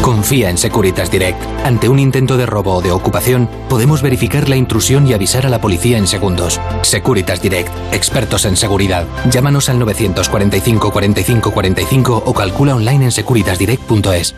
Confía 0.00 0.50
en 0.50 0.58
Securitas 0.58 1.10
Direct. 1.10 1.40
Ante 1.64 1.88
un 1.88 1.98
intento 1.98 2.36
de 2.36 2.46
robo 2.46 2.74
o 2.74 2.82
de 2.82 2.92
ocupación, 2.92 3.48
podemos 3.68 4.02
verificar 4.02 4.48
la 4.48 4.56
intrusión 4.56 5.06
y 5.06 5.12
avisar 5.12 5.46
a 5.46 5.48
la 5.48 5.60
policía 5.60 5.98
en 5.98 6.06
segundos. 6.06 6.60
Securitas 6.82 7.42
Direct, 7.42 7.70
expertos 7.92 8.44
en 8.44 8.56
seguridad. 8.56 9.06
Llámanos 9.30 9.68
al 9.68 9.78
945 9.78 10.90
45 10.90 11.50
45 11.50 12.22
o 12.26 12.32
calcula 12.34 12.76
online 12.76 13.06
en 13.06 13.12
securitasdirect.es. 13.12 14.34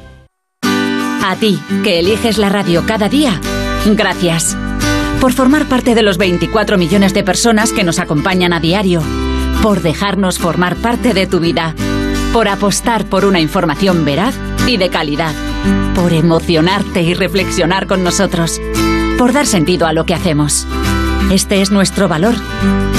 A 0.63 1.37
ti, 1.37 1.59
que 1.83 2.01
eliges 2.01 2.37
la 2.37 2.51
radio 2.51 2.85
cada 2.87 3.09
día, 3.09 3.41
gracias. 3.87 4.57
Por 5.25 5.33
formar 5.33 5.67
parte 5.71 5.95
de 5.95 6.03
los 6.03 6.19
24 6.19 6.77
millones 6.77 7.15
de 7.15 7.25
personas 7.25 7.73
que 7.73 7.83
nos 7.83 7.99
acompañan 7.99 8.53
a 8.53 8.61
diario, 8.61 9.03
por 9.63 9.81
dejarnos 9.81 10.39
formar 10.39 10.77
parte 10.77 11.15
de 11.15 11.27
tu 11.27 11.41
vida, 11.41 11.75
por 12.35 12.47
apostar 12.47 13.07
por 13.07 13.25
una 13.25 13.41
información 13.41 14.05
veraz 14.05 14.35
y 14.67 14.77
de 14.77 14.91
calidad, 14.91 15.33
por 15.95 16.13
emocionarte 16.13 17.01
y 17.01 17.15
reflexionar 17.15 17.87
con 17.87 18.05
nosotros, 18.05 18.61
por 19.17 19.33
dar 19.33 19.47
sentido 19.47 19.87
a 19.87 19.95
lo 19.95 20.05
que 20.05 20.13
hacemos. 20.13 20.67
Este 21.31 21.63
es 21.63 21.71
nuestro 21.71 22.07
valor, 22.07 22.35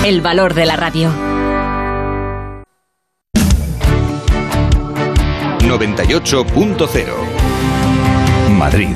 el 0.03 0.21
valor 0.21 0.55
de 0.55 0.65
la 0.65 0.77
radio. 0.77 1.11
98.0 5.59 7.05
Madrid. 8.49 8.95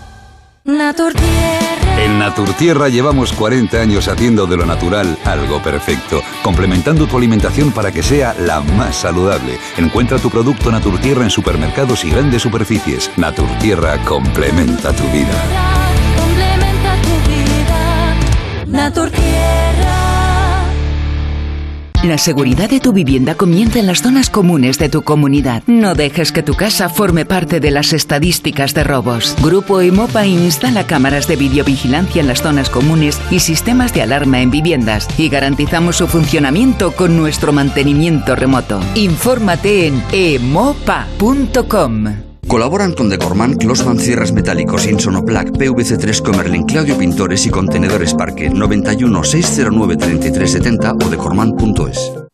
En 1.97 2.19
Naturtierra 2.19 2.89
llevamos 2.89 3.33
40 3.33 3.81
años 3.81 4.07
haciendo 4.07 4.45
de 4.45 4.57
lo 4.57 4.65
natural 4.65 5.17
algo 5.25 5.61
perfecto, 5.61 6.21
complementando 6.43 7.07
tu 7.07 7.17
alimentación 7.17 7.71
para 7.71 7.91
que 7.91 8.03
sea 8.03 8.35
la 8.39 8.61
más 8.61 8.95
saludable. 8.95 9.57
Encuentra 9.77 10.19
tu 10.19 10.29
producto 10.29 10.71
Naturtierra 10.71 11.23
en 11.23 11.29
supermercados 11.29 12.03
y 12.05 12.11
grandes 12.11 12.43
superficies. 12.43 13.11
Naturtierra 13.17 13.97
complementa 14.05 14.93
tu 14.93 15.03
vida. 15.05 15.33
Complementa 16.15 16.95
tu 17.01 17.29
vida. 17.29 18.15
Naturtierra. 18.67 19.70
La 22.03 22.17
seguridad 22.17 22.67
de 22.67 22.79
tu 22.79 22.93
vivienda 22.93 23.35
comienza 23.35 23.77
en 23.77 23.85
las 23.85 24.01
zonas 24.01 24.31
comunes 24.31 24.79
de 24.79 24.89
tu 24.89 25.03
comunidad. 25.03 25.61
No 25.67 25.93
dejes 25.93 26.31
que 26.31 26.41
tu 26.41 26.55
casa 26.55 26.89
forme 26.89 27.25
parte 27.25 27.59
de 27.59 27.69
las 27.69 27.93
estadísticas 27.93 28.73
de 28.73 28.83
robos. 28.83 29.35
Grupo 29.39 29.81
Emopa 29.81 30.25
instala 30.25 30.87
cámaras 30.87 31.27
de 31.27 31.35
videovigilancia 31.35 32.21
en 32.21 32.27
las 32.27 32.41
zonas 32.41 32.71
comunes 32.71 33.21
y 33.29 33.39
sistemas 33.39 33.93
de 33.93 34.01
alarma 34.01 34.41
en 34.41 34.49
viviendas 34.49 35.07
y 35.19 35.29
garantizamos 35.29 35.97
su 35.97 36.07
funcionamiento 36.07 36.91
con 36.93 37.15
nuestro 37.15 37.53
mantenimiento 37.53 38.35
remoto. 38.35 38.79
Infórmate 38.95 39.85
en 39.85 40.01
emopa.com. 40.11 42.05
Colaboran 42.47 42.93
con 42.93 43.09
Decorman, 43.09 43.55
Closman 43.55 43.99
Cierres 43.99 44.33
Metálicos, 44.33 44.85
Insonoplac, 44.85 45.51
PVC3 45.51 46.21
Comerlin, 46.21 46.63
Claudio 46.63 46.97
Pintores 46.97 47.45
y 47.45 47.49
Contenedores 47.49 48.13
Parque 48.13 48.49
91 48.49 49.23
609 49.23 49.97
3370 49.97 50.93
o 50.93 51.09
decorman.es. 51.09 52.30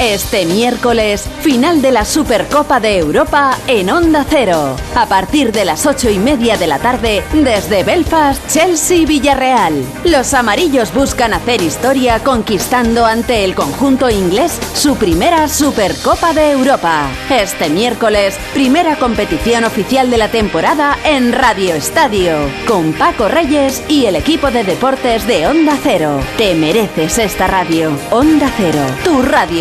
Este 0.00 0.46
miércoles, 0.46 1.28
final 1.42 1.80
de 1.80 1.92
la 1.92 2.04
Supercopa 2.04 2.80
de 2.80 2.98
Europa 2.98 3.56
en 3.68 3.90
Onda 3.90 4.26
Cero. 4.28 4.74
A 4.96 5.06
partir 5.06 5.52
de 5.52 5.64
las 5.64 5.86
ocho 5.86 6.10
y 6.10 6.18
media 6.18 6.56
de 6.56 6.66
la 6.66 6.80
tarde, 6.80 7.22
desde 7.32 7.84
Belfast, 7.84 8.44
Chelsea 8.48 9.06
Villarreal. 9.06 9.84
Los 10.04 10.34
amarillos 10.34 10.92
buscan 10.92 11.34
hacer 11.34 11.62
historia 11.62 12.18
conquistando 12.24 13.06
ante 13.06 13.44
el 13.44 13.54
conjunto 13.54 14.10
inglés 14.10 14.58
su 14.74 14.96
primera 14.96 15.46
Supercopa 15.48 16.32
de 16.32 16.50
Europa. 16.50 17.08
Este 17.30 17.68
miércoles, 17.68 18.38
primera 18.52 18.96
competición 18.96 19.64
oficial 19.64 20.10
de 20.10 20.18
la 20.18 20.30
temporada 20.30 20.98
en 21.04 21.32
Radio 21.32 21.74
Estadio, 21.74 22.38
con 22.66 22.92
Paco 22.94 23.28
Reyes 23.28 23.84
y 23.86 24.06
el 24.06 24.16
equipo 24.16 24.50
de 24.50 24.64
deportes 24.64 25.26
de 25.28 25.46
Onda 25.46 25.78
Cero. 25.80 26.18
Te 26.38 26.54
mereces 26.54 27.18
esta 27.18 27.46
radio. 27.46 27.92
Onda 28.10 28.50
Cero, 28.56 28.84
tu 29.04 29.22
radio. 29.22 29.59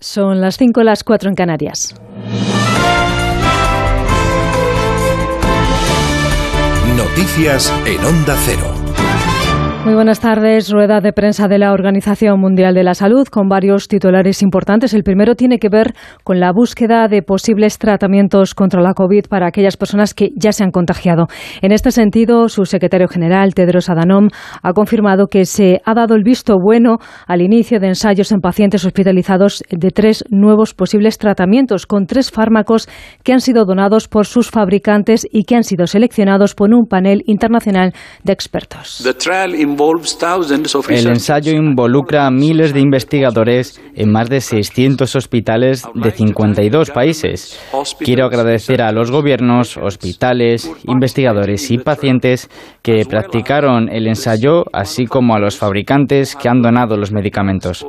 Son 0.00 0.40
las 0.40 0.58
5 0.58 0.84
las 0.84 1.02
4 1.02 1.30
en 1.30 1.34
Canarias. 1.34 1.94
Noticias 6.94 7.72
en 7.86 8.04
Onda 8.04 8.36
Cero. 8.44 8.83
Muy 9.84 9.92
buenas 9.92 10.18
tardes. 10.18 10.70
Rueda 10.70 11.02
de 11.02 11.12
prensa 11.12 11.46
de 11.46 11.58
la 11.58 11.74
Organización 11.74 12.40
Mundial 12.40 12.74
de 12.74 12.82
la 12.82 12.94
Salud 12.94 13.28
con 13.28 13.50
varios 13.50 13.86
titulares 13.86 14.40
importantes. 14.40 14.94
El 14.94 15.02
primero 15.02 15.34
tiene 15.34 15.58
que 15.58 15.68
ver 15.68 15.92
con 16.24 16.40
la 16.40 16.52
búsqueda 16.52 17.06
de 17.06 17.20
posibles 17.20 17.76
tratamientos 17.76 18.54
contra 18.54 18.80
la 18.80 18.94
COVID 18.94 19.26
para 19.28 19.46
aquellas 19.46 19.76
personas 19.76 20.14
que 20.14 20.30
ya 20.36 20.52
se 20.52 20.64
han 20.64 20.70
contagiado. 20.70 21.26
En 21.60 21.70
este 21.70 21.90
sentido, 21.90 22.48
su 22.48 22.64
secretario 22.64 23.08
general, 23.08 23.52
Tedros 23.52 23.90
Adhanom, 23.90 24.28
ha 24.62 24.72
confirmado 24.72 25.26
que 25.26 25.44
se 25.44 25.82
ha 25.84 25.92
dado 25.92 26.14
el 26.14 26.24
visto 26.24 26.56
bueno 26.58 26.96
al 27.26 27.42
inicio 27.42 27.78
de 27.78 27.88
ensayos 27.88 28.32
en 28.32 28.40
pacientes 28.40 28.86
hospitalizados 28.86 29.62
de 29.68 29.90
tres 29.90 30.24
nuevos 30.30 30.72
posibles 30.72 31.18
tratamientos 31.18 31.84
con 31.84 32.06
tres 32.06 32.30
fármacos 32.30 32.88
que 33.22 33.34
han 33.34 33.40
sido 33.40 33.66
donados 33.66 34.08
por 34.08 34.24
sus 34.24 34.50
fabricantes 34.50 35.26
y 35.30 35.44
que 35.44 35.56
han 35.56 35.62
sido 35.62 35.86
seleccionados 35.86 36.54
por 36.54 36.72
un 36.72 36.86
panel 36.86 37.22
internacional 37.26 37.92
de 38.22 38.32
expertos. 38.32 39.02
El 40.88 41.06
ensayo 41.08 41.52
involucra 41.52 42.26
a 42.26 42.30
miles 42.30 42.72
de 42.72 42.80
investigadores 42.80 43.80
en 43.94 44.10
más 44.10 44.28
de 44.28 44.40
600 44.40 45.14
hospitales 45.16 45.84
de 45.94 46.10
52 46.10 46.90
países. 46.90 47.60
Quiero 47.98 48.26
agradecer 48.26 48.82
a 48.82 48.92
los 48.92 49.10
gobiernos, 49.10 49.76
hospitales, 49.76 50.70
investigadores 50.86 51.70
y 51.70 51.78
pacientes 51.78 52.50
que 52.82 53.04
practicaron 53.08 53.88
el 53.88 54.06
ensayo, 54.06 54.64
así 54.72 55.06
como 55.06 55.34
a 55.34 55.38
los 55.38 55.56
fabricantes 55.56 56.36
que 56.36 56.48
han 56.48 56.62
donado 56.62 56.96
los 56.96 57.12
medicamentos. 57.12 57.84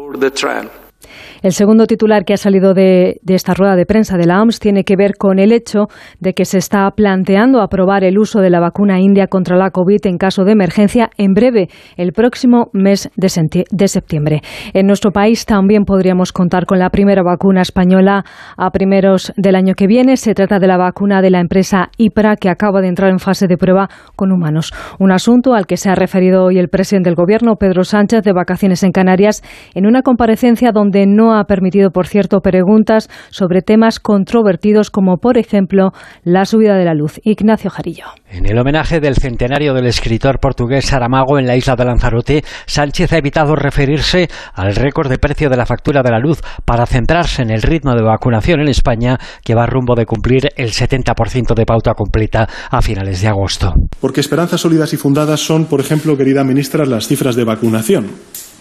El 1.41 1.51
segundo 1.51 1.85
titular 1.85 2.25
que 2.25 2.33
ha 2.33 2.37
salido 2.37 2.73
de, 2.73 3.19
de, 3.21 3.35
esta 3.35 3.53
rueda 3.53 3.75
de 3.75 3.85
prensa 3.85 4.17
de 4.17 4.25
la 4.25 4.41
OMS 4.41 4.59
tiene 4.59 4.83
que 4.83 4.95
ver 4.95 5.13
con 5.17 5.37
el 5.39 5.51
hecho 5.51 5.87
de 6.19 6.33
que 6.33 6.45
se 6.45 6.57
está 6.57 6.89
planteando 6.91 7.61
aprobar 7.61 8.03
el 8.03 8.17
uso 8.17 8.39
de 8.39 8.49
la 8.49 8.59
vacuna 8.59 8.99
india 8.99 9.27
contra 9.27 9.57
la 9.57 9.69
COVID 9.69 10.05
en 10.05 10.17
caso 10.17 10.43
de 10.43 10.53
emergencia 10.53 11.09
en 11.17 11.33
breve, 11.33 11.67
el 11.97 12.13
próximo 12.13 12.69
mes 12.73 13.09
de, 13.15 13.65
de 13.69 13.87
septiembre. 13.87 14.41
En 14.73 14.87
nuestro 14.87 15.11
país 15.11 15.45
también 15.45 15.83
podríamos 15.85 16.31
contar 16.31 16.65
con 16.65 16.79
la 16.79 16.89
primera 16.89 17.21
vacuna 17.21 17.61
española 17.61 18.23
a 18.57 18.71
primeros 18.71 19.31
del 19.37 19.55
año 19.55 19.73
que 19.75 19.87
viene. 19.87 20.17
Se 20.17 20.33
trata 20.33 20.59
de 20.59 20.67
la 20.67 20.77
vacuna 20.77 21.21
de 21.21 21.29
la 21.29 21.41
empresa 21.41 21.89
IPRA 21.97 22.37
que 22.37 22.49
acaba 22.49 22.81
de 22.81 22.87
entrar 22.87 23.11
en 23.11 23.19
fase 23.19 23.47
de 23.47 23.57
prueba 23.57 23.89
con 24.15 24.31
humanos. 24.31 24.71
Un 24.99 25.11
asunto 25.11 25.53
al 25.53 25.67
que 25.67 25.77
se 25.77 25.89
ha 25.89 25.95
referido 25.95 26.45
hoy 26.45 26.57
el 26.57 26.69
presidente 26.69 27.09
del 27.09 27.15
Gobierno, 27.15 27.55
Pedro 27.57 27.83
Sánchez, 27.83 28.23
de 28.23 28.33
vacaciones 28.33 28.83
en 28.83 28.91
Canarias, 28.91 29.43
en 29.75 29.85
una 29.85 30.01
comparecencia 30.01 30.71
donde 30.71 30.84
no 31.05 31.37
ha 31.37 31.45
permitido, 31.45 31.91
por 31.91 32.07
cierto, 32.07 32.39
preguntas 32.39 33.09
sobre 33.29 33.61
temas 33.61 33.99
controvertidos 33.99 34.91
como, 34.91 35.17
por 35.17 35.37
ejemplo, 35.37 35.91
la 36.23 36.45
subida 36.45 36.75
de 36.75 36.85
la 36.85 36.93
luz. 36.93 37.19
Ignacio 37.23 37.69
Jarillo. 37.69 38.05
En 38.29 38.45
el 38.45 38.57
homenaje 38.57 38.99
del 38.99 39.15
centenario 39.15 39.73
del 39.73 39.87
escritor 39.87 40.39
portugués 40.39 40.85
Saramago 40.85 41.39
en 41.39 41.47
la 41.47 41.55
isla 41.55 41.75
de 41.75 41.85
Lanzarote, 41.85 42.43
Sánchez 42.65 43.13
ha 43.13 43.17
evitado 43.17 43.55
referirse 43.55 44.27
al 44.53 44.75
récord 44.75 45.09
de 45.09 45.17
precio 45.17 45.49
de 45.49 45.57
la 45.57 45.65
factura 45.65 46.01
de 46.03 46.11
la 46.11 46.19
luz 46.19 46.41
para 46.65 46.85
centrarse 46.85 47.41
en 47.41 47.51
el 47.51 47.61
ritmo 47.61 47.93
de 47.93 48.03
vacunación 48.03 48.61
en 48.61 48.67
España, 48.67 49.17
que 49.43 49.55
va 49.55 49.65
rumbo 49.65 49.95
de 49.95 50.05
cumplir 50.05 50.49
el 50.55 50.71
70% 50.71 51.53
de 51.55 51.65
pauta 51.65 51.93
completa 51.93 52.47
a 52.69 52.81
finales 52.81 53.21
de 53.21 53.27
agosto. 53.27 53.73
Porque 53.99 54.21
esperanzas 54.21 54.61
sólidas 54.61 54.93
y 54.93 54.97
fundadas 54.97 55.39
son, 55.39 55.65
por 55.65 55.79
ejemplo, 55.79 56.17
querida 56.17 56.43
ministra, 56.43 56.85
las 56.85 57.07
cifras 57.07 57.35
de 57.35 57.43
vacunación 57.43 58.07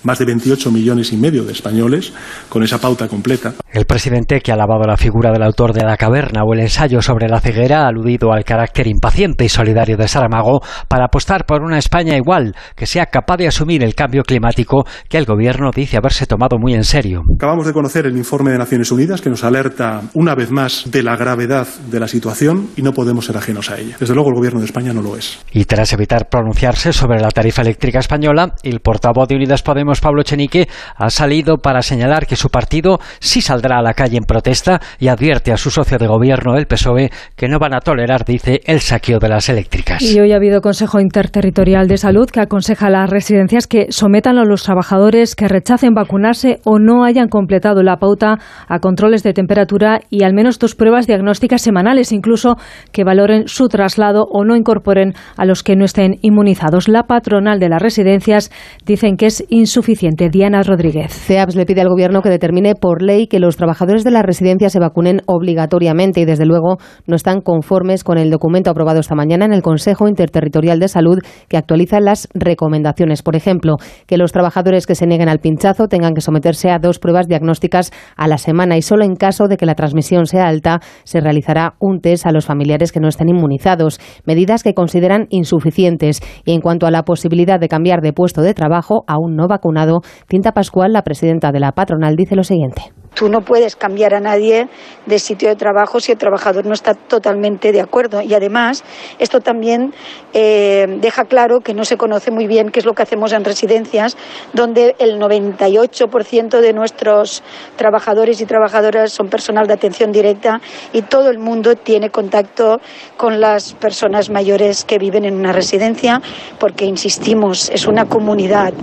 más 0.05 0.18
de 0.18 0.26
28 0.26 0.70
millones 0.70 1.12
y 1.12 1.16
medio 1.16 1.44
de 1.44 1.52
españoles 1.52 2.12
con 2.48 2.62
esa 2.62 2.78
pauta 2.78 3.09
completa. 3.09 3.55
El 3.72 3.86
presidente, 3.86 4.40
que 4.40 4.52
ha 4.52 4.55
alabado 4.55 4.85
la 4.85 4.97
figura 4.97 5.32
del 5.32 5.43
autor 5.43 5.72
de 5.72 5.85
La 5.85 5.97
Caverna 5.97 6.43
o 6.44 6.55
el 6.55 6.60
ensayo 6.60 7.02
sobre 7.02 7.28
la 7.28 7.40
ceguera, 7.40 7.82
ha 7.82 7.89
aludido 7.89 8.32
al 8.32 8.44
carácter 8.44 8.86
impaciente 8.86 9.44
y 9.44 9.48
solidario 9.48 9.97
de 9.97 10.06
Saramago 10.06 10.60
para 10.89 11.06
apostar 11.06 11.47
por 11.47 11.62
una 11.62 11.78
España 11.78 12.16
igual, 12.16 12.55
que 12.76 12.86
sea 12.86 13.06
capaz 13.06 13.39
de 13.39 13.48
asumir 13.48 13.82
el 13.82 13.94
cambio 13.94 14.22
climático 14.22 14.85
que 15.09 15.18
el 15.18 15.24
gobierno 15.24 15.70
dice 15.74 15.97
haberse 15.97 16.26
tomado 16.26 16.59
muy 16.59 16.74
en 16.74 16.85
serio. 16.85 17.22
Acabamos 17.36 17.66
de 17.66 17.72
conocer 17.72 18.06
el 18.06 18.16
informe 18.16 18.52
de 18.52 18.59
Naciones 18.59 18.93
Unidas 18.93 19.20
que 19.20 19.31
nos 19.31 19.44
alerta 19.44 20.02
una 20.14 20.35
vez 20.35 20.51
más 20.51 20.85
de 20.90 21.02
la 21.02 21.16
gravedad 21.16 21.66
de 21.90 22.01
la 22.01 22.09
situación 22.09 22.68
y 22.76 22.82
no 22.82 22.93
podemos 22.93 23.26
ser 23.26 23.36
ajenos 23.36 23.70
a 23.70 23.78
ella. 23.78 23.97
Desde 23.98 24.14
luego 24.14 24.31
el 24.31 24.36
gobierno 24.36 24.60
de 24.60 24.66
España 24.66 24.93
no 24.93 25.02
lo 25.02 25.16
es. 25.16 25.39
Y 25.52 25.64
tras 25.64 25.93
evitar 25.93 26.28
pronunciarse 26.28 26.93
sobre 26.93 27.20
la 27.20 27.31
tarifa 27.31 27.62
eléctrica 27.62 27.98
española, 27.98 28.55
el 28.62 28.81
portavoz 28.81 29.28
de 29.28 29.36
Unidas 29.36 29.62
Podemos 29.62 29.94
Pablo 30.01 30.23
Chenique 30.23 30.69
ha 30.97 31.11
salido 31.11 31.59
para 31.59 31.83
señalar 31.83 32.27
que 32.27 32.37
su 32.37 32.49
partido 32.49 32.99
sí 33.21 33.41
saldrá 33.41 33.79
a 33.79 33.83
la 33.83 33.95
calle 33.95 34.16
en 34.16 34.25
protesta 34.25 34.81
y 34.99 35.09
advierte 35.09 35.53
a 35.53 35.57
su 35.57 35.71
socio 35.71 35.99
de 35.99 36.07
gobierno, 36.07 36.57
el 36.57 36.66
PSOE, 36.66 37.11
que 37.37 37.49
no 37.49 37.59
van 37.59 37.75
a 37.75 37.81
tolerar, 37.81 38.25
dice, 38.25 38.61
el 38.65 38.81
saqueo 38.81 39.19
de 39.19 39.29
las 39.29 39.49
eléctricas. 39.49 40.03
Y 40.03 40.21
hoy 40.21 40.33
ha 40.33 40.37
habido 40.37 40.61
Consejo 40.61 41.01
Interterritorial 41.01 41.89
de 41.89 41.97
Salud 41.97 42.29
que 42.29 42.41
aconseja 42.41 42.87
a 42.87 42.91
las 42.91 43.11
residencias 43.11 43.66
que 43.66 43.87
sometan 43.91 44.39
a 44.39 44.45
los 44.45 44.62
trabajadores 44.62 45.35
que 45.35 45.49
rechacen 45.49 45.95
vacunarse 45.95 46.59
o 46.65 46.79
no 46.79 47.05
hayan 47.05 47.29
completado 47.29 47.83
la 47.83 47.97
pauta 47.97 48.39
a 48.69 48.79
controles 48.81 49.23
de 49.23 49.33
temperatura 49.33 50.01
y 50.11 50.25
al 50.25 50.35
menos 50.35 50.59
dos 50.59 50.75
pruebas 50.75 51.07
diagnósticas 51.07 51.62
semanales, 51.62 52.12
incluso 52.12 52.57
que 52.93 53.05
valoren 53.05 53.47
su 53.47 53.69
traslado 53.69 54.27
o 54.31 54.45
no 54.45 54.57
incorporen 54.57 55.15
a 55.37 55.45
los 55.45 55.62
que 55.62 55.77
no 55.77 55.85
estén 55.85 56.19
inmunizados. 56.23 56.89
La 56.89 57.05
patronal 57.05 57.61
de 57.61 57.69
las 57.69 57.83
residencias 57.83 58.51
dicen 58.85 59.16
que 59.16 59.27
es 59.27 59.45
insuficiente. 59.49 59.84
Diana 59.86 60.62
Rodríguez. 60.62 61.12
CEAPS 61.12 61.56
le 61.56 61.66
pide 61.66 61.82
al 61.82 61.90
Gobierno 61.90 62.23
que 62.23 62.31
determine 62.31 62.74
por 62.74 63.02
ley 63.02 63.27
que 63.27 63.39
los 63.39 63.56
trabajadores 63.56 64.02
de 64.02 64.11
las 64.11 64.23
residencias 64.23 64.73
se 64.73 64.78
vacunen 64.78 65.20
obligatoriamente 65.27 66.20
y, 66.20 66.24
desde 66.24 66.47
luego, 66.47 66.78
no 67.06 67.16
están 67.16 67.43
conformes 67.43 68.02
con 68.02 68.16
el 68.16 68.31
documento 68.31 68.70
aprobado 68.70 69.01
esta 69.01 69.15
mañana 69.15 69.44
en 69.44 69.52
el 69.52 69.61
Consejo 69.61 70.09
Interterritorial 70.09 70.81
de 70.81 70.89
Salud 70.89 71.19
que 71.48 71.59
actualiza 71.59 72.01
las 72.01 72.28
recomendaciones. 72.32 73.23
Por 73.23 73.36
ejemplo, 73.36 73.77
que 74.06 74.16
los 74.16 74.32
trabajadores 74.32 74.86
que 74.86 74.94
se 74.94 75.06
nieguen 75.06 75.28
al 75.28 75.40
pinchazo 75.40 75.86
tengan 75.86 76.15
que 76.15 76.23
someterse 76.23 76.70
a 76.70 76.78
dos 76.78 76.98
pruebas 76.98 77.28
diagnósticas 77.28 77.93
a 78.16 78.27
la 78.27 78.39
semana 78.39 78.78
y 78.78 78.82
solo 78.82 79.05
en 79.05 79.16
caso 79.16 79.48
de 79.48 79.59
que 79.59 79.66
la 79.66 79.74
transmisión 79.74 80.24
sea 80.24 80.47
alta 80.47 80.81
se 81.05 81.20
realizará 81.20 81.74
un 81.78 82.01
test 82.01 82.27
a 82.27 82.32
los 82.32 82.47
familiares 82.47 82.90
que 82.90 83.01
no 83.01 83.09
estén 83.09 83.28
inmunizados. 83.28 84.01
Medidas 84.24 84.62
que 84.62 84.73
consideran 84.73 85.27
insuficientes. 85.28 86.23
Y 86.47 86.52
en 86.52 86.62
cuanto 86.62 86.86
a 86.86 86.90
la 86.90 87.02
posibilidad 87.02 87.61
de 87.61 87.69
cambiar 87.69 88.01
de 88.01 88.15
puesto 88.15 88.40
de 88.40 88.55
trabajo 88.55 89.05
a 89.06 89.19
un 89.19 89.36
no 89.36 89.47
vacunado, 89.74 90.02
Cinta 90.30 90.52
Pascual, 90.52 90.92
la 90.92 91.02
presidenta 91.02 91.51
de 91.52 91.60
la 91.60 91.72
patronal, 91.72 92.14
dice 92.16 92.36
lo 92.36 92.44
siguiente. 92.44 92.82
Tú 93.14 93.28
no 93.28 93.42
puedes 93.42 93.76
cambiar 93.76 94.12
a 94.12 94.20
nadie 94.20 94.68
de 95.06 95.18
sitio 95.20 95.48
de 95.48 95.55
trabajo 95.55 96.01
si 96.01 96.10
el 96.10 96.18
trabajador 96.18 96.66
no 96.66 96.72
está 96.72 96.94
totalmente 96.94 97.70
de 97.70 97.80
acuerdo. 97.80 98.20
Y 98.20 98.34
además, 98.34 98.82
esto 99.20 99.38
también 99.38 99.94
eh, 100.32 100.86
deja 101.01 101.24
claro 101.24 101.60
que 101.60 101.74
no 101.74 101.84
se 101.84 101.96
conoce 101.96 102.32
muy 102.32 102.48
bien 102.48 102.70
qué 102.70 102.80
es 102.80 102.86
lo 102.86 102.92
que 102.92 103.05
hacemos 103.05 103.32
en 103.32 103.44
residencias, 103.44 104.16
donde 104.52 104.96
el 104.98 105.20
98% 105.20 106.60
de 106.60 106.72
nuestros 106.72 107.44
trabajadores 107.76 108.40
y 108.40 108.46
trabajadoras 108.46 109.12
son 109.12 109.28
personal 109.28 109.68
de 109.68 109.74
atención 109.74 110.10
directa 110.10 110.60
y 110.92 111.02
todo 111.02 111.30
el 111.30 111.38
mundo 111.38 111.76
tiene 111.76 112.10
contacto 112.10 112.80
con 113.16 113.40
las 113.40 113.74
personas 113.74 114.28
mayores 114.28 114.84
que 114.84 114.98
viven 114.98 115.24
en 115.24 115.36
una 115.36 115.52
residencia, 115.52 116.20
porque, 116.59 116.84
insistimos, 116.84 117.70
es 117.70 117.86
una 117.86 118.06
comunidad. 118.06 118.74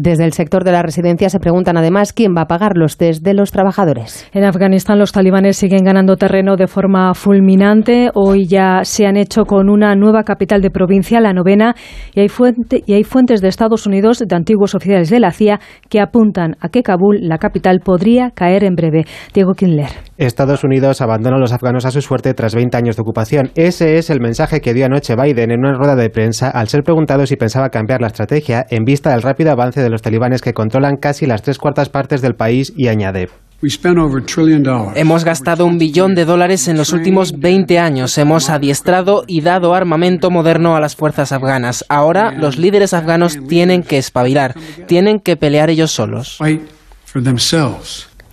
Desde 0.00 0.24
el 0.24 0.32
sector 0.32 0.62
de 0.62 0.70
la 0.70 0.84
residencia 0.84 1.28
se 1.28 1.40
preguntan 1.40 1.76
además 1.76 2.12
quién 2.12 2.32
va 2.32 2.42
a 2.42 2.46
pagar 2.46 2.76
los 2.76 2.98
test 2.98 3.24
de 3.24 3.34
los 3.34 3.50
trabajadores. 3.50 4.28
En 4.32 4.44
Afganistán 4.44 4.96
los 4.96 5.10
talibanes 5.10 5.56
siguen 5.56 5.82
ganando 5.82 6.16
terreno 6.16 6.54
de 6.54 6.68
forma 6.68 7.14
fulminante. 7.14 8.08
Hoy 8.14 8.46
ya 8.46 8.84
se 8.84 9.06
han 9.06 9.16
hecho 9.16 9.42
con 9.44 9.68
una 9.68 9.96
nueva 9.96 10.22
capital 10.22 10.60
de 10.60 10.70
provincia, 10.70 11.20
la 11.20 11.32
novena, 11.32 11.74
y 12.14 12.20
hay, 12.20 12.28
fuente, 12.28 12.84
y 12.86 12.92
hay 12.92 13.02
fuentes 13.02 13.40
de 13.40 13.48
Estados 13.48 13.88
Unidos, 13.88 14.22
de 14.24 14.36
antiguos 14.36 14.76
oficiales 14.76 15.10
de 15.10 15.18
la 15.18 15.32
CIA, 15.32 15.58
que 15.88 16.00
apuntan 16.00 16.54
a 16.60 16.68
que 16.68 16.84
Kabul, 16.84 17.18
la 17.22 17.38
capital, 17.38 17.80
podría 17.80 18.30
caer 18.30 18.62
en 18.62 18.76
breve. 18.76 19.04
Diego 19.34 19.54
Kindler. 19.54 19.88
Estados 20.16 20.62
Unidos 20.62 21.00
abandona 21.00 21.38
a 21.38 21.40
los 21.40 21.52
afganos 21.52 21.86
a 21.86 21.90
su 21.90 22.02
suerte 22.02 22.34
tras 22.34 22.54
20 22.54 22.76
años 22.76 22.94
de 22.94 23.02
ocupación. 23.02 23.50
Ese 23.56 23.98
es 23.98 24.10
el 24.10 24.20
mensaje 24.20 24.60
que 24.60 24.74
dio 24.74 24.86
anoche 24.86 25.16
Biden 25.16 25.50
en 25.50 25.58
una 25.58 25.74
rueda 25.74 25.96
de 25.96 26.08
prensa 26.08 26.50
al 26.50 26.68
ser 26.68 26.84
preguntado 26.84 27.26
si 27.26 27.34
pensaba 27.34 27.70
cambiar 27.70 28.00
la 28.00 28.06
estrategia 28.06 28.64
en 28.70 28.84
vista 28.84 29.10
del 29.10 29.22
rápido 29.22 29.50
avance 29.50 29.80
de 29.80 29.87
los 29.90 30.02
talibanes 30.02 30.42
que 30.42 30.52
controlan 30.54 30.96
casi 30.96 31.26
las 31.26 31.42
tres 31.42 31.58
cuartas 31.58 31.88
partes 31.88 32.20
del 32.22 32.34
país 32.34 32.72
y 32.76 32.88
añade. 32.88 33.28
Hemos 34.94 35.24
gastado 35.24 35.66
un 35.66 35.78
billón 35.78 36.14
de 36.14 36.24
dólares 36.24 36.68
en 36.68 36.76
los 36.76 36.92
últimos 36.92 37.40
20 37.40 37.76
años. 37.80 38.16
Hemos 38.16 38.50
adiestrado 38.50 39.24
y 39.26 39.40
dado 39.40 39.74
armamento 39.74 40.30
moderno 40.30 40.76
a 40.76 40.80
las 40.80 40.94
fuerzas 40.94 41.32
afganas. 41.32 41.84
Ahora 41.88 42.30
los 42.30 42.56
líderes 42.56 42.94
afganos 42.94 43.36
tienen 43.48 43.82
que 43.82 43.98
espabilar, 43.98 44.54
tienen 44.86 45.18
que 45.18 45.36
pelear 45.36 45.70
ellos 45.70 45.90
solos. 45.90 46.38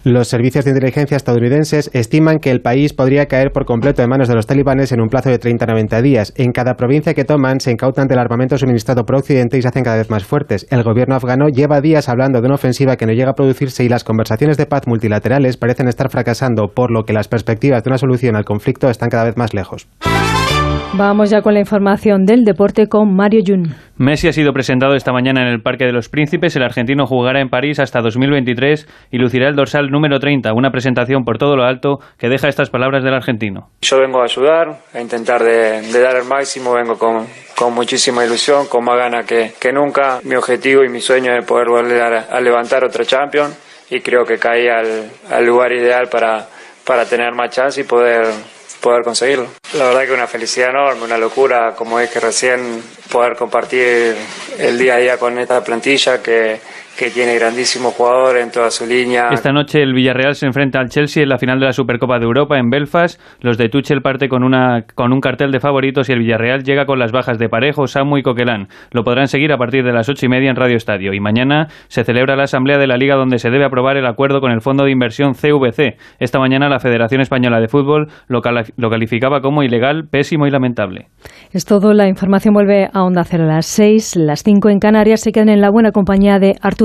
Los 0.06 0.27
servicios 0.27 0.64
de 0.64 0.69
inteligencia 0.69 1.18
estadounidenses 1.18 1.90
estiman 1.91 2.38
que 2.38 2.52
el 2.52 2.61
país 2.61 2.94
podría 2.94 3.26
caer 3.26 3.52
por 3.52 3.65
completo 3.65 4.03
en 4.03 4.10
manos 4.10 4.27
de 4.27 4.36
los 4.36 4.45
talibanes 4.45 4.91
en 4.91 5.02
un 5.02 5.10
plazo 5.10 5.32
de 5.32 5.40
30 5.40 5.65
a 5.65 5.68
90 5.69 6.02
días. 6.03 6.32
En 6.36 6.52
cada 6.52 6.76
provincia 6.76 7.15
que 7.15 7.23
toman 7.23 7.60
se 7.60 7.72
incautan 7.72 8.07
del 8.07 8.19
armamento 8.19 8.56
suministrado 8.56 9.03
por 9.03 9.15
Occidente 9.15 9.57
y 9.57 9.64
se 9.64 9.68
hacen 9.68 9.84
cada 9.84 9.98
vez 9.98 10.11
más 10.11 10.23
fuertes. 10.23 10.68
El 10.69 10.84
gobierno 10.84 11.15
afgano 11.15 11.48
lleva 11.48 11.82
días 11.82 12.07
hablando 12.07 12.40
de 12.40 12.45
una 12.45 12.53
ofensiva 12.53 12.98
que 12.98 13.07
no 13.07 13.14
llega 13.14 13.32
a 13.32 13.34
producirse 13.34 13.84
y 13.84 13.90
las 13.90 14.03
conversaciones 14.03 14.57
de 14.57 14.68
paz 14.68 14.84
multilaterales 14.86 15.57
parecen 15.57 15.88
estar 15.88 16.11
fracasando, 16.11 16.68
por 16.68 16.91
lo 16.91 17.02
que 17.06 17.14
las 17.14 17.27
perspectivas 17.27 17.84
de 17.84 17.90
una 17.90 17.98
solución 17.98 18.36
al 18.36 18.45
conflicto 18.45 18.91
están 18.91 19.10
cada 19.10 19.23
vez 19.23 19.38
más 19.38 19.56
lejos. 19.56 19.88
Vamos 20.94 21.30
ya 21.30 21.41
con 21.41 21.53
la 21.53 21.60
información 21.60 22.26
del 22.26 22.44
deporte 22.44 22.88
con 22.88 23.14
Mario 23.16 23.41
Jun. 23.45 23.76
Messi 23.98 24.28
ha 24.28 24.32
sido 24.32 24.53
presentado 24.53 24.95
esta 24.95 25.12
mañana 25.12 25.41
en 25.41 25.48
el 25.48 25.62
Parque 25.62 25.86
de 25.86 25.91
los 25.91 26.10
Príncipes. 26.10 26.56
El 26.56 26.64
argentino 26.64 27.06
jugará 27.06 27.41
en 27.41 27.49
París 27.49 27.80
hasta 27.80 28.02
2023 28.02 28.88
y 29.12 29.18
lucirá 29.18 29.49
el 29.49 29.56
dorsal 29.56 29.90
número 29.90 30.20
30, 30.20 30.53
una 30.53 30.72
presentación 30.72 31.24
por 31.24 31.38
todo 31.38 31.56
lo 31.57 31.64
alto 31.64 31.99
que 32.18 32.30
deja 32.30 32.48
estas 32.48 32.70
palabras 32.70 33.03
del 33.03 33.14
argentino. 33.14 33.70
Yo 33.82 33.99
vengo 33.99 34.22
a 34.22 34.24
ayudar, 34.24 34.78
a 34.94 35.02
intentar 35.02 35.44
de, 35.44 35.82
dar 36.02 36.16
el 36.16 36.26
máximo, 36.26 36.74
vengo 36.74 36.98
con, 36.98 37.26
con, 37.57 37.74
muchísima 37.74 38.26
ilusión, 38.26 38.68
con 38.68 38.86
más 38.86 38.98
ganas 38.98 39.26
que, 39.26 39.52
que, 39.60 39.74
nunca. 39.74 40.20
Mi 40.24 40.36
objetivo 40.36 40.84
y 40.84 40.90
mi 40.90 41.02
sueño 41.02 41.34
es 41.34 41.45
poder 41.45 41.68
volver 41.68 42.02
a, 42.02 42.20
a 42.32 42.40
levantar 42.40 42.84
otra 42.86 43.03
Champions 43.03 43.57
y 43.90 43.99
creo 43.99 44.24
que 44.24 44.38
caí 44.38 44.68
al, 44.68 45.10
al 45.30 45.45
lugar 45.45 45.72
ideal 45.72 46.07
para, 46.10 46.48
para 46.86 47.06
tener 47.06 47.34
más 47.34 47.49
chance 47.49 47.82
y 47.82 47.84
poder 47.84 48.28
poder 48.81 49.03
conseguirlo. 49.03 49.47
La 49.73 49.85
verdad 49.85 50.06
que 50.06 50.11
una 50.14 50.27
felicidad 50.27 50.69
enorme, 50.69 51.03
una 51.03 51.18
locura, 51.18 51.76
como 51.76 51.99
es 51.99 52.10
que 52.10 52.19
recién 52.19 52.84
poder 53.11 53.35
compartir 53.35 54.15
el 54.57 54.77
día 54.77 54.95
a 54.95 54.97
día 54.97 55.18
con 55.18 55.38
esta 55.38 55.64
plantilla 55.64 56.22
que 56.22 56.60
que 56.97 57.09
tiene 57.09 57.35
grandísimos 57.35 57.93
jugadores 57.93 58.43
en 58.43 58.51
toda 58.51 58.72
su 58.72 58.85
línea. 58.85 59.30
Esta 59.31 59.51
noche 59.51 59.81
el 59.81 59.93
Villarreal 59.93 60.35
se 60.35 60.45
enfrenta 60.45 60.80
al 60.80 60.89
Chelsea 60.89 61.23
en 61.23 61.30
la 61.30 61.38
final 61.38 61.59
de 61.59 61.65
la 61.65 61.73
Supercopa 61.73 62.19
de 62.19 62.26
Europa 62.26 62.57
en 62.57 62.69
Belfast. 62.69 63.19
Los 63.41 63.57
de 63.57 63.69
Tuchel 63.69 64.01
parte 64.01 64.30
con, 64.30 64.43
una, 64.43 64.85
con 64.95 65.11
un 65.11 65.19
cartel 65.19 65.51
de 65.51 65.59
favoritos 65.59 66.09
y 66.09 66.13
el 66.13 66.19
Villarreal 66.19 66.63
llega 66.63 66.85
con 66.85 66.99
las 66.99 67.11
bajas 67.11 67.38
de 67.38 67.49
Parejo, 67.49 67.88
Samu 67.88 68.17
y 68.17 68.23
Coquelán. 68.23 68.67
Lo 68.91 69.03
podrán 69.03 69.27
seguir 69.27 69.51
a 69.51 69.57
partir 69.57 69.84
de 69.84 69.91
las 69.91 70.07
ocho 70.07 70.26
y 70.26 70.30
media 70.30 70.49
en 70.49 70.55
Radio 70.55 70.77
Estadio. 70.77 71.13
Y 71.13 71.19
mañana 71.19 71.67
se 71.88 72.03
celebra 72.03 72.35
la 72.35 72.43
Asamblea 72.43 72.77
de 72.77 72.88
la 72.88 72.97
Liga 72.97 73.15
donde 73.15 73.39
se 73.39 73.49
debe 73.49 73.65
aprobar 73.65 73.97
el 73.97 74.05
acuerdo 74.05 74.39
con 74.39 74.51
el 74.51 74.61
Fondo 74.61 74.85
de 74.85 74.91
Inversión 74.91 75.34
CVC. 75.34 75.97
Esta 76.19 76.39
mañana 76.39 76.69
la 76.69 76.80
Federación 76.80 77.22
Española 77.22 77.59
de 77.59 77.67
Fútbol 77.67 78.07
lo, 78.27 78.41
lo 78.77 78.89
calificaba 78.89 79.41
como 79.41 79.63
ilegal, 79.63 80.07
pésimo 80.09 80.47
y 80.47 80.51
lamentable. 80.51 81.07
Es 81.51 81.65
todo. 81.65 81.93
La 81.93 82.07
información 82.07 82.53
vuelve 82.53 82.88
a 82.93 83.03
Onda 83.03 83.23
Cero 83.23 83.43
a 83.43 83.47
las 83.47 83.65
seis, 83.65 84.15
las 84.15 84.43
cinco 84.43 84.69
en 84.69 84.80
Canarias. 84.80 85.22
Se 85.22 85.31
quedan 85.31 85.49
en 85.49 85.61
la 85.61 85.69
buena 85.69 85.91
compañía 85.91 86.39
de 86.39 86.55
Arturo. 86.61 86.85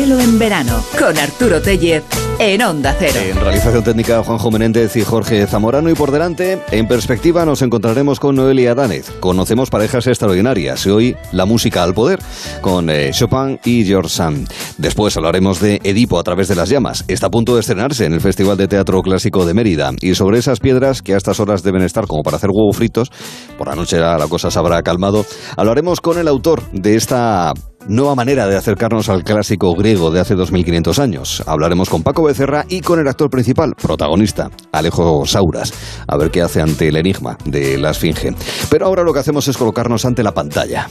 En 0.00 0.38
verano 0.38 0.80
con 0.96 1.18
Arturo 1.18 1.60
Tellez 1.60 2.04
en 2.38 2.62
Onda 2.62 2.94
Cero. 3.00 3.18
En 3.20 3.34
realización 3.34 3.82
técnica 3.82 4.22
Juanjo 4.22 4.48
Menéndez 4.52 4.94
y 4.94 5.02
Jorge 5.02 5.44
Zamorano 5.48 5.90
y 5.90 5.94
por 5.94 6.12
delante, 6.12 6.62
en 6.70 6.86
perspectiva 6.86 7.44
nos 7.44 7.62
encontraremos 7.62 8.20
con 8.20 8.36
Noelia 8.36 8.76
Danez. 8.76 9.10
Conocemos 9.18 9.70
parejas 9.70 10.06
extraordinarias 10.06 10.86
y 10.86 10.90
hoy 10.90 11.16
la 11.32 11.46
música 11.46 11.82
al 11.82 11.94
poder 11.94 12.20
con 12.60 12.90
eh, 12.90 13.10
Chopin 13.12 13.58
y 13.64 13.84
George 13.84 14.10
Sand. 14.10 14.48
Después 14.78 15.16
hablaremos 15.16 15.58
de 15.58 15.80
Edipo 15.82 16.20
a 16.20 16.22
través 16.22 16.46
de 16.46 16.54
las 16.54 16.68
llamas. 16.68 17.04
Está 17.08 17.26
a 17.26 17.30
punto 17.30 17.54
de 17.54 17.60
estrenarse 17.60 18.04
en 18.04 18.12
el 18.12 18.20
Festival 18.20 18.56
de 18.56 18.68
Teatro 18.68 19.02
Clásico 19.02 19.46
de 19.46 19.54
Mérida 19.54 19.90
y 20.00 20.14
sobre 20.14 20.38
esas 20.38 20.60
piedras 20.60 21.02
que 21.02 21.14
a 21.14 21.16
estas 21.16 21.40
horas 21.40 21.64
deben 21.64 21.82
estar 21.82 22.06
como 22.06 22.22
para 22.22 22.36
hacer 22.36 22.50
huevos 22.50 22.76
fritos, 22.76 23.10
por 23.58 23.66
la 23.66 23.74
noche 23.74 23.98
la 23.98 24.28
cosa 24.28 24.52
se 24.52 24.58
habrá 24.60 24.80
calmado, 24.84 25.26
hablaremos 25.56 26.00
con 26.00 26.18
el 26.18 26.28
autor 26.28 26.62
de 26.70 26.94
esta 26.94 27.52
nueva 27.88 28.14
manera 28.14 28.46
de 28.46 28.56
acercarnos 28.56 29.08
al 29.08 29.24
clásico 29.24 29.74
griego 29.74 30.10
de 30.10 30.20
hace 30.20 30.34
2500 30.34 30.98
años. 30.98 31.42
Hablaremos 31.46 31.88
con 31.88 32.02
Paco 32.02 32.22
Becerra 32.22 32.64
y 32.68 32.80
con 32.80 33.00
el 33.00 33.08
actor 33.08 33.30
principal, 33.30 33.74
protagonista, 33.74 34.50
Alejo 34.72 35.26
Sauras, 35.26 35.72
a 36.06 36.16
ver 36.16 36.30
qué 36.30 36.42
hace 36.42 36.60
ante 36.60 36.88
el 36.88 36.96
enigma 36.96 37.36
de 37.44 37.78
la 37.78 37.90
Esfinge. 37.90 38.34
Pero 38.70 38.86
ahora 38.86 39.02
lo 39.02 39.12
que 39.12 39.20
hacemos 39.20 39.48
es 39.48 39.56
colocarnos 39.56 40.04
ante 40.04 40.22
la 40.22 40.32
pantalla. 40.32 40.88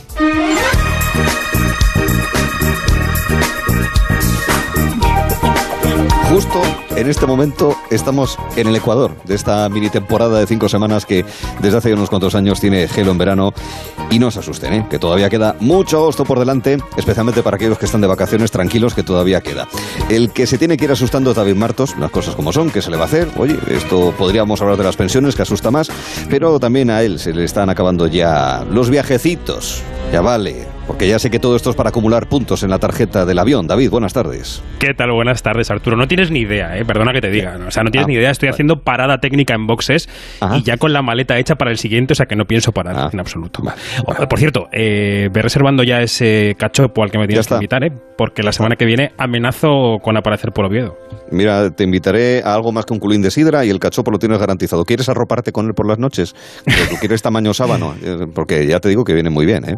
Justo 6.30 6.62
en 6.98 7.10
este 7.10 7.26
momento 7.26 7.74
estamos 7.90 8.38
en 8.58 8.68
el 8.68 8.76
Ecuador 8.76 9.16
de 9.24 9.34
esta 9.34 9.70
mini 9.70 9.90
temporada 9.90 10.40
de 10.40 10.46
cinco 10.46 10.68
semanas 10.68 11.06
que 11.06 11.24
desde 11.62 11.78
hace 11.78 11.94
unos 11.94 12.10
cuantos 12.10 12.36
años 12.36 12.60
tiene 12.60 12.90
gelo 12.90 13.12
en 13.12 13.18
verano. 13.18 13.54
Y 14.10 14.20
no 14.20 14.28
asusten, 14.28 14.74
¿eh? 14.74 14.86
que 14.90 15.00
todavía 15.00 15.30
queda 15.30 15.56
mucho 15.62 15.98
agosto 15.98 16.26
por 16.26 16.40
delante, 16.40 16.78
especialmente 16.98 17.44
para 17.44 17.56
aquellos 17.56 17.78
que 17.78 17.86
están 17.86 18.02
de 18.02 18.08
vacaciones 18.08 18.52
tranquilos, 18.52 18.94
que 18.94 19.04
todavía 19.04 19.42
queda. 19.42 19.68
El 20.10 20.32
que 20.32 20.48
se 20.48 20.58
tiene 20.58 20.76
que 20.76 20.86
ir 20.86 20.92
asustando 20.92 21.32
es 21.32 21.38
David 21.38 21.56
Martos, 21.56 21.96
las 21.98 22.12
cosas 22.12 22.36
como 22.36 22.52
son, 22.52 22.72
que 22.72 22.82
se 22.82 22.92
le 22.92 22.98
va 22.98 23.04
a 23.04 23.08
hacer. 23.08 23.30
Oye, 23.38 23.58
esto 23.70 24.14
podríamos 24.18 24.62
hablar 24.62 24.78
de 24.78 24.84
las 24.84 24.98
pensiones, 24.98 25.36
que 25.36 25.44
asusta 25.44 25.72
más, 25.72 25.90
pero 26.30 26.60
también 26.60 26.90
a 26.90 27.04
él 27.04 27.20
se 27.20 27.34
le 27.34 27.46
están 27.46 27.70
acabando 27.70 28.08
ya 28.08 28.66
los 28.70 28.90
viajecitos. 28.90 29.82
Ya 30.12 30.22
vale. 30.22 30.77
Porque 30.88 31.08
ya 31.08 31.20
sé 31.20 31.30
que 31.30 31.40
todo 31.40 31.58
esto 31.58 31.70
es 31.70 31.76
para 31.76 31.90
acumular 31.90 32.30
puntos 32.30 32.64
en 32.64 32.70
la 32.70 32.80
tarjeta 32.80 33.26
del 33.26 33.38
avión. 33.40 33.68
David, 33.68 33.90
buenas 33.90 34.14
tardes. 34.14 34.64
¿Qué 34.80 34.94
tal? 34.94 35.12
Buenas 35.12 35.44
tardes, 35.44 35.70
Arturo. 35.70 35.98
No 35.98 36.08
tienes 36.08 36.32
ni 36.32 36.40
idea, 36.40 36.78
¿eh? 36.78 36.86
perdona 36.86 37.12
que 37.12 37.20
te 37.20 37.30
diga. 37.30 37.60
O 37.68 37.72
sea, 37.72 37.84
no 37.84 37.92
tienes 37.92 38.06
ah, 38.06 38.08
ni 38.08 38.16
idea. 38.16 38.32
Estoy 38.32 38.48
haciendo 38.48 38.82
parada 38.82 39.20
técnica 39.20 39.54
en 39.54 39.68
boxes 39.68 40.08
y 40.56 40.64
ya 40.64 40.78
con 40.78 40.94
la 40.94 41.02
maleta 41.02 41.38
hecha 41.38 41.56
para 41.56 41.72
el 41.72 41.78
siguiente, 41.78 42.14
o 42.14 42.16
sea 42.16 42.26
que 42.26 42.38
no 42.38 42.46
pienso 42.46 42.72
parar 42.72 42.96
ah. 42.98 43.10
en 43.12 43.20
absoluto. 43.20 43.62
Por 44.30 44.40
cierto, 44.40 44.70
eh, 44.72 45.30
ve 45.32 45.42
reservando 45.42 45.84
ya 45.84 46.02
ese 46.02 46.56
cachopo 46.58 47.04
al 47.04 47.12
que 47.12 47.18
me 47.18 47.28
tienes 47.28 47.48
que 47.48 47.56
invitar, 47.56 47.84
¿eh? 47.84 47.92
porque 48.18 48.42
la 48.42 48.52
semana 48.52 48.76
que 48.76 48.86
viene 48.86 49.12
amenazo 49.18 50.00
con 50.02 50.18
aparecer 50.18 50.52
por 50.52 50.66
Oviedo. 50.66 50.98
Mira, 51.32 51.70
te 51.70 51.84
invitaré 51.84 52.42
a 52.44 52.56
algo 52.56 52.72
más 52.72 52.86
que 52.86 52.94
un 52.94 53.00
culín 53.00 53.22
de 53.22 53.30
sidra 53.30 53.64
y 53.66 53.70
el 53.70 53.80
cachopo 53.80 54.12
lo 54.12 54.20
tienes 54.20 54.40
garantizado. 54.40 54.86
¿Quieres 54.86 55.08
arroparte 55.10 55.52
con 55.52 55.68
él 55.68 55.74
por 55.74 55.88
las 55.88 56.00
noches? 56.00 56.34
¿Tú 56.66 56.96
quieres 57.00 57.22
tamaño 57.22 57.54
sábano? 57.54 57.96
Eh, 58.08 58.28
porque 58.34 58.66
ya 58.68 58.80
te 58.80 58.90
digo 58.90 59.04
que 59.04 59.14
viene 59.14 59.30
muy 59.30 59.46
bien, 59.46 59.68
¿eh? 59.68 59.76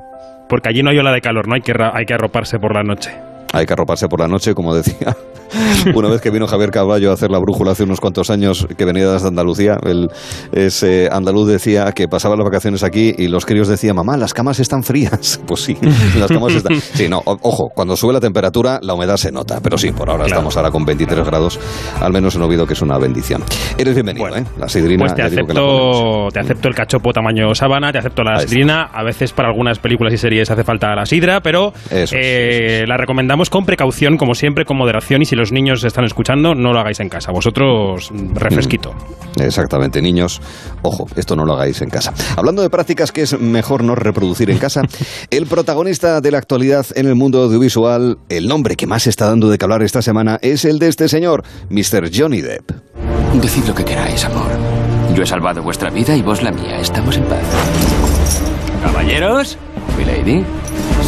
Porque 0.50 0.70
allí 0.70 0.84
no 0.84 0.90
hay 0.90 0.98
ola 0.98 1.14
de 1.14 1.22
calor, 1.22 1.48
no 1.48 1.54
hay 1.54 1.62
que, 1.62 1.74
hay 1.94 2.06
que 2.06 2.14
arroparse 2.14 2.60
por 2.60 2.74
la 2.74 2.84
noche. 2.84 3.29
Hay 3.54 3.66
que 3.66 3.74
arroparse 3.74 4.08
por 4.08 4.20
la 4.20 4.28
noche, 4.28 4.54
como 4.54 4.76
decía 4.76 5.16
una 5.96 6.10
vez 6.10 6.22
que 6.22 6.30
vino 6.30 6.48
Javier 6.48 6.72
Caballo 6.72 7.12
a 7.12 7.14
hacer 7.14 7.32
la 7.32 7.40
brújula 7.40 7.72
hace 7.72 7.84
unos 7.84 8.00
cuantos 8.00 8.30
años, 8.30 8.68
que 8.78 8.86
venía 8.86 9.10
desde 9.10 9.28
Andalucía, 9.28 9.78
el, 9.84 10.10
ese 10.52 11.10
andaluz 11.12 11.48
decía 11.48 11.92
que 11.94 12.08
pasaba 12.08 12.36
las 12.36 12.46
vacaciones 12.46 12.84
aquí 12.84 13.14
y 13.18 13.28
los 13.28 13.46
críos 13.46 13.68
decían, 13.68 13.96
mamá, 13.96 14.18
las 14.18 14.34
camas 14.34 14.60
están 14.60 14.84
frías. 14.84 15.40
Pues 15.50 15.62
sí, 15.62 15.76
las 16.20 16.30
camas 16.30 16.54
están... 16.54 16.80
Sí, 16.80 17.10
no, 17.10 17.24
ojo, 17.26 17.70
cuando 17.74 17.96
sube 17.96 18.14
la 18.14 18.20
temperatura, 18.20 18.80
la 18.84 18.94
humedad 18.94 19.18
se 19.18 19.32
nota, 19.32 19.60
pero 19.62 19.80
sí, 19.80 19.92
por 19.92 20.10
ahora 20.10 20.26
estamos 20.28 20.56
ahora 20.58 20.70
con 20.70 20.86
23 20.86 21.26
grados, 21.26 21.60
al 22.00 22.14
menos 22.14 22.36
en 22.36 22.44
Oviedo, 22.44 22.68
que 22.68 22.74
es 22.74 22.82
una 22.82 23.00
bendición. 23.00 23.44
Eres 23.78 23.96
bienvenido, 23.96 24.36
¿eh? 24.36 24.44
La 24.60 24.70
sidrina... 24.70 25.06
Pues 25.06 25.16
te 25.16 25.24
acepto, 25.24 26.28
te 26.32 26.40
acepto 26.40 26.68
el 26.68 26.76
cachopo 26.76 27.12
tamaño 27.14 27.56
sábana, 27.56 27.92
te 27.92 27.98
acepto 27.98 28.22
la 28.22 28.40
sidrina, 28.42 28.90
a 28.94 29.04
veces 29.04 29.34
para 29.34 29.50
algunas 29.50 29.80
películas 29.80 30.14
y 30.14 30.18
series 30.18 30.52
hace 30.52 30.64
falta 30.64 30.94
la 30.94 31.06
sidra, 31.08 31.42
pero 31.42 31.74
eh, 31.90 32.84
la 32.88 32.98
recomendamos 32.98 33.39
con 33.48 33.64
precaución, 33.64 34.18
como 34.18 34.36
siempre, 34.36 34.66
con 34.66 34.78
moderación 34.78 35.22
y 35.22 35.26
si 35.26 35.36
los 35.36 35.54
niños 35.54 35.84
están 35.84 36.04
escuchando, 36.04 36.56
no 36.56 36.74
lo 36.74 36.80
hagáis 36.80 37.00
en 37.00 37.08
casa. 37.08 37.32
Vosotros, 37.32 38.12
refresquito. 38.34 38.94
Mm, 39.38 39.44
exactamente, 39.44 40.02
niños, 40.02 40.42
ojo, 40.82 41.08
esto 41.16 41.36
no 41.36 41.46
lo 41.46 41.54
hagáis 41.54 41.82
en 41.82 41.90
casa. 41.90 42.14
Hablando 42.36 42.62
de 42.62 42.70
prácticas 42.70 43.12
que 43.12 43.22
es 43.22 43.40
mejor 43.40 43.84
no 43.84 43.96
reproducir 43.96 44.50
en 44.50 44.58
casa, 44.58 44.82
el 45.30 45.46
protagonista 45.46 46.20
de 46.20 46.32
la 46.32 46.40
actualidad 46.40 46.86
en 46.96 47.08
el 47.08 47.16
mundo 47.16 47.44
audiovisual, 47.44 48.18
el 48.28 48.48
nombre 48.48 48.76
que 48.76 48.88
más 48.88 49.08
está 49.08 49.28
dando 49.28 49.50
de 49.50 49.58
que 49.58 49.66
hablar 49.66 49.84
esta 49.84 50.02
semana, 50.02 50.40
es 50.42 50.66
el 50.66 50.80
de 50.80 50.88
este 50.88 51.08
señor, 51.08 51.44
Mr. 51.70 52.10
Johnny 52.14 52.42
Depp. 52.42 52.72
Decid 53.36 53.66
lo 53.66 53.76
que 53.76 53.86
queráis, 53.86 54.26
amor. 54.26 54.50
Yo 55.14 55.24
he 55.24 55.28
salvado 55.28 55.62
vuestra 55.62 55.90
vida 55.90 56.16
y 56.16 56.22
vos 56.22 56.42
la 56.42 56.52
mía. 56.52 56.80
Estamos 56.80 57.18
en 57.18 57.24
paz. 57.26 57.44
Caballeros, 58.82 59.58
mi 59.98 60.06
lady, 60.06 60.44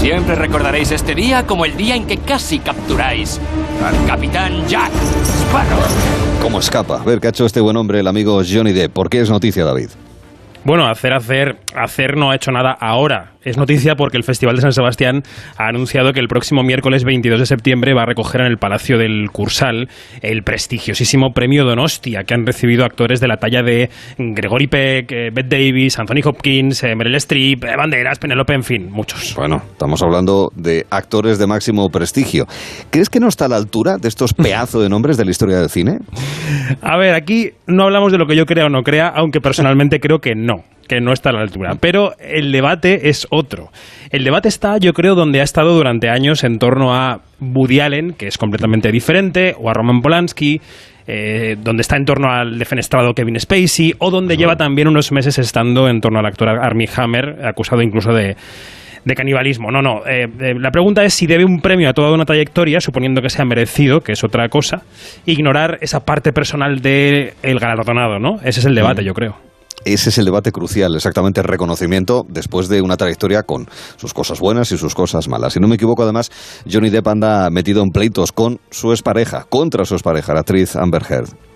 Siempre 0.02 0.34
recordaréis 0.34 0.90
este 0.90 1.14
día 1.14 1.46
como 1.46 1.64
el 1.64 1.78
día 1.78 1.96
en 1.96 2.08
que 2.08 2.18
casi 2.18 2.58
capturáis 2.58 3.40
al 3.86 4.08
capitán 4.08 4.68
Jack 4.68 4.92
Sparrow. 4.92 5.80
¿Cómo 6.42 6.60
escapa? 6.60 7.00
A 7.00 7.04
ver 7.04 7.20
qué 7.20 7.28
ha 7.28 7.30
hecho 7.30 7.46
este 7.46 7.62
buen 7.62 7.78
hombre, 7.78 8.00
el 8.00 8.08
amigo 8.08 8.42
Johnny 8.44 8.74
Depp. 8.74 8.92
¿Por 8.92 9.12
qué 9.12 9.22
es 9.22 9.30
noticia, 9.30 9.64
David? 9.64 9.90
Bueno, 10.64 10.88
hacer, 10.88 11.14
hacer, 11.14 11.58
hacer 11.76 12.18
no 12.18 12.30
ha 12.30 12.36
hecho 12.36 12.52
nada 12.52 12.72
ahora. 12.80 13.32
Es 13.44 13.58
noticia 13.58 13.96
porque 13.96 14.18
el 14.18 14.24
Festival 14.24 14.56
de 14.56 14.62
San 14.62 14.72
Sebastián 14.72 15.24
ha 15.58 15.68
anunciado 15.68 16.14
que 16.14 16.20
el 16.20 16.28
próximo 16.28 16.62
miércoles 16.62 17.04
22 17.04 17.40
de 17.40 17.46
septiembre 17.48 17.96
va 17.96 18.04
a 18.04 18.06
recoger 18.06 18.42
en 18.42 18.48
el 18.48 18.58
Palacio 18.58 19.00
del 19.00 19.32
Cursal 19.32 19.90
el 20.22 20.44
prestigiosísimo 20.44 21.34
premio 21.34 21.66
Donostia 21.66 22.24
que 22.24 22.36
han 22.36 22.46
recibido 22.46 22.86
actores 22.86 23.20
de 23.20 23.28
la 23.28 23.38
talla 23.38 23.64
de 23.64 23.90
Gregory 24.20 24.68
Peck, 24.68 25.12
eh, 25.12 25.30
Bette 25.34 25.50
Davis, 25.50 25.98
Anthony 25.98 26.22
Hopkins, 26.24 26.84
eh, 26.84 26.96
Meryl 26.96 27.16
Streep, 27.16 27.64
eh, 27.64 27.76
Banderas, 27.76 28.20
Penelope, 28.20 28.54
en 28.54 28.64
fin, 28.64 28.92
muchos. 28.92 29.34
Bueno, 29.36 29.64
estamos 29.72 30.04
hablando 30.04 30.52
de 30.56 30.86
actores 30.92 31.40
de 31.40 31.48
máximo 31.48 31.90
prestigio. 31.90 32.46
¿Crees 32.92 33.10
que 33.10 33.20
no 33.20 33.28
está 33.28 33.46
a 33.46 33.50
la 33.50 33.56
altura 33.56 33.98
de 33.98 34.08
estos 34.08 34.34
pedazos 34.36 34.84
de 34.84 34.90
nombres 34.90 35.18
de 35.18 35.26
la 35.26 35.32
historia 35.32 35.58
del 35.58 35.70
cine? 35.72 35.98
A 36.84 36.96
ver, 36.98 37.16
aquí 37.16 37.50
no 37.66 37.86
hablamos 37.86 38.12
de 38.12 38.20
lo 38.20 38.28
que 38.28 38.36
yo 38.36 38.46
crea 38.46 38.68
o 38.68 38.70
no 38.70 38.84
crea, 38.84 39.08
aunque 39.08 39.42
personalmente 39.42 40.00
creo 40.00 40.20
que 40.20 40.36
no 40.36 40.51
que 40.88 41.00
no 41.00 41.14
está 41.14 41.30
a 41.30 41.34
la 41.34 41.42
altura. 41.42 41.76
Pero 41.80 42.12
el 42.20 42.52
debate 42.52 43.10
es 43.10 43.26
otro. 43.30 43.70
El 44.10 44.24
debate 44.24 44.50
está, 44.50 44.78
yo 44.78 44.92
creo, 44.92 45.16
donde 45.16 45.40
ha 45.40 45.44
estado 45.44 45.74
durante 45.74 46.10
años 46.10 46.44
en 46.44 46.60
torno 46.60 46.94
a 46.94 47.22
Woody 47.40 47.80
Allen, 47.80 48.14
que 48.14 48.28
es 48.28 48.38
completamente 48.38 48.92
diferente, 48.92 49.56
o 49.58 49.70
a 49.70 49.74
Roman 49.74 50.02
Polanski, 50.02 50.60
eh, 51.08 51.56
donde 51.62 51.82
está 51.82 51.96
en 51.96 52.04
torno 52.04 52.30
al 52.30 52.60
defenestrado 52.60 53.14
Kevin 53.14 53.40
Spacey, 53.40 53.94
o 54.00 54.12
donde 54.12 54.36
lleva 54.36 54.58
también 54.58 54.90
unos 54.90 55.12
meses 55.12 55.38
estando 55.40 55.88
en 55.88 56.02
torno 56.02 56.20
al 56.20 56.26
actor 56.26 56.50
Armie 56.50 56.90
Hammer, 56.96 57.46
acusado 57.46 57.82
incluso 57.82 58.12
de 58.12 58.36
de 59.06 59.16
canibalismo. 59.16 59.72
No, 59.72 59.82
no. 59.82 60.06
Eh, 60.06 60.28
eh, 60.40 60.54
la 60.60 60.72
pregunta 60.72 61.04
es 61.04 61.14
si 61.14 61.26
debe 61.26 61.46
un 61.46 61.60
premio 61.60 61.90
a 61.90 61.94
toda 61.94 62.14
una 62.14 62.26
trayectoria, 62.26 62.80
suponiendo 62.80 63.22
que 63.22 63.30
sea 63.30 63.46
merecido, 63.46 64.02
que 64.02 64.12
es 64.12 64.24
otra 64.24 64.48
cosa, 64.50 64.84
ignorar 65.26 65.80
esa 65.82 66.02
parte 66.02 66.32
personal 66.34 66.82
del 66.82 67.34
el 67.42 67.60
galardonado, 67.60 68.20
¿no? 68.20 68.36
Ese 68.44 68.60
es 68.60 68.66
el 68.66 68.76
debate, 68.76 69.04
yo 69.04 69.14
creo. 69.14 69.51
Ese 69.84 70.10
es 70.10 70.18
el 70.20 70.26
debate 70.26 70.52
crucial, 70.52 70.96
exactamente 70.96 71.42
el 71.42 71.48
reconocimiento 71.48 72.24
después 72.30 72.68
de 72.68 72.82
una 72.82 72.98
trayectoria 72.98 73.44
con 73.44 73.68
sus 73.98 74.14
cosas 74.14 74.40
buenas 74.40 74.72
y 74.72 74.78
sus 74.78 74.94
cosas 74.94 75.28
malas. 75.28 75.54
Si 75.54 75.60
no 75.60 75.68
me 75.68 75.76
equivoco, 75.76 76.04
además, 76.04 76.32
Johnny 76.72 76.90
Depp 76.90 77.08
anda 77.08 77.50
metido 77.50 77.82
en 77.82 77.90
pleitos 77.90 78.32
con 78.32 78.60
su 78.70 78.92
expareja, 78.92 79.46
contra 79.50 79.86
su 79.86 79.96
expareja, 79.96 80.34
la 80.34 80.42
actriz 80.42 80.76
Amber 80.76 81.04
Heard. 81.10 81.51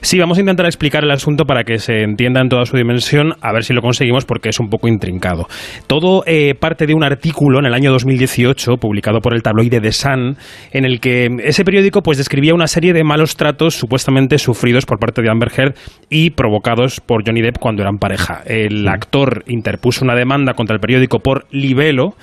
Sí, 0.00 0.18
vamos 0.18 0.38
a 0.38 0.40
intentar 0.40 0.66
explicar 0.66 1.04
el 1.04 1.10
asunto 1.10 1.44
para 1.44 1.64
que 1.64 1.78
se 1.78 2.02
entienda 2.02 2.40
en 2.40 2.48
toda 2.48 2.64
su 2.64 2.76
dimensión, 2.76 3.34
a 3.40 3.52
ver 3.52 3.64
si 3.64 3.72
lo 3.72 3.82
conseguimos 3.82 4.24
porque 4.24 4.48
es 4.48 4.60
un 4.60 4.70
poco 4.70 4.88
intrincado. 4.88 5.46
Todo 5.86 6.22
eh, 6.26 6.54
parte 6.54 6.86
de 6.86 6.94
un 6.94 7.04
artículo 7.04 7.58
en 7.58 7.66
el 7.66 7.74
año 7.74 7.90
2018 7.92 8.76
publicado 8.76 9.20
por 9.20 9.34
el 9.34 9.42
tabloide 9.42 9.80
The 9.80 9.92
Sun, 9.92 10.36
en 10.72 10.84
el 10.84 11.00
que 11.00 11.28
ese 11.44 11.64
periódico 11.64 12.02
pues 12.02 12.18
describía 12.18 12.54
una 12.54 12.66
serie 12.66 12.92
de 12.92 13.04
malos 13.04 13.36
tratos 13.36 13.74
supuestamente 13.74 14.38
sufridos 14.38 14.86
por 14.86 14.98
parte 14.98 15.22
de 15.22 15.30
Amber 15.30 15.50
Heard 15.56 15.74
y 16.08 16.30
provocados 16.30 17.00
por 17.00 17.24
Johnny 17.26 17.42
Depp 17.42 17.58
cuando 17.58 17.82
eran 17.82 17.98
pareja. 17.98 18.42
El 18.46 18.88
actor 18.88 19.44
interpuso 19.46 20.04
una 20.04 20.14
demanda 20.14 20.54
contra 20.54 20.74
el 20.74 20.80
periódico 20.80 21.20
por 21.20 21.46
libelo 21.50 22.14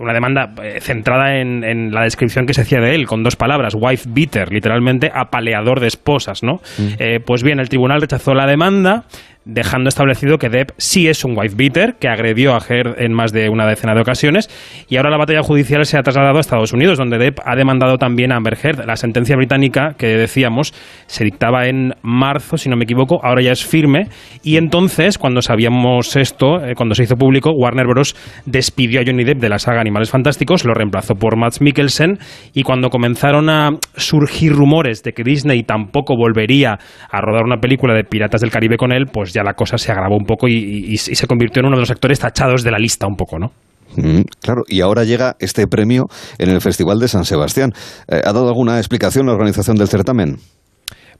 una 0.00 0.12
demanda 0.12 0.52
eh, 0.62 0.80
centrada 0.80 1.38
en, 1.38 1.92
la 1.92 2.02
descripción 2.02 2.46
que 2.46 2.54
se 2.54 2.62
hacía 2.62 2.80
de 2.80 2.94
él, 2.94 3.06
con 3.06 3.22
dos 3.22 3.36
palabras, 3.36 3.74
wife 3.74 4.08
beater, 4.08 4.52
literalmente 4.52 5.10
apaleador 5.14 5.80
de 5.80 5.88
esposas, 5.88 6.42
¿no? 6.42 6.60
Mm. 6.78 6.86
Eh, 6.98 7.20
pues 7.20 7.42
bien, 7.42 7.60
el 7.60 7.68
tribunal 7.68 8.00
rechazó 8.00 8.34
la 8.34 8.46
demanda, 8.46 9.04
dejando 9.48 9.88
establecido 9.88 10.36
que 10.36 10.50
Depp 10.50 10.72
sí 10.76 11.08
es 11.08 11.24
un 11.24 11.36
wife 11.36 11.56
beater, 11.56 11.96
que 11.98 12.06
agredió 12.06 12.54
a 12.54 12.60
Heard 12.60 13.00
en 13.00 13.14
más 13.14 13.32
de 13.32 13.48
una 13.48 13.66
decena 13.66 13.94
de 13.94 14.02
ocasiones, 14.02 14.50
y 14.88 14.96
ahora 14.96 15.10
la 15.10 15.16
batalla 15.16 15.42
judicial 15.42 15.86
se 15.86 15.96
ha 15.96 16.02
trasladado 16.02 16.36
a 16.36 16.40
Estados 16.40 16.74
Unidos, 16.74 16.98
donde 16.98 17.16
Depp 17.16 17.40
ha 17.44 17.56
demandado 17.56 17.96
también 17.96 18.30
a 18.30 18.36
Amber 18.36 18.58
Heard. 18.62 18.84
La 18.86 18.96
sentencia 18.96 19.36
británica, 19.36 19.94
que 19.96 20.08
decíamos, 20.08 20.74
se 21.06 21.24
dictaba 21.24 21.66
en 21.66 21.94
marzo, 22.02 22.58
si 22.58 22.68
no 22.68 22.76
me 22.76 22.84
equivoco, 22.84 23.20
ahora 23.24 23.40
ya 23.40 23.52
es 23.52 23.64
firme, 23.64 24.08
y 24.42 24.58
entonces, 24.58 25.16
cuando 25.16 25.40
sabíamos 25.40 26.14
esto, 26.16 26.62
eh, 26.62 26.74
cuando 26.74 26.94
se 26.94 27.04
hizo 27.04 27.16
público, 27.16 27.50
Warner 27.52 27.86
Bros. 27.86 28.14
despidió 28.44 29.00
a 29.00 29.04
Johnny 29.06 29.24
Depp 29.24 29.40
de 29.40 29.48
la 29.48 29.58
saga 29.58 29.80
Animales 29.80 30.10
Fantásticos, 30.10 30.66
lo 30.66 30.74
reemplazó 30.74 31.14
por 31.14 31.36
Matt 31.36 31.60
Mikkelsen, 31.60 32.18
y 32.52 32.64
cuando 32.64 32.90
comenzaron 32.90 33.48
a 33.48 33.70
surgir 33.96 34.52
rumores 34.52 35.02
de 35.02 35.12
que 35.12 35.24
Disney 35.24 35.62
tampoco 35.62 36.16
volvería 36.16 36.78
a 37.10 37.20
rodar 37.22 37.44
una 37.44 37.56
película 37.56 37.94
de 37.94 38.04
Piratas 38.04 38.42
del 38.42 38.50
Caribe 38.50 38.76
con 38.76 38.92
él, 38.92 39.06
pues 39.10 39.32
ya 39.32 39.37
la 39.42 39.54
cosa 39.54 39.78
se 39.78 39.92
agravó 39.92 40.16
un 40.16 40.24
poco 40.24 40.48
y, 40.48 40.96
se 40.98 41.26
convirtió 41.26 41.60
en 41.60 41.66
uno 41.66 41.76
de 41.76 41.80
los 41.80 41.90
actores 41.90 42.18
tachados 42.18 42.62
de 42.62 42.70
la 42.70 42.78
lista 42.78 43.06
un 43.06 43.16
poco, 43.16 43.38
¿no? 43.38 43.52
Mm, 43.96 44.22
claro, 44.40 44.62
y 44.68 44.80
ahora 44.80 45.04
llega 45.04 45.36
este 45.38 45.66
premio 45.66 46.06
en 46.38 46.50
el 46.50 46.60
Festival 46.60 46.98
de 46.98 47.08
San 47.08 47.24
Sebastián. 47.24 47.72
Eh, 48.08 48.20
¿Ha 48.24 48.32
dado 48.32 48.48
alguna 48.48 48.78
explicación 48.78 49.26
la 49.26 49.32
organización 49.32 49.76
del 49.76 49.88
certamen? 49.88 50.36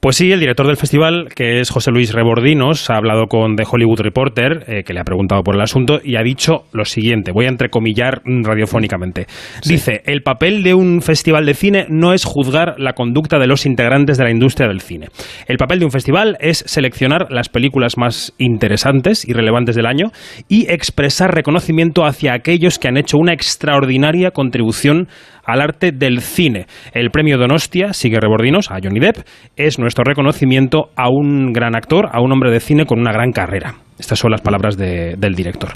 Pues 0.01 0.15
sí, 0.15 0.31
el 0.31 0.39
director 0.39 0.65
del 0.65 0.77
festival, 0.77 1.29
que 1.35 1.59
es 1.59 1.71
José 1.71 1.91
Luis 1.91 2.13
Rebordinos, 2.13 2.89
ha 2.89 2.95
hablado 2.95 3.27
con 3.27 3.57
The 3.57 3.65
Hollywood 3.69 4.01
Reporter, 4.01 4.65
eh, 4.69 4.85
que 4.85 4.93
le 4.93 5.01
ha 5.01 5.05
preguntado 5.05 5.43
por 5.43 5.57
el 5.57 5.61
asunto, 5.61 5.99
y 6.01 6.15
ha 6.15 6.23
dicho 6.23 6.67
lo 6.73 6.85
siguiente, 6.85 7.33
voy 7.33 7.47
a 7.47 7.49
entrecomillar 7.49 8.23
radiofónicamente. 8.25 9.27
Dice, 9.67 10.03
el 10.07 10.23
papel 10.23 10.63
de 10.63 10.75
un 10.75 11.03
festival 11.03 11.47
de 11.47 11.55
cine 11.55 11.87
no 11.89 12.13
es 12.13 12.25
juzgar 12.25 12.77
la 12.79 12.93
conducta 12.93 13.41
de 13.41 13.49
los 13.49 13.67
integrantes 13.67 14.19
de 14.19 14.23
la 14.23 14.31
industria 14.31 14.69
del 14.69 14.83
cine. 14.83 15.09
El 15.49 15.57
papel 15.57 15.81
de 15.81 15.87
un 15.87 15.91
festival 15.91 16.37
es 16.39 16.59
seleccionar 16.59 17.33
las 17.33 17.49
películas 17.49 17.99
más 17.99 18.33
interesantes 18.39 19.27
y 19.27 19.33
relevantes 19.33 19.75
del 19.75 19.87
año 19.87 20.13
y 20.49 20.71
expresar 20.71 21.35
reconocimiento 21.35 22.05
hacia 22.05 22.35
aquellos 22.35 22.79
que 22.79 22.87
han 22.87 22.99
hecho 22.99 23.19
una 23.19 23.33
extraordinaria 23.33 24.31
contribución 24.31 25.09
al 25.49 25.63
arte 25.63 25.93
del 25.93 26.21
cine. 26.21 26.67
El 26.93 27.11
premio 27.11 27.39
Donostia, 27.39 27.95
sigue 27.95 28.21
rebordinos, 28.21 28.71
a 28.71 28.77
Johnny 28.83 29.01
Depp, 29.01 29.27
es 29.57 29.79
nuestro 29.79 30.05
reconocimiento 30.05 30.91
a 30.95 31.09
un 31.09 31.53
gran 31.55 31.75
actor, 31.75 32.11
a 32.13 32.21
un 32.21 32.31
hombre 32.33 32.53
de 32.53 32.61
cine 32.61 32.85
con 32.85 33.01
una 33.01 33.13
gran 33.13 33.33
carrera. 33.33 33.75
Estas 33.99 34.19
son 34.19 34.31
las 34.31 34.43
palabras 34.43 34.77
del 34.77 35.35
director. 35.35 35.71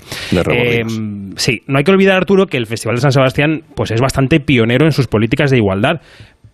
Eh, 0.52 0.82
sí, 1.36 1.62
no 1.66 1.78
hay 1.78 1.84
que 1.84 1.90
olvidar, 1.90 2.18
Arturo, 2.18 2.46
que 2.46 2.56
el 2.56 2.66
Festival 2.66 2.96
de 2.96 3.00
San 3.00 3.12
Sebastián 3.12 3.62
pues, 3.74 3.90
es 3.90 4.00
bastante 4.00 4.38
pionero 4.38 4.84
en 4.84 4.92
sus 4.92 5.08
políticas 5.08 5.50
de 5.50 5.56
igualdad 5.56 6.00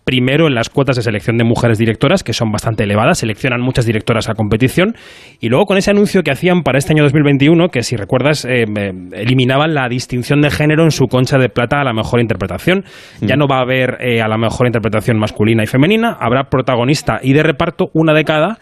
primero 0.03 0.47
en 0.47 0.55
las 0.55 0.69
cuotas 0.69 0.95
de 0.95 1.01
selección 1.01 1.37
de 1.37 1.43
mujeres 1.43 1.77
directoras, 1.77 2.23
que 2.23 2.33
son 2.33 2.51
bastante 2.51 2.83
elevadas, 2.83 3.19
seleccionan 3.19 3.61
muchas 3.61 3.85
directoras 3.85 4.29
a 4.29 4.33
competición, 4.33 4.95
y 5.39 5.49
luego 5.49 5.65
con 5.65 5.77
ese 5.77 5.91
anuncio 5.91 6.23
que 6.23 6.31
hacían 6.31 6.63
para 6.63 6.77
este 6.77 6.93
año 6.93 7.03
2021, 7.03 7.69
que 7.69 7.83
si 7.83 7.95
recuerdas, 7.95 8.45
eh, 8.45 8.65
eliminaban 9.13 9.73
la 9.73 9.87
distinción 9.89 10.41
de 10.41 10.49
género 10.49 10.83
en 10.83 10.91
su 10.91 11.07
concha 11.07 11.37
de 11.37 11.49
plata 11.49 11.81
a 11.81 11.83
la 11.83 11.93
mejor 11.93 12.19
interpretación. 12.19 12.83
Ya 13.21 13.35
no 13.35 13.47
va 13.47 13.57
a 13.57 13.61
haber 13.61 13.97
eh, 13.99 14.21
a 14.21 14.27
la 14.27 14.37
mejor 14.37 14.67
interpretación 14.67 15.17
masculina 15.17 15.63
y 15.63 15.67
femenina, 15.67 16.17
habrá 16.19 16.49
protagonista 16.49 17.19
y 17.21 17.33
de 17.33 17.43
reparto, 17.43 17.89
una 17.93 18.13
de 18.13 18.23
cada 18.23 18.59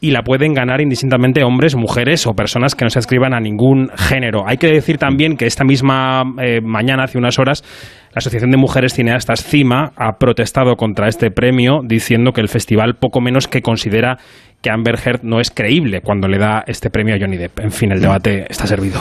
y 0.00 0.10
la 0.10 0.22
pueden 0.22 0.52
ganar 0.52 0.80
indistintamente 0.80 1.42
hombres, 1.42 1.74
mujeres 1.74 2.26
o 2.26 2.34
personas 2.34 2.74
que 2.74 2.84
no 2.84 2.90
se 2.90 2.98
escriban 2.98 3.32
a 3.32 3.40
ningún 3.40 3.90
género. 3.96 4.46
Hay 4.46 4.58
que 4.58 4.66
decir 4.68 4.98
también 4.98 5.36
que 5.36 5.46
esta 5.46 5.64
misma 5.64 6.22
eh, 6.42 6.60
mañana, 6.62 7.04
hace 7.04 7.18
unas 7.18 7.38
horas, 7.38 7.64
la 8.12 8.18
Asociación 8.18 8.50
de 8.50 8.58
Mujeres 8.58 8.94
Cineastas 8.94 9.44
CIMA 9.44 9.92
ha 9.96 10.18
protestado 10.18 10.76
contra 10.76 11.08
este 11.08 11.30
premio 11.30 11.80
diciendo 11.84 12.32
que 12.32 12.40
el 12.40 12.48
festival 12.48 12.96
poco 13.00 13.20
menos 13.20 13.48
que 13.48 13.62
considera 13.62 14.18
que 14.62 14.70
Amber 14.70 14.98
Heard 15.02 15.20
no 15.22 15.40
es 15.40 15.50
creíble 15.50 16.00
cuando 16.02 16.28
le 16.28 16.38
da 16.38 16.64
este 16.66 16.90
premio 16.90 17.14
a 17.14 17.18
Johnny 17.18 17.36
Depp. 17.36 17.60
En 17.60 17.72
fin, 17.72 17.92
el 17.92 18.00
debate 18.00 18.46
está 18.48 18.66
servido. 18.66 19.00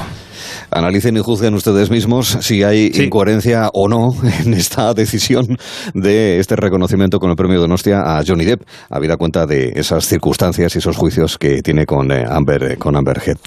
Analicen 0.71 1.17
y 1.17 1.19
juzguen 1.19 1.53
ustedes 1.53 1.89
mismos 1.89 2.37
si 2.41 2.63
hay 2.63 2.91
incoherencia 2.93 3.69
o 3.73 3.87
no 3.87 4.13
en 4.45 4.53
esta 4.53 4.93
decisión 4.93 5.57
de 5.93 6.39
este 6.39 6.55
reconocimiento 6.55 7.19
con 7.19 7.29
el 7.29 7.35
premio 7.35 7.59
Donostia 7.59 8.01
a 8.01 8.23
Johnny 8.25 8.45
Depp, 8.45 8.63
habida 8.89 9.17
cuenta 9.17 9.45
de 9.45 9.73
esas 9.75 10.05
circunstancias 10.05 10.75
y 10.75 10.79
esos 10.79 10.97
juicios 10.97 11.37
que 11.37 11.61
tiene 11.61 11.85
con 11.85 12.11
eh, 12.11 12.25
Amber, 12.27 12.63
eh, 12.63 12.77
con 12.77 12.95
Amber 12.95 13.21
Heard. 13.25 13.39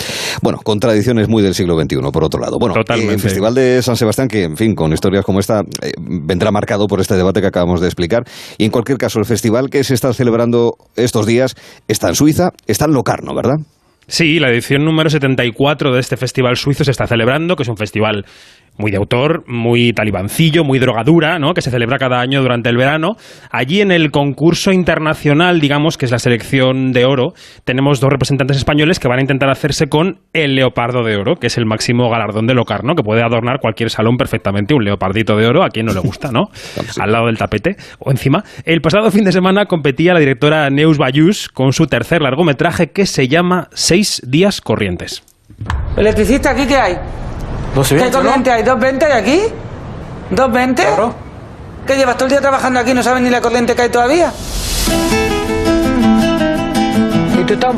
Bueno, 0.42 0.58
contradicciones 0.62 1.28
muy 1.28 1.42
del 1.42 1.54
siglo 1.54 1.80
XXI, 1.80 1.96
por 2.12 2.24
otro 2.24 2.40
lado. 2.40 2.58
Bueno, 2.58 2.74
Totalmente. 2.74 3.14
el 3.14 3.20
Festival 3.20 3.54
de 3.54 3.82
San 3.82 3.96
Sebastián, 3.96 4.28
que, 4.28 4.44
en 4.44 4.56
fin, 4.56 4.74
con 4.74 4.92
historias 4.92 5.24
como 5.24 5.40
esta, 5.40 5.60
eh, 5.82 5.92
vendrá 5.98 6.50
marcado 6.50 6.86
por 6.86 7.00
este 7.00 7.16
debate 7.16 7.40
que 7.40 7.46
acabamos 7.46 7.80
de 7.80 7.86
explicar. 7.86 8.24
Y 8.56 8.64
en 8.64 8.70
cualquier 8.70 8.98
caso, 8.98 9.18
el 9.18 9.24
festival 9.24 9.70
que 9.70 9.84
se 9.84 9.94
está 9.94 10.12
celebrando 10.12 10.74
estos 10.96 11.26
días 11.26 11.54
está 11.86 12.08
en 12.08 12.14
Suiza, 12.14 12.50
está 12.66 12.86
en 12.86 12.92
Locarno, 12.92 13.34
¿verdad? 13.34 13.58
Sí, 14.10 14.38
la 14.40 14.48
edición 14.48 14.86
número 14.86 15.10
74 15.10 15.92
de 15.92 16.00
este 16.00 16.16
festival 16.16 16.56
suizo 16.56 16.82
se 16.82 16.90
está 16.90 17.06
celebrando, 17.06 17.56
que 17.56 17.62
es 17.62 17.68
un 17.68 17.76
festival 17.76 18.24
muy 18.78 18.90
de 18.90 18.96
autor, 18.96 19.44
muy 19.46 19.92
talibancillo, 19.92 20.64
muy 20.64 20.78
drogadura, 20.78 21.38
¿no? 21.38 21.52
que 21.52 21.60
se 21.60 21.70
celebra 21.70 21.98
cada 21.98 22.20
año 22.20 22.40
durante 22.40 22.70
el 22.70 22.76
verano. 22.76 23.16
Allí 23.50 23.80
en 23.80 23.90
el 23.90 24.10
concurso 24.10 24.72
internacional, 24.72 25.60
digamos, 25.60 25.98
que 25.98 26.06
es 26.06 26.12
la 26.12 26.18
selección 26.18 26.92
de 26.92 27.04
oro, 27.04 27.34
tenemos 27.64 28.00
dos 28.00 28.10
representantes 28.10 28.56
españoles 28.56 28.98
que 28.98 29.08
van 29.08 29.18
a 29.18 29.22
intentar 29.22 29.50
hacerse 29.50 29.88
con 29.88 30.20
el 30.32 30.54
leopardo 30.54 31.02
de 31.02 31.16
oro, 31.16 31.36
que 31.36 31.48
es 31.48 31.58
el 31.58 31.66
máximo 31.66 32.08
galardón 32.08 32.46
de 32.46 32.54
Locarno, 32.54 32.94
que 32.94 33.02
puede 33.02 33.22
adornar 33.22 33.58
cualquier 33.60 33.90
salón 33.90 34.16
perfectamente, 34.16 34.74
un 34.74 34.84
leopardito 34.84 35.36
de 35.36 35.46
oro, 35.46 35.64
a 35.64 35.70
quien 35.70 35.86
no 35.86 35.92
le 35.92 36.00
gusta, 36.00 36.30
¿no? 36.30 36.50
Al 37.00 37.12
lado 37.12 37.26
del 37.26 37.36
tapete 37.36 37.76
o 37.98 38.10
encima. 38.10 38.44
El 38.64 38.80
pasado 38.80 39.10
fin 39.10 39.24
de 39.24 39.32
semana 39.32 39.66
competía 39.66 40.14
la 40.14 40.20
directora 40.20 40.70
Neus 40.70 40.98
Bayús 40.98 41.48
con 41.48 41.72
su 41.72 41.86
tercer 41.86 42.22
largometraje 42.22 42.90
que 42.90 43.06
se 43.06 43.28
llama 43.28 43.68
Seis 43.72 44.22
días 44.24 44.60
corrientes. 44.60 45.22
¿Electricista 45.96 46.50
aquí 46.50 46.66
qué 46.66 46.76
hay? 46.76 46.94
¿Qué 47.74 48.10
corriente 48.10 48.50
hay? 48.50 48.62
¿220 48.62 49.02
hay 49.04 49.12
aquí? 49.12 49.40
¿220? 50.32 51.12
¿Qué 51.86 51.96
llevas 51.96 52.16
todo 52.16 52.26
el 52.26 52.30
día 52.30 52.40
trabajando 52.40 52.80
aquí 52.80 52.90
y 52.90 52.94
no 52.94 53.02
sabes 53.02 53.22
ni 53.22 53.30
la 53.30 53.40
corriente 53.40 53.74
que 53.74 53.82
hay 53.82 53.88
todavía? 53.88 54.32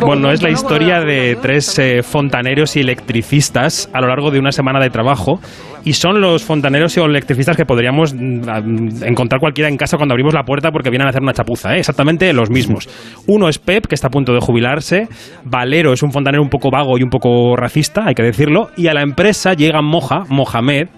Bueno, 0.01 0.33
es 0.33 0.43
la 0.43 0.51
historia 0.51 1.01
de 1.01 1.37
tres 1.41 1.79
eh, 1.79 2.03
fontaneros 2.03 2.75
y 2.75 2.81
electricistas 2.81 3.89
a 3.93 4.01
lo 4.01 4.09
largo 4.09 4.31
de 4.33 4.41
una 4.41 4.51
semana 4.51 4.81
de 4.81 4.91
trabajo. 4.91 5.41
Y 5.85 5.95
son 5.95 6.21
los 6.21 6.45
fontaneros 6.45 6.97
y 6.97 7.01
electricistas 7.01 7.57
que 7.57 7.65
podríamos 7.65 8.15
mm, 8.15 9.05
encontrar 9.05 9.41
cualquiera 9.41 9.69
en 9.69 9.77
casa 9.77 9.97
cuando 9.97 10.13
abrimos 10.13 10.35
la 10.35 10.43
puerta 10.43 10.71
porque 10.71 10.91
vienen 10.91 11.07
a 11.07 11.11
hacer 11.11 11.23
una 11.23 11.33
chapuza. 11.33 11.75
¿eh? 11.75 11.79
Exactamente 11.79 12.33
los 12.33 12.51
mismos. 12.51 12.89
Uno 13.27 13.49
es 13.49 13.59
Pep, 13.59 13.87
que 13.87 13.95
está 13.95 14.09
a 14.09 14.11
punto 14.11 14.33
de 14.33 14.41
jubilarse. 14.41 15.09
Valero 15.45 15.93
es 15.93 16.03
un 16.03 16.13
fontanero 16.13 16.43
un 16.43 16.51
poco 16.51 16.71
vago 16.71 16.99
y 16.99 17.03
un 17.03 17.11
poco 17.11 17.57
racista, 17.57 18.05
hay 18.07 18.15
que 18.15 18.23
decirlo. 18.23 18.71
Y 18.77 18.89
a 18.89 18.95
la 18.95 19.03
empresa 19.03 19.55
llega 19.55 19.81
Moja, 19.83 20.25
Mohamed, 20.29 20.89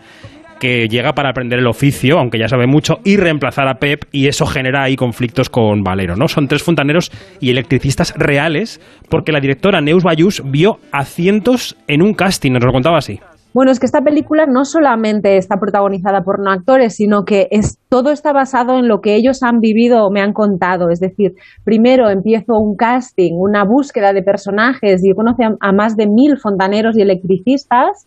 que 0.63 0.87
llega 0.87 1.13
para 1.13 1.31
aprender 1.31 1.59
el 1.59 1.67
oficio, 1.67 2.21
aunque 2.21 2.39
ya 2.39 2.47
sabe 2.47 2.69
mucho, 2.69 3.01
y 3.05 3.17
reemplazar 3.17 3.67
a 3.67 3.81
Pep, 3.81 4.05
y 4.13 4.29
eso 4.29 4.47
genera 4.47 4.85
ahí 4.85 4.95
conflictos 4.95 5.51
con 5.51 5.83
Valero, 5.83 6.15
¿no? 6.15 6.29
Son 6.29 6.47
tres 6.47 6.63
fontaneros 6.63 7.11
y 7.41 7.51
electricistas 7.51 8.15
reales, 8.17 8.81
porque 9.09 9.33
la 9.33 9.41
directora 9.41 9.81
Neus 9.81 10.05
Bayús 10.05 10.41
vio 10.45 10.79
a 10.93 11.05
cientos 11.05 11.77
en 11.89 12.01
un 12.01 12.15
casting, 12.15 12.53
nos 12.53 12.65
lo 12.65 12.71
contaba 12.71 12.99
así. 12.99 13.19
Bueno, 13.55 13.71
es 13.71 13.79
que 13.79 13.87
esta 13.87 14.01
película 14.01 14.47
no 14.47 14.65
solamente 14.65 15.37
está 15.37 15.59
protagonizada 15.59 16.23
por 16.23 16.43
no 16.43 16.51
actores, 16.51 16.97
sino 16.97 17.25
que 17.25 17.49
es, 17.51 17.79
todo 17.91 18.11
está 18.11 18.33
basado 18.33 18.79
en 18.79 18.89
lo 18.89 19.01
que 19.01 19.15
ellos 19.15 19.43
han 19.43 19.61
vivido 19.61 20.07
o 20.07 20.11
me 20.11 20.23
han 20.23 20.33
contado. 20.33 20.89
Es 20.89 21.01
decir, 21.01 21.33
primero 21.63 22.09
empiezo 22.09 22.55
un 22.59 22.77
casting, 22.77 23.33
una 23.35 23.65
búsqueda 23.65 24.15
de 24.15 24.23
personajes 24.23 25.05
y 25.05 25.13
conoce 25.15 25.45
a, 25.45 25.55
a 25.61 25.73
más 25.73 25.97
de 25.97 26.07
mil 26.07 26.39
fontaneros 26.39 26.97
y 26.97 27.03
electricistas 27.03 28.07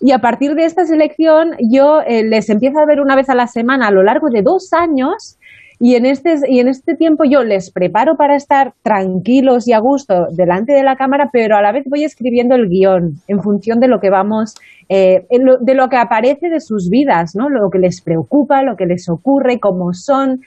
y 0.00 0.12
a 0.12 0.18
partir 0.18 0.54
de 0.54 0.64
esta 0.64 0.84
selección 0.84 1.52
yo 1.72 2.00
eh, 2.06 2.22
les 2.22 2.50
empiezo 2.50 2.78
a 2.78 2.86
ver 2.86 3.00
una 3.00 3.16
vez 3.16 3.30
a 3.30 3.34
la 3.34 3.46
semana 3.46 3.88
a 3.88 3.90
lo 3.90 4.02
largo 4.02 4.28
de 4.30 4.42
dos 4.42 4.72
años 4.72 5.38
y 5.78 5.94
en, 5.94 6.06
este, 6.06 6.36
y 6.48 6.60
en 6.60 6.68
este 6.68 6.94
tiempo 6.94 7.24
yo 7.28 7.42
les 7.42 7.70
preparo 7.70 8.16
para 8.16 8.34
estar 8.34 8.72
tranquilos 8.82 9.68
y 9.68 9.72
a 9.72 9.78
gusto 9.78 10.26
delante 10.30 10.72
de 10.72 10.82
la 10.82 10.96
cámara, 10.96 11.28
pero 11.32 11.56
a 11.56 11.62
la 11.62 11.72
vez 11.72 11.84
voy 11.86 12.04
escribiendo 12.04 12.54
el 12.54 12.68
guion 12.68 13.20
en 13.28 13.42
función 13.42 13.78
de 13.78 13.88
lo 13.88 14.00
que 14.00 14.08
vamos, 14.08 14.54
eh, 14.88 15.26
de 15.28 15.74
lo 15.74 15.88
que 15.88 15.96
aparece 15.96 16.48
de 16.48 16.60
sus 16.60 16.88
vidas, 16.88 17.34
¿no? 17.34 17.50
lo 17.50 17.68
que 17.70 17.78
les 17.78 18.00
preocupa, 18.00 18.62
lo 18.62 18.76
que 18.76 18.86
les 18.86 19.08
ocurre, 19.08 19.58
cómo 19.60 19.92
son. 19.92 20.40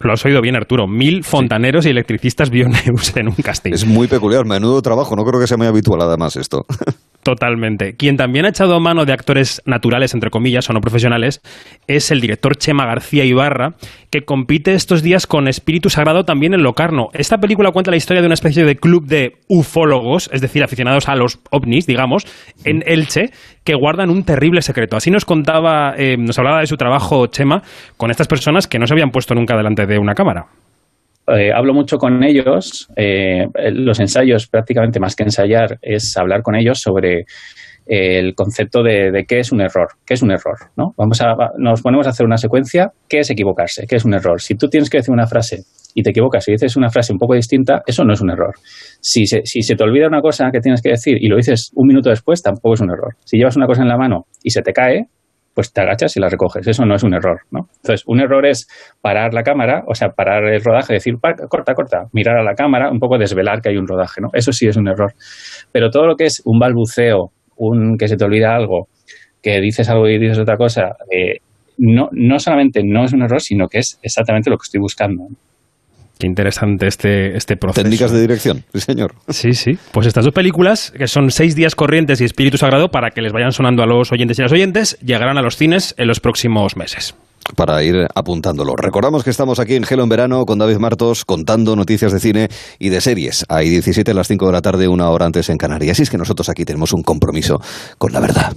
Lo 0.00 0.12
has 0.12 0.24
oído 0.24 0.42
bien, 0.42 0.56
Arturo. 0.56 0.86
Mil 0.86 1.24
fontaneros 1.24 1.86
y 1.86 1.90
electricistas 1.90 2.50
bioneus 2.50 3.16
en 3.16 3.28
un 3.28 3.36
castillo. 3.36 3.74
Es 3.74 3.86
muy 3.86 4.08
peculiar, 4.08 4.44
menudo 4.44 4.82
trabajo. 4.82 5.14
No 5.16 5.24
creo 5.24 5.40
que 5.40 5.46
sea 5.46 5.56
muy 5.56 5.66
habitual 5.66 6.00
además 6.02 6.36
esto. 6.36 6.66
Totalmente. 7.24 7.96
Quien 7.96 8.18
también 8.18 8.44
ha 8.44 8.50
echado 8.50 8.78
mano 8.80 9.06
de 9.06 9.14
actores 9.14 9.62
naturales, 9.64 10.12
entre 10.12 10.28
comillas, 10.28 10.68
o 10.68 10.74
no 10.74 10.82
profesionales, 10.82 11.40
es 11.86 12.10
el 12.10 12.20
director 12.20 12.54
Chema 12.56 12.84
García 12.84 13.24
Ibarra, 13.24 13.76
que 14.10 14.26
compite 14.26 14.74
estos 14.74 15.02
días 15.02 15.26
con 15.26 15.48
Espíritu 15.48 15.88
Sagrado 15.88 16.24
también 16.24 16.52
en 16.52 16.62
Locarno. 16.62 17.08
Esta 17.14 17.38
película 17.38 17.70
cuenta 17.70 17.90
la 17.90 17.96
historia 17.96 18.20
de 18.20 18.26
una 18.26 18.34
especie 18.34 18.64
de 18.64 18.76
club 18.76 19.06
de 19.06 19.36
ufólogos, 19.48 20.28
es 20.34 20.42
decir, 20.42 20.62
aficionados 20.62 21.08
a 21.08 21.16
los 21.16 21.40
ovnis, 21.50 21.86
digamos, 21.86 22.26
en 22.62 22.82
Elche, 22.84 23.30
que 23.64 23.74
guardan 23.74 24.10
un 24.10 24.24
terrible 24.24 24.60
secreto. 24.60 24.98
Así 24.98 25.10
nos 25.10 25.24
contaba, 25.24 25.94
eh, 25.96 26.18
nos 26.18 26.38
hablaba 26.38 26.60
de 26.60 26.66
su 26.66 26.76
trabajo 26.76 27.26
Chema 27.28 27.62
con 27.96 28.10
estas 28.10 28.28
personas 28.28 28.68
que 28.68 28.78
no 28.78 28.86
se 28.86 28.92
habían 28.92 29.10
puesto 29.10 29.34
nunca 29.34 29.56
delante 29.56 29.86
de 29.86 29.98
una 29.98 30.12
cámara. 30.12 30.44
Eh, 31.28 31.50
hablo 31.54 31.72
mucho 31.72 31.96
con 31.96 32.22
ellos. 32.22 32.88
Eh, 32.96 33.46
los 33.72 34.00
ensayos, 34.00 34.46
prácticamente 34.46 35.00
más 35.00 35.16
que 35.16 35.24
ensayar, 35.24 35.78
es 35.80 36.16
hablar 36.16 36.42
con 36.42 36.54
ellos 36.54 36.80
sobre 36.80 37.20
eh, 37.86 38.18
el 38.18 38.34
concepto 38.34 38.82
de, 38.82 39.24
qué 39.26 39.40
es 39.40 39.52
un 39.52 39.60
error, 39.60 39.88
qué 40.06 40.14
es 40.14 40.22
un 40.22 40.30
error, 40.30 40.56
¿no? 40.76 40.92
Vamos 40.96 41.20
a, 41.22 41.34
nos 41.58 41.82
ponemos 41.82 42.06
a 42.06 42.10
hacer 42.10 42.26
una 42.26 42.36
secuencia, 42.36 42.90
¿qué 43.08 43.20
es 43.20 43.30
equivocarse? 43.30 43.86
¿Qué 43.86 43.96
es 43.96 44.04
un 44.04 44.14
error? 44.14 44.40
Si 44.40 44.54
tú 44.54 44.68
tienes 44.68 44.90
que 44.90 44.98
decir 44.98 45.12
una 45.12 45.26
frase 45.26 45.64
y 45.94 46.02
te 46.02 46.10
equivocas 46.10 46.46
y 46.48 46.52
dices 46.52 46.76
una 46.76 46.90
frase 46.90 47.12
un 47.12 47.18
poco 47.18 47.34
distinta, 47.34 47.82
eso 47.86 48.04
no 48.04 48.12
es 48.12 48.20
un 48.20 48.30
error. 48.30 48.54
Si 49.00 49.26
se, 49.26 49.42
si 49.44 49.62
se 49.62 49.76
te 49.76 49.84
olvida 49.84 50.06
una 50.08 50.20
cosa 50.20 50.50
que 50.52 50.60
tienes 50.60 50.82
que 50.82 50.90
decir 50.90 51.16
y 51.20 51.28
lo 51.28 51.36
dices 51.36 51.70
un 51.74 51.86
minuto 51.86 52.10
después, 52.10 52.42
tampoco 52.42 52.74
es 52.74 52.80
un 52.80 52.90
error. 52.90 53.16
Si 53.24 53.38
llevas 53.38 53.56
una 53.56 53.66
cosa 53.66 53.82
en 53.82 53.88
la 53.88 53.96
mano 53.96 54.26
y 54.42 54.50
se 54.50 54.62
te 54.62 54.72
cae, 54.72 55.08
pues 55.54 55.72
te 55.72 55.80
agachas 55.80 56.16
y 56.16 56.20
la 56.20 56.28
recoges. 56.28 56.66
Eso 56.66 56.84
no 56.84 56.94
es 56.94 57.02
un 57.02 57.14
error, 57.14 57.42
¿no? 57.50 57.68
Entonces, 57.76 58.04
un 58.06 58.20
error 58.20 58.44
es 58.44 58.66
parar 59.00 59.32
la 59.32 59.42
cámara, 59.42 59.84
o 59.86 59.94
sea, 59.94 60.10
parar 60.10 60.44
el 60.44 60.62
rodaje, 60.62 60.94
decir, 60.94 61.14
corta, 61.48 61.74
corta, 61.74 62.04
mirar 62.12 62.38
a 62.38 62.42
la 62.42 62.54
cámara, 62.54 62.90
un 62.90 62.98
poco 62.98 63.18
desvelar 63.18 63.60
que 63.62 63.70
hay 63.70 63.76
un 63.76 63.86
rodaje, 63.86 64.20
¿no? 64.20 64.28
Eso 64.32 64.52
sí 64.52 64.66
es 64.66 64.76
un 64.76 64.88
error. 64.88 65.14
Pero 65.72 65.90
todo 65.90 66.06
lo 66.06 66.16
que 66.16 66.24
es 66.24 66.42
un 66.44 66.58
balbuceo, 66.58 67.30
un 67.56 67.96
que 67.96 68.08
se 68.08 68.16
te 68.16 68.24
olvida 68.24 68.54
algo, 68.54 68.88
que 69.40 69.60
dices 69.60 69.88
algo 69.88 70.08
y 70.08 70.18
dices 70.18 70.38
otra 70.38 70.56
cosa, 70.56 70.96
eh, 71.10 71.38
no, 71.78 72.08
no 72.12 72.38
solamente 72.38 72.82
no 72.84 73.04
es 73.04 73.12
un 73.12 73.22
error, 73.22 73.40
sino 73.40 73.68
que 73.68 73.78
es 73.78 73.98
exactamente 74.02 74.50
lo 74.50 74.56
que 74.56 74.64
estoy 74.64 74.80
buscando. 74.80 75.28
Qué 76.24 76.26
interesante 76.26 76.86
este, 76.86 77.36
este 77.36 77.58
proceso. 77.58 77.82
Técnicas 77.82 78.10
de 78.10 78.18
dirección, 78.18 78.64
sí, 78.72 78.80
señor. 78.80 79.14
Sí, 79.28 79.52
sí. 79.52 79.76
Pues 79.92 80.06
estas 80.06 80.24
dos 80.24 80.32
películas, 80.32 80.90
que 80.96 81.06
son 81.06 81.30
Seis 81.30 81.54
días 81.54 81.74
corrientes 81.74 82.18
y 82.22 82.24
Espíritu 82.24 82.56
Sagrado, 82.56 82.88
para 82.88 83.10
que 83.10 83.20
les 83.20 83.30
vayan 83.30 83.52
sonando 83.52 83.82
a 83.82 83.86
los 83.86 84.10
oyentes 84.10 84.38
y 84.38 84.42
a 84.42 84.44
las 84.44 84.52
oyentes, 84.52 84.98
llegarán 85.04 85.36
a 85.36 85.42
los 85.42 85.58
cines 85.58 85.94
en 85.98 86.08
los 86.08 86.20
próximos 86.20 86.78
meses. 86.78 87.14
Para 87.56 87.82
ir 87.82 88.06
apuntándolo. 88.14 88.74
Recordamos 88.76 89.24
que 89.24 89.30
estamos 89.30 89.58
aquí 89.60 89.74
en 89.74 89.84
Gelo 89.84 90.02
en 90.02 90.08
Verano 90.08 90.44
con 90.44 90.58
David 90.58 90.78
Martos 90.78 91.24
contando 91.24 91.76
noticias 91.76 92.12
de 92.12 92.20
cine 92.20 92.48
y 92.78 92.88
de 92.88 93.00
series. 93.00 93.44
Hay 93.48 93.68
17 93.68 94.10
a 94.10 94.14
las 94.14 94.28
5 94.28 94.46
de 94.46 94.52
la 94.52 94.62
tarde, 94.62 94.88
una 94.88 95.08
hora 95.10 95.26
antes 95.26 95.48
en 95.50 95.56
Canarias. 95.56 95.98
Y 95.98 96.02
es 96.02 96.10
que 96.10 96.18
nosotros 96.18 96.48
aquí 96.48 96.64
tenemos 96.64 96.92
un 96.92 97.02
compromiso 97.02 97.60
con 97.98 98.12
la 98.12 98.20
verdad, 98.20 98.52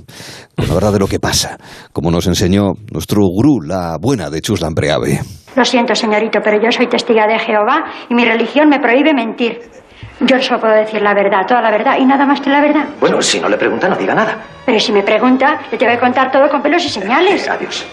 con 0.55 0.67
la 0.67 0.73
verdad 0.73 0.93
de 0.93 0.99
lo 0.99 1.07
que 1.07 1.19
pasa, 1.19 1.57
como 1.93 2.11
nos 2.11 2.27
enseñó 2.27 2.73
nuestro 2.91 3.21
gurú, 3.23 3.61
la 3.61 3.97
buena 3.99 4.29
de 4.29 4.41
Chuslan 4.41 4.73
Preave. 4.73 5.19
Lo 5.55 5.65
siento, 5.65 5.95
señorito, 5.95 6.39
pero 6.43 6.61
yo 6.61 6.71
soy 6.71 6.87
testiga 6.87 7.25
de 7.27 7.39
Jehová 7.39 7.85
y 8.09 8.13
mi 8.13 8.25
religión 8.25 8.69
me 8.69 8.79
prohíbe 8.79 9.13
mentir. 9.13 9.59
Yo 10.19 10.39
solo 10.39 10.59
puedo 10.59 10.75
decir 10.75 11.01
la 11.01 11.13
verdad, 11.13 11.45
toda 11.47 11.61
la 11.61 11.71
verdad 11.71 11.97
y 11.99 12.05
nada 12.05 12.25
más 12.25 12.41
que 12.41 12.49
la 12.49 12.61
verdad. 12.61 12.85
Bueno, 12.99 13.21
si 13.21 13.39
no 13.39 13.49
le 13.49 13.57
pregunta, 13.57 13.87
no 13.87 13.95
diga 13.95 14.15
nada. 14.15 14.37
Pero 14.65 14.79
si 14.79 14.91
me 14.91 15.03
pregunta, 15.03 15.61
le 15.71 15.77
tengo 15.77 15.91
que 15.93 15.99
contar 15.99 16.31
todo 16.31 16.49
con 16.49 16.61
pelos 16.61 16.83
y 16.85 16.89
señales. 16.89 17.47
Adiós. 17.47 17.85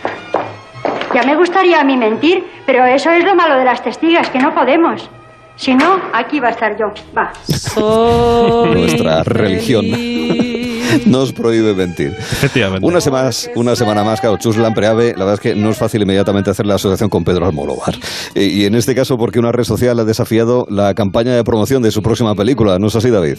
Ya 1.14 1.22
me 1.22 1.36
gustaría 1.36 1.80
a 1.80 1.84
mí 1.84 1.96
mentir, 1.96 2.44
pero 2.66 2.84
eso 2.84 3.10
es 3.10 3.24
lo 3.24 3.34
malo 3.34 3.56
de 3.56 3.64
las 3.64 3.82
testigas, 3.82 4.30
que 4.30 4.38
no 4.38 4.54
podemos. 4.54 5.08
Si 5.56 5.74
no, 5.74 6.00
aquí 6.12 6.40
va 6.40 6.48
a 6.48 6.50
estar 6.50 6.76
yo. 6.76 6.92
Va. 7.16 7.32
Nuestra 8.66 9.22
religión 9.22 9.84
nos 11.06 11.32
prohíbe 11.32 11.74
mentir. 11.74 12.16
Efectivamente. 12.18 12.86
Una 12.86 13.00
semana, 13.00 13.30
una 13.54 13.76
semana 13.76 14.02
más, 14.02 14.20
claro, 14.20 14.36
Chuslan 14.36 14.74
Preave, 14.74 15.12
la 15.12 15.24
verdad 15.24 15.34
es 15.34 15.40
que 15.40 15.54
no 15.54 15.70
es 15.70 15.78
fácil 15.78 16.02
inmediatamente 16.02 16.50
hacer 16.50 16.66
la 16.66 16.74
asociación 16.74 17.08
con 17.08 17.24
Pedro 17.24 17.46
Almodóvar. 17.46 17.94
Y, 18.34 18.62
y 18.62 18.64
en 18.64 18.74
este 18.74 18.94
caso 18.94 19.16
porque 19.16 19.38
una 19.38 19.52
red 19.52 19.64
social 19.64 19.98
ha 20.00 20.04
desafiado 20.04 20.66
la 20.68 20.94
campaña 20.94 21.34
de 21.36 21.44
promoción 21.44 21.82
de 21.82 21.92
su 21.92 22.02
próxima 22.02 22.34
película, 22.34 22.78
¿no 22.78 22.88
es 22.88 22.96
así, 22.96 23.10
David? 23.10 23.38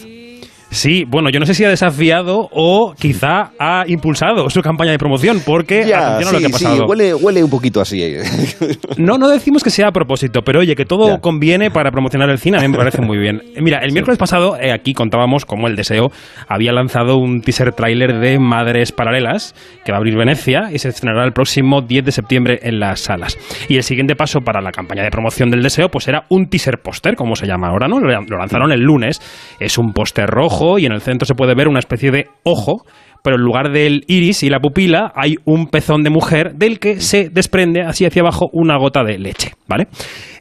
Sí, 0.70 1.04
bueno, 1.08 1.30
yo 1.30 1.38
no 1.40 1.46
sé 1.46 1.54
si 1.54 1.64
ha 1.64 1.68
desafiado 1.68 2.48
o 2.52 2.92
quizá 2.98 3.52
ha 3.58 3.84
impulsado 3.86 4.50
su 4.50 4.60
campaña 4.62 4.90
de 4.90 4.98
promoción, 4.98 5.40
porque 5.46 5.84
Ya, 5.86 6.16
atención 6.16 6.28
a 6.28 6.32
lo 6.32 6.38
sí, 6.38 6.44
que 6.44 6.54
ha 6.54 6.58
sí, 6.58 6.64
pasado. 6.64 6.86
huele, 6.86 7.14
huele 7.14 7.44
un 7.44 7.50
poquito 7.50 7.80
así. 7.80 8.02
eh. 8.02 8.22
No, 8.98 9.16
no 9.16 9.28
decimos 9.28 9.62
que 9.62 9.70
sea 9.70 9.88
a 9.88 9.92
propósito, 9.92 10.42
pero 10.42 10.60
oye, 10.60 10.74
que 10.74 10.84
todo 10.84 11.20
conviene 11.20 11.70
para 11.70 11.90
promocionar 11.90 12.28
el 12.30 12.38
cine, 12.38 12.58
a 12.58 12.60
mí 12.62 12.68
me 12.68 12.76
parece 12.76 13.00
muy 13.00 13.16
bien. 13.16 13.42
Mira, 13.60 13.78
el 13.82 13.92
miércoles 13.92 14.18
pasado, 14.18 14.56
eh, 14.60 14.72
aquí 14.72 14.92
contábamos 14.92 15.44
cómo 15.44 15.66
El 15.68 15.76
Deseo 15.76 16.10
había 16.48 16.72
lanzado 16.72 17.16
un 17.16 17.40
teaser 17.42 17.72
tráiler 17.72 18.18
de 18.18 18.38
Madres 18.38 18.92
Paralelas, 18.92 19.54
que 19.84 19.92
va 19.92 19.96
a 19.96 20.00
abrir 20.00 20.16
Venecia 20.16 20.70
y 20.72 20.78
se 20.78 20.88
estrenará 20.88 21.24
el 21.24 21.32
próximo 21.32 21.80
10 21.82 22.04
de 22.04 22.12
septiembre 22.12 22.58
en 22.62 22.80
las 22.80 23.00
salas. 23.00 23.38
Y 23.68 23.76
el 23.76 23.82
siguiente 23.82 24.16
paso 24.16 24.40
para 24.40 24.60
la 24.60 24.72
campaña 24.72 25.04
de 25.04 25.10
promoción 25.10 25.48
del 25.50 25.62
Deseo, 25.62 25.88
pues 25.90 26.08
era 26.08 26.24
un 26.28 26.48
teaser 26.48 26.78
póster, 26.82 27.14
como 27.14 27.36
se 27.36 27.46
llama 27.46 27.68
ahora, 27.68 27.86
¿no? 27.88 28.00
Lo 28.00 28.06
lo 28.16 28.38
lanzaron 28.38 28.72
el 28.72 28.80
lunes. 28.80 29.20
Es 29.60 29.78
un 29.78 29.92
póster 29.92 30.26
rojo 30.26 30.55
y 30.78 30.86
en 30.86 30.92
el 30.92 31.00
centro 31.00 31.26
se 31.26 31.34
puede 31.34 31.54
ver 31.54 31.68
una 31.68 31.78
especie 31.78 32.10
de 32.10 32.26
ojo 32.44 32.82
pero 33.26 33.38
en 33.38 33.42
lugar 33.42 33.72
del 33.72 34.04
iris 34.06 34.44
y 34.44 34.50
la 34.50 34.60
pupila 34.60 35.12
hay 35.16 35.34
un 35.44 35.66
pezón 35.66 36.04
de 36.04 36.10
mujer 36.10 36.54
del 36.54 36.78
que 36.78 37.00
se 37.00 37.28
desprende 37.28 37.82
así 37.82 38.04
hacia 38.04 38.22
abajo 38.22 38.46
una 38.52 38.78
gota 38.78 39.02
de 39.02 39.18
leche, 39.18 39.50
¿vale? 39.66 39.88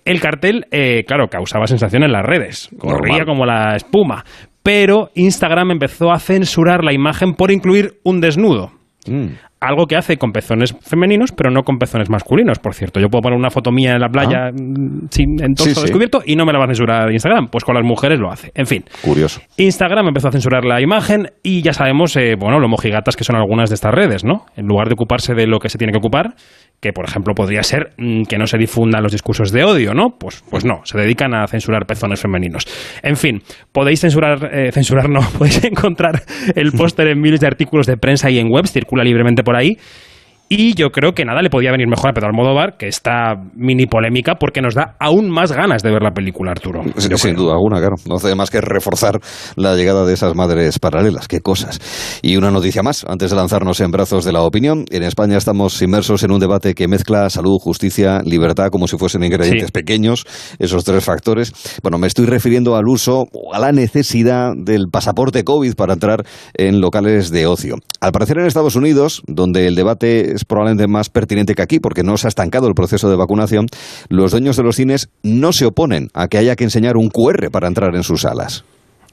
El 0.05 0.21
cartel, 0.21 0.67
eh, 0.69 1.03
claro, 1.07 1.27
causaba 1.27 1.65
sensación 1.65 2.03
en 2.03 2.11
las 2.11 2.21
redes, 2.21 2.69
corría 2.77 3.17
Normal. 3.17 3.25
como 3.25 3.45
la 3.47 3.75
espuma, 3.75 4.23
pero 4.61 5.09
Instagram 5.15 5.71
empezó 5.71 6.11
a 6.11 6.19
censurar 6.19 6.83
la 6.83 6.93
imagen 6.93 7.33
por 7.33 7.49
incluir 7.49 7.93
un 8.03 8.21
desnudo. 8.21 8.71
Algo 9.65 9.87
que 9.87 9.95
hace 9.95 10.17
con 10.17 10.31
pezones 10.31 10.75
femeninos, 10.81 11.31
pero 11.31 11.49
no 11.49 11.63
con 11.63 11.77
pezones 11.77 12.09
masculinos, 12.09 12.59
por 12.59 12.75
cierto. 12.75 12.99
Yo 12.99 13.07
puedo 13.09 13.23
poner 13.23 13.39
una 13.39 13.49
foto 13.49 13.71
mía 13.71 13.93
en 13.93 13.99
la 13.99 14.09
playa 14.09 14.51
mm, 14.51 15.07
sin 15.09 15.43
en 15.43 15.55
torso 15.55 15.69
Sí, 15.69 15.75
sí. 15.75 15.81
descubierto 15.81 16.21
y 16.25 16.35
no 16.35 16.45
me 16.45 16.53
la 16.53 16.59
va 16.59 16.65
a 16.65 16.67
censurar 16.67 17.11
Instagram. 17.11 17.47
Pues 17.47 17.63
con 17.63 17.73
las 17.73 17.83
mujeres 17.83 18.19
lo 18.19 18.31
hace. 18.31 18.51
En 18.53 18.67
fin. 18.67 18.83
Curioso. 19.01 19.41
Instagram 19.57 20.07
empezó 20.07 20.27
a 20.27 20.31
censurar 20.31 20.65
la 20.65 20.81
imagen 20.81 21.31
y 21.41 21.63
ya 21.63 21.73
sabemos, 21.73 22.15
eh, 22.15 22.35
bueno, 22.37 22.59
lo 22.59 22.67
mojigatas 22.67 23.15
que 23.15 23.23
son 23.23 23.35
algunas 23.35 23.69
de 23.69 23.75
estas 23.75 23.93
redes, 23.93 24.23
¿no? 24.23 24.45
En 24.55 24.67
lugar 24.67 24.87
de 24.87 24.93
ocuparse 24.93 25.33
de 25.33 25.47
lo 25.47 25.59
que 25.59 25.69
se 25.69 25.77
tiene 25.77 25.91
que 25.91 25.97
ocupar, 25.97 26.35
que 26.79 26.93
por 26.93 27.05
ejemplo 27.05 27.33
podría 27.33 27.63
ser 27.63 27.93
mm, 27.97 28.23
que 28.23 28.37
no 28.37 28.45
se 28.45 28.57
difundan 28.57 29.01
los 29.01 29.11
discursos 29.11 29.51
de 29.51 29.63
odio, 29.63 29.93
¿no? 29.93 30.17
Pues, 30.19 30.43
pues 30.49 30.65
no, 30.65 30.81
se 30.83 30.97
dedican 30.97 31.33
a 31.33 31.47
censurar 31.47 31.85
pezones 31.87 32.21
femeninos. 32.21 32.65
En 33.01 33.15
fin, 33.15 33.41
podéis 33.71 34.01
censurar, 34.01 34.51
eh, 34.53 34.71
censurar 34.71 35.09
no, 35.09 35.21
podéis 35.37 35.63
encontrar 35.63 36.21
el 36.55 36.71
póster 36.77 37.07
en 37.07 37.19
miles 37.19 37.39
de 37.39 37.47
artículos 37.47 37.87
de 37.87 37.97
prensa 37.97 38.29
y 38.29 38.37
en 38.37 38.51
webs, 38.51 38.71
circula 38.71 39.03
libremente 39.03 39.43
por 39.43 39.54
ahí. 39.55 39.77
Y 40.47 40.75
yo 40.75 40.91
creo 40.91 41.13
que 41.13 41.25
nada 41.25 41.41
le 41.41 41.49
podía 41.49 41.71
venir 41.71 41.87
mejor 41.87 42.11
a 42.11 42.13
Pedro 42.13 42.27
Almodóvar 42.27 42.77
que 42.77 42.87
esta 42.87 43.33
mini 43.55 43.87
polémica 43.87 44.35
porque 44.35 44.61
nos 44.61 44.75
da 44.75 44.95
aún 44.99 45.27
más 45.27 45.51
ganas 45.51 45.81
de 45.81 45.89
ver 45.89 46.03
la 46.03 46.11
película, 46.11 46.51
Arturo. 46.51 46.83
Sin, 46.97 47.35
duda 47.35 47.53
alguna, 47.53 47.79
claro. 47.79 47.95
No 48.07 48.15
hace 48.15 48.35
más 48.35 48.51
que 48.51 48.61
reforzar 48.61 49.19
la 49.55 49.75
llegada 49.75 50.05
de 50.05 50.13
esas 50.13 50.35
madres 50.35 50.77
paralelas. 50.77 51.27
Qué 51.27 51.39
cosas. 51.41 51.79
Y 52.21 52.37
una 52.37 52.51
noticia 52.51 52.83
más, 52.83 53.05
antes 53.09 53.31
de 53.31 53.35
lanzarnos 53.37 53.79
en 53.81 53.89
brazos 53.89 54.23
de 54.23 54.33
la 54.33 54.43
opinión. 54.43 54.85
En 54.91 55.01
España 55.01 55.37
estamos 55.37 55.81
inmersos 55.81 56.21
en 56.21 56.31
un 56.31 56.39
debate 56.39 56.75
que 56.75 56.87
mezcla 56.87 57.27
salud, 57.31 57.57
justicia, 57.59 58.21
libertad, 58.23 58.69
como 58.69 58.87
si 58.87 58.97
fuesen 58.97 59.23
ingredientes 59.23 59.67
Sí. 59.67 59.71
pequeños, 59.71 60.25
esos 60.59 60.83
tres 60.83 61.03
factores. 61.03 61.53
Bueno, 61.81 61.97
me 61.97 62.05
estoy 62.05 62.27
refiriendo 62.27 62.75
al 62.75 62.87
uso 62.87 63.25
o 63.33 63.55
a 63.55 63.59
la 63.59 63.71
necesidad 63.71 64.51
del 64.55 64.89
pasaporte 64.91 65.43
COVID 65.43 65.73
para 65.73 65.93
entrar 65.93 66.23
en 66.53 66.81
locales 66.81 67.31
de 67.31 67.47
ocio. 67.47 67.77
Al 67.99 68.11
parecer 68.11 68.37
en 68.37 68.45
Estados 68.45 68.75
Unidos, 68.75 69.23
donde 69.25 69.65
el 69.65 69.73
debate 69.73 70.34
es 70.35 70.45
probablemente 70.45 70.87
más 70.87 71.09
pertinente 71.09 71.55
que 71.55 71.61
aquí, 71.61 71.79
porque 71.79 72.03
no 72.03 72.17
se 72.17 72.27
ha 72.27 72.29
estancado 72.29 72.67
el 72.67 72.75
proceso 72.75 73.09
de 73.09 73.15
vacunación, 73.15 73.67
los 74.09 74.31
dueños 74.31 74.57
de 74.57 74.63
los 74.63 74.75
cines 74.75 75.09
no 75.23 75.53
se 75.53 75.65
oponen 75.65 76.09
a 76.13 76.27
que 76.27 76.37
haya 76.37 76.55
que 76.55 76.63
enseñar 76.63 76.97
un 76.97 77.09
QR 77.09 77.49
para 77.51 77.67
entrar 77.67 77.95
en 77.95 78.03
sus 78.03 78.21
salas. 78.21 78.63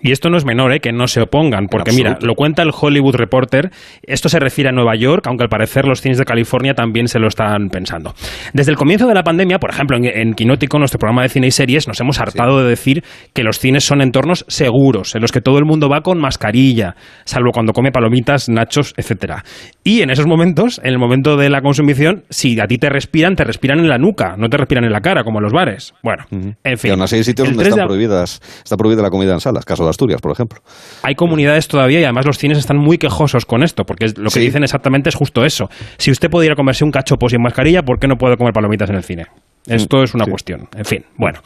Y 0.02 0.10
esto 0.12 0.28
no 0.30 0.36
es 0.36 0.44
menor, 0.44 0.72
¿eh? 0.72 0.80
que 0.80 0.92
no 0.92 1.06
se 1.06 1.20
opongan, 1.22 1.66
porque 1.68 1.92
mira, 1.92 2.18
lo 2.20 2.34
cuenta 2.34 2.62
el 2.62 2.70
Hollywood 2.78 3.14
Reporter, 3.14 3.70
esto 4.02 4.28
se 4.28 4.38
refiere 4.40 4.68
a 4.70 4.72
Nueva 4.72 4.96
York, 4.96 5.24
aunque 5.28 5.44
al 5.44 5.48
parecer 5.48 5.86
los 5.86 6.00
cines 6.00 6.18
de 6.18 6.24
California 6.24 6.74
también 6.74 7.06
se 7.08 7.18
lo 7.20 7.28
están 7.28 7.68
pensando. 7.68 8.12
Desde 8.52 8.72
el 8.72 8.76
comienzo 8.76 9.06
de 9.06 9.14
la 9.14 9.22
pandemia, 9.22 9.58
por 9.58 9.70
ejemplo, 9.70 9.96
en, 9.96 10.04
en 10.06 10.34
Quinótico, 10.34 10.78
nuestro 10.78 10.98
programa 10.98 11.22
de 11.22 11.28
cine 11.28 11.46
y 11.46 11.50
series, 11.52 11.86
nos 11.86 12.00
hemos 12.00 12.18
hartado 12.20 12.58
de 12.62 12.68
decir 12.68 13.04
que 13.32 13.42
los 13.44 13.58
cines 13.58 13.84
son 13.84 14.02
entornos 14.02 14.44
seguros, 14.48 15.14
en 15.14 15.22
los 15.22 15.30
que 15.30 15.40
todo 15.40 15.58
el 15.58 15.64
mundo 15.64 15.88
va 15.88 16.00
con 16.00 16.18
mascarilla, 16.18 16.96
salvo 17.24 17.50
cuando 17.52 17.72
come 17.72 17.92
palomitas, 17.92 18.48
nachos, 18.48 18.94
etcétera. 18.96 19.44
Y 19.84 20.02
en 20.02 20.10
esos 20.10 20.26
momentos, 20.26 20.80
en 20.82 20.92
el 20.92 20.98
momento 20.98 21.36
de 21.36 21.48
la 21.48 21.60
consumición, 21.60 22.24
si 22.28 22.58
a 22.60 22.66
ti 22.66 22.78
te 22.78 22.88
respiran, 22.88 23.36
te 23.36 23.44
respiran 23.44 23.78
en 23.78 23.88
la 23.88 23.98
nuca, 23.98 24.34
no 24.36 24.48
te 24.48 24.56
respiran 24.56 24.84
en 24.84 24.92
la 24.92 25.00
cara, 25.00 25.22
como 25.22 25.38
en 25.38 25.44
los 25.44 25.52
bares. 25.52 25.94
Bueno, 26.02 26.24
en 26.30 26.78
fin. 26.78 26.88
Y 26.88 26.90
aún 26.92 27.02
así 27.02 27.16
hay 27.16 27.24
sitios 27.24 27.48
donde 27.48 27.62
3 27.62 27.66
de 27.66 27.70
están 27.70 27.84
ab- 27.84 27.88
prohibidas, 27.88 28.40
está 28.64 28.76
prohibida 28.76 29.02
la 29.02 29.10
comida 29.10 29.32
en 29.32 29.40
salas, 29.40 29.64
caso 29.64 29.84
de 29.84 29.91
Asturias, 29.92 30.20
por 30.20 30.32
ejemplo. 30.32 30.60
hay 31.02 31.14
comunidades 31.14 31.68
todavía 31.68 32.00
y 32.00 32.04
además 32.04 32.26
los 32.26 32.38
cines 32.38 32.58
están 32.58 32.76
muy 32.76 32.98
quejosos 32.98 33.46
con 33.46 33.62
esto, 33.62 33.84
porque 33.84 34.06
lo 34.16 34.24
que 34.24 34.30
Sí. 34.30 34.40
dicen 34.40 34.64
exactamente 34.64 35.08
es 35.08 35.14
justo 35.14 35.44
eso. 35.44 35.70
Si 35.98 36.10
usted 36.10 36.28
puede 36.30 36.46
ir 36.46 36.52
a 36.52 36.56
comerse 36.56 36.84
un 36.84 36.90
cachopo 36.90 37.28
sin 37.28 37.40
mascarilla, 37.42 37.82
¿por 37.82 37.98
qué 37.98 38.08
no 38.08 38.16
puede 38.16 38.36
comer 38.36 38.52
palomitas 38.52 38.90
en 38.90 38.96
el 38.96 39.04
cine? 39.04 39.26
Esto 39.68 40.02
es 40.02 40.12
una 40.12 40.24
cuestión. 40.26 40.68
En 40.76 40.84
fin, 40.84 41.04
bueno. 41.16 41.38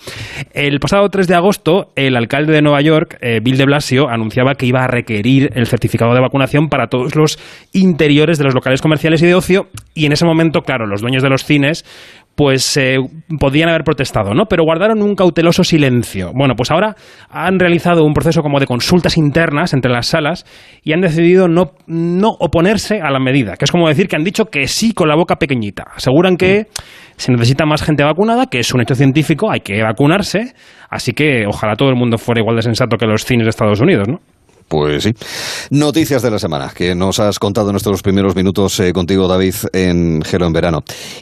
El 0.54 0.80
pasado 0.80 1.06
3 1.10 1.28
de 1.28 1.34
agosto, 1.34 1.92
el 1.96 2.16
alcalde 2.16 2.54
de 2.54 2.62
Nueva 2.62 2.80
York, 2.80 3.18
eh, 3.20 3.40
Bill 3.42 3.58
de 3.58 3.66
Blasio, 3.66 4.08
anunciaba 4.08 4.54
que 4.54 4.64
iba 4.64 4.82
a 4.82 4.86
requerir 4.86 5.50
el 5.54 5.66
certificado 5.66 6.14
de 6.14 6.20
vacunación 6.20 6.70
para 6.70 6.86
todos 6.86 7.14
los 7.14 7.38
interiores 7.74 8.38
de 8.38 8.44
los 8.44 8.54
locales 8.54 8.80
comerciales 8.80 9.20
y 9.22 9.26
de 9.26 9.34
ocio. 9.34 9.68
Y 9.92 10.06
en 10.06 10.12
ese 10.12 10.24
momento, 10.24 10.62
claro, 10.62 10.86
los 10.86 11.02
dueños 11.02 11.22
de 11.22 11.28
los 11.28 11.44
cines 11.44 11.84
pues 12.36 12.76
eh, 12.76 12.98
podían 13.40 13.70
haber 13.70 13.82
protestado, 13.82 14.34
¿no? 14.34 14.44
Pero 14.44 14.62
guardaron 14.62 15.02
un 15.02 15.14
cauteloso 15.14 15.64
silencio. 15.64 16.32
Bueno, 16.34 16.54
pues 16.54 16.70
ahora 16.70 16.94
han 17.30 17.58
realizado 17.58 18.04
un 18.04 18.12
proceso 18.12 18.42
como 18.42 18.60
de 18.60 18.66
consultas 18.66 19.16
internas 19.16 19.72
entre 19.72 19.90
las 19.90 20.06
salas 20.06 20.44
y 20.84 20.92
han 20.92 21.00
decidido 21.00 21.48
no, 21.48 21.72
no 21.86 22.28
oponerse 22.38 23.00
a 23.00 23.10
la 23.10 23.18
medida, 23.18 23.56
que 23.56 23.64
es 23.64 23.72
como 23.72 23.88
decir 23.88 24.06
que 24.06 24.16
han 24.16 24.24
dicho 24.24 24.44
que 24.44 24.68
sí 24.68 24.92
con 24.92 25.08
la 25.08 25.16
boca 25.16 25.36
pequeñita. 25.36 25.84
Aseguran 25.96 26.36
que 26.36 26.66
se 27.16 27.32
necesita 27.32 27.64
más 27.64 27.82
gente 27.82 28.04
vacunada, 28.04 28.46
que 28.46 28.58
es 28.58 28.72
un 28.74 28.82
hecho 28.82 28.94
científico, 28.94 29.50
hay 29.50 29.60
que 29.60 29.82
vacunarse, 29.82 30.52
así 30.90 31.12
que 31.12 31.46
ojalá 31.48 31.74
todo 31.74 31.88
el 31.88 31.96
mundo 31.96 32.18
fuera 32.18 32.42
igual 32.42 32.56
de 32.56 32.62
sensato 32.62 32.98
que 32.98 33.06
los 33.06 33.24
cines 33.24 33.46
de 33.46 33.50
Estados 33.50 33.80
Unidos, 33.80 34.06
¿no? 34.08 34.20
Pues 34.68 35.04
sí. 35.04 35.12
Noticias 35.70 36.22
de 36.22 36.30
la 36.30 36.38
semana 36.38 36.72
que 36.76 36.94
nos 36.94 37.20
has 37.20 37.38
contado 37.38 37.70
en 37.70 37.76
estos 37.76 38.02
primeros 38.02 38.34
minutos 38.34 38.78
eh, 38.80 38.92
contigo, 38.92 39.28
David, 39.28 39.54
en 39.72 40.22
Gelo 40.22 40.46
en 40.46 40.52
Verano. 40.52 40.80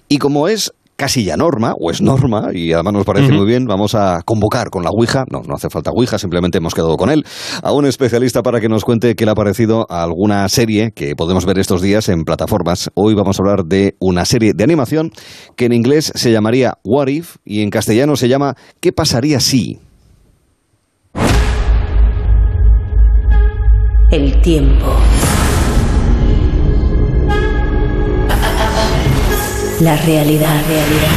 Y 0.08 0.16
como 0.16 0.48
es 0.48 0.72
casi 0.96 1.24
ya 1.24 1.36
norma, 1.36 1.74
o 1.78 1.90
es 1.90 2.00
norma, 2.00 2.50
y 2.52 2.72
además 2.72 2.94
nos 2.94 3.04
parece 3.04 3.32
muy 3.32 3.46
bien, 3.46 3.66
vamos 3.66 3.94
a 3.94 4.22
convocar 4.24 4.70
con 4.70 4.84
la 4.84 4.90
Ouija, 4.90 5.24
no, 5.30 5.42
no 5.46 5.54
hace 5.54 5.68
falta 5.68 5.90
Ouija, 5.90 6.18
simplemente 6.18 6.58
hemos 6.58 6.74
quedado 6.74 6.96
con 6.96 7.10
él, 7.10 7.24
a 7.62 7.72
un 7.72 7.86
especialista 7.86 8.42
para 8.42 8.60
que 8.60 8.68
nos 8.68 8.84
cuente 8.84 9.14
qué 9.14 9.24
le 9.24 9.32
ha 9.32 9.34
parecido 9.34 9.86
a 9.88 10.02
alguna 10.02 10.48
serie 10.48 10.92
que 10.94 11.16
podemos 11.16 11.46
ver 11.46 11.58
estos 11.58 11.82
días 11.82 12.08
en 12.08 12.24
plataformas. 12.24 12.90
Hoy 12.94 13.14
vamos 13.14 13.38
a 13.38 13.42
hablar 13.42 13.64
de 13.64 13.96
una 13.98 14.24
serie 14.24 14.52
de 14.54 14.64
animación 14.64 15.10
que 15.56 15.66
en 15.66 15.72
inglés 15.72 16.12
se 16.14 16.32
llamaría 16.32 16.74
What 16.84 17.08
If 17.08 17.36
y 17.44 17.62
en 17.62 17.70
castellano 17.70 18.16
se 18.16 18.28
llama 18.28 18.54
¿Qué 18.80 18.92
pasaría 18.92 19.40
si? 19.40 19.78
El 24.10 24.40
tiempo. 24.42 24.94
La 29.80 29.96
realidad, 29.96 30.62
realidad. 30.68 31.08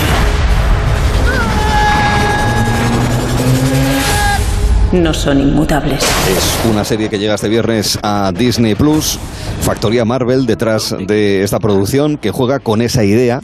No 4.94 5.14
son 5.14 5.42
inmutables. 5.42 6.04
Es 6.04 6.72
una 6.72 6.84
serie 6.84 7.08
que 7.10 7.20
llega 7.20 7.36
este 7.36 7.50
viernes 7.50 8.00
a 8.02 8.32
Disney 8.36 8.74
Plus, 8.74 9.20
Factoría 9.62 10.06
Marvel 10.06 10.48
detrás 10.48 10.96
de 10.98 11.44
esta 11.44 11.60
producción 11.60 12.18
que 12.18 12.32
juega 12.32 12.60
con 12.60 12.82
esa 12.82 13.04
idea 13.04 13.42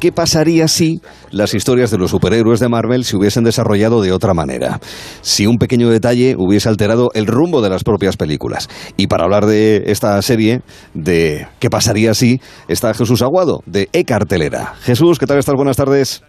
¿qué 0.00 0.12
pasaría 0.12 0.68
si 0.68 1.00
las 1.30 1.54
historias 1.54 1.90
de 1.90 1.98
los 1.98 2.10
superhéroes 2.10 2.60
de 2.60 2.68
Marvel 2.68 3.04
se 3.04 3.16
hubiesen 3.16 3.44
desarrollado 3.44 4.02
de 4.02 4.12
otra 4.12 4.34
manera? 4.34 4.80
Si 5.20 5.46
un 5.46 5.58
pequeño 5.58 5.88
detalle 5.90 6.36
hubiese 6.38 6.68
alterado 6.68 7.10
el 7.14 7.26
rumbo 7.26 7.62
de 7.62 7.70
las 7.70 7.84
propias 7.84 8.16
películas. 8.16 8.68
Y 8.96 9.06
para 9.06 9.24
hablar 9.24 9.46
de 9.46 9.84
esta 9.86 10.20
serie, 10.22 10.62
de 10.94 11.46
qué 11.58 11.70
pasaría 11.70 12.14
si, 12.14 12.40
está 12.68 12.94
Jesús 12.94 13.22
Aguado, 13.22 13.62
de 13.66 13.88
E-Cartelera. 13.92 14.74
Jesús, 14.82 15.18
¿qué 15.18 15.26
tal 15.26 15.38
estás? 15.38 15.54
Buenas 15.54 15.76
tardes. 15.76 16.22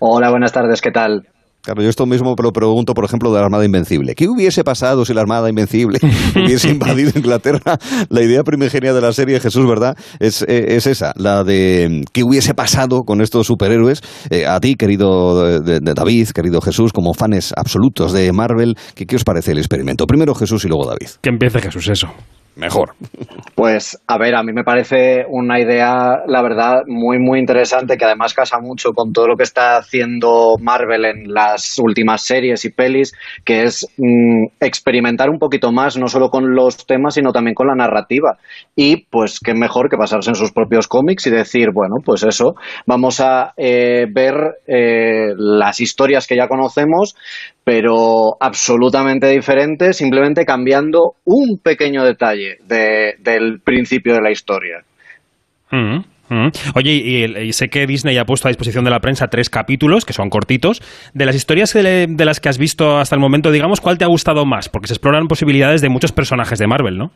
Hola, 0.00 0.30
buenas 0.30 0.52
tardes, 0.52 0.80
¿qué 0.80 0.90
tal? 0.90 1.28
Claro, 1.62 1.82
yo 1.82 1.90
esto 1.90 2.06
mismo 2.06 2.34
lo 2.40 2.52
pregunto, 2.52 2.94
por 2.94 3.04
ejemplo, 3.04 3.30
de 3.30 3.38
la 3.38 3.44
Armada 3.44 3.64
Invencible. 3.64 4.14
¿Qué 4.14 4.28
hubiese 4.28 4.64
pasado 4.64 5.04
si 5.04 5.12
la 5.12 5.20
Armada 5.20 5.48
Invencible 5.48 5.98
hubiese 6.36 6.70
invadido 6.70 7.12
Inglaterra? 7.14 7.78
La 8.08 8.22
idea 8.22 8.42
primigenia 8.42 8.94
de 8.94 9.00
la 9.00 9.12
serie, 9.12 9.40
Jesús, 9.40 9.66
¿verdad? 9.68 9.96
Es, 10.20 10.42
eh, 10.42 10.76
esa, 10.76 11.12
la 11.16 11.44
de 11.44 12.04
qué 12.12 12.22
hubiese 12.22 12.54
pasado 12.54 13.02
con 13.02 13.20
estos 13.20 13.46
superhéroes. 13.46 14.00
Eh, 14.30 14.46
a 14.46 14.60
ti, 14.60 14.76
querido 14.76 15.60
David, 15.60 16.28
querido 16.30 16.60
Jesús, 16.60 16.92
como 16.92 17.12
fans 17.12 17.52
absolutos 17.56 18.12
de 18.12 18.32
Marvel, 18.32 18.76
¿qué, 18.94 19.06
¿qué 19.06 19.16
os 19.16 19.24
parece 19.24 19.52
el 19.52 19.58
experimento? 19.58 20.06
Primero 20.06 20.34
Jesús 20.34 20.64
y 20.64 20.68
luego 20.68 20.86
David. 20.86 21.08
Que 21.20 21.30
empiece 21.30 21.60
Jesús, 21.60 21.88
eso 21.88 22.08
mejor. 22.58 22.94
Pues, 23.54 23.98
a 24.06 24.18
ver, 24.18 24.34
a 24.34 24.42
mí 24.42 24.52
me 24.52 24.62
parece 24.62 25.24
una 25.28 25.58
idea, 25.58 26.22
la 26.26 26.42
verdad, 26.42 26.82
muy, 26.86 27.18
muy 27.18 27.38
interesante, 27.38 27.96
que 27.96 28.04
además 28.04 28.34
casa 28.34 28.58
mucho 28.60 28.92
con 28.92 29.12
todo 29.12 29.26
lo 29.26 29.36
que 29.36 29.42
está 29.42 29.78
haciendo 29.78 30.56
Marvel 30.60 31.04
en 31.04 31.32
las 31.32 31.78
últimas 31.78 32.22
series 32.22 32.64
y 32.64 32.70
pelis, 32.70 33.12
que 33.44 33.64
es 33.64 33.86
mm, 33.96 34.46
experimentar 34.60 35.30
un 35.30 35.38
poquito 35.38 35.72
más, 35.72 35.96
no 35.96 36.08
solo 36.08 36.28
con 36.28 36.54
los 36.54 36.86
temas, 36.86 37.14
sino 37.14 37.32
también 37.32 37.54
con 37.54 37.68
la 37.68 37.74
narrativa. 37.74 38.38
Y, 38.76 39.06
pues, 39.10 39.40
qué 39.40 39.54
mejor 39.54 39.88
que 39.88 39.96
pasarse 39.96 40.30
en 40.30 40.36
sus 40.36 40.52
propios 40.52 40.86
cómics 40.86 41.26
y 41.26 41.30
decir, 41.30 41.70
bueno, 41.72 41.96
pues 42.04 42.22
eso, 42.22 42.54
vamos 42.86 43.20
a 43.20 43.54
eh, 43.56 44.06
ver 44.08 44.34
eh, 44.66 45.32
las 45.36 45.80
historias 45.80 46.26
que 46.26 46.36
ya 46.36 46.48
conocemos, 46.48 47.16
pero 47.64 48.36
absolutamente 48.40 49.28
diferente, 49.28 49.92
simplemente 49.92 50.46
cambiando 50.46 51.16
un 51.24 51.58
pequeño 51.62 52.02
detalle 52.02 52.47
del 52.64 53.60
principio 53.60 54.14
de 54.14 54.20
la 54.20 54.30
historia. 54.30 54.84
Mm, 55.70 55.98
mm. 56.28 56.50
Oye, 56.74 56.92
y, 56.92 57.52
sé 57.52 57.68
que 57.68 57.86
Disney 57.86 58.16
ha 58.18 58.24
puesto 58.24 58.48
a 58.48 58.50
disposición 58.50 58.84
de 58.84 58.90
la 58.90 59.00
prensa 59.00 59.28
tres 59.28 59.50
capítulos, 59.50 60.04
que 60.04 60.12
son 60.12 60.30
cortitos. 60.30 60.82
De 61.14 61.26
las 61.26 61.34
historias 61.34 61.72
de, 61.72 62.08
las 62.18 62.40
que 62.40 62.48
has 62.48 62.58
visto 62.58 62.98
hasta 62.98 63.14
el 63.14 63.20
momento, 63.20 63.50
digamos, 63.50 63.80
¿cuál 63.80 63.98
te 63.98 64.04
ha 64.04 64.08
gustado 64.08 64.44
más? 64.44 64.68
Porque 64.68 64.88
se 64.88 64.94
exploran 64.94 65.28
posibilidades 65.28 65.80
de 65.80 65.88
muchos 65.88 66.12
personajes 66.12 66.58
de 66.58 66.66
Marvel, 66.66 66.98
¿no? 66.98 67.10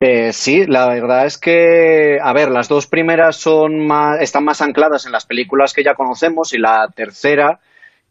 Eh, 0.00 0.34
sí, 0.34 0.66
la 0.66 0.88
verdad 0.88 1.24
es 1.24 1.38
que, 1.38 2.18
a 2.22 2.32
ver, 2.34 2.50
las 2.50 2.68
dos 2.68 2.86
primeras 2.86 3.36
son 3.36 3.86
más, 3.86 4.20
están 4.20 4.44
más 4.44 4.60
ancladas 4.60 5.06
en 5.06 5.12
las 5.12 5.24
películas 5.24 5.72
que 5.72 5.82
ya 5.82 5.94
conocemos 5.94 6.52
y 6.52 6.58
la 6.58 6.88
tercera 6.94 7.60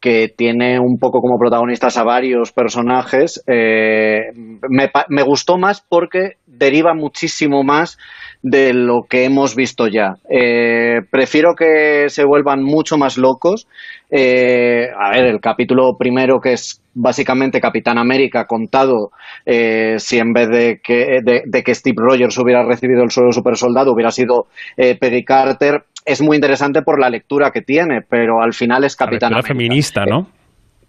que 0.05 0.27
tiene 0.29 0.79
un 0.79 0.99
poco 0.99 1.19
como 1.19 1.39
protagonistas 1.39 1.97
a 1.97 2.03
varios 2.03 2.51
personajes, 2.51 3.43
eh, 3.47 4.29
me, 4.69 5.23
gustó 5.23 5.57
más 5.57 5.81
porque 5.81 6.33
deriva 6.45 6.93
muchísimo 6.93 7.63
más 7.63 7.97
de 8.43 8.75
lo 8.75 9.05
que 9.09 9.25
hemos 9.25 9.55
visto 9.55 9.87
ya. 9.87 10.17
Eh, 10.29 11.01
prefiero 11.09 11.55
que 11.55 12.05
se 12.09 12.23
vuelvan 12.23 12.61
mucho 12.61 12.99
más 12.99 13.17
locos. 13.17 13.67
Eh, 14.09 14.87
a 14.97 15.09
ver, 15.11 15.25
el 15.25 15.39
capítulo 15.39 15.95
primero 15.97 16.39
que 16.39 16.53
es 16.53 16.81
básicamente 16.93 17.59
Capitán 17.59 17.97
América 17.97 18.45
contado, 18.45 19.11
si 19.45 20.17
en 20.17 20.31
vez 20.31 20.49
de 20.49 20.79
que, 20.81 21.19
de, 21.23 21.63
que 21.63 21.75
Steve 21.75 21.97
Rogers 21.97 22.37
hubiera 22.37 22.63
recibido 22.63 23.03
el 23.03 23.11
suelo 23.11 23.31
super 23.31 23.57
soldado 23.57 23.91
hubiera 23.91 24.11
sido 24.11 24.45
Peggy 24.77 25.25
Carter, 25.25 25.83
es 26.05 26.21
muy 26.21 26.37
interesante 26.37 26.83
por 26.83 26.99
la 26.99 27.09
lectura 27.09 27.51
que 27.51 27.61
tiene, 27.61 28.01
pero 28.07 28.41
al 28.41 28.53
final 28.53 28.85
es 28.85 28.95
Capitán 28.95 29.33
América. 29.33 29.47
feminista, 29.47 30.05
¿no? 30.05 30.27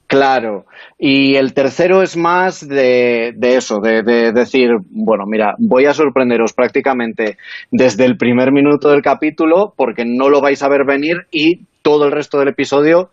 Claro, 0.06 0.66
y 1.00 1.34
el 1.34 1.52
tercero 1.52 2.00
es 2.00 2.16
más 2.16 2.66
de, 2.66 3.34
eso, 3.40 3.80
de, 3.80 4.04
decir, 4.32 4.68
bueno, 4.90 5.24
mira, 5.26 5.54
voy 5.58 5.86
a 5.86 5.94
sorprenderos 5.94 6.52
prácticamente 6.52 7.38
desde 7.72 8.04
el 8.04 8.16
primer 8.16 8.52
minuto 8.52 8.90
del 8.90 9.02
capítulo 9.02 9.72
porque 9.76 10.04
no 10.06 10.28
lo 10.28 10.40
vais 10.40 10.62
a 10.62 10.68
ver 10.68 10.84
venir 10.86 11.26
y 11.32 11.62
todo 11.86 12.06
el 12.06 12.10
resto 12.10 12.40
del 12.40 12.48
episodio 12.48 13.10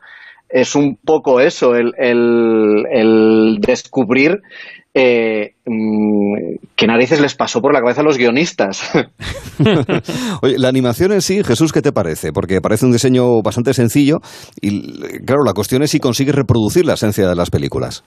es 0.49 0.73
un 0.73 0.97
poco 0.97 1.39
eso, 1.39 1.75
el, 1.75 1.93
el 1.95 3.59
descubrir 3.61 4.41
eh, 4.95 5.53
mm, 5.63 6.55
¿qué 6.75 6.87
narices 6.87 7.21
les 7.21 7.35
pasó 7.35 7.61
por 7.61 7.71
la 7.71 7.81
cabeza 7.81 8.01
a 8.01 8.03
los 8.03 8.17
guionistas? 8.17 8.89
Oye, 10.41 10.57
la 10.57 10.69
animación 10.69 11.11
en 11.11 11.21
sí, 11.21 11.43
Jesús, 11.43 11.71
¿qué 11.71 11.83
te 11.83 11.91
parece? 11.91 12.31
Porque 12.31 12.61
parece 12.61 12.87
un 12.87 12.91
diseño 12.91 13.43
bastante 13.43 13.75
sencillo 13.75 14.21
y, 14.59 14.91
claro, 15.23 15.43
la 15.45 15.53
cuestión 15.53 15.83
es 15.83 15.91
si 15.91 15.99
consigues 15.99 16.33
reproducir 16.33 16.83
la 16.83 16.93
esencia 16.93 17.29
de 17.29 17.35
las 17.35 17.51
películas. 17.51 18.03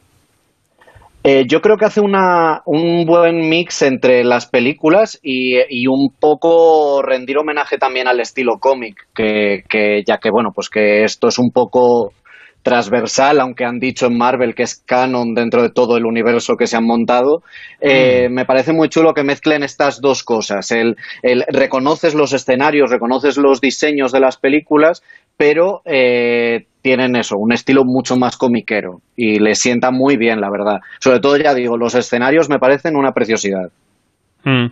Eh, 1.29 1.45
yo 1.49 1.61
creo 1.61 1.77
que 1.77 1.87
hace 1.87 2.01
una, 2.01 2.63
un 2.67 3.05
buen 3.05 3.49
mix 3.49 3.83
entre 3.83 4.23
las 4.23 4.47
películas 4.47 5.19
y, 5.25 5.57
y, 5.69 5.89
un 5.89 6.15
poco 6.21 7.03
rendir 7.03 7.37
homenaje 7.39 7.79
también 7.79 8.07
al 8.07 8.21
estilo 8.21 8.59
cómic, 8.61 9.09
que, 9.13 9.65
que 9.69 10.05
ya 10.07 10.19
que 10.19 10.31
bueno, 10.31 10.51
pues 10.55 10.71
que 10.71 11.03
esto 11.03 11.27
es 11.27 11.41
un 11.41 11.51
poco 11.51 12.13
transversal, 12.67 13.39
aunque 13.39 13.65
han 13.65 13.79
dicho 13.79 14.07
en 14.07 14.19
Marvel 14.19 14.57
que 14.57 14.65
es 14.65 14.83
canon 14.85 15.35
dentro 15.35 15.63
de 15.63 15.71
todo 15.71 15.97
el 15.97 16.05
universo 16.05 16.57
que 16.57 16.67
se 16.67 16.77
han 16.77 16.85
montado. 16.85 17.45
Eh, 17.81 18.29
mm. 18.29 18.33
Me 18.33 18.45
parece 18.45 18.73
muy 18.73 18.89
chulo 18.89 19.15
que 19.15 19.23
mezclen 19.23 19.63
estas 19.63 20.01
dos 20.01 20.25
cosas. 20.25 20.73
El, 20.73 20.97
reconoces 21.47 22.17
los 22.17 22.33
escenarios, 22.33 22.91
reconoces 22.91 23.37
los 23.37 23.61
diseños 23.61 24.11
de 24.11 24.19
las 24.19 24.37
películas, 24.37 25.05
pero 25.37 25.83
eh, 25.85 26.67
tienen 26.83 27.17
eso, 27.17 27.37
un 27.37 27.53
estilo 27.53 27.83
mucho 27.85 28.17
más 28.17 28.37
comiquero 28.37 29.01
y 29.17 29.39
le 29.39 29.55
sienta 29.55 29.91
muy 29.91 30.17
bien, 30.17 30.41
la 30.41 30.51
verdad. 30.51 30.81
Sobre 31.01 31.21
todo, 31.21 31.37
ya 31.37 31.55
digo, 31.55 31.77
los 31.77 31.95
escenarios 31.95 32.49
me 32.49 32.59
parecen 32.59 32.97
una 32.97 33.13
preciosidad. 33.13 33.71
Mm. 34.47 34.67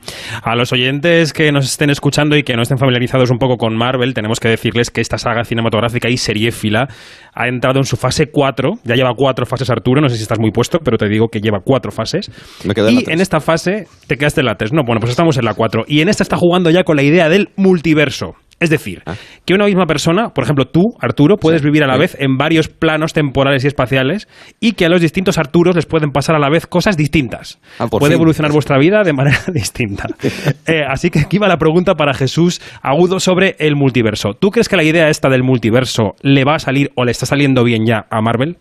A 0.45 0.55
los 0.55 0.73
oyentes 0.73 1.33
que 1.33 1.51
nos 1.51 1.65
estén 1.65 1.91
escuchando 1.91 2.37
y 2.37 2.45
que 2.45 2.55
no 2.55 2.63
estén 2.63 2.79
familiarizados 2.79 3.33
un 3.33 3.39
poco 3.39 3.57
con 3.57 3.77
Marvel, 3.77 4.15
tenemos 4.15 4.39
que 4.39 4.49
decirles 4.49 4.93
que 4.93 5.01
esta 5.01 5.19
saga 5.19 5.43
cinematográfica 5.43 6.09
y 6.09 6.17
seriéfila 6.17 6.87
ha 7.35 7.49
entrado 7.49 7.81
en 7.81 7.85
su 7.85 7.97
fase 7.97 8.27
4. 8.31 8.71
Ya 8.85 8.95
lleva 8.95 9.11
cuatro 9.17 9.47
fases, 9.47 9.69
Arturo. 9.71 10.01
No 10.01 10.09
sé 10.09 10.17
si 10.17 10.23
estás 10.23 10.39
muy 10.39 10.53
puesto, 10.53 10.79
pero 10.79 10.97
te 10.97 11.09
digo 11.09 11.27
que 11.27 11.41
lleva 11.41 11.59
cuatro 11.65 11.91
fases. 11.91 12.31
y 12.63 13.11
en, 13.11 13.21
esta 13.21 13.41
fase 13.41 13.89
te 14.07 14.17
quedaste 14.17 14.43
en 14.43 14.47
la 14.47 14.55
3. 14.55 14.73
No, 14.73 14.83
bueno, 14.87 15.01
pues 15.01 15.11
estamos 15.11 15.37
en 15.39 15.45
la 15.45 15.55
4. 15.55 15.87
Y 15.89 16.03
en 16.03 16.09
esta 16.09 16.23
está 16.23 16.37
jugando 16.37 16.71
ya 16.71 16.85
con 16.85 16.95
la 16.95 17.03
idea 17.03 17.29
del 17.29 17.49
multiverso. 17.57 18.37
Es 18.65 18.71
decir, 18.71 19.03
ah. 19.05 19.15
que 19.45 19.53
una 19.53 19.67
misma 19.67 19.85
persona, 19.85 20.31
por 20.31 20.45
ejemplo 20.45 20.65
tú, 20.65 20.95
Arturo, 20.99 21.37
puedes 21.37 21.63
vivir 21.63 21.85
a 21.85 21.87
la 21.87 21.99
vez 21.99 22.17
en 22.19 22.39
varios 22.39 22.69
planos 22.69 23.13
temporales 23.13 23.63
y 23.65 23.67
espaciales 23.67 24.27
y 24.59 24.73
que 24.73 24.87
a 24.87 24.89
los 24.89 25.03
distintos 25.03 25.37
Arturos 25.37 25.77
les 25.77 25.85
pueden 25.85 26.13
pasar 26.13 26.35
a 26.35 26.39
la 26.39 26.49
vez 26.49 26.67
cosas 26.67 26.97
distintas. 26.97 27.61
Ah, 27.79 27.89
Puede 27.89 28.15
evolucionar 28.15 28.53
vuestra 28.53 28.79
vida 28.79 29.03
de 29.03 29.13
manera 29.13 29.39
distinta. 29.53 30.09
Eh, 30.67 30.83
así 30.89 31.11
que 31.11 31.19
aquí 31.19 31.37
va 31.39 31.47
la 31.47 31.59
pregunta 31.59 31.95
para 31.95 32.15
Jesús 32.15 32.61
Agudo 32.81 33.21
sobre 33.21 33.57
el 33.59 33.77
multiverso. 33.77 34.33
¿Tú 34.33 34.51
crees 34.51 34.69
que 34.69 34.77
la 34.77 34.83
idea 34.83 35.11
esta 35.11 35.29
del 35.29 35.43
multiverso 35.43 36.15
le 36.23 36.45
va 36.45 36.55
a 36.55 36.59
salir 36.59 36.91
o 36.95 37.05
le 37.05 37.11
está 37.11 37.27
saliendo 37.27 37.65
bien 37.65 37.85
ya 37.85 38.07
a 38.09 38.23
Marvel? 38.23 38.57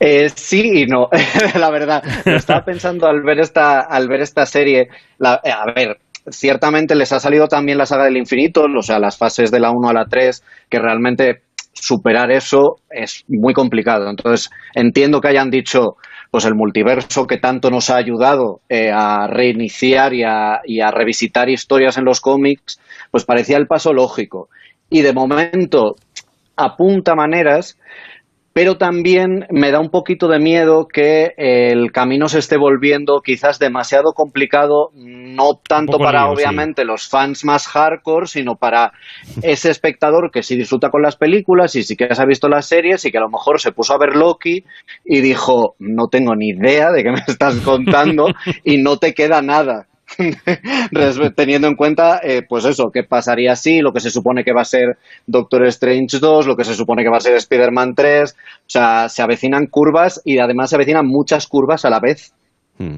Eh, 0.00 0.28
sí 0.34 0.82
y 0.82 0.86
no, 0.86 1.08
la 1.58 1.70
verdad. 1.70 2.02
Lo 2.26 2.36
estaba 2.36 2.64
pensando 2.64 3.06
al 3.06 3.22
ver 3.22 3.40
esta, 3.40 3.80
al 3.80 4.08
ver 4.08 4.20
esta 4.20 4.44
serie. 4.44 4.82
Eh, 4.82 5.50
a 5.50 5.64
ver, 5.74 5.98
ciertamente 6.30 6.94
les 6.94 7.12
ha 7.12 7.20
salido 7.20 7.48
también 7.48 7.78
la 7.78 7.86
saga 7.86 8.04
del 8.04 8.16
infinito, 8.16 8.64
o 8.64 8.82
sea, 8.82 8.98
las 8.98 9.18
fases 9.18 9.50
de 9.50 9.60
la 9.60 9.70
1 9.70 9.88
a 9.88 9.92
la 9.92 10.06
3, 10.06 10.42
que 10.68 10.78
realmente 10.78 11.42
superar 11.72 12.30
eso 12.30 12.76
es 12.90 13.24
muy 13.28 13.52
complicado. 13.52 14.08
Entonces, 14.08 14.50
entiendo 14.74 15.20
que 15.20 15.28
hayan 15.28 15.50
dicho, 15.50 15.96
pues 16.30 16.44
el 16.44 16.54
multiverso 16.54 17.26
que 17.26 17.38
tanto 17.38 17.70
nos 17.70 17.90
ha 17.90 17.96
ayudado 17.96 18.60
eh, 18.68 18.90
a 18.92 19.26
reiniciar 19.26 20.14
y 20.14 20.22
a, 20.24 20.60
y 20.64 20.80
a 20.80 20.90
revisitar 20.90 21.48
historias 21.48 21.98
en 21.98 22.04
los 22.04 22.20
cómics, 22.20 22.80
pues 23.10 23.24
parecía 23.24 23.56
el 23.56 23.66
paso 23.66 23.92
lógico. 23.92 24.48
Y 24.90 25.02
de 25.02 25.12
momento 25.12 25.96
apunta 26.56 27.14
maneras 27.14 27.78
pero 28.54 28.76
también 28.76 29.46
me 29.50 29.72
da 29.72 29.80
un 29.80 29.90
poquito 29.90 30.28
de 30.28 30.38
miedo 30.38 30.86
que 30.86 31.34
el 31.36 31.90
camino 31.90 32.28
se 32.28 32.38
esté 32.38 32.56
volviendo 32.56 33.20
quizás 33.20 33.58
demasiado 33.58 34.12
complicado, 34.14 34.90
no 34.94 35.60
tanto 35.68 35.98
para 35.98 36.28
obviamente 36.28 36.84
los 36.84 37.08
fans 37.08 37.44
más 37.44 37.66
hardcore, 37.66 38.28
sino 38.28 38.54
para 38.54 38.92
ese 39.42 39.70
espectador 39.70 40.30
que 40.30 40.44
sí 40.44 40.56
disfruta 40.56 40.90
con 40.90 41.02
las 41.02 41.16
películas 41.16 41.74
y 41.74 41.82
sí 41.82 41.96
que 41.96 42.06
ha 42.08 42.26
visto 42.26 42.48
las 42.48 42.66
series 42.66 43.04
y 43.04 43.10
que 43.10 43.18
a 43.18 43.22
lo 43.22 43.28
mejor 43.28 43.60
se 43.60 43.72
puso 43.72 43.92
a 43.92 43.98
ver 43.98 44.14
Loki 44.14 44.64
y 45.04 45.20
dijo, 45.20 45.74
no 45.80 46.06
tengo 46.06 46.36
ni 46.36 46.50
idea 46.50 46.92
de 46.92 47.02
qué 47.02 47.10
me 47.10 47.22
estás 47.26 47.56
contando 47.56 48.26
y 48.64 48.80
no 48.80 48.98
te 48.98 49.14
queda 49.14 49.42
nada. 49.42 49.88
teniendo 51.36 51.68
en 51.68 51.74
cuenta, 51.76 52.20
eh, 52.22 52.42
pues 52.48 52.64
eso, 52.64 52.90
qué 52.92 53.02
pasaría 53.02 53.52
así, 53.52 53.80
lo 53.80 53.92
que 53.92 54.00
se 54.00 54.10
supone 54.10 54.44
que 54.44 54.52
va 54.52 54.62
a 54.62 54.66
ser 54.66 54.98
Doctor 55.26 55.66
Strange 55.66 56.18
2, 56.18 56.46
lo 56.46 56.56
que 56.56 56.64
se 56.64 56.74
supone 56.74 57.02
que 57.02 57.10
va 57.10 57.18
a 57.18 57.20
ser 57.20 57.34
Spider-Man 57.36 57.94
3, 57.94 58.32
o 58.32 58.36
sea, 58.66 59.08
se 59.08 59.22
avecinan 59.22 59.66
curvas 59.66 60.20
y 60.24 60.38
además 60.38 60.70
se 60.70 60.76
avecinan 60.76 61.06
muchas 61.06 61.46
curvas 61.46 61.84
a 61.84 61.90
la 61.90 62.00
vez. 62.00 62.32
Mm. 62.78 62.96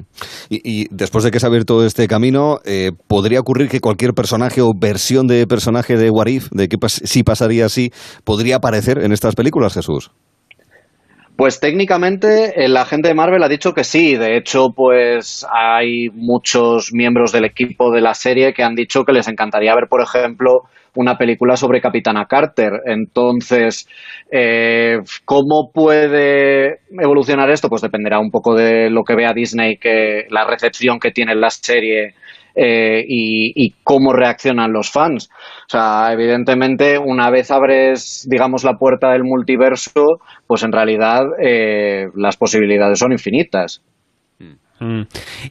Y, 0.49 0.87
después 0.89 1.23
de 1.23 1.31
que 1.31 1.39
se 1.39 1.45
ha 1.45 1.49
abierto 1.49 1.85
este 1.85 2.07
camino, 2.07 2.59
eh, 2.65 2.91
¿podría 3.07 3.39
ocurrir 3.39 3.69
que 3.69 3.79
cualquier 3.79 4.13
personaje 4.13 4.61
o 4.61 4.73
versión 4.75 5.27
de 5.27 5.45
personaje 5.45 5.97
de 5.97 6.09
Warif, 6.09 6.49
de 6.51 6.67
que 6.67 6.77
si 6.87 7.23
pasaría 7.23 7.65
así, 7.65 7.91
podría 8.23 8.55
aparecer 8.55 8.99
en 8.99 9.11
estas 9.11 9.35
películas, 9.35 9.73
Jesús? 9.73 10.11
Pues 11.37 11.59
técnicamente 11.59 12.65
el 12.65 12.75
agente 12.75 13.09
de 13.09 13.13
Marvel 13.13 13.43
ha 13.43 13.47
dicho 13.47 13.71
que 13.71 13.83
sí. 13.83 14.15
De 14.15 14.37
hecho, 14.37 14.73
pues 14.75 15.45
hay 15.53 16.09
muchos 16.09 16.91
miembros 16.93 17.31
del 17.31 17.45
equipo 17.45 17.91
de 17.91 18.01
la 18.01 18.15
serie 18.15 18.53
que 18.53 18.63
han 18.63 18.73
dicho 18.73 19.03
que 19.03 19.13
les 19.13 19.27
encantaría 19.27 19.75
ver, 19.75 19.87
por 19.87 20.01
ejemplo, 20.01 20.63
una 20.95 21.15
película 21.15 21.55
sobre 21.55 21.79
Capitana 21.79 22.25
Carter. 22.25 22.81
Entonces, 22.85 23.87
eh, 24.31 24.97
¿cómo 25.25 25.69
puede 25.71 26.79
evolucionar 26.89 27.51
esto? 27.51 27.69
Pues 27.69 27.83
dependerá 27.83 28.19
un 28.19 28.31
poco 28.31 28.55
de 28.55 28.89
lo 28.89 29.03
que 29.03 29.15
vea 29.15 29.31
Disney, 29.31 29.77
que 29.77 30.25
la 30.31 30.43
recepción 30.43 30.99
que 30.99 31.11
tiene 31.11 31.35
la 31.35 31.51
serie 31.51 32.15
eh, 32.59 33.05
y, 33.07 33.75
cómo 33.83 34.13
reaccionan 34.13 34.73
los 34.73 34.89
fans. 34.89 35.29
O 35.31 35.69
sea, 35.69 36.11
evidentemente, 36.11 36.97
una 36.97 37.29
vez 37.29 37.51
abres, 37.51 38.25
digamos, 38.27 38.63
la 38.63 38.77
puerta 38.77 39.11
del 39.11 39.23
multiverso, 39.23 40.19
pues 40.47 40.63
en 40.63 40.71
realidad 40.71 41.21
eh, 41.39 42.07
las 42.15 42.35
posibilidades 42.35 42.97
son 42.97 43.11
infinitas. 43.11 43.83
Mm. 44.79 45.01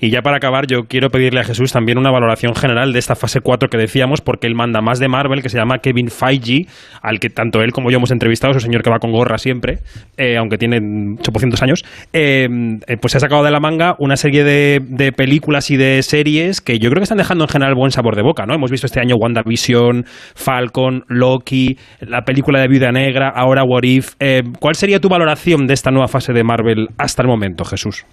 Y 0.00 0.10
ya 0.10 0.22
para 0.22 0.36
acabar, 0.36 0.66
yo 0.66 0.82
quiero 0.88 1.10
pedirle 1.10 1.40
a 1.40 1.44
Jesús 1.44 1.72
también 1.72 1.98
una 1.98 2.10
valoración 2.10 2.54
general 2.54 2.92
de 2.92 2.98
esta 2.98 3.16
fase 3.16 3.40
4 3.40 3.68
que 3.68 3.76
decíamos, 3.76 4.20
porque 4.20 4.46
él 4.46 4.54
manda 4.54 4.80
más 4.80 4.98
de 4.98 5.08
Marvel, 5.08 5.42
que 5.42 5.48
se 5.48 5.58
llama 5.58 5.78
Kevin 5.78 6.08
Feige, 6.08 6.66
al 7.02 7.18
que 7.18 7.28
tanto 7.28 7.60
él 7.60 7.72
como 7.72 7.90
yo 7.90 7.96
hemos 7.96 8.10
entrevistado, 8.10 8.52
es 8.52 8.56
un 8.56 8.62
señor 8.62 8.82
que 8.82 8.90
va 8.90 8.98
con 8.98 9.10
gorra 9.12 9.38
siempre, 9.38 9.78
eh, 10.16 10.36
aunque 10.36 10.58
tiene 10.58 10.78
800 11.18 11.62
años, 11.62 11.84
eh, 12.12 12.48
eh, 12.86 12.96
pues 13.00 13.12
se 13.12 13.18
ha 13.18 13.20
sacado 13.20 13.42
de 13.42 13.50
la 13.50 13.60
manga 13.60 13.96
una 13.98 14.16
serie 14.16 14.44
de, 14.44 14.80
de, 14.82 15.12
películas 15.12 15.70
y 15.70 15.76
de 15.76 16.02
series 16.02 16.60
que 16.60 16.78
yo 16.78 16.90
creo 16.90 17.00
que 17.00 17.04
están 17.04 17.18
dejando 17.18 17.44
en 17.44 17.48
general 17.48 17.74
buen 17.74 17.90
sabor 17.90 18.16
de 18.16 18.22
boca, 18.22 18.44
¿no? 18.46 18.54
Hemos 18.54 18.70
visto 18.70 18.86
este 18.86 19.00
año 19.00 19.16
WandaVision, 19.16 20.04
Falcon, 20.34 21.04
Loki, 21.08 21.78
la 22.00 22.22
película 22.22 22.60
de 22.60 22.68
Viuda 22.68 22.92
Negra, 22.92 23.32
ahora 23.34 23.62
What 23.64 23.82
If. 23.82 24.14
¿Cuál 24.60 24.74
sería 24.74 25.00
tu 25.00 25.08
valoración 25.08 25.66
de 25.66 25.74
esta 25.74 25.90
nueva 25.90 26.08
fase 26.08 26.32
de 26.32 26.44
Marvel 26.44 26.88
hasta 26.98 27.22
el 27.22 27.28
momento, 27.28 27.64
Jesús? 27.64 28.04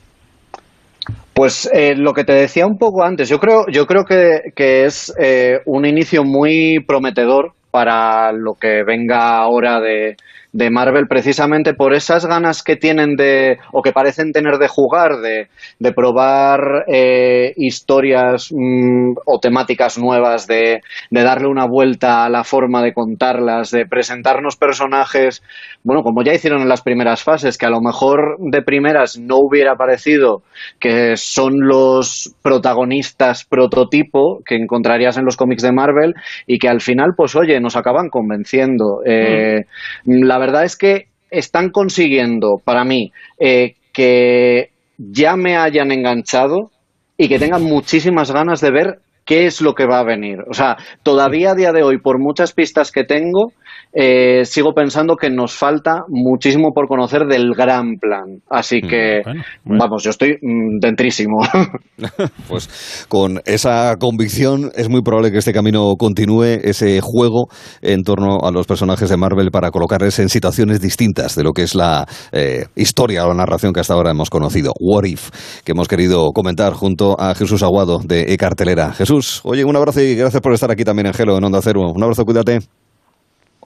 Pues 1.33 1.67
eh, 1.73 1.95
lo 1.95 2.13
que 2.13 2.23
te 2.23 2.33
decía 2.33 2.67
un 2.67 2.77
poco 2.77 3.03
antes, 3.03 3.27
yo 3.27 3.39
creo, 3.39 3.65
yo 3.67 3.87
creo 3.87 4.05
que, 4.05 4.85
es 4.85 5.13
eh, 5.19 5.59
un 5.65 5.85
inicio 5.85 6.23
muy 6.23 6.79
prometedor 6.85 7.53
para 7.71 8.31
lo 8.31 8.53
que 8.53 8.83
venga 8.83 9.37
ahora 9.37 9.79
de, 9.79 10.15
de 10.53 10.69
Marvel 10.69 11.07
precisamente 11.07 11.73
por 11.73 11.93
esas 11.93 12.25
ganas 12.27 12.61
que 12.63 12.75
tienen 12.75 13.15
de, 13.15 13.57
o 13.71 13.81
que 13.81 13.91
parecen 13.91 14.31
tener 14.31 14.59
de 14.59 14.67
jugar, 14.67 15.17
de, 15.17 15.49
de 15.79 15.91
probar 15.91 16.85
eh, 16.87 17.53
historias 17.57 18.49
mm, 18.51 19.13
o 19.25 19.39
temáticas 19.39 19.97
nuevas, 19.97 20.45
de, 20.47 20.81
de, 21.09 21.23
darle 21.23 21.47
una 21.47 21.65
vuelta 21.65 22.23
a 22.23 22.29
la 22.29 22.43
forma 22.43 22.83
de 22.83 22.93
contarlas, 22.93 23.71
de 23.71 23.87
presentarnos 23.87 24.55
personajes, 24.55 25.41
bueno, 25.83 26.03
como 26.03 26.23
ya 26.23 26.33
hicieron 26.33 26.61
en 26.61 26.69
las 26.69 26.83
primeras 26.83 27.23
fases, 27.23 27.57
que 27.57 27.65
a 27.65 27.71
lo 27.71 27.81
mejor 27.81 28.37
de 28.39 28.61
primeras 28.61 29.17
no 29.17 29.37
hubiera 29.37 29.75
parecido 29.75 30.43
que 30.79 31.17
son 31.17 31.53
los 31.61 32.35
protagonistas 32.43 33.43
prototipo 33.45 34.41
que 34.45 34.55
encontrarías 34.55 35.17
en 35.17 35.25
los 35.25 35.35
cómics 35.35 35.63
de 35.63 35.71
Marvel 35.71 36.13
y 36.45 36.59
que 36.59 36.69
al 36.69 36.81
final, 36.81 37.13
pues 37.17 37.35
oye, 37.35 37.59
nos 37.59 37.75
acaban 37.75 38.09
convenciendo. 38.09 39.01
Eh, 39.05 39.65
mm. 40.05 40.23
La 40.23 40.37
verdad 40.45 40.65
es 40.65 40.75
que 40.75 41.07
están 41.29 41.69
consiguiendo, 41.69 42.57
para 42.63 42.83
mí, 42.83 43.11
eh, 43.39 43.75
que 43.93 44.69
ya 44.97 45.35
me 45.35 45.57
hayan 45.57 45.91
enganchado 45.91 46.71
y 47.17 47.27
que 47.27 47.39
tengan 47.39 47.63
muchísimas 47.63 48.31
ganas 48.31 48.59
de 48.61 48.71
ver 48.71 48.99
qué 49.25 49.45
es 49.45 49.61
lo 49.61 49.73
que 49.73 49.85
va 49.85 49.99
a 49.99 50.03
venir. 50.03 50.39
O 50.49 50.53
sea, 50.53 50.75
todavía 51.01 51.51
a 51.51 51.55
día 51.55 51.71
de 51.71 51.83
hoy, 51.83 51.97
por 51.97 52.19
muchas 52.19 52.53
pistas 52.53 52.91
que 52.91 53.03
tengo, 53.03 53.53
eh, 53.95 54.43
sigo 54.45 54.73
pensando 54.73 55.15
que 55.15 55.29
nos 55.29 55.53
falta 55.53 56.03
muchísimo 56.07 56.73
por 56.73 56.87
conocer 56.87 57.25
del 57.25 57.53
gran 57.53 57.97
plan. 57.99 58.41
Así 58.49 58.81
mm, 58.83 58.87
que, 58.87 59.21
vamos, 59.65 60.03
yo 60.03 60.09
estoy 60.09 60.37
mm, 60.41 60.79
dentrísimo. 60.79 61.41
pues 62.49 63.05
con 63.07 63.41
esa 63.45 63.95
convicción 63.99 64.71
es 64.75 64.89
muy 64.89 65.01
probable 65.01 65.31
que 65.31 65.37
este 65.37 65.53
camino 65.53 65.93
continúe, 65.97 66.59
ese 66.63 67.01
juego 67.01 67.47
en 67.81 68.03
torno 68.03 68.39
a 68.43 68.51
los 68.51 68.65
personajes 68.65 69.09
de 69.09 69.17
Marvel 69.17 69.51
para 69.51 69.69
colocarles 69.69 70.17
en 70.19 70.29
situaciones 70.29 70.81
distintas 70.81 71.35
de 71.35 71.43
lo 71.43 71.51
que 71.51 71.63
es 71.63 71.75
la 71.75 72.07
eh, 72.31 72.65
historia 72.75 73.25
o 73.25 73.29
la 73.29 73.35
narración 73.35 73.73
que 73.73 73.79
hasta 73.79 73.93
ahora 73.93 74.11
hemos 74.11 74.29
conocido. 74.29 74.73
What 74.79 75.05
If, 75.05 75.29
que 75.63 75.73
hemos 75.73 75.87
querido 75.87 76.31
comentar 76.31 76.73
junto 76.73 77.15
a 77.19 77.35
Jesús 77.35 77.61
Aguado 77.61 77.99
de 78.03 78.33
E-Cartelera. 78.33 78.91
Jesús, 78.93 79.41
oye, 79.43 79.63
un 79.63 79.75
abrazo 79.75 80.01
y 80.01 80.15
gracias 80.15 80.41
por 80.41 80.53
estar 80.53 80.71
aquí 80.71 80.83
también 80.83 81.07
en 81.07 81.13
Gelo, 81.13 81.37
en 81.37 81.43
Onda 81.43 81.59
Cero. 81.61 81.91
Un 81.93 82.01
abrazo, 82.01 82.25
cuídate. 82.25 82.59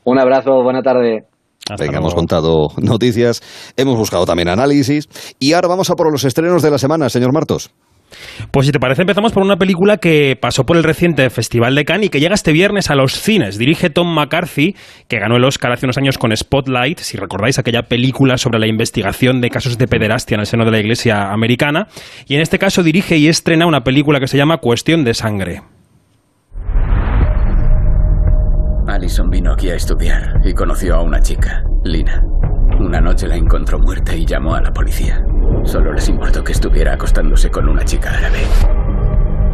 Un 0.10 0.18
abrazo, 0.20 0.64
buena 0.64 0.82
tarde. 0.82 1.26
Venga, 1.78 1.98
hemos 1.98 2.16
contado 2.16 2.70
noticias, 2.82 3.42
hemos 3.76 3.98
buscado 3.98 4.26
también 4.26 4.48
análisis 4.48 5.10
y 5.38 5.52
ahora 5.52 5.68
vamos 5.68 5.90
a 5.90 5.96
por 5.96 6.10
los 6.10 6.24
estrenos 6.24 6.64
de 6.64 6.72
la 6.72 6.78
semana, 6.78 7.10
señor 7.10 7.34
Martos. 7.34 7.72
Pues 8.52 8.68
si 8.68 8.72
te 8.72 8.80
parece, 8.80 9.02
empezamos 9.02 9.34
por 9.34 9.44
una 9.44 9.58
película 9.58 9.98
que 9.98 10.38
pasó 10.42 10.64
por 10.64 10.78
el 10.78 10.86
reciente 10.86 11.30
Festival 11.30 11.76
de 11.76 11.84
Cannes 11.84 12.06
y 12.06 12.10
que 12.10 12.22
llega 12.22 12.36
este 12.36 12.54
viernes 12.54 12.90
a 12.90 12.96
los 12.96 13.20
cines. 13.20 13.58
Dirige 13.58 13.90
Tom 13.90 14.08
McCarthy, 14.08 14.78
que 15.10 15.20
ganó 15.20 15.36
el 15.36 15.44
Oscar 15.44 15.74
hace 15.74 15.86
unos 15.86 15.98
años 15.98 16.18
con 16.18 16.34
Spotlight, 16.34 17.00
si 17.00 17.18
recordáis 17.18 17.60
aquella 17.60 17.84
película 17.84 18.38
sobre 18.38 18.60
la 18.60 18.68
investigación 18.68 19.42
de 19.42 19.50
casos 19.50 19.78
de 19.78 19.88
pederastia 19.88 20.36
en 20.36 20.40
el 20.40 20.46
seno 20.46 20.64
de 20.64 20.72
la 20.72 20.80
Iglesia 20.80 21.34
americana. 21.34 21.90
Y 22.28 22.36
en 22.36 22.42
este 22.42 22.60
caso 22.60 22.82
dirige 22.82 23.18
y 23.18 23.28
estrena 23.28 23.68
una 23.68 23.82
película 23.82 24.22
que 24.22 24.28
se 24.28 24.38
llama 24.38 24.60
Cuestión 24.60 25.04
de 25.04 25.14
Sangre. 25.14 25.64
Allison 28.88 29.30
vino 29.30 29.52
aquí 29.52 29.70
a 29.70 29.76
estudiar 29.76 30.40
y 30.46 30.54
conoció 30.54 30.96
a 30.96 31.02
una 31.02 31.20
chica, 31.20 31.64
Lina. 31.84 32.24
Una 32.80 33.02
noche 33.02 33.28
la 33.28 33.36
encontró 33.36 33.80
muerta 33.80 34.16
y 34.16 34.26
llamó 34.26 34.56
a 34.56 34.62
la 34.62 34.72
policía. 34.72 35.26
Solo 35.64 35.92
les 35.94 36.08
importó 36.08 36.44
que 36.44 36.54
estuviera 36.54 36.94
acostándose 36.94 37.52
con 37.52 37.68
una 37.68 37.84
chica 37.84 38.12
árabe. 38.12 38.77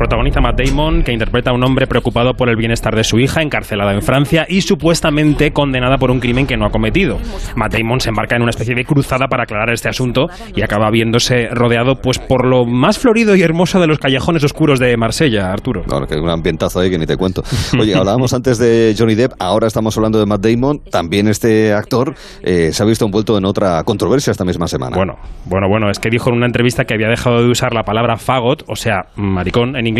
Protagoniza 0.04 0.42
Matt 0.42 0.60
Damon, 0.60 1.02
que 1.02 1.14
interpreta 1.14 1.52
a 1.52 1.54
un 1.54 1.64
hombre 1.64 1.88
preocupado 1.88 2.34
por 2.34 2.50
el 2.50 2.58
bienestar 2.58 2.94
de 2.94 3.06
su 3.06 3.20
hija, 3.20 3.42
encarcelada 3.42 3.94
en 3.94 4.02
Francia 4.02 4.46
y 4.50 4.60
supuestamente 4.60 5.54
condenada 5.54 5.98
por 5.98 6.12
un 6.12 6.20
crimen 6.20 6.46
que 6.46 6.58
no 6.58 6.66
ha 6.66 6.72
cometido. 6.72 7.20
Matt 7.56 7.74
Damon 7.74 8.02
se 8.02 8.10
embarca 8.10 8.36
en 8.36 8.42
una 8.42 8.50
especie 8.50 8.76
de 8.76 8.84
cruzada 8.84 9.30
para 9.30 9.44
aclarar 9.44 9.70
este 9.70 9.88
asunto 9.88 10.28
y 10.54 10.62
acaba 10.62 10.92
viéndose 10.92 11.48
rodeado 11.52 12.02
pues 12.02 12.20
por 12.20 12.46
lo 12.46 12.66
más 12.66 13.00
florido 13.00 13.34
y 13.38 13.44
hermoso 13.44 13.80
de 13.80 13.88
los 13.88 13.98
callejones 13.98 14.44
oscuros 14.44 14.78
de 14.78 14.98
Marsella, 14.98 15.54
Arturo. 15.54 15.84
Claro, 15.84 16.06
que 16.06 16.16
hay 16.16 16.20
un 16.20 16.30
ambientazo 16.30 16.82
ahí 16.82 16.90
que 16.90 16.98
ni 16.98 17.06
te 17.06 17.16
cuento. 17.16 17.42
Oye, 17.80 17.96
hablábamos 17.96 18.34
antes 18.34 18.58
de 18.58 18.94
Johnny 19.00 19.16
Depp, 19.16 19.32
ahora 19.40 19.68
estamos 19.68 19.96
hablando 19.96 20.20
de 20.20 20.26
Matt 20.26 20.46
Damon. 20.46 20.82
También 20.92 21.30
este 21.30 21.72
actor 21.72 22.14
eh, 22.42 22.74
se 22.74 22.84
ha 22.84 22.86
visto 22.86 23.06
envuelto 23.06 23.38
en 23.38 23.46
otra 23.46 23.82
controversia 23.86 24.32
esta 24.32 24.44
misma 24.44 24.68
semana. 24.68 24.98
Bueno, 24.98 25.16
bueno, 25.46 25.70
bueno, 25.70 25.90
es 25.90 26.00
que 26.00 26.10
dijo 26.10 26.30
en 26.30 26.36
una 26.36 26.46
entrevista 26.46 26.84
que 26.84 26.94
había 26.94 27.08
dejado 27.08 27.42
de 27.42 27.48
usar 27.50 27.74
la 27.74 27.84
palabra 27.84 28.18
fagot, 28.18 28.66
o 28.68 28.76
sea, 28.76 29.06
maricón, 29.16 29.78
en 29.78 29.88
inglés, 29.88 29.93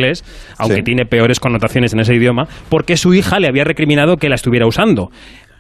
aunque 0.58 0.84
tiene 0.84 1.06
peores 1.06 1.40
connotaciones 1.40 1.94
en 1.94 2.00
ese 2.00 2.16
idioma, 2.16 2.48
porque 2.70 2.98
su 2.98 3.14
hija 3.14 3.40
le 3.40 3.48
había 3.48 3.64
recriminado 3.64 4.18
que 4.18 4.30
la 4.30 4.36
estuviera 4.36 4.66
usando. 4.66 5.12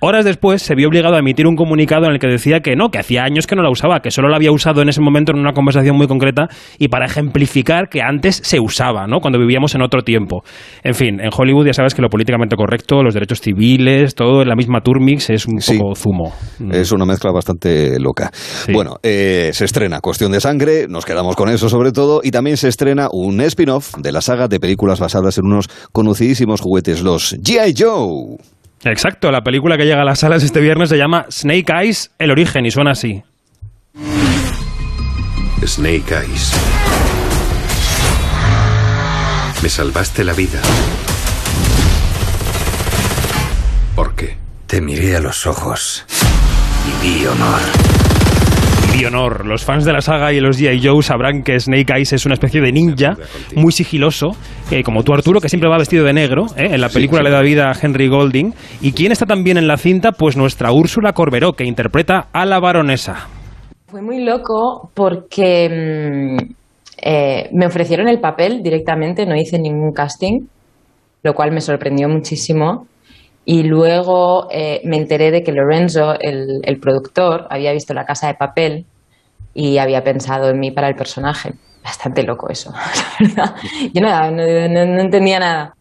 Horas 0.06 0.25
después 0.25 0.61
se 0.61 0.75
vio 0.75 0.90
obligado 0.90 1.15
a 1.15 1.19
emitir 1.19 1.48
un 1.48 1.56
comunicado 1.56 2.07
en 2.07 2.11
el 2.11 2.19
que 2.19 2.27
decía 2.27 2.59
que 2.59 2.75
no, 2.75 2.90
que 2.90 2.99
hacía 2.99 3.23
años 3.23 3.48
que 3.48 3.56
no 3.56 3.61
la 3.61 3.69
usaba, 3.72 4.01
que 4.01 4.11
solo 4.11 4.27
la 4.27 4.35
había 4.35 4.51
usado 4.51 4.82
en 4.82 4.90
ese 4.90 4.99
momento 4.99 5.32
en 5.32 5.40
una 5.40 5.53
conversación 5.53 5.95
muy 5.95 6.07
concreta 6.07 6.49
y 6.77 6.90
para 6.90 7.06
ejemplificar 7.06 7.88
que 7.88 8.01
antes 8.01 8.41
se 8.43 8.59
usaba, 8.59 9.07
¿no? 9.07 9.22
Cuando 9.22 9.40
vivíamos 9.40 9.75
en 9.75 9.82
otro 9.82 10.01
tiempo. 10.01 10.43
En 10.83 10.93
fin, 10.93 11.22
en 11.22 11.30
Hollywood 11.33 11.67
ya 11.67 11.73
sabes 11.73 11.93
que 11.93 12.01
lo 12.01 12.09
políticamente 12.09 12.57
correcto, 12.57 13.01
los 13.01 13.14
derechos 13.14 13.40
civiles, 13.40 14.14
todo 14.14 14.41
en 14.41 14.49
la 14.49 14.57
misma 14.57 14.82
turmix 14.82 15.30
es 15.30 15.45
un 15.45 15.59
poco 15.65 15.95
zumo. 15.95 16.33
Es 16.69 16.91
una 16.91 17.06
mezcla 17.06 17.32
bastante 17.32 17.98
loca. 17.98 18.30
Bueno, 18.73 18.98
eh, 19.03 19.51
se 19.53 19.64
estrena 19.64 20.01
Cuestión 20.01 20.33
de 20.33 20.41
Sangre, 20.41 20.85
nos 20.90 21.06
quedamos 21.06 21.38
con 21.38 21.48
eso 21.48 21.69
sobre 21.69 21.93
todo, 21.93 22.19
y 22.22 22.32
también 22.32 22.57
se 22.57 22.67
estrena 22.67 23.07
un 23.09 23.40
spin-off 23.40 23.93
de 23.98 24.11
la 24.11 24.19
saga 24.19 24.49
de 24.49 24.59
películas 24.59 24.99
basadas 24.99 25.38
en 25.38 25.45
unos 25.45 25.69
conocidísimos 25.93 26.59
juguetes, 26.59 27.01
los 27.01 27.38
G.I. 27.38 27.73
Joe. 27.77 28.52
Exacto, 28.85 29.31
la 29.31 29.41
película 29.41 29.77
que 29.77 29.85
llega 29.85 30.01
a 30.01 30.05
las 30.05 30.19
salas 30.19 30.43
este 30.43 30.59
viernes 30.59 30.89
se 30.89 30.97
llama 30.97 31.25
Snake 31.29 31.71
Eyes, 31.71 32.11
el 32.19 32.31
origen, 32.31 32.65
y 32.65 32.71
suena 32.71 32.91
así. 32.91 33.23
Snake 35.65 36.13
Eyes. 36.13 36.53
Me 39.61 39.69
salvaste 39.69 40.23
la 40.23 40.33
vida. 40.33 40.61
¿Por 43.95 44.15
qué? 44.15 44.37
Te 44.67 44.81
miré 44.81 45.15
a 45.15 45.19
los 45.21 45.47
ojos 45.47 46.05
y 46.85 47.07
vi 47.07 47.25
honor 47.25 48.02
y 48.99 49.05
honor. 49.05 49.45
Los 49.45 49.65
fans 49.65 49.85
de 49.85 49.93
la 49.93 50.01
saga 50.01 50.33
y 50.33 50.39
los 50.39 50.59
G.I. 50.59 50.81
Joe 50.85 51.01
sabrán 51.01 51.43
que 51.43 51.59
Snake 51.59 51.93
Eyes 51.95 52.13
es 52.13 52.25
una 52.25 52.33
especie 52.33 52.61
de 52.61 52.72
ninja 52.72 53.15
muy 53.55 53.72
sigiloso, 53.72 54.31
eh, 54.72 54.83
como 54.83 55.03
tú 55.03 55.13
Arturo, 55.13 55.39
que 55.39 55.49
siempre 55.49 55.69
va 55.69 55.77
vestido 55.77 56.03
de 56.05 56.13
negro. 56.13 56.45
Eh, 56.57 56.69
en 56.72 56.81
la 56.81 56.89
película 56.89 57.22
le 57.22 57.30
da 57.30 57.41
vida 57.41 57.69
a 57.72 57.75
Henry 57.80 58.07
Golding. 58.07 58.53
¿Y 58.81 58.91
quién 58.91 59.11
está 59.11 59.25
también 59.25 59.57
en 59.57 59.67
la 59.67 59.77
cinta? 59.77 60.11
Pues 60.11 60.38
nuestra 60.38 60.72
Úrsula 60.72 61.13
Corberó, 61.13 61.53
que 61.53 61.65
interpreta 61.65 62.27
a 62.31 62.45
la 62.45 62.59
baronesa. 62.59 63.27
Fue 63.88 64.01
muy 64.01 64.23
loco 64.23 64.89
porque... 64.93 66.38
Mm, 66.39 66.53
Eh, 67.05 67.49
me 67.51 67.65
ofrecieron 67.65 68.07
el 68.07 68.22
papel 68.22 68.61
directamente, 68.63 69.25
no 69.25 69.35
hice 69.35 69.59
ningún 69.59 69.91
casting, 69.91 70.47
lo 71.22 71.33
cual 71.33 71.51
me 71.51 71.59
sorprendió 71.59 72.07
muchísimo. 72.07 72.85
Y 73.45 73.63
luego 73.63 74.47
eh, 74.51 74.81
me 74.85 74.97
enteré 74.97 75.31
de 75.31 75.43
que 75.43 75.51
Lorenzo, 75.51 76.17
el, 76.19 76.61
el, 76.63 76.80
productor, 76.80 77.47
había 77.49 77.73
visto 77.73 77.93
La 77.93 78.05
Casa 78.05 78.27
de 78.27 78.35
Papel 78.35 78.85
y 79.53 79.77
había 79.77 80.03
pensado 80.03 80.49
en 80.49 80.59
mí 80.59 80.72
para 80.72 80.88
el 80.88 80.95
personaje. 80.95 81.53
Bastante 81.83 82.23
loco 82.23 82.49
eso, 82.49 82.73
la 83.19 83.27
verdad. 83.27 83.55
Yo 83.93 84.01
no, 84.01 84.31
no, 84.31 84.85
no 84.85 85.01
entendía 85.01 85.39
nada. 85.39 85.75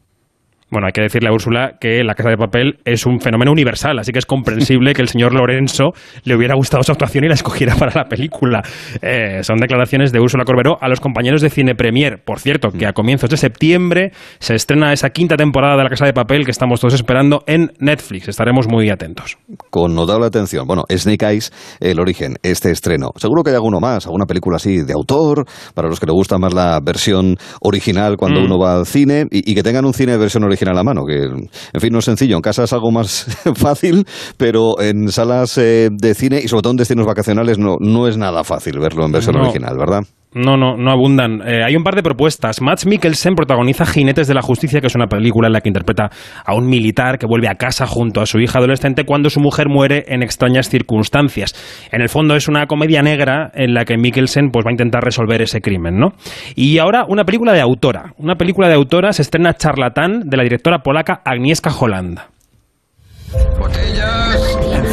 Bueno, 0.72 0.86
hay 0.86 0.92
que 0.92 1.02
decirle 1.02 1.28
a 1.28 1.32
Úrsula 1.32 1.74
que 1.78 2.02
La 2.02 2.14
Casa 2.14 2.30
de 2.30 2.38
Papel 2.38 2.78
es 2.86 3.04
un 3.04 3.20
fenómeno 3.20 3.52
universal, 3.52 3.98
así 3.98 4.10
que 4.10 4.18
es 4.18 4.24
comprensible 4.24 4.94
que 4.94 5.02
el 5.02 5.08
señor 5.08 5.34
Lorenzo 5.34 5.92
le 6.24 6.34
hubiera 6.34 6.54
gustado 6.54 6.82
su 6.82 6.90
actuación 6.92 7.24
y 7.24 7.28
la 7.28 7.34
escogiera 7.34 7.76
para 7.76 7.92
la 7.94 8.04
película. 8.08 8.62
Eh, 9.02 9.40
son 9.42 9.58
declaraciones 9.58 10.12
de 10.12 10.20
Úrsula 10.20 10.44
Corberó 10.46 10.78
a 10.80 10.88
los 10.88 10.98
compañeros 10.98 11.42
de 11.42 11.50
Cine 11.50 11.74
Premier. 11.74 12.22
Por 12.24 12.40
cierto, 12.40 12.70
que 12.70 12.86
a 12.86 12.94
comienzos 12.94 13.28
de 13.28 13.36
septiembre 13.36 14.12
se 14.38 14.54
estrena 14.54 14.94
esa 14.94 15.10
quinta 15.10 15.36
temporada 15.36 15.76
de 15.76 15.82
La 15.84 15.90
Casa 15.90 16.06
de 16.06 16.14
Papel 16.14 16.46
que 16.46 16.50
estamos 16.52 16.80
todos 16.80 16.94
esperando 16.94 17.42
en 17.46 17.72
Netflix. 17.78 18.28
Estaremos 18.28 18.66
muy 18.66 18.88
atentos. 18.88 19.36
Con 19.68 19.94
notable 19.94 20.24
atención. 20.24 20.66
Bueno, 20.66 20.84
Snake 20.90 21.26
Eyes, 21.26 21.52
el 21.80 22.00
origen, 22.00 22.36
este 22.42 22.70
estreno. 22.70 23.10
Seguro 23.16 23.42
que 23.42 23.50
hay 23.50 23.56
alguno 23.56 23.78
más, 23.78 24.06
alguna 24.06 24.24
película 24.24 24.56
así 24.56 24.82
de 24.82 24.94
autor, 24.94 25.44
para 25.74 25.88
los 25.88 26.00
que 26.00 26.06
le 26.06 26.12
gusta 26.12 26.38
más 26.38 26.54
la 26.54 26.80
versión 26.82 27.36
original 27.60 28.16
cuando 28.16 28.40
Mm. 28.40 28.44
uno 28.44 28.58
va 28.58 28.74
al 28.76 28.86
cine, 28.86 29.26
y, 29.30 29.50
y 29.52 29.54
que 29.54 29.62
tengan 29.62 29.84
un 29.84 29.92
cine 29.92 30.12
de 30.12 30.18
versión 30.18 30.44
original 30.44 30.61
a 30.68 30.74
la 30.74 30.82
mano, 30.84 31.04
que 31.06 31.24
en 31.24 31.80
fin 31.80 31.92
no 31.92 31.98
es 32.00 32.04
sencillo, 32.04 32.36
en 32.36 32.42
casa 32.42 32.64
es 32.64 32.72
algo 32.72 32.90
más 32.90 33.26
fácil, 33.56 34.06
pero 34.36 34.80
en 34.80 35.08
salas 35.10 35.58
eh, 35.58 35.88
de 35.92 36.14
cine 36.14 36.40
y 36.42 36.48
sobre 36.48 36.62
todo 36.62 36.70
en 36.72 36.76
destinos 36.78 37.06
vacacionales 37.06 37.58
no, 37.58 37.76
no 37.80 38.06
es 38.08 38.16
nada 38.16 38.44
fácil 38.44 38.78
verlo 38.78 39.04
en 39.04 39.12
versión 39.12 39.36
No. 39.36 39.42
original, 39.42 39.76
¿verdad? 39.78 40.02
No, 40.34 40.56
no, 40.56 40.76
no 40.76 40.90
abundan. 40.90 41.42
Eh, 41.46 41.62
hay 41.62 41.76
un 41.76 41.84
par 41.84 41.94
de 41.94 42.02
propuestas. 42.02 42.62
Max 42.62 42.86
Mikkelsen 42.86 43.34
protagoniza 43.34 43.84
Jinetes 43.84 44.26
de 44.26 44.34
la 44.34 44.40
Justicia, 44.40 44.80
que 44.80 44.86
es 44.86 44.94
una 44.94 45.06
película 45.06 45.48
en 45.48 45.52
la 45.52 45.60
que 45.60 45.68
interpreta 45.68 46.10
a 46.44 46.54
un 46.54 46.66
militar 46.68 47.18
que 47.18 47.26
vuelve 47.26 47.48
a 47.48 47.56
casa 47.56 47.86
junto 47.86 48.22
a 48.22 48.26
su 48.26 48.38
hija 48.40 48.58
adolescente 48.58 49.04
cuando 49.04 49.28
su 49.28 49.40
mujer 49.40 49.68
muere 49.68 50.04
en 50.08 50.22
extrañas 50.22 50.70
circunstancias. 50.70 51.54
En 51.92 52.00
el 52.00 52.08
fondo 52.08 52.34
es 52.34 52.48
una 52.48 52.66
comedia 52.66 53.02
negra 53.02 53.50
en 53.54 53.74
la 53.74 53.84
que 53.84 53.98
Mikkelsen 53.98 54.50
pues, 54.50 54.64
va 54.64 54.70
a 54.70 54.72
intentar 54.72 55.04
resolver 55.04 55.42
ese 55.42 55.60
crimen, 55.60 55.98
¿no? 55.98 56.14
Y 56.54 56.78
ahora 56.78 57.04
una 57.06 57.24
película 57.24 57.52
de 57.52 57.60
autora. 57.60 58.14
Una 58.16 58.36
película 58.36 58.68
de 58.68 58.74
autora 58.74 59.12
se 59.12 59.22
estrena 59.22 59.54
Charlatán 59.54 60.30
de 60.30 60.36
la 60.38 60.44
directora 60.44 60.78
polaca 60.78 61.20
Agnieszka 61.24 61.70
Holland. 61.78 62.20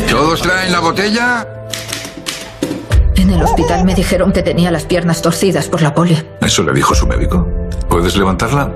¿Todos 0.10 0.42
traen 0.42 0.72
la 0.72 0.80
botella? 0.80 1.46
En 3.30 3.36
el 3.36 3.44
hospital 3.44 3.86
me 3.86 3.94
dijeron 3.94 4.32
que 4.32 4.42
tenía 4.42 4.72
las 4.72 4.86
piernas 4.86 5.22
torcidas 5.22 5.68
por 5.70 5.84
la 5.84 5.94
polio. 5.94 6.18
¿Eso 6.42 6.64
le 6.64 6.74
dijo 6.74 6.96
su 6.96 7.06
médico? 7.06 7.48
¿Puedes 7.88 8.18
levantarla? 8.18 8.74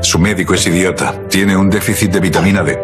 Su 0.00 0.18
médico 0.18 0.54
es 0.54 0.66
idiota. 0.66 1.14
Tiene 1.28 1.54
un 1.58 1.68
déficit 1.68 2.10
de 2.10 2.20
vitamina 2.20 2.62
D. 2.62 2.78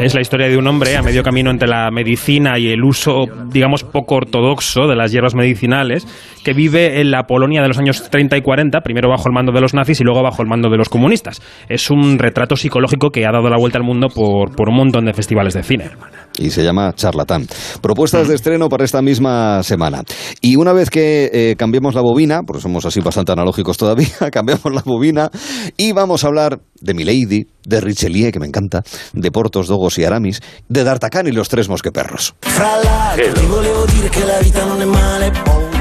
Es 0.00 0.14
la 0.14 0.22
historia 0.22 0.48
de 0.48 0.56
un 0.56 0.66
hombre 0.66 0.96
a 0.96 1.02
medio 1.02 1.22
camino 1.22 1.50
entre 1.50 1.68
la 1.68 1.90
medicina 1.90 2.58
y 2.58 2.68
el 2.68 2.82
uso, 2.82 3.24
digamos, 3.46 3.84
poco 3.84 4.16
ortodoxo 4.16 4.86
de 4.86 4.96
las 4.96 5.12
hierbas 5.12 5.34
medicinales, 5.34 6.06
que 6.42 6.54
vive 6.54 7.00
en 7.00 7.10
la 7.10 7.24
Polonia 7.24 7.60
de 7.60 7.68
los 7.68 7.78
años 7.78 8.08
30 8.08 8.38
y 8.38 8.40
40, 8.40 8.80
primero 8.80 9.10
bajo 9.10 9.28
el 9.28 9.34
mando 9.34 9.52
de 9.52 9.60
los 9.60 9.74
nazis 9.74 10.00
y 10.00 10.04
luego 10.04 10.22
bajo 10.22 10.42
el 10.42 10.48
mando 10.48 10.70
de 10.70 10.78
los 10.78 10.88
comunistas. 10.88 11.42
Es 11.68 11.90
un 11.90 12.18
retrato 12.18 12.56
psicológico 12.56 13.10
que 13.10 13.26
ha 13.26 13.32
dado 13.32 13.50
la 13.50 13.58
vuelta 13.58 13.78
al 13.78 13.84
mundo 13.84 14.08
por, 14.08 14.54
por 14.56 14.70
un 14.70 14.76
montón 14.76 15.04
de 15.04 15.12
festivales 15.12 15.52
de 15.54 15.62
cine. 15.62 15.90
Y 16.38 16.50
se 16.50 16.62
llama 16.62 16.92
Charlatán. 16.94 17.46
Propuestas 17.80 18.28
de 18.28 18.34
estreno 18.34 18.68
para 18.68 18.84
esta 18.84 19.02
misma 19.02 19.62
semana. 19.62 20.02
Y 20.40 20.56
una 20.56 20.72
vez 20.72 20.90
que 20.90 21.30
eh, 21.32 21.56
cambiemos 21.56 21.94
la 21.94 22.02
bobina, 22.02 22.42
porque 22.46 22.62
somos 22.62 22.84
así 22.84 23.00
bastante 23.00 23.32
analógicos 23.32 23.76
todavía, 23.76 24.08
cambiamos 24.32 24.72
la 24.72 24.82
bobina 24.82 25.30
y 25.76 25.92
vamos 25.92 26.24
a 26.24 26.28
hablar 26.28 26.60
de 26.80 26.94
Milady, 26.94 27.46
de 27.64 27.80
Richelieu, 27.80 28.30
que 28.32 28.40
me 28.40 28.46
encanta, 28.46 28.82
de 29.12 29.30
Portos, 29.30 29.68
Dogos 29.68 29.98
y 29.98 30.04
Aramis, 30.04 30.40
de 30.68 30.84
D'Artagnan 30.84 31.26
y 31.26 31.32
los 31.32 31.48
tres 31.48 31.68
mosqueperros. 31.68 32.34
Fra 32.40 32.80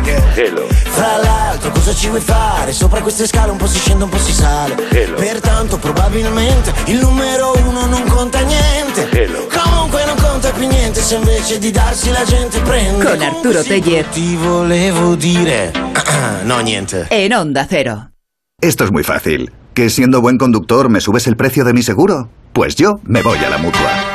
yeah. 0.05 0.33
Hello. 0.35 0.67
Fra 0.69 1.17
l'altro 1.17 1.71
cosa 1.71 1.93
ci 1.93 2.07
vuoi 2.07 2.21
fare? 2.21 2.71
Sopra 2.71 3.01
queste 3.01 3.27
scale 3.27 3.51
un 3.51 3.57
po' 3.57 3.67
si 3.67 3.79
scende 3.79 4.03
un 4.03 4.09
po' 4.09 4.17
si 4.17 4.33
sale 4.33 4.75
Hello. 4.89 5.15
Pertanto 5.17 5.77
probabilmente 5.77 6.73
il 6.85 6.99
numero 6.99 7.53
uno 7.65 7.85
non 7.85 8.03
conta 8.07 8.39
niente 8.41 9.09
Hello. 9.11 9.47
Comunque 9.51 10.05
non 10.05 10.15
conta 10.17 10.51
più 10.51 10.67
niente 10.67 11.01
se 11.01 11.15
invece 11.15 11.59
di 11.59 11.71
darsi 11.71 12.11
la 12.11 12.23
gente 12.23 12.59
prende 12.61 13.05
Con 13.05 13.21
Arturo 13.21 13.63
Teller. 13.63 14.05
Ti 14.05 14.35
volevo 14.35 15.15
dire 15.15 15.71
No 16.43 16.59
niente 16.59 17.07
En 17.09 17.33
Onda 17.33 17.65
Cero. 17.67 18.11
Esto 18.61 18.85
es 18.85 18.91
muy 18.91 19.03
fácil. 19.03 19.51
¿Que 19.73 19.89
siendo 19.89 20.21
buen 20.21 20.37
conductor 20.37 20.87
me 20.89 21.01
subes 21.01 21.27
el 21.27 21.35
precio 21.35 21.65
de 21.65 21.73
mi 21.73 21.83
seguro? 21.83 22.29
Pues 22.53 22.75
yo 22.75 22.99
me 23.03 23.21
voy 23.21 23.37
a 23.39 23.49
la 23.49 23.57
mutua. 23.57 24.14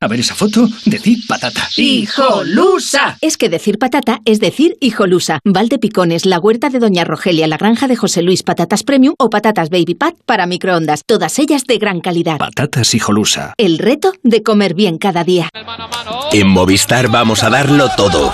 A 0.00 0.06
ver 0.06 0.20
esa 0.20 0.36
foto, 0.36 0.68
decid 0.84 1.18
patata. 1.26 1.68
¡Hijolusa! 1.76 3.18
Es 3.20 3.36
que 3.36 3.48
decir 3.48 3.80
patata 3.80 4.20
es 4.24 4.38
decir 4.38 4.76
hijolusa. 4.80 5.40
Valde 5.44 5.80
Picones, 5.80 6.24
la 6.24 6.38
huerta 6.38 6.70
de 6.70 6.78
Doña 6.78 7.02
Rogelia, 7.02 7.48
la 7.48 7.56
granja 7.56 7.88
de 7.88 7.96
José 7.96 8.22
Luis, 8.22 8.44
patatas 8.44 8.84
premium 8.84 9.16
o 9.18 9.28
patatas 9.28 9.70
baby 9.70 9.96
pat 9.96 10.14
para 10.24 10.46
microondas. 10.46 11.02
Todas 11.04 11.40
ellas 11.40 11.64
de 11.64 11.78
gran 11.78 12.00
calidad. 12.00 12.38
Patatas 12.38 12.94
hijolusa. 12.94 13.54
El 13.58 13.78
reto 13.78 14.12
de 14.22 14.44
comer 14.44 14.74
bien 14.74 14.98
cada 14.98 15.24
día. 15.24 15.48
En 16.30 16.46
Movistar 16.46 17.08
vamos 17.08 17.42
a 17.42 17.50
darlo 17.50 17.90
todo. 17.96 18.32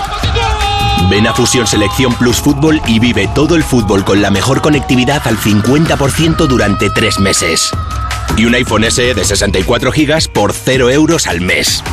Ven 1.09 1.25
a 1.25 1.33
Fusión 1.33 1.65
Selección 1.65 2.13
Plus 2.13 2.37
Fútbol 2.37 2.79
y 2.85 2.99
vive 2.99 3.27
todo 3.33 3.55
el 3.55 3.63
fútbol 3.63 4.05
con 4.05 4.21
la 4.21 4.29
mejor 4.29 4.61
conectividad 4.61 5.27
al 5.27 5.37
50% 5.37 6.45
durante 6.45 6.91
tres 6.91 7.19
meses. 7.19 7.71
Y 8.37 8.45
un 8.45 8.55
iPhone 8.55 8.89
SE 8.89 9.13
de 9.13 9.25
64 9.25 9.91
GB 9.91 10.29
por 10.31 10.53
0 10.53 10.89
euros 10.89 11.27
al 11.27 11.41
mes. 11.41 11.83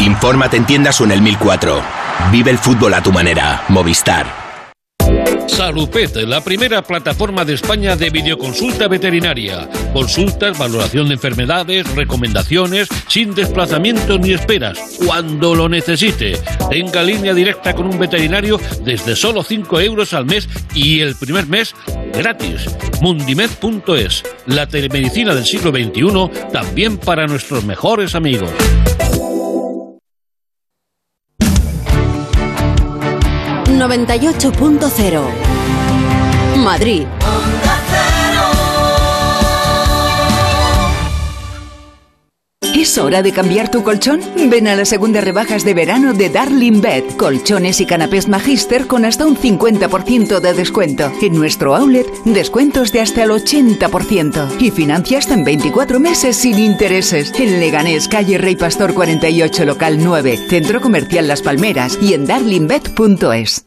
Infórmate 0.00 0.56
en 0.56 0.66
tiendas 0.66 1.00
o 1.00 1.04
en 1.04 1.12
el 1.12 1.22
1004. 1.22 1.82
Vive 2.30 2.50
el 2.50 2.58
fútbol 2.58 2.94
a 2.94 3.02
tu 3.02 3.12
manera. 3.12 3.64
Movistar. 3.68 4.43
Salupet, 5.46 6.16
la 6.16 6.42
primera 6.42 6.82
plataforma 6.82 7.44
de 7.44 7.54
España 7.54 7.96
de 7.96 8.10
videoconsulta 8.10 8.88
veterinaria. 8.88 9.68
Consultas, 9.92 10.58
valoración 10.58 11.08
de 11.08 11.14
enfermedades, 11.14 11.86
recomendaciones, 11.94 12.88
sin 13.08 13.34
desplazamientos 13.34 14.18
ni 14.20 14.32
esperas, 14.32 14.78
cuando 15.04 15.54
lo 15.54 15.68
necesite. 15.68 16.38
Tenga 16.70 17.02
línea 17.02 17.34
directa 17.34 17.74
con 17.74 17.86
un 17.86 17.98
veterinario 17.98 18.60
desde 18.82 19.14
solo 19.16 19.42
5 19.42 19.80
euros 19.80 20.14
al 20.14 20.26
mes 20.26 20.48
y 20.74 21.00
el 21.00 21.14
primer 21.14 21.46
mes 21.46 21.74
gratis. 22.14 22.66
Mundimed.es, 23.00 24.22
la 24.46 24.66
telemedicina 24.66 25.34
del 25.34 25.44
siglo 25.44 25.70
XXI, 25.70 26.50
también 26.52 26.98
para 26.98 27.26
nuestros 27.26 27.64
mejores 27.64 28.14
amigos. 28.14 28.50
Madrid. 36.56 37.06
¿Es 42.74 42.98
hora 42.98 43.22
de 43.22 43.30
cambiar 43.30 43.70
tu 43.70 43.84
colchón? 43.84 44.20
Ven 44.50 44.66
a 44.66 44.74
las 44.74 44.88
segundas 44.88 45.22
rebajas 45.22 45.64
de 45.64 45.74
verano 45.74 46.12
de 46.12 46.28
Darling 46.28 46.80
Bed. 46.80 47.04
Colchones 47.16 47.80
y 47.80 47.86
canapés 47.86 48.26
Magister 48.26 48.88
con 48.88 49.04
hasta 49.04 49.26
un 49.26 49.36
50% 49.36 50.40
de 50.40 50.54
descuento. 50.54 51.12
En 51.22 51.34
nuestro 51.34 51.76
outlet, 51.76 52.06
descuentos 52.24 52.90
de 52.90 53.00
hasta 53.00 53.22
el 53.22 53.30
80%. 53.30 54.60
Y 54.60 54.72
financia 54.72 55.18
hasta 55.18 55.34
en 55.34 55.44
24 55.44 56.00
meses 56.00 56.36
sin 56.36 56.58
intereses. 56.58 57.32
En 57.38 57.60
Leganés, 57.60 58.08
calle 58.08 58.38
Rey 58.38 58.56
Pastor 58.56 58.92
48, 58.92 59.64
local 59.64 59.98
9. 60.02 60.36
Centro 60.48 60.80
Comercial 60.80 61.28
Las 61.28 61.42
Palmeras 61.42 61.96
y 62.02 62.14
en 62.14 62.26
darlingbed.es. 62.26 63.66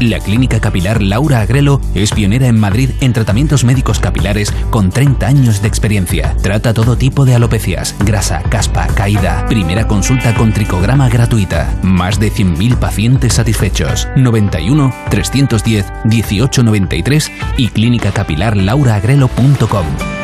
La 0.00 0.18
Clínica 0.18 0.60
Capilar 0.60 1.02
Laura 1.02 1.40
Agrelo 1.40 1.80
es 1.94 2.12
pionera 2.12 2.46
en 2.46 2.58
Madrid 2.58 2.90
en 3.00 3.12
tratamientos 3.12 3.64
médicos 3.64 4.00
capilares 4.00 4.52
con 4.70 4.90
30 4.90 5.26
años 5.26 5.62
de 5.62 5.68
experiencia. 5.68 6.36
Trata 6.42 6.74
todo 6.74 6.96
tipo 6.96 7.24
de 7.24 7.34
alopecias, 7.34 7.94
grasa, 8.00 8.42
caspa, 8.42 8.86
caída. 8.88 9.46
Primera 9.46 9.86
consulta 9.86 10.34
con 10.34 10.52
tricograma 10.52 11.08
gratuita. 11.08 11.72
Más 11.82 12.18
de 12.18 12.32
100.000 12.32 12.76
pacientes 12.76 13.34
satisfechos. 13.34 14.08
91 14.16 14.92
310 15.10 15.86
1893 16.04 17.30
y 17.56 17.68
clínicacapilarlauraagrelo.com. 17.68 20.23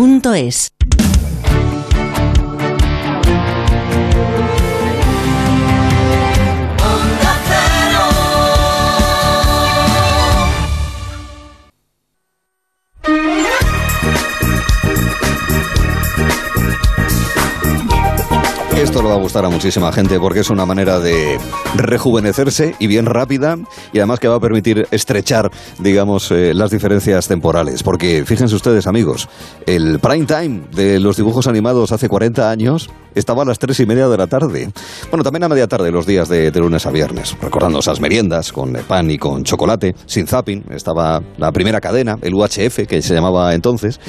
duchamanía.es. 0.01 0.80
Esto 18.91 19.03
le 19.03 19.07
va 19.07 19.15
a 19.15 19.19
gustar 19.19 19.45
a 19.45 19.49
muchísima 19.49 19.89
gente 19.93 20.19
porque 20.19 20.41
es 20.41 20.49
una 20.49 20.65
manera 20.65 20.99
de 20.99 21.39
rejuvenecerse 21.75 22.75
y 22.77 22.87
bien 22.87 23.05
rápida 23.05 23.57
y 23.93 23.99
además 23.99 24.19
que 24.19 24.27
va 24.27 24.35
a 24.35 24.39
permitir 24.41 24.85
estrechar, 24.91 25.49
digamos, 25.79 26.29
eh, 26.31 26.53
las 26.53 26.71
diferencias 26.71 27.25
temporales. 27.29 27.83
Porque 27.83 28.25
fíjense 28.25 28.53
ustedes, 28.53 28.87
amigos, 28.87 29.29
el 29.65 29.99
prime 29.99 30.25
time 30.25 30.63
de 30.75 30.99
los 30.99 31.15
dibujos 31.15 31.47
animados 31.47 31.93
hace 31.93 32.09
40 32.09 32.51
años 32.51 32.89
estaba 33.15 33.43
a 33.43 33.45
las 33.45 33.59
3 33.59 33.79
y 33.81 33.85
media 33.85 34.07
de 34.07 34.17
la 34.17 34.27
tarde. 34.27 34.71
Bueno, 35.09 35.23
también 35.23 35.43
a 35.43 35.49
media 35.49 35.67
tarde 35.67 35.91
los 35.91 36.05
días 36.05 36.29
de, 36.29 36.51
de 36.51 36.59
lunes 36.59 36.85
a 36.85 36.91
viernes, 36.91 37.35
recordando 37.41 37.79
esas 37.79 37.99
meriendas 37.99 38.51
con 38.51 38.73
pan 38.87 39.09
y 39.11 39.17
con 39.17 39.43
chocolate, 39.43 39.95
sin 40.05 40.27
zapping. 40.27 40.65
Estaba 40.71 41.21
la 41.37 41.51
primera 41.51 41.81
cadena, 41.81 42.17
el 42.21 42.33
UHF, 42.33 42.87
que 42.87 43.01
se 43.01 43.13
llamaba 43.13 43.53
entonces, 43.53 43.99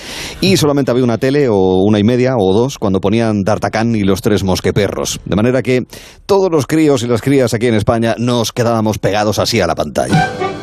y 0.40 0.56
solamente 0.56 0.90
había 0.90 1.04
una 1.04 1.18
tele 1.18 1.48
o 1.48 1.82
una 1.84 1.98
y 1.98 2.04
media 2.04 2.34
o 2.38 2.52
dos 2.52 2.78
cuando 2.78 3.00
ponían 3.00 3.42
D'Artacán 3.42 3.94
y 3.94 4.02
los 4.02 4.22
tres 4.22 4.44
mosqueperros. 4.44 5.20
De 5.24 5.36
manera 5.36 5.62
que 5.62 5.82
todos 6.26 6.50
los 6.50 6.66
críos 6.66 7.02
y 7.02 7.06
las 7.06 7.22
crías 7.22 7.54
aquí 7.54 7.66
en 7.66 7.74
España 7.74 8.14
nos 8.18 8.52
quedábamos 8.52 8.98
pegados 8.98 9.38
así 9.38 9.60
a 9.60 9.66
la 9.66 9.74
pantalla. 9.74 10.61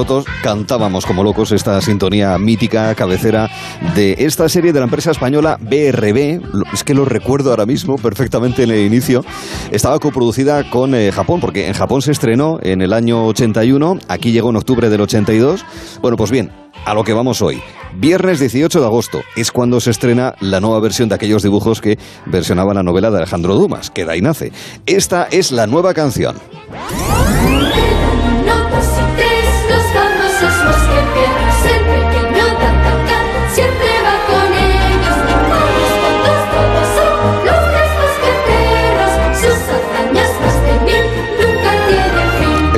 Nosotros 0.00 0.24
cantábamos 0.42 1.04
como 1.04 1.22
locos 1.22 1.52
esta 1.52 1.78
sintonía 1.82 2.38
mítica, 2.38 2.94
cabecera 2.94 3.50
de 3.94 4.14
esta 4.20 4.48
serie 4.48 4.72
de 4.72 4.78
la 4.78 4.84
empresa 4.84 5.10
española 5.10 5.58
BRB. 5.60 6.40
Es 6.72 6.84
que 6.84 6.94
lo 6.94 7.04
recuerdo 7.04 7.50
ahora 7.50 7.66
mismo 7.66 7.96
perfectamente 7.96 8.62
en 8.62 8.70
el 8.70 8.86
inicio. 8.86 9.22
Estaba 9.70 9.98
coproducida 9.98 10.70
con 10.70 10.94
eh, 10.94 11.12
Japón, 11.12 11.38
porque 11.38 11.66
en 11.66 11.74
Japón 11.74 12.00
se 12.00 12.12
estrenó 12.12 12.58
en 12.62 12.80
el 12.80 12.94
año 12.94 13.26
81, 13.26 13.98
aquí 14.08 14.32
llegó 14.32 14.48
en 14.48 14.56
octubre 14.56 14.88
del 14.88 15.02
82. 15.02 15.66
Bueno, 16.00 16.16
pues 16.16 16.30
bien, 16.30 16.50
a 16.86 16.94
lo 16.94 17.04
que 17.04 17.12
vamos 17.12 17.42
hoy. 17.42 17.60
Viernes 17.94 18.40
18 18.40 18.80
de 18.80 18.86
agosto 18.86 19.20
es 19.36 19.52
cuando 19.52 19.80
se 19.80 19.90
estrena 19.90 20.34
la 20.40 20.60
nueva 20.60 20.80
versión 20.80 21.10
de 21.10 21.16
aquellos 21.16 21.42
dibujos 21.42 21.82
que 21.82 21.98
versionaba 22.24 22.72
la 22.72 22.82
novela 22.82 23.10
de 23.10 23.18
Alejandro 23.18 23.54
Dumas, 23.54 23.90
que 23.90 24.06
de 24.06 24.12
ahí 24.12 24.22
nace. 24.22 24.50
Esta 24.86 25.24
es 25.30 25.52
la 25.52 25.66
nueva 25.66 25.92
canción. 25.92 26.36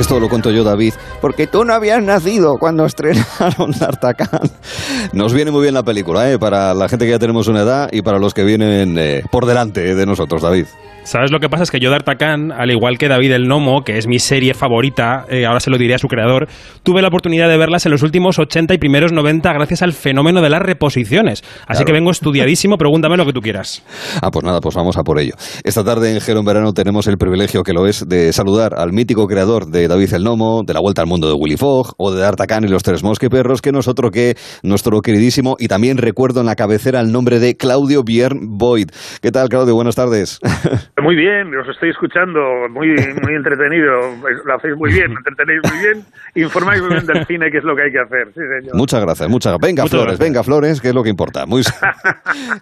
Esto 0.03 0.19
lo 0.19 0.27
cuento 0.27 0.51
yo, 0.51 0.65
David, 0.65 0.95
porque 1.21 1.47
tú 1.47 1.63
no 1.63 1.73
habías 1.73 2.03
nacido 2.03 2.57
cuando 2.59 2.85
estrenaron 2.85 3.71
D'Artagnan. 3.79 4.51
Nos 5.13 5.33
viene 5.33 5.49
muy 5.49 5.61
bien 5.61 5.73
la 5.73 5.83
película, 5.83 6.29
¿eh? 6.29 6.37
Para 6.37 6.73
la 6.73 6.89
gente 6.89 7.05
que 7.05 7.11
ya 7.11 7.19
tenemos 7.19 7.47
una 7.47 7.61
edad 7.61 7.87
y 7.89 8.01
para 8.01 8.19
los 8.19 8.33
que 8.33 8.43
vienen 8.43 8.97
eh, 8.97 9.23
por 9.31 9.45
delante 9.45 9.95
de 9.95 10.05
nosotros, 10.05 10.41
David. 10.41 10.65
¿Sabes 11.05 11.31
lo 11.31 11.39
que 11.39 11.49
pasa? 11.49 11.63
Es 11.63 11.71
que 11.71 11.79
yo 11.81 11.91
D'Artagnan, 11.91 12.51
al 12.51 12.71
igual 12.71 12.97
que 12.97 13.07
David 13.09 13.33
el 13.33 13.47
Nomo, 13.47 13.83
que 13.83 13.97
es 13.97 14.07
mi 14.07 14.19
serie 14.19 14.53
favorita, 14.53 15.25
eh, 15.29 15.45
ahora 15.45 15.59
se 15.59 15.69
lo 15.69 15.77
diré 15.77 15.95
a 15.95 15.97
su 15.99 16.07
creador, 16.07 16.47
tuve 16.81 17.01
la 17.01 17.09
oportunidad 17.09 17.49
de 17.49 17.57
verlas 17.57 17.85
en 17.85 17.91
los 17.91 18.03
últimos 18.03 18.39
80 18.39 18.73
y 18.73 18.77
primeros 18.77 19.11
90 19.11 19.51
gracias 19.53 19.81
al 19.81 19.91
fenómeno 19.93 20.41
de 20.41 20.49
las 20.49 20.61
reposiciones. 20.61 21.43
Así 21.67 21.79
Claro. 21.79 21.85
que 21.85 21.91
vengo 21.91 22.11
estudiadísimo, 22.11 22.77
pregúntame 22.77 23.17
lo 23.17 23.25
que 23.25 23.33
tú 23.33 23.41
quieras. 23.41 23.83
Ah, 24.21 24.31
pues 24.31 24.45
nada, 24.45 24.61
pues 24.61 24.75
vamos 24.75 24.97
a 24.97 25.03
por 25.03 25.19
ello. 25.19 25.33
Esta 25.63 25.83
tarde 25.83 26.13
en 26.13 26.21
Gero 26.21 26.39
en 26.39 26.45
Verano 26.45 26.71
tenemos 26.73 27.05
el 27.07 27.17
privilegio 27.17 27.63
que 27.63 27.73
lo 27.73 27.85
es 27.85 28.07
de 28.07 28.31
saludar 28.31 28.73
al 28.77 28.93
mítico 28.93 29.27
creador 29.27 29.67
de 29.67 29.87
David 29.89 30.13
el 30.13 30.23
Nomo, 30.23 30.63
de 30.65 30.73
La 30.73 30.79
Vuelta 30.79 31.01
al 31.01 31.07
Mundo 31.07 31.27
de 31.27 31.33
Willy 31.33 31.57
Fogg 31.57 31.93
o 31.97 32.11
de 32.13 32.21
D'Artagnan 32.21 32.63
y 32.63 32.69
los 32.69 32.81
Tres 32.81 33.03
Mosqueperros, 33.03 33.61
que 33.61 33.71
nosotros 33.73 34.09
que 34.11 34.35
nuestro 34.63 35.01
queridísimo 35.01 35.57
y 35.59 35.67
también 35.67 35.97
recuerdo 35.97 36.39
en 36.39 36.45
la 36.45 36.55
cabecera 36.55 37.01
el 37.01 37.11
nombre 37.11 37.39
de 37.39 37.55
Claudio 37.57 38.03
Biern 38.03 38.57
Boyd. 38.57 38.87
¿Qué 39.21 39.31
tal, 39.31 39.49
Claudio? 39.49 39.75
Buenas 39.75 39.95
tardes. 39.95 40.39
Muy 41.01 41.15
bien, 41.15 41.47
os 41.57 41.67
estoy 41.67 41.89
escuchando, 41.89 42.39
muy 42.69 42.87
muy 43.23 43.33
entretenido, 43.33 44.13
lo 44.45 44.55
hacéis 44.55 44.75
muy 44.77 44.93
bien, 44.93 45.11
entretenéis 45.11 45.59
muy 45.67 45.79
bien, 45.81 46.05
informáis 46.35 46.81
muy 46.81 46.91
bien 46.91 47.05
del 47.07 47.25
cine, 47.25 47.49
que 47.49 47.57
es 47.57 47.63
lo 47.63 47.75
que 47.75 47.81
hay 47.83 47.91
que 47.91 47.99
hacer, 47.99 48.27
sí 48.27 48.41
señor. 48.41 48.75
Muchas 48.75 49.01
gracias, 49.01 49.27
muchas 49.27 49.53
gracias. 49.53 49.67
Venga, 49.67 49.83
Muchas 49.83 49.91
Flores, 49.91 50.17
gracias. 50.19 50.29
venga, 50.29 50.43
Flores, 50.43 50.81
que 50.81 50.87
es 50.89 50.93
lo 50.93 51.01
que 51.01 51.09
importa. 51.09 51.45
Muy... 51.47 51.63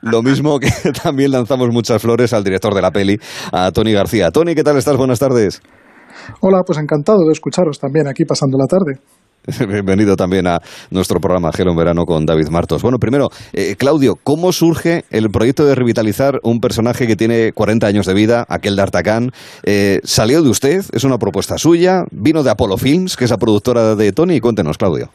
lo 0.02 0.24
mismo 0.24 0.60
que 0.60 0.70
también 1.04 1.32
lanzamos 1.32 1.70
muchas 1.72 2.02
flores 2.02 2.32
al 2.34 2.46
director 2.46 2.74
de 2.74 2.82
la 2.82 2.92
peli, 2.92 3.18
a 3.52 3.70
Tony 3.72 3.92
García. 3.92 4.32
Tony, 4.32 4.56
¿qué 4.56 4.64
tal 4.64 4.78
estás? 4.78 4.96
Buenas 4.96 5.20
tardes. 5.20 5.62
Hola, 6.40 6.64
pues 6.66 6.80
encantado 6.80 7.26
de 7.26 7.34
escucharos 7.34 7.80
también 7.80 8.08
aquí 8.08 8.24
pasando 8.24 8.58
la 8.58 8.66
tarde. 8.66 9.00
Bienvenido 9.68 10.16
también 10.16 10.46
a 10.48 10.60
nuestro 10.92 11.20
programa 11.20 11.52
Gelo 11.52 11.72
en 11.72 11.78
Verano 11.78 12.06
con 12.06 12.26
David 12.26 12.50
Martos. 12.50 12.84
Bueno, 12.84 13.00
primero, 13.00 13.30
eh, 13.54 13.76
Claudio, 13.76 14.16
¿cómo 14.24 14.52
surge 14.52 15.04
el 15.10 15.30
proyecto 15.32 15.66
de 15.66 15.74
revitalizar 15.74 16.40
un 16.44 16.60
personaje 16.62 17.08
que 17.08 17.16
tiene 17.16 17.52
40 17.52 17.88
años 17.88 18.06
de 18.06 18.14
vida, 18.14 18.46
aquel 18.50 18.76
de 18.76 18.82
Artacán? 18.84 19.32
Eh, 19.64 20.00
¿Salió 20.04 20.44
de 20.44 20.50
usted? 20.50 20.82
¿Es 20.94 21.04
una 21.04 21.18
propuesta 21.18 21.58
suya? 21.58 22.04
¿Vino 22.12 22.44
de 22.44 22.52
Apollo 22.52 22.78
Films, 22.78 23.18
que 23.18 23.26
es 23.26 23.32
la 23.32 23.38
productora 23.38 23.96
de 23.96 24.12
Tony? 24.12 24.40
Cuéntenos, 24.40 24.78
Claudio. 24.78 25.10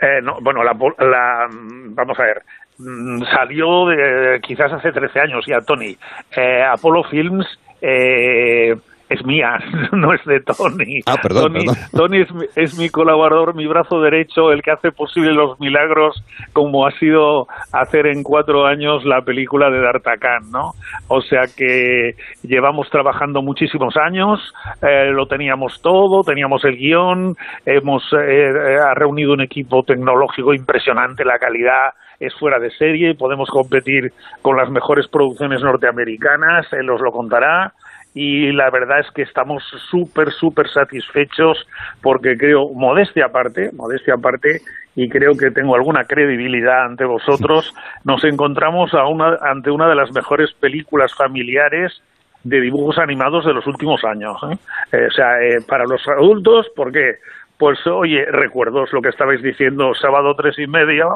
Eh, 0.00 0.20
no, 0.22 0.38
bueno, 0.42 0.64
la, 0.64 0.72
la- 0.72 1.46
vamos 1.50 2.18
a 2.18 2.22
ver, 2.22 2.42
mm, 2.78 3.22
salió 3.30 3.86
de- 3.88 4.40
quizás 4.40 4.72
hace 4.72 4.90
13 4.90 5.20
años 5.20 5.44
ya 5.46 5.60
Tony. 5.60 5.96
Eh, 6.34 6.62
Apollo 6.62 7.02
Films 7.10 7.46
eh, 7.82 8.74
es 9.08 9.24
mía, 9.24 9.58
no 9.92 10.12
es 10.12 10.24
de 10.24 10.40
Tony. 10.40 11.00
Ah, 11.06 11.16
perdón, 11.22 11.52
Tony, 11.52 11.66
perdón. 11.66 11.76
Tony 11.94 12.20
es, 12.22 12.32
mi- 12.34 12.46
es 12.56 12.78
mi 12.78 12.88
colaborador, 12.88 13.54
mi 13.54 13.66
brazo 13.66 14.00
derecho, 14.00 14.50
el 14.50 14.62
que 14.62 14.70
hace 14.70 14.92
posible 14.92 15.32
los 15.32 15.58
milagros, 15.60 16.24
como 16.52 16.86
ha 16.86 16.90
sido 16.92 17.46
hacer 17.72 18.06
en 18.06 18.22
cuatro 18.22 18.66
años 18.66 19.04
la 19.04 19.20
película 19.22 19.70
de 19.70 19.80
D'Artagnan, 19.80 20.50
¿no? 20.50 20.72
O 21.08 21.20
sea 21.20 21.42
que 21.54 22.12
llevamos 22.42 22.88
trabajando 22.90 23.42
muchísimos 23.42 23.94
años, 23.96 24.40
eh, 24.82 25.10
lo 25.12 25.26
teníamos 25.26 25.80
todo, 25.82 26.22
teníamos 26.22 26.64
el 26.64 26.76
guion, 26.76 27.34
hemos 27.66 28.02
eh, 28.14 28.48
eh, 28.48 28.76
ha 28.78 28.94
reunido 28.94 29.32
un 29.34 29.40
equipo 29.42 29.82
tecnológico 29.82 30.54
impresionante, 30.54 31.24
la 31.24 31.38
calidad 31.38 31.92
es 32.20 32.32
fuera 32.38 32.58
de 32.58 32.70
serie, 32.70 33.14
podemos 33.16 33.50
competir 33.50 34.12
con 34.40 34.56
las 34.56 34.70
mejores 34.70 35.08
producciones 35.08 35.60
norteamericanas, 35.62 36.72
él 36.72 36.88
os 36.90 37.00
lo 37.00 37.10
contará 37.10 37.72
y 38.14 38.52
la 38.52 38.70
verdad 38.70 39.00
es 39.00 39.10
que 39.10 39.22
estamos 39.22 39.64
súper, 39.90 40.30
súper 40.30 40.68
satisfechos 40.70 41.66
porque 42.00 42.36
creo, 42.36 42.72
modestia 42.72 43.26
aparte, 43.26 43.70
modestia 43.72 44.14
aparte, 44.14 44.60
y 44.94 45.08
creo 45.08 45.36
que 45.36 45.50
tengo 45.50 45.74
alguna 45.74 46.04
credibilidad 46.04 46.84
ante 46.84 47.04
vosotros, 47.04 47.74
nos 48.04 48.22
encontramos 48.24 48.94
a 48.94 49.06
una, 49.06 49.36
ante 49.42 49.70
una 49.70 49.88
de 49.88 49.96
las 49.96 50.12
mejores 50.12 50.52
películas 50.54 51.12
familiares 51.14 52.00
de 52.44 52.60
dibujos 52.60 52.98
animados 52.98 53.44
de 53.44 53.54
los 53.54 53.66
últimos 53.66 54.04
años. 54.04 54.36
¿eh? 54.50 54.56
Eh, 54.92 55.06
o 55.08 55.10
sea, 55.10 55.42
eh, 55.42 55.58
para 55.66 55.84
los 55.84 56.06
adultos, 56.06 56.66
¿por 56.76 56.92
qué? 56.92 57.16
Pues 57.58 57.78
oye, 57.86 58.24
recuerdos 58.26 58.92
lo 58.92 59.00
que 59.00 59.10
estabais 59.10 59.42
diciendo, 59.42 59.94
sábado 59.94 60.34
tres 60.34 60.58
y 60.58 60.66
media, 60.66 61.06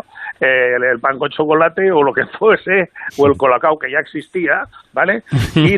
el, 0.40 1.00
pan 1.00 1.18
con 1.18 1.30
chocolate 1.30 1.90
o 1.90 2.02
lo 2.02 2.12
que 2.12 2.26
fuese, 2.38 2.90
o 3.18 3.26
el 3.26 3.36
colacao 3.36 3.78
que 3.78 3.90
ya 3.90 3.98
existía, 3.98 4.64
¿vale? 4.92 5.22
Y, 5.54 5.74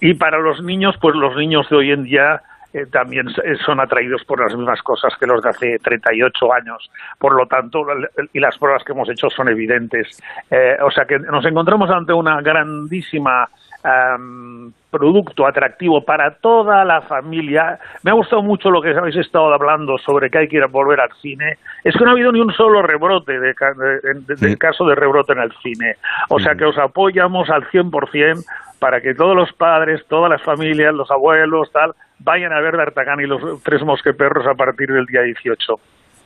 y- 0.00 0.14
para 0.14 0.38
los 0.38 0.62
niños, 0.62 0.96
pues 1.00 1.14
los 1.14 1.36
niños 1.36 1.68
de 1.70 1.76
hoy 1.76 1.92
en 1.92 2.04
día 2.04 2.40
eh, 2.72 2.86
también 2.90 3.28
eh, 3.44 3.54
son 3.64 3.78
atraídos 3.78 4.24
por 4.24 4.40
las 4.40 4.56
mismas 4.56 4.82
cosas 4.82 5.12
que 5.18 5.26
los 5.26 5.42
de 5.42 5.50
hace 5.50 5.78
38 5.78 6.52
años. 6.52 6.90
Por 7.18 7.36
lo 7.36 7.46
tanto, 7.46 7.84
y 8.32 8.40
las 8.40 8.58
pruebas 8.58 8.82
que 8.82 8.92
hemos 8.92 9.08
hecho 9.08 9.30
son 9.30 9.48
evidentes. 9.48 10.20
Eh, 10.50 10.76
o 10.82 10.90
sea 10.90 11.04
que 11.04 11.18
nos 11.20 11.44
encontramos 11.46 11.88
ante 11.90 12.12
una 12.12 12.40
grandísima 12.40 13.48
am, 13.84 14.72
producto 14.90 15.46
atractivo 15.46 16.04
para 16.04 16.34
toda 16.36 16.84
la 16.84 17.02
familia. 17.02 17.78
Me 18.02 18.10
ha 18.10 18.14
gustado 18.14 18.42
mucho 18.42 18.70
lo 18.70 18.80
que 18.80 18.90
habéis 18.90 19.16
estado 19.16 19.52
hablando 19.52 19.98
sobre 19.98 20.30
que 20.30 20.38
hay 20.38 20.48
que 20.48 20.56
ir 20.56 20.62
a 20.62 20.68
volver 20.68 21.00
al 21.00 21.10
cine. 21.20 21.58
Es 21.82 21.94
que 21.96 22.04
no 22.04 22.10
ha 22.10 22.12
habido 22.12 22.32
ni 22.32 22.40
un 22.40 22.52
solo 22.52 22.80
rebrote 22.82 23.38
de- 23.38 23.54
de- 23.54 24.36
del 24.36 24.58
caso 24.58 24.86
de 24.86 24.94
rebrote 24.94 25.32
en 25.32 25.40
el 25.40 25.52
cine. 25.62 25.96
O 26.30 26.38
sea 26.38 26.54
que 26.54 26.64
os 26.64 26.78
apoyamos 26.78 27.50
al 27.50 27.64
100% 27.70 28.44
para 28.78 29.00
que 29.00 29.14
todos 29.14 29.34
los 29.36 29.52
padres, 29.52 30.04
todas 30.08 30.30
las 30.30 30.42
familias, 30.42 30.94
los 30.94 31.10
abuelos, 31.10 31.70
tal, 31.72 31.92
vayan 32.20 32.52
a 32.52 32.60
ver 32.60 32.76
D'Artagnan 32.76 33.20
y 33.20 33.26
los 33.26 33.62
tres 33.62 33.82
mosqueperros 33.82 34.46
a 34.46 34.54
partir 34.54 34.92
del 34.92 35.06
día 35.06 35.22
18. 35.22 35.74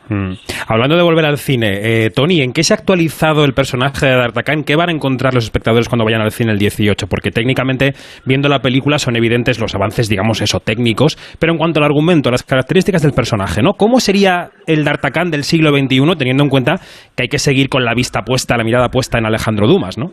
Mm. 0.08 0.32
Hablando 0.66 0.96
de 0.96 1.02
volver 1.02 1.24
al 1.26 1.38
cine, 1.38 1.80
eh, 1.82 2.10
Tony, 2.10 2.40
¿en 2.40 2.52
qué 2.52 2.64
se 2.64 2.72
ha 2.72 2.76
actualizado 2.76 3.44
el 3.44 3.52
personaje 3.52 4.06
de 4.06 4.16
D'Artagnan? 4.16 4.64
¿Qué 4.64 4.76
van 4.76 4.88
a 4.88 4.92
encontrar 4.92 5.34
los 5.34 5.44
espectadores 5.44 5.88
cuando 5.88 6.04
vayan 6.04 6.22
al 6.22 6.32
cine 6.32 6.52
el 6.52 6.58
18? 6.58 7.06
Porque 7.06 7.30
técnicamente, 7.30 7.94
viendo 8.24 8.48
la 8.48 8.60
película, 8.60 8.98
son 8.98 9.16
evidentes 9.16 9.58
los 9.60 9.74
avances, 9.74 10.08
digamos 10.08 10.40
eso, 10.40 10.60
técnicos, 10.60 11.18
pero 11.38 11.52
en 11.52 11.58
cuanto 11.58 11.80
al 11.80 11.84
argumento, 11.84 12.30
las 12.30 12.42
características 12.42 13.02
del 13.02 13.12
personaje, 13.12 13.62
¿no? 13.62 13.74
¿Cómo 13.74 14.00
sería 14.00 14.50
el 14.66 14.84
D'Artagnan 14.84 15.30
del 15.30 15.44
siglo 15.44 15.70
XXI, 15.70 16.16
teniendo 16.16 16.42
en 16.42 16.50
cuenta 16.50 16.80
que 17.14 17.24
hay 17.24 17.28
que 17.28 17.38
seguir 17.38 17.68
con 17.68 17.84
la 17.84 17.94
vista 17.94 18.22
puesta, 18.22 18.56
la 18.56 18.64
mirada 18.64 18.88
puesta 18.88 19.18
en 19.18 19.26
Alejandro 19.26 19.66
Dumas, 19.66 19.98
¿no? 19.98 20.12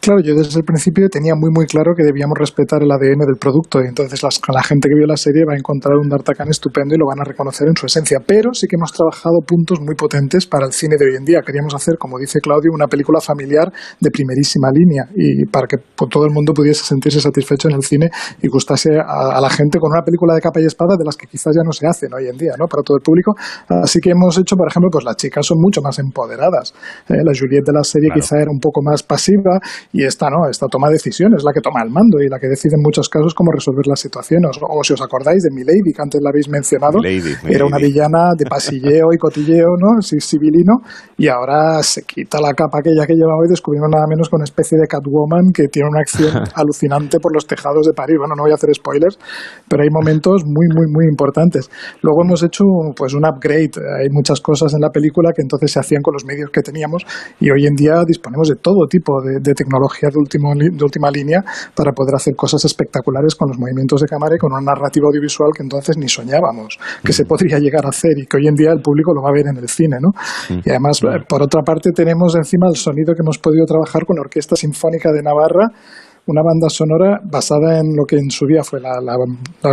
Claro, 0.00 0.20
yo 0.20 0.34
desde 0.34 0.58
el 0.60 0.64
principio 0.64 1.08
tenía 1.08 1.32
muy 1.34 1.48
muy 1.50 1.64
claro 1.64 1.92
que 1.96 2.02
debíamos 2.04 2.36
respetar 2.38 2.82
el 2.82 2.90
ADN 2.92 3.24
del 3.24 3.40
producto 3.40 3.80
y 3.80 3.88
entonces 3.88 4.22
las- 4.22 4.38
la 4.52 4.62
gente 4.62 4.88
que 4.88 4.94
vio 4.94 5.06
la 5.06 5.16
serie 5.16 5.44
va 5.48 5.54
a 5.54 5.56
encontrar 5.56 5.96
un 5.96 6.10
D'Artagnan 6.10 6.50
estupendo 6.50 6.94
y 6.94 6.98
lo 6.98 7.06
van 7.06 7.20
a 7.20 7.24
reconocer 7.24 7.68
en 7.68 7.74
su 7.76 7.86
esencia. 7.86 8.18
Pero 8.26 8.52
sí 8.52 8.66
que 8.68 8.76
hemos 8.76 8.92
trabajado 8.92 9.40
puntos 9.46 9.80
muy 9.80 9.94
potentes 9.94 10.46
para 10.46 10.66
el 10.66 10.72
cine 10.72 10.96
de 10.98 11.06
hoy 11.08 11.16
en 11.16 11.24
día. 11.24 11.40
Queríamos 11.40 11.74
hacer, 11.74 11.94
como 11.98 12.18
dice 12.18 12.40
Claudio, 12.40 12.70
una 12.74 12.86
película 12.86 13.18
familiar 13.20 13.72
de 13.98 14.10
primerísima 14.10 14.68
línea 14.70 15.04
y 15.16 15.46
para 15.46 15.66
que 15.66 15.78
todo 15.96 16.26
el 16.26 16.32
mundo 16.32 16.52
pudiese 16.52 16.84
sentirse 16.84 17.20
satisfecho 17.20 17.68
en 17.70 17.76
el 17.76 17.82
cine 17.82 18.10
y 18.42 18.48
gustase 18.48 18.90
a, 19.00 19.38
a 19.38 19.40
la 19.40 19.48
gente 19.48 19.78
con 19.78 19.90
una 19.90 20.02
película 20.04 20.34
de 20.34 20.42
capa 20.42 20.60
y 20.60 20.66
espada 20.66 20.96
de 20.98 21.04
las 21.06 21.16
que 21.16 21.26
quizás 21.26 21.54
ya 21.56 21.62
no 21.64 21.72
se 21.72 21.86
hacen 21.86 22.12
hoy 22.12 22.28
en 22.28 22.36
día, 22.36 22.52
¿no? 22.58 22.66
Para 22.66 22.82
todo 22.82 22.98
el 22.98 23.02
público. 23.02 23.32
Así 23.68 24.00
que 24.00 24.10
hemos 24.10 24.36
hecho, 24.36 24.54
por 24.56 24.68
ejemplo, 24.68 24.90
pues 24.92 25.04
las 25.04 25.16
chicas 25.16 25.46
son 25.46 25.56
mucho 25.60 25.80
más 25.80 25.98
empoderadas. 25.98 26.74
Eh, 27.08 27.24
la 27.24 27.32
Juliette 27.32 27.64
de 27.64 27.72
la 27.72 27.84
serie 27.84 28.08
Claro. 28.08 28.20
quizá 28.20 28.36
era 28.36 28.50
un 28.52 28.60
poco 28.60 28.82
más 28.82 29.02
pasiva 29.02 29.43
y 29.92 30.04
esta 30.04 30.28
no, 30.30 30.48
esta 30.50 30.66
toma 30.68 30.90
decisiones, 30.90 31.42
la 31.44 31.52
que 31.52 31.60
toma 31.60 31.82
el 31.82 31.90
mando 31.90 32.20
y 32.20 32.28
la 32.28 32.38
que 32.38 32.48
decide 32.48 32.76
en 32.76 32.82
muchos 32.82 33.08
casos 33.08 33.34
cómo 33.34 33.52
resolver 33.52 33.86
las 33.86 34.00
situaciones. 34.00 34.58
O, 34.60 34.82
si 34.84 34.92
os 34.92 35.02
acordáis 35.02 35.42
de 35.42 35.50
Milady, 35.50 35.92
que 35.94 36.02
antes 36.02 36.20
la 36.22 36.30
habéis 36.30 36.48
mencionado, 36.48 36.98
Milady, 36.98 37.34
era 37.48 37.64
una 37.66 37.76
Milady. 37.76 37.92
villana 37.92 38.30
de 38.36 38.46
pasilleo 38.46 39.12
y 39.12 39.18
cotilleo, 39.18 39.76
¿no? 39.78 40.00
Civilino, 40.02 40.80
y 41.16 41.28
ahora 41.28 41.82
se 41.82 42.02
quita 42.02 42.40
la 42.40 42.52
capa 42.54 42.78
aquella 42.78 43.06
que 43.06 43.14
llevaba 43.14 43.44
y 43.46 43.50
descubrimos 43.50 43.88
nada 43.90 44.06
menos 44.08 44.28
con 44.28 44.38
una 44.38 44.44
especie 44.44 44.78
de 44.78 44.86
Catwoman 44.86 45.52
que 45.52 45.68
tiene 45.68 45.88
una 45.88 46.00
acción 46.00 46.44
alucinante 46.54 47.18
por 47.20 47.34
los 47.34 47.46
tejados 47.46 47.86
de 47.86 47.92
París. 47.92 48.16
Bueno, 48.18 48.34
no 48.36 48.42
voy 48.42 48.52
a 48.52 48.54
hacer 48.54 48.72
spoilers, 48.74 49.18
pero 49.68 49.82
hay 49.82 49.90
momentos 49.90 50.42
muy, 50.44 50.66
muy, 50.74 50.86
muy 50.90 51.06
importantes. 51.06 51.70
Luego 52.02 52.22
hemos 52.24 52.42
hecho 52.42 52.64
pues 52.96 53.14
un 53.14 53.24
upgrade. 53.26 53.72
Hay 54.00 54.08
muchas 54.10 54.40
cosas 54.40 54.74
en 54.74 54.80
la 54.80 54.90
película 54.90 55.32
que 55.34 55.42
entonces 55.42 55.72
se 55.72 55.80
hacían 55.80 56.02
con 56.02 56.14
los 56.14 56.24
medios 56.24 56.50
que 56.50 56.62
teníamos 56.62 57.04
y 57.40 57.50
hoy 57.50 57.66
en 57.66 57.74
día 57.74 58.02
disponemos 58.06 58.48
de 58.48 58.56
todo 58.56 58.86
tipo 58.88 59.20
de, 59.22 59.33
de 59.40 59.54
tecnología 59.54 60.08
de, 60.10 60.18
último, 60.18 60.52
de 60.54 60.84
última 60.84 61.10
línea 61.10 61.42
para 61.74 61.92
poder 61.92 62.14
hacer 62.14 62.34
cosas 62.34 62.64
espectaculares 62.64 63.34
con 63.34 63.48
los 63.48 63.58
movimientos 63.58 64.00
de 64.00 64.06
cámara 64.06 64.36
y 64.36 64.38
con 64.38 64.52
una 64.52 64.62
narrativa 64.62 65.06
audiovisual 65.08 65.50
que 65.56 65.62
entonces 65.62 65.96
ni 65.96 66.08
soñábamos 66.08 66.78
que 67.02 67.12
se 67.12 67.24
podría 67.24 67.58
llegar 67.58 67.86
a 67.86 67.88
hacer 67.88 68.12
y 68.16 68.26
que 68.26 68.36
hoy 68.36 68.48
en 68.48 68.54
día 68.54 68.70
el 68.72 68.80
público 68.80 69.12
lo 69.14 69.22
va 69.22 69.30
a 69.30 69.32
ver 69.32 69.46
en 69.46 69.56
el 69.56 69.68
cine, 69.68 69.98
¿no? 70.00 70.10
Y 70.64 70.70
además, 70.70 71.00
por 71.28 71.42
otra 71.42 71.62
parte, 71.62 71.90
tenemos 71.92 72.34
encima 72.36 72.66
el 72.68 72.76
sonido 72.76 73.14
que 73.14 73.22
hemos 73.22 73.38
podido 73.38 73.64
trabajar 73.66 74.04
con 74.06 74.16
la 74.16 74.22
Orquesta 74.22 74.56
Sinfónica 74.56 75.10
de 75.12 75.22
Navarra, 75.22 75.68
una 76.26 76.42
banda 76.42 76.68
sonora 76.68 77.20
basada 77.22 77.78
en 77.80 77.92
lo 77.96 78.04
que 78.08 78.16
en 78.16 78.30
su 78.30 78.46
día 78.46 78.64
fue 78.64 78.80
la, 78.80 78.96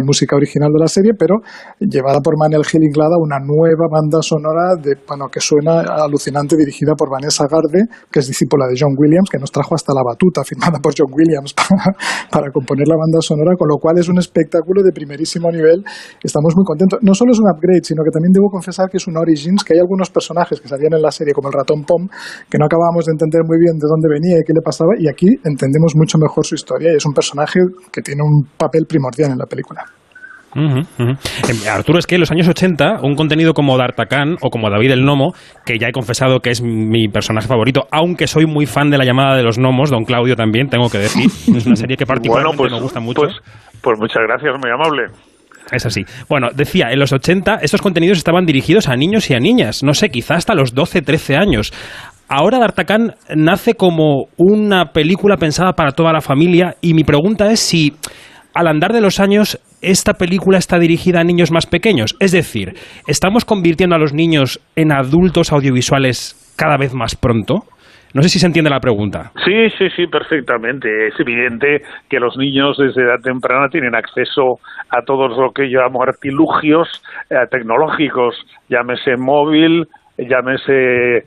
música 0.03 0.35
original 0.35 0.71
de 0.71 0.79
la 0.79 0.87
serie, 0.87 1.13
pero 1.17 1.39
llevada 1.79 2.19
por 2.19 2.37
Manuel 2.37 2.65
Gil 2.65 2.83
Inglada, 2.83 3.15
una 3.19 3.39
nueva 3.39 3.87
banda 3.89 4.21
sonora 4.21 4.75
de, 4.75 4.95
bueno, 5.07 5.27
que 5.31 5.39
suena 5.39 5.81
alucinante, 5.81 6.57
dirigida 6.57 6.93
por 6.95 7.09
Vanessa 7.09 7.45
Garde, 7.47 7.87
que 8.11 8.19
es 8.19 8.27
discípula 8.27 8.67
de 8.67 8.75
John 8.77 8.95
Williams, 8.97 9.29
que 9.29 9.39
nos 9.39 9.51
trajo 9.51 9.75
hasta 9.75 9.93
la 9.93 10.03
batuta, 10.03 10.43
firmada 10.47 10.79
por 10.79 10.93
John 10.97 11.11
Williams 11.13 11.53
para, 11.53 11.95
para 12.29 12.51
componer 12.51 12.87
la 12.87 12.97
banda 12.97 13.21
sonora, 13.21 13.55
con 13.55 13.69
lo 13.69 13.77
cual 13.77 13.99
es 13.99 14.09
un 14.09 14.19
espectáculo 14.19 14.83
de 14.83 14.91
primerísimo 14.91 15.49
nivel. 15.51 15.83
Estamos 16.23 16.55
muy 16.55 16.65
contentos. 16.65 16.99
No 17.01 17.13
solo 17.13 17.31
es 17.31 17.39
un 17.39 17.47
upgrade, 17.47 17.83
sino 17.83 18.03
que 18.03 18.11
también 18.11 18.33
debo 18.33 18.49
confesar 18.49 18.89
que 18.89 18.97
es 18.97 19.07
un 19.07 19.15
Origins, 19.15 19.63
que 19.63 19.73
hay 19.73 19.79
algunos 19.79 20.09
personajes 20.09 20.59
que 20.59 20.67
salían 20.67 20.93
en 20.93 21.01
la 21.01 21.11
serie, 21.11 21.33
como 21.33 21.47
el 21.47 21.53
ratón 21.53 21.83
Pom, 21.85 22.07
que 22.49 22.57
no 22.57 22.65
acabábamos 22.65 23.05
de 23.05 23.13
entender 23.13 23.41
muy 23.47 23.57
bien 23.59 23.77
de 23.77 23.87
dónde 23.87 24.09
venía 24.09 24.35
y 24.39 24.43
qué 24.43 24.53
le 24.53 24.61
pasaba, 24.61 24.91
y 24.97 25.07
aquí 25.07 25.27
entendemos 25.45 25.95
mucho 25.95 26.17
mejor 26.17 26.40
su 26.43 26.55
historia 26.55 26.91
y 26.93 26.97
es 26.97 27.05
un 27.05 27.13
personaje 27.13 27.59
que 27.91 28.01
tiene 28.01 28.21
un 28.23 28.47
papel 28.57 28.85
primordial 28.87 29.31
en 29.31 29.37
la 29.37 29.45
película. 29.45 29.85
Eh, 30.53 31.69
Arturo, 31.69 31.99
es 31.99 32.05
que 32.05 32.15
en 32.15 32.21
los 32.21 32.31
años 32.31 32.47
80, 32.47 32.99
un 33.03 33.15
contenido 33.15 33.53
como 33.53 33.77
D'Artagnan 33.77 34.35
o 34.41 34.49
como 34.49 34.69
David 34.69 34.91
el 34.91 35.05
Nomo, 35.05 35.33
que 35.65 35.77
ya 35.79 35.87
he 35.87 35.91
confesado 35.91 36.39
que 36.39 36.49
es 36.49 36.61
mi 36.61 37.07
personaje 37.07 37.47
favorito, 37.47 37.87
aunque 37.91 38.27
soy 38.27 38.45
muy 38.45 38.65
fan 38.65 38.89
de 38.89 38.97
la 38.97 39.05
llamada 39.05 39.37
de 39.37 39.43
los 39.43 39.57
gnomos, 39.57 39.89
don 39.89 40.03
Claudio 40.03 40.35
también, 40.35 40.67
tengo 40.67 40.89
que 40.89 40.97
decir, 40.97 41.25
es 41.55 41.65
una 41.65 41.75
serie 41.75 41.95
que 41.95 42.05
particularmente 42.05 42.57
Bueno, 42.57 42.57
pues, 42.57 42.71
me 42.71 42.81
gusta 42.81 42.99
mucho. 42.99 43.21
Pues, 43.21 43.35
pues 43.81 43.99
muchas 43.99 44.23
gracias, 44.27 44.53
muy 44.59 44.71
amable. 44.71 45.03
Es 45.71 45.85
así. 45.85 46.03
Bueno, 46.27 46.49
decía, 46.53 46.91
en 46.91 46.99
los 46.99 47.13
80 47.13 47.59
estos 47.61 47.81
contenidos 47.81 48.17
estaban 48.17 48.45
dirigidos 48.45 48.89
a 48.89 48.95
niños 48.95 49.29
y 49.29 49.35
a 49.35 49.39
niñas, 49.39 49.83
no 49.83 49.93
sé, 49.93 50.09
quizá 50.09 50.35
hasta 50.35 50.53
los 50.53 50.73
12, 50.73 51.01
13 51.01 51.37
años. 51.37 51.71
Ahora 52.33 52.59
D'Artagnan 52.59 53.15
nace 53.35 53.73
como 53.73 54.27
una 54.37 54.93
película 54.93 55.35
pensada 55.35 55.73
para 55.73 55.91
toda 55.91 56.13
la 56.13 56.21
familia 56.21 56.75
y 56.81 56.93
mi 56.93 57.03
pregunta 57.03 57.51
es 57.51 57.59
si 57.59 57.91
al 58.53 58.67
andar 58.67 58.93
de 58.93 59.01
los 59.01 59.19
años 59.19 59.59
esta 59.81 60.13
película 60.13 60.57
está 60.57 60.79
dirigida 60.79 61.19
a 61.19 61.25
niños 61.25 61.51
más 61.51 61.65
pequeños. 61.65 62.15
Es 62.21 62.31
decir, 62.31 62.75
¿estamos 63.05 63.43
convirtiendo 63.43 63.97
a 63.97 63.99
los 63.99 64.13
niños 64.13 64.61
en 64.77 64.93
adultos 64.93 65.51
audiovisuales 65.51 66.55
cada 66.57 66.77
vez 66.77 66.93
más 66.93 67.17
pronto? 67.17 67.65
No 68.13 68.21
sé 68.21 68.29
si 68.29 68.39
se 68.39 68.47
entiende 68.47 68.69
la 68.69 68.79
pregunta. 68.79 69.31
Sí, 69.43 69.69
sí, 69.77 69.89
sí, 69.95 70.07
perfectamente. 70.07 71.07
Es 71.07 71.19
evidente 71.19 71.81
que 72.09 72.19
los 72.19 72.37
niños 72.37 72.77
desde 72.77 73.03
edad 73.03 73.19
temprana 73.21 73.67
tienen 73.67 73.93
acceso 73.93 74.59
a 74.89 75.01
todos 75.05 75.37
lo 75.37 75.51
que 75.51 75.63
llamo 75.63 76.01
artilugios 76.01 76.87
eh, 77.29 77.35
tecnológicos, 77.49 78.35
llámese 78.69 79.17
móvil, 79.17 79.85
llámese 80.29 81.23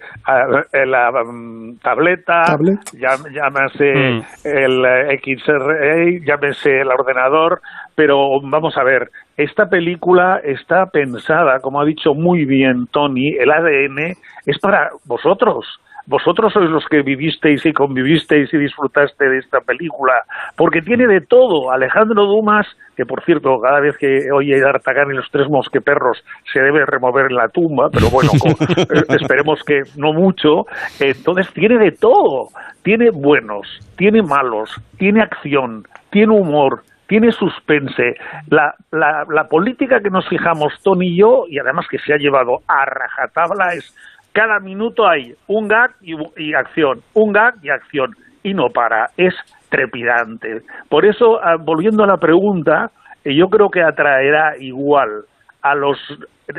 la 0.86 1.10
mm, 1.10 1.78
tableta, 1.82 2.42
Tablet. 2.44 2.78
llámese 3.32 3.92
Mm. 3.94 4.23
el 4.44 4.84
eh, 4.84 5.20
XRA, 5.23 6.24
llámese 6.26 6.81
el 6.81 6.89
ordenador, 6.89 7.60
pero 7.94 8.40
vamos 8.42 8.76
a 8.76 8.84
ver, 8.84 9.08
esta 9.36 9.66
película 9.66 10.40
está 10.42 10.86
pensada, 10.86 11.60
como 11.60 11.81
ha 11.81 11.84
dicho 11.84 12.14
muy 12.14 12.44
bien 12.44 12.86
Tony, 12.90 13.36
el 13.39 13.50
ADN 13.50 14.14
es 14.47 14.58
para 14.60 14.90
vosotros. 15.06 15.66
Vosotros 16.07 16.52
sois 16.52 16.68
los 16.68 16.84
que 16.86 17.02
vivisteis 17.02 17.65
y 17.65 17.73
convivisteis 17.73 18.52
y 18.52 18.58
disfrutaste 18.58 19.28
de 19.28 19.39
esta 19.39 19.60
película, 19.60 20.12
porque 20.57 20.83
tiene 20.83 21.07
de 21.07 21.23
todo. 21.23 21.70
Alejandro 21.70 22.26
Dumas, 22.26 22.66
que 22.97 23.07
por 23.07 23.24
cierto, 23.24 23.58
cada 23.60 23.81
vez 23.81 23.97
que 23.97 24.31
oye 24.31 24.60
D'Artagnan 24.60 25.10
y 25.12 25.16
los 25.16 25.31
tres 25.31 25.49
mosqueperros 25.49 26.23
se 26.52 26.60
debe 26.60 26.84
remover 26.84 27.26
en 27.31 27.36
la 27.36 27.49
tumba, 27.49 27.89
pero 27.91 28.10
bueno, 28.10 28.33
eh, 28.76 29.05
esperemos 29.08 29.62
que 29.65 29.83
no 29.97 30.12
mucho. 30.12 30.66
Entonces 31.00 31.52
tiene 31.55 31.78
de 31.78 31.92
todo. 31.92 32.49
Tiene 32.83 33.10
buenos, 33.10 33.66
tiene 33.97 34.23
malos, 34.23 34.70
tiene 34.99 35.23
acción, 35.23 35.84
tiene 36.10 36.34
humor, 36.34 36.83
tiene 37.07 37.33
suspense. 37.33 38.16
La, 38.50 38.74
la, 38.91 39.24
la 39.33 39.49
política 39.49 40.00
que 40.00 40.10
nos 40.10 40.28
fijamos 40.28 40.74
Tony 40.83 41.08
y 41.08 41.18
yo, 41.20 41.44
y 41.49 41.58
además 41.58 41.86
que 41.91 41.99
se 41.99 42.12
ha 42.12 42.18
llevado 42.18 42.58
a 42.68 42.84
rajatabla, 42.84 43.73
es 43.73 43.94
cada 44.34 44.58
minuto 44.58 45.08
hay 45.08 45.34
un 45.46 45.68
gag 45.68 45.92
y, 46.02 46.14
y 46.36 46.54
acción, 46.54 47.00
un 47.14 47.32
gag 47.32 47.54
y 47.62 47.70
acción, 47.70 48.14
y 48.42 48.52
no 48.52 48.68
para, 48.68 49.10
es 49.16 49.32
trepidante. 49.70 50.62
Por 50.88 51.06
eso, 51.06 51.40
ah, 51.42 51.56
volviendo 51.56 52.04
a 52.04 52.06
la 52.06 52.18
pregunta, 52.18 52.90
eh, 53.24 53.34
yo 53.34 53.48
creo 53.48 53.70
que 53.70 53.82
atraerá 53.82 54.58
igual 54.58 55.24
a 55.62 55.74
los, 55.74 55.98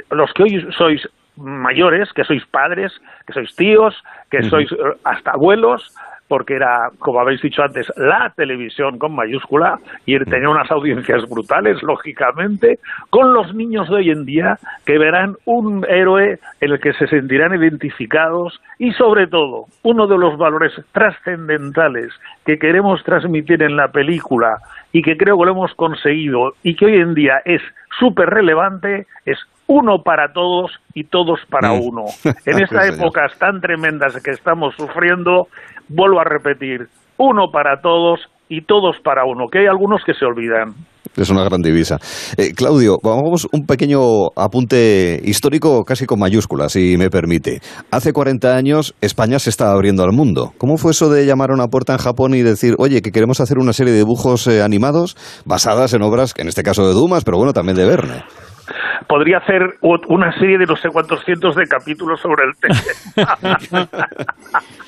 los 0.09 0.33
que 0.33 0.43
hoy 0.43 0.67
sois 0.75 1.07
mayores, 1.35 2.11
que 2.13 2.23
sois 2.23 2.45
padres, 2.45 2.93
que 3.27 3.33
sois 3.33 3.53
tíos, 3.55 3.93
que 4.31 4.41
sois 4.43 4.71
eh, 4.71 4.75
hasta 5.03 5.31
abuelos, 5.31 5.93
porque 6.27 6.55
era, 6.55 6.89
como 6.99 7.19
habéis 7.19 7.41
dicho 7.41 7.61
antes, 7.61 7.85
la 7.97 8.33
televisión 8.35 8.97
con 8.97 9.15
mayúscula 9.15 9.77
y 10.05 10.17
tenía 10.25 10.49
unas 10.49 10.69
audiencias 10.71 11.27
brutales, 11.29 11.81
lógicamente, 11.83 12.79
con 13.09 13.33
los 13.33 13.53
niños 13.53 13.87
de 13.89 13.95
hoy 13.95 14.09
en 14.09 14.25
día 14.25 14.57
que 14.85 14.97
verán 14.97 15.35
un 15.45 15.85
héroe 15.87 16.39
en 16.61 16.71
el 16.71 16.79
que 16.79 16.93
se 16.93 17.07
sentirán 17.07 17.53
identificados 17.53 18.59
y 18.79 18.91
sobre 18.93 19.27
todo 19.27 19.65
uno 19.83 20.07
de 20.07 20.17
los 20.17 20.37
valores 20.37 20.73
trascendentales 20.91 22.11
que 22.45 22.57
queremos 22.57 23.03
transmitir 23.03 23.61
en 23.63 23.75
la 23.75 23.89
película 23.89 24.57
y 24.91 25.01
que 25.01 25.17
creo 25.17 25.37
que 25.37 25.45
lo 25.45 25.51
hemos 25.51 25.73
conseguido 25.75 26.53
y 26.63 26.75
que 26.75 26.85
hoy 26.85 26.95
en 26.97 27.13
día 27.13 27.41
es 27.45 27.61
súper 27.99 28.29
relevante 28.29 29.07
es 29.25 29.37
uno 29.67 30.03
para 30.03 30.31
todos 30.31 30.71
y 30.93 31.05
todos 31.05 31.39
para 31.49 31.69
Mm. 31.73 31.81
uno. 31.81 32.03
En 32.45 32.61
estas 32.61 32.95
épocas 32.97 33.37
tan 33.39 33.61
tremendas 33.61 34.21
que 34.23 34.31
estamos 34.31 34.75
sufriendo, 34.75 35.47
vuelvo 35.89 36.19
a 36.19 36.23
repetir, 36.23 36.87
uno 37.17 37.51
para 37.51 37.81
todos 37.81 38.19
y 38.49 38.61
todos 38.61 38.97
para 39.03 39.25
uno, 39.25 39.47
que 39.51 39.59
hay 39.59 39.67
algunos 39.67 40.03
que 40.05 40.13
se 40.13 40.25
olvidan. 40.25 40.73
Es 41.15 41.29
una 41.29 41.45
gran 41.45 41.61
divisa. 41.61 41.97
Eh, 42.37 42.51
Claudio, 42.53 42.97
vamos 43.01 43.47
un 43.53 43.65
pequeño 43.65 43.99
apunte 44.35 45.19
histórico 45.23 45.83
casi 45.85 46.05
con 46.05 46.19
mayúsculas, 46.19 46.73
si 46.73 46.97
me 46.97 47.09
permite. 47.09 47.59
Hace 47.91 48.11
40 48.11 48.55
años 48.55 48.95
España 49.01 49.39
se 49.39 49.49
estaba 49.49 49.71
abriendo 49.71 50.03
al 50.03 50.11
mundo. 50.11 50.51
¿Cómo 50.57 50.77
fue 50.77 50.91
eso 50.91 51.09
de 51.09 51.25
llamar 51.25 51.51
a 51.51 51.53
una 51.53 51.67
puerta 51.67 51.93
en 51.93 51.99
Japón 51.99 52.33
y 52.33 52.41
decir, 52.41 52.75
oye, 52.79 53.01
que 53.01 53.11
queremos 53.11 53.39
hacer 53.39 53.59
una 53.59 53.71
serie 53.71 53.93
de 53.93 53.99
dibujos 53.99 54.45
eh, 54.47 54.61
animados 54.61 55.15
basadas 55.45 55.93
en 55.93 56.01
obras, 56.01 56.33
en 56.37 56.49
este 56.49 56.63
caso 56.63 56.85
de 56.85 56.93
Dumas, 56.93 57.23
pero 57.23 57.37
bueno, 57.37 57.53
también 57.53 57.77
de 57.77 57.85
Verne? 57.85 58.23
Podría 59.07 59.37
hacer 59.37 59.61
una 59.81 60.31
serie 60.37 60.57
de 60.57 60.65
no 60.65 60.75
sé 60.75 60.89
cuántos 60.89 61.23
cientos 61.23 61.55
de 61.55 61.65
capítulos 61.65 62.19
sobre 62.19 62.43
el 62.45 62.53
tema. 62.59 63.87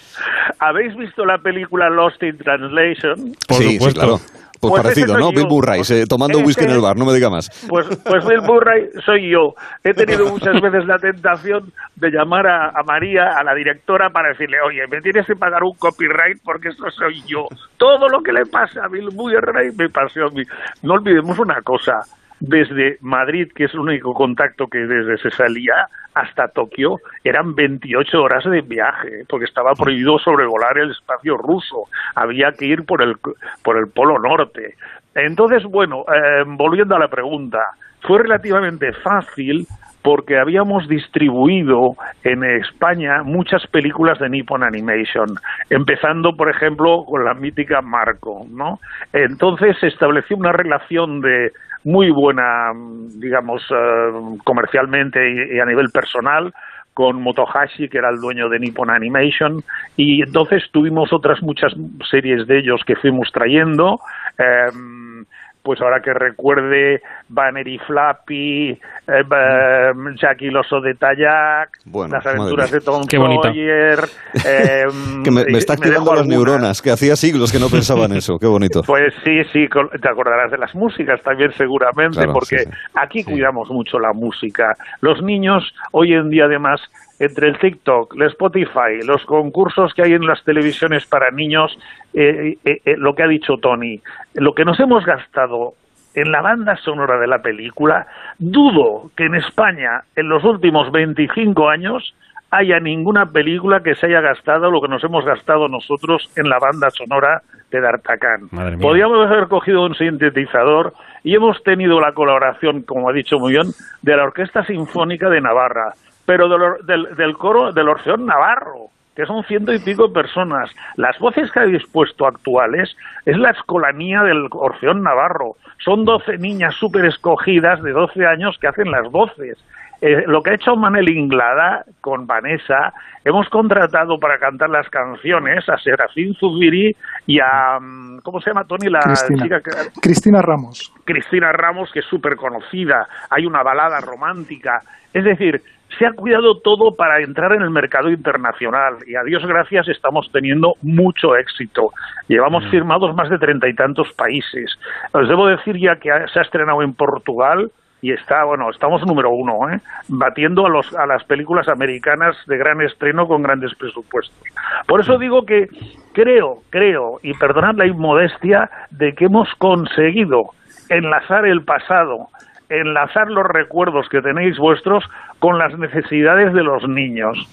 ¿Habéis 0.59 0.95
visto 0.95 1.25
la 1.25 1.37
película 1.37 1.89
Lost 1.89 2.21
in 2.23 2.37
Translation? 2.37 3.35
sí, 3.49 3.79
sí, 3.79 3.93
claro. 3.93 4.19
Pues, 4.59 4.71
Pues 4.71 4.83
parecido, 4.83 5.17
¿no? 5.19 5.31
Bill. 5.31 5.47
Murray, 5.47 5.81
eh, 5.87 6.05
tomando 6.09 6.39
whisky 6.39 6.63
en 6.63 6.71
el 6.71 6.81
bar, 6.81 6.97
no 6.97 7.05
me 7.05 7.13
diga 7.13 7.29
más. 7.29 7.49
Pues, 7.69 7.85
pues 8.03 8.25
Bill 8.25 8.41
Murray 8.41 8.89
soy 9.05 9.29
yo. 9.29 9.53
He 9.83 9.93
tenido 9.93 10.27
muchas 10.31 10.59
veces 10.59 10.85
la 10.85 10.97
tentación 10.97 11.71
de 11.95 12.09
llamar 12.09 12.47
a, 12.47 12.69
a 12.69 12.83
María, 12.83 13.37
a 13.37 13.43
la 13.43 13.53
directora, 13.53 14.09
para 14.09 14.29
decirle, 14.29 14.57
oye, 14.61 14.87
me 14.87 14.99
tienes 15.01 15.27
que 15.27 15.35
pagar 15.35 15.63
un 15.63 15.75
copyright 15.75 16.39
porque 16.43 16.69
eso 16.69 16.89
soy 16.89 17.21
yo. 17.27 17.47
Todo 17.77 18.09
lo 18.09 18.23
que 18.23 18.33
le 18.33 18.47
pasa 18.47 18.83
a 18.83 18.87
Bill 18.87 19.11
Murray 19.13 19.71
me 19.77 19.89
pasó 19.89 20.25
a 20.25 20.29
mí. 20.31 20.41
No 20.81 20.95
olvidemos 20.95 21.37
una 21.37 21.61
cosa. 21.61 22.03
Desde 22.39 22.97
Madrid, 23.01 23.51
que 23.55 23.65
es 23.65 23.73
el 23.73 23.79
único 23.79 24.13
contacto 24.13 24.67
que 24.67 24.79
desde 24.79 25.17
se 25.17 25.31
salía, 25.31 25.87
hasta 26.13 26.47
Tokio, 26.47 26.97
eran 27.23 27.53
28 27.55 28.21
horas 28.21 28.43
de 28.45 28.61
viaje, 28.61 29.23
porque 29.29 29.45
estaba 29.45 29.73
prohibido 29.73 30.17
sobrevolar 30.19 30.77
el 30.77 30.91
espacio 30.91 31.37
ruso. 31.37 31.83
Había 32.15 32.51
que 32.51 32.65
ir 32.65 32.85
por 32.85 33.01
el, 33.01 33.15
por 33.63 33.77
el 33.77 33.87
Polo 33.93 34.19
Norte. 34.19 34.75
Entonces, 35.15 35.63
bueno, 35.63 36.01
eh, 36.01 36.43
volviendo 36.45 36.95
a 36.95 36.99
la 36.99 37.07
pregunta, 37.07 37.59
fue 38.01 38.19
relativamente 38.19 38.93
fácil 38.93 39.67
porque 40.03 40.39
habíamos 40.39 40.87
distribuido 40.87 41.95
en 42.23 42.43
España 42.43 43.23
muchas 43.23 43.67
películas 43.67 44.17
de 44.19 44.29
Nippon 44.29 44.63
Animation, 44.63 45.27
empezando, 45.69 46.31
por 46.37 46.49
ejemplo, 46.49 47.03
con 47.05 47.25
la 47.25 47.33
mítica 47.33 47.81
Marco, 47.81 48.45
¿no? 48.49 48.79
Entonces 49.11 49.75
se 49.81 49.87
estableció 49.87 50.37
una 50.37 50.53
relación 50.53 51.19
de 51.19 51.51
muy 51.87 52.11
buena, 52.11 52.73
digamos, 53.15 53.61
eh, 53.71 54.37
comercialmente 54.43 55.19
y, 55.25 55.55
y 55.55 55.59
a 55.61 55.65
nivel 55.65 55.89
personal 55.89 56.53
con 56.93 57.21
Motohashi, 57.21 57.87
que 57.87 57.99
era 57.99 58.09
el 58.09 58.19
dueño 58.19 58.49
de 58.49 58.59
Nippon 58.59 58.89
Animation, 58.89 59.63
y 59.95 60.21
entonces 60.21 60.63
tuvimos 60.71 61.13
otras 61.13 61.41
muchas 61.41 61.71
series 62.09 62.45
de 62.47 62.59
ellos 62.59 62.81
que 62.85 62.95
fuimos 62.95 63.31
trayendo, 63.31 63.99
em, 64.37 65.23
pues 65.67 65.81
ahora 65.81 65.99
que 65.99 66.13
recuerde 66.13 67.01
Banner 67.27 67.67
y 67.67 67.77
Flappy, 67.79 68.69
eh, 68.69 68.79
eh, 69.05 69.91
Jack 70.15 70.41
y 70.43 70.47
el 70.47 70.55
oso 70.55 70.79
de 70.79 70.93
Tayak, 70.93 71.71
Bueno, 71.83 72.15
las 72.15 72.25
aventuras 72.25 72.71
de 72.71 72.79
Tom. 72.79 73.03
Sawyer, 73.03 73.99
em, 74.45 75.23
Que 75.23 75.29
me, 75.29 75.43
me 75.43 75.57
está 75.57 75.73
activando 75.73 76.15
las 76.15 76.25
neuronas, 76.25 76.81
que 76.81 76.89
hacía 76.91 77.17
siglos 77.17 77.51
que 77.51 77.59
no 77.59 77.67
pensaba 77.67 78.05
en 78.05 78.13
eso. 78.13 78.39
Qué 78.39 78.47
bonito. 78.47 78.81
Pues 78.83 79.13
sí, 79.25 79.43
sí, 79.51 79.67
te 80.01 80.09
acordarás 80.09 80.51
de 80.51 80.57
las 80.57 80.73
músicas 80.73 81.21
también 81.21 81.51
seguramente, 81.51 82.15
Claro, 82.15 82.31
porque 82.31 82.59
sí, 82.59 82.63
sí. 82.63 82.77
aquí 82.93 83.23
cuidamos 83.25 83.69
mucho 83.69 83.99
la 83.99 84.13
música. 84.13 84.73
Los 85.01 85.21
niños 85.21 85.75
hoy 85.91 86.13
en 86.13 86.29
día 86.29 86.45
además, 86.45 86.79
entre 87.19 87.47
el 87.47 87.57
TikTok, 87.57 88.15
el 88.15 88.23
Spotify, 88.23 89.01
los 89.05 89.25
concursos 89.25 89.93
que 89.93 90.03
hay 90.03 90.13
en 90.13 90.25
las 90.25 90.43
televisiones 90.43 91.05
para 91.05 91.31
niños, 91.31 91.77
eh, 92.13 92.57
eh, 92.63 92.81
eh, 92.85 92.95
lo 92.97 93.15
que 93.15 93.23
ha 93.23 93.27
dicho 93.27 93.57
Tony, 93.57 94.01
lo 94.35 94.53
que 94.53 94.65
nos 94.65 94.79
hemos 94.79 95.05
gastado 95.05 95.73
en 96.13 96.31
la 96.31 96.41
banda 96.41 96.75
sonora 96.77 97.19
de 97.19 97.27
la 97.27 97.41
película, 97.41 98.07
dudo 98.39 99.11
que 99.15 99.25
en 99.25 99.35
España 99.35 100.03
en 100.15 100.29
los 100.29 100.43
últimos 100.43 100.91
25 100.91 101.69
años 101.69 102.15
haya 102.49 102.79
ninguna 102.79 103.25
película 103.25 103.81
que 103.81 103.95
se 103.95 104.07
haya 104.07 104.21
gastado 104.21 104.71
lo 104.71 104.81
que 104.81 104.87
nos 104.87 105.03
hemos 105.03 105.25
gastado 105.25 105.67
nosotros 105.67 106.29
en 106.35 106.49
la 106.49 106.59
banda 106.59 106.89
sonora 106.91 107.41
de 107.71 107.81
mía. 107.81 108.77
Podríamos 108.81 109.27
haber 109.27 109.47
cogido 109.47 109.85
un 109.85 109.95
sintetizador 109.95 110.93
y 111.23 111.35
hemos 111.35 111.61
tenido 111.63 111.99
la 111.99 112.13
colaboración, 112.13 112.83
como 112.83 113.09
ha 113.09 113.13
dicho 113.13 113.37
muy 113.37 113.51
bien, 113.51 113.67
de 114.01 114.15
la 114.15 114.23
Orquesta 114.23 114.63
Sinfónica 114.63 115.29
de 115.29 115.41
Navarra, 115.41 115.93
pero 116.27 116.47
del, 116.49 116.85
del, 116.85 117.15
del 117.15 117.37
coro 117.37 117.71
del 117.71 117.87
Orfeón 117.87 118.25
Navarro, 118.25 118.89
que 119.15 119.25
son 119.25 119.43
ciento 119.45 119.73
y 119.73 119.79
pico 119.79 120.11
personas. 120.11 120.69
Las 120.97 121.17
voces 121.19 121.49
que 121.51 121.61
habéis 121.61 121.87
puesto 121.87 122.27
actuales 122.27 122.95
es 123.25 123.37
la 123.37 123.51
escolanía 123.51 124.21
del 124.23 124.47
Orfeón 124.51 125.01
Navarro. 125.03 125.55
Son 125.79 126.03
12 126.03 126.37
niñas 126.37 126.75
súper 126.75 127.05
escogidas 127.05 127.81
de 127.81 127.91
12 127.93 128.25
años 128.27 128.57
que 128.59 128.67
hacen 128.67 128.91
las 128.91 129.09
voces. 129.09 129.57
Eh, 130.01 130.25
lo 130.27 130.43
que 130.43 130.51
ha 130.51 130.55
hecho 130.55 130.75
Manel 130.75 131.09
Inglada 131.09 131.83
con 132.01 132.27
Vanessa, 132.27 132.93
hemos 133.25 133.49
contratado 133.49 134.19
para 134.19 134.37
cantar 134.37 134.69
las 134.69 134.87
canciones 134.89 135.67
a 135.69 135.77
Serafín 135.79 136.35
Zubiri 136.35 136.95
y 137.25 137.39
a, 137.39 137.79
mm, 137.79 138.19
¿cómo 138.19 138.39
se 138.41 138.51
llama 138.51 138.65
Tony? 138.65 138.89
La 138.91 138.99
Cristina. 138.99 139.43
chica 139.43 139.61
que- 139.61 139.99
Cristina 140.01 140.41
Ramos. 140.43 140.93
Cristina 141.05 141.51
Ramos, 141.53 141.89
que 141.91 142.01
es 142.01 142.05
súper 142.05 142.35
conocida, 142.35 143.07
hay 143.31 143.47
una 143.47 143.63
balada 143.63 143.99
romántica. 144.01 144.83
Es 145.13 145.23
decir, 145.23 145.63
se 145.97 146.05
ha 146.05 146.13
cuidado 146.13 146.59
todo 146.59 146.95
para 146.95 147.21
entrar 147.21 147.53
en 147.53 147.61
el 147.61 147.69
mercado 147.69 148.09
internacional 148.09 148.97
y 149.07 149.15
a 149.15 149.23
Dios 149.23 149.45
gracias 149.45 149.87
estamos 149.87 150.29
teniendo 150.31 150.75
mucho 150.81 151.35
éxito. 151.35 151.91
Llevamos 152.27 152.65
firmados 152.69 153.15
más 153.15 153.29
de 153.29 153.39
treinta 153.39 153.67
y 153.67 153.73
tantos 153.73 154.11
países. 154.13 154.77
Os 155.13 155.27
debo 155.27 155.47
decir 155.47 155.77
ya 155.77 155.95
que 155.95 156.09
se 156.31 156.39
ha 156.39 156.41
estrenado 156.41 156.81
en 156.81 156.93
Portugal 156.93 157.71
y 158.01 158.11
está, 158.11 158.43
bueno, 158.43 158.69
estamos 158.69 159.03
número 159.05 159.31
uno, 159.31 159.69
¿eh? 159.71 159.79
batiendo 160.07 160.65
a, 160.65 160.69
los, 160.69 160.93
a 160.95 161.05
las 161.07 161.23
películas 161.23 161.67
americanas 161.67 162.35
de 162.45 162.57
gran 162.57 162.81
estreno 162.81 163.27
con 163.27 163.41
grandes 163.41 163.73
presupuestos. 163.75 164.37
Por 164.85 164.99
eso 164.99 165.17
digo 165.17 165.45
que 165.45 165.67
creo, 166.13 166.61
creo, 166.69 167.19
y 167.23 167.33
perdonad 167.33 167.75
la 167.75 167.87
inmodestia, 167.87 168.69
de 168.91 169.15
que 169.15 169.25
hemos 169.25 169.49
conseguido 169.55 170.51
enlazar 170.89 171.45
el 171.47 171.63
pasado, 171.63 172.27
enlazar 172.69 173.29
los 173.29 173.45
recuerdos 173.45 174.07
que 174.09 174.21
tenéis 174.21 174.57
vuestros 174.57 175.03
con 175.39 175.57
las 175.57 175.77
necesidades 175.77 176.53
de 176.53 176.63
los 176.63 176.87
niños. 176.87 177.47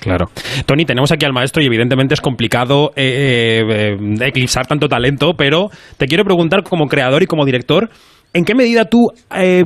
Claro. 0.00 0.30
Tony, 0.66 0.84
tenemos 0.84 1.10
aquí 1.12 1.24
al 1.24 1.32
maestro 1.32 1.62
y 1.62 1.66
evidentemente 1.66 2.14
es 2.14 2.20
complicado 2.20 2.92
eh, 2.94 3.64
eh, 3.68 3.96
eh, 3.98 4.26
eclipsar 4.26 4.66
tanto 4.66 4.88
talento, 4.88 5.34
pero 5.34 5.70
te 5.96 6.06
quiero 6.06 6.24
preguntar 6.24 6.62
como 6.62 6.86
creador 6.86 7.22
y 7.22 7.26
como 7.26 7.44
director, 7.44 7.90
¿en 8.32 8.44
qué 8.44 8.54
medida 8.54 8.84
tú, 8.84 9.08
eh, 9.34 9.62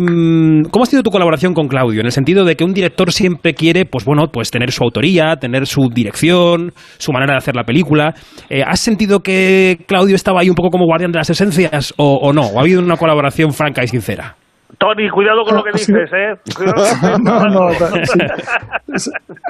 cómo 0.70 0.82
ha 0.82 0.86
sido 0.86 1.02
tu 1.02 1.10
colaboración 1.10 1.54
con 1.54 1.68
Claudio? 1.68 2.00
En 2.00 2.06
el 2.06 2.12
sentido 2.12 2.44
de 2.44 2.56
que 2.56 2.64
un 2.64 2.72
director 2.72 3.12
siempre 3.12 3.54
quiere, 3.54 3.84
pues 3.84 4.04
bueno, 4.04 4.28
pues 4.32 4.50
tener 4.50 4.72
su 4.72 4.84
autoría, 4.84 5.36
tener 5.36 5.66
su 5.66 5.88
dirección, 5.92 6.72
su 6.98 7.12
manera 7.12 7.34
de 7.34 7.38
hacer 7.38 7.56
la 7.56 7.64
película. 7.64 8.14
Eh, 8.48 8.62
¿Has 8.66 8.80
sentido 8.80 9.20
que 9.20 9.78
Claudio 9.86 10.16
estaba 10.16 10.40
ahí 10.40 10.48
un 10.48 10.54
poco 10.54 10.70
como 10.70 10.86
guardián 10.86 11.12
de 11.12 11.18
las 11.18 11.30
esencias 11.30 11.94
o, 11.96 12.18
o 12.22 12.32
no? 12.32 12.42
¿O 12.42 12.58
ha 12.58 12.62
habido 12.62 12.80
una 12.80 12.96
colaboración 12.96 13.52
franca 13.52 13.82
y 13.84 13.88
sincera? 13.88 14.36
Tony, 14.78 15.08
cuidado 15.10 15.44
con 15.44 15.56
lo 15.56 15.62
que 15.62 15.78
sido- 15.78 15.98
dices, 16.00 16.12
¿eh? 16.12 16.34
No, 17.22 17.46
no, 17.48 17.68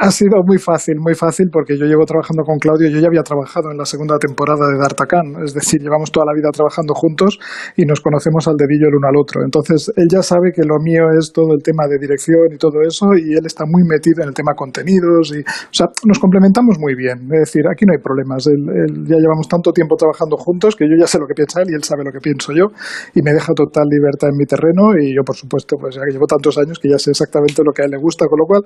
ha 0.01 0.11
sido 0.11 0.43
muy 0.45 0.59
fácil, 0.59 0.97
muy 0.99 1.15
fácil, 1.15 1.49
porque 1.53 1.77
yo 1.79 1.87
llevo 1.87 2.05
trabajando 2.05 2.43
con 2.45 2.59
Claudio, 2.59 2.89
yo 2.91 3.01
ya 3.01 3.09
había 3.09 3.23
trabajado 3.23 3.71
en 3.71 3.79
la 3.79 3.85
segunda 3.85 4.19
temporada 4.19 4.67
de 4.71 4.79
D'Artagnan, 4.79 5.43
es 5.45 5.55
decir, 5.55 5.81
llevamos 5.81 6.11
toda 6.13 6.27
la 6.27 6.35
vida 6.35 6.51
trabajando 6.53 6.95
juntos 6.95 7.39
y 7.77 7.85
nos 7.85 8.01
conocemos 8.01 8.47
al 8.49 8.57
dedillo 8.57 8.89
el 8.89 8.97
uno 8.97 9.09
al 9.09 9.17
otro. 9.17 9.43
Entonces, 9.45 9.91
él 9.97 10.07
ya 10.11 10.23
sabe 10.23 10.53
que 10.55 10.63
lo 10.63 10.79
mío 10.81 11.11
es 11.19 11.33
todo 11.33 11.55
el 11.55 11.63
tema 11.63 11.87
de 11.89 11.99
dirección 11.99 12.53
y 12.53 12.59
todo 12.59 12.83
eso, 12.87 13.07
y 13.17 13.35
él 13.35 13.45
está 13.47 13.65
muy 13.67 13.83
metido 13.85 14.23
en 14.23 14.29
el 14.29 14.35
tema 14.35 14.53
contenidos, 14.55 15.33
y, 15.35 15.41
o 15.41 15.73
sea, 15.75 15.87
nos 16.07 16.19
complementamos 16.19 16.77
muy 16.79 16.95
bien, 16.95 17.25
es 17.33 17.51
decir, 17.51 17.63
aquí 17.71 17.85
no 17.87 17.93
hay 17.93 18.03
problemas. 18.03 18.47
Él- 18.47 18.69
él- 18.69 19.07
ya 19.07 19.17
llevamos 19.17 19.49
tanto 19.49 19.73
tiempo 19.73 19.97
trabajando 19.97 20.37
juntos 20.37 20.77
que 20.77 20.85
yo 20.89 20.95
ya 20.99 21.07
sé 21.07 21.19
lo 21.19 21.27
que 21.27 21.35
piensa 21.35 21.63
él 21.63 21.69
y 21.71 21.75
él 21.75 21.83
sabe 21.85 22.05
lo 22.05 22.13
que 22.13 22.21
pienso 22.21 22.53
yo, 22.53 22.67
y 23.15 23.23
me 23.23 23.33
deja 23.33 23.53
total 23.55 23.85
libertad 23.89 24.31
en 24.31 24.37
mi 24.39 24.47
terreno, 24.47 24.93
y 24.99 25.12
yo, 25.15 25.23
por 25.25 25.37
supuesto, 25.37 25.77
pues 25.79 25.95
ya 25.95 26.03
que 26.05 26.13
llevo 26.13 26.27
tantos 26.27 26.57
años 26.59 26.79
que 26.79 26.89
ya 26.89 26.99
sé 26.99 27.11
exactamente 27.11 27.63
lo 27.65 27.73
que 27.73 27.83
a 27.83 27.85
él 27.87 27.91
le 27.93 27.99
gusta, 27.99 28.27
con 28.27 28.39
lo 28.39 28.47
cual 28.47 28.63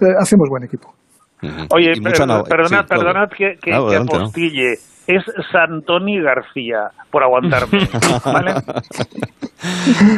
eh, 0.00 0.14
hacemos 0.18 0.48
buen 0.48 0.64
equipo. 0.64 0.94
Oye, 1.70 1.92
per- 2.02 2.12
perdonad, 2.48 2.82
sí, 2.82 2.88
perdonad 2.88 3.28
que, 3.30 3.54
que, 3.54 3.70
Claro, 3.70 3.84
que 3.88 3.96
adelante, 3.96 4.18
¿no? 4.18 4.30
Es 5.16 5.24
Santoni 5.50 6.20
García, 6.20 6.90
por 7.10 7.22
aguantarme. 7.24 7.88
¿vale? 8.24 8.54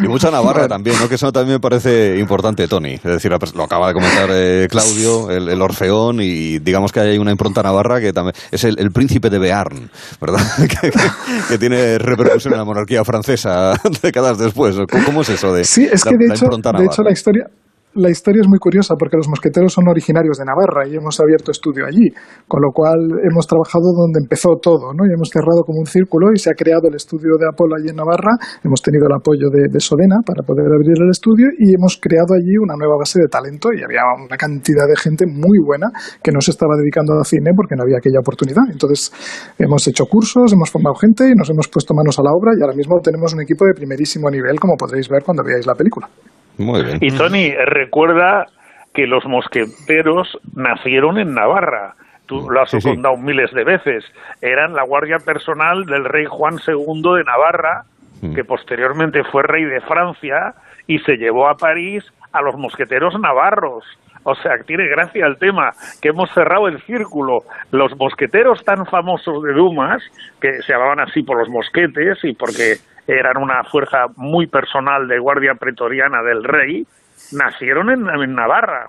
Y 0.03 0.09
mucha 0.09 0.31
Navarra 0.31 0.69
también, 0.69 0.97
¿no? 1.01 1.09
Que 1.09 1.15
eso 1.17 1.33
también 1.33 1.57
me 1.57 1.61
parece 1.61 2.19
importante, 2.19 2.69
Tony. 2.69 2.95
Es 2.95 3.03
decir, 3.03 3.33
lo 3.55 3.65
acaba 3.65 3.89
de 3.89 3.95
comentar 3.95 4.29
eh, 4.31 4.69
Claudio, 4.71 5.31
el, 5.31 5.49
el 5.49 5.63
Orfeón, 5.63 6.21
y 6.21 6.59
digamos 6.59 6.93
que 6.93 7.01
hay 7.01 7.19
una 7.19 7.31
impronta 7.31 7.63
navarra 7.63 8.01
que 8.01 8.13
también 8.13 8.35
es 8.51 8.65
el, 8.65 8.79
el 8.79 8.91
príncipe 8.91 9.31
de 9.31 9.39
Bearn, 9.39 9.91
¿verdad? 10.21 10.41
que, 10.59 10.69
que- 10.91 10.99
que 11.49 11.59
tiene 11.59 11.99
repercusión 11.99 12.53
en 12.55 12.59
la 12.59 12.65
monarquía 12.65 13.05
francesa 13.05 13.73
décadas 14.03 14.39
después. 14.39 14.77
¿Cómo, 14.91 15.05
cómo 15.05 15.21
es 15.23 15.31
eso 15.31 15.53
de 15.55 15.65
Sí, 15.65 15.89
es 15.91 16.05
la- 16.05 16.11
que 16.13 16.19
de 16.19 16.29
la 16.29 16.35
hecho, 16.35 16.45
impronta 16.45 16.71
de 16.73 16.79
hecho 16.85 16.91
navarra? 16.91 17.05
la 17.05 17.13
historia, 17.13 17.47
la 17.95 18.11
historia 18.11 18.41
es 18.41 18.49
muy 18.49 18.59
curiosa 18.59 18.95
porque 18.99 19.17
los 19.17 19.29
mosqueteros 19.29 19.73
son 19.73 19.89
originarios 19.89 20.39
de 20.39 20.45
Navarra 20.45 20.89
y 20.89 20.97
hemos 20.97 21.21
abierto 21.21 21.51
estudio 21.51 21.85
allí, 21.87 22.09
con 22.49 22.63
lo 22.63 22.73
cual 22.73 22.99
hemos 23.29 23.47
trabajado 23.47 23.93
donde 23.93 24.21
empezó 24.21 24.57
todo, 24.61 24.93
¿no? 24.97 25.05
Y 25.05 25.13
hemos 25.13 25.29
cerrado 25.29 25.63
como 25.65 25.81
un 25.81 25.87
círculo 25.87 26.33
y 26.33 26.39
se 26.39 26.51
ha 26.51 26.55
creado 26.55 26.89
el 26.89 26.97
estudio 26.97 27.37
de 27.39 27.47
Apolo 27.49 27.77
allí 27.77 27.91
en 27.91 27.97
Navarra. 27.97 28.33
Hemos 28.65 28.81
tenido 28.81 29.07
el 29.07 29.13
apoyo 29.13 29.51
de, 29.53 29.69
de 29.69 29.81
Sodena 29.81 30.25
para 30.25 30.43
poder 30.43 30.73
abrir 30.73 30.97
el 30.97 31.11
estudio 31.11 31.53
y 31.59 31.75
hemos 31.75 31.99
creado 32.01 32.33
allí 32.33 32.57
una 32.57 32.75
nueva 32.77 32.97
base 32.97 33.21
de 33.21 33.29
talento 33.29 33.69
y 33.77 33.85
había 33.85 34.03
una 34.17 34.37
cantidad 34.37 34.89
de 34.89 34.97
gente 34.97 35.27
muy 35.27 35.59
buena 35.61 35.93
que 36.23 36.33
no 36.33 36.41
se 36.41 36.53
estaba 36.53 36.73
dedicando 36.81 37.13
al 37.13 37.25
cine 37.25 37.53
porque 37.55 37.77
no 37.77 37.85
había 37.85 37.99
aquella 37.99 38.21
oportunidad. 38.21 38.65
Entonces 38.71 39.13
hemos 39.59 39.87
hecho 39.89 40.07
cursos, 40.07 40.53
hemos 40.53 40.71
formado 40.71 40.95
gente 40.97 41.29
y 41.29 41.35
nos 41.35 41.51
hemos 41.51 41.69
puesto 41.69 41.95
manos 41.95 42.19
a 42.19 42.23
la 42.23 42.33
obra 42.33 42.53
y 42.57 42.63
ahora 42.63 42.75
mismo 42.75 42.97
tenemos 43.03 43.35
un 43.35 43.43
equipo 43.43 43.67
de 43.67 43.75
primerísimo 43.75 44.31
nivel, 44.31 44.59
como 44.59 44.77
podréis 44.77 45.09
ver 45.09 45.23
cuando 45.25 45.45
veáis 45.45 45.67
la 45.67 45.75
película. 45.75 46.09
Muy 46.59 46.83
bien. 46.85 46.99
Y 47.01 47.11
Tony, 47.17 47.51
recuerda 47.53 48.47
que 48.95 49.07
los 49.07 49.25
mosqueteros 49.25 50.39
nacieron 50.55 51.19
en 51.19 51.35
Navarra. 51.35 51.95
Tú 52.27 52.49
lo 52.51 52.61
has 52.63 52.71
Sí, 52.71 52.81
sí. 52.81 52.89
contado 52.91 53.17
miles 53.17 53.51
de 53.53 53.65
veces. 53.65 54.05
Eran 54.41 54.75
la 54.75 54.85
guardia 54.85 55.19
personal 55.19 55.85
del 55.87 56.05
rey 56.05 56.27
Juan 56.27 56.57
II 56.67 57.03
de 57.17 57.25
Navarra, 57.25 57.85
Mm. 58.21 58.35
que 58.35 58.45
posteriormente 58.45 59.25
fue 59.25 59.43
rey 59.43 59.65
de 59.65 59.81
Francia 59.81 60.55
y 60.87 61.01
se 61.01 61.17
llevó 61.17 61.49
a 61.49 61.57
París 61.57 62.05
a 62.33 62.41
los 62.41 62.57
mosqueteros 62.57 63.19
navarros. 63.19 63.85
O 64.23 64.37
sea, 64.37 64.53
tiene 64.65 64.87
gracia 64.87 65.27
el 65.27 65.37
tema, 65.39 65.73
que 66.01 66.11
hemos 66.11 66.31
cerrado 66.33 66.69
el 66.69 66.81
círculo. 66.83 67.43
Los 67.73 67.97
mosqueteros 67.97 68.63
tan 68.65 68.87
famosos 68.87 69.43
de 69.43 69.53
Dumas, 69.53 70.01
que 70.41 70.63
se 70.63 70.73
llamaban 70.73 71.01
así 71.01 71.25
por 71.25 71.37
los 71.39 71.49
mosquetes 71.49 72.19
y 72.23 72.33
porque 72.35 72.77
eran 73.07 73.37
una 73.39 73.63
fuerza 73.65 74.07
muy 74.17 74.47
personal 74.47 75.09
de 75.09 75.19
guardia 75.19 75.55
pretoriana 75.59 76.23
del 76.23 76.45
rey, 76.45 76.83
nacieron 77.33 77.91
en, 77.91 78.01
en 78.23 78.35
Navarra. 78.35 78.89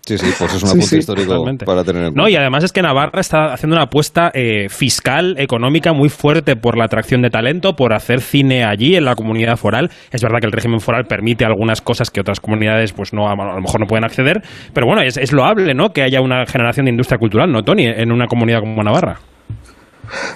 Sí, 0.00 0.16
sí, 0.16 0.32
pues 0.38 0.54
es 0.54 0.62
un 0.62 0.70
apunte 0.70 0.86
sí, 0.86 0.96
histórico 1.00 1.32
totalmente. 1.32 1.66
para 1.66 1.84
tener 1.84 2.04
en 2.04 2.14
No, 2.14 2.22
cuenta. 2.22 2.30
y 2.30 2.36
además 2.36 2.64
es 2.64 2.72
que 2.72 2.80
Navarra 2.80 3.20
está 3.20 3.52
haciendo 3.52 3.76
una 3.76 3.84
apuesta 3.84 4.30
eh, 4.32 4.70
fiscal, 4.70 5.34
económica 5.36 5.92
muy 5.92 6.08
fuerte 6.08 6.56
por 6.56 6.78
la 6.78 6.84
atracción 6.86 7.20
de 7.20 7.28
talento, 7.28 7.74
por 7.74 7.92
hacer 7.92 8.22
cine 8.22 8.64
allí 8.64 8.96
en 8.96 9.04
la 9.04 9.14
comunidad 9.16 9.56
foral. 9.56 9.90
Es 10.10 10.22
verdad 10.22 10.38
que 10.40 10.46
el 10.46 10.52
régimen 10.52 10.80
foral 10.80 11.04
permite 11.04 11.44
algunas 11.44 11.82
cosas 11.82 12.10
que 12.10 12.22
otras 12.22 12.40
comunidades 12.40 12.94
pues 12.94 13.12
no 13.12 13.28
a 13.28 13.34
lo 13.36 13.60
mejor 13.60 13.80
no 13.80 13.86
pueden 13.86 14.04
acceder, 14.04 14.40
pero 14.72 14.86
bueno, 14.86 15.02
es, 15.02 15.18
es 15.18 15.30
loable, 15.34 15.74
¿no? 15.74 15.90
Que 15.90 16.02
haya 16.04 16.22
una 16.22 16.46
generación 16.46 16.86
de 16.86 16.92
industria 16.92 17.18
cultural, 17.18 17.52
¿no, 17.52 17.62
Tony? 17.62 17.84
En 17.86 18.10
una 18.10 18.28
comunidad 18.28 18.60
como 18.60 18.82
Navarra. 18.82 19.16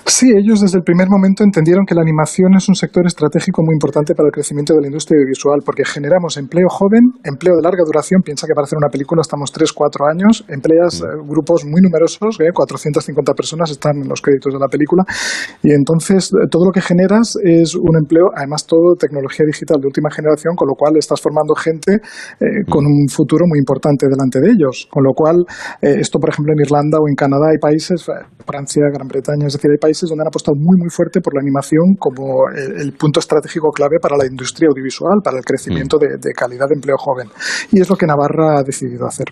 Sí, 0.07 0.31
ellos 0.31 0.61
desde 0.61 0.79
el 0.79 0.85
primer 0.85 1.09
momento 1.09 1.45
entendieron 1.45 1.85
que 1.87 1.95
la 1.95 2.03
animación 2.03 2.55
es 2.57 2.69
un 2.69 2.75
sector 2.75 3.07
estratégico 3.07 3.63
muy 3.63 3.75
importante 3.75 4.15
para 4.15 4.29
el 4.29 4.33
crecimiento 4.33 4.75
de 4.75 4.81
la 4.83 4.87
industria 4.89 5.17
audiovisual 5.19 5.61
porque 5.65 5.85
generamos 5.85 6.37
empleo 6.37 6.69
joven, 6.69 7.13
empleo 7.25 7.57
de 7.57 7.63
larga 7.63 7.85
duración. 7.85 8.23
Piensa 8.23 8.47
que 8.47 8.55
para 8.55 8.65
hacer 8.65 8.77
una 8.77 8.89
película 8.89 9.23
estamos 9.23 9.53
3, 9.53 9.73
4 9.73 10.07
años, 10.07 10.45
empleas 10.49 11.01
eh, 11.01 11.07
grupos 11.27 11.65
muy 11.65 11.81
numerosos, 11.81 12.39
eh, 12.41 12.53
450 12.53 13.33
personas 13.35 13.71
están 13.71 13.97
en 13.97 14.09
los 14.09 14.21
créditos 14.21 14.53
de 14.53 14.59
la 14.59 14.69
película 14.69 15.05
y 15.63 15.73
entonces 15.73 16.31
eh, 16.33 16.49
todo 16.51 16.67
lo 16.67 16.73
que 16.73 16.81
generas 16.81 17.35
es 17.43 17.75
un 17.75 17.97
empleo, 17.97 18.31
además 18.35 18.67
todo 18.67 18.95
tecnología 18.99 19.47
digital 19.47 19.81
de 19.81 19.87
última 19.87 20.11
generación, 20.11 20.55
con 20.57 20.69
lo 20.69 20.75
cual 20.75 20.97
estás 20.97 21.21
formando 21.21 21.55
gente 21.55 22.01
eh, 22.41 22.65
con 22.69 22.85
un 22.87 23.09
futuro 23.09 23.47
muy 23.47 23.59
importante 23.59 24.07
delante 24.09 24.41
de 24.41 24.51
ellos. 24.53 24.89
Con 24.91 25.05
lo 25.05 25.13
cual, 25.15 25.45
eh, 25.81 25.97
esto 26.01 26.19
por 26.19 26.31
ejemplo 26.31 26.53
en 26.53 26.61
Irlanda 26.61 26.99
o 26.99 27.09
en 27.09 27.15
Canadá 27.15 27.51
hay 27.51 27.59
países, 27.59 28.07
Francia, 28.47 28.85
Gran 28.93 29.09
Bretaña, 29.09 29.47
es 29.47 29.57
decir, 29.63 29.71
hay 29.71 29.79
países 29.79 30.09
donde 30.09 30.23
han 30.23 30.29
apostado 30.29 30.57
muy 30.59 30.77
muy 30.79 30.91
fuerte 30.91 31.21
por 31.21 31.35
la 31.35 31.41
animación 31.41 31.95
como 31.99 32.49
el, 32.51 32.81
el 32.81 32.93
punto 32.93 33.21
estratégico 33.21 33.71
clave 33.71 33.99
para 34.03 34.17
la 34.17 34.27
industria 34.27 34.69
audiovisual, 34.69 35.23
para 35.23 35.39
el 35.39 35.45
crecimiento 35.45 35.99
de, 35.99 36.19
de 36.19 36.33
calidad 36.33 36.67
de 36.69 36.75
empleo 36.75 36.97
joven. 36.99 37.29
Y 37.71 37.81
es 37.81 37.89
lo 37.89 37.97
que 37.97 38.07
Navarra 38.07 38.59
ha 38.59 38.63
decidido 38.63 39.07
hacer. 39.07 39.27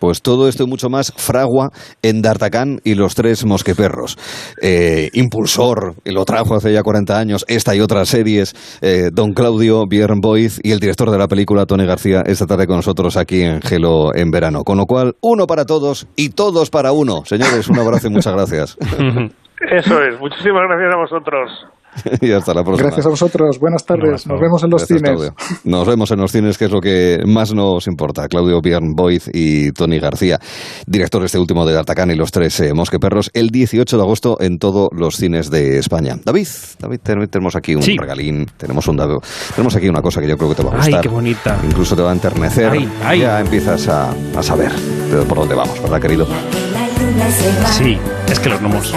Pues 0.00 0.22
todo 0.22 0.48
esto 0.48 0.64
y 0.64 0.66
mucho 0.66 0.88
más 0.88 1.12
fragua 1.14 1.70
en 2.02 2.22
D'Artagnan 2.22 2.80
y 2.84 2.94
los 2.94 3.14
tres 3.14 3.44
mosqueperros. 3.44 4.16
Eh, 4.62 5.10
impulsor, 5.12 5.94
y 6.04 6.10
lo 6.10 6.24
trajo 6.24 6.54
hace 6.54 6.72
ya 6.72 6.82
40 6.82 7.18
años, 7.18 7.44
esta 7.48 7.76
y 7.76 7.80
otras 7.80 8.08
series, 8.08 8.54
eh, 8.80 9.10
Don 9.12 9.34
Claudio 9.34 9.84
Björn 9.86 10.20
Boyd 10.20 10.52
y 10.62 10.72
el 10.72 10.80
director 10.80 11.10
de 11.10 11.18
la 11.18 11.28
película, 11.28 11.66
Tony 11.66 11.84
García, 11.84 12.22
esta 12.24 12.46
tarde 12.46 12.66
con 12.66 12.76
nosotros 12.76 13.18
aquí 13.18 13.42
en 13.42 13.60
Gelo 13.60 14.14
en 14.14 14.30
verano. 14.30 14.64
Con 14.64 14.78
lo 14.78 14.86
cual, 14.86 15.16
uno 15.20 15.46
para 15.46 15.66
todos 15.66 16.06
y 16.16 16.30
todos 16.30 16.70
para 16.70 16.92
uno. 16.92 17.26
Señores, 17.26 17.68
un 17.68 17.78
abrazo 17.78 18.06
y 18.06 18.10
muchas 18.10 18.32
gracias. 18.32 18.78
Eso 19.60 20.00
es. 20.02 20.18
Muchísimas 20.20 20.62
gracias 20.68 20.94
a 20.94 20.96
vosotros. 20.96 21.66
y 22.20 22.30
hasta 22.30 22.54
la 22.54 22.62
próxima. 22.62 22.86
Gracias 22.86 23.04
a 23.06 23.08
vosotros. 23.10 23.58
Buenas 23.58 23.84
tardes. 23.84 24.24
Nos 24.26 24.40
vemos 24.40 24.62
en 24.62 24.70
los 24.70 24.86
Gracias, 24.86 24.98
cines. 25.00 25.10
Claudio. 25.10 25.34
Nos 25.64 25.86
vemos 25.88 26.10
en 26.12 26.20
los 26.20 26.30
cines, 26.30 26.56
que 26.56 26.66
es 26.66 26.70
lo 26.70 26.80
que 26.80 27.18
más 27.26 27.52
nos 27.52 27.88
importa. 27.88 28.28
Claudio 28.28 28.60
Björn 28.62 28.94
Boyd 28.94 29.22
y 29.34 29.72
Tony 29.72 29.98
García, 29.98 30.38
director 30.86 31.24
este 31.24 31.38
último 31.38 31.66
de 31.66 31.74
D'Artagnan 31.74 32.12
y 32.12 32.14
los 32.14 32.30
tres 32.30 32.60
eh, 32.60 32.72
mosqueperros, 32.74 33.30
el 33.34 33.48
18 33.48 33.96
de 33.96 34.02
agosto 34.04 34.36
en 34.40 34.58
todos 34.58 34.88
los 34.96 35.16
cines 35.16 35.50
de 35.50 35.78
España. 35.78 36.14
David, 36.24 36.46
David, 36.78 37.00
ten- 37.02 37.26
tenemos 37.28 37.56
aquí 37.56 37.74
un 37.74 37.82
Sí. 37.82 37.96
regalín, 37.98 38.46
tenemos 38.56 38.86
un 38.86 38.96
dado- 38.96 39.20
tenemos 39.56 39.74
aquí 39.74 39.88
una 39.88 40.00
cosa 40.00 40.20
que 40.20 40.28
yo 40.28 40.36
creo 40.36 40.50
que 40.50 40.54
te 40.56 40.62
va 40.62 40.70
a 40.70 40.74
Ay, 40.76 40.78
gustar. 40.82 41.00
qué 41.02 41.08
bonita. 41.08 41.58
Incluso 41.64 41.96
te 41.96 42.02
va 42.02 42.10
a 42.10 42.14
enternecer. 42.14 42.70
Ay, 42.70 42.88
ay. 43.04 43.20
Ya 43.22 43.40
empiezas 43.40 43.88
a, 43.88 44.12
a 44.36 44.42
saber 44.44 44.70
de 44.72 45.24
por 45.26 45.38
dónde 45.38 45.56
vamos, 45.56 45.82
¿verdad, 45.82 46.00
querido? 46.00 46.26
Sí, 47.76 47.98
es 48.28 48.38
que 48.38 48.48
los 48.48 48.60
gnomos. 48.60 48.94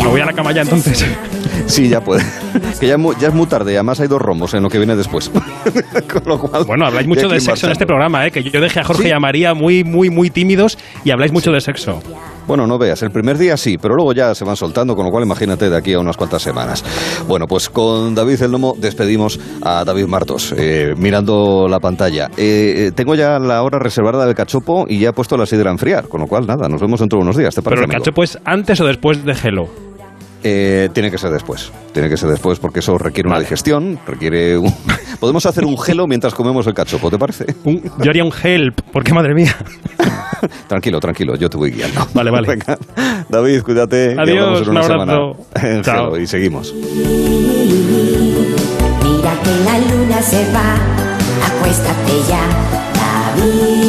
Me 0.00 0.06
voy 0.08 0.20
a 0.20 0.26
la 0.26 0.32
cama 0.32 0.52
ya 0.52 0.62
entonces. 0.62 1.04
Sí, 1.64 1.88
ya 1.88 2.02
puede. 2.02 2.22
que 2.80 2.86
ya, 2.88 2.94
es 2.94 2.98
mu- 2.98 3.14
ya 3.18 3.28
es 3.28 3.34
muy 3.34 3.46
tarde, 3.46 3.72
además 3.74 3.98
hay 4.00 4.08
dos 4.08 4.20
romos 4.20 4.52
en 4.52 4.62
lo 4.62 4.68
que 4.68 4.78
viene 4.78 4.94
después. 4.96 5.30
Con 6.12 6.22
lo 6.26 6.38
cual, 6.38 6.64
Bueno, 6.64 6.84
habláis 6.86 7.06
mucho 7.06 7.28
de 7.28 7.40
sexo 7.40 7.66
en 7.66 7.72
este 7.72 7.86
programa, 7.86 8.26
¿eh? 8.26 8.30
Que 8.30 8.42
yo 8.42 8.60
dejé 8.60 8.80
a 8.80 8.84
Jorge 8.84 9.04
Sí. 9.04 9.08
y 9.08 9.12
a 9.12 9.20
María 9.20 9.54
muy, 9.54 9.82
muy, 9.84 10.10
muy 10.10 10.28
tímidos 10.28 10.76
y 11.04 11.10
habláis 11.12 11.32
mucho 11.32 11.50
de 11.52 11.60
sexo. 11.62 12.02
Bueno, 12.46 12.66
no 12.66 12.76
veas, 12.78 13.02
el 13.02 13.10
primer 13.10 13.38
día 13.38 13.56
sí, 13.56 13.78
pero 13.78 13.94
luego 13.94 14.12
ya 14.12 14.34
se 14.34 14.44
van 14.44 14.56
soltando, 14.56 14.94
con 14.96 15.04
lo 15.04 15.10
cual 15.10 15.24
imagínate 15.24 15.70
de 15.70 15.76
aquí 15.76 15.92
a 15.92 16.00
unas 16.00 16.16
cuantas 16.16 16.42
semanas. 16.42 16.84
Bueno, 17.28 17.46
pues 17.46 17.68
con 17.70 18.14
David 18.14 18.42
el 18.42 18.50
Nomo 18.50 18.74
despedimos 18.76 19.38
a 19.62 19.84
David 19.84 20.06
Martos, 20.06 20.54
eh, 20.56 20.94
mirando 20.96 21.66
la 21.68 21.78
pantalla. 21.80 22.26
Eh, 22.36 22.88
eh, 22.88 22.92
tengo 22.94 23.14
ya 23.14 23.38
la 23.38 23.62
hora 23.62 23.78
reservada 23.78 24.26
del 24.26 24.34
cachopo 24.34 24.86
y 24.88 24.98
ya 24.98 25.10
he 25.10 25.12
puesto 25.12 25.36
la 25.36 25.46
sidra 25.46 25.70
a 25.70 25.72
enfriar, 25.72 26.08
con 26.08 26.20
lo 26.20 26.26
cual 26.26 26.46
nada, 26.46 26.68
nos 26.68 26.80
vemos 26.80 27.00
dentro 27.00 27.18
de 27.18 27.22
unos 27.24 27.36
días, 27.36 27.54
¿te 27.54 27.62
Pero 27.62 27.76
parece? 27.76 27.84
el 27.84 27.90
amigo? 27.90 28.02
cachopo 28.04 28.22
es 28.22 28.38
antes 28.44 28.80
o 28.80 28.86
después 28.86 29.24
de 29.24 29.34
Gelo. 29.34 29.68
Eh, 30.44 30.88
tiene 30.92 31.08
que 31.10 31.18
ser 31.18 31.30
después, 31.30 31.70
tiene 31.92 32.08
que 32.08 32.16
ser 32.16 32.28
después 32.28 32.58
porque 32.58 32.80
eso 32.80 32.98
requiere 32.98 33.28
una 33.28 33.38
digestión, 33.38 34.00
requiere 34.06 34.58
un... 34.58 34.74
Podemos 35.20 35.46
hacer 35.46 35.64
un 35.64 35.78
gelo 35.78 36.08
mientras 36.08 36.34
comemos 36.34 36.66
el 36.66 36.74
cachopo, 36.74 37.10
¿te 37.10 37.18
parece? 37.18 37.46
Yo 37.64 38.10
haría 38.10 38.24
un 38.24 38.32
help, 38.42 38.80
porque 38.92 39.14
madre 39.14 39.34
mía. 39.34 39.54
Tranquilo, 40.66 40.98
tranquilo, 40.98 41.36
yo 41.36 41.48
te 41.48 41.56
voy 41.56 41.70
guiando. 41.70 42.04
Vale, 42.14 42.32
vale. 42.32 42.48
Venga, 42.48 42.76
David, 43.28 43.62
cuídate. 43.62 44.16
Adiós, 44.18 44.62
un 44.62 44.70
una 44.70 44.80
abrazo. 44.80 45.36
semana 45.54 45.76
en 45.76 45.82
Chao. 45.82 46.18
Y 46.18 46.26
seguimos. 46.26 46.74
Mira 49.04 49.32
que 49.44 49.54
la 49.64 49.78
luna 49.78 50.20
se 50.20 50.44
va, 50.52 50.74
acuéstate 51.46 52.22
ya, 52.28 52.42
David. 52.96 53.81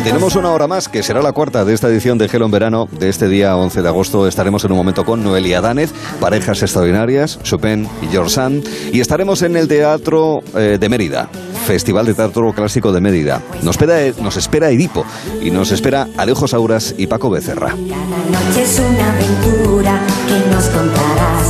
Y 0.00 0.02
tenemos 0.02 0.34
una 0.34 0.50
hora 0.50 0.66
más, 0.66 0.88
que 0.88 1.02
será 1.02 1.20
la 1.20 1.32
cuarta 1.32 1.62
de 1.62 1.74
esta 1.74 1.86
edición 1.88 2.16
de 2.16 2.26
Gelo 2.26 2.46
en 2.46 2.50
Verano, 2.50 2.88
de 2.90 3.10
este 3.10 3.28
día 3.28 3.54
11 3.54 3.82
de 3.82 3.88
agosto. 3.88 4.26
Estaremos 4.26 4.64
en 4.64 4.72
un 4.72 4.78
momento 4.78 5.04
con 5.04 5.22
Noelia 5.22 5.60
Danez, 5.60 5.92
parejas 6.18 6.62
extraordinarias, 6.62 7.38
Chopin 7.42 7.86
y 8.00 8.06
George 8.06 8.30
Sand. 8.30 8.66
Y 8.94 9.00
estaremos 9.00 9.42
en 9.42 9.58
el 9.58 9.68
Teatro 9.68 10.42
eh, 10.56 10.78
de 10.80 10.88
Mérida, 10.88 11.28
Festival 11.66 12.06
de 12.06 12.14
Teatro 12.14 12.50
Clásico 12.54 12.92
de 12.92 13.02
Mérida. 13.02 13.42
Nos 13.62 13.76
espera, 13.76 13.98
nos 14.22 14.38
espera 14.38 14.70
Edipo 14.70 15.04
y 15.42 15.50
nos 15.50 15.70
espera 15.70 16.08
Alejo 16.16 16.48
Sauras 16.48 16.94
y 16.96 17.06
Paco 17.06 17.28
Becerra. 17.28 17.68
Cada 17.68 18.46
noche 18.46 18.62
es 18.62 18.78
una 18.78 19.12
aventura 19.12 20.00
que 20.26 20.50
nos 20.50 20.64
contarás, 20.64 21.46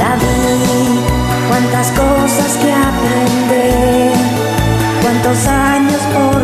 David. 0.00 0.98
Cuántas 1.48 1.92
cosas 1.92 2.56
que 2.56 2.72
aprender, 2.72 4.12
cuántos 5.00 5.46
años 5.46 6.00
por 6.12 6.43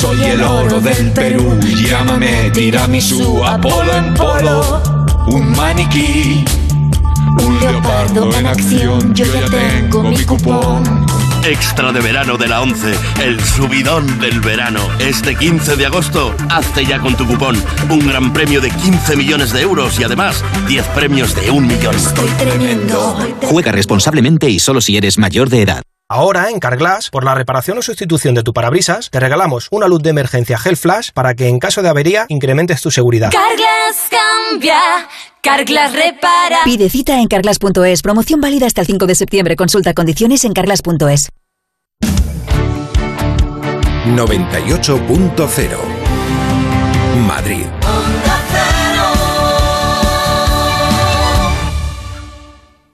Soy 0.00 0.22
el 0.22 0.42
oro 0.42 0.80
del 0.80 1.12
Perú. 1.12 1.60
Llámame 1.86 2.50
tiramisú, 2.52 3.44
Apolo 3.44 3.94
en 3.94 4.14
polo. 4.14 4.82
Un 5.26 5.52
maniquí, 5.52 6.42
un 7.44 7.60
leopardo 7.60 8.34
en 8.34 8.46
acción. 8.46 9.14
Yo 9.14 9.26
ya 9.26 9.44
tengo 9.50 10.02
mi 10.04 10.24
cupón. 10.24 11.04
Extra 11.44 11.92
de 11.92 12.00
verano 12.00 12.38
de 12.38 12.48
la 12.48 12.62
11, 12.62 12.94
el 13.22 13.44
subidón 13.44 14.18
del 14.20 14.40
verano. 14.40 14.80
Este 15.00 15.36
15 15.36 15.76
de 15.76 15.84
agosto, 15.84 16.34
hazte 16.48 16.86
ya 16.86 16.98
con 16.98 17.14
tu 17.14 17.26
cupón. 17.26 17.62
Un 17.90 18.06
gran 18.08 18.32
premio 18.32 18.62
de 18.62 18.70
15 18.70 19.16
millones 19.16 19.52
de 19.52 19.60
euros 19.60 20.00
y 20.00 20.04
además 20.04 20.42
10 20.66 20.86
premios 20.94 21.34
de 21.34 21.50
un 21.50 21.66
millón. 21.66 21.94
Estoy 21.94 22.30
tremendo. 22.38 23.18
Juega 23.42 23.70
responsablemente 23.70 24.48
y 24.48 24.60
solo 24.60 24.80
si 24.80 24.96
eres 24.96 25.18
mayor 25.18 25.50
de 25.50 25.60
edad. 25.60 25.82
Ahora, 26.12 26.50
en 26.50 26.58
Carglass, 26.58 27.08
por 27.08 27.22
la 27.22 27.36
reparación 27.36 27.78
o 27.78 27.82
sustitución 27.82 28.34
de 28.34 28.42
tu 28.42 28.52
parabrisas, 28.52 29.10
te 29.10 29.20
regalamos 29.20 29.68
una 29.70 29.86
luz 29.86 30.02
de 30.02 30.10
emergencia 30.10 30.58
Gel 30.58 30.76
Flash 30.76 31.10
para 31.14 31.36
que 31.36 31.46
en 31.46 31.60
caso 31.60 31.82
de 31.82 31.88
avería 31.88 32.26
incrementes 32.26 32.82
tu 32.82 32.90
seguridad. 32.90 33.30
Carglass 33.30 34.08
cambia, 34.10 34.80
Carglass 35.40 35.92
repara. 35.92 36.58
Pide 36.64 36.90
cita 36.90 37.20
en 37.20 37.28
carglass.es. 37.28 38.02
Promoción 38.02 38.40
válida 38.40 38.66
hasta 38.66 38.80
el 38.80 38.88
5 38.88 39.06
de 39.06 39.14
septiembre. 39.14 39.54
Consulta 39.54 39.94
condiciones 39.94 40.44
en 40.44 40.52
carglass.es. 40.52 41.30
98.0 44.06 45.76
Madrid. 47.24 47.66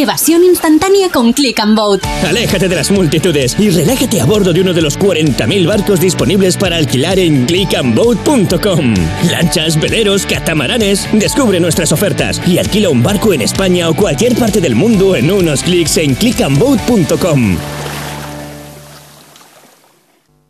Evasión 0.00 0.44
instantánea 0.44 1.10
con 1.10 1.32
Click 1.34 1.60
and 1.60 1.76
Boat. 1.76 2.02
Aléjate 2.26 2.68
de 2.68 2.74
las 2.74 2.90
multitudes 2.90 3.54
y 3.58 3.68
relájate 3.68 4.20
a 4.20 4.24
bordo 4.24 4.52
de 4.52 4.62
uno 4.62 4.72
de 4.72 4.80
los 4.80 4.98
40.000 4.98 5.66
barcos 5.66 6.00
disponibles 6.00 6.56
para 6.56 6.76
alquilar 6.76 7.18
en 7.18 7.44
clickandboat.com. 7.44 8.94
Lanchas, 9.30 9.78
veleros, 9.78 10.24
catamaranes. 10.24 11.06
Descubre 11.12 11.60
nuestras 11.60 11.92
ofertas 11.92 12.40
y 12.46 12.56
alquila 12.56 12.88
un 12.88 13.02
barco 13.02 13.34
en 13.34 13.42
España 13.42 13.90
o 13.90 13.94
cualquier 13.94 14.34
parte 14.36 14.60
del 14.62 14.74
mundo 14.74 15.16
en 15.16 15.30
unos 15.30 15.62
clics 15.62 15.98
en 15.98 16.14
clickandboat.com. 16.14 17.58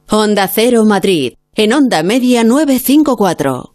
Onda 0.08 0.48
Cero 0.48 0.84
Madrid. 0.84 1.34
En 1.54 1.72
Onda 1.72 2.02
Media 2.02 2.44
954. 2.44 3.74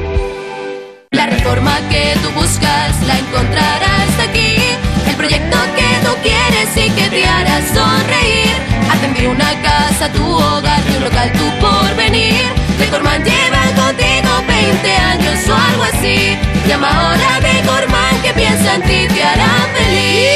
De 9.21 9.27
una 9.27 9.53
casa 9.61 10.11
tu 10.11 10.33
hogar, 10.33 10.83
de 10.83 10.97
un 10.97 11.03
local 11.03 11.31
tu 11.33 11.45
porvenir. 11.59 12.41
Decorman 12.79 13.23
lleva 13.23 13.61
contigo 13.75 14.31
20 14.47 14.91
años 14.91 15.47
o 15.47 15.53
algo 15.53 15.83
así. 15.83 16.35
Llama 16.67 16.87
ahora 16.89 17.35
a 17.35 17.39
Decorman 17.39 18.21
que 18.23 18.33
piensa 18.33 18.73
en 18.73 18.81
ti, 18.81 19.13
te 19.13 19.23
hará 19.23 19.69
feliz. 19.75 20.30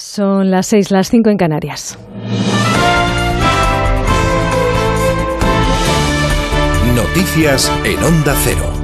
Son 0.00 0.50
las 0.50 0.66
6, 0.68 0.90
las 0.92 1.10
5 1.10 1.28
en 1.28 1.36
Canarias. 1.36 1.98
Noticias 6.96 7.70
en 7.84 8.02
Onda 8.02 8.34
Cero. 8.42 8.79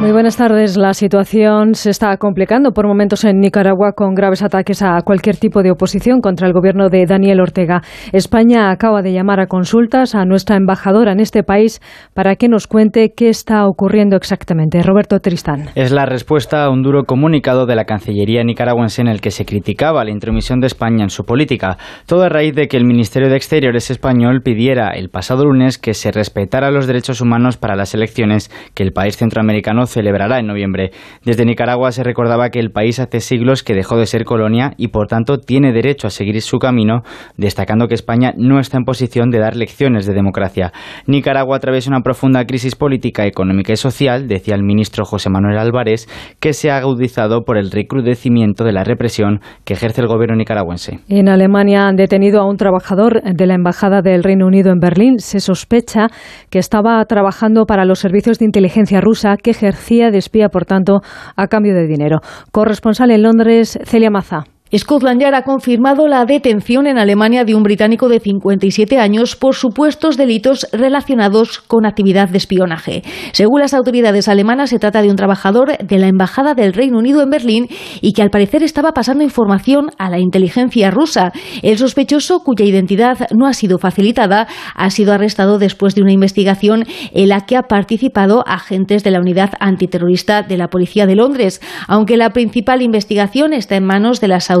Muy 0.00 0.12
buenas 0.12 0.36
tardes. 0.36 0.76
La 0.76 0.94
situación 0.94 1.74
se 1.74 1.90
está 1.90 2.16
complicando 2.18 2.70
por 2.70 2.86
momentos 2.86 3.24
en 3.24 3.40
Nicaragua 3.40 3.94
con 3.96 4.14
graves 4.14 4.44
ataques 4.44 4.80
a 4.80 5.02
cualquier 5.04 5.38
tipo 5.38 5.64
de 5.64 5.72
oposición 5.72 6.20
contra 6.20 6.46
el 6.46 6.52
gobierno 6.52 6.88
de 6.88 7.04
Daniel 7.04 7.40
Ortega. 7.40 7.82
España 8.12 8.70
acaba 8.70 9.02
de 9.02 9.12
llamar 9.12 9.40
a 9.40 9.48
consultas 9.48 10.14
a 10.14 10.24
nuestra 10.24 10.54
embajadora 10.54 11.10
en 11.10 11.18
este 11.18 11.42
país 11.42 11.80
para 12.14 12.36
que 12.36 12.48
nos 12.48 12.68
cuente 12.68 13.12
qué 13.16 13.28
está 13.28 13.66
ocurriendo 13.66 14.14
exactamente. 14.14 14.80
Roberto 14.84 15.18
Tristán. 15.18 15.70
Es 15.74 15.90
la 15.90 16.06
respuesta 16.06 16.62
a 16.62 16.70
un 16.70 16.82
duro 16.82 17.02
comunicado 17.02 17.66
de 17.66 17.74
la 17.74 17.84
Cancillería 17.84 18.44
nicaragüense 18.44 19.02
en 19.02 19.08
el 19.08 19.20
que 19.20 19.32
se 19.32 19.44
criticaba 19.44 20.04
la 20.04 20.12
intromisión 20.12 20.60
de 20.60 20.68
España 20.68 21.02
en 21.02 21.10
su 21.10 21.24
política. 21.24 21.76
Todo 22.06 22.22
a 22.22 22.28
raíz 22.28 22.54
de 22.54 22.68
que 22.68 22.76
el 22.76 22.84
Ministerio 22.84 23.28
de 23.28 23.36
Exteriores 23.36 23.90
español 23.90 24.42
pidiera 24.44 24.90
el 24.90 25.08
pasado 25.08 25.44
lunes 25.44 25.76
que 25.76 25.92
se 25.92 26.12
respetara 26.12 26.70
los 26.70 26.86
derechos 26.86 27.20
humanos 27.20 27.56
para 27.56 27.74
las 27.74 27.94
elecciones 27.94 28.48
que 28.74 28.84
el 28.84 28.92
país 28.92 29.16
centroamericano 29.16 29.87
celebrará 29.88 30.38
en 30.38 30.46
noviembre. 30.46 30.92
Desde 31.24 31.44
Nicaragua 31.44 31.90
se 31.90 32.04
recordaba 32.04 32.50
que 32.50 32.60
el 32.60 32.70
país 32.70 33.00
hace 33.00 33.20
siglos 33.20 33.62
que 33.62 33.74
dejó 33.74 33.96
de 33.96 34.06
ser 34.06 34.24
colonia 34.24 34.74
y 34.76 34.88
por 34.88 35.08
tanto 35.08 35.38
tiene 35.38 35.72
derecho 35.72 36.06
a 36.06 36.10
seguir 36.10 36.40
su 36.40 36.58
camino, 36.58 37.02
destacando 37.36 37.88
que 37.88 37.94
España 37.94 38.32
no 38.36 38.60
está 38.60 38.78
en 38.78 38.84
posición 38.84 39.30
de 39.30 39.38
dar 39.38 39.56
lecciones 39.56 40.06
de 40.06 40.14
democracia. 40.14 40.72
Nicaragua 41.06 41.56
atraviesa 41.56 41.90
una 41.90 42.02
profunda 42.02 42.44
crisis 42.44 42.76
política, 42.76 43.26
económica 43.26 43.72
y 43.72 43.76
social, 43.76 44.28
decía 44.28 44.54
el 44.54 44.62
ministro 44.62 45.04
José 45.04 45.30
Manuel 45.30 45.58
Álvarez, 45.58 46.06
que 46.40 46.52
se 46.52 46.70
ha 46.70 46.76
agudizado 46.76 47.42
por 47.42 47.58
el 47.58 47.70
recrudecimiento 47.70 48.64
de 48.64 48.72
la 48.72 48.84
represión 48.84 49.40
que 49.64 49.74
ejerce 49.74 50.00
el 50.00 50.06
gobierno 50.06 50.36
nicaragüense. 50.36 51.00
En 51.08 51.28
Alemania 51.28 51.86
han 51.86 51.96
detenido 51.96 52.40
a 52.40 52.48
un 52.48 52.56
trabajador 52.56 53.22
de 53.22 53.46
la 53.46 53.54
Embajada 53.54 54.02
del 54.02 54.22
Reino 54.22 54.46
Unido 54.46 54.70
en 54.70 54.78
Berlín. 54.78 55.18
Se 55.18 55.40
sospecha 55.40 56.08
que 56.50 56.58
estaba 56.58 57.04
trabajando 57.04 57.64
para 57.66 57.84
los 57.84 57.98
servicios 57.98 58.38
de 58.38 58.44
inteligencia 58.44 59.00
rusa 59.00 59.36
que 59.36 59.54
ejercía 59.78 60.10
de 60.10 60.18
espía, 60.18 60.48
por 60.48 60.64
tanto, 60.64 61.00
a 61.36 61.46
cambio 61.46 61.74
de 61.74 61.86
dinero. 61.86 62.18
Corresponsal 62.52 63.10
en 63.10 63.22
Londres, 63.22 63.78
Celia 63.84 64.10
Maza. 64.10 64.44
Scotland 64.76 65.22
Yard 65.22 65.34
ha 65.34 65.42
confirmado 65.42 66.08
la 66.08 66.26
detención 66.26 66.86
en 66.86 66.98
Alemania 66.98 67.44
de 67.44 67.54
un 67.54 67.62
británico 67.62 68.08
de 68.10 68.20
57 68.20 68.98
años 68.98 69.34
por 69.34 69.54
supuestos 69.54 70.18
delitos 70.18 70.66
relacionados 70.72 71.60
con 71.60 71.86
actividad 71.86 72.28
de 72.28 72.36
espionaje. 72.36 73.02
Según 73.32 73.60
las 73.60 73.72
autoridades 73.72 74.28
alemanas, 74.28 74.68
se 74.68 74.78
trata 74.78 75.00
de 75.00 75.08
un 75.08 75.16
trabajador 75.16 75.78
de 75.78 75.98
la 75.98 76.08
Embajada 76.08 76.52
del 76.52 76.74
Reino 76.74 76.98
Unido 76.98 77.22
en 77.22 77.30
Berlín 77.30 77.68
y 78.02 78.12
que 78.12 78.20
al 78.20 78.28
parecer 78.28 78.62
estaba 78.62 78.92
pasando 78.92 79.24
información 79.24 79.90
a 79.96 80.10
la 80.10 80.18
inteligencia 80.18 80.90
rusa. 80.90 81.32
El 81.62 81.78
sospechoso, 81.78 82.40
cuya 82.40 82.66
identidad 82.66 83.26
no 83.34 83.46
ha 83.46 83.54
sido 83.54 83.78
facilitada, 83.78 84.48
ha 84.74 84.90
sido 84.90 85.14
arrestado 85.14 85.58
después 85.58 85.94
de 85.94 86.02
una 86.02 86.12
investigación 86.12 86.84
en 87.14 87.28
la 87.30 87.46
que 87.46 87.56
ha 87.56 87.62
participado 87.62 88.44
agentes 88.46 89.02
de 89.02 89.12
la 89.12 89.20
unidad 89.20 89.52
antiterrorista 89.60 90.42
de 90.42 90.58
la 90.58 90.68
Policía 90.68 91.06
de 91.06 91.16
Londres. 91.16 91.62
Aunque 91.86 92.18
la 92.18 92.30
principal 92.30 92.82
investigación 92.82 93.54
está 93.54 93.76
en 93.76 93.86
manos 93.86 94.20
de 94.20 94.28
las 94.28 94.50
autoridades 94.50 94.57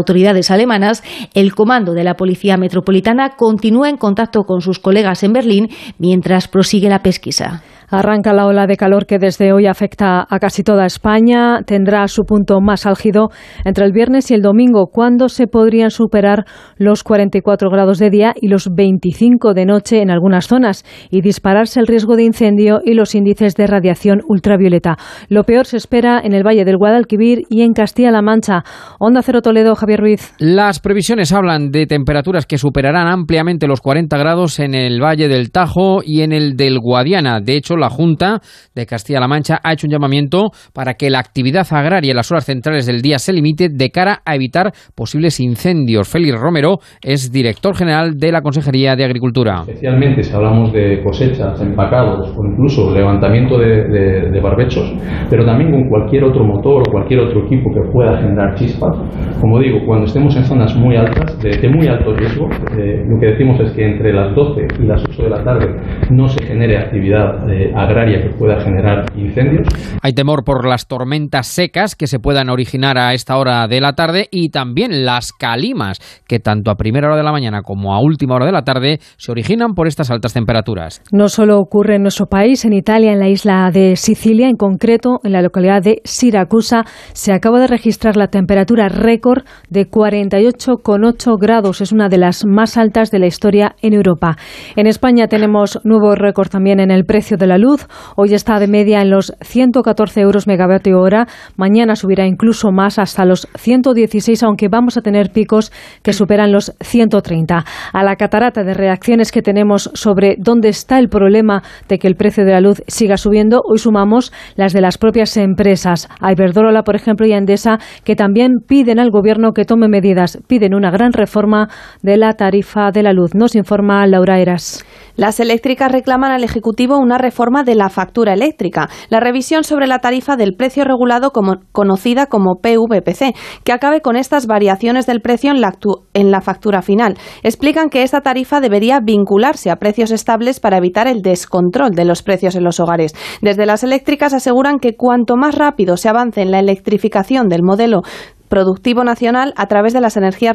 alemanas, 0.50 1.02
el 1.34 1.54
comando 1.54 1.92
de 1.92 2.04
la 2.04 2.14
Policía 2.14 2.56
Metropolitana 2.56 3.36
continúa 3.36 3.88
en 3.88 3.96
contacto 3.96 4.44
con 4.44 4.60
sus 4.60 4.78
colegas 4.78 5.22
en 5.22 5.32
Berlín 5.32 5.68
mientras 5.98 6.48
prosigue 6.48 6.88
la 6.88 7.02
pesquisa. 7.02 7.62
Arranca 7.90 8.34
la 8.34 8.46
ola 8.46 8.66
de 8.66 8.76
calor 8.76 9.06
que 9.06 9.18
desde 9.18 9.52
hoy 9.52 9.66
afecta 9.66 10.26
a 10.28 10.38
casi 10.38 10.62
toda 10.62 10.84
España. 10.84 11.62
Tendrá 11.64 12.06
su 12.08 12.24
punto 12.24 12.60
más 12.60 12.84
álgido 12.84 13.30
entre 13.64 13.86
el 13.86 13.92
viernes 13.92 14.30
y 14.30 14.34
el 14.34 14.42
domingo, 14.42 14.88
cuando 14.92 15.30
se 15.30 15.46
podrían 15.46 15.90
superar 15.90 16.44
los 16.76 17.02
44 17.02 17.70
grados 17.70 17.98
de 17.98 18.10
día 18.10 18.34
y 18.36 18.48
los 18.48 18.68
25 18.74 19.54
de 19.54 19.64
noche 19.64 20.02
en 20.02 20.10
algunas 20.10 20.48
zonas 20.48 20.84
y 21.10 21.22
dispararse 21.22 21.80
el 21.80 21.86
riesgo 21.86 22.16
de 22.16 22.24
incendio 22.24 22.80
y 22.84 22.92
los 22.92 23.14
índices 23.14 23.54
de 23.54 23.66
radiación 23.66 24.20
ultravioleta. 24.28 24.98
Lo 25.30 25.44
peor 25.44 25.64
se 25.64 25.78
espera 25.78 26.20
en 26.22 26.34
el 26.34 26.46
Valle 26.46 26.66
del 26.66 26.76
Guadalquivir 26.76 27.44
y 27.48 27.62
en 27.62 27.72
Castilla-La 27.72 28.20
Mancha. 28.20 28.64
Onda 28.98 29.22
Cero 29.22 29.40
Toledo, 29.40 29.74
Javier 29.74 30.00
Ruiz. 30.00 30.34
Las 30.38 30.80
previsiones 30.80 31.32
hablan 31.32 31.70
de 31.70 31.86
temperaturas 31.86 32.44
que 32.44 32.58
superarán 32.58 33.08
ampliamente 33.08 33.66
los 33.66 33.80
40 33.80 34.18
grados 34.18 34.58
en 34.60 34.74
el 34.74 35.02
Valle 35.02 35.28
del 35.28 35.50
Tajo 35.50 36.00
y 36.04 36.20
en 36.20 36.32
el 36.32 36.54
del 36.54 36.80
Guadiana. 36.80 37.40
De 37.40 37.56
hecho, 37.56 37.77
la 37.78 37.90
Junta 37.90 38.40
de 38.74 38.86
Castilla-La 38.86 39.28
Mancha 39.28 39.58
ha 39.62 39.72
hecho 39.72 39.86
un 39.86 39.92
llamamiento 39.92 40.50
para 40.72 40.94
que 40.94 41.10
la 41.10 41.18
actividad 41.18 41.66
agraria 41.70 42.10
en 42.10 42.16
las 42.16 42.30
horas 42.30 42.44
centrales 42.44 42.86
del 42.86 43.02
día 43.02 43.18
se 43.18 43.32
limite 43.32 43.68
de 43.68 43.90
cara 43.90 44.20
a 44.24 44.34
evitar 44.34 44.72
posibles 44.94 45.40
incendios. 45.40 46.08
Félix 46.08 46.38
Romero 46.38 46.78
es 47.02 47.32
director 47.32 47.76
general 47.76 48.18
de 48.18 48.32
la 48.32 48.42
Consejería 48.42 48.96
de 48.96 49.04
Agricultura. 49.04 49.62
Especialmente 49.66 50.22
si 50.22 50.34
hablamos 50.34 50.72
de 50.72 51.02
cosechas, 51.02 51.60
empacados 51.60 52.34
o 52.36 52.44
incluso 52.44 52.92
levantamiento 52.94 53.58
de, 53.58 54.30
de, 54.30 54.40
barbechos, 54.40 54.92
pero 55.28 55.44
también 55.44 55.70
con 55.70 55.88
cualquier 55.88 56.24
otro 56.24 56.44
motor 56.44 56.82
o 56.86 56.90
cualquier 56.90 57.20
otro 57.20 57.44
equipo 57.44 57.70
que 57.72 57.80
pueda 57.92 58.18
generar 58.18 58.54
chispas. 58.54 58.96
Como 59.40 59.58
digo, 59.58 59.80
cuando 59.86 60.06
estemos 60.06 60.34
en 60.36 60.44
zonas 60.44 60.74
muy 60.76 60.96
altas, 60.96 61.38
de, 61.40 61.50
de 61.50 61.68
muy 61.68 61.86
alto 61.88 62.14
riesgo, 62.14 62.48
eh, 62.78 63.04
lo 63.06 63.18
que 63.18 63.26
decimos 63.26 63.60
es 63.60 63.72
que 63.72 63.84
entre 63.84 64.12
las 64.12 64.34
12 64.34 64.66
y 64.80 64.86
las 64.86 65.02
8 65.04 65.22
de 65.22 65.30
la 65.30 65.44
tarde 65.44 65.76
no 66.10 66.28
se 66.28 66.44
genere 66.44 66.78
actividad 66.78 67.48
eh, 67.50 67.67
agraria 67.74 68.22
que 68.22 68.30
pueda 68.30 68.60
generar 68.60 69.06
incendios. 69.16 69.66
Hay 70.02 70.12
temor 70.12 70.44
por 70.44 70.66
las 70.66 70.86
tormentas 70.86 71.46
secas 71.46 71.94
que 71.94 72.06
se 72.06 72.18
puedan 72.18 72.50
originar 72.50 72.98
a 72.98 73.14
esta 73.14 73.36
hora 73.36 73.66
de 73.68 73.80
la 73.80 73.94
tarde 73.94 74.28
y 74.30 74.50
también 74.50 75.04
las 75.04 75.32
calimas 75.32 76.00
que 76.26 76.40
tanto 76.40 76.70
a 76.70 76.76
primera 76.76 77.08
hora 77.08 77.16
de 77.16 77.22
la 77.22 77.32
mañana 77.32 77.62
como 77.62 77.94
a 77.94 78.00
última 78.00 78.34
hora 78.34 78.46
de 78.46 78.52
la 78.52 78.62
tarde 78.62 78.98
se 79.16 79.32
originan 79.32 79.74
por 79.74 79.86
estas 79.86 80.10
altas 80.10 80.32
temperaturas. 80.32 81.02
No 81.12 81.28
solo 81.28 81.58
ocurre 81.58 81.96
en 81.96 82.02
nuestro 82.02 82.26
país, 82.26 82.64
en 82.64 82.72
Italia, 82.72 83.12
en 83.12 83.20
la 83.20 83.28
isla 83.28 83.70
de 83.72 83.96
Sicilia, 83.96 84.48
en 84.48 84.56
concreto 84.56 85.20
en 85.24 85.32
la 85.32 85.42
localidad 85.42 85.82
de 85.82 86.00
Siracusa, 86.04 86.84
se 87.12 87.32
acaba 87.32 87.60
de 87.60 87.66
registrar 87.66 88.16
la 88.16 88.28
temperatura 88.28 88.88
récord 88.88 89.44
de 89.68 89.90
48,8 89.90 91.38
grados. 91.38 91.80
Es 91.80 91.92
una 91.92 92.08
de 92.08 92.18
las 92.18 92.44
más 92.46 92.76
altas 92.76 93.10
de 93.10 93.18
la 93.18 93.26
historia 93.26 93.76
en 93.82 93.94
Europa. 93.94 94.36
En 94.76 94.86
España 94.86 95.26
tenemos 95.28 95.80
nuevo 95.84 96.14
récord 96.14 96.48
también 96.48 96.80
en 96.80 96.90
el 96.90 97.04
precio 97.04 97.36
de 97.36 97.46
la 97.46 97.57
luz. 97.58 97.86
Hoy 98.16 98.34
está 98.34 98.58
de 98.58 98.68
media 98.68 99.02
en 99.02 99.10
los 99.10 99.32
114 99.40 100.20
euros 100.20 100.46
megavatio 100.46 100.98
hora. 101.00 101.26
Mañana 101.56 101.96
subirá 101.96 102.26
incluso 102.26 102.70
más 102.72 102.98
hasta 102.98 103.24
los 103.24 103.48
116, 103.56 104.42
aunque 104.42 104.68
vamos 104.68 104.96
a 104.96 105.02
tener 105.02 105.30
picos 105.32 105.72
que 106.02 106.12
superan 106.12 106.52
los 106.52 106.72
130. 106.80 107.64
A 107.92 108.02
la 108.02 108.16
catarata 108.16 108.64
de 108.64 108.74
reacciones 108.74 109.32
que 109.32 109.42
tenemos 109.42 109.90
sobre 109.94 110.36
dónde 110.38 110.68
está 110.68 110.98
el 110.98 111.08
problema 111.08 111.62
de 111.88 111.98
que 111.98 112.08
el 112.08 112.16
precio 112.16 112.44
de 112.44 112.52
la 112.52 112.60
luz 112.60 112.82
siga 112.86 113.16
subiendo, 113.16 113.60
hoy 113.68 113.78
sumamos 113.78 114.32
las 114.56 114.72
de 114.72 114.80
las 114.80 114.98
propias 114.98 115.36
empresas. 115.36 116.08
A 116.20 116.32
Iberdrola, 116.32 116.82
por 116.82 116.96
ejemplo, 116.96 117.26
y 117.26 117.32
a 117.32 117.38
Endesa, 117.38 117.78
que 118.04 118.16
también 118.16 118.60
piden 118.66 118.98
al 118.98 119.10
Gobierno 119.10 119.52
que 119.52 119.64
tome 119.64 119.88
medidas. 119.88 120.38
Piden 120.46 120.74
una 120.74 120.90
gran 120.90 121.12
reforma 121.12 121.68
de 122.02 122.16
la 122.16 122.34
tarifa 122.34 122.90
de 122.90 123.02
la 123.02 123.12
luz. 123.12 123.34
Nos 123.34 123.54
informa 123.54 124.06
Laura 124.06 124.38
Eras. 124.38 124.84
Las 125.18 125.40
eléctricas 125.40 125.90
reclaman 125.90 126.30
al 126.30 126.44
Ejecutivo 126.44 126.96
una 126.96 127.18
reforma 127.18 127.64
de 127.64 127.74
la 127.74 127.88
factura 127.88 128.34
eléctrica, 128.34 128.88
la 129.10 129.18
revisión 129.18 129.64
sobre 129.64 129.88
la 129.88 129.98
tarifa 129.98 130.36
del 130.36 130.54
precio 130.54 130.84
regulado 130.84 131.32
como, 131.32 131.56
conocida 131.72 132.26
como 132.26 132.60
PVPC, 132.62 133.34
que 133.64 133.72
acabe 133.72 134.00
con 134.00 134.14
estas 134.14 134.46
variaciones 134.46 135.06
del 135.06 135.20
precio 135.20 135.50
en 135.50 135.60
la, 135.60 135.72
en 136.14 136.30
la 136.30 136.40
factura 136.40 136.82
final. 136.82 137.18
Explican 137.42 137.88
que 137.88 138.04
esta 138.04 138.20
tarifa 138.20 138.60
debería 138.60 139.00
vincularse 139.02 139.72
a 139.72 139.76
precios 139.80 140.12
estables 140.12 140.60
para 140.60 140.76
evitar 140.76 141.08
el 141.08 141.20
descontrol 141.20 141.90
de 141.90 142.04
los 142.04 142.22
precios 142.22 142.54
en 142.54 142.62
los 142.62 142.78
hogares. 142.78 143.12
Desde 143.42 143.66
las 143.66 143.82
eléctricas 143.82 144.34
aseguran 144.34 144.78
que 144.78 144.94
cuanto 144.94 145.34
más 145.34 145.56
rápido 145.56 145.96
se 145.96 146.08
avance 146.08 146.42
en 146.42 146.52
la 146.52 146.60
electrificación 146.60 147.48
del 147.48 147.64
modelo 147.64 148.02
productivo 148.48 149.04
nacional 149.04 149.52
a 149.56 149.66
través 149.66 149.92
de 149.92 150.00
las 150.00 150.16
energías 150.16 150.54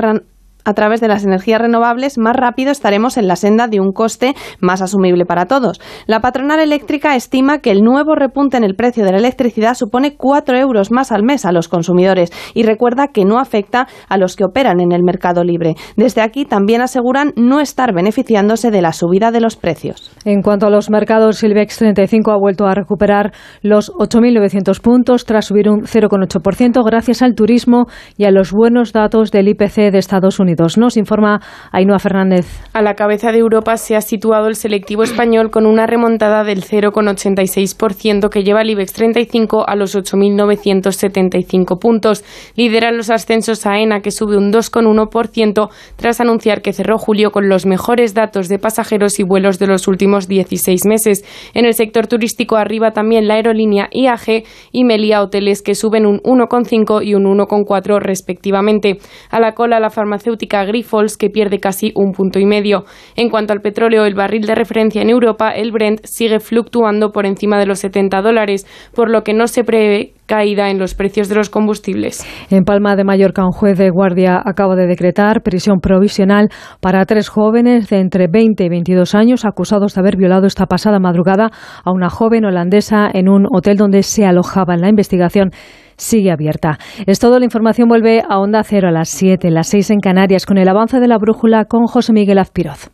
a 0.65 0.73
través 0.73 1.01
de 1.01 1.07
las 1.07 1.23
energías 1.23 1.61
renovables, 1.61 2.17
más 2.17 2.35
rápido 2.35 2.71
estaremos 2.71 3.17
en 3.17 3.27
la 3.27 3.35
senda 3.35 3.67
de 3.67 3.79
un 3.79 3.91
coste 3.91 4.33
más 4.59 4.81
asumible 4.81 5.25
para 5.25 5.45
todos. 5.45 5.81
La 6.07 6.21
patronal 6.21 6.59
eléctrica 6.59 7.15
estima 7.15 7.59
que 7.59 7.71
el 7.71 7.81
nuevo 7.81 8.15
repunte 8.15 8.57
en 8.57 8.63
el 8.63 8.75
precio 8.75 9.03
de 9.03 9.11
la 9.11 9.17
electricidad 9.17 9.73
supone 9.73 10.15
4 10.15 10.57
euros 10.57 10.91
más 10.91 11.11
al 11.11 11.23
mes 11.23 11.45
a 11.45 11.51
los 11.51 11.67
consumidores 11.67 12.31
y 12.53 12.63
recuerda 12.63 13.07
que 13.07 13.25
no 13.25 13.39
afecta 13.39 13.87
a 14.07 14.17
los 14.17 14.35
que 14.35 14.45
operan 14.45 14.79
en 14.79 14.91
el 14.91 15.03
mercado 15.03 15.43
libre. 15.43 15.75
Desde 15.97 16.21
aquí 16.21 16.45
también 16.45 16.81
aseguran 16.81 17.33
no 17.35 17.59
estar 17.59 17.93
beneficiándose 17.93 18.71
de 18.71 18.81
la 18.81 18.93
subida 18.93 19.31
de 19.31 19.41
los 19.41 19.55
precios. 19.55 20.11
En 20.23 20.41
cuanto 20.41 20.67
a 20.67 20.69
los 20.69 20.89
mercados, 20.89 21.43
el 21.43 21.51
IBEX 21.51 21.77
35 21.77 22.31
ha 22.31 22.37
vuelto 22.37 22.65
a 22.67 22.75
recuperar 22.75 23.33
los 23.61 23.91
8.900 23.91 24.81
puntos 24.81 25.25
tras 25.25 25.45
subir 25.45 25.69
un 25.69 25.81
0,8% 25.81 26.85
gracias 26.85 27.21
al 27.21 27.35
turismo 27.35 27.87
y 28.17 28.25
a 28.25 28.31
los 28.31 28.51
buenos 28.51 28.93
datos 28.93 29.31
del 29.31 29.49
IPC 29.49 29.91
de 29.91 29.97
Estados 29.97 30.39
Unidos. 30.39 30.52
Nos 30.77 30.97
informa 30.97 31.41
Ainhoa 31.71 31.99
Fernández. 31.99 32.45
A 32.73 32.81
la 32.81 32.93
cabeza 32.95 33.31
de 33.31 33.39
Europa 33.39 33.77
se 33.77 33.95
ha 33.95 34.01
situado 34.01 34.47
el 34.47 34.55
selectivo 34.55 35.03
español 35.03 35.49
con 35.49 35.65
una 35.65 35.87
remontada 35.87 36.43
del 36.43 36.63
0,86% 36.63 38.29
que 38.29 38.43
lleva 38.43 38.61
el 38.61 38.69
IBEX 38.69 38.93
35 38.93 39.67
a 39.67 39.75
los 39.75 39.95
8.975 39.95 41.79
puntos. 41.79 42.23
Lideran 42.55 42.97
los 42.97 43.09
ascensos 43.09 43.65
a 43.65 43.79
ENA 43.79 44.01
que 44.01 44.11
sube 44.11 44.37
un 44.37 44.51
2,1% 44.51 45.69
tras 45.95 46.21
anunciar 46.21 46.61
que 46.61 46.73
cerró 46.73 46.97
julio 46.97 47.31
con 47.31 47.49
los 47.49 47.65
mejores 47.65 48.13
datos 48.13 48.47
de 48.47 48.59
pasajeros 48.59 49.19
y 49.19 49.23
vuelos 49.23 49.59
de 49.59 49.67
los 49.67 49.87
últimos 49.87 50.27
16 50.27 50.85
meses. 50.85 51.25
En 51.53 51.65
el 51.65 51.73
sector 51.73 52.07
turístico 52.07 52.57
arriba 52.57 52.91
también 52.91 53.27
la 53.27 53.35
aerolínea 53.35 53.89
IAG 53.91 54.43
y 54.71 54.83
Melia 54.83 55.21
Hoteles 55.21 55.61
que 55.61 55.75
suben 55.75 56.05
un 56.05 56.19
1,5 56.19 57.03
y 57.03 57.15
un 57.15 57.25
1,4 57.25 57.99
respectivamente. 57.99 58.99
A 59.29 59.39
la 59.39 59.53
cola 59.53 59.79
la 59.79 59.89
farmacéutica 59.89 60.42
Grifols 60.47 61.17
que 61.17 61.29
pierde 61.29 61.59
casi 61.59 61.91
un 61.95 62.11
punto 62.11 62.39
y 62.39 62.45
medio. 62.45 62.85
En 63.15 63.29
cuanto 63.29 63.53
al 63.53 63.61
petróleo, 63.61 64.05
el 64.05 64.15
barril 64.15 64.45
de 64.45 64.55
referencia 64.55 65.01
en 65.01 65.09
Europa, 65.09 65.51
el 65.51 65.71
Brent, 65.71 66.01
sigue 66.03 66.39
fluctuando 66.39 67.11
por 67.11 67.25
encima 67.25 67.57
de 67.57 67.65
los 67.65 67.79
70 67.79 68.21
dólares, 68.21 68.65
por 68.95 69.09
lo 69.09 69.23
que 69.23 69.33
no 69.33 69.47
se 69.47 69.63
prevé 69.63 70.13
caída 70.25 70.69
en 70.69 70.79
los 70.79 70.95
precios 70.95 71.29
de 71.29 71.35
los 71.35 71.49
combustibles. 71.49 72.25
En 72.49 72.63
Palma 72.63 72.95
de 72.95 73.03
Mallorca, 73.03 73.43
un 73.43 73.51
juez 73.51 73.77
de 73.77 73.89
guardia 73.89 74.41
acaba 74.43 74.75
de 74.75 74.87
decretar 74.87 75.41
prisión 75.41 75.79
provisional 75.79 76.49
para 76.79 77.05
tres 77.05 77.29
jóvenes 77.29 77.89
de 77.89 77.99
entre 77.99 78.27
20 78.27 78.63
y 78.63 78.69
22 78.69 79.15
años 79.15 79.45
acusados 79.45 79.93
de 79.93 80.01
haber 80.01 80.15
violado 80.15 80.47
esta 80.47 80.65
pasada 80.65 80.99
madrugada 80.99 81.49
a 81.83 81.91
una 81.91 82.09
joven 82.09 82.45
holandesa 82.45 83.09
en 83.13 83.29
un 83.29 83.45
hotel 83.53 83.77
donde 83.77 84.03
se 84.03 84.25
alojaban. 84.25 84.81
La 84.81 84.89
investigación 84.89 85.51
sigue 85.97 86.31
abierta. 86.31 86.77
Es 87.05 87.19
todo. 87.19 87.39
La 87.39 87.45
información 87.45 87.87
vuelve 87.87 88.23
a 88.27 88.39
Onda 88.39 88.63
Cero 88.63 88.89
a 88.89 88.91
las 88.91 89.09
7, 89.09 89.49
las 89.51 89.67
6 89.67 89.91
en 89.91 89.99
Canarias, 89.99 90.45
con 90.45 90.57
el 90.57 90.67
avance 90.67 90.99
de 90.99 91.07
la 91.07 91.17
brújula 91.17 91.65
con 91.65 91.85
José 91.85 92.13
Miguel 92.13 92.37
Azpiroz. 92.37 92.89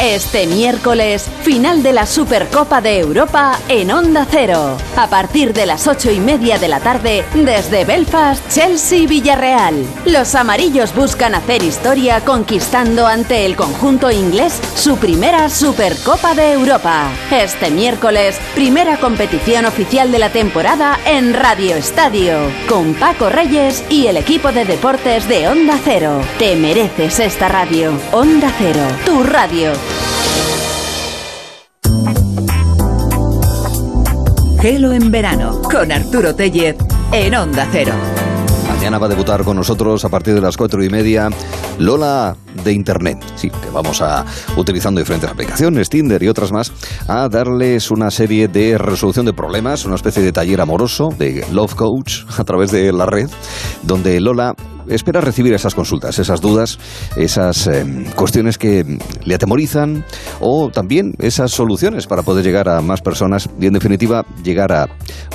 Este 0.00 0.46
miércoles, 0.46 1.26
final 1.42 1.82
de 1.82 1.92
la 1.92 2.06
Supercopa 2.06 2.80
de 2.80 2.98
Europa 2.98 3.58
en 3.68 3.90
Onda 3.90 4.26
Cero. 4.28 4.76
A 4.96 5.08
partir 5.08 5.52
de 5.52 5.66
las 5.66 5.86
ocho 5.86 6.10
y 6.10 6.20
media 6.20 6.58
de 6.58 6.68
la 6.68 6.80
tarde, 6.80 7.24
desde 7.34 7.84
Belfast, 7.84 8.42
Chelsea 8.48 9.06
Villarreal. 9.06 9.84
Los 10.04 10.34
amarillos 10.34 10.94
buscan 10.94 11.34
hacer 11.34 11.62
historia 11.62 12.20
conquistando 12.20 13.06
ante 13.06 13.46
el 13.46 13.56
conjunto 13.56 14.10
inglés 14.10 14.60
su 14.76 14.96
primera 14.96 15.48
Supercopa 15.48 16.34
de 16.34 16.52
Europa. 16.52 17.10
Este 17.30 17.70
miércoles, 17.70 18.38
primera 18.54 18.98
competición 18.98 19.64
oficial 19.64 20.12
de 20.12 20.18
la 20.18 20.30
temporada 20.30 20.98
en 21.06 21.34
Radio 21.34 21.76
Estadio, 21.76 22.36
con 22.68 22.94
Paco 22.94 23.28
Reyes 23.28 23.82
y 23.88 24.06
el 24.06 24.16
equipo 24.16 24.52
de 24.52 24.64
deportes 24.64 25.28
de 25.28 25.48
Onda 25.48 25.78
Cero. 25.82 26.20
Te 26.38 26.56
mereces 26.56 27.20
esta 27.20 27.48
radio. 27.48 27.92
Onda 28.12 28.52
Cero, 28.58 28.86
tu 29.04 29.22
radio. 29.22 29.63
Gelo 34.60 34.92
en 34.92 35.10
verano 35.10 35.60
con 35.62 35.92
Arturo 35.92 36.34
Tellez 36.34 36.76
en 37.12 37.34
Onda 37.34 37.68
Cero. 37.70 37.92
Mañana 38.68 38.98
va 38.98 39.06
a 39.06 39.08
debutar 39.10 39.44
con 39.44 39.56
nosotros 39.56 40.04
a 40.04 40.08
partir 40.08 40.34
de 40.34 40.40
las 40.40 40.56
cuatro 40.56 40.82
y 40.82 40.88
media 40.88 41.28
Lola 41.78 42.36
de 42.62 42.72
Internet. 42.72 43.18
Sí, 43.36 43.50
que 43.50 43.70
vamos 43.72 44.00
a, 44.02 44.24
utilizando 44.56 45.00
diferentes 45.00 45.30
aplicaciones, 45.30 45.88
Tinder 45.88 46.22
y 46.22 46.28
otras 46.28 46.52
más, 46.52 46.72
a 47.08 47.28
darles 47.28 47.90
una 47.90 48.10
serie 48.10 48.48
de 48.48 48.78
resolución 48.78 49.26
de 49.26 49.32
problemas, 49.32 49.84
una 49.84 49.96
especie 49.96 50.22
de 50.22 50.32
taller 50.32 50.60
amoroso, 50.60 51.08
de 51.18 51.44
Love 51.52 51.74
Coach, 51.74 52.24
a 52.38 52.44
través 52.44 52.70
de 52.70 52.92
la 52.92 53.06
red, 53.06 53.28
donde 53.82 54.20
Lola 54.20 54.54
espera 54.88 55.20
recibir 55.20 55.54
esas 55.54 55.74
consultas, 55.74 56.18
esas 56.18 56.40
dudas, 56.40 56.78
esas 57.16 57.66
eh, 57.66 58.04
cuestiones 58.14 58.58
que 58.58 58.98
le 59.24 59.34
atemorizan 59.34 60.04
o 60.40 60.70
también 60.70 61.14
esas 61.18 61.52
soluciones 61.52 62.06
para 62.06 62.22
poder 62.22 62.44
llegar 62.44 62.68
a 62.68 62.80
más 62.80 63.00
personas 63.00 63.48
y 63.60 63.66
en 63.66 63.72
definitiva 63.72 64.24
llegar 64.42 64.72
a 64.72 64.88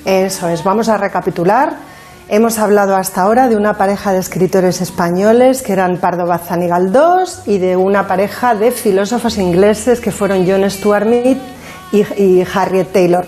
Eso 0.05 0.49
es, 0.49 0.62
vamos 0.62 0.89
a 0.89 0.99
recapitular. 0.99 1.90
Hemos 2.33 2.60
hablado 2.60 2.94
hasta 2.94 3.23
ahora 3.23 3.49
de 3.49 3.57
una 3.57 3.76
pareja 3.76 4.12
de 4.12 4.20
escritores 4.20 4.81
españoles 4.81 5.62
que 5.62 5.73
eran 5.73 5.97
Pardo 5.97 6.26
Bazán 6.26 6.62
y 6.62 6.68
Galdós 6.68 7.42
y 7.44 7.59
de 7.59 7.76
una 7.76 8.07
pareja 8.07 8.55
de 8.55 8.70
filósofos 8.70 9.36
ingleses 9.36 10.00
que 10.00 10.12
fueron 10.12 10.47
John 10.49 10.70
Stuart 10.70 11.07
Mill 11.07 11.42
y, 11.91 12.23
y 12.23 12.47
Harriet 12.55 12.92
Taylor. 12.92 13.26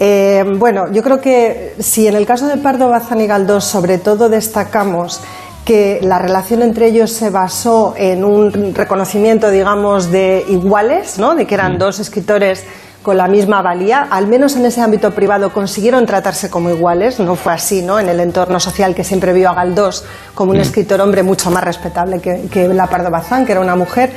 Eh, 0.00 0.46
bueno, 0.56 0.90
yo 0.90 1.02
creo 1.02 1.20
que 1.20 1.74
si 1.78 2.06
en 2.06 2.16
el 2.16 2.24
caso 2.24 2.46
de 2.46 2.56
Pardo 2.56 2.88
Bazán 2.88 3.20
y 3.20 3.26
Galdós 3.26 3.64
sobre 3.64 3.98
todo 3.98 4.30
destacamos 4.30 5.20
que 5.66 6.00
la 6.02 6.18
relación 6.18 6.62
entre 6.62 6.86
ellos 6.86 7.12
se 7.12 7.28
basó 7.28 7.92
en 7.98 8.24
un 8.24 8.74
reconocimiento, 8.74 9.50
digamos, 9.50 10.10
de 10.10 10.46
iguales, 10.48 11.18
¿no? 11.18 11.34
de 11.34 11.46
que 11.46 11.52
eran 11.52 11.76
dos 11.76 11.98
escritores 11.98 12.64
con 13.02 13.16
la 13.16 13.28
misma 13.28 13.62
valía, 13.62 14.06
al 14.10 14.26
menos 14.26 14.56
en 14.56 14.66
ese 14.66 14.80
ámbito 14.80 15.12
privado 15.12 15.52
consiguieron 15.52 16.04
tratarse 16.04 16.50
como 16.50 16.70
iguales, 16.70 17.20
no 17.20 17.36
fue 17.36 17.52
así 17.52 17.82
¿no? 17.82 17.98
en 17.98 18.08
el 18.08 18.20
entorno 18.20 18.60
social 18.60 18.94
que 18.94 19.04
siempre 19.04 19.32
vio 19.32 19.50
a 19.50 19.54
Galdós 19.54 20.04
como 20.34 20.50
un 20.50 20.58
escritor 20.58 21.00
hombre 21.00 21.22
mucho 21.22 21.50
más 21.50 21.64
respetable 21.64 22.20
que, 22.20 22.48
que 22.50 22.68
la 22.68 22.86
Pardo 22.86 23.10
Bazán, 23.10 23.46
que 23.46 23.52
era 23.52 23.60
una 23.60 23.76
mujer. 23.76 24.10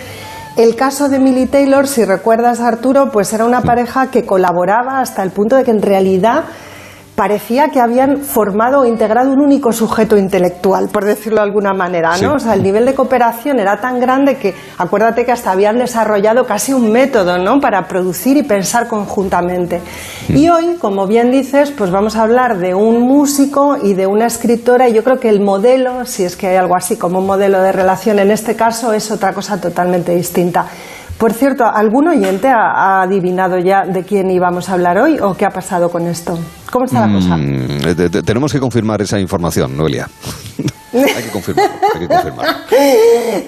El 0.58 0.76
caso 0.76 1.08
de 1.08 1.20
Millie 1.20 1.48
Taylor, 1.48 1.88
si 1.88 2.04
recuerdas 2.04 2.60
Arturo, 2.60 3.12
pues 3.12 3.32
era 3.32 3.46
una 3.46 3.62
pareja 3.62 4.12
que 4.12 4.26
colaboraba 4.26 5.00
hasta 5.00 5.24
el 5.24 5.32
punto 5.32 5.56
de 5.56 5.64
que 5.64 5.72
en 5.72 5.82
realidad 5.82 6.44
parecía 7.22 7.70
que 7.70 7.80
habían 7.80 8.18
formado 8.18 8.80
o 8.80 8.86
integrado 8.86 9.32
un 9.32 9.42
único 9.42 9.72
sujeto 9.72 10.18
intelectual, 10.18 10.90
por 10.90 11.06
decirlo 11.06 11.38
de 11.38 11.44
alguna 11.44 11.72
manera, 11.72 12.14
¿no? 12.14 12.18
Sí. 12.18 12.26
O 12.26 12.40
sea, 12.40 12.56
el 12.56 12.64
nivel 12.64 12.84
de 12.84 12.96
cooperación 12.96 13.60
era 13.60 13.80
tan 13.80 14.00
grande 14.00 14.38
que 14.38 14.56
acuérdate 14.80 15.24
que 15.24 15.32
hasta 15.32 15.52
habían 15.52 15.78
desarrollado 15.78 16.48
casi 16.48 16.74
un 16.74 16.92
método, 16.92 17.38
¿no? 17.38 17.62
Para 17.62 17.88
producir 17.88 18.38
y 18.38 18.42
pensar 18.42 18.88
conjuntamente. 18.88 19.82
Y 20.30 20.50
hoy, 20.50 20.78
como 20.82 21.06
bien 21.06 21.30
dices, 21.30 21.70
pues 21.70 21.92
vamos 21.92 22.16
a 22.16 22.24
hablar 22.24 22.58
de 22.58 22.74
un 22.74 23.02
músico 23.02 23.78
y 23.80 23.94
de 23.94 24.08
una 24.08 24.26
escritora 24.26 24.90
y 24.90 24.94
yo 24.94 25.04
creo 25.04 25.20
que 25.20 25.30
el 25.30 25.42
modelo, 25.42 26.08
si 26.08 26.24
es 26.24 26.36
que 26.36 26.48
hay 26.48 26.56
algo 26.56 26.76
así 26.76 26.96
como 26.96 27.20
un 27.20 27.28
modelo 27.28 27.62
de 27.62 27.72
relación 27.72 28.18
en 28.18 28.32
este 28.32 28.56
caso, 28.56 28.94
es 28.94 29.12
otra 29.12 29.32
cosa 29.32 29.62
totalmente 29.62 30.16
distinta. 30.16 30.66
Por 31.22 31.34
cierto, 31.34 31.66
¿algún 31.66 32.08
oyente 32.08 32.48
ha, 32.48 32.72
ha 32.72 33.02
adivinado 33.04 33.60
ya 33.60 33.84
de 33.86 34.04
quién 34.04 34.32
íbamos 34.32 34.70
a 34.70 34.74
hablar 34.74 34.98
hoy 34.98 35.20
o 35.22 35.36
qué 35.36 35.46
ha 35.46 35.52
pasado 35.52 35.88
con 35.92 36.08
esto? 36.08 36.36
¿Cómo 36.72 36.86
está 36.86 37.06
la 37.06 37.14
cosa? 37.14 37.38
Mm, 37.38 37.88
eh, 37.90 37.94
te- 37.96 38.10
te- 38.10 38.24
tenemos 38.24 38.52
que 38.52 38.60
confirmar 38.60 39.04
esa 39.04 39.20
información, 39.20 39.78
Noelia. 39.78 40.10
hay 40.94 41.24
que 41.24 41.30
confirmarlo, 41.30 41.74
hay 41.94 42.00
que 42.00 42.08
confirmarlo. 42.08 42.54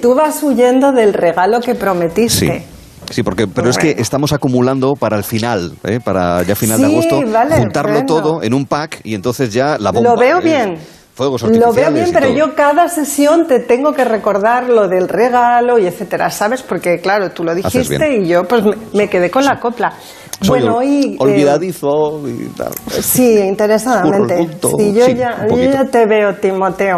Tú 0.04 0.14
vas 0.14 0.44
huyendo 0.44 0.92
del 0.92 1.16
regalo 1.16 1.62
que 1.62 1.74
prometiste. 1.74 2.60
Sí. 2.60 2.66
Sí, 3.10 3.24
porque, 3.24 3.48
pero 3.48 3.72
es 3.72 3.80
que 3.80 3.96
estamos 3.98 4.34
acumulando 4.34 4.94
para 4.94 5.18
el 5.18 5.24
final, 5.24 5.74
¿eh? 5.84 6.00
para 6.00 6.44
ya 6.44 6.56
final 6.56 6.80
de 6.80 6.86
agosto, 6.86 7.22
vale, 7.32 7.56
juntarlo 7.58 7.92
bueno. 7.94 8.06
todo 8.06 8.44
en 8.44 8.54
un 8.54 8.66
pack 8.68 9.02
y 9.04 9.16
entonces 9.16 9.52
ya 9.52 9.80
la 9.80 9.92
bomba. 9.92 10.12
Lo 10.12 10.16
veo 10.16 10.38
¿eh? 10.38 10.44
bien. 10.44 10.76
Fuegos 11.16 11.44
Lo 11.44 11.72
veo 11.74 11.92
bien, 11.92 12.10
pero 12.12 12.28
todo. 12.28 12.36
yo 12.36 12.56
cada 12.56 12.88
sesión 12.90 13.46
te 13.46 13.60
tengo 13.60 13.94
que 13.94 14.04
recordar 14.04 14.68
lo 14.68 14.88
del 14.88 15.08
regalo 15.08 15.78
y 15.78 15.86
etcétera, 15.86 16.32
¿sabes? 16.32 16.64
Porque 16.64 17.00
claro, 17.02 17.30
tú 17.32 17.44
lo 17.44 17.54
dijiste 17.54 18.16
y 18.18 18.28
yo 18.28 18.44
pues 18.46 18.64
me, 18.64 18.76
me 18.94 19.08
quedé 19.10 19.30
con 19.30 19.46
la 19.46 19.60
copla. 19.60 19.94
Soy 20.42 20.60
bueno, 20.62 20.78
ol- 20.78 20.80
hoy 20.80 21.14
eh, 21.14 21.18
olvidadizo 21.20 22.22
y 22.28 22.48
tal. 22.58 22.72
sí, 22.90 23.38
interesadamente. 23.48 24.38
Punto. 24.38 24.72
Sí, 24.78 24.94
yo, 24.94 25.06
Sí, 25.06 25.14
ya, 25.14 25.46
yo 25.48 25.88
te 25.90 26.06
veo, 26.08 26.36
Timoteo. 26.36 26.98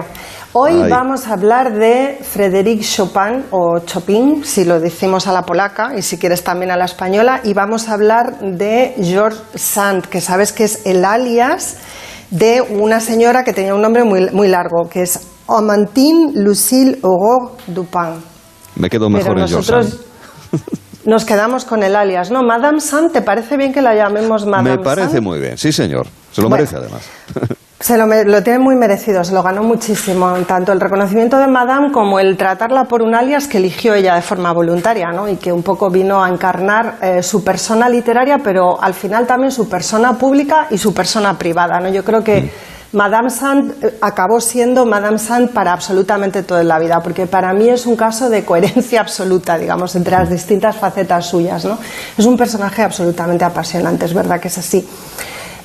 Hoy 0.53 0.83
Ay. 0.83 0.89
vamos 0.89 1.27
a 1.27 1.33
hablar 1.33 1.73
de 1.73 2.17
Frédéric 2.21 2.81
Chopin 2.83 3.43
o 3.51 3.79
Chopin, 3.79 4.45
si 4.45 4.63
lo 4.63 4.79
decimos 4.79 5.27
a 5.27 5.33
la 5.33 5.41
polaca 5.41 5.91
y 5.97 6.01
si 6.01 6.17
quieres 6.17 6.45
también 6.45 6.71
a 6.71 6.77
la 6.77 6.85
española, 6.85 7.41
y 7.43 7.53
vamos 7.53 7.89
a 7.89 7.93
hablar 7.95 8.39
de 8.39 8.95
George 9.01 9.37
Sand, 9.55 10.05
que 10.05 10.21
sabes 10.21 10.53
que 10.53 10.63
es 10.63 10.85
el 10.85 11.03
alias 11.03 11.75
de 12.31 12.61
una 12.61 12.99
señora 12.99 13.43
que 13.43 13.53
tenía 13.53 13.73
un 13.73 13.81
nombre 13.81 14.03
muy, 14.03 14.29
muy 14.31 14.47
largo, 14.47 14.89
que 14.89 15.03
es 15.03 15.19
Amantine 15.47 16.31
Lucille 16.35 16.99
Aurore 17.03 17.53
Dupin. 17.67 18.23
Me 18.75 18.89
quedo 18.89 19.07
Pero 19.07 19.17
mejor 19.17 19.37
en 19.37 19.41
nosotros 19.41 19.99
nos 21.05 21.23
quedamos 21.23 21.65
con 21.65 21.83
el 21.83 21.95
alias, 21.95 22.31
¿no? 22.31 22.41
Madame 22.41 22.79
Sand, 22.79 23.11
¿te 23.11 23.21
parece 23.21 23.57
bien 23.57 23.71
que 23.71 23.81
la 23.81 23.93
llamemos 23.93 24.45
Madame 24.45 24.71
Me 24.71 24.83
parece 24.83 25.21
muy 25.21 25.39
bien, 25.39 25.57
sí 25.57 25.71
señor. 25.71 26.07
Se 26.31 26.41
lo 26.41 26.49
Bueno. 26.49 26.63
merece 26.63 26.77
además. 26.77 27.07
Se 27.85 27.97
lo, 27.97 28.07
lo 28.07 28.41
tiene 28.41 28.57
muy 28.57 28.75
merecido, 28.75 29.23
se 29.23 29.31
lo 29.31 29.43
ganó 29.43 29.61
muchísimo, 29.61 30.33
tanto 30.47 30.72
el 30.72 30.80
reconocimiento 30.81 31.38
de 31.38 31.45
Madame 31.45 31.91
como 31.91 32.19
el 32.19 32.35
tratarla 32.35 32.85
por 32.85 33.03
un 33.03 33.14
alias 33.14 33.47
que 33.47 33.59
eligió 33.59 33.93
ella 33.93 34.15
de 34.15 34.23
forma 34.23 34.51
voluntaria, 34.53 35.11
¿no? 35.11 35.30
Y 35.30 35.35
que 35.35 35.53
un 35.53 35.61
poco 35.61 35.91
vino 35.91 36.23
a 36.23 36.27
encarnar 36.27 36.95
eh, 36.99 37.22
su 37.22 37.43
persona 37.43 37.88
literaria, 37.88 38.39
pero 38.39 38.81
al 38.81 38.95
final 38.95 39.27
también 39.27 39.51
su 39.51 39.69
persona 39.69 40.17
pública 40.17 40.65
y 40.72 40.80
su 40.80 40.95
persona 40.95 41.38
privada, 41.38 41.80
¿no? 41.80 41.89
Yo 41.89 42.03
creo 42.03 42.23
que 42.23 42.51
Madame 42.93 43.30
Sand 43.30 43.75
eh, 43.83 43.97
acabó 44.01 44.41
siendo 44.41 44.88
Madame 44.88 45.19
Sand 45.19 45.51
para 45.51 45.72
absolutamente 45.72 46.41
toda 46.41 46.64
la 46.64 46.80
vida, 46.80 47.03
porque 47.03 47.27
para 47.27 47.53
mí 47.53 47.69
es 47.69 47.85
un 47.85 47.95
caso 47.95 48.31
de 48.31 48.43
coherencia 48.43 49.01
absoluta, 49.01 49.59
digamos, 49.59 49.95
entre 49.95 50.17
las 50.17 50.31
distintas 50.31 50.75
facetas 50.75 51.27
suyas, 51.27 51.64
¿no? 51.65 51.77
Es 52.17 52.25
un 52.25 52.35
personaje 52.35 52.81
absolutamente 52.81 53.45
apasionante, 53.45 54.05
es 54.05 54.14
verdad 54.15 54.39
que 54.39 54.47
es 54.47 54.57
así. 54.57 54.88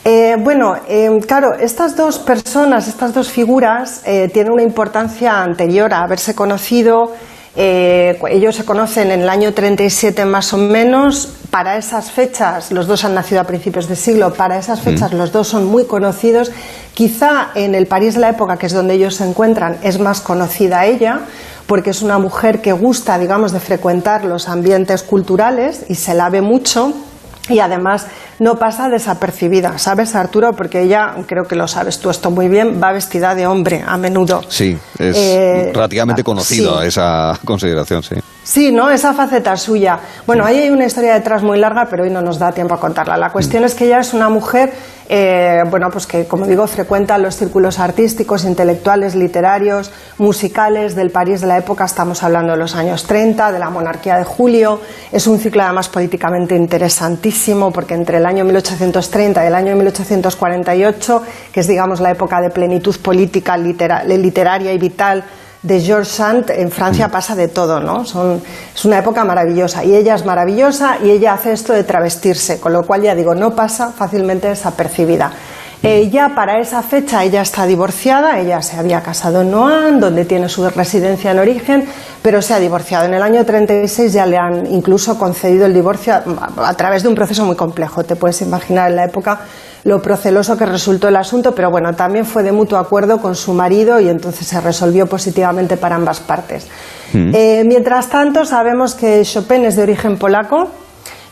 Eh, 0.02 0.36
bueno, 0.38 0.76
eh, 0.88 1.10
claro, 1.26 1.54
estas 1.54 1.94
dos 1.94 2.18
personas, 2.18 2.88
estas 2.88 3.12
dos 3.12 3.30
figuras, 3.30 4.00
eh, 4.06 4.30
tienen 4.32 4.52
una 4.52 4.62
importancia 4.62 5.42
anterior 5.42 5.92
a 5.92 6.02
haberse 6.02 6.34
conocido. 6.34 7.12
Eh, 7.54 8.18
ellos 8.30 8.56
se 8.56 8.64
conocen 8.64 9.10
en 9.10 9.22
el 9.22 9.28
año 9.28 9.52
37 9.52 10.24
más 10.24 10.54
o 10.54 10.56
menos. 10.56 11.28
Para 11.50 11.76
esas 11.76 12.10
fechas, 12.10 12.72
los 12.72 12.86
dos 12.86 13.04
han 13.04 13.14
nacido 13.14 13.42
a 13.42 13.44
principios 13.44 13.88
de 13.88 13.96
siglo, 13.96 14.32
para 14.32 14.56
esas 14.56 14.80
fechas 14.80 15.12
los 15.12 15.32
dos 15.32 15.48
son 15.48 15.66
muy 15.66 15.84
conocidos. 15.84 16.50
Quizá 16.94 17.48
en 17.54 17.74
el 17.74 17.86
París 17.86 18.14
de 18.14 18.20
la 18.20 18.30
época, 18.30 18.56
que 18.56 18.66
es 18.66 18.72
donde 18.72 18.94
ellos 18.94 19.16
se 19.16 19.24
encuentran, 19.24 19.76
es 19.82 19.98
más 19.98 20.20
conocida 20.20 20.86
ella, 20.86 21.20
porque 21.66 21.90
es 21.90 22.02
una 22.02 22.18
mujer 22.18 22.62
que 22.62 22.72
gusta, 22.72 23.18
digamos, 23.18 23.52
de 23.52 23.60
frecuentar 23.60 24.24
los 24.24 24.48
ambientes 24.48 25.02
culturales 25.02 25.84
y 25.88 25.96
se 25.96 26.14
la 26.14 26.30
ve 26.30 26.40
mucho 26.40 26.94
y 27.48 27.58
además 27.58 28.06
no 28.41 28.57
pasa 28.59 28.89
desapercibida, 28.89 29.78
¿sabes, 29.78 30.15
Arturo? 30.17 30.55
Porque 30.55 30.81
ella, 30.83 31.15
creo 31.27 31.44
que 31.44 31.55
lo 31.55 31.69
sabes 31.69 32.01
tú 32.01 32.10
esto 32.10 32.31
muy 32.33 32.49
bien, 32.49 32.81
va 32.83 32.91
vestida 32.93 33.35
de 33.36 33.47
hombre 33.47 33.85
a 33.86 33.97
menudo. 33.97 34.43
Sí, 34.49 34.77
es 34.99 35.17
Eh, 35.17 35.70
relativamente 35.73 36.25
conocido 36.25 36.81
sí. 36.81 36.89
esa 36.89 37.39
consideración, 37.44 38.02
sí. 38.02 38.17
Sí, 38.43 38.73
¿no? 38.73 38.91
Esa 38.91 39.12
faceta 39.12 39.57
suya. 39.57 39.99
Bueno, 40.27 40.44
ahí 40.44 40.59
hay 40.59 40.70
una 40.70 40.86
historia 40.86 41.12
detrás 41.15 41.43
muy 41.43 41.59
larga, 41.59 41.86
pero 41.89 42.02
hoy 42.02 42.10
no 42.10 42.20
nos 42.23 42.39
da 42.39 42.51
tiempo 42.51 42.75
a 42.75 42.81
contarla. 42.81 43.17
La 43.17 43.31
cuestión 43.31 43.62
es 43.62 43.75
que 43.75 43.85
ella 43.85 44.01
es 44.01 44.12
una 44.15 44.28
mujer, 44.31 44.73
eh, 45.09 45.62
bueno, 45.70 45.89
pues 45.93 46.07
que, 46.07 46.27
como 46.27 46.47
digo, 46.47 46.67
frecuenta 46.67 47.17
los 47.19 47.36
círculos 47.36 47.78
artísticos, 47.78 48.44
intelectuales, 48.44 49.15
literarios, 49.15 49.93
musicales 50.19 50.97
del 50.97 51.10
París 51.10 51.43
de 51.43 51.47
la 51.49 51.59
época. 51.59 51.85
Estamos 51.85 52.23
hablando 52.25 52.52
de 52.52 52.59
los 52.59 52.75
años 52.75 53.05
30, 53.05 53.52
de 53.52 53.59
la 53.59 53.70
monarquía 53.70 54.17
de 54.17 54.25
Julio. 54.25 54.81
Es 55.12 55.27
un 55.28 55.39
ciclo, 55.39 55.62
además, 55.62 55.89
políticamente 55.89 56.57
interesantísimo, 56.57 57.70
porque 57.70 57.94
entre 57.94 58.17
el 58.17 58.27
año 58.31 58.44
1830 58.44 59.44
y 59.44 59.47
el 59.47 59.55
año 59.55 59.75
1848, 59.76 61.23
que 61.52 61.60
es, 61.60 61.67
digamos, 61.67 62.00
la 62.00 62.10
época 62.10 62.41
de 62.41 62.50
plenitud 62.50 62.97
política, 63.00 63.57
litera- 63.57 64.05
literaria 64.05 64.73
y 64.73 64.78
vital, 64.78 65.25
de 65.62 65.78
George 65.78 66.09
Sand 66.10 66.50
en 66.52 66.70
Francia 66.70 67.09
pasa 67.09 67.34
de 67.36 67.49
todo, 67.49 67.81
¿no? 67.81 68.07
Son, 68.07 68.41
es 68.75 68.84
una 68.86 68.99
época 68.99 69.25
maravillosa 69.25 69.84
y 69.84 69.94
ella 69.94 70.15
es 70.15 70.25
maravillosa 70.25 70.97
y 71.05 71.10
ella 71.10 71.34
hace 71.34 71.52
esto 71.52 71.75
de 71.75 71.84
travestirse, 71.84 72.59
con 72.59 72.73
lo 72.73 72.83
cual 72.86 73.02
ya 73.02 73.15
digo, 73.15 73.34
no 73.34 73.55
pasa 73.55 73.92
fácilmente 73.92 74.49
desapercibida. 74.49 75.31
Eh, 75.83 76.10
ya 76.10 76.34
para 76.34 76.59
esa 76.60 76.83
fecha 76.83 77.25
ella 77.25 77.41
está 77.41 77.65
divorciada, 77.65 78.39
ella 78.39 78.60
se 78.60 78.76
había 78.76 79.02
casado 79.02 79.41
en 79.41 79.50
Noan, 79.50 79.99
donde 79.99 80.26
tiene 80.26 80.49
su 80.49 80.68
residencia 80.68 81.31
en 81.31 81.39
origen, 81.39 81.84
pero 82.20 82.42
se 82.42 82.52
ha 82.52 82.59
divorciado. 82.59 83.07
En 83.07 83.15
el 83.15 83.23
año 83.23 83.47
36 83.47 84.12
ya 84.12 84.26
le 84.26 84.36
han 84.36 84.67
incluso 84.67 85.18
concedido 85.18 85.65
el 85.65 85.73
divorcio 85.73 86.12
a, 86.15 86.68
a 86.68 86.75
través 86.75 87.02
de 87.02 87.09
un 87.09 87.15
proceso 87.15 87.47
muy 87.47 87.57
complejo. 87.57 88.05
Te 88.05 88.15
puedes 88.15 88.42
imaginar 88.42 88.91
en 88.91 88.97
la 88.97 89.05
época 89.05 89.41
lo 89.84 90.02
proceloso 90.02 90.59
que 90.59 90.67
resultó 90.67 91.09
el 91.09 91.17
asunto, 91.17 91.55
pero 91.55 91.70
bueno, 91.70 91.94
también 91.94 92.26
fue 92.26 92.42
de 92.42 92.52
mutuo 92.52 92.78
acuerdo 92.78 93.23
con 93.23 93.34
su 93.34 93.55
marido 93.55 93.99
y 94.00 94.09
entonces 94.09 94.47
se 94.47 94.60
resolvió 94.60 95.07
positivamente 95.07 95.78
para 95.78 95.97
ambas 95.97 96.20
partes. 96.20 96.68
Eh, 97.12 97.65
mientras 97.67 98.09
tanto, 98.09 98.44
sabemos 98.44 98.94
que 98.94 99.23
Chopin 99.25 99.65
es 99.65 99.76
de 99.76 99.83
origen 99.83 100.17
polaco 100.17 100.68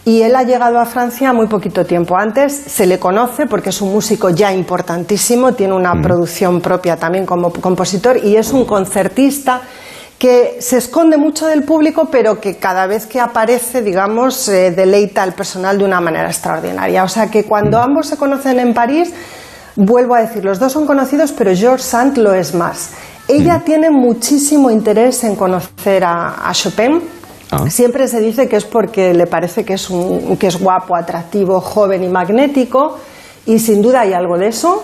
y 0.05 0.23
él 0.23 0.35
ha 0.36 0.43
llegado 0.43 0.78
a 0.78 0.86
Francia 0.86 1.33
muy 1.33 1.47
poquito 1.47 1.85
tiempo 1.85 2.17
antes. 2.17 2.52
Se 2.52 2.86
le 2.86 2.99
conoce 2.99 3.47
porque 3.47 3.70
es 3.70 3.81
un 3.83 3.93
músico 3.93 4.31
ya 4.31 4.52
importantísimo, 4.52 5.52
tiene 5.52 5.75
una 5.75 5.93
producción 6.01 6.60
propia 6.60 6.97
también 6.97 7.27
como 7.27 7.52
compositor 7.52 8.17
y 8.25 8.36
es 8.36 8.52
un 8.52 8.65
concertista 8.65 9.60
que 10.18 10.57
se 10.60 10.78
esconde 10.78 11.17
mucho 11.17 11.47
del 11.47 11.62
público, 11.62 12.09
pero 12.10 12.41
que 12.41 12.57
cada 12.57 12.86
vez 12.86 13.07
que 13.07 13.20
aparece, 13.20 13.83
digamos, 13.83 14.49
eh, 14.49 14.73
deleita 14.73 15.23
al 15.23 15.33
personal 15.33 15.78
de 15.78 15.85
una 15.85 16.01
manera 16.01 16.27
extraordinaria. 16.27 17.05
O 17.05 17.09
sea 17.09 17.31
que 17.31 17.44
cuando 17.44 17.78
ambos 17.78 18.09
se 18.09 18.17
conocen 18.17 18.59
en 18.59 18.75
París, 18.75 19.12
vuelvo 19.77 20.17
a 20.17 20.20
decir, 20.20 20.44
los 20.44 20.59
dos 20.59 20.73
son 20.73 20.86
conocidos, 20.86 21.33
pero 21.33 21.55
George 21.55 21.85
Sand 21.85 22.18
lo 22.18 22.35
es 22.35 22.52
más. 22.52 22.91
Ella 23.28 23.62
tiene 23.65 23.91
muchísimo 23.91 24.70
interés 24.70 25.23
en 25.23 25.36
conocer 25.36 26.02
a, 26.02 26.49
a 26.49 26.52
Chopin. 26.52 27.17
Siempre 27.68 28.09
se 28.09 28.20
dice 28.20 28.49
que 28.49 28.57
es 28.57 28.65
porque 28.65 29.15
le 29.15 29.27
parece 29.27 29.65
que 29.65 29.75
es, 29.75 29.89
un, 29.89 30.36
que 30.36 30.49
es 30.49 30.59
guapo, 30.60 30.94
atractivo, 30.94 31.60
joven 31.60 32.05
y 32.05 32.09
magnético, 32.09 32.99
y 33.47 33.59
sin 33.59 33.81
duda 33.81 34.01
hay 34.01 34.12
algo 34.12 34.36
de 34.36 34.49
eso, 34.49 34.83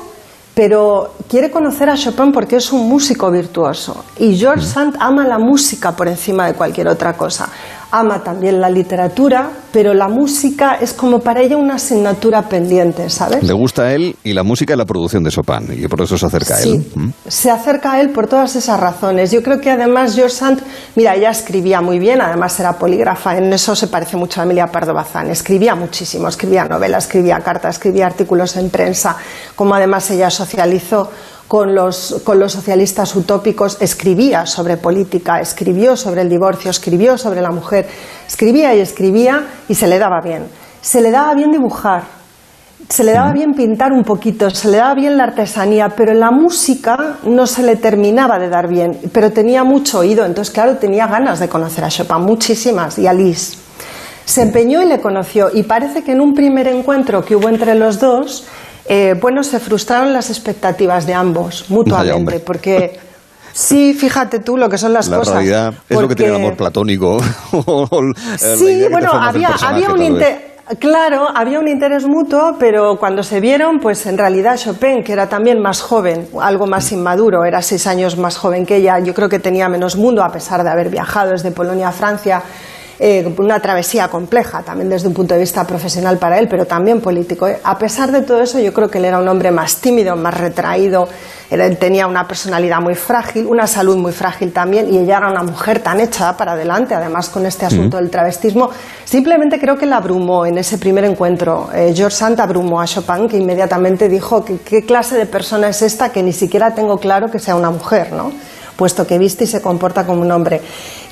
pero 0.54 1.14
quiere 1.28 1.50
conocer 1.50 1.90
a 1.90 1.96
Chopin 1.96 2.32
porque 2.32 2.56
es 2.56 2.72
un 2.72 2.88
músico 2.88 3.30
virtuoso. 3.30 4.04
Y 4.18 4.36
George 4.36 4.64
Sand 4.64 4.96
ama 4.98 5.26
la 5.26 5.38
música 5.38 5.92
por 5.92 6.08
encima 6.08 6.46
de 6.46 6.54
cualquier 6.54 6.88
otra 6.88 7.14
cosa. 7.14 7.48
Ama 7.96 8.24
también 8.24 8.60
la 8.60 8.68
literatura, 8.68 9.48
pero 9.72 9.94
la 9.94 10.08
música 10.08 10.78
es 10.80 10.92
como 10.92 11.20
para 11.20 11.42
ella 11.42 11.56
una 11.56 11.76
asignatura 11.76 12.42
pendiente, 12.48 13.08
¿sabes? 13.08 13.44
Le 13.44 13.52
gusta 13.52 13.82
a 13.82 13.92
él 13.92 14.16
y 14.24 14.32
la 14.32 14.42
música 14.42 14.74
y 14.74 14.76
la 14.76 14.84
producción 14.84 15.22
de 15.22 15.30
Chopin, 15.30 15.68
y 15.72 15.86
por 15.86 16.02
eso 16.02 16.18
se 16.18 16.26
acerca 16.26 16.56
a 16.56 16.62
él. 16.62 16.84
¿Mm? 16.92 17.08
se 17.28 17.52
acerca 17.52 17.92
a 17.92 18.00
él 18.00 18.10
por 18.10 18.26
todas 18.26 18.56
esas 18.56 18.80
razones. 18.80 19.30
Yo 19.30 19.44
creo 19.44 19.60
que 19.60 19.70
además 19.70 20.16
George 20.16 20.34
Sand, 20.34 20.60
mira, 20.96 21.14
ella 21.14 21.30
escribía 21.30 21.80
muy 21.80 22.00
bien, 22.00 22.20
además 22.20 22.58
era 22.58 22.72
polígrafa, 22.72 23.38
en 23.38 23.52
eso 23.52 23.76
se 23.76 23.86
parece 23.86 24.16
mucho 24.16 24.40
a 24.40 24.44
Emilia 24.44 24.66
Pardo 24.66 24.92
Bazán. 24.92 25.30
Escribía 25.30 25.76
muchísimo, 25.76 26.26
escribía 26.26 26.64
novelas, 26.64 27.04
escribía 27.04 27.38
cartas, 27.40 27.76
escribía 27.76 28.06
artículos 28.06 28.56
en 28.56 28.70
prensa, 28.70 29.16
como 29.54 29.72
además 29.72 30.10
ella 30.10 30.30
socializó 30.30 31.12
con 31.48 31.74
los, 31.74 32.22
con 32.24 32.38
los 32.38 32.52
socialistas 32.52 33.14
utópicos, 33.14 33.76
escribía 33.80 34.46
sobre 34.46 34.76
política, 34.76 35.40
escribió 35.40 35.96
sobre 35.96 36.22
el 36.22 36.28
divorcio, 36.28 36.70
escribió 36.70 37.18
sobre 37.18 37.40
la 37.40 37.50
mujer, 37.50 37.86
escribía 38.26 38.74
y 38.74 38.80
escribía 38.80 39.46
y 39.68 39.74
se 39.74 39.86
le 39.86 39.98
daba 39.98 40.20
bien. 40.22 40.46
Se 40.80 41.00
le 41.00 41.10
daba 41.10 41.34
bien 41.34 41.50
dibujar, 41.50 42.02
se 42.88 43.04
le 43.04 43.12
daba 43.12 43.32
bien 43.32 43.52
pintar 43.52 43.92
un 43.92 44.02
poquito, 44.02 44.50
se 44.50 44.68
le 44.70 44.76
daba 44.76 44.94
bien 44.94 45.16
la 45.16 45.24
artesanía, 45.24 45.88
pero 45.96 46.12
en 46.12 46.20
la 46.20 46.30
música 46.30 47.16
no 47.24 47.46
se 47.46 47.62
le 47.62 47.76
terminaba 47.76 48.38
de 48.38 48.48
dar 48.48 48.68
bien, 48.68 48.98
pero 49.12 49.30
tenía 49.32 49.64
mucho 49.64 50.00
oído, 50.00 50.26
entonces 50.26 50.52
claro, 50.52 50.76
tenía 50.76 51.06
ganas 51.06 51.40
de 51.40 51.48
conocer 51.48 51.84
a 51.84 51.88
Chopin, 51.88 52.20
muchísimas, 52.20 52.98
y 52.98 53.06
a 53.06 53.12
Liszt. 53.12 53.58
Se 54.26 54.42
empeñó 54.42 54.82
y 54.82 54.86
le 54.86 55.00
conoció, 55.00 55.50
y 55.52 55.62
parece 55.62 56.02
que 56.02 56.12
en 56.12 56.20
un 56.20 56.34
primer 56.34 56.68
encuentro 56.68 57.24
que 57.24 57.36
hubo 57.36 57.48
entre 57.48 57.74
los 57.74 58.00
dos, 58.00 58.46
eh, 58.86 59.14
bueno, 59.20 59.42
se 59.42 59.58
frustraron 59.60 60.12
las 60.12 60.30
expectativas 60.30 61.06
de 61.06 61.14
ambos 61.14 61.66
mutuamente, 61.68 62.24
Vaya, 62.24 62.44
porque 62.44 62.98
sí, 63.52 63.94
fíjate 63.94 64.40
tú 64.40 64.56
lo 64.56 64.68
que 64.68 64.78
son 64.78 64.92
las 64.92 65.08
La 65.08 65.18
cosas. 65.18 65.34
realidad 65.34 65.74
es 65.88 66.00
lo 66.00 66.08
que 66.08 66.14
tiene 66.14 66.32
el 66.32 66.40
amor 66.40 66.56
platónico. 66.56 67.18
Sí, 68.38 68.86
bueno, 68.90 69.12
había, 69.12 69.48
había 69.48 69.90
un 69.90 70.00
Claro, 70.78 71.28
había 71.34 71.58
un 71.58 71.68
interés 71.68 72.06
mutuo, 72.06 72.56
pero 72.58 72.96
cuando 72.98 73.22
se 73.22 73.38
vieron, 73.38 73.80
pues 73.80 74.06
en 74.06 74.16
realidad 74.16 74.56
Chopin, 74.56 75.04
que 75.04 75.12
era 75.12 75.28
también 75.28 75.60
más 75.60 75.82
joven, 75.82 76.26
algo 76.40 76.66
más 76.66 76.90
inmaduro, 76.90 77.44
era 77.44 77.60
seis 77.60 77.86
años 77.86 78.16
más 78.16 78.38
joven 78.38 78.64
que 78.64 78.76
ella, 78.76 78.98
yo 79.00 79.12
creo 79.12 79.28
que 79.28 79.38
tenía 79.38 79.68
menos 79.68 79.94
mundo, 79.94 80.24
a 80.24 80.32
pesar 80.32 80.64
de 80.64 80.70
haber 80.70 80.88
viajado 80.88 81.32
desde 81.32 81.50
Polonia 81.50 81.88
a 81.88 81.92
Francia, 81.92 82.42
eh, 82.98 83.32
una 83.38 83.60
travesía 83.60 84.08
compleja, 84.08 84.62
también 84.62 84.88
desde 84.88 85.08
un 85.08 85.14
punto 85.14 85.34
de 85.34 85.40
vista 85.40 85.64
profesional 85.66 86.18
para 86.18 86.38
él, 86.38 86.46
pero 86.48 86.64
también 86.66 87.00
político. 87.00 87.46
¿eh? 87.48 87.58
A 87.62 87.78
pesar 87.78 88.12
de 88.12 88.22
todo 88.22 88.40
eso, 88.42 88.58
yo 88.58 88.72
creo 88.72 88.88
que 88.88 88.98
él 88.98 89.04
era 89.06 89.18
un 89.18 89.28
hombre 89.28 89.50
más 89.50 89.76
tímido, 89.76 90.16
más 90.16 90.34
retraído, 90.34 91.08
él 91.50 91.76
tenía 91.78 92.06
una 92.06 92.26
personalidad 92.26 92.80
muy 92.80 92.94
frágil, 92.94 93.46
una 93.46 93.66
salud 93.66 93.96
muy 93.96 94.12
frágil 94.12 94.52
también, 94.52 94.92
y 94.92 94.98
ella 94.98 95.18
era 95.18 95.30
una 95.30 95.42
mujer 95.42 95.80
tan 95.80 96.00
echada 96.00 96.36
para 96.36 96.52
adelante, 96.52 96.94
además 96.94 97.28
con 97.28 97.46
este 97.46 97.66
asunto 97.66 97.96
Mm. 97.96 98.00
del 98.00 98.10
travestismo. 98.10 98.70
Simplemente 99.04 99.60
creo 99.60 99.76
que 99.76 99.86
la 99.86 99.98
abrumó 99.98 100.46
en 100.46 100.58
ese 100.58 100.78
primer 100.78 101.04
encuentro. 101.04 101.68
Eh, 101.74 101.92
George 101.94 102.16
Sand 102.16 102.40
abrumó 102.40 102.80
a 102.80 102.86
Chopin, 102.86 103.28
que 103.28 103.36
inmediatamente 103.36 104.08
dijo 104.08 104.44
que 104.44 104.58
qué 104.58 104.84
clase 104.84 105.16
de 105.16 105.26
persona 105.26 105.68
es 105.68 105.82
esta 105.82 106.10
que 106.10 106.22
ni 106.22 106.32
siquiera 106.32 106.74
tengo 106.74 106.98
claro 106.98 107.30
que 107.30 107.38
sea 107.38 107.54
una 107.54 107.70
mujer, 107.70 108.12
¿no? 108.12 108.32
Puesto 108.76 109.06
que 109.06 109.18
viste 109.18 109.44
y 109.44 109.46
se 109.46 109.60
comporta 109.62 110.04
como 110.04 110.22
un 110.22 110.30
hombre. 110.32 110.60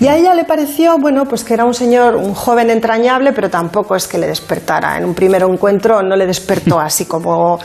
Y 0.00 0.06
a 0.08 0.16
ella 0.16 0.34
le 0.34 0.44
pareció, 0.44 0.98
bueno, 0.98 1.24
pues 1.26 1.44
que 1.44 1.54
era 1.54 1.64
un 1.64 1.74
señor, 1.74 2.16
un 2.16 2.34
joven 2.34 2.70
entrañable, 2.70 3.32
pero 3.32 3.48
tampoco 3.50 3.94
es 3.96 4.06
que 4.08 4.18
le 4.18 4.26
despertara. 4.26 4.98
En 4.98 5.04
un 5.04 5.14
primer 5.14 5.42
encuentro 5.42 6.02
no 6.02 6.16
le 6.16 6.26
despertó 6.26 6.78
así 6.80 7.04
como, 7.06 7.58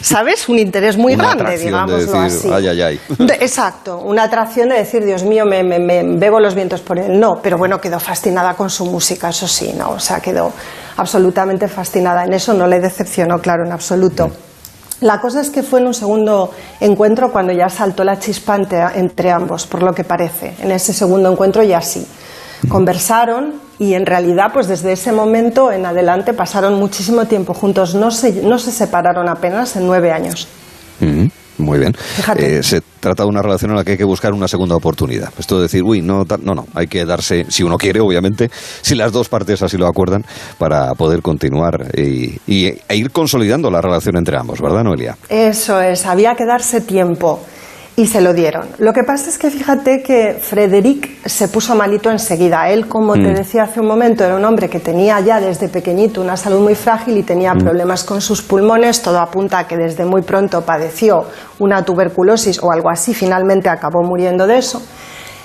¿sabes? 0.00 0.48
Un 0.48 0.58
interés 0.58 0.96
muy 0.98 1.14
Una 1.14 1.34
grande, 1.34 1.56
de 1.56 1.64
digámoslo 1.64 1.96
decir, 1.98 2.16
así. 2.16 2.50
ay, 2.52 2.68
ay, 2.68 2.82
ay. 2.82 3.00
De- 3.18 3.34
exacto, 3.34 3.98
una 3.98 4.24
atracción 4.24 4.68
de 4.68 4.76
decir, 4.76 5.04
Dios 5.04 5.22
mío, 5.24 5.44
me, 5.46 5.62
me- 5.62 5.78
me 5.78 6.02
bebo 6.18 6.40
los 6.40 6.54
vientos 6.54 6.80
por 6.80 6.98
él. 6.98 7.18
No, 7.18 7.40
pero 7.42 7.56
bueno, 7.56 7.80
quedó 7.80 7.98
fascinada 8.00 8.54
con 8.54 8.68
su 8.70 8.84
música, 8.86 9.28
eso 9.30 9.46
sí, 9.48 9.72
¿no? 9.78 9.90
O 9.90 10.00
sea, 10.00 10.20
quedó 10.20 10.52
absolutamente 10.96 11.68
fascinada. 11.68 12.24
En 12.24 12.32
eso 12.34 12.54
no 12.54 12.66
le 12.66 12.80
decepcionó, 12.80 13.38
claro, 13.38 13.64
en 13.64 13.72
absoluto. 13.72 14.30
La 15.00 15.20
cosa 15.20 15.40
es 15.40 15.50
que 15.50 15.62
fue 15.62 15.80
en 15.80 15.88
un 15.88 15.94
segundo 15.94 16.50
encuentro 16.80 17.32
cuando 17.32 17.52
ya 17.52 17.68
saltó 17.68 18.04
la 18.04 18.18
chispa 18.18 18.56
entre, 18.94 19.30
ambos, 19.30 19.66
por 19.66 19.82
lo 19.82 19.94
que 19.94 20.04
parece. 20.04 20.54
En 20.60 20.70
ese 20.70 20.92
segundo 20.92 21.30
encuentro 21.30 21.62
ya 21.62 21.80
sí. 21.80 22.06
Conversaron 22.68 23.54
y 23.78 23.94
en 23.94 24.06
realidad, 24.06 24.52
pues 24.52 24.68
desde 24.68 24.92
ese 24.92 25.12
momento 25.12 25.70
en 25.72 25.84
adelante 25.84 26.32
pasaron 26.32 26.74
muchísimo 26.74 27.26
tiempo 27.26 27.52
juntos. 27.52 27.94
No 27.94 28.10
se, 28.10 28.42
no 28.42 28.58
se 28.58 28.70
separaron 28.70 29.28
apenas 29.28 29.76
en 29.76 29.86
nueve 29.86 30.12
años. 30.12 30.48
Mm, 31.00 31.26
Muy 31.58 31.78
bien. 31.78 31.94
Eh, 32.36 32.62
se 32.62 32.82
trata 33.00 33.22
de 33.22 33.28
una 33.28 33.40
relación 33.42 33.70
en 33.70 33.76
la 33.76 33.84
que 33.84 33.92
hay 33.92 33.96
que 33.98 34.04
buscar 34.04 34.32
una 34.32 34.48
segunda 34.48 34.74
oportunidad. 34.74 35.30
Esto 35.38 35.56
de 35.56 35.62
decir, 35.62 35.82
uy, 35.84 36.02
no, 36.02 36.24
no, 36.42 36.54
no, 36.54 36.66
hay 36.74 36.86
que 36.88 37.04
darse, 37.04 37.46
si 37.48 37.62
uno 37.62 37.76
quiere, 37.76 38.00
obviamente, 38.00 38.50
si 38.82 38.94
las 38.94 39.12
dos 39.12 39.28
partes 39.28 39.62
así 39.62 39.76
lo 39.76 39.86
acuerdan, 39.86 40.24
para 40.58 40.94
poder 40.94 41.22
continuar 41.22 41.90
y, 41.96 42.38
y- 42.46 42.66
e 42.88 42.96
ir 42.96 43.10
consolidando 43.12 43.70
la 43.70 43.80
relación 43.80 44.16
entre 44.16 44.36
ambos, 44.36 44.60
¿verdad, 44.60 44.82
Noelia? 44.82 45.16
Eso 45.28 45.80
es, 45.80 46.06
había 46.06 46.34
que 46.34 46.44
darse 46.44 46.80
tiempo 46.80 47.40
y 47.96 48.08
se 48.08 48.20
lo 48.20 48.34
dieron. 48.34 48.66
Lo 48.78 48.92
que 48.92 49.04
pasa 49.04 49.30
es 49.30 49.38
que 49.38 49.50
fíjate 49.50 50.02
que 50.02 50.36
Frederic 50.40 51.24
se 51.28 51.46
puso 51.46 51.76
malito 51.76 52.10
enseguida. 52.10 52.68
Él, 52.68 52.88
como 52.88 53.12
te 53.14 53.20
Mm. 53.30 53.34
decía 53.34 53.62
hace 53.64 53.78
un 53.80 53.86
momento, 53.86 54.24
era 54.24 54.34
un 54.34 54.44
hombre 54.44 54.68
que 54.68 54.80
tenía 54.80 55.20
ya 55.20 55.40
desde 55.40 55.68
pequeñito 55.68 56.20
una 56.20 56.36
salud 56.36 56.58
muy 56.60 56.74
frágil 56.74 57.16
y 57.18 57.22
tenía 57.22 57.54
Mm. 57.54 57.58
problemas 57.58 58.02
con 58.02 58.20
sus 58.20 58.42
pulmones. 58.42 59.00
Todo 59.00 59.20
apunta 59.20 59.60
a 59.60 59.68
que 59.68 59.76
desde 59.76 60.04
muy 60.04 60.22
pronto 60.22 60.62
padeció 60.62 61.26
una 61.60 61.84
tuberculosis 61.84 62.60
o 62.60 62.72
algo 62.72 62.90
así. 62.90 63.14
Finalmente 63.14 63.68
acabó 63.68 64.02
muriendo 64.02 64.48
de 64.48 64.58
eso. 64.58 64.82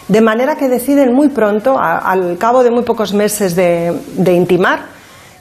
De 0.07 0.21
manera 0.21 0.55
que 0.55 0.69
deciden 0.69 1.13
muy 1.13 1.29
pronto, 1.29 1.77
a- 1.77 1.99
al 1.99 2.35
cabo 2.39 2.63
de 2.63 2.71
muy 2.71 2.81
pocos 2.81 3.13
meses 3.13 3.55
de, 3.55 3.93
de 4.15 4.33
intimar, 4.33 4.79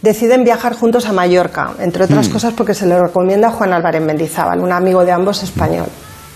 deciden 0.02 0.44
viajar 0.44 0.74
juntos 0.74 1.06
a 1.06 1.14
Mallorca, 1.14 1.70
entre 1.80 2.04
otras 2.04 2.28
Mm. 2.28 2.32
cosas 2.32 2.52
porque 2.52 2.74
se 2.74 2.84
lo 2.86 3.02
recomienda 3.02 3.50
Juan 3.50 3.72
Álvarez 3.72 4.02
Mendizábal, 4.02 4.60
un 4.60 4.72
amigo 4.72 5.06
de 5.06 5.12
ambos 5.12 5.42
español. 5.42 5.86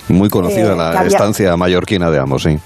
Muy 0.08 0.28
conocida 0.28 0.72
Eh, 0.72 0.76
la 0.76 0.88
había- 0.90 1.02
estancia 1.08 1.56
mallorquina 1.56 2.10
de 2.10 2.18
ambos, 2.18 2.42
sí. 2.42 2.58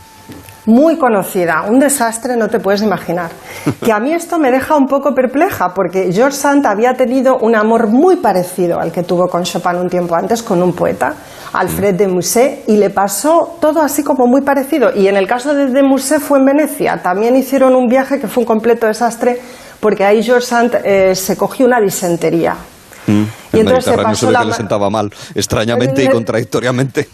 Muy 0.69 0.97
conocida, 0.99 1.63
un 1.69 1.79
desastre 1.79 2.37
no 2.37 2.49
te 2.49 2.59
puedes 2.59 2.83
imaginar. 2.83 3.31
Que 3.85 3.93
a 3.93 4.01
mí 4.01 4.13
esto 4.13 4.39
me 4.41 4.51
deja 4.51 4.75
un 4.77 4.87
poco 4.89 5.15
perpleja 5.15 5.73
porque 5.73 6.11
George 6.13 6.37
Sand 6.37 6.67
había 6.67 6.95
tenido 6.95 7.39
un 7.39 7.55
amor 7.55 7.87
muy 7.87 8.17
parecido 8.17 8.81
al 8.81 8.91
que 8.91 9.05
tuvo 9.05 9.29
con 9.29 9.45
Chopin 9.45 9.77
un 9.77 9.89
tiempo 9.89 10.17
antes 10.17 10.43
con 10.43 10.61
un 10.63 10.73
poeta, 10.73 11.15
Alfred 11.53 11.95
de 11.95 12.09
Musset, 12.09 12.65
y 12.69 12.77
le 12.79 12.91
pasó 12.91 13.59
todo 13.61 13.81
así 13.81 14.03
como 14.03 14.27
muy 14.27 14.41
parecido. 14.41 14.91
Y 14.93 15.07
en 15.07 15.17
el 15.17 15.29
caso 15.29 15.55
de 15.55 15.67
de 15.67 15.83
Musset 15.85 16.21
fue 16.21 16.41
en 16.41 16.47
Venecia. 16.47 17.01
También 17.01 17.37
hicieron 17.37 17.77
un 17.77 17.87
viaje 17.87 18.19
que 18.19 18.27
fue 18.27 18.41
un 18.43 18.47
completo 18.47 18.87
desastre 18.89 19.39
porque 19.79 20.05
ahí 20.05 20.21
George 20.23 20.47
Sand 20.47 20.79
eh, 20.83 21.15
se 21.15 21.37
cogió 21.37 21.65
una 21.67 21.81
disentería. 21.81 22.57
Mm. 23.07 23.23
Y 23.53 23.57
El 23.57 23.63
entonces 23.63 23.85
se 23.85 23.91
Mediterráneo 23.91 24.17
se 24.17 24.27
pasó 24.27 24.27
ve 24.27 24.33
la 24.33 24.41
que 24.41 24.47
le 24.47 24.53
sentaba 24.53 24.91
mal, 24.91 25.13
extrañamente 25.35 26.05
y 26.05 26.09
contradictoriamente. 26.17 27.09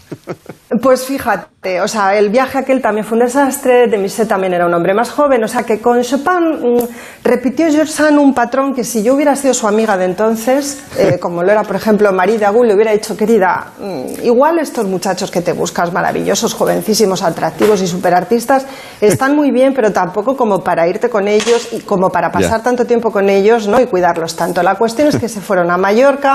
Pues 0.81 1.05
fíjate, 1.05 1.81
o 1.81 1.87
sea, 1.87 2.17
el 2.17 2.29
viaje 2.29 2.57
aquel 2.57 2.81
también 2.81 3.05
fue 3.05 3.17
un 3.17 3.25
desastre, 3.25 3.87
de 3.87 3.97
Musset 3.97 4.27
también 4.27 4.53
era 4.53 4.65
un 4.65 4.73
hombre 4.73 4.93
más 4.93 5.11
joven, 5.11 5.43
o 5.43 5.47
sea 5.47 5.63
que 5.63 5.79
con 5.79 6.01
Chopin 6.01 6.77
mm, 6.77 6.87
repitió 7.23 7.69
George 7.69 7.91
Sand 7.91 8.17
un 8.17 8.33
patrón 8.33 8.73
que 8.73 8.83
si 8.83 9.03
yo 9.03 9.13
hubiera 9.13 9.35
sido 9.35 9.53
su 9.53 9.67
amiga 9.67 9.97
de 9.97 10.05
entonces, 10.05 10.83
eh, 10.97 11.17
como 11.21 11.43
lo 11.43 11.51
era 11.51 11.63
por 11.63 11.75
ejemplo 11.75 12.11
Marie 12.11 12.39
Dagout, 12.39 12.65
le 12.65 12.73
hubiera 12.73 12.91
dicho, 12.91 13.15
querida, 13.15 13.67
mm, 13.79 14.25
igual 14.25 14.57
estos 14.59 14.87
muchachos 14.87 15.29
que 15.29 15.41
te 15.41 15.53
buscas, 15.53 15.93
maravillosos, 15.93 16.53
jovencísimos, 16.55 17.21
atractivos 17.21 17.81
y 17.81 17.87
superartistas, 17.87 18.65
están 19.01 19.35
muy 19.35 19.51
bien, 19.51 19.73
pero 19.75 19.91
tampoco 19.91 20.35
como 20.35 20.63
para 20.63 20.87
irte 20.87 21.09
con 21.09 21.27
ellos 21.27 21.69
y 21.71 21.81
como 21.81 22.09
para 22.09 22.31
pasar 22.31 22.63
tanto 22.63 22.85
tiempo 22.85 23.11
con 23.11 23.29
ellos 23.29 23.67
¿no? 23.67 23.79
y 23.79 23.85
cuidarlos 23.85 24.35
tanto. 24.35 24.63
La 24.63 24.75
cuestión 24.75 25.07
es 25.09 25.17
que 25.17 25.29
se 25.29 25.39
fueron 25.39 25.69
a 25.69 25.77
Mallorca, 25.77 26.32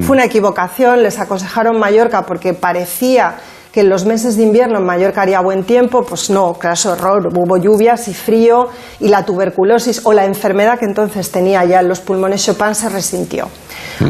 fue 0.00 0.16
una 0.16 0.24
equivocación, 0.24 1.02
les 1.02 1.18
aconsejaron 1.18 1.78
Mallorca 1.78 2.22
porque 2.22 2.52
parecía 2.54 3.36
que 3.72 3.80
en 3.80 3.88
los 3.88 4.04
meses 4.04 4.36
de 4.36 4.44
invierno 4.44 4.78
en 4.78 4.86
Mallorca 4.86 5.22
haría 5.22 5.40
buen 5.40 5.64
tiempo, 5.64 6.04
pues 6.04 6.30
no, 6.30 6.52
craso 6.54 6.92
error, 6.94 7.26
hubo 7.36 7.56
lluvias 7.56 8.06
y 8.06 8.14
frío 8.14 8.68
y 9.00 9.08
la 9.08 9.24
tuberculosis 9.24 10.02
o 10.04 10.12
la 10.12 10.24
enfermedad 10.24 10.78
que 10.78 10.84
entonces 10.84 11.32
tenía 11.32 11.64
ya 11.64 11.80
en 11.80 11.88
los 11.88 11.98
pulmones 11.98 12.44
Chopin 12.44 12.74
se 12.76 12.88
resintió. 12.88 13.48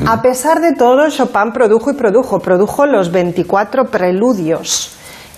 A 0.06 0.20
pesar 0.20 0.60
de 0.60 0.74
todo, 0.74 1.08
Chopin 1.08 1.52
produjo 1.52 1.90
y 1.90 1.94
produjo, 1.94 2.38
produjo 2.40 2.84
los 2.84 3.10
24 3.10 3.86
preludios. 3.86 4.90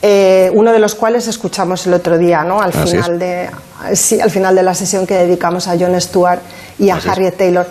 eh, 0.03 0.51
uno 0.55 0.73
de 0.73 0.79
los 0.79 0.95
cuales 0.95 1.27
escuchamos 1.29 1.87
el 1.87 1.95
otro 1.95 2.19
día, 2.19 2.43
¿no? 2.45 2.61
Al 2.61 2.71
Así 2.71 2.97
final 2.97 3.19
de 3.19 3.49
sí, 3.95 4.21
al 4.21 4.31
final 4.31 4.55
de 4.55 4.63
la 4.63 4.75
sesión 4.75 5.07
que 5.07 5.15
dedicamos 5.15 5.69
a 5.69 5.77
John 5.79 5.99
Stewart 6.01 6.41
y 6.79 6.91
a 6.91 6.97
Así 6.97 7.07
es. 7.09 7.13
Harriet 7.13 7.37
Taylor. 7.37 7.67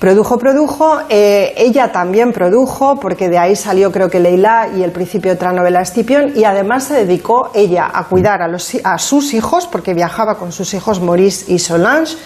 Produjo, 0.00 0.38
produjo, 0.38 0.98
eh, 1.10 1.52
ella 1.58 1.92
también 1.92 2.32
produjo, 2.32 2.98
porque 2.98 3.28
de 3.28 3.36
ahí 3.36 3.54
salió 3.54 3.92
creo 3.92 4.08
que 4.08 4.18
Leila 4.18 4.70
y 4.74 4.82
el 4.82 4.92
principio 4.92 5.30
de 5.30 5.36
otra 5.36 5.52
novela 5.52 5.82
Escipión, 5.82 6.32
y 6.34 6.44
además 6.44 6.84
se 6.84 6.94
dedicó 6.94 7.50
ella 7.52 7.90
a 7.92 8.04
cuidar 8.04 8.40
a, 8.40 8.48
los, 8.48 8.78
a 8.82 8.96
sus 8.96 9.34
hijos, 9.34 9.66
porque 9.66 9.92
viajaba 9.92 10.36
con 10.36 10.52
sus 10.52 10.72
hijos 10.72 11.02
Maurice 11.02 11.52
y 11.52 11.58
Solange, 11.58 12.16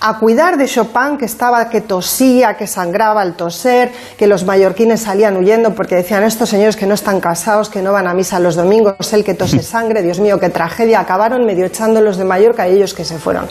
a 0.00 0.18
cuidar 0.18 0.56
de 0.56 0.66
Chopin, 0.66 1.18
que 1.18 1.26
estaba, 1.26 1.68
que 1.68 1.80
tosía, 1.80 2.56
que 2.56 2.66
sangraba 2.66 3.20
al 3.22 3.36
toser, 3.36 3.92
que 4.18 4.26
los 4.26 4.44
mallorquines 4.44 5.02
salían 5.02 5.36
huyendo 5.36 5.72
porque 5.72 5.94
decían 5.94 6.24
estos 6.24 6.48
señores 6.48 6.74
que 6.74 6.86
no 6.86 6.94
están 6.94 7.20
casados, 7.20 7.70
que 7.70 7.80
no 7.80 7.92
van 7.92 8.08
a 8.08 8.14
misa 8.14 8.40
los 8.40 8.56
domingos, 8.56 9.12
el 9.12 9.22
que 9.22 9.34
tose 9.34 9.62
sangre, 9.62 10.02
Dios 10.02 10.18
mío, 10.18 10.40
qué 10.40 10.48
tragedia, 10.48 10.98
acabaron 10.98 11.46
medio 11.46 11.66
echándolos 11.66 12.16
de 12.16 12.24
Mallorca 12.24 12.68
y 12.68 12.72
ellos 12.72 12.92
que 12.92 13.04
se 13.04 13.18
fueron. 13.18 13.46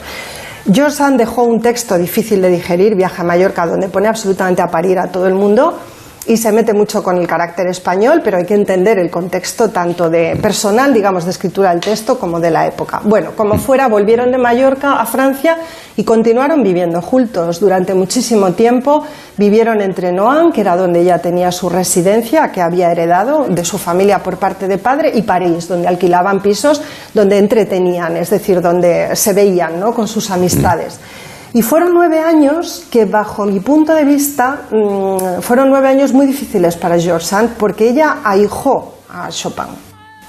George 0.70 1.02
dejó 1.16 1.44
un 1.44 1.60
texto 1.60 1.96
difícil 1.96 2.42
de 2.42 2.50
digerir, 2.50 2.94
Viaje 2.94 3.22
a 3.22 3.24
Mallorca, 3.24 3.66
donde 3.66 3.88
pone 3.88 4.08
absolutamente 4.08 4.62
a 4.62 4.68
parir 4.68 4.98
a 4.98 5.08
todo 5.08 5.26
el 5.26 5.34
mundo 5.34 5.78
y 6.26 6.36
se 6.36 6.52
mete 6.52 6.74
mucho 6.74 7.02
con 7.02 7.16
el 7.16 7.26
carácter 7.26 7.66
español, 7.66 8.20
pero 8.22 8.36
hay 8.36 8.44
que 8.44 8.54
entender 8.54 8.98
el 8.98 9.10
contexto 9.10 9.70
tanto 9.70 10.10
de 10.10 10.36
personal, 10.36 10.92
digamos, 10.92 11.24
de 11.24 11.30
escritura 11.30 11.70
del 11.70 11.80
texto, 11.80 12.18
como 12.18 12.38
de 12.38 12.50
la 12.50 12.66
época. 12.66 13.00
Bueno, 13.04 13.30
como 13.36 13.58
fuera, 13.58 13.88
volvieron 13.88 14.30
de 14.30 14.38
Mallorca 14.38 15.00
a 15.00 15.06
Francia 15.06 15.56
y 15.96 16.04
continuaron 16.04 16.62
viviendo 16.62 17.00
juntos 17.00 17.58
durante 17.58 17.94
muchísimo 17.94 18.52
tiempo. 18.52 19.04
Vivieron 19.36 19.80
entre 19.80 20.12
Nohant, 20.12 20.54
que 20.54 20.60
era 20.60 20.76
donde 20.76 21.00
ella 21.00 21.18
tenía 21.18 21.50
su 21.52 21.68
residencia, 21.68 22.52
que 22.52 22.60
había 22.60 22.92
heredado 22.92 23.46
de 23.48 23.64
su 23.64 23.78
familia 23.78 24.22
por 24.22 24.36
parte 24.36 24.68
de 24.68 24.78
padre, 24.78 25.12
y 25.14 25.22
París, 25.22 25.68
donde 25.68 25.88
alquilaban 25.88 26.40
pisos, 26.40 26.82
donde 27.14 27.38
entretenían, 27.38 28.16
es 28.16 28.30
decir, 28.30 28.60
donde 28.60 29.16
se 29.16 29.32
veían 29.32 29.80
¿no? 29.80 29.94
con 29.94 30.06
sus 30.06 30.30
amistades. 30.30 30.98
Y 31.52 31.62
fueron 31.62 31.92
nueve 31.92 32.20
años 32.20 32.84
que, 32.90 33.06
bajo 33.06 33.44
mi 33.44 33.58
punto 33.60 33.92
de 33.92 34.04
vista, 34.04 34.62
mm, 34.70 35.40
fueron 35.40 35.68
nueve 35.68 35.88
años 35.88 36.12
muy 36.12 36.26
difíciles 36.26 36.76
para 36.76 36.98
George 36.98 37.26
Sand 37.26 37.50
porque 37.58 37.88
ella 37.88 38.18
ahijó 38.22 38.94
a 39.08 39.28
Chopin, 39.30 39.66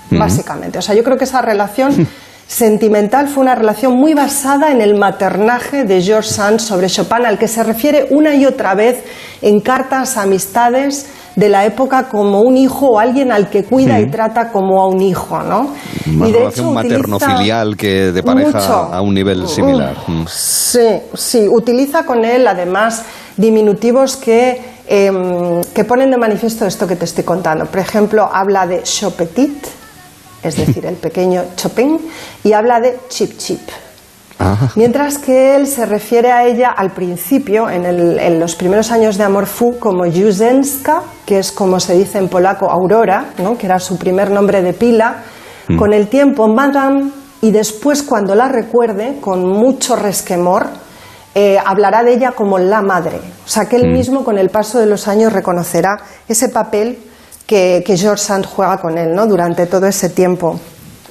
básicamente. 0.09 0.79
O 0.79 0.81
sea, 0.81 0.95
yo 0.95 1.03
creo 1.03 1.17
que 1.17 1.25
esa 1.25 1.41
relación 1.41 2.07
sentimental 2.47 3.27
fue 3.27 3.43
una 3.43 3.53
relación 3.53 3.93
muy 3.93 4.15
basada 4.15 4.71
en 4.71 4.81
el 4.81 4.95
maternaje 4.95 5.83
de 5.83 6.01
George 6.01 6.29
Sand 6.29 6.59
sobre 6.59 6.87
Chopin, 6.87 7.25
al 7.25 7.37
que 7.37 7.47
se 7.47 7.63
refiere 7.63 8.07
una 8.09 8.33
y 8.33 8.47
otra 8.47 8.73
vez 8.73 9.03
en 9.43 9.61
cartas, 9.61 10.17
amistades 10.17 11.07
de 11.35 11.49
la 11.49 11.65
época 11.65 12.09
como 12.09 12.41
un 12.41 12.57
hijo 12.57 12.87
o 12.87 12.99
alguien 12.99 13.31
al 13.31 13.49
que 13.49 13.63
cuida 13.63 13.99
y 13.99 14.09
trata 14.09 14.51
como 14.51 14.81
a 14.81 14.87
un 14.87 15.01
hijo, 15.01 15.41
¿no? 15.41 15.73
Una 16.07 16.27
y 16.27 16.31
de 16.31 16.37
relación 16.39 16.73
materno-filial 16.73 17.77
que 17.77 18.11
de 18.11 18.23
pareja 18.23 18.59
Mucho. 18.59 18.73
a 18.73 19.01
un 19.01 19.13
nivel 19.13 19.47
similar. 19.47 19.95
Mm. 20.07 20.23
Sí, 20.27 20.87
sí, 21.13 21.47
utiliza 21.47 22.05
con 22.05 22.25
él 22.25 22.47
además 22.47 23.03
diminutivos 23.37 24.17
que, 24.17 24.61
em, 24.87 25.61
que 25.73 25.83
ponen 25.85 26.11
de 26.11 26.17
manifiesto 26.17 26.65
esto 26.65 26.85
que 26.85 26.95
te 26.95 27.05
estoy 27.05 27.23
contando. 27.23 27.65
Por 27.65 27.79
ejemplo, 27.79 28.29
habla 28.31 28.67
de 28.67 28.83
Chopetit, 28.83 29.65
es 30.43 30.55
decir, 30.57 30.85
el 30.85 30.95
pequeño 30.95 31.43
Chopin, 31.55 31.97
y 32.43 32.53
habla 32.53 32.79
de 32.79 32.99
Chip 33.09 33.37
Chip. 33.37 33.61
Mientras 34.75 35.17
que 35.17 35.55
él 35.55 35.67
se 35.67 35.85
refiere 35.85 36.31
a 36.31 36.45
ella 36.45 36.69
al 36.69 36.91
principio, 36.91 37.69
en, 37.69 37.85
el- 37.85 38.19
en 38.19 38.39
los 38.39 38.55
primeros 38.55 38.91
años 38.91 39.17
de 39.17 39.23
Amor 39.23 39.45
Fu, 39.45 39.77
como 39.79 40.03
Juzenska, 40.05 41.01
que 41.25 41.39
es 41.39 41.51
como 41.51 41.79
se 41.79 41.93
dice 41.95 42.17
en 42.17 42.27
polaco 42.27 42.69
Aurora, 42.69 43.25
¿no? 43.37 43.57
que 43.57 43.65
era 43.67 43.79
su 43.79 43.97
primer 43.97 44.29
nombre 44.31 44.61
de 44.61 44.73
pila, 44.73 45.17
Mm. 45.67 45.77
con 45.77 45.93
el 45.93 46.07
tiempo 46.07 46.47
Madame, 46.47 47.11
y 47.41 47.51
después 47.51 48.03
cuando 48.03 48.33
la 48.35 48.47
recuerde, 48.47 49.17
con 49.21 49.47
mucho 49.47 49.95
resquemor, 49.95 50.67
eh, 51.35 51.57
hablará 51.63 52.03
de 52.03 52.13
ella 52.13 52.31
como 52.31 52.57
la 52.59 52.81
madre. 52.81 53.17
O 53.45 53.47
sea 53.47 53.65
que 53.65 53.75
él 53.77 53.87
Mm. 53.89 53.93
mismo 53.93 54.23
con 54.23 54.37
el 54.37 54.49
paso 54.49 54.79
de 54.79 54.85
los 54.87 55.07
años 55.07 55.31
reconocerá 55.31 55.99
ese 56.27 56.49
papel 56.49 56.97
que, 57.45 57.83
que 57.85 57.95
George 57.97 58.23
Sand 58.23 58.45
juega 58.45 58.77
con 58.77 58.97
él 58.97 59.13
¿no? 59.13 59.27
durante 59.27 59.65
todo 59.67 59.85
ese 59.87 60.09
tiempo. 60.09 60.59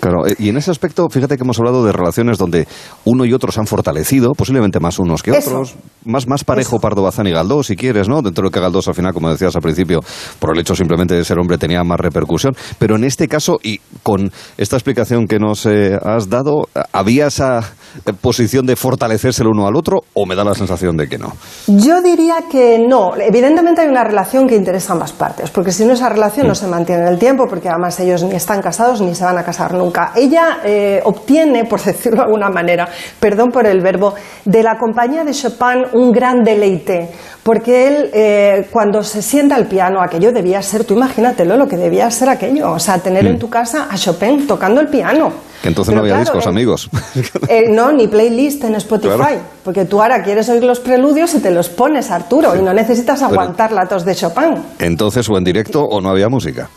Claro, 0.01 0.27
eh, 0.27 0.35
y 0.39 0.49
en 0.49 0.57
ese 0.57 0.71
aspecto, 0.71 1.09
fíjate 1.11 1.37
que 1.37 1.45
hemos 1.45 1.59
hablado 1.59 1.85
de 1.85 1.93
relaciones 1.93 2.39
donde 2.39 2.67
uno 3.05 3.25
y 3.27 3.35
otro 3.35 3.53
se 3.53 3.61
han 3.61 3.67
fortalecido, 3.67 4.33
posiblemente 4.33 4.81
más 4.81 4.99
unos 4.99 5.23
que 5.23 5.31
Eso. 5.31 5.51
otros, 5.51 5.75
más, 6.05 6.27
más 6.27 6.43
parejo 6.43 6.81
Pardo 6.81 7.03
Bazán 7.03 7.27
y 7.27 7.33
Galdós, 7.33 7.67
si 7.67 7.77
quieres, 7.77 8.09
¿no? 8.09 8.23
Dentro 8.23 8.43
de 8.43 8.49
lo 8.49 8.51
que 8.51 8.61
Galdós 8.61 8.89
al 8.89 8.95
final, 8.95 9.13
como 9.13 9.31
decías 9.31 9.55
al 9.55 9.63
principio, 9.63 10.01
por 10.39 10.55
el 10.55 10.61
hecho 10.61 10.75
simplemente 10.75 11.15
de 11.15 11.25
ser 11.25 11.39
hombre 11.39 11.59
tenía 11.59 11.85
más 11.85 12.01
repercusión. 12.01 12.55
Pero 12.79 12.97
en 12.97 13.05
este 13.05 13.29
caso, 13.29 13.59
y 13.63 13.79
con 14.03 14.33
esta 14.57 14.77
explicación 14.77 15.27
que 15.27 15.39
nos 15.39 15.67
eh, 15.67 15.99
has 16.03 16.31
dado, 16.31 16.69
¿había 16.93 17.27
esa 17.27 17.59
eh, 18.07 18.13
posición 18.19 18.65
de 18.65 18.77
fortalecerse 18.77 19.43
el 19.43 19.49
uno 19.49 19.67
al 19.67 19.77
otro 19.77 20.01
o 20.15 20.25
me 20.25 20.35
da 20.35 20.45
la 20.45 20.55
sensación 20.55 20.97
de 20.97 21.09
que 21.09 21.19
no? 21.19 21.35
Yo 21.67 22.01
diría 22.01 22.37
que 22.51 22.79
no. 22.79 23.13
Evidentemente 23.17 23.83
hay 23.83 23.89
una 23.89 24.05
relación 24.05 24.49
que 24.49 24.57
interesa 24.57 24.93
a 24.93 24.95
ambas 24.95 25.13
partes, 25.13 25.51
porque 25.51 25.73
si 25.73 25.85
no 25.85 25.93
esa 25.93 26.09
relación 26.09 26.49
no 26.49 26.55
se 26.55 26.67
mantiene 26.67 27.03
en 27.03 27.09
el 27.09 27.19
tiempo, 27.19 27.47
porque 27.47 27.69
además 27.69 28.01
ellos 28.01 28.23
ni 28.23 28.35
están 28.35 28.63
casados 28.63 29.03
ni 29.03 29.15
se 29.15 29.25
van 29.25 29.37
a 29.37 29.45
casar 29.45 29.75
nunca. 29.75 29.90
Ella 30.15 30.59
eh, 30.65 31.01
obtiene, 31.05 31.65
por 31.65 31.83
decirlo 31.83 32.19
de 32.19 32.25
alguna 32.25 32.49
manera, 32.51 32.89
perdón 33.19 33.51
por 33.51 33.67
el 33.67 33.81
verbo, 33.81 34.15
de 34.45 34.63
la 34.63 34.77
compañía 34.79 35.25
de 35.25 35.33
Chopin 35.33 35.85
un 35.93 36.11
gran 36.13 36.43
deleite, 36.43 37.11
porque 37.43 37.89
él 37.89 38.11
eh, 38.13 38.69
cuando 38.71 39.03
se 39.03 39.23
sienta 39.23 39.57
al 39.57 39.67
piano, 39.67 40.01
aquello 40.03 40.33
debía 40.33 40.63
ser, 40.63 40.85
tú 40.85 40.95
imagínatelo, 40.95 41.57
lo 41.57 41.67
que 41.67 41.77
debía 41.77 42.11
ser 42.11 42.29
aquello, 42.29 42.73
o 42.73 42.79
sea, 42.79 42.99
tener 42.99 43.27
en 43.27 43.39
tu 43.39 43.49
casa 43.49 43.89
a 43.91 43.97
Chopin 43.97 44.47
tocando 44.47 44.81
el 44.81 44.89
piano. 44.89 45.33
Que 45.63 45.69
entonces 45.69 45.93
Pero 45.93 45.99
no 45.99 46.03
había 46.05 46.23
claro, 46.25 46.39
discos, 46.39 46.47
eh, 46.47 46.49
amigos. 46.49 46.91
Eh, 47.49 47.65
no, 47.69 47.91
ni 47.93 48.07
playlist 48.07 48.65
en 48.65 48.77
Spotify. 48.77 49.17
Claro. 49.17 49.41
Porque 49.65 49.85
tú 49.85 50.01
ahora 50.01 50.23
quieres 50.23 50.49
oír 50.49 50.63
los 50.63 50.79
preludios 50.81 51.35
y 51.35 51.41
te 51.41 51.51
los 51.51 51.69
pones, 51.69 52.11
Arturo, 52.11 52.55
y 52.57 52.63
no 52.63 52.73
necesitas 52.73 53.19
Pero- 53.21 53.33
aguantar 53.33 53.73
la 53.73 53.87
tos 53.87 54.05
de 54.05 54.15
Chopin. 54.15 54.55
Entonces, 54.79 55.29
o 55.29 55.37
en 55.37 55.45
directo 55.45 55.83
o 55.83 56.01
no 56.01 56.09
había 56.11 56.29
música. 56.29 56.71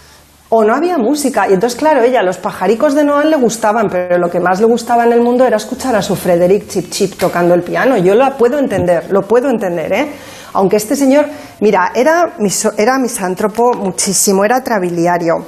O 0.55 0.63
no 0.63 0.75
había 0.75 0.99
música. 0.99 1.47
Y 1.49 1.53
entonces, 1.53 1.77
claro, 1.79 2.03
ella, 2.03 2.21
los 2.21 2.37
pajaricos 2.37 2.93
de 2.93 3.03
Noel 3.03 3.31
le 3.31 3.37
gustaban, 3.37 3.89
pero 3.89 4.19
lo 4.19 4.29
que 4.29 4.39
más 4.39 4.59
le 4.59 4.67
gustaba 4.67 5.03
en 5.03 5.11
el 5.13 5.19
mundo 5.21 5.43
era 5.45 5.57
escuchar 5.57 5.95
a 5.95 6.01
su 6.03 6.15
Frederic 6.15 6.67
Chip 6.67 6.91
Chip 6.91 7.15
tocando 7.17 7.55
el 7.55 7.63
piano. 7.63 7.97
Yo 7.97 8.13
lo 8.13 8.37
puedo 8.37 8.59
entender, 8.59 9.07
lo 9.09 9.23
puedo 9.23 9.49
entender, 9.49 9.91
¿eh? 9.91 10.11
Aunque 10.53 10.75
este 10.75 10.95
señor, 10.95 11.25
mira, 11.59 11.91
era, 11.95 12.35
miso- 12.37 12.73
era 12.77 12.99
misántropo 12.99 13.73
muchísimo, 13.73 14.45
era 14.45 14.63
trabiliario. 14.63 15.43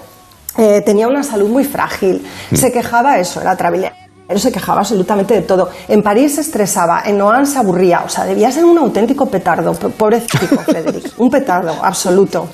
Eh, 0.58 0.82
tenía 0.84 1.08
una 1.08 1.22
salud 1.22 1.50
muy 1.50 1.66
frágil. 1.66 2.26
Se 2.52 2.72
quejaba 2.72 3.20
eso, 3.20 3.42
era 3.42 3.56
trabiliario. 3.56 3.96
Pero 4.28 4.40
se 4.40 4.52
quejaba 4.52 4.80
absolutamente 4.80 5.36
de 5.36 5.42
todo. 5.44 5.70
En 5.88 6.02
París 6.02 6.34
se 6.34 6.42
estresaba, 6.42 7.04
en 7.06 7.20
Noan 7.20 7.46
se 7.46 7.60
aburría. 7.60 8.02
O 8.04 8.10
sea, 8.10 8.24
debía 8.26 8.52
ser 8.52 8.66
un 8.66 8.80
auténtico 8.80 9.28
petardo. 9.28 9.72
Pobrecito, 9.74 10.58
Frederic. 10.64 11.14
Un 11.20 11.30
petardo, 11.30 11.76
absoluto. 11.84 12.48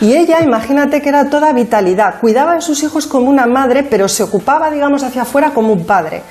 Y 0.00 0.14
ella, 0.14 0.40
imagínate 0.42 1.02
que 1.02 1.08
era 1.08 1.28
toda 1.28 1.52
vitalidad. 1.52 2.20
Cuidaba 2.20 2.54
de 2.54 2.60
sus 2.60 2.82
hijos 2.82 3.06
como 3.06 3.28
una 3.28 3.46
madre, 3.46 3.82
pero 3.82 4.08
se 4.08 4.22
ocupaba, 4.22 4.70
digamos, 4.70 5.02
hacia 5.02 5.22
afuera 5.22 5.50
como 5.50 5.72
un 5.72 5.84
padre. 5.84 6.22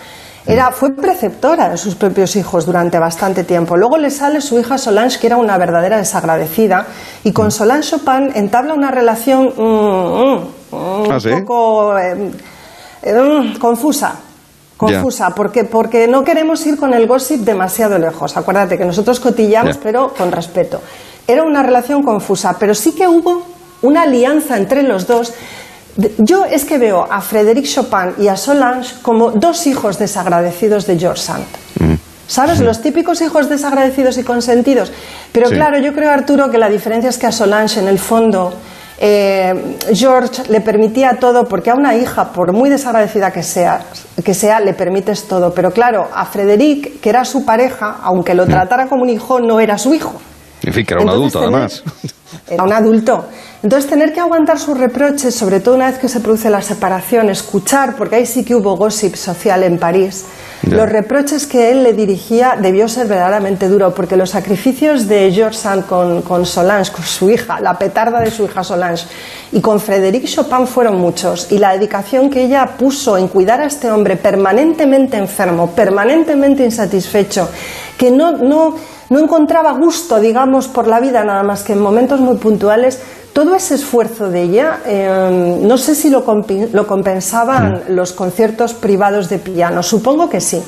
Era, 0.46 0.72
fue 0.72 0.92
preceptora 0.92 1.68
de 1.68 1.76
sus 1.76 1.96
propios 1.96 2.38
hijos 2.38 2.66
durante 2.66 2.98
bastante 2.98 3.44
tiempo. 3.44 3.76
Luego 3.76 3.98
le 3.98 4.10
sale 4.10 4.40
su 4.40 4.58
hija 4.58 4.78
Solange, 4.78 5.20
que 5.20 5.28
era 5.28 5.36
una 5.36 5.58
verdadera 5.58 5.98
desagradecida, 5.98 6.88
y 7.26 7.34
con 7.34 7.52
Solange 7.52 7.90
Chopin 7.90 8.32
entabla 8.34 8.74
una 8.74 8.90
relación 8.90 9.54
mm, 9.58 9.62
mm, 9.62 10.38
mm, 10.72 11.12
¿Ah, 11.12 11.20
sí? 11.20 11.28
un 11.28 11.42
poco 11.42 11.98
eh, 11.98 12.32
eh, 13.04 13.54
confusa. 13.60 14.16
Confusa, 14.78 15.32
porque, 15.32 15.66
porque 15.66 16.08
no 16.08 16.24
queremos 16.24 16.66
ir 16.66 16.78
con 16.78 16.94
el 16.94 17.08
gossip 17.08 17.42
demasiado 17.42 17.98
lejos. 17.98 18.38
Acuérdate 18.38 18.78
que 18.78 18.86
nosotros 18.86 19.20
cotillamos, 19.20 19.78
pero 19.78 20.14
con 20.14 20.32
respeto. 20.32 20.80
Era 21.28 21.44
una 21.44 21.62
relación 21.62 22.04
confusa, 22.04 22.56
pero 22.58 22.74
sí 22.74 22.94
que 22.94 23.08
hubo 23.08 23.57
una 23.82 24.04
alianza 24.04 24.58
entre 24.58 24.84
los 24.84 25.08
dos. 25.08 25.34
Yo 26.18 26.46
es 26.46 26.64
que 26.66 26.78
veo 26.78 27.08
a 27.10 27.22
Frédéric 27.22 27.66
Chopin 27.66 28.14
y 28.20 28.28
a 28.28 28.38
Solange 28.38 28.96
como 29.02 29.32
dos 29.32 29.66
hijos 29.66 29.98
desagradecidos 29.98 30.86
de 30.86 31.00
George 31.00 31.22
Sand. 31.22 31.46
¿Sabes? 32.28 32.60
Los 32.60 32.82
típicos 32.82 33.22
hijos 33.22 33.50
desagradecidos 33.50 34.18
y 34.18 34.24
consentidos. 34.24 34.92
Pero 35.32 35.48
Sí. 35.48 35.56
claro, 35.56 35.80
yo 35.80 35.94
creo, 35.94 36.12
Arturo, 36.12 36.52
que 36.52 36.58
la 36.58 36.70
diferencia 36.70 37.10
es 37.10 37.18
que 37.18 37.26
a 37.26 37.32
Solange, 37.32 37.80
en 37.80 37.88
el 37.88 38.00
fondo, 38.00 38.54
eh, 39.00 39.78
George 39.94 40.44
le 40.50 40.60
permitía 40.60 41.18
todo, 41.20 41.46
porque 41.46 41.70
a 41.70 41.76
una 41.76 41.96
hija, 41.96 42.32
por 42.34 42.52
muy 42.52 42.70
desagradecida 42.70 43.32
que 43.32 43.44
sea, 43.44 43.80
que 44.24 44.34
sea, 44.34 44.60
le 44.60 44.74
permites 44.74 45.24
todo. 45.24 45.54
Pero 45.54 45.72
claro, 45.72 46.10
a 46.14 46.26
Frederic, 46.26 47.00
que 47.00 47.10
era 47.10 47.24
su 47.24 47.46
pareja, 47.46 47.98
aunque 48.04 48.34
lo 48.34 48.46
tratara 48.46 48.88
como 48.88 49.04
un 49.04 49.10
hijo, 49.10 49.40
no 49.40 49.60
era 49.60 49.78
su 49.78 49.94
hijo. 49.94 50.14
En 50.68 50.74
fin, 50.74 50.86
que 50.86 50.94
era 50.94 51.04
un 51.04 51.10
adulto, 51.10 51.40
tener- 51.40 51.56
además. 51.56 51.84
Era 52.50 52.64
un 52.64 52.74
adulto. 52.74 53.26
Entonces, 53.64 53.90
tener 53.90 54.14
que 54.14 54.20
aguantar 54.20 54.60
sus 54.60 54.78
reproches, 54.78 55.34
sobre 55.34 55.62
todo 55.62 55.76
una 55.76 55.90
vez 55.90 55.98
que 55.98 56.10
se 56.10 56.20
produce 56.20 56.50
la 56.50 56.62
separación, 56.62 57.30
escuchar, 57.30 57.96
porque 57.96 58.18
ahí 58.18 58.26
sí 58.26 58.44
que 58.44 58.54
hubo 58.54 58.76
gossip 58.76 59.16
social 59.16 59.64
en 59.64 59.78
París, 59.78 60.26
Ya. 60.64 60.76
los 60.78 60.90
reproches 60.90 61.48
que 61.48 61.72
él 61.72 61.84
le 61.84 61.94
dirigía 61.94 62.58
debió 62.62 62.88
ser 62.90 63.08
verdaderamente 63.08 63.68
duro, 63.70 63.94
porque 63.94 64.18
los 64.18 64.30
sacrificios 64.32 65.08
de 65.08 65.32
George 65.32 65.58
Sand 65.58 65.86
con, 65.86 66.22
con 66.22 66.46
Solange, 66.46 66.92
con 66.92 67.06
su 67.06 67.30
hija, 67.30 67.60
la 67.62 67.78
petarda 67.78 68.20
de 68.20 68.30
su 68.32 68.44
hija 68.44 68.62
Solange, 68.64 69.06
y 69.54 69.62
con 69.62 69.80
Frédéric 69.80 70.26
Chopin 70.26 70.68
fueron 70.68 70.98
muchos. 71.00 71.50
Y 71.52 71.58
la 71.60 71.74
dedicación 71.74 72.30
que 72.30 72.44
ella 72.44 72.66
puso 72.78 73.18
en 73.18 73.30
cuidar 73.30 73.62
a 73.62 73.66
este 73.68 73.90
hombre 73.90 74.18
permanentemente 74.18 75.16
enfermo, 75.18 75.72
permanentemente 75.72 76.66
insatisfecho, 76.66 77.50
que 77.98 78.12
no, 78.12 78.34
no, 78.34 78.76
no 79.10 79.20
encontraba 79.20 79.72
gusto, 79.74 80.20
digamos, 80.20 80.68
por 80.68 80.88
la 80.88 81.00
vida 81.00 81.24
nada 81.24 81.44
más 81.44 81.64
que 81.64 81.74
en 81.74 81.82
momentos 81.82 82.20
muy 82.20 82.38
puntuales, 82.38 83.00
todo 83.34 83.56
ese 83.56 83.76
esfuerzo 83.76 84.30
de 84.30 84.42
ella, 84.42 84.80
eh, 84.86 85.60
no 85.62 85.78
sé 85.78 85.94
si 85.94 86.10
lo, 86.10 86.24
lo 86.74 86.88
compensaban 86.88 87.84
los 87.90 88.12
conciertos 88.14 88.74
privados 88.74 89.30
de 89.30 89.38
piano, 89.38 89.84
supongo 89.84 90.30
que 90.30 90.42
sí. 90.42 90.62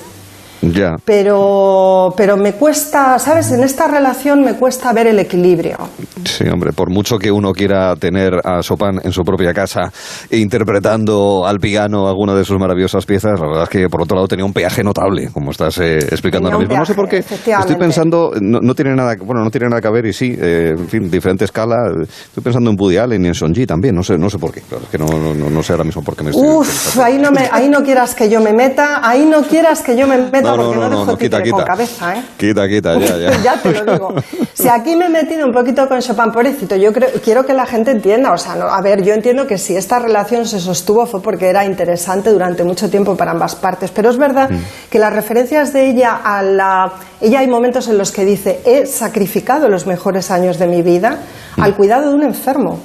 Ya. 0.62 0.96
Pero, 1.06 2.14
pero 2.18 2.36
me 2.38 2.54
cuesta, 2.54 3.18
¿sabes? 3.20 3.52
En 3.52 3.64
esta 3.64 3.88
relación 3.88 4.42
me 4.44 4.56
cuesta 4.56 4.92
ver 4.94 5.08
el 5.08 5.20
equilibrio. 5.20 5.78
Sí, 6.26 6.44
hombre, 6.50 6.74
por 6.74 6.90
mucho 6.90 7.18
que 7.18 7.32
uno 7.32 7.54
quiera 7.54 7.96
tener 7.96 8.34
a 8.44 8.60
Chopin 8.62 9.00
en 9.04 9.12
su 9.12 9.24
propia 9.24 9.54
casa 9.54 9.92
interpretando 10.32 11.46
al 11.46 11.60
piano 11.60 12.08
alguna 12.08 12.34
de 12.36 12.44
sus 12.44 12.58
maravillosas 12.60 13.06
piezas, 13.06 13.40
la 13.40 13.48
verdad 13.48 13.64
es 13.64 13.70
que 13.70 13.88
por 13.88 14.02
otro 14.02 14.16
lado 14.16 14.28
tenía 14.28 14.44
un 14.46 14.52
peaje 14.54 14.84
notable, 14.84 15.30
como 15.32 15.52
estás 15.52 15.78
eh, 15.78 15.98
explicando 16.00 16.50
Tenía 16.50 16.56
ahora 16.56 16.68
mismo. 16.68 16.80
no 16.80 16.86
sé 16.86 16.94
por 16.94 17.08
qué, 17.08 17.24
peaje, 17.24 17.62
estoy 17.62 17.76
pensando, 17.78 18.32
no, 18.42 18.60
no 18.62 18.74
tiene 18.76 18.96
nada, 18.96 19.16
bueno, 19.24 19.44
no 19.44 19.50
tiene 19.52 19.70
nada 19.70 19.82
que 19.82 19.90
ver 19.90 20.06
y 20.08 20.14
sí, 20.14 20.36
eh, 20.38 20.76
en 20.78 20.88
fin, 20.88 21.10
diferente 21.10 21.46
escala. 21.46 21.76
Estoy 22.02 22.44
pensando 22.44 22.70
en 22.72 22.78
Woody 22.80 22.98
Allen 22.98 23.24
y 23.24 23.28
en 23.28 23.34
Sonji 23.36 23.66
también, 23.66 23.96
no 23.96 24.04
sé, 24.04 24.18
no 24.18 24.30
sé 24.30 24.38
por 24.40 24.52
qué, 24.52 24.62
claro, 24.62 24.84
es 24.84 24.90
que 24.90 24.98
no, 24.98 25.06
no, 25.08 25.34
no- 25.34 25.50
no 25.50 25.64
sé 25.64 25.74
ahora 25.74 25.84
mismo 25.84 26.02
por 26.04 26.16
qué 26.16 26.24
me 26.24 26.32
estoy... 26.32 26.48
Uf, 26.48 27.00
ahí 27.00 27.18
no, 27.18 27.32
me, 27.32 27.48
ahí 27.52 27.70
no 27.70 27.84
quieras 27.84 28.16
que 28.16 28.30
yo 28.30 28.42
me 28.42 28.54
meta, 28.54 29.08
ahí 29.08 29.26
no 29.26 29.42
quieras 29.44 29.82
que 29.82 29.96
yo 29.96 30.08
me 30.08 30.18
meta 30.18 30.49
No, 30.52 30.58
no, 30.58 30.64
porque 30.66 30.80
no, 30.80 30.84
no, 30.84 30.90
no, 30.90 31.00
dejo 31.00 31.12
no, 31.12 31.18
quita, 31.18 31.38
títere 31.38 31.52
con 31.52 31.60
quita. 31.60 31.72
cabeza, 31.72 32.16
¿eh? 32.16 32.24
Quita, 32.38 32.68
quita, 32.68 33.00
ya, 33.00 33.18
ya. 33.18 33.42
ya 33.44 33.62
te 33.62 33.72
lo 33.72 33.94
digo. 33.94 34.14
Si 34.54 34.68
aquí 34.68 34.96
me 34.96 35.06
he 35.06 35.10
metido 35.10 35.46
un 35.46 35.52
poquito 35.52 35.88
con 35.88 36.00
Chopin, 36.02 36.32
pobrecito, 36.32 36.76
yo 36.76 36.92
creo, 36.92 37.10
quiero 37.24 37.46
que 37.46 37.54
la 37.54 37.66
gente 37.66 37.92
entienda, 37.92 38.32
o 38.32 38.38
sea, 38.38 38.56
no, 38.56 38.66
a 38.66 38.82
ver, 38.82 39.04
yo 39.04 39.14
entiendo 39.14 39.48
que 39.48 39.58
si 39.58 39.76
esta 39.76 40.00
relación 40.00 40.46
se 40.46 40.60
sostuvo 40.60 41.06
fue 41.06 41.22
porque 41.22 41.48
era 41.48 41.66
interesante 41.66 42.32
durante 42.32 42.64
mucho 42.64 42.90
tiempo 42.90 43.16
para 43.16 43.32
ambas 43.32 43.56
partes, 43.56 43.92
pero 43.92 44.10
es 44.10 44.18
verdad 44.18 44.50
que 44.90 45.00
las 45.00 45.14
referencias 45.14 45.74
de 45.74 45.90
ella 45.90 46.20
a 46.24 46.44
la... 46.44 46.94
Ella 47.22 47.40
hay 47.40 47.48
momentos 47.48 47.88
en 47.88 47.98
los 47.98 48.12
que 48.12 48.26
dice, 48.26 48.62
he 48.66 48.86
sacrificado 48.86 49.68
los 49.70 49.86
mejores 49.86 50.32
años 50.32 50.58
de 50.58 50.68
mi 50.68 50.82
vida 50.82 51.20
al 51.58 51.76
cuidado 51.76 52.10
de 52.10 52.16
un 52.16 52.24
enfermo. 52.24 52.80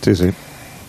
Sí, 0.00 0.14
sí. 0.14 0.30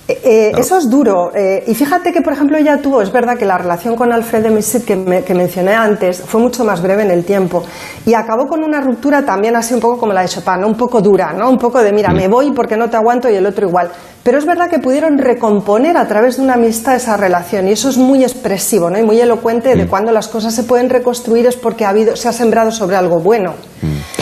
Eh, 0.07 0.21
eh, 0.23 0.51
Eso 0.57 0.77
es 0.77 0.87
duro. 0.89 1.31
eh, 1.33 1.63
y 1.65 1.73
fíjate 1.73 2.11
que, 2.13 2.21
por 2.21 2.33
ejemplo, 2.33 2.57
ella 2.57 2.77
tuvo, 2.79 3.01
es 3.01 3.11
verdad 3.11 3.37
que 3.37 3.45
la 3.45 3.57
relación 3.57 3.95
con 3.95 4.11
Alfred 4.11 4.43
de 4.43 4.51
Musset 4.51 4.85
que, 4.85 4.95
me- 4.95 5.23
que 5.23 5.33
mencioné 5.33 5.73
antes 5.73 6.21
fue 6.21 6.39
mucho 6.39 6.63
más 6.63 6.81
breve 6.81 7.01
en 7.03 7.09
el 7.11 7.25
tiempo. 7.25 7.63
Y 8.05 8.13
acabó 8.13 8.45
con 8.47 8.63
una 8.63 8.81
ruptura 8.81 9.25
también 9.25 9.55
así 9.55 9.73
un 9.73 9.79
poco 9.79 9.97
como 9.97 10.13
la 10.13 10.21
de 10.21 10.27
Chopin, 10.27 10.61
¿no? 10.61 10.67
un 10.67 10.75
poco 10.77 11.01
dura, 11.01 11.33
¿no? 11.33 11.49
Un 11.49 11.57
poco 11.57 11.81
de, 11.81 11.91
mira, 11.91 12.11
me 12.11 12.27
voy 12.27 12.51
porque 12.51 12.77
no 12.77 12.87
te 12.89 12.97
aguanto 12.97 13.29
y 13.29 13.35
el 13.35 13.45
otro 13.47 13.67
igual. 13.67 13.89
Pero 14.25 14.39
es 14.39 14.45
verdad 14.47 14.71
que 14.71 14.79
pudieron 14.79 15.19
recomponer 15.19 15.97
a 15.97 16.07
través 16.07 16.37
de 16.37 16.41
una 16.41 16.55
amistad 16.55 16.95
esa 16.95 17.15
relación. 17.15 17.67
Y 17.67 17.73
eso 17.73 17.89
es 17.89 17.97
muy 17.99 18.23
expresivo, 18.23 18.89
¿no? 18.89 18.97
Y 18.97 19.03
muy 19.03 19.21
elocuente 19.21 19.75
de 19.75 19.85
cuando 19.85 20.11
las 20.11 20.27
cosas 20.27 20.55
se 20.55 20.63
pueden 20.63 20.89
reconstruir 20.89 21.45
es 21.45 21.55
porque 21.55 21.85
ha 21.85 21.89
habido, 21.89 22.15
se 22.15 22.27
ha 22.27 22.33
sembrado 22.33 22.71
sobre 22.71 22.95
algo 22.95 23.19
bueno. 23.19 23.53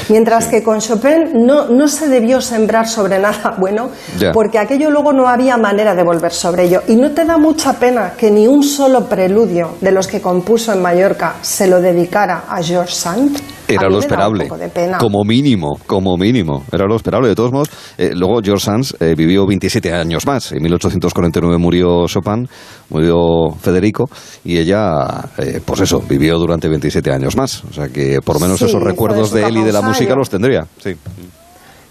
Mientras 0.09 0.47
que 0.47 0.61
con 0.61 0.79
Chopin 0.79 1.45
no, 1.45 1.69
no 1.69 1.87
se 1.87 2.09
debió 2.09 2.41
sembrar 2.41 2.85
sobre 2.85 3.17
nada 3.17 3.55
bueno, 3.59 3.91
porque 4.33 4.59
aquello 4.59 4.91
luego 4.91 5.13
no 5.13 5.25
había 5.25 5.55
manera 5.55 5.95
de 5.95 6.03
volver 6.03 6.33
sobre 6.33 6.63
ello. 6.63 6.81
Y 6.89 6.97
no 6.97 7.11
te 7.11 7.23
da 7.23 7.37
mucha 7.37 7.71
pena 7.71 8.11
que 8.17 8.29
ni 8.29 8.45
un 8.45 8.61
solo 8.61 9.05
preludio 9.07 9.75
de 9.79 9.93
los 9.93 10.07
que 10.07 10.19
compuso 10.19 10.73
en 10.73 10.81
Mallorca 10.81 11.35
se 11.41 11.65
lo 11.65 11.79
dedicara 11.79 12.43
a 12.49 12.61
George 12.61 12.93
Sand. 12.93 13.39
Era 13.67 13.89
lo 13.89 13.99
esperable. 13.99 14.49
Como 14.97 15.23
mínimo, 15.23 15.77
como 15.85 16.17
mínimo. 16.17 16.63
Era 16.71 16.85
lo 16.85 16.95
esperable. 16.95 17.29
De 17.29 17.35
todos 17.35 17.51
modos, 17.51 17.69
eh, 17.97 18.11
luego 18.15 18.39
George 18.43 18.65
Sands 18.65 18.95
eh, 18.99 19.13
vivió 19.15 19.45
27 19.45 19.93
años 19.93 20.25
más. 20.25 20.51
En 20.51 20.63
1849 20.63 21.57
murió 21.57 22.07
Chopin, 22.07 22.47
murió 22.89 23.51
Federico, 23.59 24.09
y 24.43 24.57
ella, 24.57 25.29
eh, 25.37 25.61
pues 25.63 25.81
eso, 25.81 26.01
vivió 26.07 26.37
durante 26.39 26.67
27 26.67 27.11
años 27.11 27.35
más. 27.35 27.63
O 27.69 27.73
sea 27.73 27.89
que 27.89 28.19
por 28.21 28.35
lo 28.35 28.41
menos 28.41 28.59
Sí, 28.59 28.65
esos 28.65 28.81
recuerdos 28.81 29.31
de 29.31 29.43
de 29.43 29.49
él 29.49 29.57
y 29.57 29.63
de 29.63 29.73
la 29.73 29.81
música 29.81 30.15
los 30.15 30.29
tendría. 30.29 30.65
Sí. 30.81 30.95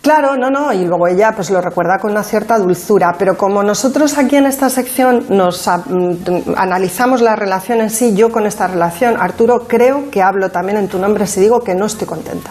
Claro, 0.02 0.36
no, 0.36 0.50
no, 0.50 0.72
y 0.72 0.84
luego 0.84 1.06
ella 1.06 1.31
pues 1.34 1.48
lo 1.50 1.60
recuerda 1.60 1.98
con 2.00 2.10
una 2.10 2.24
cierta 2.24 2.58
dulzura, 2.58 3.14
pero 3.16 3.36
como 3.36 3.62
nosotros 3.62 4.18
aquí 4.18 4.34
en 4.34 4.47
esta 4.47 4.68
sección 4.68 5.26
nos 5.28 5.68
a- 5.68 5.78
mm, 5.78 6.55
analizamos 6.56 7.20
la 7.22 7.36
relación 7.36 7.81
en 7.81 7.89
sí, 7.89 8.12
yo 8.12 8.31
con 8.32 8.44
esta 8.44 8.66
relación, 8.66 9.14
Arturo, 9.16 9.60
creo 9.68 10.10
que 10.10 10.20
hablo 10.20 10.50
también 10.50 10.78
en 10.78 10.89
tu 10.89 10.98
nombre 10.98 11.24
si 11.28 11.40
digo 11.40 11.60
que 11.60 11.76
no 11.76 11.86
estoy 11.86 12.08
contenta. 12.08 12.50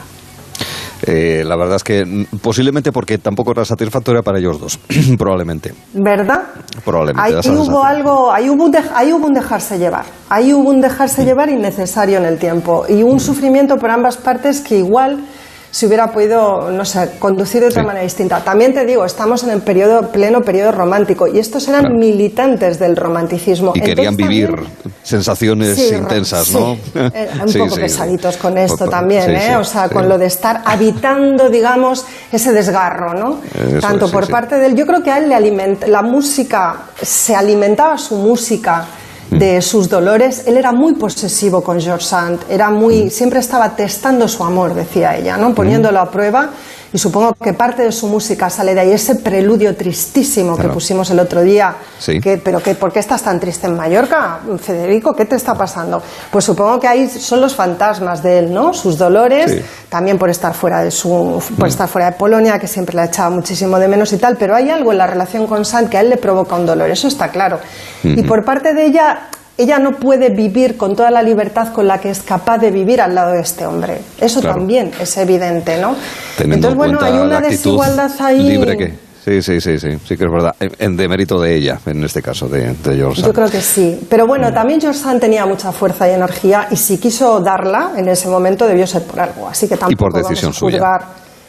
Eh, 1.05 1.43
la 1.45 1.57
verdad 1.57 1.75
es 1.77 1.83
que 1.83 2.05
mm, 2.05 2.37
posiblemente 2.41 2.93
porque 2.93 3.17
tampoco 3.17 3.51
era 3.51 3.65
satisfactoria 3.65 4.21
para 4.21 4.39
ellos 4.39 4.57
dos, 4.57 4.79
probablemente. 5.17 5.73
¿Verdad? 5.93 6.43
Probablemente. 6.85 7.35
Ahí 7.37 7.49
hubo 7.57 7.83
algo, 7.83 8.31
ahí 8.31 8.49
hubo, 8.49 8.63
un 8.63 8.75
ahí 8.95 9.11
hubo 9.11 9.25
un 9.27 9.33
dejarse 9.33 9.77
llevar, 9.77 10.05
ahí 10.29 10.53
hubo 10.53 10.69
un 10.69 10.79
dejarse 10.79 11.25
llevar 11.25 11.49
innecesario 11.49 12.17
en 12.17 12.23
el 12.25 12.37
tiempo 12.39 12.85
y 12.87 13.03
un 13.03 13.19
sufrimiento 13.19 13.75
por 13.75 13.89
ambas 13.89 14.15
partes 14.15 14.61
que 14.61 14.77
igual 14.77 15.25
se 15.71 15.87
hubiera 15.87 16.11
podido, 16.11 16.69
no 16.69 16.83
sé, 16.83 17.11
conducir 17.17 17.61
de 17.61 17.67
otra 17.67 17.81
manera 17.83 18.03
distinta. 18.03 18.41
También 18.43 18.73
te 18.73 18.85
digo, 18.85 19.05
estamos 19.05 19.43
en 19.43 19.51
el 19.51 19.61
periodo, 19.61 20.11
pleno 20.11 20.41
periodo 20.41 20.73
romántico 20.73 21.27
y 21.27 21.39
estos 21.39 21.67
eran 21.69 21.81
Claro. 21.81 21.95
militantes 21.97 22.77
del 22.77 22.97
romanticismo. 22.97 23.71
Y 23.75 23.79
querían 23.81 24.15
vivir 24.17 24.47
también- 24.49 24.71
sensaciones 25.01 25.75
Sí, 25.77 25.95
intensas, 25.95 26.47
sí. 26.47 26.53
¿no? 26.55 26.77
Eh, 26.95 27.29
un 27.45 27.53
poco 27.57 27.75
pesaditos 27.75 28.35
con 28.37 28.57
esto 28.57 28.79
Poco- 28.79 28.91
también, 28.91 29.29
¿eh? 29.31 29.55
o 29.55 29.63
sea, 29.63 29.87
con 29.89 30.09
lo 30.09 30.17
de 30.17 30.25
estar 30.25 30.61
habitando, 30.65 31.49
digamos, 31.49 32.05
ese 32.31 32.51
desgarro, 32.51 33.13
¿no? 33.13 33.39
Eso 33.69 33.79
Tanto 33.79 34.05
es, 34.07 34.11
por 34.11 34.27
parte 34.29 34.57
del... 34.57 34.75
Yo 34.75 34.85
creo 34.85 35.01
que 35.01 35.11
a 35.11 35.17
él 35.19 35.29
le 35.29 35.35
alimenta... 35.35 35.87
La 35.87 36.01
música, 36.01 36.75
se 37.01 37.33
alimentaba 37.35 37.97
su 37.97 38.15
música. 38.15 38.85
De 39.31 39.61
sus 39.61 39.89
dolores. 39.89 40.43
Él 40.45 40.57
era 40.57 40.71
muy 40.71 40.93
posesivo 40.93 41.63
con 41.63 41.79
George 41.79 42.05
Sand, 42.05 42.41
era 42.49 42.69
muy... 42.69 43.09
Siempre 43.09 43.39
estaba 43.39 43.75
testando 43.75 44.27
su 44.27 44.43
amor, 44.43 44.73
decía 44.75 45.17
ella, 45.17 45.37
¿no? 45.37 45.55
Poniéndolo 45.55 45.99
a 45.99 46.11
prueba. 46.11 46.51
Y 46.93 46.97
supongo 46.97 47.33
que 47.41 47.53
parte 47.53 47.83
de 47.83 47.91
su 47.93 48.07
música 48.07 48.49
sale 48.49 48.73
de 48.73 48.81
ahí, 48.81 48.91
ese 48.91 49.15
preludio 49.15 49.75
tristísimo 49.77 50.57
que 50.57 50.67
pusimos 50.67 51.09
el 51.09 51.19
otro 51.19 51.41
día, 51.41 51.73
Sí. 51.99 52.19
que 52.19 52.37
pero 52.37 52.61
que, 52.61 52.75
¿por 52.75 52.91
qué 52.91 52.99
estás 52.99 53.21
tan 53.21 53.39
triste 53.39 53.67
en 53.67 53.77
Mallorca, 53.77 54.39
Federico? 54.61 55.13
¿Qué 55.15 55.23
te 55.23 55.37
está 55.37 55.55
pasando? 55.55 56.01
Pues 56.31 56.43
supongo 56.43 56.79
que 56.81 56.87
ahí 56.89 57.07
son 57.07 57.39
los 57.39 57.55
fantasmas 57.55 58.21
de 58.21 58.39
él, 58.39 58.53
¿no? 58.53 58.73
Sus 58.73 58.97
dolores, 58.97 59.51
Sí. 59.51 59.57
Mm. 59.59 59.89
también 59.89 60.17
por 60.17 60.29
estar 60.29 60.53
fuera 60.53 60.83
de 60.83 60.91
su, 60.91 61.41
por 61.57 61.67
estar 61.69 61.87
fuera 61.87 62.11
de 62.11 62.17
Polonia, 62.17 62.59
que 62.59 62.67
siempre 62.67 62.95
la 62.95 63.05
echaba 63.05 63.29
muchísimo 63.29 63.79
de 63.79 63.87
menos 63.87 64.11
y 64.11 64.17
tal, 64.17 64.35
pero 64.35 64.53
hay 64.53 64.69
algo 64.69 64.91
en 64.91 64.97
la 64.97 65.07
relación 65.07 65.47
con 65.47 65.63
Sant 65.63 65.87
que 65.89 65.97
a 65.97 66.01
él 66.01 66.09
le 66.09 66.17
provoca 66.17 66.55
un 66.55 66.65
dolor, 66.65 66.89
eso 66.89 67.07
está 67.07 67.29
claro. 67.29 67.59
Y 68.03 68.19
Ujú. 68.19 68.27
por 68.27 68.43
parte 68.43 68.73
de 68.73 68.85
ella, 68.85 69.29
ella 69.61 69.79
no 69.79 69.93
puede 69.93 70.29
vivir 70.29 70.77
con 70.77 70.95
toda 70.95 71.11
la 71.11 71.21
libertad 71.21 71.71
con 71.73 71.87
la 71.87 71.99
que 71.99 72.09
es 72.09 72.21
capaz 72.21 72.57
de 72.59 72.71
vivir 72.71 73.01
al 73.01 73.13
lado 73.15 73.33
de 73.33 73.41
este 73.41 73.65
hombre. 73.65 73.99
Eso 74.19 74.39
Claro. 74.41 74.57
también 74.57 74.91
es 74.99 75.17
evidente, 75.17 75.79
¿no? 75.79 75.95
Teniendo 76.37 76.69
Entonces, 76.69 76.91
en 76.91 76.97
bueno, 76.97 76.99
hay 77.01 77.25
una 77.25 77.41
desigualdad 77.41 78.11
ahí. 78.19 78.39
libre 78.43 78.77
que... 78.77 79.11
Sí, 79.23 79.39
sí, 79.43 79.61
sí, 79.61 79.77
sí, 79.77 79.89
sí 80.03 80.17
que 80.17 80.23
es 80.25 80.31
verdad. 80.31 80.55
En, 80.59 80.97
demérito 80.97 81.39
de 81.39 81.55
ella, 81.55 81.77
en 81.85 82.03
este 82.03 82.23
caso, 82.23 82.47
de, 82.49 82.73
de 82.73 82.95
George 82.95 83.17
Yo 83.21 83.25
Sand. 83.27 83.35
creo 83.35 83.49
que 83.51 83.61
sí. 83.61 83.99
Pero 84.09 84.25
bueno, 84.25 84.51
también 84.51 84.81
George 84.81 84.97
Sand 84.99 85.19
tenía 85.21 85.45
mucha 85.45 85.71
fuerza 85.71 86.09
y 86.09 86.13
energía 86.13 86.67
y 86.71 86.75
si 86.75 86.97
quiso 86.97 87.39
darla 87.39 87.91
en 87.95 88.09
ese 88.09 88.27
momento 88.29 88.65
debió 88.65 88.87
ser 88.87 89.03
por 89.03 89.19
algo. 89.19 89.47
Así 89.47 89.67
que 89.67 89.77
tampoco 89.77 90.09
por 90.09 90.13
decisión 90.13 90.45
vamos 90.51 90.57
a 90.57 90.59
suya. 90.59 90.77
Claro, 90.79 91.05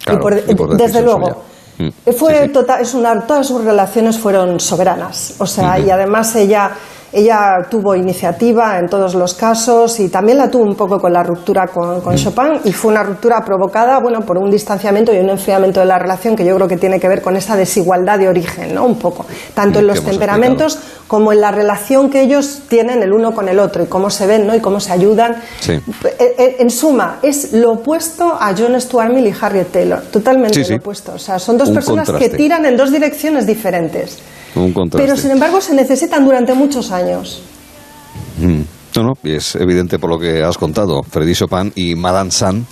y 0.06 0.16
por- 0.20 0.50
y 0.50 0.54
por 0.54 0.68
desde 0.72 0.82
decisión 0.82 1.04
luego. 1.06 1.26
suya. 1.78 1.90
Mm. 2.06 2.12
Fue 2.12 2.48
total- 2.50 2.82
es 2.82 2.92
una, 2.92 3.18
todas 3.22 3.46
sus 3.46 3.64
relaciones 3.64 4.18
fueron 4.18 4.60
soberanas. 4.60 5.36
O 5.38 5.46
sea, 5.46 5.78
y 5.78 5.88
además 5.88 6.36
ella, 6.36 6.72
ella 7.12 7.58
tuvo 7.70 7.94
iniciativa 7.94 8.78
en 8.78 8.88
todos 8.88 9.14
los 9.14 9.34
casos 9.34 10.00
y 10.00 10.08
también 10.08 10.38
la 10.38 10.50
tuvo 10.50 10.64
un 10.64 10.74
poco 10.74 10.98
con 10.98 11.12
la 11.12 11.22
ruptura 11.22 11.66
con, 11.66 12.00
con 12.00 12.16
Chopin 12.16 12.60
y 12.64 12.72
fue 12.72 12.90
una 12.92 13.02
ruptura 13.02 13.44
provocada, 13.44 13.98
bueno, 14.00 14.20
por 14.22 14.38
un 14.38 14.50
distanciamiento 14.50 15.12
y 15.14 15.18
un 15.18 15.28
enfriamiento 15.28 15.80
de 15.80 15.86
la 15.86 15.98
relación 15.98 16.34
que 16.36 16.44
yo 16.44 16.54
creo 16.56 16.68
que 16.68 16.76
tiene 16.78 16.98
que 16.98 17.08
ver 17.08 17.20
con 17.22 17.36
esa 17.36 17.56
desigualdad 17.56 18.18
de 18.18 18.28
origen, 18.28 18.74
¿no? 18.74 18.84
Un 18.86 18.98
poco. 18.98 19.26
Tanto 19.54 19.78
en 19.78 19.84
Que 19.86 19.92
los 19.92 20.04
temperamentos 20.04 20.78
como 21.06 21.32
en 21.32 21.40
la 21.42 21.50
relación 21.50 22.08
que 22.08 22.22
ellos 22.22 22.62
tienen 22.68 23.02
el 23.02 23.12
uno 23.12 23.34
con 23.34 23.48
el 23.48 23.58
otro 23.58 23.82
y 23.82 23.86
cómo 23.86 24.08
se 24.08 24.26
ven, 24.26 24.46
¿no? 24.46 24.54
Y 24.54 24.60
cómo 24.60 24.80
se 24.80 24.92
ayudan. 24.92 25.36
Sí. 25.60 25.72
En, 25.72 25.82
en- 26.38 26.54
en 26.60 26.70
suma, 26.70 27.18
es 27.22 27.52
lo 27.52 27.72
opuesto 27.72 28.32
a 28.40 28.54
John 28.56 28.80
Stuart 28.80 29.12
Mill 29.12 29.26
y 29.26 29.34
Harriet 29.38 29.70
Taylor, 29.70 30.00
totalmente 30.10 30.54
Sí, 30.54 30.64
sí. 30.64 30.70
lo 30.72 30.78
opuesto. 30.78 31.12
O 31.14 31.18
sea, 31.18 31.38
son 31.38 31.58
dos 31.58 31.68
Un 31.68 31.74
personas 31.74 32.06
contraste. 32.06 32.30
que 32.30 32.36
tiran 32.38 32.64
en 32.64 32.76
dos 32.76 32.90
direcciones 32.90 33.46
diferentes, 33.46 34.18
Un 34.54 34.72
contraste. 34.72 35.06
pero 35.06 35.20
sin 35.20 35.30
embargo 35.30 35.60
se 35.60 35.74
necesitan 35.74 36.24
durante 36.24 36.54
muchos 36.54 36.90
años. 36.90 37.42
Mm. 38.38 38.62
No, 38.94 39.02
no, 39.02 39.12
y 39.22 39.32
es 39.32 39.54
evidente 39.56 39.98
por 39.98 40.10
lo 40.10 40.18
que 40.18 40.42
has 40.42 40.58
contado, 40.58 41.02
Freddy 41.02 41.34
Chopin 41.34 41.72
y 41.74 41.94
Madame 41.94 42.30
Sand, 42.30 42.66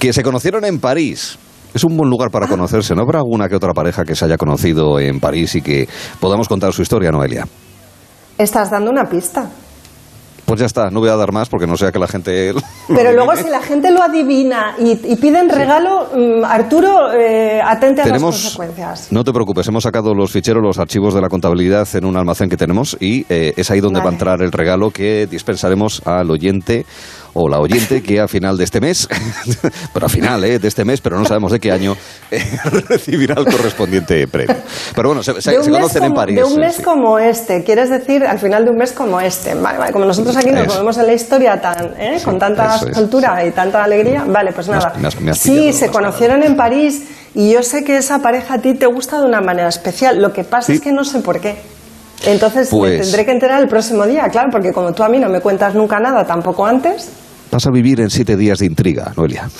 que 0.00 0.12
se 0.12 0.22
conocieron 0.22 0.64
en 0.64 0.80
París. 0.80 1.38
Es 1.72 1.84
un 1.84 1.96
buen 1.96 2.10
lugar 2.10 2.30
para 2.32 2.48
conocerse. 2.48 2.96
¿No 2.96 3.02
habrá 3.02 3.20
alguna 3.20 3.48
que 3.48 3.54
otra 3.54 3.72
pareja 3.72 4.02
que 4.04 4.16
se 4.16 4.24
haya 4.24 4.36
conocido 4.36 4.98
en 4.98 5.20
París 5.20 5.54
y 5.54 5.62
que 5.62 5.88
podamos 6.18 6.48
contar 6.48 6.72
su 6.72 6.82
historia, 6.82 7.12
Noelia? 7.12 7.46
Estás 8.36 8.70
dando 8.72 8.90
una 8.90 9.04
pista. 9.08 9.48
Pues 10.50 10.58
ya 10.58 10.66
está, 10.66 10.90
no 10.90 10.98
voy 10.98 11.08
a 11.08 11.14
dar 11.14 11.30
más 11.30 11.48
porque 11.48 11.68
no 11.68 11.76
sea 11.76 11.92
que 11.92 12.00
la 12.00 12.08
gente... 12.08 12.52
Pero 12.88 13.12
luego 13.12 13.36
si 13.36 13.48
la 13.48 13.62
gente 13.62 13.92
lo 13.92 14.02
adivina 14.02 14.74
y, 14.80 14.98
y 15.12 15.14
piden 15.14 15.48
regalo, 15.48 16.08
mm, 16.12 16.44
Arturo, 16.44 17.12
eh, 17.12 17.60
atente 17.64 18.02
a 18.02 18.06
las 18.06 18.20
consecuencias. 18.20 19.12
No 19.12 19.22
te 19.22 19.32
preocupes, 19.32 19.68
hemos 19.68 19.84
sacado 19.84 20.12
los 20.12 20.32
ficheros, 20.32 20.60
los 20.60 20.80
archivos 20.80 21.14
de 21.14 21.20
la 21.20 21.28
contabilidad 21.28 21.86
en 21.94 22.04
un 22.04 22.16
almacén 22.16 22.48
que 22.48 22.56
tenemos 22.56 22.96
y 22.98 23.24
eh, 23.28 23.54
es 23.56 23.70
ahí 23.70 23.78
donde 23.78 24.00
va 24.00 24.06
a 24.06 24.12
entrar 24.12 24.42
el 24.42 24.50
regalo 24.50 24.90
que 24.90 25.28
dispensaremos 25.28 26.04
al 26.04 26.28
oyente 26.28 26.84
o 27.34 27.48
la 27.48 27.58
oyente 27.60 28.02
que 28.02 28.20
a 28.20 28.28
final 28.28 28.56
de 28.56 28.64
este 28.64 28.80
mes, 28.80 29.08
pero 29.92 30.06
a 30.06 30.08
final 30.08 30.42
eh, 30.44 30.58
de 30.58 30.68
este 30.68 30.84
mes, 30.84 31.00
pero 31.00 31.18
no 31.18 31.24
sabemos 31.24 31.52
de 31.52 31.60
qué 31.60 31.70
año, 31.72 31.96
eh, 32.30 32.42
recibirá 32.88 33.34
el 33.38 33.44
correspondiente 33.44 34.26
premio. 34.28 34.56
Pero 34.94 35.08
bueno, 35.10 35.22
se, 35.22 35.34
se- 35.40 35.62
se 35.62 35.70
conocen 35.70 36.04
en 36.04 36.14
París. 36.14 36.36
de 36.36 36.44
un 36.44 36.54
sí, 36.54 36.58
mes 36.58 36.76
sí. 36.76 36.82
como 36.82 37.18
este, 37.18 37.62
quieres 37.64 37.90
decir 37.90 38.24
al 38.24 38.38
final 38.38 38.64
de 38.64 38.70
un 38.70 38.76
mes 38.76 38.92
como 38.92 39.20
este. 39.20 39.54
Vale, 39.54 39.78
vale, 39.78 39.92
como 39.92 40.04
nosotros 40.04 40.36
aquí 40.36 40.50
nos 40.50 40.66
movemos 40.66 40.98
en 40.98 41.06
la 41.06 41.12
historia 41.12 41.60
tan, 41.60 41.94
¿eh? 41.98 42.20
con 42.24 42.38
tanta 42.38 42.76
es, 42.76 42.96
soltura 42.96 43.44
y 43.46 43.50
tanta 43.52 43.82
alegría. 43.84 44.24
Vale, 44.26 44.52
pues 44.52 44.68
nada. 44.68 44.94
me 44.98 45.08
has- 45.08 45.20
me 45.20 45.30
has 45.30 45.38
sí, 45.38 45.72
se 45.72 45.88
conocieron 45.88 46.42
en 46.42 46.56
París 46.56 47.02
y 47.34 47.52
yo 47.52 47.62
sé 47.62 47.84
que 47.84 47.96
esa 47.96 48.20
pareja 48.20 48.54
a 48.54 48.58
ti 48.58 48.74
te 48.74 48.86
gusta 48.86 49.20
de 49.20 49.26
una 49.26 49.40
manera 49.40 49.68
especial. 49.68 50.20
Lo 50.20 50.32
que 50.32 50.44
pasa 50.44 50.72
es 50.72 50.80
que 50.80 50.92
no 50.92 51.04
sé 51.04 51.20
por 51.20 51.40
qué. 51.40 51.56
Entonces 52.26 52.72
me 52.72 52.78
Pues- 52.78 53.00
tendré 53.02 53.24
que 53.24 53.32
enterar 53.32 53.60
el 53.62 53.68
próximo 53.68 54.06
día, 54.06 54.28
claro, 54.28 54.48
porque 54.52 54.72
como 54.72 54.92
tú 54.92 55.02
a 55.02 55.08
mí 55.08 55.18
no 55.18 55.28
me 55.28 55.40
cuentas 55.40 55.74
nunca 55.74 55.98
nada, 56.00 56.26
tampoco 56.26 56.66
antes. 56.66 57.08
Vas 57.50 57.66
a 57.66 57.70
vivir 57.70 58.00
en 58.00 58.10
siete 58.10 58.36
días 58.36 58.58
de 58.60 58.66
intriga, 58.66 59.12
Noelia. 59.16 59.48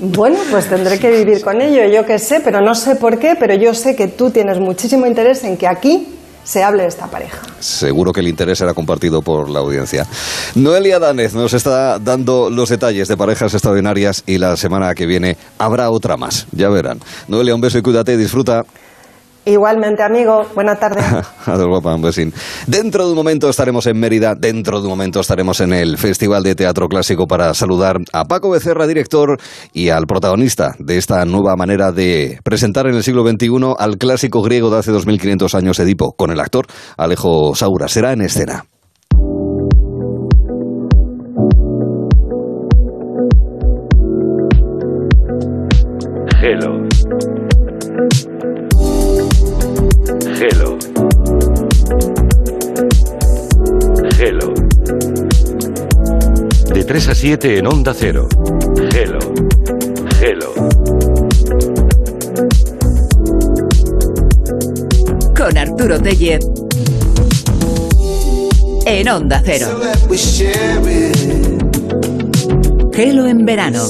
Bueno, 0.00 0.38
pues 0.52 0.68
tendré 0.68 0.96
que 1.00 1.10
vivir 1.10 1.42
con 1.42 1.60
ello, 1.60 1.84
yo 1.92 2.06
qué 2.06 2.20
sé, 2.20 2.38
pero 2.38 2.60
no 2.60 2.76
sé 2.76 2.94
por 2.94 3.18
qué, 3.18 3.34
pero 3.36 3.54
yo 3.56 3.74
sé 3.74 3.96
que 3.96 4.06
tú 4.06 4.30
tienes 4.30 4.60
muchísimo 4.60 5.06
interés 5.06 5.42
en 5.42 5.56
que 5.56 5.66
aquí 5.66 6.14
se 6.44 6.62
hable 6.62 6.82
de 6.84 6.88
esta 6.88 7.08
pareja. 7.08 7.38
Seguro 7.58 8.12
que 8.12 8.20
el 8.20 8.28
interés 8.28 8.58
será 8.58 8.74
compartido 8.74 9.22
por 9.22 9.50
la 9.50 9.58
audiencia. 9.58 10.06
Noelia 10.54 11.00
Danez 11.00 11.34
nos 11.34 11.52
está 11.52 11.98
dando 11.98 12.48
los 12.48 12.68
detalles 12.68 13.08
de 13.08 13.16
parejas 13.16 13.52
extraordinarias 13.54 14.22
y 14.24 14.38
la 14.38 14.56
semana 14.56 14.94
que 14.94 15.04
viene 15.04 15.36
habrá 15.58 15.90
otra 15.90 16.16
más. 16.16 16.46
Ya 16.52 16.68
verán. 16.68 17.00
Noelia, 17.26 17.56
un 17.56 17.60
beso 17.60 17.76
y 17.78 17.82
cuídate, 17.82 18.16
disfruta. 18.16 18.64
Igualmente, 19.48 20.02
amigo, 20.02 20.46
buena 20.54 20.76
tarde. 20.76 21.00
Adiós, 21.46 21.66
guapa, 21.68 21.94
un 21.94 22.02
besín. 22.02 22.34
Dentro 22.66 23.06
de 23.06 23.12
un 23.12 23.16
momento 23.16 23.48
estaremos 23.48 23.86
en 23.86 23.98
Mérida, 23.98 24.34
dentro 24.34 24.78
de 24.78 24.84
un 24.84 24.90
momento 24.90 25.20
estaremos 25.20 25.60
en 25.60 25.72
el 25.72 25.96
Festival 25.96 26.42
de 26.42 26.54
Teatro 26.54 26.86
Clásico 26.86 27.26
para 27.26 27.54
saludar 27.54 27.96
a 28.12 28.26
Paco 28.26 28.50
Becerra, 28.50 28.86
director, 28.86 29.38
y 29.72 29.88
al 29.88 30.06
protagonista 30.06 30.74
de 30.78 30.98
esta 30.98 31.24
nueva 31.24 31.56
manera 31.56 31.92
de 31.92 32.38
presentar 32.44 32.88
en 32.88 32.96
el 32.96 33.02
siglo 33.02 33.26
XXI 33.26 33.48
al 33.78 33.96
clásico 33.96 34.42
griego 34.42 34.68
de 34.68 34.80
hace 34.80 34.92
2500 34.92 35.54
años, 35.54 35.78
Edipo, 35.78 36.12
con 36.12 36.30
el 36.30 36.40
actor 36.40 36.66
Alejo 36.98 37.54
Saura. 37.54 37.88
Será 37.88 38.12
en 38.12 38.20
escena. 38.20 38.66
Hello. 46.42 46.87
Hello. 50.40 50.78
Hello. 54.20 54.54
De 56.72 56.84
3 56.84 57.08
a 57.08 57.14
7 57.14 57.58
en 57.58 57.66
Onda 57.66 57.92
Cero. 57.92 58.28
Hello. 58.94 59.18
Hello. 60.20 60.54
Con 65.36 65.58
Arturo 65.58 66.00
Tellez. 66.00 66.46
En 68.86 69.08
Onda 69.08 69.42
Cero. 69.44 69.80
Gelo 72.92 73.26
en 73.26 73.44
verano. 73.44 73.84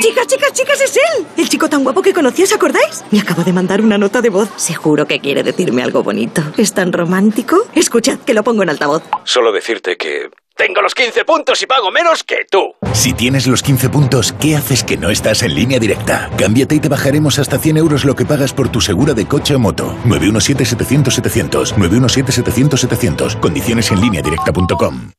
Chicas, 0.00 0.26
chicas, 0.26 0.52
chicas, 0.54 0.80
es 0.80 0.96
él. 0.96 1.26
El 1.36 1.48
chico 1.50 1.68
tan 1.68 1.84
guapo 1.84 2.00
que 2.00 2.14
conocí, 2.14 2.42
¿os 2.42 2.52
acordáis? 2.54 3.04
Me 3.10 3.20
acabo 3.20 3.44
de 3.44 3.52
mandar 3.52 3.82
una 3.82 3.98
nota 3.98 4.22
de 4.22 4.30
voz. 4.30 4.48
Seguro 4.56 5.06
que 5.06 5.20
quiere 5.20 5.42
decirme 5.42 5.82
algo 5.82 6.02
bonito. 6.02 6.42
¿Es 6.56 6.72
tan 6.72 6.94
romántico? 6.94 7.58
Escuchad, 7.74 8.18
que 8.20 8.32
lo 8.32 8.42
pongo 8.42 8.62
en 8.62 8.70
altavoz. 8.70 9.02
Solo 9.24 9.52
decirte 9.52 9.96
que 9.98 10.30
Tengo 10.56 10.80
los 10.80 10.94
15 10.94 11.24
puntos 11.26 11.60
y 11.62 11.66
pago 11.66 11.90
menos 11.90 12.24
que 12.24 12.46
tú. 12.50 12.74
Si 12.94 13.12
tienes 13.12 13.46
los 13.46 13.62
15 13.62 13.90
puntos, 13.90 14.32
¿qué 14.40 14.56
haces 14.56 14.82
que 14.82 14.96
no 14.96 15.10
estás 15.10 15.42
en 15.42 15.54
línea 15.54 15.78
directa? 15.78 16.30
Cámbiate 16.38 16.74
y 16.76 16.80
te 16.80 16.88
bajaremos 16.88 17.38
hasta 17.38 17.58
100 17.58 17.76
euros 17.76 18.04
lo 18.06 18.16
que 18.16 18.24
pagas 18.24 18.54
por 18.54 18.70
tu 18.70 18.80
segura 18.80 19.12
de 19.12 19.26
coche 19.26 19.54
o 19.54 19.58
moto. 19.58 19.94
917-700-700. 20.06 21.74
917-700-700. 21.74 23.40
Condiciones 23.40 23.90
en 23.90 24.00
línea 24.00 24.22
directa.com. 24.22 25.12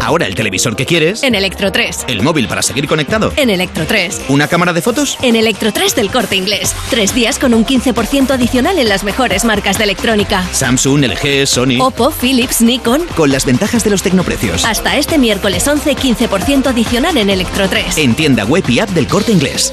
Ahora 0.00 0.26
el 0.26 0.34
televisor 0.34 0.76
que 0.76 0.86
quieres. 0.86 1.22
En 1.22 1.34
Electro 1.34 1.70
3. 1.70 2.06
El 2.08 2.22
móvil 2.22 2.48
para 2.48 2.62
seguir 2.62 2.86
conectado. 2.88 3.32
En 3.36 3.50
Electro 3.50 3.86
3. 3.86 4.22
¿Una 4.28 4.48
cámara 4.48 4.72
de 4.72 4.82
fotos? 4.82 5.18
En 5.22 5.36
Electro 5.36 5.72
3 5.72 5.94
del 5.94 6.10
corte 6.10 6.36
inglés. 6.36 6.74
Tres 6.90 7.14
días 7.14 7.38
con 7.38 7.54
un 7.54 7.64
15% 7.64 8.30
adicional 8.30 8.78
en 8.78 8.88
las 8.88 9.04
mejores 9.04 9.44
marcas 9.44 9.78
de 9.78 9.84
electrónica. 9.84 10.46
Samsung, 10.52 11.04
LG, 11.04 11.46
Sony. 11.46 11.80
Oppo, 11.80 12.10
Philips, 12.10 12.60
Nikon. 12.60 13.02
Con 13.14 13.30
las 13.30 13.44
ventajas 13.44 13.84
de 13.84 13.90
los 13.90 14.02
tecnoprecios. 14.02 14.64
Hasta 14.64 14.96
este 14.96 15.18
miércoles 15.18 15.66
11, 15.66 15.96
15% 15.96 16.66
adicional 16.66 17.16
en 17.16 17.30
Electro 17.30 17.68
3. 17.68 17.98
En 17.98 18.14
tienda 18.14 18.44
web 18.44 18.64
y 18.68 18.80
app 18.80 18.90
del 18.90 19.06
corte 19.06 19.32
inglés. 19.32 19.72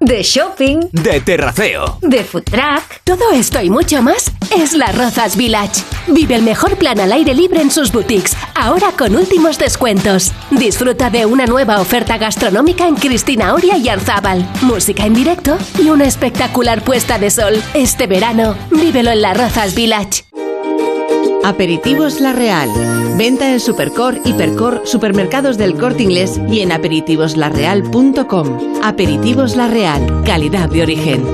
De 0.00 0.22
shopping, 0.22 0.80
De 0.92 1.20
terraceo. 1.20 1.98
de 2.00 2.24
food 2.24 2.44
truck, 2.44 3.02
todo 3.04 3.32
esto 3.32 3.60
y 3.60 3.68
mucho 3.68 4.00
más 4.00 4.32
es 4.56 4.72
La 4.72 4.86
Rozas 4.92 5.36
Village. 5.36 5.82
Vive 6.06 6.34
el 6.36 6.42
mejor 6.42 6.76
plan 6.76 6.98
al 7.00 7.12
aire 7.12 7.34
libre 7.34 7.60
en 7.60 7.70
sus 7.70 7.92
boutiques, 7.92 8.34
ahora 8.54 8.92
con 8.96 9.14
últimos 9.14 9.58
descuentos. 9.58 10.32
Disfruta 10.50 11.10
de 11.10 11.26
una 11.26 11.44
nueva 11.44 11.80
oferta 11.80 12.16
gastronómica 12.16 12.88
en 12.88 12.94
Cristina 12.96 13.52
Oria 13.52 13.76
y 13.76 13.90
Arzábal, 13.90 14.48
música 14.62 15.04
en 15.04 15.12
directo 15.12 15.58
y 15.78 15.90
una 15.90 16.06
espectacular 16.06 16.82
puesta 16.82 17.18
de 17.18 17.30
sol. 17.30 17.62
Este 17.74 18.06
verano, 18.06 18.56
vívelo 18.70 19.10
en 19.10 19.20
La 19.20 19.34
Rozas 19.34 19.74
Village. 19.74 20.24
Aperitivos 21.42 22.20
La 22.20 22.32
Real. 22.32 22.68
Venta 23.16 23.52
en 23.52 23.60
Supercor, 23.60 24.18
Hipercor, 24.24 24.82
supermercados 24.84 25.56
del 25.56 25.74
corte 25.74 26.02
inglés 26.02 26.40
y 26.50 26.60
en 26.60 26.72
aperitivoslarreal.com. 26.72 28.82
Aperitivos 28.82 29.56
La 29.56 29.68
Real. 29.68 30.22
Calidad 30.24 30.68
de 30.68 30.82
origen. 30.82 31.24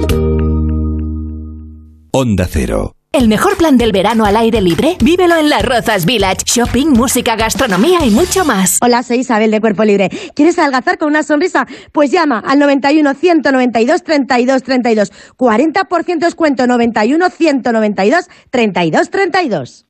Onda 2.13 2.47
Cero. 2.49 2.96
El 3.17 3.29
mejor 3.29 3.57
plan 3.57 3.79
del 3.79 3.93
verano 3.93 4.27
al 4.27 4.37
aire 4.37 4.61
libre, 4.61 4.99
vívelo 5.03 5.37
en 5.37 5.49
Las 5.49 5.65
Rozas 5.65 6.05
Village. 6.05 6.45
Shopping, 6.45 6.89
música, 6.89 7.35
gastronomía 7.35 8.05
y 8.05 8.11
mucho 8.11 8.45
más. 8.45 8.77
Hola, 8.83 9.03
soy 9.03 9.21
Isabel 9.21 9.51
de 9.51 9.59
Cuerpo 9.59 9.85
Libre. 9.85 10.11
¿Quieres 10.35 10.59
adelgazar 10.59 10.99
con 10.99 11.09
una 11.09 11.23
sonrisa? 11.23 11.67
Pues 11.93 12.11
llama 12.11 12.45
al 12.47 12.59
91 12.59 13.15
192 13.15 14.03
32 14.03 14.63
32. 14.63 15.13
40% 15.39 16.19
descuento 16.19 16.67
91 16.67 17.31
192 17.31 18.29
32 18.51 19.11
32. 19.11 19.87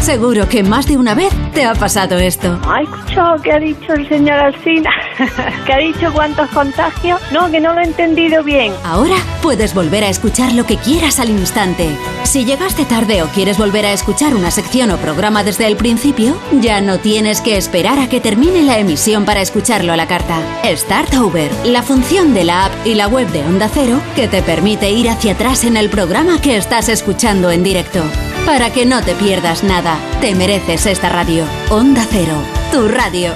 Seguro 0.00 0.48
que 0.48 0.62
más 0.62 0.86
de 0.86 0.96
una 0.96 1.14
vez 1.14 1.32
te 1.52 1.64
ha 1.64 1.74
pasado 1.74 2.18
esto. 2.18 2.60
¿Ha 2.68 2.82
escuchado 2.82 3.42
que 3.42 3.52
ha 3.52 3.58
dicho 3.58 3.92
el 3.92 4.08
señor 4.08 4.38
Alsina? 4.38 4.90
¿Que 5.66 5.72
ha 5.72 5.78
dicho 5.78 6.12
cuántos 6.12 6.48
contagios? 6.50 7.20
No, 7.32 7.50
que 7.50 7.60
no 7.60 7.72
lo 7.72 7.80
he 7.80 7.84
entendido 7.84 8.44
bien. 8.44 8.72
Ahora 8.84 9.16
puedes 9.42 9.74
volver 9.74 10.04
a 10.04 10.08
escuchar 10.08 10.52
lo 10.52 10.64
que 10.64 10.76
quieras 10.76 11.18
al 11.18 11.30
instante. 11.30 11.88
Si 12.22 12.44
llegaste 12.44 12.84
tarde 12.84 13.22
o 13.22 13.26
quieres 13.26 13.58
volver 13.58 13.84
a 13.86 13.92
escuchar 13.92 14.34
una 14.34 14.50
sección 14.50 14.90
o 14.90 14.96
programa 14.96 15.42
desde 15.42 15.66
el 15.66 15.76
principio, 15.76 16.36
ya 16.60 16.80
no 16.80 16.98
tienes 16.98 17.40
que 17.40 17.56
esperar 17.56 17.98
a 17.98 18.08
que 18.08 18.20
termine 18.20 18.62
la 18.62 18.78
emisión 18.78 19.24
para 19.24 19.40
escucharlo 19.40 19.92
a 19.92 19.96
la 19.96 20.06
carta. 20.06 20.38
Start 20.64 21.14
Over, 21.14 21.50
la 21.64 21.82
función 21.82 22.34
de 22.34 22.44
la 22.44 22.66
app 22.66 22.72
y 22.86 22.94
la 22.94 23.08
web 23.08 23.28
de 23.28 23.44
Onda 23.44 23.68
Cero 23.72 24.00
que 24.14 24.28
te 24.28 24.42
permite 24.42 24.90
ir 24.90 25.08
hacia 25.08 25.32
atrás 25.32 25.64
en 25.64 25.76
el 25.76 25.90
programa 25.90 26.40
que 26.40 26.56
estás 26.56 26.88
escuchando 26.88 27.50
en 27.50 27.62
directo. 27.62 28.02
Para 28.44 28.70
que 28.70 28.86
no 28.86 29.02
te 29.02 29.14
pierdas 29.14 29.64
nada, 29.64 29.85
te 30.20 30.34
mereces 30.34 30.86
esta 30.86 31.08
radio. 31.08 31.44
Onda 31.70 32.04
Cero, 32.10 32.34
tu 32.72 32.88
radio. 32.88 33.32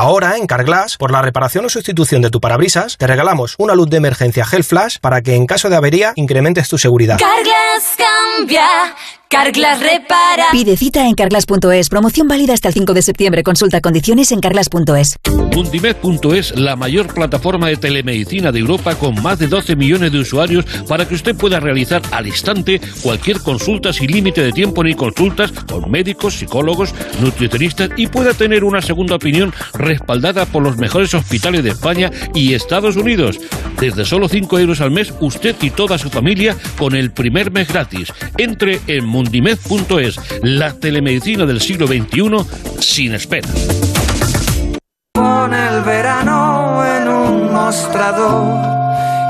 Ahora, 0.00 0.36
en 0.36 0.46
Carglass, 0.46 0.96
por 0.96 1.10
la 1.10 1.22
reparación 1.22 1.64
o 1.64 1.68
sustitución 1.68 2.22
de 2.22 2.30
tu 2.30 2.40
parabrisas, 2.40 2.96
te 2.98 3.08
regalamos 3.08 3.56
una 3.58 3.74
luz 3.74 3.90
de 3.90 3.96
emergencia 3.96 4.46
Gel 4.46 4.62
Flash 4.62 4.98
para 5.00 5.22
que 5.22 5.34
en 5.34 5.44
caso 5.44 5.68
de 5.68 5.74
avería 5.74 6.12
incrementes 6.14 6.68
tu 6.68 6.78
seguridad. 6.78 7.18
Carglass 7.18 7.96
cambia, 7.98 8.94
Carglass 9.30 9.80
repara. 9.80 10.46
Pide 10.52 10.78
cita 10.78 11.06
en 11.06 11.14
carglass.es. 11.14 11.90
Promoción 11.90 12.28
válida 12.28 12.54
hasta 12.54 12.68
el 12.68 12.74
5 12.74 12.94
de 12.94 13.02
septiembre. 13.02 13.42
Consulta 13.42 13.82
condiciones 13.82 14.32
en 14.32 14.40
carglass.es. 14.40 15.16
Mundimed.es, 15.54 16.58
la 16.58 16.76
mayor 16.76 17.12
plataforma 17.12 17.68
de 17.68 17.76
telemedicina 17.76 18.52
de 18.52 18.60
Europa 18.60 18.94
con 18.94 19.20
más 19.22 19.38
de 19.38 19.48
12 19.48 19.76
millones 19.76 20.12
de 20.12 20.20
usuarios 20.20 20.64
para 20.88 21.06
que 21.06 21.14
usted 21.14 21.36
pueda 21.36 21.60
realizar 21.60 22.00
al 22.10 22.26
instante 22.26 22.80
cualquier 23.02 23.40
consulta 23.40 23.92
sin 23.92 24.10
límite 24.10 24.40
de 24.40 24.52
tiempo 24.52 24.82
ni 24.82 24.94
consultas 24.94 25.52
con 25.52 25.90
médicos, 25.90 26.34
psicólogos, 26.34 26.94
nutricionistas 27.20 27.90
y 27.96 28.06
pueda 28.06 28.32
tener 28.32 28.64
una 28.64 28.80
segunda 28.80 29.16
opinión 29.16 29.52
respaldada 29.74 30.46
por 30.46 30.62
los 30.62 30.78
mejores 30.78 31.12
hospitales 31.12 31.64
de 31.64 31.70
España 31.70 32.10
y 32.34 32.54
Estados 32.54 32.96
Unidos. 32.96 33.38
Desde 33.78 34.04
solo 34.04 34.28
5 34.28 34.58
euros 34.58 34.80
al 34.80 34.90
mes, 34.90 35.12
usted 35.20 35.54
y 35.60 35.70
toda 35.70 35.98
su 35.98 36.08
familia 36.08 36.56
con 36.78 36.94
el 36.96 37.10
primer 37.10 37.50
mes 37.50 37.68
gratis. 37.68 38.12
Entre 38.38 38.80
en 38.86 39.17
mundimed.es, 39.18 40.20
la 40.42 40.72
telemedicina 40.74 41.44
del 41.44 41.60
siglo 41.60 41.88
XXI 41.88 42.36
sin 42.80 43.14
espera. 43.14 43.48
Pon 45.12 45.52
el 45.52 45.82
verano 45.82 46.84
en 46.84 47.08
un 47.08 47.52
mostrador 47.52 48.54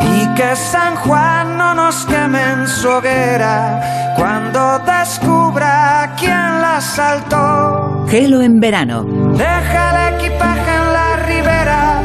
y 0.03 0.35
que 0.35 0.55
San 0.57 0.95
Juan 0.97 1.57
no 1.57 1.75
nos 1.75 2.05
queme 2.05 2.43
en 2.53 2.69
su 2.69 2.87
hoguera 2.89 4.15
cuando 4.15 4.79
descubra 4.81 6.15
quién 6.19 6.61
la 6.61 6.83
saltó. 6.83 8.07
Gelo 8.11 8.43
en 8.43 8.61
verano. 8.61 9.05
Deja 9.39 9.83
el 9.91 10.15
equipaje 10.15 10.71
en 10.81 10.93
la 10.99 11.17
ribera 11.31 12.03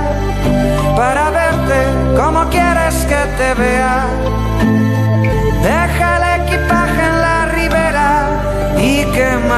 para 0.96 1.30
verte 1.32 1.80
como 2.16 2.50
quieres 2.50 2.96
que 3.10 3.22
te 3.38 3.54
vea. 3.62 4.43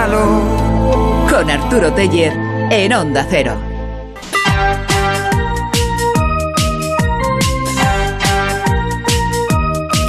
Con 0.07 1.49
Arturo 1.49 1.91
Teller 1.93 2.31
en 2.69 2.93
Onda 2.93 3.25
Cero. 3.27 3.74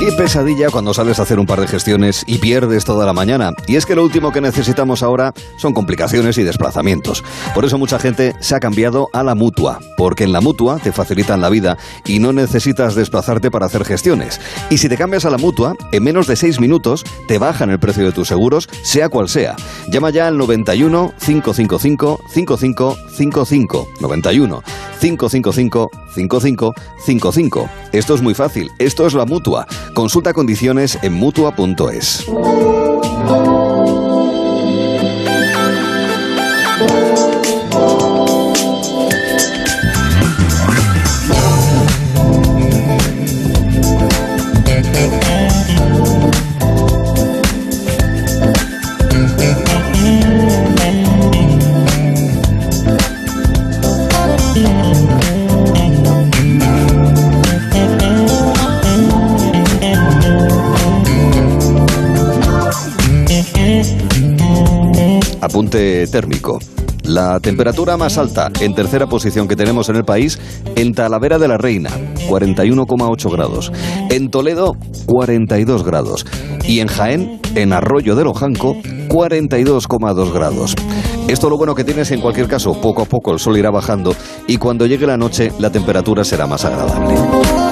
Qué 0.07 0.13
pesadilla 0.13 0.71
cuando 0.71 0.95
sales 0.95 1.19
a 1.19 1.23
hacer 1.23 1.41
un 1.41 1.47
par 1.47 1.61
de 1.61 1.67
gestiones 1.67 2.23
y 2.29 2.39
pierdes 2.39 2.85
toda 2.85 3.05
la 3.07 3.13
mañana. 3.13 3.51
Y 3.67 3.75
es 3.75 3.87
que 3.87 3.97
lo 3.97 4.05
último 4.05 4.31
que 4.31 4.41
necesitamos 4.41 5.03
ahora 5.03 5.35
son 5.57 5.75
complicaciones 5.75 6.39
y 6.39 6.45
desplazamientos. 6.45 7.25
Por 7.57 7.65
eso 7.65 7.77
mucha 7.77 7.99
gente 7.99 8.33
se 8.39 8.55
ha 8.55 8.61
cambiado 8.61 9.09
a 9.13 9.25
la 9.25 9.35
mutua, 9.35 9.81
porque 9.97 10.23
en 10.23 10.31
la 10.31 10.41
mutua 10.41 10.79
te 10.79 10.93
facilitan 10.93 11.41
la 11.41 11.49
vida 11.49 11.77
y 12.05 12.21
no 12.21 12.33
necesitas 12.33 12.95
desplazarte 12.95 13.51
para 13.51 13.67
hacer 13.67 13.85
gestiones. 13.85 14.41
Y 14.71 14.79
si 14.79 14.89
te 14.89 14.97
cambias 14.97 15.25
a 15.25 15.31
la 15.31 15.39
mutua, 15.39 15.75
en 15.91 16.05
menos 16.05 16.29
de 16.29 16.37
6 16.37 16.61
minutos 16.61 17.03
te 17.27 17.39
bajan 17.39 17.71
el 17.71 17.81
precio 17.81 18.05
de 18.05 18.13
tus 18.13 18.29
seguros, 18.29 18.69
sea 18.85 19.09
cual 19.09 19.29
sea. 19.29 19.57
Llama 19.89 20.11
ya 20.11 20.29
al 20.29 20.39
91 20.39 21.15
555 21.19 22.21
5555 22.33 23.89
91 24.01 24.63
555 25.01 25.91
5555. 26.15 27.69
Esto 27.93 28.15
es 28.15 28.23
muy 28.23 28.35
fácil, 28.35 28.71
esto 28.79 29.05
es 29.07 29.15
la 29.15 29.27
mutua. 29.27 29.67
Consulta 29.97 30.35
condiciones 30.35 30.99
en 31.01 31.15
mutua.es. 31.15 32.27
apunte 65.47 66.07
térmico. 66.09 66.59
La 67.05 67.39
temperatura 67.39 67.97
más 67.97 68.19
alta 68.19 68.51
en 68.61 68.75
tercera 68.75 69.07
posición 69.07 69.47
que 69.47 69.55
tenemos 69.55 69.89
en 69.89 69.97
el 69.97 70.05
país, 70.05 70.39
en 70.75 70.93
Talavera 70.93 71.39
de 71.39 71.47
la 71.47 71.57
Reina, 71.57 71.91
41,8 72.29 73.31
grados. 73.31 73.73
En 74.11 74.29
Toledo, 74.29 74.77
42 75.07 75.85
grados. 75.85 76.27
Y 76.65 76.81
en 76.81 76.89
Jaén, 76.89 77.41
en 77.55 77.73
Arroyo 77.73 78.17
de 78.17 78.25
Lojanco, 78.25 78.77
42,2 79.09 80.33
grados. 80.33 80.75
Esto 81.29 81.49
lo 81.49 81.57
bueno 81.57 81.75
que 81.75 81.85
tienes 81.85 82.11
en 82.11 82.21
cualquier 82.21 82.49
caso, 82.49 82.81
poco 82.81 83.03
a 83.03 83.07
poco 83.07 83.33
el 83.33 83.39
sol 83.39 83.57
irá 83.57 83.71
bajando 83.71 84.15
y 84.47 84.59
cuando 84.59 84.87
llegue 84.87 85.07
la 85.07 85.17
noche 85.17 85.53
la 85.59 85.71
temperatura 85.71 86.25
será 86.25 86.47
más 86.47 86.65
agradable. 86.65 87.66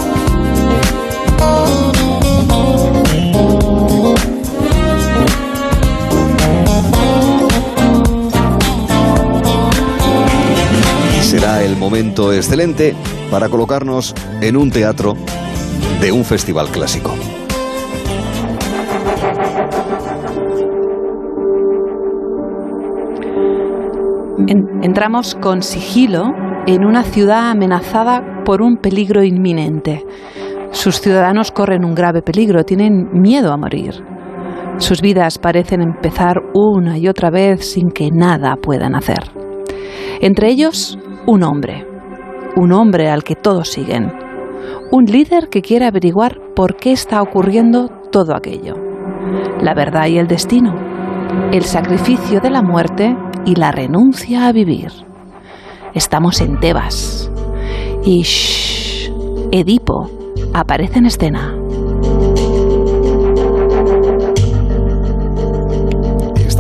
El 11.65 11.77
momento 11.77 12.31
excelente 12.33 12.95
para 13.31 13.49
colocarnos 13.49 14.15
en 14.43 14.57
un 14.57 14.71
teatro 14.71 15.15
de 16.01 16.13
un 16.13 16.23
festival 16.23 16.69
clásico. 16.69 17.15
En- 24.47 24.83
entramos 24.83 25.35
con 25.37 25.63
sigilo 25.63 26.25
en 26.67 26.85
una 26.85 27.03
ciudad 27.03 27.51
amenazada 27.51 28.43
por 28.45 28.61
un 28.61 28.77
peligro 28.77 29.23
inminente. 29.25 30.05
Sus 30.71 31.01
ciudadanos 31.01 31.51
corren 31.51 31.85
un 31.85 31.95
grave 31.95 32.21
peligro, 32.21 32.65
tienen 32.65 33.09
miedo 33.13 33.53
a 33.53 33.57
morir. 33.57 33.95
Sus 34.79 35.01
vidas 35.01 35.39
parecen 35.39 35.81
empezar 35.81 36.43
una 36.53 36.99
y 36.99 37.09
otra 37.09 37.31
vez 37.31 37.65
sin 37.73 37.91
que 37.91 38.11
nada 38.11 38.57
puedan 38.61 38.95
hacer. 38.95 39.31
Entre 40.21 40.51
ellos, 40.51 40.99
un 41.27 41.43
hombre. 41.43 41.87
Un 42.57 42.73
hombre 42.73 43.09
al 43.09 43.25
que 43.25 43.35
todos 43.35 43.69
siguen. 43.71 44.13
Un 44.91 45.07
líder 45.07 45.49
que 45.49 45.63
quiere 45.63 45.87
averiguar 45.87 46.41
por 46.55 46.77
qué 46.77 46.93
está 46.93 47.23
ocurriendo 47.23 47.89
todo 48.13 48.35
aquello. 48.35 48.75
La 49.61 49.75
verdad 49.75 50.07
y 50.07 50.19
el 50.19 50.27
destino. 50.27 50.75
El 51.53 51.63
sacrificio 51.63 52.41
de 52.41 52.51
la 52.51 52.63
muerte 52.63 53.17
y 53.45 53.57
la 53.57 53.73
renuncia 53.73 54.47
a 54.47 54.53
vivir. 54.53 54.93
Estamos 55.95 56.41
en 56.41 56.61
Tebas. 56.61 57.31
Y 58.05 58.23
shh, 58.23 59.11
Edipo 59.51 60.11
aparece 60.53 60.99
en 60.99 61.07
escena. 61.07 61.55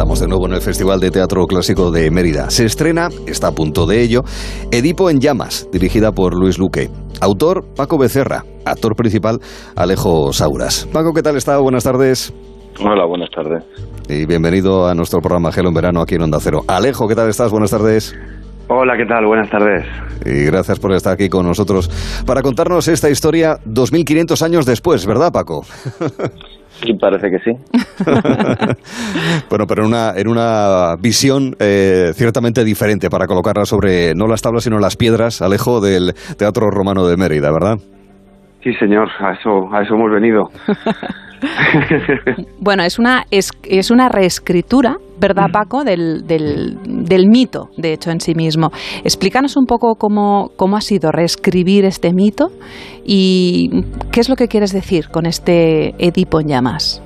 Estamos 0.04 0.20
de 0.20 0.28
nuevo 0.28 0.46
en 0.46 0.52
el 0.52 0.60
Festival 0.60 1.00
de 1.00 1.10
Teatro 1.10 1.46
Clásico 1.46 1.90
de 1.90 2.10
Mérida. 2.10 2.50
Se 2.50 2.66
estrena, 2.66 3.08
está 3.26 3.46
a 3.46 3.52
punto 3.52 3.86
de 3.86 4.02
ello, 4.02 4.22
Edipo 4.70 5.08
en 5.08 5.18
llamas, 5.18 5.66
dirigida 5.72 6.12
por 6.12 6.34
Luis 6.34 6.58
Luque. 6.58 6.90
Autor, 7.22 7.64
Paco 7.74 7.96
Becerra. 7.96 8.44
Actor 8.66 8.96
principal, 8.96 9.40
Alejo 9.74 10.30
Sauras. 10.34 10.86
Paco, 10.92 11.14
¿qué 11.14 11.22
tal 11.22 11.38
está? 11.38 11.56
Buenas 11.56 11.84
tardes. 11.84 12.34
Hola, 12.84 13.06
buenas 13.06 13.30
tardes. 13.30 13.64
Y 14.06 14.26
bienvenido 14.26 14.86
a 14.86 14.94
nuestro 14.94 15.22
programa 15.22 15.50
Gelo 15.52 15.70
en 15.70 15.74
Verano 15.74 16.02
aquí 16.02 16.16
en 16.16 16.22
Onda 16.24 16.38
Cero. 16.38 16.64
Alejo, 16.68 17.08
¿qué 17.08 17.14
tal 17.14 17.30
estás? 17.30 17.50
Buenas 17.50 17.70
tardes. 17.70 18.14
Hola, 18.68 18.98
¿qué 18.98 19.06
tal? 19.06 19.24
Buenas 19.24 19.48
tardes. 19.48 19.86
Y 20.26 20.44
gracias 20.44 20.78
por 20.78 20.92
estar 20.92 21.14
aquí 21.14 21.30
con 21.30 21.46
nosotros 21.46 21.90
para 22.26 22.42
contarnos 22.42 22.88
esta 22.88 23.08
historia 23.08 23.58
2500 23.64 24.42
años 24.42 24.66
después, 24.66 25.06
¿verdad, 25.06 25.32
Paco? 25.32 25.64
Sí, 26.82 26.92
parece 26.94 27.30
que 27.30 27.38
sí. 27.38 27.52
bueno, 29.48 29.66
pero 29.66 29.82
en 29.82 29.88
una, 29.88 30.12
en 30.16 30.28
una 30.28 30.96
visión 31.00 31.54
eh, 31.58 32.12
ciertamente 32.14 32.64
diferente 32.64 33.08
para 33.08 33.26
colocarla 33.26 33.64
sobre 33.64 34.14
no 34.14 34.26
las 34.26 34.42
tablas 34.42 34.64
sino 34.64 34.78
las 34.78 34.96
piedras, 34.96 35.40
Alejo, 35.40 35.80
del 35.80 36.14
Teatro 36.36 36.70
Romano 36.70 37.06
de 37.06 37.16
Mérida, 37.16 37.50
¿verdad? 37.52 37.76
Sí, 38.62 38.72
señor, 38.74 39.08
a 39.20 39.32
eso, 39.32 39.68
a 39.72 39.82
eso 39.82 39.94
hemos 39.94 40.10
venido. 40.10 40.50
Bueno, 42.60 42.84
es 42.84 42.98
una, 42.98 43.24
es, 43.30 43.50
es 43.64 43.90
una 43.90 44.08
reescritura, 44.08 44.96
¿verdad, 45.20 45.46
Paco? 45.52 45.84
Del, 45.84 46.26
del, 46.26 46.78
del 46.84 47.28
mito, 47.28 47.68
de 47.76 47.92
hecho, 47.92 48.10
en 48.10 48.20
sí 48.20 48.34
mismo. 48.34 48.70
Explícanos 49.04 49.56
un 49.56 49.66
poco 49.66 49.96
cómo, 49.96 50.50
cómo 50.56 50.76
ha 50.76 50.80
sido 50.80 51.12
reescribir 51.12 51.84
este 51.84 52.12
mito 52.14 52.48
y 53.04 53.82
qué 54.12 54.20
es 54.20 54.28
lo 54.28 54.36
que 54.36 54.48
quieres 54.48 54.72
decir 54.72 55.08
con 55.10 55.26
este 55.26 55.94
Edipo 55.98 56.40
en 56.40 56.48
llamas. 56.48 57.02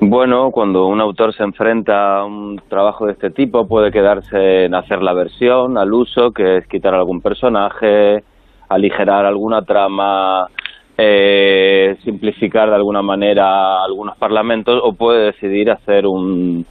Bueno, 0.00 0.50
cuando 0.50 0.86
un 0.86 1.00
autor 1.00 1.34
se 1.34 1.42
enfrenta 1.42 2.18
a 2.18 2.24
un 2.24 2.60
trabajo 2.68 3.06
de 3.06 3.12
este 3.12 3.30
tipo, 3.30 3.66
puede 3.66 3.90
quedarse 3.90 4.64
en 4.64 4.74
hacer 4.74 5.02
la 5.02 5.14
versión 5.14 5.78
al 5.78 5.92
uso, 5.92 6.32
que 6.32 6.58
es 6.58 6.66
quitar 6.66 6.94
algún 6.94 7.22
personaje, 7.22 8.22
aligerar 8.68 9.24
alguna 9.24 9.62
trama, 9.62 10.48
eh, 10.98 11.96
simplificar 12.04 12.68
de 12.68 12.74
alguna 12.74 13.00
manera 13.00 13.82
algunos 13.82 14.16
parlamentos, 14.18 14.80
o 14.84 14.92
puede 14.92 15.26
decidir 15.26 15.70
hacer 15.70 16.06
un, 16.06 16.66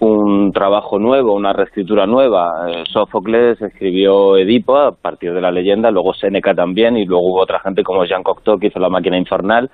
un 0.00 0.52
trabajo 0.52 0.98
nuevo, 0.98 1.34
una 1.34 1.52
reescritura 1.52 2.06
nueva. 2.06 2.70
Eh, 2.70 2.84
Sófocles 2.92 3.60
escribió 3.60 4.36
Edipo 4.36 4.76
a 4.76 4.92
partir 4.92 5.32
de 5.32 5.40
la 5.40 5.50
leyenda, 5.50 5.90
luego 5.90 6.14
Séneca 6.14 6.54
también, 6.54 6.96
y 6.96 7.06
luego 7.06 7.26
hubo 7.26 7.40
otra 7.40 7.60
gente 7.60 7.82
como 7.82 8.04
Jean 8.04 8.22
Cocteau 8.22 8.58
que 8.58 8.66
hizo 8.68 8.78
La 8.78 8.88
máquina 8.88 9.18
infernal, 9.18 9.70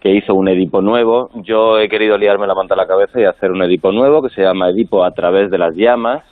que 0.00 0.14
hizo 0.14 0.34
un 0.34 0.48
Edipo 0.48 0.82
nuevo. 0.82 1.30
Yo 1.42 1.78
he 1.78 1.88
querido 1.88 2.18
liarme 2.18 2.46
la 2.46 2.54
manta 2.54 2.74
a 2.74 2.76
la 2.76 2.86
cabeza 2.86 3.20
y 3.20 3.24
hacer 3.24 3.50
un 3.50 3.62
Edipo 3.62 3.90
nuevo 3.90 4.22
que 4.22 4.34
se 4.34 4.42
llama 4.42 4.68
Edipo 4.68 5.04
a 5.04 5.12
través 5.12 5.50
de 5.50 5.58
las 5.58 5.74
llamas, 5.74 6.22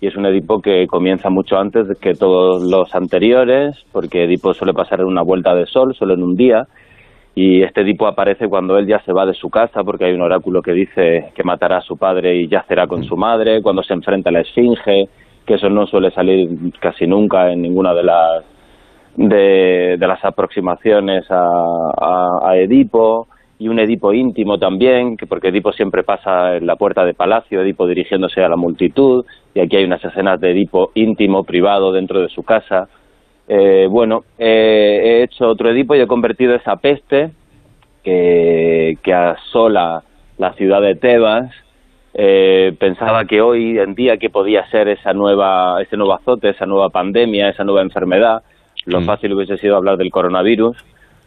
y 0.00 0.08
es 0.08 0.16
un 0.16 0.26
Edipo 0.26 0.60
que 0.60 0.86
comienza 0.86 1.30
mucho 1.30 1.56
antes 1.56 1.86
que 1.98 2.14
todos 2.14 2.62
los 2.62 2.94
anteriores, 2.94 3.84
porque 3.92 4.24
Edipo 4.24 4.52
suele 4.52 4.74
pasar 4.74 5.00
en 5.00 5.06
una 5.06 5.22
vuelta 5.22 5.54
de 5.54 5.66
sol, 5.66 5.94
solo 5.94 6.14
en 6.14 6.22
un 6.22 6.34
día, 6.34 6.66
y 7.34 7.62
este 7.62 7.80
Edipo 7.80 8.06
aparece 8.06 8.48
cuando 8.48 8.78
él 8.78 8.86
ya 8.86 9.00
se 9.00 9.12
va 9.12 9.26
de 9.26 9.34
su 9.34 9.50
casa, 9.50 9.82
porque 9.82 10.04
hay 10.04 10.14
un 10.14 10.22
oráculo 10.22 10.62
que 10.62 10.72
dice 10.72 11.32
que 11.34 11.42
matará 11.42 11.78
a 11.78 11.82
su 11.82 11.96
padre 11.96 12.36
y 12.36 12.48
yacerá 12.48 12.86
con 12.86 13.02
su 13.04 13.16
madre, 13.16 13.60
cuando 13.60 13.82
se 13.82 13.92
enfrenta 13.92 14.30
a 14.30 14.32
la 14.32 14.40
Esfinge, 14.40 15.08
que 15.44 15.54
eso 15.54 15.68
no 15.68 15.86
suele 15.86 16.10
salir 16.12 16.48
casi 16.80 17.06
nunca 17.06 17.50
en 17.50 17.62
ninguna 17.62 17.92
de 17.92 18.02
las 18.02 18.44
de, 19.16 19.96
las 19.98 20.24
aproximaciones 20.24 21.24
a, 21.30 21.46
a, 21.96 22.50
a 22.50 22.56
Edipo 22.56 23.28
y 23.58 23.68
un 23.68 23.78
Edipo 23.78 24.12
íntimo 24.12 24.58
también, 24.58 25.16
que 25.16 25.26
porque 25.26 25.48
Edipo 25.48 25.72
siempre 25.72 26.02
pasa 26.02 26.56
en 26.56 26.66
la 26.66 26.76
puerta 26.76 27.04
de 27.04 27.14
palacio, 27.14 27.62
Edipo 27.62 27.86
dirigiéndose 27.86 28.42
a 28.42 28.48
la 28.48 28.56
multitud, 28.56 29.24
y 29.54 29.60
aquí 29.60 29.76
hay 29.76 29.84
unas 29.84 30.04
escenas 30.04 30.40
de 30.40 30.50
Edipo 30.50 30.90
íntimo, 30.94 31.44
privado, 31.44 31.92
dentro 31.92 32.20
de 32.20 32.28
su 32.28 32.42
casa. 32.42 32.88
Eh, 33.48 33.86
bueno, 33.90 34.24
eh, 34.38 35.00
he 35.04 35.22
hecho 35.24 35.48
otro 35.48 35.70
Edipo 35.70 35.94
y 35.94 36.00
he 36.00 36.06
convertido 36.06 36.54
esa 36.54 36.76
peste 36.76 37.30
que, 38.02 38.98
que 39.02 39.12
asola 39.12 40.02
la 40.38 40.52
ciudad 40.54 40.80
de 40.80 40.94
Tebas. 40.94 41.50
Eh, 42.14 42.74
pensaba 42.78 43.24
que 43.24 43.40
hoy 43.40 43.78
en 43.78 43.94
día 43.94 44.16
que 44.16 44.30
podía 44.30 44.68
ser 44.70 44.88
esa 44.88 45.12
nueva, 45.12 45.82
ese 45.82 45.96
nuevo 45.96 46.14
azote, 46.14 46.50
esa 46.50 46.66
nueva 46.66 46.90
pandemia, 46.90 47.48
esa 47.48 47.64
nueva 47.64 47.82
enfermedad. 47.82 48.42
Lo 48.86 49.00
fácil 49.00 49.32
hubiese 49.32 49.56
sido 49.56 49.76
hablar 49.76 49.96
del 49.96 50.10
coronavirus, 50.10 50.76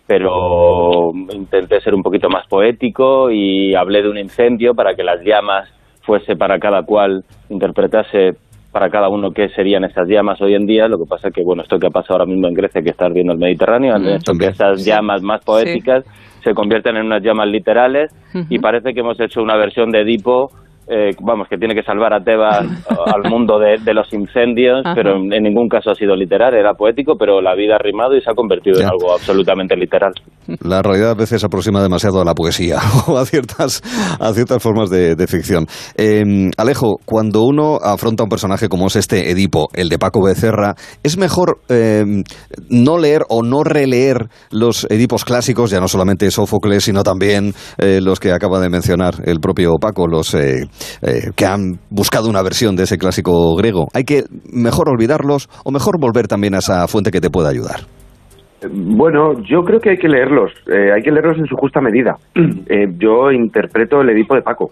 pero 0.05 1.11
intenté 1.33 1.81
ser 1.81 1.95
un 1.95 2.03
poquito 2.03 2.29
más 2.29 2.47
poético 2.47 3.31
y 3.31 3.73
hablé 3.73 4.03
de 4.03 4.09
un 4.09 4.17
incendio 4.17 4.75
para 4.75 4.95
que 4.95 5.03
las 5.03 5.21
llamas 5.23 5.67
fuese 6.01 6.35
para 6.35 6.59
cada 6.59 6.83
cual, 6.83 7.25
interpretase 7.49 8.35
para 8.77 8.91
cada 8.91 9.09
uno 9.09 9.31
qué 9.31 9.49
serían 9.49 9.85
esas 9.85 10.07
llamas 10.07 10.39
hoy 10.39 10.53
en 10.53 10.67
día. 10.67 10.87
Lo 10.87 10.99
que 10.99 11.05
pasa 11.09 11.29
es 11.29 11.33
que, 11.33 11.41
bueno, 11.43 11.63
esto 11.63 11.79
que 11.79 11.87
ha 11.87 11.89
pasado 11.89 12.19
ahora 12.19 12.27
mismo 12.27 12.47
en 12.47 12.53
Grecia, 12.53 12.83
que 12.83 12.91
está 12.91 13.05
ardiendo 13.07 13.33
el 13.33 13.39
Mediterráneo, 13.39 13.95
han 13.95 14.03
Mm, 14.03 14.09
hecho 14.17 14.33
que 14.33 14.45
esas 14.49 14.83
sí. 14.83 14.91
llamas 14.91 15.23
más 15.23 15.43
poéticas 15.43 16.05
se 16.43 16.53
convierten 16.53 16.95
en 16.95 17.07
unas 17.07 17.23
llamas 17.23 17.47
literales 17.47 18.11
y 18.51 18.59
parece 18.59 18.93
que 18.93 18.99
hemos 18.99 19.19
hecho 19.19 19.41
una 19.41 19.57
versión 19.57 19.89
de 19.89 20.01
Edipo. 20.01 20.51
Eh, 20.89 21.11
vamos, 21.21 21.47
que 21.49 21.57
tiene 21.57 21.75
que 21.75 21.83
salvar 21.83 22.13
a 22.13 22.21
Tebas 22.21 22.65
al 23.13 23.29
mundo 23.29 23.59
de, 23.59 23.77
de 23.83 23.93
los 23.93 24.11
incendios, 24.13 24.81
Ajá. 24.85 24.95
pero 24.95 25.15
en, 25.15 25.43
ningún 25.43 25.67
caso 25.67 25.91
ha 25.91 25.95
sido 25.95 26.15
literal, 26.15 26.53
era 26.53 26.73
poético, 26.73 27.15
pero 27.17 27.41
la 27.41 27.55
vida 27.55 27.75
ha 27.75 27.79
rimado 27.79 28.15
y 28.15 28.21
se 28.21 28.29
ha 28.29 28.33
convertido 28.33 28.79
en 28.79 28.87
algo 28.87 29.13
absolutamente 29.13 29.75
literal. 29.75 30.13
La 30.61 30.81
realidad 30.81 31.11
a 31.11 31.15
veces 31.15 31.43
aproxima 31.43 31.81
demasiado 31.81 32.21
a 32.21 32.25
la 32.25 32.33
poesía 32.33 32.77
o 33.07 33.17
a 33.17 33.25
ciertas, 33.25 33.81
a 34.19 34.31
ciertas 34.33 34.61
formas 34.63 34.89
de, 34.89 35.15
de 35.15 35.27
ficción. 35.27 35.65
Eh, 35.97 36.49
Alejo, 36.57 36.97
cuando 37.05 37.43
uno 37.43 37.77
afronta 37.81 38.23
un 38.23 38.29
personaje 38.29 38.69
como 38.69 38.87
es 38.87 38.95
este 38.95 39.31
Edipo, 39.31 39.69
el 39.73 39.89
de 39.89 39.99
Paco 39.99 40.23
Becerra, 40.23 40.75
¿es 41.03 41.17
mejor 41.17 41.59
eh, 41.69 42.03
no 42.69 42.97
leer 42.97 43.23
o 43.29 43.43
no 43.43 43.63
releer 43.63 44.27
los 44.51 44.87
Edipos 44.89 45.25
clásicos, 45.25 45.71
ya 45.71 45.79
no 45.79 45.87
solamente 45.87 46.31
Sófocles, 46.31 46.83
sino 46.83 47.03
también 47.03 47.53
eh, 47.77 47.99
los 48.01 48.19
que 48.19 48.31
acaba 48.31 48.59
de 48.59 48.69
mencionar 48.69 49.15
el 49.25 49.39
propio 49.39 49.75
Paco, 49.79 50.07
los 50.07 50.35
eh, 51.01 51.31
que 51.35 51.45
han 51.45 51.79
buscado 51.89 52.29
una 52.29 52.41
versión 52.41 52.75
de 52.75 52.83
ese 52.83 52.97
clásico 52.97 53.55
griego? 53.55 53.87
¿Hay 53.93 54.03
que 54.03 54.23
mejor 54.51 54.89
olvidarlos 54.89 55.49
o 55.63 55.71
mejor 55.71 55.99
volver 55.99 56.27
también 56.27 56.55
a 56.55 56.59
esa 56.59 56.87
fuente 56.87 57.11
que 57.11 57.21
te 57.21 57.29
pueda 57.29 57.49
ayudar? 57.49 57.81
Bueno, 58.71 59.39
yo 59.43 59.61
creo 59.61 59.79
que 59.79 59.91
hay 59.91 59.97
que 59.97 60.07
leerlos, 60.07 60.51
eh, 60.67 60.91
hay 60.91 61.01
que 61.03 61.11
leerlos 61.11 61.37
en 61.37 61.45
su 61.45 61.55
justa 61.55 61.81
medida. 61.81 62.15
Eh, 62.69 62.87
yo 62.97 63.31
interpreto 63.31 64.01
el 64.01 64.09
Edipo 64.09 64.35
de 64.35 64.41
Paco. 64.41 64.71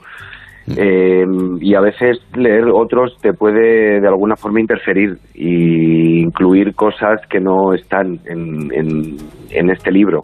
Eh, 0.68 1.24
y 1.62 1.76
a 1.76 1.80
veces 1.80 2.18
leer 2.36 2.66
otros 2.74 3.16
te 3.22 3.34
puede 3.34 4.02
de 4.02 4.08
alguna 4.08 4.36
forma 4.36 4.60
interferir 4.60 5.18
y 5.36 6.22
incluir 6.22 6.74
cosas 6.74 7.22
que 7.30 7.40
no 7.40 7.74
están 7.74 8.20
en, 8.26 8.74
en, 8.74 9.18
en 9.52 9.70
este 9.70 9.92
libro 9.92 10.24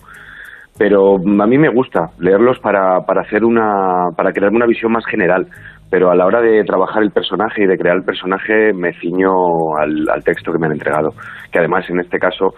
pero 0.77 1.15
a 1.15 1.47
mí 1.47 1.57
me 1.57 1.69
gusta 1.69 2.09
leerlos 2.19 2.57
para, 2.59 3.01
para 3.05 3.21
hacer 3.21 3.43
una 3.43 4.09
para 4.15 4.31
crearme 4.31 4.57
una 4.57 4.65
visión 4.65 4.91
más 4.91 5.05
general 5.05 5.47
pero 5.89 6.09
a 6.09 6.15
la 6.15 6.25
hora 6.25 6.39
de 6.41 6.63
trabajar 6.63 7.03
el 7.03 7.11
personaje 7.11 7.63
y 7.63 7.67
de 7.67 7.77
crear 7.77 7.97
el 7.97 8.03
personaje 8.03 8.71
me 8.73 8.93
ciño 8.93 9.75
al, 9.77 10.23
texto 10.23 10.51
que 10.51 10.57
me 10.57 10.67
han 10.67 10.73
entregado 10.73 11.09
que 11.51 11.59
además 11.59 11.83
en 11.89 11.99
este 11.99 12.17
caso 12.17 12.53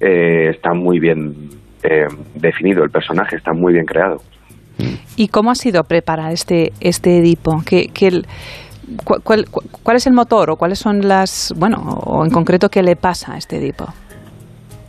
eh, 0.00 0.50
está 0.54 0.72
muy 0.72 1.00
bien 1.00 1.34
eh, 1.82 2.06
definido 2.34 2.84
el 2.84 2.90
personaje 2.90 3.36
está 3.36 3.52
muy 3.52 3.72
bien 3.72 3.84
creado 3.84 4.18
¿Y 5.16 5.28
cómo 5.28 5.50
ha 5.50 5.54
sido 5.54 5.82
preparar 5.84 6.32
este, 6.32 6.72
este 6.80 7.18
Edipo? 7.18 7.62
¿Qué, 7.66 7.88
qué 7.94 8.08
el- 8.08 8.26
cu- 9.04 9.20
cuál, 9.24 9.46
cu- 9.50 9.62
cuál 9.82 9.96
es 9.96 10.06
el 10.06 10.12
motor 10.12 10.50
o 10.50 10.56
cuáles 10.56 10.78
son 10.78 11.08
las... 11.08 11.54
Bueno, 11.56 11.78
o 12.04 12.22
en 12.22 12.30
concreto, 12.30 12.68
¿qué 12.68 12.82
le 12.82 12.94
pasa 12.96 13.32
a 13.32 13.38
este 13.38 13.56
Edipo? 13.56 13.86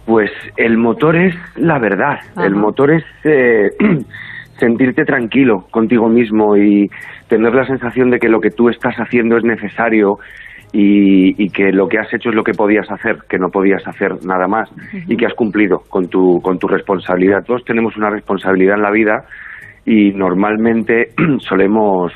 Pues 0.08 0.32
el 0.56 0.78
motor 0.78 1.18
es 1.18 1.36
la 1.58 1.80
verdad, 1.80 2.20
el 2.42 2.56
motor 2.56 2.92
es 2.92 3.04
eh, 3.26 3.72
sentirte 4.58 5.04
tranquilo 5.04 5.68
contigo 5.70 6.08
mismo 6.08 6.56
y 6.56 6.90
tener 7.28 7.54
la 7.54 7.66
sensación 7.66 8.10
de 8.10 8.18
que 8.18 8.30
lo 8.30 8.40
que 8.40 8.50
tú 8.50 8.70
estás 8.70 8.96
haciendo 8.96 9.36
es 9.36 9.44
necesario 9.44 10.18
y, 10.72 11.44
y 11.44 11.50
que 11.50 11.74
lo 11.74 11.90
que 11.90 12.00
has 12.00 12.14
hecho 12.14 12.30
es 12.30 12.36
lo 12.36 12.46
que 12.46 12.54
podías 12.54 12.90
hacer, 12.90 13.18
que 13.30 13.38
no 13.38 13.50
podías 13.50 13.86
hacer 13.86 14.14
nada 14.26 14.48
más 14.48 14.70
y 15.10 15.18
que 15.18 15.26
has 15.26 15.34
cumplido 15.34 15.80
con 15.90 16.08
tu, 16.08 16.40
con 16.42 16.58
tu 16.58 16.70
responsabilidad. 16.70 17.44
Todos 17.46 17.66
tenemos 17.66 17.98
una 17.98 18.10
responsabilidad 18.10 18.76
en 18.76 18.84
la 18.84 18.92
vida 18.92 19.26
y 19.86 20.12
normalmente 20.12 21.10
solemos 21.40 22.14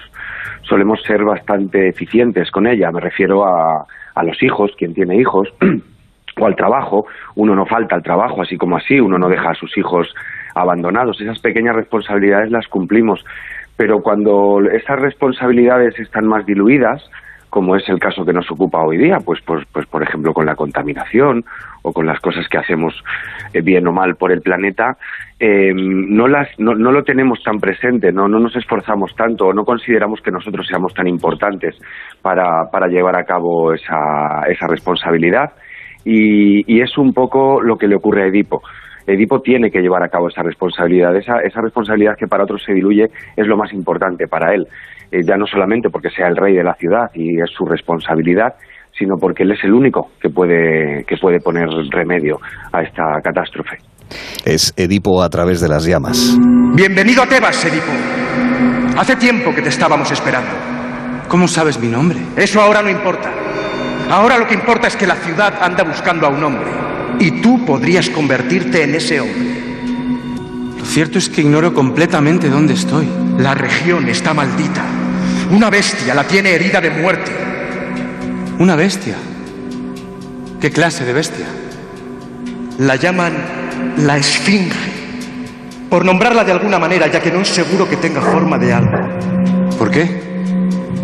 solemos 0.62 1.02
ser 1.04 1.26
bastante 1.26 1.90
eficientes 1.90 2.52
con 2.52 2.68
ella. 2.68 2.90
Me 2.94 3.02
refiero 3.02 3.46
a, 3.46 3.86
a 4.16 4.24
los 4.24 4.42
hijos, 4.42 4.72
quien 4.78 4.94
tiene 4.94 5.18
hijos, 5.18 5.50
o 6.42 6.48
al 6.48 6.56
trabajo. 6.56 7.06
Uno 7.36 7.56
no 7.56 7.66
falta 7.66 7.96
al 7.96 8.04
trabajo, 8.04 8.42
así 8.42 8.58
como 8.58 8.78
así, 8.78 9.00
uno 9.00 9.18
no 9.18 9.30
deja 9.30 9.52
a 9.52 9.56
sus 9.56 9.78
hijos 9.78 10.14
abandonados. 10.56 11.22
Esas 11.22 11.40
pequeñas 11.40 11.76
responsabilidades 11.76 12.52
las 12.52 12.68
cumplimos. 12.68 13.24
Pero 13.78 14.02
cuando 14.02 14.60
esas 14.72 15.00
responsabilidades 15.00 15.98
están 16.00 16.28
más 16.28 16.46
diluidas, 16.46 17.10
como 17.52 17.76
es 17.76 17.88
el 17.90 18.00
caso 18.00 18.24
que 18.24 18.32
nos 18.32 18.50
ocupa 18.50 18.82
hoy 18.82 18.98
día, 18.98 19.18
pues, 19.26 19.42
pues, 19.46 19.66
pues 19.74 19.86
por 19.86 20.02
ejemplo 20.02 20.34
con 20.34 20.46
la 20.46 20.56
contaminación 20.56 21.44
o 21.82 21.92
con 21.92 22.06
las 22.06 22.20
cosas 22.22 22.48
que 22.48 22.58
hacemos 22.58 22.94
eh, 23.54 23.62
bien 23.62 23.86
o 23.88 23.92
mal 23.92 24.16
por 24.16 24.32
el 24.32 24.42
planeta, 24.42 24.98
eh, 25.38 25.74
no, 25.76 26.30
las, 26.30 26.48
no, 26.60 26.76
no 26.76 26.94
lo 26.94 27.04
tenemos 27.04 27.44
tan 27.44 27.60
presente, 27.60 28.14
no, 28.14 28.30
no 28.30 28.40
nos 28.40 28.56
esforzamos 28.56 29.14
tanto 29.16 29.48
o 29.48 29.54
no 29.54 29.66
consideramos 29.66 30.22
que 30.22 30.32
nosotros 30.32 30.66
seamos 30.66 30.94
tan 30.94 31.08
importantes 31.08 31.76
para, 32.22 32.70
para 32.72 32.88
llevar 32.88 33.18
a 33.18 33.26
cabo 33.26 33.74
esa, 33.74 34.44
esa 34.48 34.68
responsabilidad 34.68 35.52
y, 36.06 36.64
y 36.74 36.82
es 36.82 36.98
un 36.98 37.14
poco 37.14 37.62
lo 37.62 37.78
que 37.78 37.88
le 37.88 37.96
ocurre 37.96 38.24
a 38.24 38.28
Edipo. 38.28 38.62
Edipo 39.08 39.42
tiene 39.42 39.72
que 39.72 39.82
llevar 39.82 40.04
a 40.04 40.10
cabo 40.10 40.28
esa 40.28 40.44
responsabilidad. 40.44 41.16
Esa, 41.16 41.40
esa 41.44 41.62
responsabilidad 41.62 42.14
que 42.18 42.28
para 42.28 42.44
otros 42.44 42.64
se 42.66 42.74
diluye 42.74 43.06
es 43.36 43.48
lo 43.48 43.58
más 43.58 43.74
importante 43.74 44.28
para 44.28 44.54
él. 44.54 44.68
Eh, 45.12 45.22
ya 45.26 45.36
no 45.38 45.46
solamente 45.46 45.90
porque 45.90 46.10
sea 46.10 46.28
el 46.28 46.38
rey 46.38 46.56
de 46.56 46.64
la 46.64 46.74
ciudad 46.76 47.10
y 47.14 47.42
es 47.42 47.50
su 47.50 47.66
responsabilidad, 47.66 48.54
sino 48.98 49.16
porque 49.20 49.44
él 49.44 49.52
es 49.52 49.64
el 49.64 49.74
único 49.74 50.12
que 50.22 50.30
puede, 50.30 51.04
que 51.06 51.18
puede 51.18 51.40
poner 51.40 51.68
remedio 51.92 52.38
a 52.72 52.82
esta 52.82 53.04
catástrofe. 53.24 53.78
Es 54.46 54.74
Edipo 54.78 55.22
a 55.22 55.30
través 55.30 55.62
de 55.62 55.70
las 55.70 55.86
llamas. 55.86 56.38
Bienvenido 56.76 57.24
a 57.24 57.28
Tebas, 57.28 57.66
Edipo. 57.66 57.92
Hace 59.00 59.16
tiempo 59.16 59.54
que 59.56 59.62
te 59.62 59.70
estábamos 59.70 60.12
esperando. 60.12 60.52
¿Cómo 61.28 61.48
sabes 61.48 61.80
mi 61.80 61.88
nombre? 61.88 62.18
Eso 62.36 62.60
ahora 62.62 62.82
no 62.82 62.90
importa. 62.90 63.32
Ahora 64.12 64.38
lo 64.38 64.46
que 64.46 64.56
importa 64.56 64.90
es 64.90 64.98
que 64.98 65.08
la 65.08 65.16
ciudad 65.16 65.54
anda 65.62 65.86
buscando 65.86 66.28
a 66.28 66.30
un 66.30 66.44
hombre. 66.44 66.70
Y 67.20 67.42
tú 67.42 67.66
podrías 67.66 68.10
convertirte 68.10 68.84
en 68.84 68.94
ese 68.94 69.22
hombre. 69.22 69.62
Lo 70.78 70.86
cierto 70.86 71.18
es 71.18 71.30
que 71.30 71.40
ignoro 71.40 71.74
completamente 71.74 72.50
dónde 72.50 72.74
estoy. 72.74 73.08
La 73.38 73.54
región 73.56 74.10
está 74.10 74.34
maldita. 74.34 74.84
Una 75.52 75.70
bestia 75.70 76.14
la 76.14 76.26
tiene 76.26 76.52
herida 76.52 76.82
de 76.82 76.90
muerte. 76.90 77.32
¿Una 78.60 78.76
bestia? 78.76 79.16
¿Qué 80.60 80.72
clase 80.72 81.06
de 81.06 81.14
bestia? 81.14 81.46
La 82.80 82.98
llaman 82.98 83.34
la 83.96 84.18
Esfinge. 84.18 84.76
Por 85.90 86.04
nombrarla 86.04 86.44
de 86.44 86.52
alguna 86.52 86.80
manera, 86.80 87.08
ya 87.08 87.22
que 87.22 87.32
no 87.32 87.40
es 87.40 87.48
seguro 87.48 87.88
que 87.88 87.96
tenga 87.96 88.20
forma 88.20 88.58
de 88.58 88.74
algo. 88.74 88.98
¿Por 89.80 89.90
qué? 89.90 90.20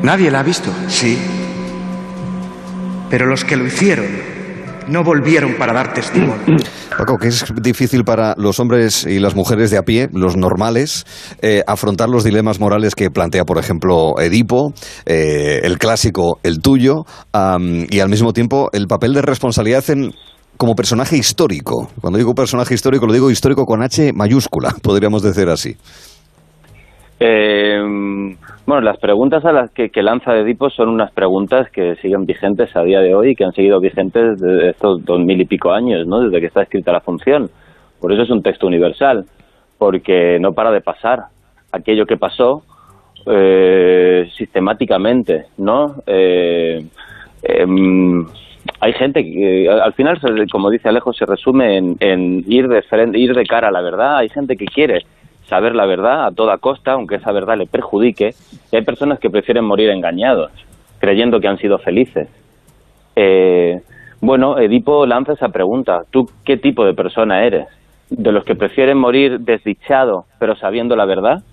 Nadie 0.03 0.29
la 0.29 0.41
ha 0.41 0.43
visto. 0.43 0.73
Sí. 0.89 1.36
Pero 3.09 3.25
los 3.25 3.45
que 3.45 3.55
lo 3.55 3.65
hicieron 3.65 4.05
no 4.87 5.03
volvieron 5.03 5.55
para 5.55 5.73
dar 5.73 5.93
testimonio. 5.93 6.57
Paco, 6.97 7.17
que 7.17 7.27
es 7.27 7.45
difícil 7.61 8.03
para 8.03 8.33
los 8.37 8.59
hombres 8.59 9.05
y 9.05 9.19
las 9.19 9.35
mujeres 9.35 9.69
de 9.69 9.77
a 9.77 9.83
pie, 9.83 10.09
los 10.13 10.35
normales, 10.37 11.05
eh, 11.41 11.63
afrontar 11.67 12.09
los 12.09 12.23
dilemas 12.23 12.59
morales 12.59 12.95
que 12.95 13.11
plantea, 13.11 13.43
por 13.43 13.57
ejemplo, 13.57 14.19
Edipo, 14.19 14.73
eh, 15.05 15.59
el 15.63 15.77
clásico, 15.77 16.39
el 16.43 16.59
tuyo, 16.59 17.05
am, 17.33 17.85
y 17.89 17.99
al 17.99 18.09
mismo 18.09 18.33
tiempo 18.33 18.69
el 18.73 18.87
papel 18.87 19.13
de 19.13 19.21
responsabilidad 19.21 19.89
en 19.89 20.13
como 20.57 20.75
personaje 20.75 21.17
histórico. 21.17 21.89
Cuando 22.01 22.17
digo 22.17 22.33
personaje 22.33 22.73
histórico, 22.73 23.05
lo 23.05 23.13
digo 23.13 23.29
histórico 23.29 23.65
con 23.65 23.83
H 23.83 24.11
mayúscula, 24.13 24.75
podríamos 24.81 25.21
decir 25.21 25.49
así. 25.49 25.77
Eh, 27.19 27.79
bueno, 28.65 28.81
las 28.81 28.97
preguntas 28.97 29.43
a 29.45 29.51
las 29.51 29.71
que, 29.71 29.89
lanza 30.03 30.35
Edipo 30.35 30.69
son 30.69 30.89
unas 30.89 31.11
preguntas 31.11 31.69
que 31.71 31.95
siguen 31.95 32.25
vigentes 32.25 32.75
a 32.75 32.83
día 32.83 32.99
de 32.99 33.15
hoy 33.15 33.29
y 33.29 33.35
que 33.35 33.45
han 33.45 33.53
seguido 33.53 33.79
vigentes 33.79 34.39
desde 34.39 34.69
estos 34.69 35.03
dos 35.03 35.19
mil 35.19 35.39
y 35.41 35.45
pico 35.45 35.71
años, 35.71 36.05
¿no? 36.05 36.19
Desde 36.19 36.39
que 36.39 36.47
está 36.47 36.63
escrita 36.63 36.91
la 36.91 37.01
función. 37.01 37.49
Por 37.99 38.13
eso 38.13 38.21
es 38.21 38.29
un 38.29 38.43
texto 38.43 38.67
universal, 38.67 39.25
porque 39.77 40.37
no 40.39 40.53
para 40.53 40.71
de 40.71 40.81
pasar 40.81 41.23
aquello 41.71 42.05
que 42.05 42.17
pasó 42.17 42.63
eh, 43.25 44.29
sistemáticamente, 44.35 45.45
¿no? 45.57 45.95
Eh, 46.05 46.85
em, 47.41 48.27
hay 48.79 48.93
gente 48.93 49.23
que 49.23 49.69
al 49.69 49.93
final, 49.93 50.19
como 50.51 50.69
dice 50.69 50.89
Alejo, 50.89 51.13
se 51.13 51.25
resume 51.25 51.77
en, 51.77 51.95
en 51.99 52.43
ir 52.47 52.67
de 52.67 52.81
frente, 52.83 53.17
ir 53.17 53.33
de 53.33 53.45
cara 53.45 53.69
a 53.69 53.71
la 53.71 53.81
verdad. 53.81 54.17
Hay 54.17 54.29
gente 54.29 54.55
que 54.55 54.65
quiere 54.65 55.05
saber 55.47 55.75
la 55.75 55.85
verdad 55.85 56.25
a 56.25 56.31
toda 56.31 56.57
costa, 56.57 56.93
aunque 56.93 57.15
esa 57.15 57.31
verdad 57.31 57.57
le 57.57 57.65
perjudique. 57.65 58.33
Y 58.71 58.75
hay 58.75 58.83
personas 58.83 59.19
que 59.19 59.29
prefieren 59.29 59.65
morir 59.65 59.89
engañados, 59.89 60.51
creyendo 60.99 61.39
que 61.39 61.47
han 61.47 61.57
sido 61.57 61.79
felices. 61.79 62.27
Eh, 63.15 63.81
bueno, 64.21 64.59
Edipo 64.59 65.05
lanza 65.05 65.33
esa 65.33 65.49
pregunta. 65.49 66.03
¿Tú 66.09 66.29
qué 66.43 66.57
tipo 66.57 66.85
de 66.85 66.93
persona 66.93 67.43
eres? 67.43 67.67
¿De 68.09 68.31
los 68.31 68.43
que 68.43 68.55
prefieren 68.55 68.97
morir 68.97 69.39
desdichado, 69.39 70.25
pero 70.39 70.55
sabiendo 70.55 70.95
la 70.95 71.05
verdad? 71.05 71.43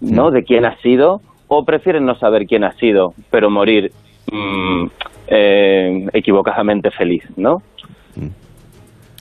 ¿No? 0.00 0.30
¿De 0.30 0.44
quién 0.44 0.64
has 0.64 0.80
sido? 0.80 1.20
¿O 1.48 1.64
prefieren 1.64 2.06
no 2.06 2.14
saber 2.16 2.46
quién 2.46 2.64
has 2.64 2.76
sido, 2.76 3.14
pero 3.30 3.50
morir 3.50 3.92
mm, 4.32 4.86
eh, 5.28 6.06
equivocadamente 6.12 6.90
feliz, 6.90 7.24
¿no? 7.36 7.62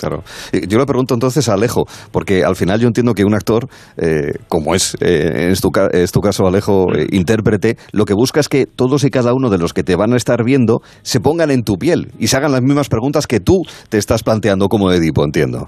Claro. 0.02 0.24
Yo 0.52 0.80
le 0.80 0.86
pregunto 0.88 1.14
entonces 1.14 1.48
a 1.48 1.54
Alejo, 1.54 1.86
porque 2.12 2.44
al 2.44 2.56
final 2.56 2.80
yo 2.80 2.88
entiendo 2.88 3.14
que 3.14 3.24
un 3.24 3.36
actor, 3.36 3.68
eh, 3.98 4.34
como 4.48 4.74
es, 4.74 4.98
eh, 5.00 5.52
es, 5.52 5.62
tu, 5.62 5.70
caso, 5.70 6.48
Alejo, 6.48 6.92
eh, 6.96 7.06
intérprete, 7.12 7.76
lo 7.94 8.06
que 8.06 8.16
busca 8.16 8.40
es 8.40 8.50
que 8.50 8.66
todos 8.66 9.04
y 9.04 9.12
cada 9.12 9.36
uno 9.36 9.52
de 9.52 9.60
los 9.60 9.74
que 9.74 9.84
te 9.84 9.96
van 9.96 10.14
a 10.14 10.16
estar 10.16 10.44
viendo 10.44 10.80
se 11.04 11.20
pongan 11.20 11.52
en 11.52 11.62
tu 11.62 11.76
piel 11.76 12.08
y 12.18 12.28
se 12.28 12.38
hagan 12.38 12.52
las 12.52 12.64
mismas 12.64 12.90
preguntas 12.90 13.28
que 13.28 13.40
tú 13.40 13.62
te 13.90 14.00
estás 14.00 14.24
planteando 14.24 14.70
como 14.70 14.92
Edipo, 14.92 15.24
entiendo. 15.24 15.68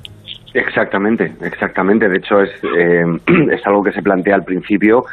Exactamente, 0.56 1.32
exactamente. 1.42 2.10
De 2.10 2.18
hecho, 2.18 2.42
es, 2.42 2.50
eh, 2.64 3.06
es 3.54 3.62
algo 3.68 3.84
que 3.84 3.92
se 3.92 4.02
plantea 4.02 4.34
al 4.34 4.44
principio 4.46 5.04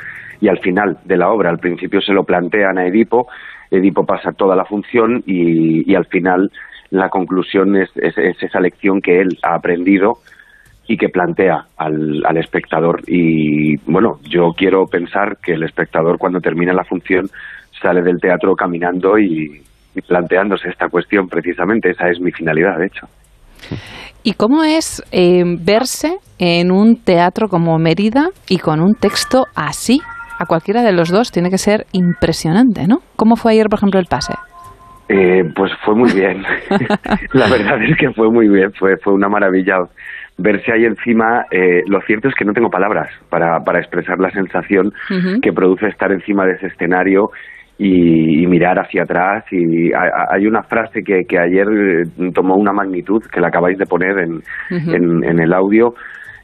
y 0.41 0.49
al 0.49 0.61
final 0.61 0.97
de 1.05 1.19
la 1.19 1.29
obra. 1.29 1.51
Al 1.51 1.59
principio 1.59 2.01
se 2.01 2.15
lo 2.15 2.25
plantean 2.25 2.79
a 2.79 2.87
Edipo, 2.87 3.27
Edipo 3.71 4.07
pasa 4.07 4.33
toda 4.33 4.57
la 4.57 4.65
función 4.65 5.23
y 5.27 5.95
al 5.95 6.07
final 6.07 6.51
la 6.91 7.09
conclusión 7.09 7.77
es, 7.77 7.91
es- 7.97 8.19
es 8.19 8.43
esa 8.43 8.61
lección 8.61 9.01
que 9.01 9.21
él 9.21 9.39
ha 9.43 9.55
aprendido 9.55 10.19
y 10.89 10.97
que 10.97 11.09
plantea 11.09 11.67
al, 11.77 12.23
al 12.27 12.37
espectador. 12.37 13.03
Y 13.07 13.77
bueno, 13.91 14.19
yo 14.29 14.53
quiero 14.57 14.87
pensar 14.87 15.37
que 15.43 15.53
el 15.53 15.63
espectador 15.63 16.19
cuando 16.19 16.41
termina 16.41 16.73
la 16.73 16.85
función 16.85 17.29
sale 17.81 18.03
del 18.03 18.19
teatro 18.21 18.55
caminando 18.57 19.17
y, 19.19 19.63
y 19.95 20.01
planteándose 20.03 20.69
esta 20.69 20.89
cuestión 20.89 21.29
precisamente. 21.29 21.91
Esa 21.91 22.09
es 22.09 22.21
mi 22.21 22.33
finalidad, 22.33 22.77
de 22.79 22.87
hecho. 22.87 23.07
¿Y 24.23 24.33
cómo 24.35 24.65
es 24.65 25.03
eh, 25.13 25.45
verse 25.61 26.17
en 26.39 26.73
un 26.73 26.97
teatro 27.03 27.49
como 27.49 27.79
Mérida 27.79 28.29
y 28.49 28.59
con 28.59 28.81
un 28.81 28.95
texto 28.95 29.47
así? 29.55 30.01
A 30.39 30.47
cualquiera 30.47 30.83
de 30.83 30.93
los 30.93 31.11
dos 31.11 31.31
tiene 31.31 31.51
que 31.51 31.59
ser 31.59 31.87
impresionante, 31.93 32.87
¿no? 32.87 32.99
¿Cómo 33.17 33.37
fue 33.37 33.53
ayer, 33.53 33.67
por 33.71 33.79
ejemplo, 33.79 34.01
el 34.01 34.07
pase? 34.07 34.35
Eh, 35.13 35.43
pues 35.57 35.73
fue 35.85 35.95
muy 35.97 36.13
bien. 36.13 36.43
la 37.33 37.49
verdad 37.49 37.83
es 37.83 37.97
que 37.97 38.11
fue 38.13 38.31
muy 38.31 38.49
bien, 38.49 38.73
fue, 38.79 38.97
fue 38.99 39.13
una 39.13 39.29
maravilla 39.29 39.77
verse 40.39 40.73
ahí 40.73 40.85
encima, 40.85 41.45
eh, 41.51 41.83
lo 41.87 42.01
cierto 42.03 42.29
es 42.29 42.35
que 42.35 42.45
no 42.47 42.53
tengo 42.55 42.71
palabras 42.71 43.09
para, 43.29 43.59
para 43.65 43.79
expresar 43.81 44.19
la 44.19 44.31
sensación 44.31 44.91
que 45.43 45.53
produce 45.53 45.89
estar 45.89 46.11
encima 46.13 46.47
de 46.47 46.53
ese 46.53 46.69
escenario 46.69 47.31
y, 47.77 48.43
y 48.43 48.47
mirar 48.47 48.79
hacia 48.79 49.03
atrás. 49.03 49.45
Y 49.51 49.93
ha- 49.93 49.99
ha- 50.01 50.35
hay 50.35 50.47
una 50.47 50.63
frase 50.63 51.03
que, 51.03 51.25
que 51.29 51.39
ayer 51.39 51.67
eh, 51.69 52.31
tomó 52.33 52.55
una 52.57 52.73
magnitud 52.73 53.23
que 53.31 53.41
la 53.41 53.49
acabáis 53.49 53.77
de 53.79 53.87
poner 53.87 54.19
en, 54.19 54.41
en, 54.95 55.25
en 55.25 55.41
el 55.41 55.53
audio, 55.53 55.95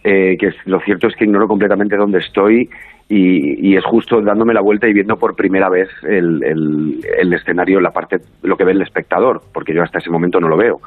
eh, 0.05 0.37
que 0.39 0.49
es, 0.49 0.57
lo 0.67 0.79
cierto 0.81 1.07
es 1.09 1.15
que 1.17 1.25
ignoro 1.25 1.47
completamente 1.49 1.97
dónde 1.97 2.19
estoy 2.19 2.69
y, 3.09 3.71
y 3.71 3.77
es 3.77 3.85
justo 3.85 4.21
dándome 4.21 4.53
la 4.53 4.63
vuelta 4.63 4.89
y 4.89 4.93
viendo 4.93 5.17
por 5.17 5.37
primera 5.37 5.69
vez 5.69 5.89
el, 6.03 6.43
el, 6.43 7.01
el 7.19 7.33
escenario, 7.33 7.81
la 7.81 7.91
parte, 7.91 8.17
lo 8.43 8.57
que 8.57 8.65
ve 8.65 8.73
el 8.73 8.83
espectador, 8.83 9.43
porque 9.55 9.73
yo 9.73 9.83
hasta 9.83 9.99
ese 9.99 10.11
momento 10.11 10.41
no 10.41 10.49
lo 10.49 10.57
veo. 10.57 10.79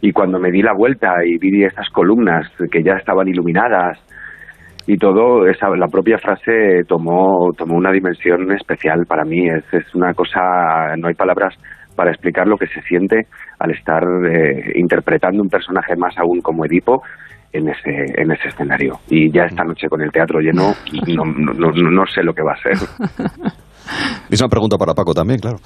Y 0.00 0.12
cuando 0.12 0.38
me 0.38 0.52
di 0.52 0.62
la 0.62 0.72
vuelta 0.72 1.14
y 1.24 1.36
vi 1.38 1.64
estas 1.64 1.88
columnas 1.90 2.46
que 2.70 2.82
ya 2.82 2.92
estaban 2.92 3.26
iluminadas 3.26 3.98
y 4.86 4.96
todo, 4.98 5.48
esa, 5.48 5.68
la 5.70 5.88
propia 5.88 6.18
frase 6.18 6.84
tomó, 6.86 7.50
tomó 7.56 7.76
una 7.76 7.90
dimensión 7.90 8.52
especial 8.52 9.04
para 9.08 9.24
mí. 9.24 9.48
Es, 9.48 9.64
es 9.72 9.94
una 9.94 10.12
cosa, 10.14 10.94
no 10.96 11.08
hay 11.08 11.14
palabras 11.14 11.54
para 11.96 12.10
explicar 12.10 12.46
lo 12.46 12.56
que 12.56 12.66
se 12.66 12.82
siente 12.82 13.26
al 13.58 13.70
estar 13.72 14.02
eh, 14.02 14.72
interpretando 14.76 15.42
un 15.42 15.48
personaje 15.48 15.96
más 15.96 16.16
aún 16.18 16.40
como 16.40 16.64
Edipo 16.66 17.02
en 17.54 17.68
ese, 17.68 18.20
en 18.20 18.32
ese 18.32 18.48
escenario. 18.48 18.98
Y 19.08 19.30
ya 19.32 19.44
esta 19.44 19.64
noche 19.64 19.88
con 19.88 20.02
el 20.02 20.10
teatro 20.10 20.40
lleno, 20.40 20.74
no, 21.06 21.24
no, 21.24 21.70
no, 21.70 21.90
no 21.90 22.06
sé 22.06 22.22
lo 22.22 22.34
que 22.34 22.42
va 22.42 22.52
a 22.52 22.56
ser. 22.56 22.76
Misma 24.28 24.48
pregunta 24.48 24.76
para 24.76 24.92
Paco 24.92 25.14
también, 25.14 25.38
claro. 25.38 25.58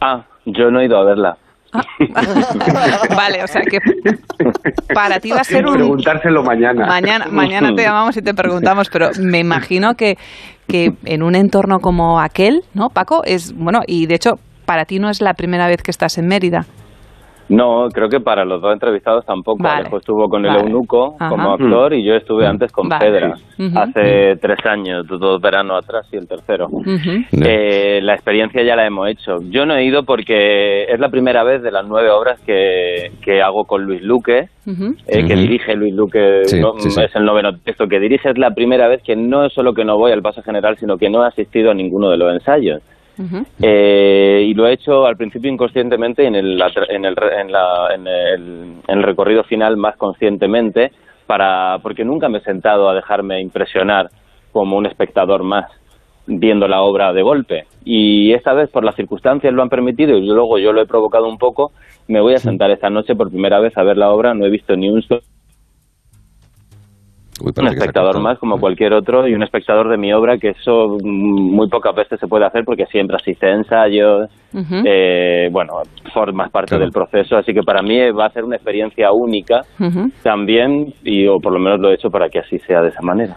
Ah, 0.00 0.24
yo 0.46 0.70
no 0.70 0.80
he 0.80 0.86
ido 0.86 0.96
a 0.98 1.04
verla. 1.04 1.36
Vale, 3.16 3.42
o 3.42 3.46
sea 3.46 3.62
que 3.62 3.78
para 4.92 5.18
ti 5.18 5.30
va 5.30 5.40
a 5.40 5.44
ser 5.44 5.66
un... 5.66 5.74
Preguntárselo 5.74 6.42
mañana. 6.42 6.86
Mañana, 6.86 7.26
mañana 7.30 7.74
te 7.74 7.82
llamamos 7.82 8.16
y 8.16 8.22
te 8.22 8.34
preguntamos, 8.34 8.88
pero 8.90 9.08
me 9.20 9.38
imagino 9.38 9.94
que, 9.94 10.16
que 10.68 10.92
en 11.06 11.22
un 11.22 11.34
entorno 11.34 11.78
como 11.80 12.20
aquel, 12.20 12.60
¿no, 12.74 12.90
Paco? 12.90 13.22
Es, 13.24 13.54
bueno, 13.56 13.80
y 13.86 14.06
de 14.06 14.14
hecho, 14.16 14.34
para 14.66 14.84
ti 14.84 14.98
no 14.98 15.08
es 15.08 15.22
la 15.22 15.32
primera 15.32 15.66
vez 15.66 15.82
que 15.82 15.90
estás 15.90 16.18
en 16.18 16.28
Mérida. 16.28 16.66
No, 17.48 17.88
creo 17.92 18.08
que 18.08 18.20
para 18.20 18.44
los 18.44 18.62
dos 18.62 18.72
entrevistados 18.72 19.26
tampoco. 19.26 19.62
Vale. 19.62 19.80
Alejo 19.80 19.98
estuvo 19.98 20.28
con 20.28 20.44
el 20.46 20.52
Vale. 20.52 20.62
eunuco 20.62 21.16
Ajá. 21.18 21.28
como 21.28 21.52
actor 21.52 21.92
y 21.92 22.04
yo 22.04 22.14
estuve 22.14 22.46
antes 22.46 22.72
con 22.72 22.88
Vale. 22.88 23.04
Pedra, 23.04 23.34
hace 23.74 24.36
tres 24.40 24.58
años, 24.64 25.06
dos 25.06 25.40
veranos 25.40 25.84
atrás 25.84 26.06
y 26.12 26.16
el 26.16 26.26
tercero. 26.26 26.68
Eh, 27.32 28.00
la 28.02 28.14
experiencia 28.14 28.62
ya 28.62 28.76
la 28.76 28.86
hemos 28.86 29.08
hecho. 29.08 29.36
Yo 29.50 29.66
no 29.66 29.74
he 29.74 29.84
ido 29.84 30.04
porque 30.04 30.84
es 30.84 30.98
la 31.00 31.08
primera 31.10 31.42
vez 31.44 31.62
de 31.62 31.70
las 31.70 31.86
nueve 31.86 32.10
obras 32.10 32.40
que, 32.40 33.12
que 33.22 33.42
hago 33.42 33.64
con 33.64 33.84
Luis 33.84 34.02
Luque, 34.02 34.48
eh, 35.06 35.26
que 35.26 35.34
dirige 35.34 35.74
Luis 35.74 35.94
Luque, 35.94 36.42
Sí, 36.44 36.60
no, 36.60 36.74
sí, 36.78 36.90
sí. 36.90 37.00
es 37.02 37.14
el 37.16 37.24
noveno 37.24 37.56
texto 37.58 37.86
que 37.86 37.98
dirige, 38.00 38.30
es 38.30 38.38
la 38.38 38.52
primera 38.52 38.88
vez 38.88 39.02
que 39.02 39.16
no 39.16 39.44
es 39.44 39.52
solo 39.52 39.74
que 39.74 39.84
no 39.84 39.98
voy 39.98 40.12
al 40.12 40.22
paso 40.22 40.42
general, 40.42 40.76
sino 40.78 40.96
que 40.96 41.10
no 41.10 41.24
he 41.24 41.28
asistido 41.28 41.70
a 41.70 41.74
ninguno 41.74 42.08
de 42.10 42.16
los 42.16 42.32
ensayos. 42.32 42.80
Eh, 43.60 44.44
y 44.48 44.54
lo 44.54 44.66
he 44.66 44.72
hecho 44.72 45.06
al 45.06 45.16
principio 45.16 45.50
inconscientemente 45.50 46.22
y 46.24 46.26
en 46.26 46.34
el, 46.34 46.60
en 46.88 47.04
el, 47.04 47.14
en 47.38 47.52
la- 47.52 47.88
en 47.94 48.06
el, 48.06 48.42
en 48.88 48.98
el 48.98 49.02
recorrido 49.02 49.44
final 49.44 49.76
más 49.76 49.96
conscientemente, 49.96 50.90
para, 51.26 51.78
porque 51.82 52.04
nunca 52.04 52.28
me 52.28 52.38
he 52.38 52.42
sentado 52.42 52.88
a 52.88 52.94
dejarme 52.94 53.40
impresionar 53.40 54.08
como 54.52 54.76
un 54.76 54.86
espectador 54.86 55.42
más 55.44 55.66
viendo 56.26 56.68
la 56.68 56.82
obra 56.82 57.12
de 57.12 57.22
golpe. 57.22 57.64
Y 57.84 58.32
esta 58.32 58.52
vez, 58.52 58.70
por 58.70 58.84
las 58.84 58.94
circunstancias, 58.94 59.52
lo 59.52 59.62
han 59.62 59.68
permitido 59.68 60.16
y 60.16 60.26
luego 60.26 60.58
yo 60.58 60.72
lo 60.72 60.80
he 60.82 60.86
provocado 60.86 61.28
un 61.28 61.38
poco. 61.38 61.72
Me 62.08 62.20
voy 62.20 62.34
a 62.34 62.38
sentar 62.38 62.70
esta 62.70 62.90
noche 62.90 63.14
por 63.14 63.28
primera 63.30 63.60
vez 63.60 63.76
a 63.76 63.82
ver 63.82 63.96
la 63.96 64.10
obra. 64.12 64.32
No 64.34 64.46
he 64.46 64.50
visto 64.50 64.76
ni 64.76 64.88
un 64.88 65.02
solo 65.02 65.22
un 67.42 67.66
espectador 67.68 68.20
más 68.20 68.38
como 68.38 68.58
cualquier 68.58 68.92
otro 68.94 69.26
y 69.26 69.34
un 69.34 69.42
espectador 69.42 69.88
de 69.88 69.96
mi 69.96 70.12
obra 70.12 70.38
que 70.38 70.50
eso 70.50 70.96
mm, 71.02 71.54
muy 71.54 71.68
pocas 71.68 71.94
veces 71.94 72.20
se 72.20 72.26
puede 72.26 72.46
hacer 72.46 72.64
porque 72.64 72.86
siempre 72.86 73.16
asiste 73.16 73.46
a 73.46 73.54
ensayos 73.54 74.30
eh, 74.84 75.48
bueno 75.50 75.74
formas 76.12 76.50
parte 76.50 76.78
del 76.78 76.90
proceso 76.90 77.36
así 77.36 77.52
que 77.52 77.62
para 77.62 77.82
mí 77.82 78.10
va 78.10 78.26
a 78.26 78.30
ser 78.30 78.44
una 78.44 78.56
experiencia 78.56 79.12
única 79.12 79.62
también 80.22 80.92
y 81.02 81.26
o 81.26 81.38
por 81.38 81.52
lo 81.52 81.58
menos 81.58 81.80
lo 81.80 81.90
he 81.90 81.94
hecho 81.94 82.10
para 82.10 82.28
que 82.28 82.40
así 82.40 82.58
sea 82.60 82.82
de 82.82 82.88
esa 82.88 83.02
manera 83.02 83.36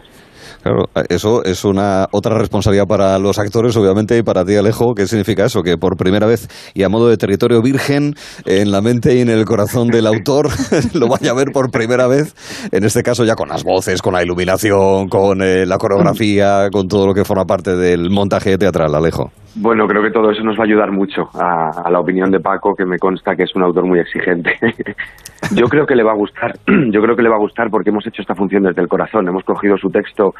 Claro, 0.66 0.86
eso 1.10 1.44
es 1.44 1.64
una 1.64 2.08
otra 2.10 2.40
responsabilidad 2.40 2.88
para 2.88 3.20
los 3.20 3.38
actores, 3.38 3.78
obviamente, 3.78 4.18
y 4.18 4.24
para 4.24 4.44
ti, 4.44 4.56
Alejo. 4.56 4.96
¿Qué 4.96 5.06
significa 5.06 5.46
eso? 5.46 5.62
Que 5.62 5.78
por 5.78 5.96
primera 5.96 6.26
vez 6.26 6.48
y 6.74 6.82
a 6.82 6.90
modo 6.90 7.08
de 7.08 7.18
territorio 7.18 7.62
virgen, 7.62 8.16
en 8.46 8.72
la 8.72 8.82
mente 8.82 9.14
y 9.14 9.22
en 9.22 9.30
el 9.30 9.46
corazón 9.46 9.90
del 9.90 10.08
autor, 10.08 10.50
lo 10.94 11.08
vaya 11.08 11.30
a 11.30 11.34
ver 11.36 11.52
por 11.54 11.70
primera 11.70 12.08
vez, 12.08 12.34
en 12.72 12.84
este 12.84 13.04
caso 13.04 13.24
ya 13.26 13.36
con 13.36 13.48
las 13.48 13.64
voces, 13.64 14.02
con 14.02 14.14
la 14.14 14.24
iluminación, 14.24 15.08
con 15.08 15.44
eh, 15.44 15.68
la 15.68 15.78
coreografía, 15.78 16.70
con 16.72 16.88
todo 16.88 17.06
lo 17.06 17.14
que 17.14 17.24
forma 17.26 17.46
parte 17.46 17.76
del 17.76 18.10
montaje 18.10 18.58
teatral, 18.58 18.96
Alejo. 18.96 19.32
Bueno, 19.58 19.88
creo 19.88 20.04
que 20.04 20.12
todo 20.12 20.32
eso 20.32 20.44
nos 20.44 20.58
va 20.58 20.64
a 20.64 20.66
ayudar 20.66 20.92
mucho 20.92 21.30
a, 21.34 21.90
la 21.90 22.00
opinión 22.02 22.30
de 22.30 22.42
Paco, 22.42 22.76
que 22.76 22.86
me 22.86 22.98
consta 22.98 23.38
que 23.38 23.44
es 23.44 23.56
un 23.56 23.64
autor 23.64 23.86
muy 23.86 24.00
exigente. 24.00 24.54
Yo 25.56 25.68
creo 25.68 25.86
que 25.86 25.96
le 25.96 26.04
va 26.04 26.12
a 26.12 26.16
gustar, 26.16 26.54
yo 26.66 27.02
creo 27.02 27.16
que 27.16 27.22
le 27.22 27.30
va 27.30 27.36
a 27.36 27.40
gustar 27.40 27.70
porque 27.70 27.92
hemos 27.92 28.06
hecho 28.08 28.22
esta 28.22 28.34
función 28.34 28.64
desde 28.64 28.82
el 28.82 28.88
corazón. 28.88 29.28
Hemos 29.28 29.44
cogido 29.44 29.78
su 29.78 29.90
texto, 29.90 30.34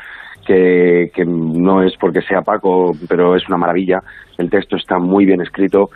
que, 0.46 1.12
que 1.14 1.24
no 1.26 1.84
es 1.84 1.94
porque 2.00 2.22
sea 2.22 2.42
Paco, 2.42 2.92
pero 3.08 3.36
es 3.36 3.48
una 3.48 3.58
maravilla. 3.58 4.00
El 4.38 4.50
texto 4.50 4.76
está 4.76 4.98
muy 4.98 5.26
bien 5.26 5.42
escrito 5.42 5.90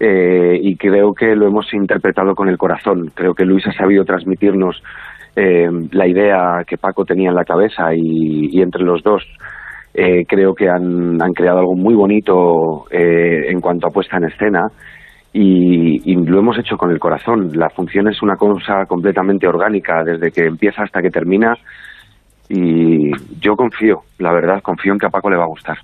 eh, 0.00 0.58
y 0.60 0.76
creo 0.76 1.14
que 1.14 1.36
lo 1.36 1.46
hemos 1.46 1.72
interpretado 1.72 2.34
con 2.34 2.48
el 2.48 2.58
corazón. 2.58 3.12
Creo 3.14 3.34
que 3.34 3.44
Luis 3.44 3.64
ha 3.68 3.72
sabido 3.72 4.04
transmitirnos 4.04 4.82
eh, 5.36 5.68
la 5.92 6.08
idea 6.08 6.64
que 6.66 6.76
Paco 6.76 7.04
tenía 7.04 7.30
en 7.30 7.36
la 7.36 7.44
cabeza 7.44 7.94
y 7.94 8.60
entre 8.60 8.82
los 8.82 9.02
dos 9.04 9.22
eh, 9.94 10.24
creo 10.26 10.54
que 10.54 10.68
han, 10.68 11.20
han 11.20 11.32
creado 11.32 11.58
algo 11.58 11.74
muy 11.74 11.94
bonito 11.94 12.86
eh, 12.90 13.50
en 13.50 13.60
cuanto 13.60 13.88
a 13.88 13.90
puesta 13.90 14.16
en 14.16 14.24
escena 14.24 14.68
y, 15.32 16.12
y 16.12 16.14
lo 16.14 16.38
hemos 16.38 16.58
hecho 16.58 16.76
con 16.76 16.90
el 16.90 16.98
corazón. 16.98 17.50
La 17.54 17.70
función 17.70 18.08
es 18.08 18.22
una 18.22 18.36
cosa 18.36 18.84
completamente 18.86 19.46
orgánica 19.46 20.02
desde 20.04 20.30
que 20.30 20.46
empieza 20.46 20.82
hasta 20.82 21.02
que 21.02 21.10
termina 21.10 21.54
y 22.48 23.10
yo 23.40 23.54
confío, 23.54 24.00
la 24.18 24.32
verdad, 24.32 24.60
confío 24.62 24.92
en 24.92 24.98
que 24.98 25.06
a 25.06 25.10
Paco 25.10 25.30
le 25.30 25.36
va 25.36 25.44
a 25.44 25.48
gustar. 25.48 25.78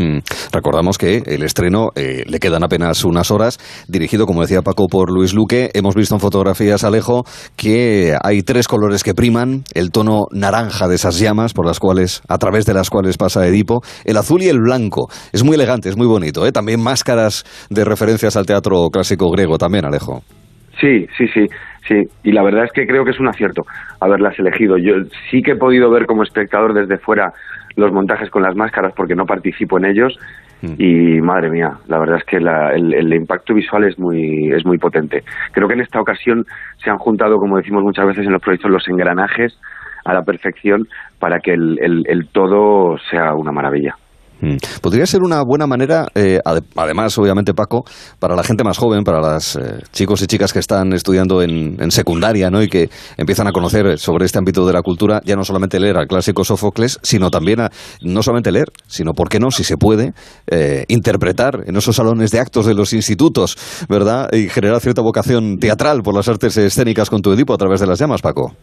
Mm. 0.00 0.20
Recordamos 0.52 0.96
que 0.96 1.22
el 1.26 1.42
estreno 1.42 1.90
eh, 1.94 2.24
le 2.26 2.38
quedan 2.38 2.64
apenas 2.64 3.04
unas 3.04 3.30
horas, 3.30 3.58
dirigido, 3.86 4.24
como 4.24 4.40
decía 4.40 4.62
Paco, 4.62 4.86
por 4.88 5.12
Luis 5.12 5.34
Luque. 5.34 5.68
Hemos 5.74 5.94
visto 5.94 6.14
en 6.14 6.20
fotografías, 6.20 6.84
Alejo, 6.84 7.24
que 7.56 8.14
hay 8.22 8.42
tres 8.42 8.66
colores 8.66 9.04
que 9.04 9.12
priman, 9.12 9.64
el 9.74 9.90
tono 9.90 10.26
naranja 10.32 10.88
de 10.88 10.94
esas 10.94 11.18
llamas 11.18 11.52
por 11.52 11.66
las 11.66 11.78
cuales, 11.78 12.22
a 12.28 12.38
través 12.38 12.64
de 12.64 12.72
las 12.72 12.88
cuales 12.88 13.18
pasa 13.18 13.46
Edipo, 13.46 13.82
el 14.06 14.16
azul 14.16 14.42
y 14.42 14.48
el 14.48 14.60
blanco. 14.60 15.08
Es 15.32 15.44
muy 15.44 15.56
elegante, 15.56 15.90
es 15.90 15.98
muy 15.98 16.06
bonito. 16.06 16.46
¿eh? 16.46 16.52
También 16.52 16.82
máscaras 16.82 17.44
de 17.68 17.84
referencias 17.84 18.36
al 18.36 18.46
teatro 18.46 18.88
clásico 18.90 19.30
griego, 19.30 19.58
también, 19.58 19.84
Alejo. 19.84 20.22
Sí, 20.80 21.06
sí, 21.18 21.26
sí, 21.34 21.46
sí. 21.86 21.94
Y 22.24 22.32
la 22.32 22.42
verdad 22.42 22.64
es 22.64 22.72
que 22.72 22.86
creo 22.86 23.04
que 23.04 23.10
es 23.10 23.20
un 23.20 23.28
acierto 23.28 23.62
haberlas 24.00 24.38
elegido. 24.38 24.78
Yo 24.78 24.94
sí 25.30 25.42
que 25.42 25.52
he 25.52 25.56
podido 25.56 25.90
ver 25.90 26.06
como 26.06 26.22
espectador 26.22 26.72
desde 26.72 26.96
fuera 26.96 27.34
los 27.76 27.92
montajes 27.92 28.30
con 28.30 28.42
las 28.42 28.54
máscaras 28.56 28.92
porque 28.94 29.14
no 29.14 29.26
participo 29.26 29.78
en 29.78 29.84
ellos 29.86 30.18
y 30.78 31.20
madre 31.22 31.48
mía, 31.50 31.72
la 31.88 31.98
verdad 31.98 32.18
es 32.18 32.24
que 32.24 32.38
la- 32.38 32.74
el, 32.74 32.92
el 32.92 33.14
impacto 33.14 33.54
visual 33.54 33.84
es 33.84 33.98
muy 33.98 34.52
es 34.52 34.66
muy 34.66 34.76
potente. 34.76 35.24
Creo 35.52 35.66
que 35.68 35.74
en 35.74 35.80
esta 35.80 36.00
ocasión 36.00 36.44
se 36.84 36.90
han 36.90 36.98
juntado, 36.98 37.38
como 37.38 37.56
decimos 37.56 37.82
muchas 37.82 38.06
veces 38.06 38.26
en 38.26 38.32
los 38.32 38.42
proyectos, 38.42 38.70
los 38.70 38.86
engranajes 38.88 39.58
a 40.04 40.12
la 40.12 40.22
perfección 40.22 40.86
para 41.18 41.40
que 41.40 41.52
el, 41.54 41.78
el- 41.80 42.04
el 42.08 42.28
todo 42.28 42.98
sea 43.10 43.34
una 43.34 43.52
maravilla. 43.52 43.96
Mm. 44.40 44.56
Podría 44.80 45.06
ser 45.06 45.20
una 45.22 45.42
buena 45.42 45.66
manera, 45.66 46.06
eh, 46.14 46.40
ade- 46.44 46.64
además, 46.76 47.16
obviamente, 47.18 47.52
Paco, 47.54 47.84
para 48.18 48.34
la 48.34 48.42
gente 48.42 48.64
más 48.64 48.78
joven, 48.78 49.04
para 49.04 49.20
los 49.20 49.58
chicos 49.92 50.22
y 50.22 50.26
chicas 50.26 50.52
que 50.52 50.58
están 50.58 50.92
estudiando 50.92 51.42
en, 51.42 51.76
en 51.80 51.90
secundaria 51.90 52.50
¿no? 52.50 52.62
y 52.62 52.68
que 52.68 52.88
empiezan 53.16 53.46
a 53.48 53.52
conocer 53.52 53.98
sobre 53.98 54.24
este 54.26 54.38
ámbito 54.38 54.66
de 54.66 54.72
la 54.72 54.82
cultura, 54.82 55.20
ya 55.24 55.36
no 55.36 55.44
solamente 55.44 55.78
leer 55.78 55.98
al 55.98 56.06
clásico 56.06 56.44
Sófocles, 56.44 56.98
sino 57.02 57.30
también 57.30 57.60
a, 57.60 57.70
no 58.02 58.22
solamente 58.22 58.50
leer, 58.50 58.68
sino, 58.86 59.12
¿por 59.12 59.28
qué 59.28 59.38
no, 59.40 59.50
si 59.50 59.64
se 59.64 59.76
puede, 59.76 60.12
eh, 60.46 60.84
interpretar 60.88 61.64
en 61.66 61.76
esos 61.76 61.96
salones 61.96 62.30
de 62.30 62.40
actos 62.40 62.66
de 62.66 62.74
los 62.74 62.92
institutos, 62.92 63.56
¿verdad? 63.88 64.28
Y 64.32 64.48
generar 64.48 64.80
cierta 64.80 65.02
vocación 65.02 65.58
teatral 65.58 66.02
por 66.02 66.14
las 66.14 66.28
artes 66.28 66.56
escénicas 66.56 67.10
con 67.10 67.20
tu 67.20 67.32
Edipo 67.32 67.52
a 67.54 67.58
través 67.58 67.80
de 67.80 67.86
las 67.86 67.98
llamas, 67.98 68.22
Paco. 68.22 68.54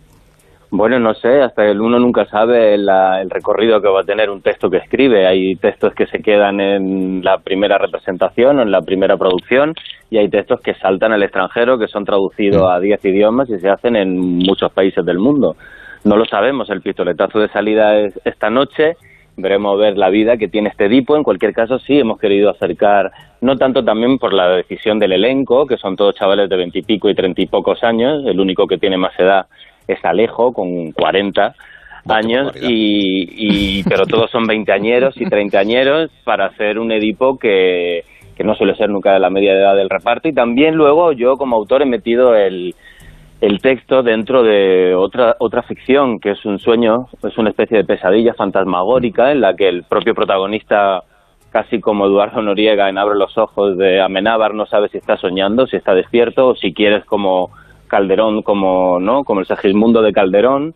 Bueno, 0.69 0.99
no 0.99 1.13
sé, 1.13 1.41
hasta 1.41 1.65
el 1.65 1.79
uno 1.79 1.97
nunca 1.97 2.25
sabe 2.25 2.77
la- 2.77 3.21
el 3.21 3.29
recorrido 3.29 3.81
que 3.81 3.87
va 3.87 4.01
a 4.01 4.03
tener 4.03 4.29
un 4.29 4.41
texto 4.41 4.69
que 4.69 4.77
escribe. 4.77 5.25
Hay 5.25 5.55
textos 5.55 5.93
que 5.93 6.07
se 6.07 6.21
quedan 6.21 6.59
en 6.59 7.23
la 7.23 7.37
primera 7.37 7.77
representación 7.77 8.59
o 8.59 8.63
en 8.63 8.71
la 8.71 8.81
primera 8.81 9.15
producción 9.15 9.73
y 10.09 10.17
hay 10.17 10.27
textos 10.29 10.59
que 10.59 10.73
saltan 10.73 11.13
al 11.13 11.23
extranjero, 11.23 11.79
que 11.79 11.87
son 11.87 12.03
traducidos 12.03 12.69
a 12.69 12.81
10 12.81 13.03
idiomas 13.05 13.49
y 13.49 13.59
se 13.59 13.69
hacen 13.69 13.95
en 13.95 14.19
muchos 14.39 14.69
países 14.73 15.05
del 15.05 15.19
mundo. 15.19 15.55
No 16.03 16.17
lo 16.17 16.25
sabemos, 16.25 16.69
el 16.69 16.81
pistoletazo 16.81 17.39
de 17.39 17.47
salida 17.47 17.97
es 17.99 18.19
esta 18.25 18.49
noche, 18.49 18.97
veremos 19.37 19.79
ver 19.79 19.97
la 19.97 20.09
vida 20.09 20.35
que 20.35 20.49
tiene 20.49 20.67
este 20.69 20.85
Edipo. 20.85 21.15
En 21.15 21.23
cualquier 21.23 21.53
caso, 21.53 21.79
sí 21.79 21.97
hemos 21.97 22.19
querido 22.19 22.49
acercar, 22.49 23.11
no 23.39 23.55
tanto 23.55 23.85
también 23.85 24.17
por 24.17 24.33
la 24.33 24.49
decisión 24.49 24.99
del 24.99 25.13
elenco, 25.13 25.65
que 25.65 25.77
son 25.77 25.95
todos 25.95 26.15
chavales 26.15 26.49
de 26.49 26.57
veintipico 26.57 27.09
y 27.09 27.15
treinta 27.15 27.41
y 27.41 27.47
pocos 27.47 27.83
años, 27.85 28.25
el 28.25 28.37
único 28.39 28.67
que 28.67 28.77
tiene 28.77 28.97
más 28.97 29.17
edad 29.17 29.45
es 29.87 30.03
Alejo 30.03 30.53
con 30.53 30.91
40 30.91 31.55
años 32.09 32.53
y, 32.61 33.79
y 33.79 33.83
pero 33.83 34.05
todos 34.05 34.31
son 34.31 34.45
veinteañeros 34.47 35.19
y 35.19 35.25
treintañeros 35.25 36.09
para 36.23 36.47
hacer 36.47 36.79
un 36.79 36.91
Edipo 36.91 37.37
que, 37.37 38.03
que 38.35 38.43
no 38.43 38.55
suele 38.55 38.75
ser 38.75 38.89
nunca 38.89 39.13
de 39.13 39.19
la 39.19 39.29
media 39.29 39.53
edad 39.53 39.75
del 39.75 39.89
reparto. 39.89 40.27
Y 40.27 40.33
también 40.33 40.75
luego 40.75 41.11
yo 41.11 41.35
como 41.37 41.55
autor 41.55 41.81
he 41.81 41.85
metido 41.85 42.35
el, 42.35 42.75
el 43.41 43.59
texto 43.59 44.03
dentro 44.03 44.43
de 44.43 44.95
otra 44.95 45.35
otra 45.39 45.63
ficción 45.63 46.19
que 46.19 46.31
es 46.31 46.45
un 46.45 46.59
sueño 46.59 47.07
es 47.23 47.37
una 47.37 47.49
especie 47.49 47.77
de 47.77 47.83
pesadilla 47.83 48.33
fantasmagórica 48.33 49.31
en 49.31 49.41
la 49.41 49.55
que 49.55 49.69
el 49.69 49.83
propio 49.83 50.15
protagonista 50.15 51.03
casi 51.51 51.79
como 51.79 52.07
Eduardo 52.07 52.41
Noriega 52.41 52.89
en 52.89 52.97
Abre 52.97 53.15
los 53.15 53.37
ojos 53.37 53.77
de 53.77 54.01
Amenábar 54.01 54.55
no 54.55 54.65
sabe 54.65 54.89
si 54.89 54.97
está 54.97 55.17
soñando 55.17 55.67
si 55.67 55.77
está 55.77 55.93
despierto 55.93 56.47
o 56.47 56.55
si 56.55 56.73
quieres 56.73 57.05
como 57.05 57.51
Calderón 57.87 58.41
como 58.41 58.99
no 58.99 59.23
como 59.23 59.39
el 59.41 59.45
Segismundo 59.45 60.01
de 60.01 60.13
Calderón 60.13 60.73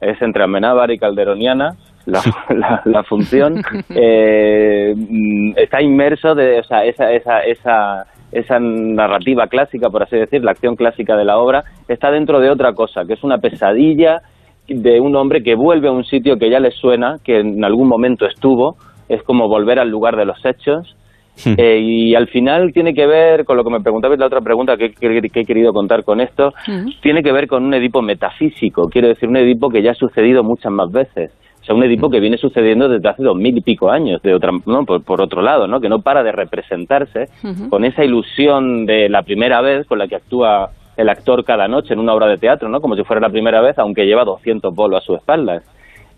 es 0.00 0.20
entre 0.20 0.44
Amenábar 0.44 0.90
y 0.90 0.98
Calderoniana 0.98 1.76
la, 2.06 2.20
la, 2.54 2.82
la 2.84 3.02
función. 3.04 3.62
Eh, 3.94 4.94
mm, 4.96 5.52
está 5.56 5.82
inmerso 5.82 6.34
de 6.34 6.60
o 6.60 6.62
sea, 6.62 6.84
esa, 6.84 7.12
esa, 7.12 7.40
esa, 7.40 8.06
esa 8.32 8.58
narrativa 8.58 9.46
clásica, 9.46 9.90
por 9.90 10.02
así 10.02 10.16
decir, 10.16 10.42
la 10.42 10.52
acción 10.52 10.76
clásica 10.76 11.16
de 11.16 11.24
la 11.24 11.38
obra, 11.38 11.64
está 11.88 12.10
dentro 12.10 12.40
de 12.40 12.50
otra 12.50 12.72
cosa, 12.72 13.04
que 13.06 13.14
es 13.14 13.22
una 13.22 13.38
pesadilla 13.38 14.22
de 14.68 15.00
un 15.00 15.14
hombre 15.16 15.42
que 15.42 15.54
vuelve 15.54 15.88
a 15.88 15.92
un 15.92 16.04
sitio 16.04 16.38
que 16.38 16.50
ya 16.50 16.58
le 16.58 16.70
suena, 16.70 17.16
que 17.22 17.40
en 17.40 17.64
algún 17.64 17.88
momento 17.88 18.26
estuvo, 18.26 18.76
es 19.08 19.22
como 19.24 19.48
volver 19.48 19.78
al 19.78 19.90
lugar 19.90 20.16
de 20.16 20.24
los 20.24 20.44
hechos, 20.44 20.96
eh, 21.58 21.78
y 21.80 22.14
al 22.14 22.28
final 22.28 22.72
tiene 22.72 22.92
que 22.94 23.06
ver 23.06 23.44
con 23.44 23.56
lo 23.56 23.64
que 23.64 23.70
me 23.70 23.80
preguntabais 23.80 24.18
la 24.20 24.26
otra 24.26 24.40
pregunta 24.40 24.76
que, 24.76 24.90
que- 24.90 25.20
que 25.32 25.40
he 25.40 25.44
querido 25.44 25.72
contar 25.72 26.04
con 26.04 26.20
esto, 26.20 26.52
tiene 27.00 27.22
que 27.22 27.32
ver 27.32 27.46
con 27.46 27.64
un 27.64 27.74
Edipo 27.74 28.02
metafísico, 28.02 28.88
quiero 28.90 29.08
decir, 29.08 29.28
un 29.28 29.36
Edipo 29.36 29.68
que 29.68 29.82
ya 29.82 29.92
ha 29.92 29.94
sucedido 29.94 30.42
muchas 30.44 30.72
más 30.72 30.90
veces. 30.92 31.32
O 31.60 31.64
sea, 31.64 31.74
un 31.76 31.84
Edipo 31.84 32.10
que 32.10 32.18
viene 32.20 32.36
sucediendo 32.38 32.88
desde 32.88 33.08
hace 33.08 33.22
dos 33.22 33.36
mil 33.36 33.56
y 33.56 33.60
pico 33.60 33.88
años, 33.90 34.20
de 34.22 34.34
otra, 34.34 34.50
¿no? 34.66 34.84
por, 34.84 35.04
por 35.04 35.20
otro 35.22 35.42
lado, 35.42 35.66
¿no? 35.68 35.80
que 35.80 35.88
no 35.88 36.00
para 36.00 36.22
de 36.24 36.32
representarse 36.32 37.26
con 37.70 37.84
esa 37.84 38.04
ilusión 38.04 38.84
de 38.84 39.08
la 39.08 39.22
primera 39.22 39.60
vez 39.62 39.86
con 39.86 39.98
la 39.98 40.08
que 40.08 40.16
actúa 40.16 40.70
el 40.96 41.08
actor 41.08 41.44
cada 41.44 41.68
noche 41.68 41.94
en 41.94 42.00
una 42.00 42.14
obra 42.14 42.26
de 42.26 42.36
teatro, 42.36 42.68
¿no? 42.68 42.80
como 42.80 42.96
si 42.96 43.04
fuera 43.04 43.20
la 43.20 43.30
primera 43.30 43.60
vez, 43.62 43.78
aunque 43.78 44.04
lleva 44.06 44.24
200 44.24 44.74
bolos 44.74 45.00
a 45.02 45.06
su 45.06 45.14
espalda. 45.14 45.62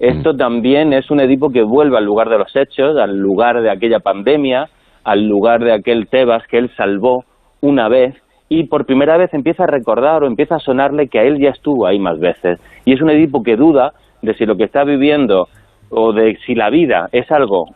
Esto 0.01 0.35
también 0.35 0.93
es 0.93 1.11
un 1.11 1.21
Edipo 1.21 1.51
que 1.51 1.63
vuelve 1.63 1.97
al 1.99 2.05
lugar 2.05 2.29
de 2.29 2.39
los 2.39 2.55
hechos, 2.57 2.97
al 2.97 3.17
lugar 3.17 3.61
de 3.63 3.71
aquella 3.71 4.01
pandemia, 4.01 4.67
al 5.05 5.29
lugar 5.29 5.63
de 5.63 5.73
aquel 5.73 6.09
Tebas 6.09 6.47
que 6.49 6.59
él 6.59 6.71
salvó 6.77 7.25
una 7.61 7.89
vez 7.89 8.15
y 8.49 8.65
por 8.65 8.87
primera 8.87 9.17
vez 9.17 9.33
empieza 9.33 9.65
a 9.65 9.69
recordar 9.69 10.23
o 10.23 10.27
empieza 10.27 10.57
a 10.57 10.61
sonarle 10.61 11.09
que 11.09 11.19
a 11.19 11.23
él 11.23 11.39
ya 11.39 11.51
estuvo 11.51 11.87
ahí 11.87 11.99
más 11.99 12.19
veces. 12.19 12.61
Y 12.85 12.93
es 12.93 13.01
un 13.01 13.11
Edipo 13.11 13.43
que 13.43 13.57
duda 13.57 13.93
de 14.23 14.35
si 14.35 14.47
lo 14.47 14.57
que 14.57 14.65
está 14.65 14.85
viviendo 14.85 15.49
o 15.91 16.13
de 16.13 16.37
si 16.47 16.55
la 16.55 16.71
vida 16.71 17.09
es 17.13 17.31
algo, 17.31 17.67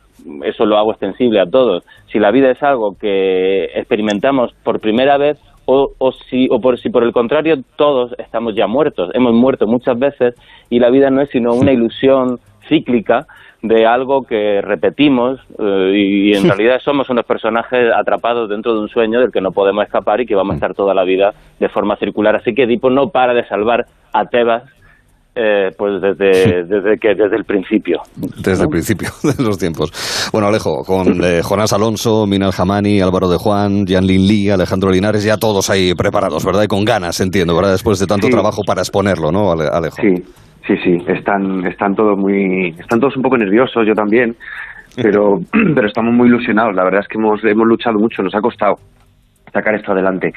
eso 0.45 0.67
lo 0.67 0.77
hago 0.77 0.93
extensible 0.93 1.41
a 1.41 1.47
todos, 1.47 1.85
si 2.11 2.19
la 2.19 2.31
vida 2.31 2.51
es 2.51 2.63
algo 2.63 2.97
que 2.99 3.65
experimentamos 3.75 4.53
por 4.65 4.81
primera 4.81 5.17
vez 5.19 5.39
o, 5.67 5.91
o 5.99 6.13
si 6.13 6.49
o 6.51 6.61
por 6.61 6.79
si 6.79 6.91
por 6.91 7.05
el 7.05 7.13
contrario 7.13 7.57
todos 7.77 8.15
estamos 8.19 8.55
ya 8.55 8.67
muertos, 8.67 9.11
hemos 9.15 9.35
muerto 9.35 9.67
muchas 9.67 9.99
veces 9.99 10.35
y 10.71 10.79
la 10.79 10.91
vida 10.91 11.11
no 11.11 11.21
es 11.21 11.31
sino 11.31 11.53
una 11.53 11.73
ilusión 11.73 12.39
cíclica 12.69 13.27
de 13.63 13.87
algo 13.87 14.23
que 14.23 14.61
repetimos 14.63 15.41
eh, 15.59 15.93
y 15.95 16.33
en 16.37 16.45
realidad 16.45 16.79
somos 16.85 17.11
unos 17.11 17.25
personajes 17.25 17.89
atrapados 17.95 18.49
dentro 18.49 18.73
de 18.75 18.81
un 18.81 18.89
sueño 18.89 19.21
del 19.21 19.33
que 19.33 19.41
no 19.41 19.51
podemos 19.51 19.85
escapar 19.85 20.21
y 20.21 20.27
que 20.27 20.35
vamos 20.37 20.53
a 20.53 20.55
estar 20.57 20.75
toda 20.75 20.95
la 20.95 21.05
vida 21.05 21.33
de 21.59 21.69
forma 21.69 21.97
circular. 21.97 22.37
Así 22.37 22.55
que 22.55 22.63
Edipo 22.65 22.89
no 22.91 23.09
para 23.09 23.35
de 23.35 23.45
salvar 23.49 23.87
a 24.13 24.25
Tebas 24.27 24.63
eh, 25.41 25.71
pues 25.79 26.01
desde, 26.03 26.65
desde 26.65 26.99
que 26.99 27.15
desde 27.15 27.37
el 27.37 27.45
principio. 27.45 28.01
Desde 28.17 28.63
el 28.65 28.69
principio 28.69 29.09
de 29.23 29.43
los 29.45 29.57
tiempos. 29.59 29.91
Bueno, 30.33 30.49
Alejo, 30.49 30.83
con 30.85 31.23
eh, 31.25 31.43
Jonás 31.45 31.73
Alonso, 31.73 32.27
Minal 32.27 32.51
Jamani, 32.53 33.01
Álvaro 33.01 33.29
de 33.29 33.37
Juan, 33.39 33.85
Jan 33.87 34.05
Lin 34.07 34.27
Lee, 34.27 34.51
Alejandro 34.51 34.91
Linares, 34.91 35.23
ya 35.23 35.37
todos 35.37 35.71
ahí 35.71 35.95
preparados, 35.95 36.45
¿verdad? 36.45 36.63
Y 36.65 36.67
con 36.67 36.85
ganas, 36.85 37.21
entiendo, 37.21 37.55
¿verdad? 37.55 37.71
Después 37.73 38.01
de 38.01 38.07
tanto 38.07 38.27
Sí. 38.27 38.33
trabajo 38.33 38.63
para 38.67 38.81
exponerlo, 38.81 39.31
¿no, 39.31 39.53
Ale- 39.53 39.69
Alejo? 39.73 39.97
Sí, 40.01 40.23
sí, 40.69 40.77
sí, 40.85 40.99
están, 41.09 41.67
están 41.67 41.95
todos 41.95 42.19
muy, 42.19 42.69
están 42.79 43.01
todos 43.01 43.17
un 43.17 43.23
poco 43.23 43.39
nerviosos, 43.39 43.87
yo 43.87 43.95
también, 43.95 44.37
pero, 44.95 45.39
pero 45.75 45.87
estamos 45.87 46.15
muy 46.15 46.29
ilusionados. 46.29 46.75
La 46.75 46.85
verdad 46.85 47.01
es 47.01 47.09
que 47.09 47.19
hemos, 47.19 47.43
hemos 47.45 47.67
luchado 47.67 47.99
mucho, 47.99 48.23
nos 48.23 48.35
ha 48.35 48.41
costado 48.41 48.77
sacar 49.53 49.75
esto 49.75 49.93
adelante 49.93 50.33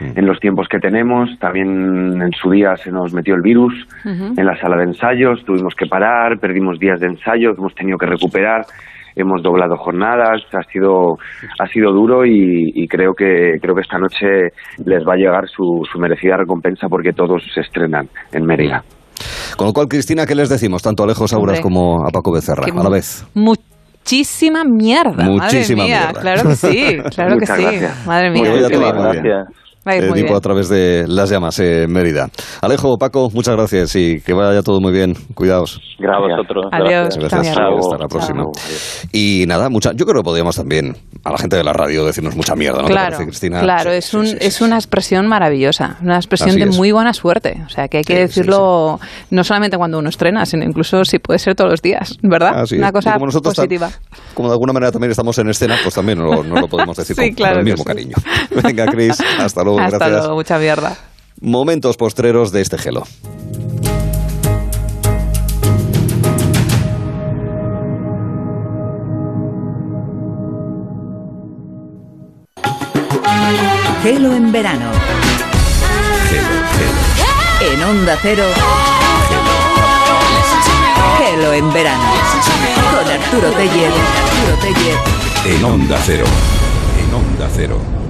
en 0.00 0.26
los 0.26 0.38
tiempos 0.40 0.68
que 0.68 0.78
tenemos. 0.78 1.36
También 1.38 2.20
en 2.22 2.32
su 2.32 2.50
día 2.50 2.76
se 2.76 2.90
nos 2.90 3.12
metió 3.12 3.34
el 3.34 3.42
virus 3.42 3.74
en 4.04 4.44
la 4.44 4.56
sala 4.60 4.76
de 4.76 4.84
ensayos, 4.84 5.44
tuvimos 5.44 5.74
que 5.74 5.86
parar, 5.86 6.38
perdimos 6.38 6.78
días 6.78 7.00
de 7.00 7.08
ensayo, 7.08 7.54
que 7.54 7.60
hemos 7.60 7.74
tenido 7.74 7.98
que 7.98 8.06
recuperar, 8.06 8.62
hemos 9.14 9.42
doblado 9.42 9.76
jornadas, 9.76 10.42
ha 10.52 10.62
sido, 10.64 11.18
ha 11.58 11.66
sido 11.66 11.92
duro 11.92 12.24
y, 12.24 12.72
y 12.74 12.88
creo 12.88 13.14
que 13.14 13.58
creo 13.60 13.74
que 13.74 13.82
esta 13.82 13.98
noche 13.98 14.26
les 14.84 15.06
va 15.06 15.14
a 15.14 15.16
llegar 15.16 15.48
su, 15.48 15.86
su 15.90 15.98
merecida 15.98 16.36
recompensa 16.36 16.88
porque 16.88 17.12
todos 17.12 17.42
se 17.52 17.60
estrenan 17.60 18.08
en 18.32 18.44
Mérida. 18.46 18.82
Con 19.56 19.66
lo 19.66 19.72
cual, 19.72 19.88
Cristina, 19.88 20.26
¿qué 20.26 20.34
les 20.34 20.48
decimos? 20.48 20.82
Tanto 20.82 21.02
a 21.02 21.06
Alejo 21.06 21.28
Sauras 21.28 21.58
Hombre. 21.58 21.62
como 21.62 22.06
a 22.06 22.10
Paco 22.10 22.32
Becerra, 22.32 22.64
Que 22.64 22.70
a 22.70 22.82
la 22.82 22.90
vez. 22.90 23.24
Muchísima 23.34 24.64
mierda. 24.64 25.24
Muchísima 25.24 25.84
madre 25.84 25.94
mía, 25.94 26.04
mierda. 26.06 26.20
claro 26.20 26.48
que 26.48 26.56
sí, 26.56 26.96
claro 27.14 27.36
que 27.38 27.46
sí. 27.46 27.52
gracias. 27.62 28.06
Madre 28.06 28.30
mía. 28.30 28.42
Pues 28.50 28.68
bien. 28.68 28.80
muy 28.96 29.20
bien. 29.20 29.44
Va 29.86 29.92
a 29.92 29.96
ir 29.96 30.04
Eh, 30.04 30.08
muy 30.08 30.18
Edipo 30.20 30.28
bien. 30.28 30.36
a 30.36 30.40
través 30.40 30.68
de 30.68 31.04
las 31.08 31.28
llamas 31.30 31.58
en 31.58 31.90
Mérida. 31.92 32.28
Alejo, 32.60 32.96
Paco, 32.98 33.30
muchas 33.34 33.56
gracias 33.56 33.94
y 33.96 34.20
que 34.20 34.32
vaya 34.32 34.62
todo 34.62 34.80
muy 34.80 34.92
bien. 34.92 35.14
Cuidaos. 35.34 35.80
A 36.02 36.18
vosotros. 36.18 36.66
Adiós, 36.72 37.16
Gracias. 37.16 37.56
Hasta 37.56 37.98
la 37.98 38.08
próxima. 38.08 38.44
Y 39.12 39.44
nada, 39.46 39.68
mucha, 39.68 39.92
yo 39.92 40.04
creo 40.04 40.22
que 40.22 40.24
podríamos 40.24 40.56
también 40.56 40.96
a 41.24 41.30
la 41.30 41.38
gente 41.38 41.56
de 41.56 41.64
la 41.64 41.72
radio 41.72 42.04
decirnos 42.04 42.34
mucha 42.36 42.54
mierda, 42.56 42.78
¿no 42.82 42.86
te 42.88 42.92
Claro, 42.92 43.12
parece, 43.12 43.24
Cristina? 43.26 43.60
claro, 43.60 43.90
es, 43.92 44.12
un, 44.14 44.26
es 44.40 44.60
una 44.60 44.76
expresión 44.76 45.26
maravillosa, 45.28 45.96
una 46.02 46.16
expresión 46.16 46.50
Así 46.50 46.58
de 46.60 46.70
es. 46.70 46.76
muy 46.76 46.90
buena 46.92 47.12
suerte. 47.12 47.62
O 47.64 47.68
sea, 47.68 47.88
que 47.88 47.98
hay 47.98 48.04
que 48.04 48.18
decirlo 48.18 48.98
no 49.30 49.44
solamente 49.44 49.76
cuando 49.76 49.98
uno 49.98 50.08
estrena, 50.08 50.44
sino 50.46 50.64
incluso 50.64 51.04
si 51.04 51.18
puede 51.18 51.38
ser 51.38 51.54
todos 51.54 51.70
los 51.70 51.82
días, 51.82 52.18
¿verdad? 52.22 52.60
Así 52.62 52.76
una 52.76 52.90
cosa 52.92 53.14
como 53.14 53.26
nosotros 53.26 53.54
ta- 53.54 53.62
positiva. 53.62 53.90
Como 54.34 54.48
de 54.48 54.54
alguna 54.54 54.72
manera 54.72 54.90
también 54.92 55.10
estamos 55.12 55.38
en 55.38 55.48
escena, 55.50 55.76
pues 55.82 55.94
también 55.94 56.18
no, 56.18 56.24
lo- 56.26 56.42
no 56.44 56.60
lo 56.60 56.68
podemos 56.68 56.96
decir 56.96 57.14
Sí, 57.22 57.28
con, 57.28 57.34
claro 57.36 57.52
con 57.54 57.58
el 57.60 57.64
mismo 57.64 57.84
sí. 57.84 57.88
cariño. 57.88 58.16
Venga, 58.62 58.86
Cris, 58.86 59.18
hasta 59.38 59.62
luego, 59.62 59.71
Hasta 59.78 59.98
gracias. 59.98 60.20
luego, 60.20 60.34
mucha 60.34 60.58
mierda. 60.58 60.96
Momentos 61.40 61.96
postreros 61.96 62.52
de 62.52 62.60
este 62.60 62.78
gelo. 62.78 63.04
Gelo 74.02 74.32
en 74.32 74.50
verano. 74.50 74.90
En 77.60 77.82
Onda 77.84 78.18
Cero. 78.20 78.44
Gelo 81.18 81.52
en 81.52 81.72
verano. 81.72 82.02
Con 82.90 83.10
Arturo 83.10 83.50
Teller. 83.52 83.92
Arturo 83.92 84.58
Teller. 84.60 85.56
En 85.56 85.64
Onda 85.64 85.98
Cero. 86.04 86.24
En 86.98 87.14
Onda 87.14 87.48
Cero. 87.54 88.01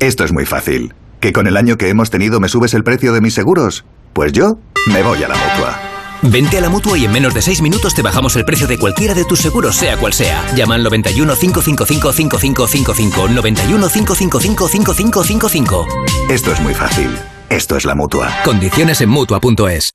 Esto 0.00 0.24
es 0.24 0.32
muy 0.32 0.46
fácil. 0.46 0.94
¿Que 1.20 1.34
con 1.34 1.46
el 1.46 1.58
año 1.58 1.76
que 1.76 1.90
hemos 1.90 2.08
tenido 2.08 2.40
me 2.40 2.48
subes 2.48 2.72
el 2.72 2.82
precio 2.82 3.12
de 3.12 3.20
mis 3.20 3.34
seguros? 3.34 3.84
Pues 4.14 4.32
yo 4.32 4.58
me 4.86 5.02
voy 5.02 5.22
a 5.22 5.28
la 5.28 5.34
mutua. 5.34 5.78
Vente 6.22 6.56
a 6.56 6.62
la 6.62 6.70
mutua 6.70 6.96
y 6.96 7.04
en 7.04 7.12
menos 7.12 7.34
de 7.34 7.42
6 7.42 7.60
minutos 7.60 7.94
te 7.94 8.00
bajamos 8.00 8.34
el 8.36 8.46
precio 8.46 8.66
de 8.66 8.78
cualquiera 8.78 9.12
de 9.12 9.26
tus 9.26 9.40
seguros, 9.40 9.76
sea 9.76 9.98
cual 9.98 10.14
sea. 10.14 10.42
Llama 10.56 10.76
al 10.76 10.82
91 10.84 11.34
555 11.34 12.12
5555. 12.12 13.28
91 13.28 13.88
555 13.88 14.68
5555. 14.68 15.86
Esto 16.30 16.52
es 16.52 16.60
muy 16.60 16.72
fácil. 16.72 17.10
Esto 17.50 17.76
es 17.76 17.84
la 17.84 17.94
mutua. 17.94 18.30
Condiciones 18.42 19.02
en 19.02 19.10
mutua.es. 19.10 19.90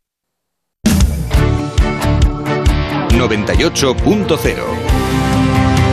98.0 3.10 4.56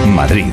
Madrid. 0.09 0.53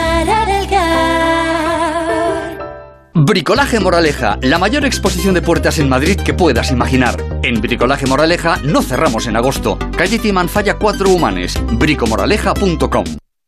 Bricolaje 3.13 3.79
Moraleja, 3.81 4.39
la 4.41 4.57
mayor 4.57 4.85
exposición 4.85 5.33
de 5.33 5.41
puertas 5.41 5.79
en 5.79 5.89
Madrid 5.89 6.17
que 6.21 6.33
puedas 6.33 6.71
imaginar. 6.71 7.17
En 7.43 7.59
Bricolaje 7.59 8.05
Moraleja 8.05 8.57
no 8.63 8.81
cerramos 8.81 9.27
en 9.27 9.35
agosto. 9.35 9.77
Calle 9.97 10.17
Timanfaya 10.17 10.75
4 10.75 11.09
Humanes. 11.09 11.59
bricomoraleja.com 11.73 13.03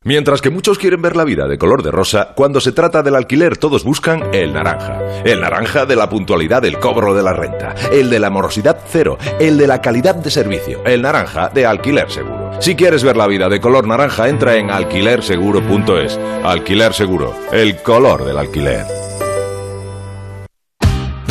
Mientras 0.05 0.41
que 0.41 0.49
muchos 0.49 0.77
quieren 0.77 1.01
ver 1.01 1.15
la 1.15 1.23
vida 1.23 1.47
de 1.47 1.57
color 1.57 1.81
de 1.81 1.91
rosa, 1.91 2.33
cuando 2.35 2.59
se 2.59 2.73
trata 2.73 3.03
del 3.03 3.15
alquiler 3.15 3.57
todos 3.57 3.85
buscan 3.85 4.33
el 4.33 4.51
naranja. 4.51 4.99
El 5.23 5.39
naranja 5.39 5.85
de 5.85 5.95
la 5.95 6.09
puntualidad 6.09 6.61
del 6.61 6.77
cobro 6.77 7.13
de 7.13 7.23
la 7.23 7.31
renta, 7.31 7.73
el 7.89 8.09
de 8.09 8.19
la 8.19 8.29
morosidad 8.29 8.81
cero, 8.85 9.17
el 9.39 9.57
de 9.57 9.67
la 9.67 9.79
calidad 9.79 10.15
de 10.15 10.29
servicio, 10.29 10.83
el 10.83 11.01
naranja 11.01 11.47
de 11.53 11.65
alquiler 11.65 12.11
seguro. 12.11 12.51
Si 12.59 12.75
quieres 12.75 13.05
ver 13.05 13.15
la 13.15 13.27
vida 13.27 13.47
de 13.47 13.61
color 13.61 13.87
naranja, 13.87 14.27
entra 14.27 14.57
en 14.57 14.71
alquilerseguro.es. 14.71 16.19
Alquiler 16.43 16.93
seguro, 16.93 17.33
el 17.53 17.81
color 17.81 18.25
del 18.25 18.37
alquiler. 18.37 19.02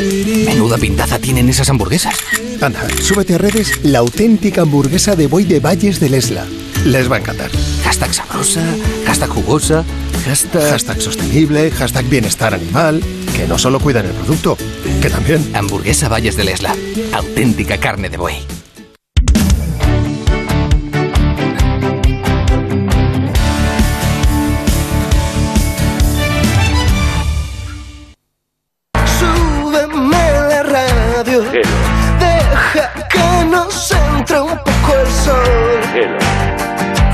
Menuda 0.00 0.78
pintaza 0.78 1.18
tienen 1.18 1.48
esas 1.48 1.68
hamburguesas. 1.68 2.14
Anda, 2.60 2.86
súbete 3.00 3.34
a 3.34 3.38
redes 3.38 3.84
la 3.84 3.98
auténtica 3.98 4.62
hamburguesa 4.62 5.14
de 5.14 5.26
Boy 5.26 5.44
de 5.44 5.60
Valles 5.60 6.00
del 6.00 6.14
Esla. 6.14 6.46
Les 6.84 7.10
va 7.10 7.16
a 7.16 7.18
encantar. 7.18 7.50
Hashtag 7.84 8.14
sabrosa, 8.14 8.64
hashtag 9.04 9.28
jugosa, 9.28 9.84
hashtag... 10.24 10.70
Hashtag 10.70 11.00
sostenible, 11.00 11.70
hashtag 11.70 12.08
bienestar 12.08 12.54
animal, 12.54 13.02
que 13.36 13.46
no 13.46 13.58
solo 13.58 13.80
cuidan 13.80 14.06
el 14.06 14.12
producto, 14.12 14.56
que 15.02 15.10
también... 15.10 15.50
Hamburguesa 15.54 16.08
Valles 16.08 16.36
del 16.36 16.48
Esla. 16.48 16.74
Auténtica 17.12 17.78
carne 17.78 18.08
de 18.08 18.16
buey. 18.16 18.59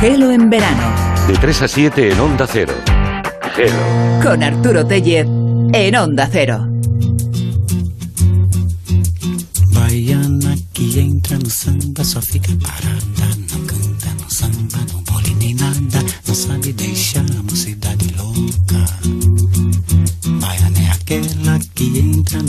Gelo 0.00 0.31
en 0.31 0.50
verano, 0.50 0.94
De 1.26 1.34
3 1.34 1.62
a 1.62 1.68
7 1.68 2.12
en 2.12 2.20
Onda 2.20 2.47
Cero. 2.47 2.75
Gelo. 3.55 4.20
con 4.23 4.42
Arturo 4.42 4.86
Tellez 4.86 5.26
en 5.73 5.97
Onda 5.97 6.28
Cero. 6.31 6.68
Baiana 9.73 10.55
que 10.75 11.00
entra 11.00 11.39
no 11.39 11.49
samba 11.49 12.05
só 12.05 12.20
fica 12.20 12.52
parada, 12.60 13.34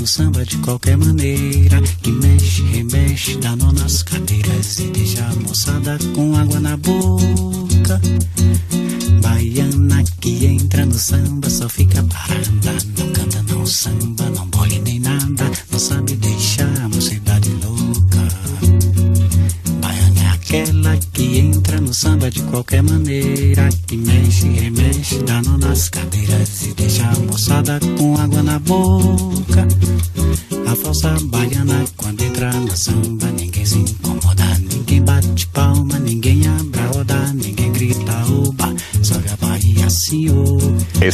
samba 0.08 0.45
de 0.45 0.58
qualquer 0.60 0.95
maneira, 0.98 1.82
que 2.02 2.11
mexe, 2.11 2.61
remexe, 2.64 3.38
dá 3.38 3.56
nó 3.58 3.74
nas 3.74 4.03
cadeiras 4.03 4.80
e 4.80 4.88
deixa 4.88 5.26
a 5.26 5.36
moçada 5.36 5.98
com 6.16 6.36
água 6.36 6.60
na 6.61 6.77
boca. 6.77 8.02
Baiana 9.22 10.03
que 10.22 10.45
entra 10.45 10.86
no 10.86 10.94
samba 10.94 11.50
só 11.50 11.68
fica 11.68 12.02
parada, 12.03 12.77
não 12.98 13.11
canta, 13.11 13.44
não 13.44 13.66
samba, 13.66 14.30
qualquer 22.58 22.82
maneira, 22.82 23.69
que 23.86 23.95
mexe, 23.95 24.48
remexe, 24.48 25.19
nó 25.45 25.58
nas 25.60 25.90
cadeiras 25.90 26.66
e 26.66 26.74
deixa 26.74 27.08
a 27.08 27.19
moçada 27.19 27.80
com 28.00 28.18
água 28.18 28.42
na 28.42 28.58
boca. 28.58 29.68
A 30.68 30.76
falsa 30.76 31.16
baiana 31.26 31.86
quando 31.95 32.22
entra 32.24 32.52
no 32.53 32.76
samba, 32.76 33.16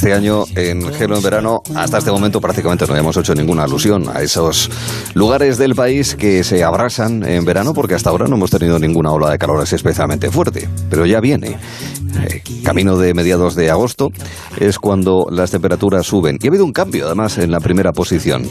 Este 0.03 0.14
año 0.14 0.43
en 0.56 0.93
Gelo 0.93 1.15
en 1.15 1.23
Verano, 1.23 1.64
hasta 1.75 1.99
este 1.99 2.11
momento 2.11 2.41
prácticamente 2.41 2.85
no 2.85 2.93
hemos 2.93 3.15
hecho 3.15 3.33
ninguna 3.35 3.64
alusión 3.64 4.09
a 4.14 4.22
esos 4.22 4.69
lugares 5.14 5.57
del 5.57 5.75
país 5.75 6.15
que 6.15 6.43
se 6.43 6.61
abrasan 6.61 7.23
en 7.25 7.45
verano, 7.45 7.73
porque 7.73 7.95
hasta 7.95 8.09
ahora 8.09 8.27
no 8.27 8.35
hemos 8.35 8.51
tenido 8.51 8.77
ninguna 8.80 9.14
ola 9.14 9.30
de 9.30 9.38
calor 9.38 9.61
así 9.61 9.75
especialmente 9.75 10.30
fuerte. 10.30 10.67
Pero 10.90 11.06
ya 11.06 11.22
viene. 11.22 11.56
Eh, 12.30 12.42
camino 12.64 12.98
de 12.98 13.14
mediados 13.14 13.56
de 13.56 13.69
agosto 13.69 14.09
es 14.58 14.80
cuando 14.80 15.25
las 15.32 15.51
temperaturas 15.51 16.06
suben. 16.06 16.38
Y 16.42 16.48
ha 16.48 16.50
habido 16.50 16.66
un 16.66 16.72
cambio, 16.74 17.06
además, 17.08 17.38
en 17.38 17.51
la 17.51 17.59
primera 17.59 17.92
posición. 17.92 18.48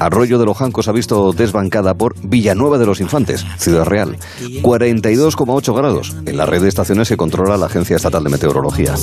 Arroyo 0.00 0.38
de 0.38 0.46
los 0.46 0.56
Jancos 0.56 0.88
ha 0.88 0.92
visto 0.92 1.32
desbancada 1.32 1.94
por 1.94 2.14
Villanueva 2.22 2.78
de 2.78 2.86
los 2.86 3.00
Infantes, 3.00 3.44
Ciudad 3.58 3.84
Real. 3.84 4.16
42,8 4.62 5.74
grados 5.76 6.14
en 6.26 6.36
la 6.36 6.46
red 6.46 6.62
de 6.62 6.68
estaciones 6.68 7.08
que 7.08 7.16
controla 7.16 7.56
la 7.56 7.66
Agencia 7.66 7.96
Estatal 7.96 8.24
de 8.24 8.30
Meteorología. 8.30 8.94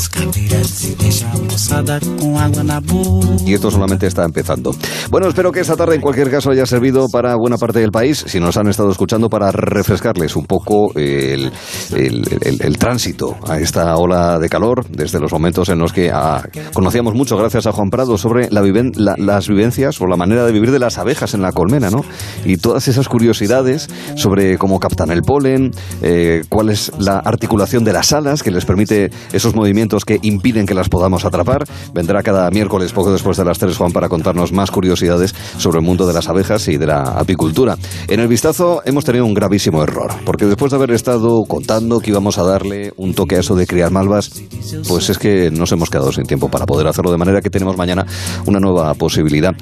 Y 3.45 3.53
esto 3.53 3.71
solamente 3.71 4.07
está 4.07 4.23
empezando. 4.25 4.73
Bueno, 5.09 5.27
espero 5.27 5.51
que 5.51 5.59
esta 5.61 5.75
tarde 5.75 5.95
en 5.95 6.01
cualquier 6.01 6.29
caso 6.31 6.51
haya 6.51 6.65
servido 6.65 7.07
para 7.09 7.35
buena 7.35 7.57
parte 7.57 7.79
del 7.79 7.91
país, 7.91 8.23
si 8.27 8.39
nos 8.39 8.57
han 8.57 8.67
estado 8.67 8.91
escuchando, 8.91 9.29
para 9.29 9.51
refrescarles 9.51 10.35
un 10.35 10.45
poco 10.45 10.91
el, 10.95 11.51
el- 11.95 12.37
el- 12.41 12.61
el 12.61 12.77
tránsito 12.77 13.35
a 13.47 13.59
esta 13.59 13.95
ola 13.99 14.39
de 14.39 14.49
calor, 14.49 14.85
desde 14.89 15.19
los 15.19 15.31
momentos 15.31 15.69
en 15.69 15.79
los 15.79 15.93
que 15.93 16.11
ah, 16.11 16.41
conocíamos 16.73 17.13
mucho, 17.13 17.37
gracias 17.37 17.67
a 17.67 17.71
Juan 17.71 17.89
Prado, 17.89 18.17
sobre 18.17 18.49
la 18.51 18.61
viven- 18.61 18.93
la- 18.95 19.15
las 19.17 19.47
vivencias 19.47 19.99
o 20.01 20.07
la 20.07 20.15
manera 20.17 20.45
de 20.45 20.51
vivir 20.51 20.71
de 20.71 20.79
las 20.79 20.97
abejas 20.97 21.33
en 21.33 21.41
la 21.41 21.51
colmena, 21.51 21.89
¿no? 21.89 22.03
Y 22.45 22.57
todas 22.57 22.87
esas 22.87 23.07
curiosidades 23.09 23.87
sobre 24.15 24.57
cómo 24.57 24.79
captan 24.79 25.11
el 25.11 25.21
polen, 25.21 25.71
eh, 26.01 26.43
cuál 26.49 26.69
es 26.69 26.91
la 26.97 27.17
articulación 27.19 27.83
de 27.83 27.93
las 27.93 28.13
alas 28.13 28.43
que 28.43 28.51
les 28.51 28.65
permite 28.65 29.11
esos 29.33 29.55
movimientos 29.55 30.05
que 30.05 30.19
impiden 30.21 30.65
que 30.65 30.73
las 30.73 30.89
podamos 30.89 31.25
atrapar. 31.25 31.65
Vendrá 31.93 32.23
cada 32.23 32.49
miércoles, 32.51 32.91
poco 32.93 33.11
después 33.11 33.37
de 33.37 33.45
las 33.45 33.59
3, 33.59 33.75
Juan, 33.77 33.91
para 33.91 34.09
contarnos 34.09 34.51
más 34.51 34.71
curiosidades 34.71 35.35
sobre 35.57 35.79
el 35.79 35.85
mundo 35.85 36.07
de 36.07 36.13
las 36.13 36.29
abejas 36.29 36.67
y 36.67 36.77
de 36.77 36.87
la 36.87 37.01
apicultura. 37.01 37.77
En 38.07 38.19
el 38.19 38.27
vistazo 38.27 38.81
hemos 38.85 39.05
tenido 39.05 39.25
un 39.25 39.33
gravísimo 39.33 39.83
error, 39.83 40.11
porque 40.25 40.45
después 40.45 40.71
de 40.71 40.77
haber 40.77 40.91
estado 40.91 41.43
contando 41.47 41.99
que 41.99 42.11
íbamos 42.11 42.37
a 42.37 42.43
darle 42.43 42.93
un 42.97 43.13
toque 43.13 43.35
a 43.35 43.39
eso 43.39 43.55
de 43.55 43.67
criar 43.67 43.88
malvas, 43.91 44.31
pues 44.87 45.09
es 45.09 45.17
que 45.17 45.51
nos 45.51 45.71
hemos 45.71 45.89
quedado 45.89 46.11
sin 46.11 46.25
tiempo 46.25 46.49
para 46.49 46.65
poder 46.65 46.87
hacerlo, 46.87 47.11
de 47.11 47.17
manera 47.17 47.41
que 47.41 47.49
tenemos 47.49 47.77
mañana 47.77 48.05
una 48.45 48.59
nueva 48.59 48.93
posibilidad. 48.93 49.55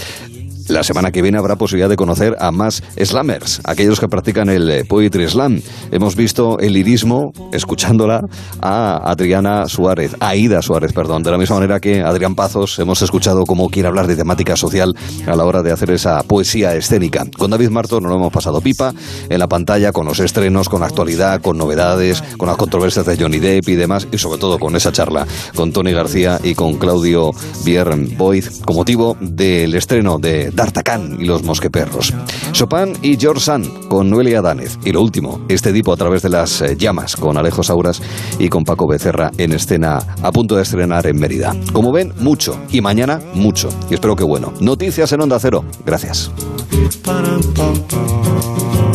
La 0.68 0.84
semana 0.84 1.12
que 1.12 1.22
viene 1.22 1.38
habrá 1.38 1.56
posibilidad 1.56 1.88
de 1.88 1.96
conocer 1.96 2.36
a 2.40 2.52
más 2.52 2.84
slammers, 3.02 3.62
aquellos 3.64 4.02
que 4.02 4.10
practican 4.10 4.50
el 4.50 4.70
eh, 4.70 4.84
poetry 4.84 5.30
slam. 5.30 5.62
Hemos 5.92 6.18
visto 6.18 6.60
el 6.60 6.74
lirismo, 6.74 7.32
escuchándola, 7.54 8.22
a 8.62 8.98
Adriana 9.10 9.68
Suárez, 9.68 10.16
a 10.20 10.30
Aida 10.30 10.62
Suárez, 10.62 10.92
perdón, 10.92 11.24
de 11.24 11.32
la 11.32 11.38
misma 11.38 11.56
manera 11.56 11.80
que 11.80 12.02
Adrián 12.02 12.36
Pazos 12.36 12.80
hemos 12.80 13.02
escuchado 13.02 13.46
cómo 13.46 13.70
quiere 13.70 13.88
hablar 13.88 14.08
de 14.08 14.18
temática 14.18 14.58
social 14.58 14.94
a 15.26 15.36
la 15.38 15.46
hora 15.46 15.64
de 15.64 15.72
hacer 15.72 15.92
esa 15.92 16.22
poesía 16.24 16.76
escénica. 16.76 17.26
Con 17.38 17.52
David 17.52 17.70
Marto 17.70 18.02
nos 18.02 18.12
lo 18.12 18.18
hemos 18.18 18.34
pasado 18.34 18.60
pipa 18.60 18.94
en 19.30 19.40
la 19.40 19.48
pantalla, 19.48 19.94
con 19.94 20.06
los 20.06 20.20
estrenos, 20.20 20.68
con 20.68 20.82
la 20.82 20.88
actualidad, 20.88 21.42
con 21.42 21.58
novedades, 21.58 22.22
con 22.38 22.48
las 22.48 22.58
controversias 22.58 23.06
de 23.06 23.18
Johnny 23.18 23.40
Depp 23.40 23.70
y 23.70 23.76
demás, 23.76 24.08
y 24.12 24.18
sobre 24.18 24.40
todo 24.40 24.60
con 24.60 24.76
esa 24.76 24.92
charla 24.92 25.26
con 25.56 25.72
Tony 25.72 25.94
García 25.94 26.40
y 26.44 26.56
con 26.56 26.78
Claudio 26.78 27.32
Biern 27.64 28.18
Boyd, 28.18 28.46
con 28.66 28.76
motivo 28.76 29.16
del 29.22 29.74
estreno 29.74 30.20
de 30.20 30.52
D'Artagnan 30.58 31.18
y 31.19 31.26
los 31.26 31.44
mosqueperros. 31.44 32.11
Chopin 32.52 32.98
y 33.03 33.16
George 33.16 33.42
Sand 33.42 33.88
con 33.88 34.10
Noelia 34.10 34.42
Danez. 34.42 34.80
Y 34.84 34.92
lo 34.92 35.03
último, 35.03 35.40
este 35.48 35.72
tipo 35.72 35.94
a 35.94 35.98
través 35.98 36.24
de 36.24 36.30
las 36.30 36.61
eh, 36.61 36.76
llamas 36.76 37.16
con 37.16 37.38
Alejo 37.38 37.61
Sauras 37.61 38.02
y 38.40 38.50
con 38.50 38.64
Paco 38.64 38.88
Becerra 38.88 39.32
en 39.38 39.53
escena 39.53 40.00
a 40.24 40.32
punto 40.32 40.56
de 40.56 40.64
estrenar 40.64 41.06
en 41.06 41.19
Mérida. 41.19 41.56
Como 41.72 41.92
ven, 41.92 42.11
mucho. 42.19 42.60
Y 42.72 42.82
mañana, 42.82 43.22
mucho. 43.36 43.69
Y 43.92 43.94
espero 43.94 44.16
que 44.16 44.24
bueno. 44.24 44.52
Noticias 44.60 45.11
en 45.11 45.22
Onda 45.22 45.38
Cero. 45.40 45.64
Gracias. 45.86 46.32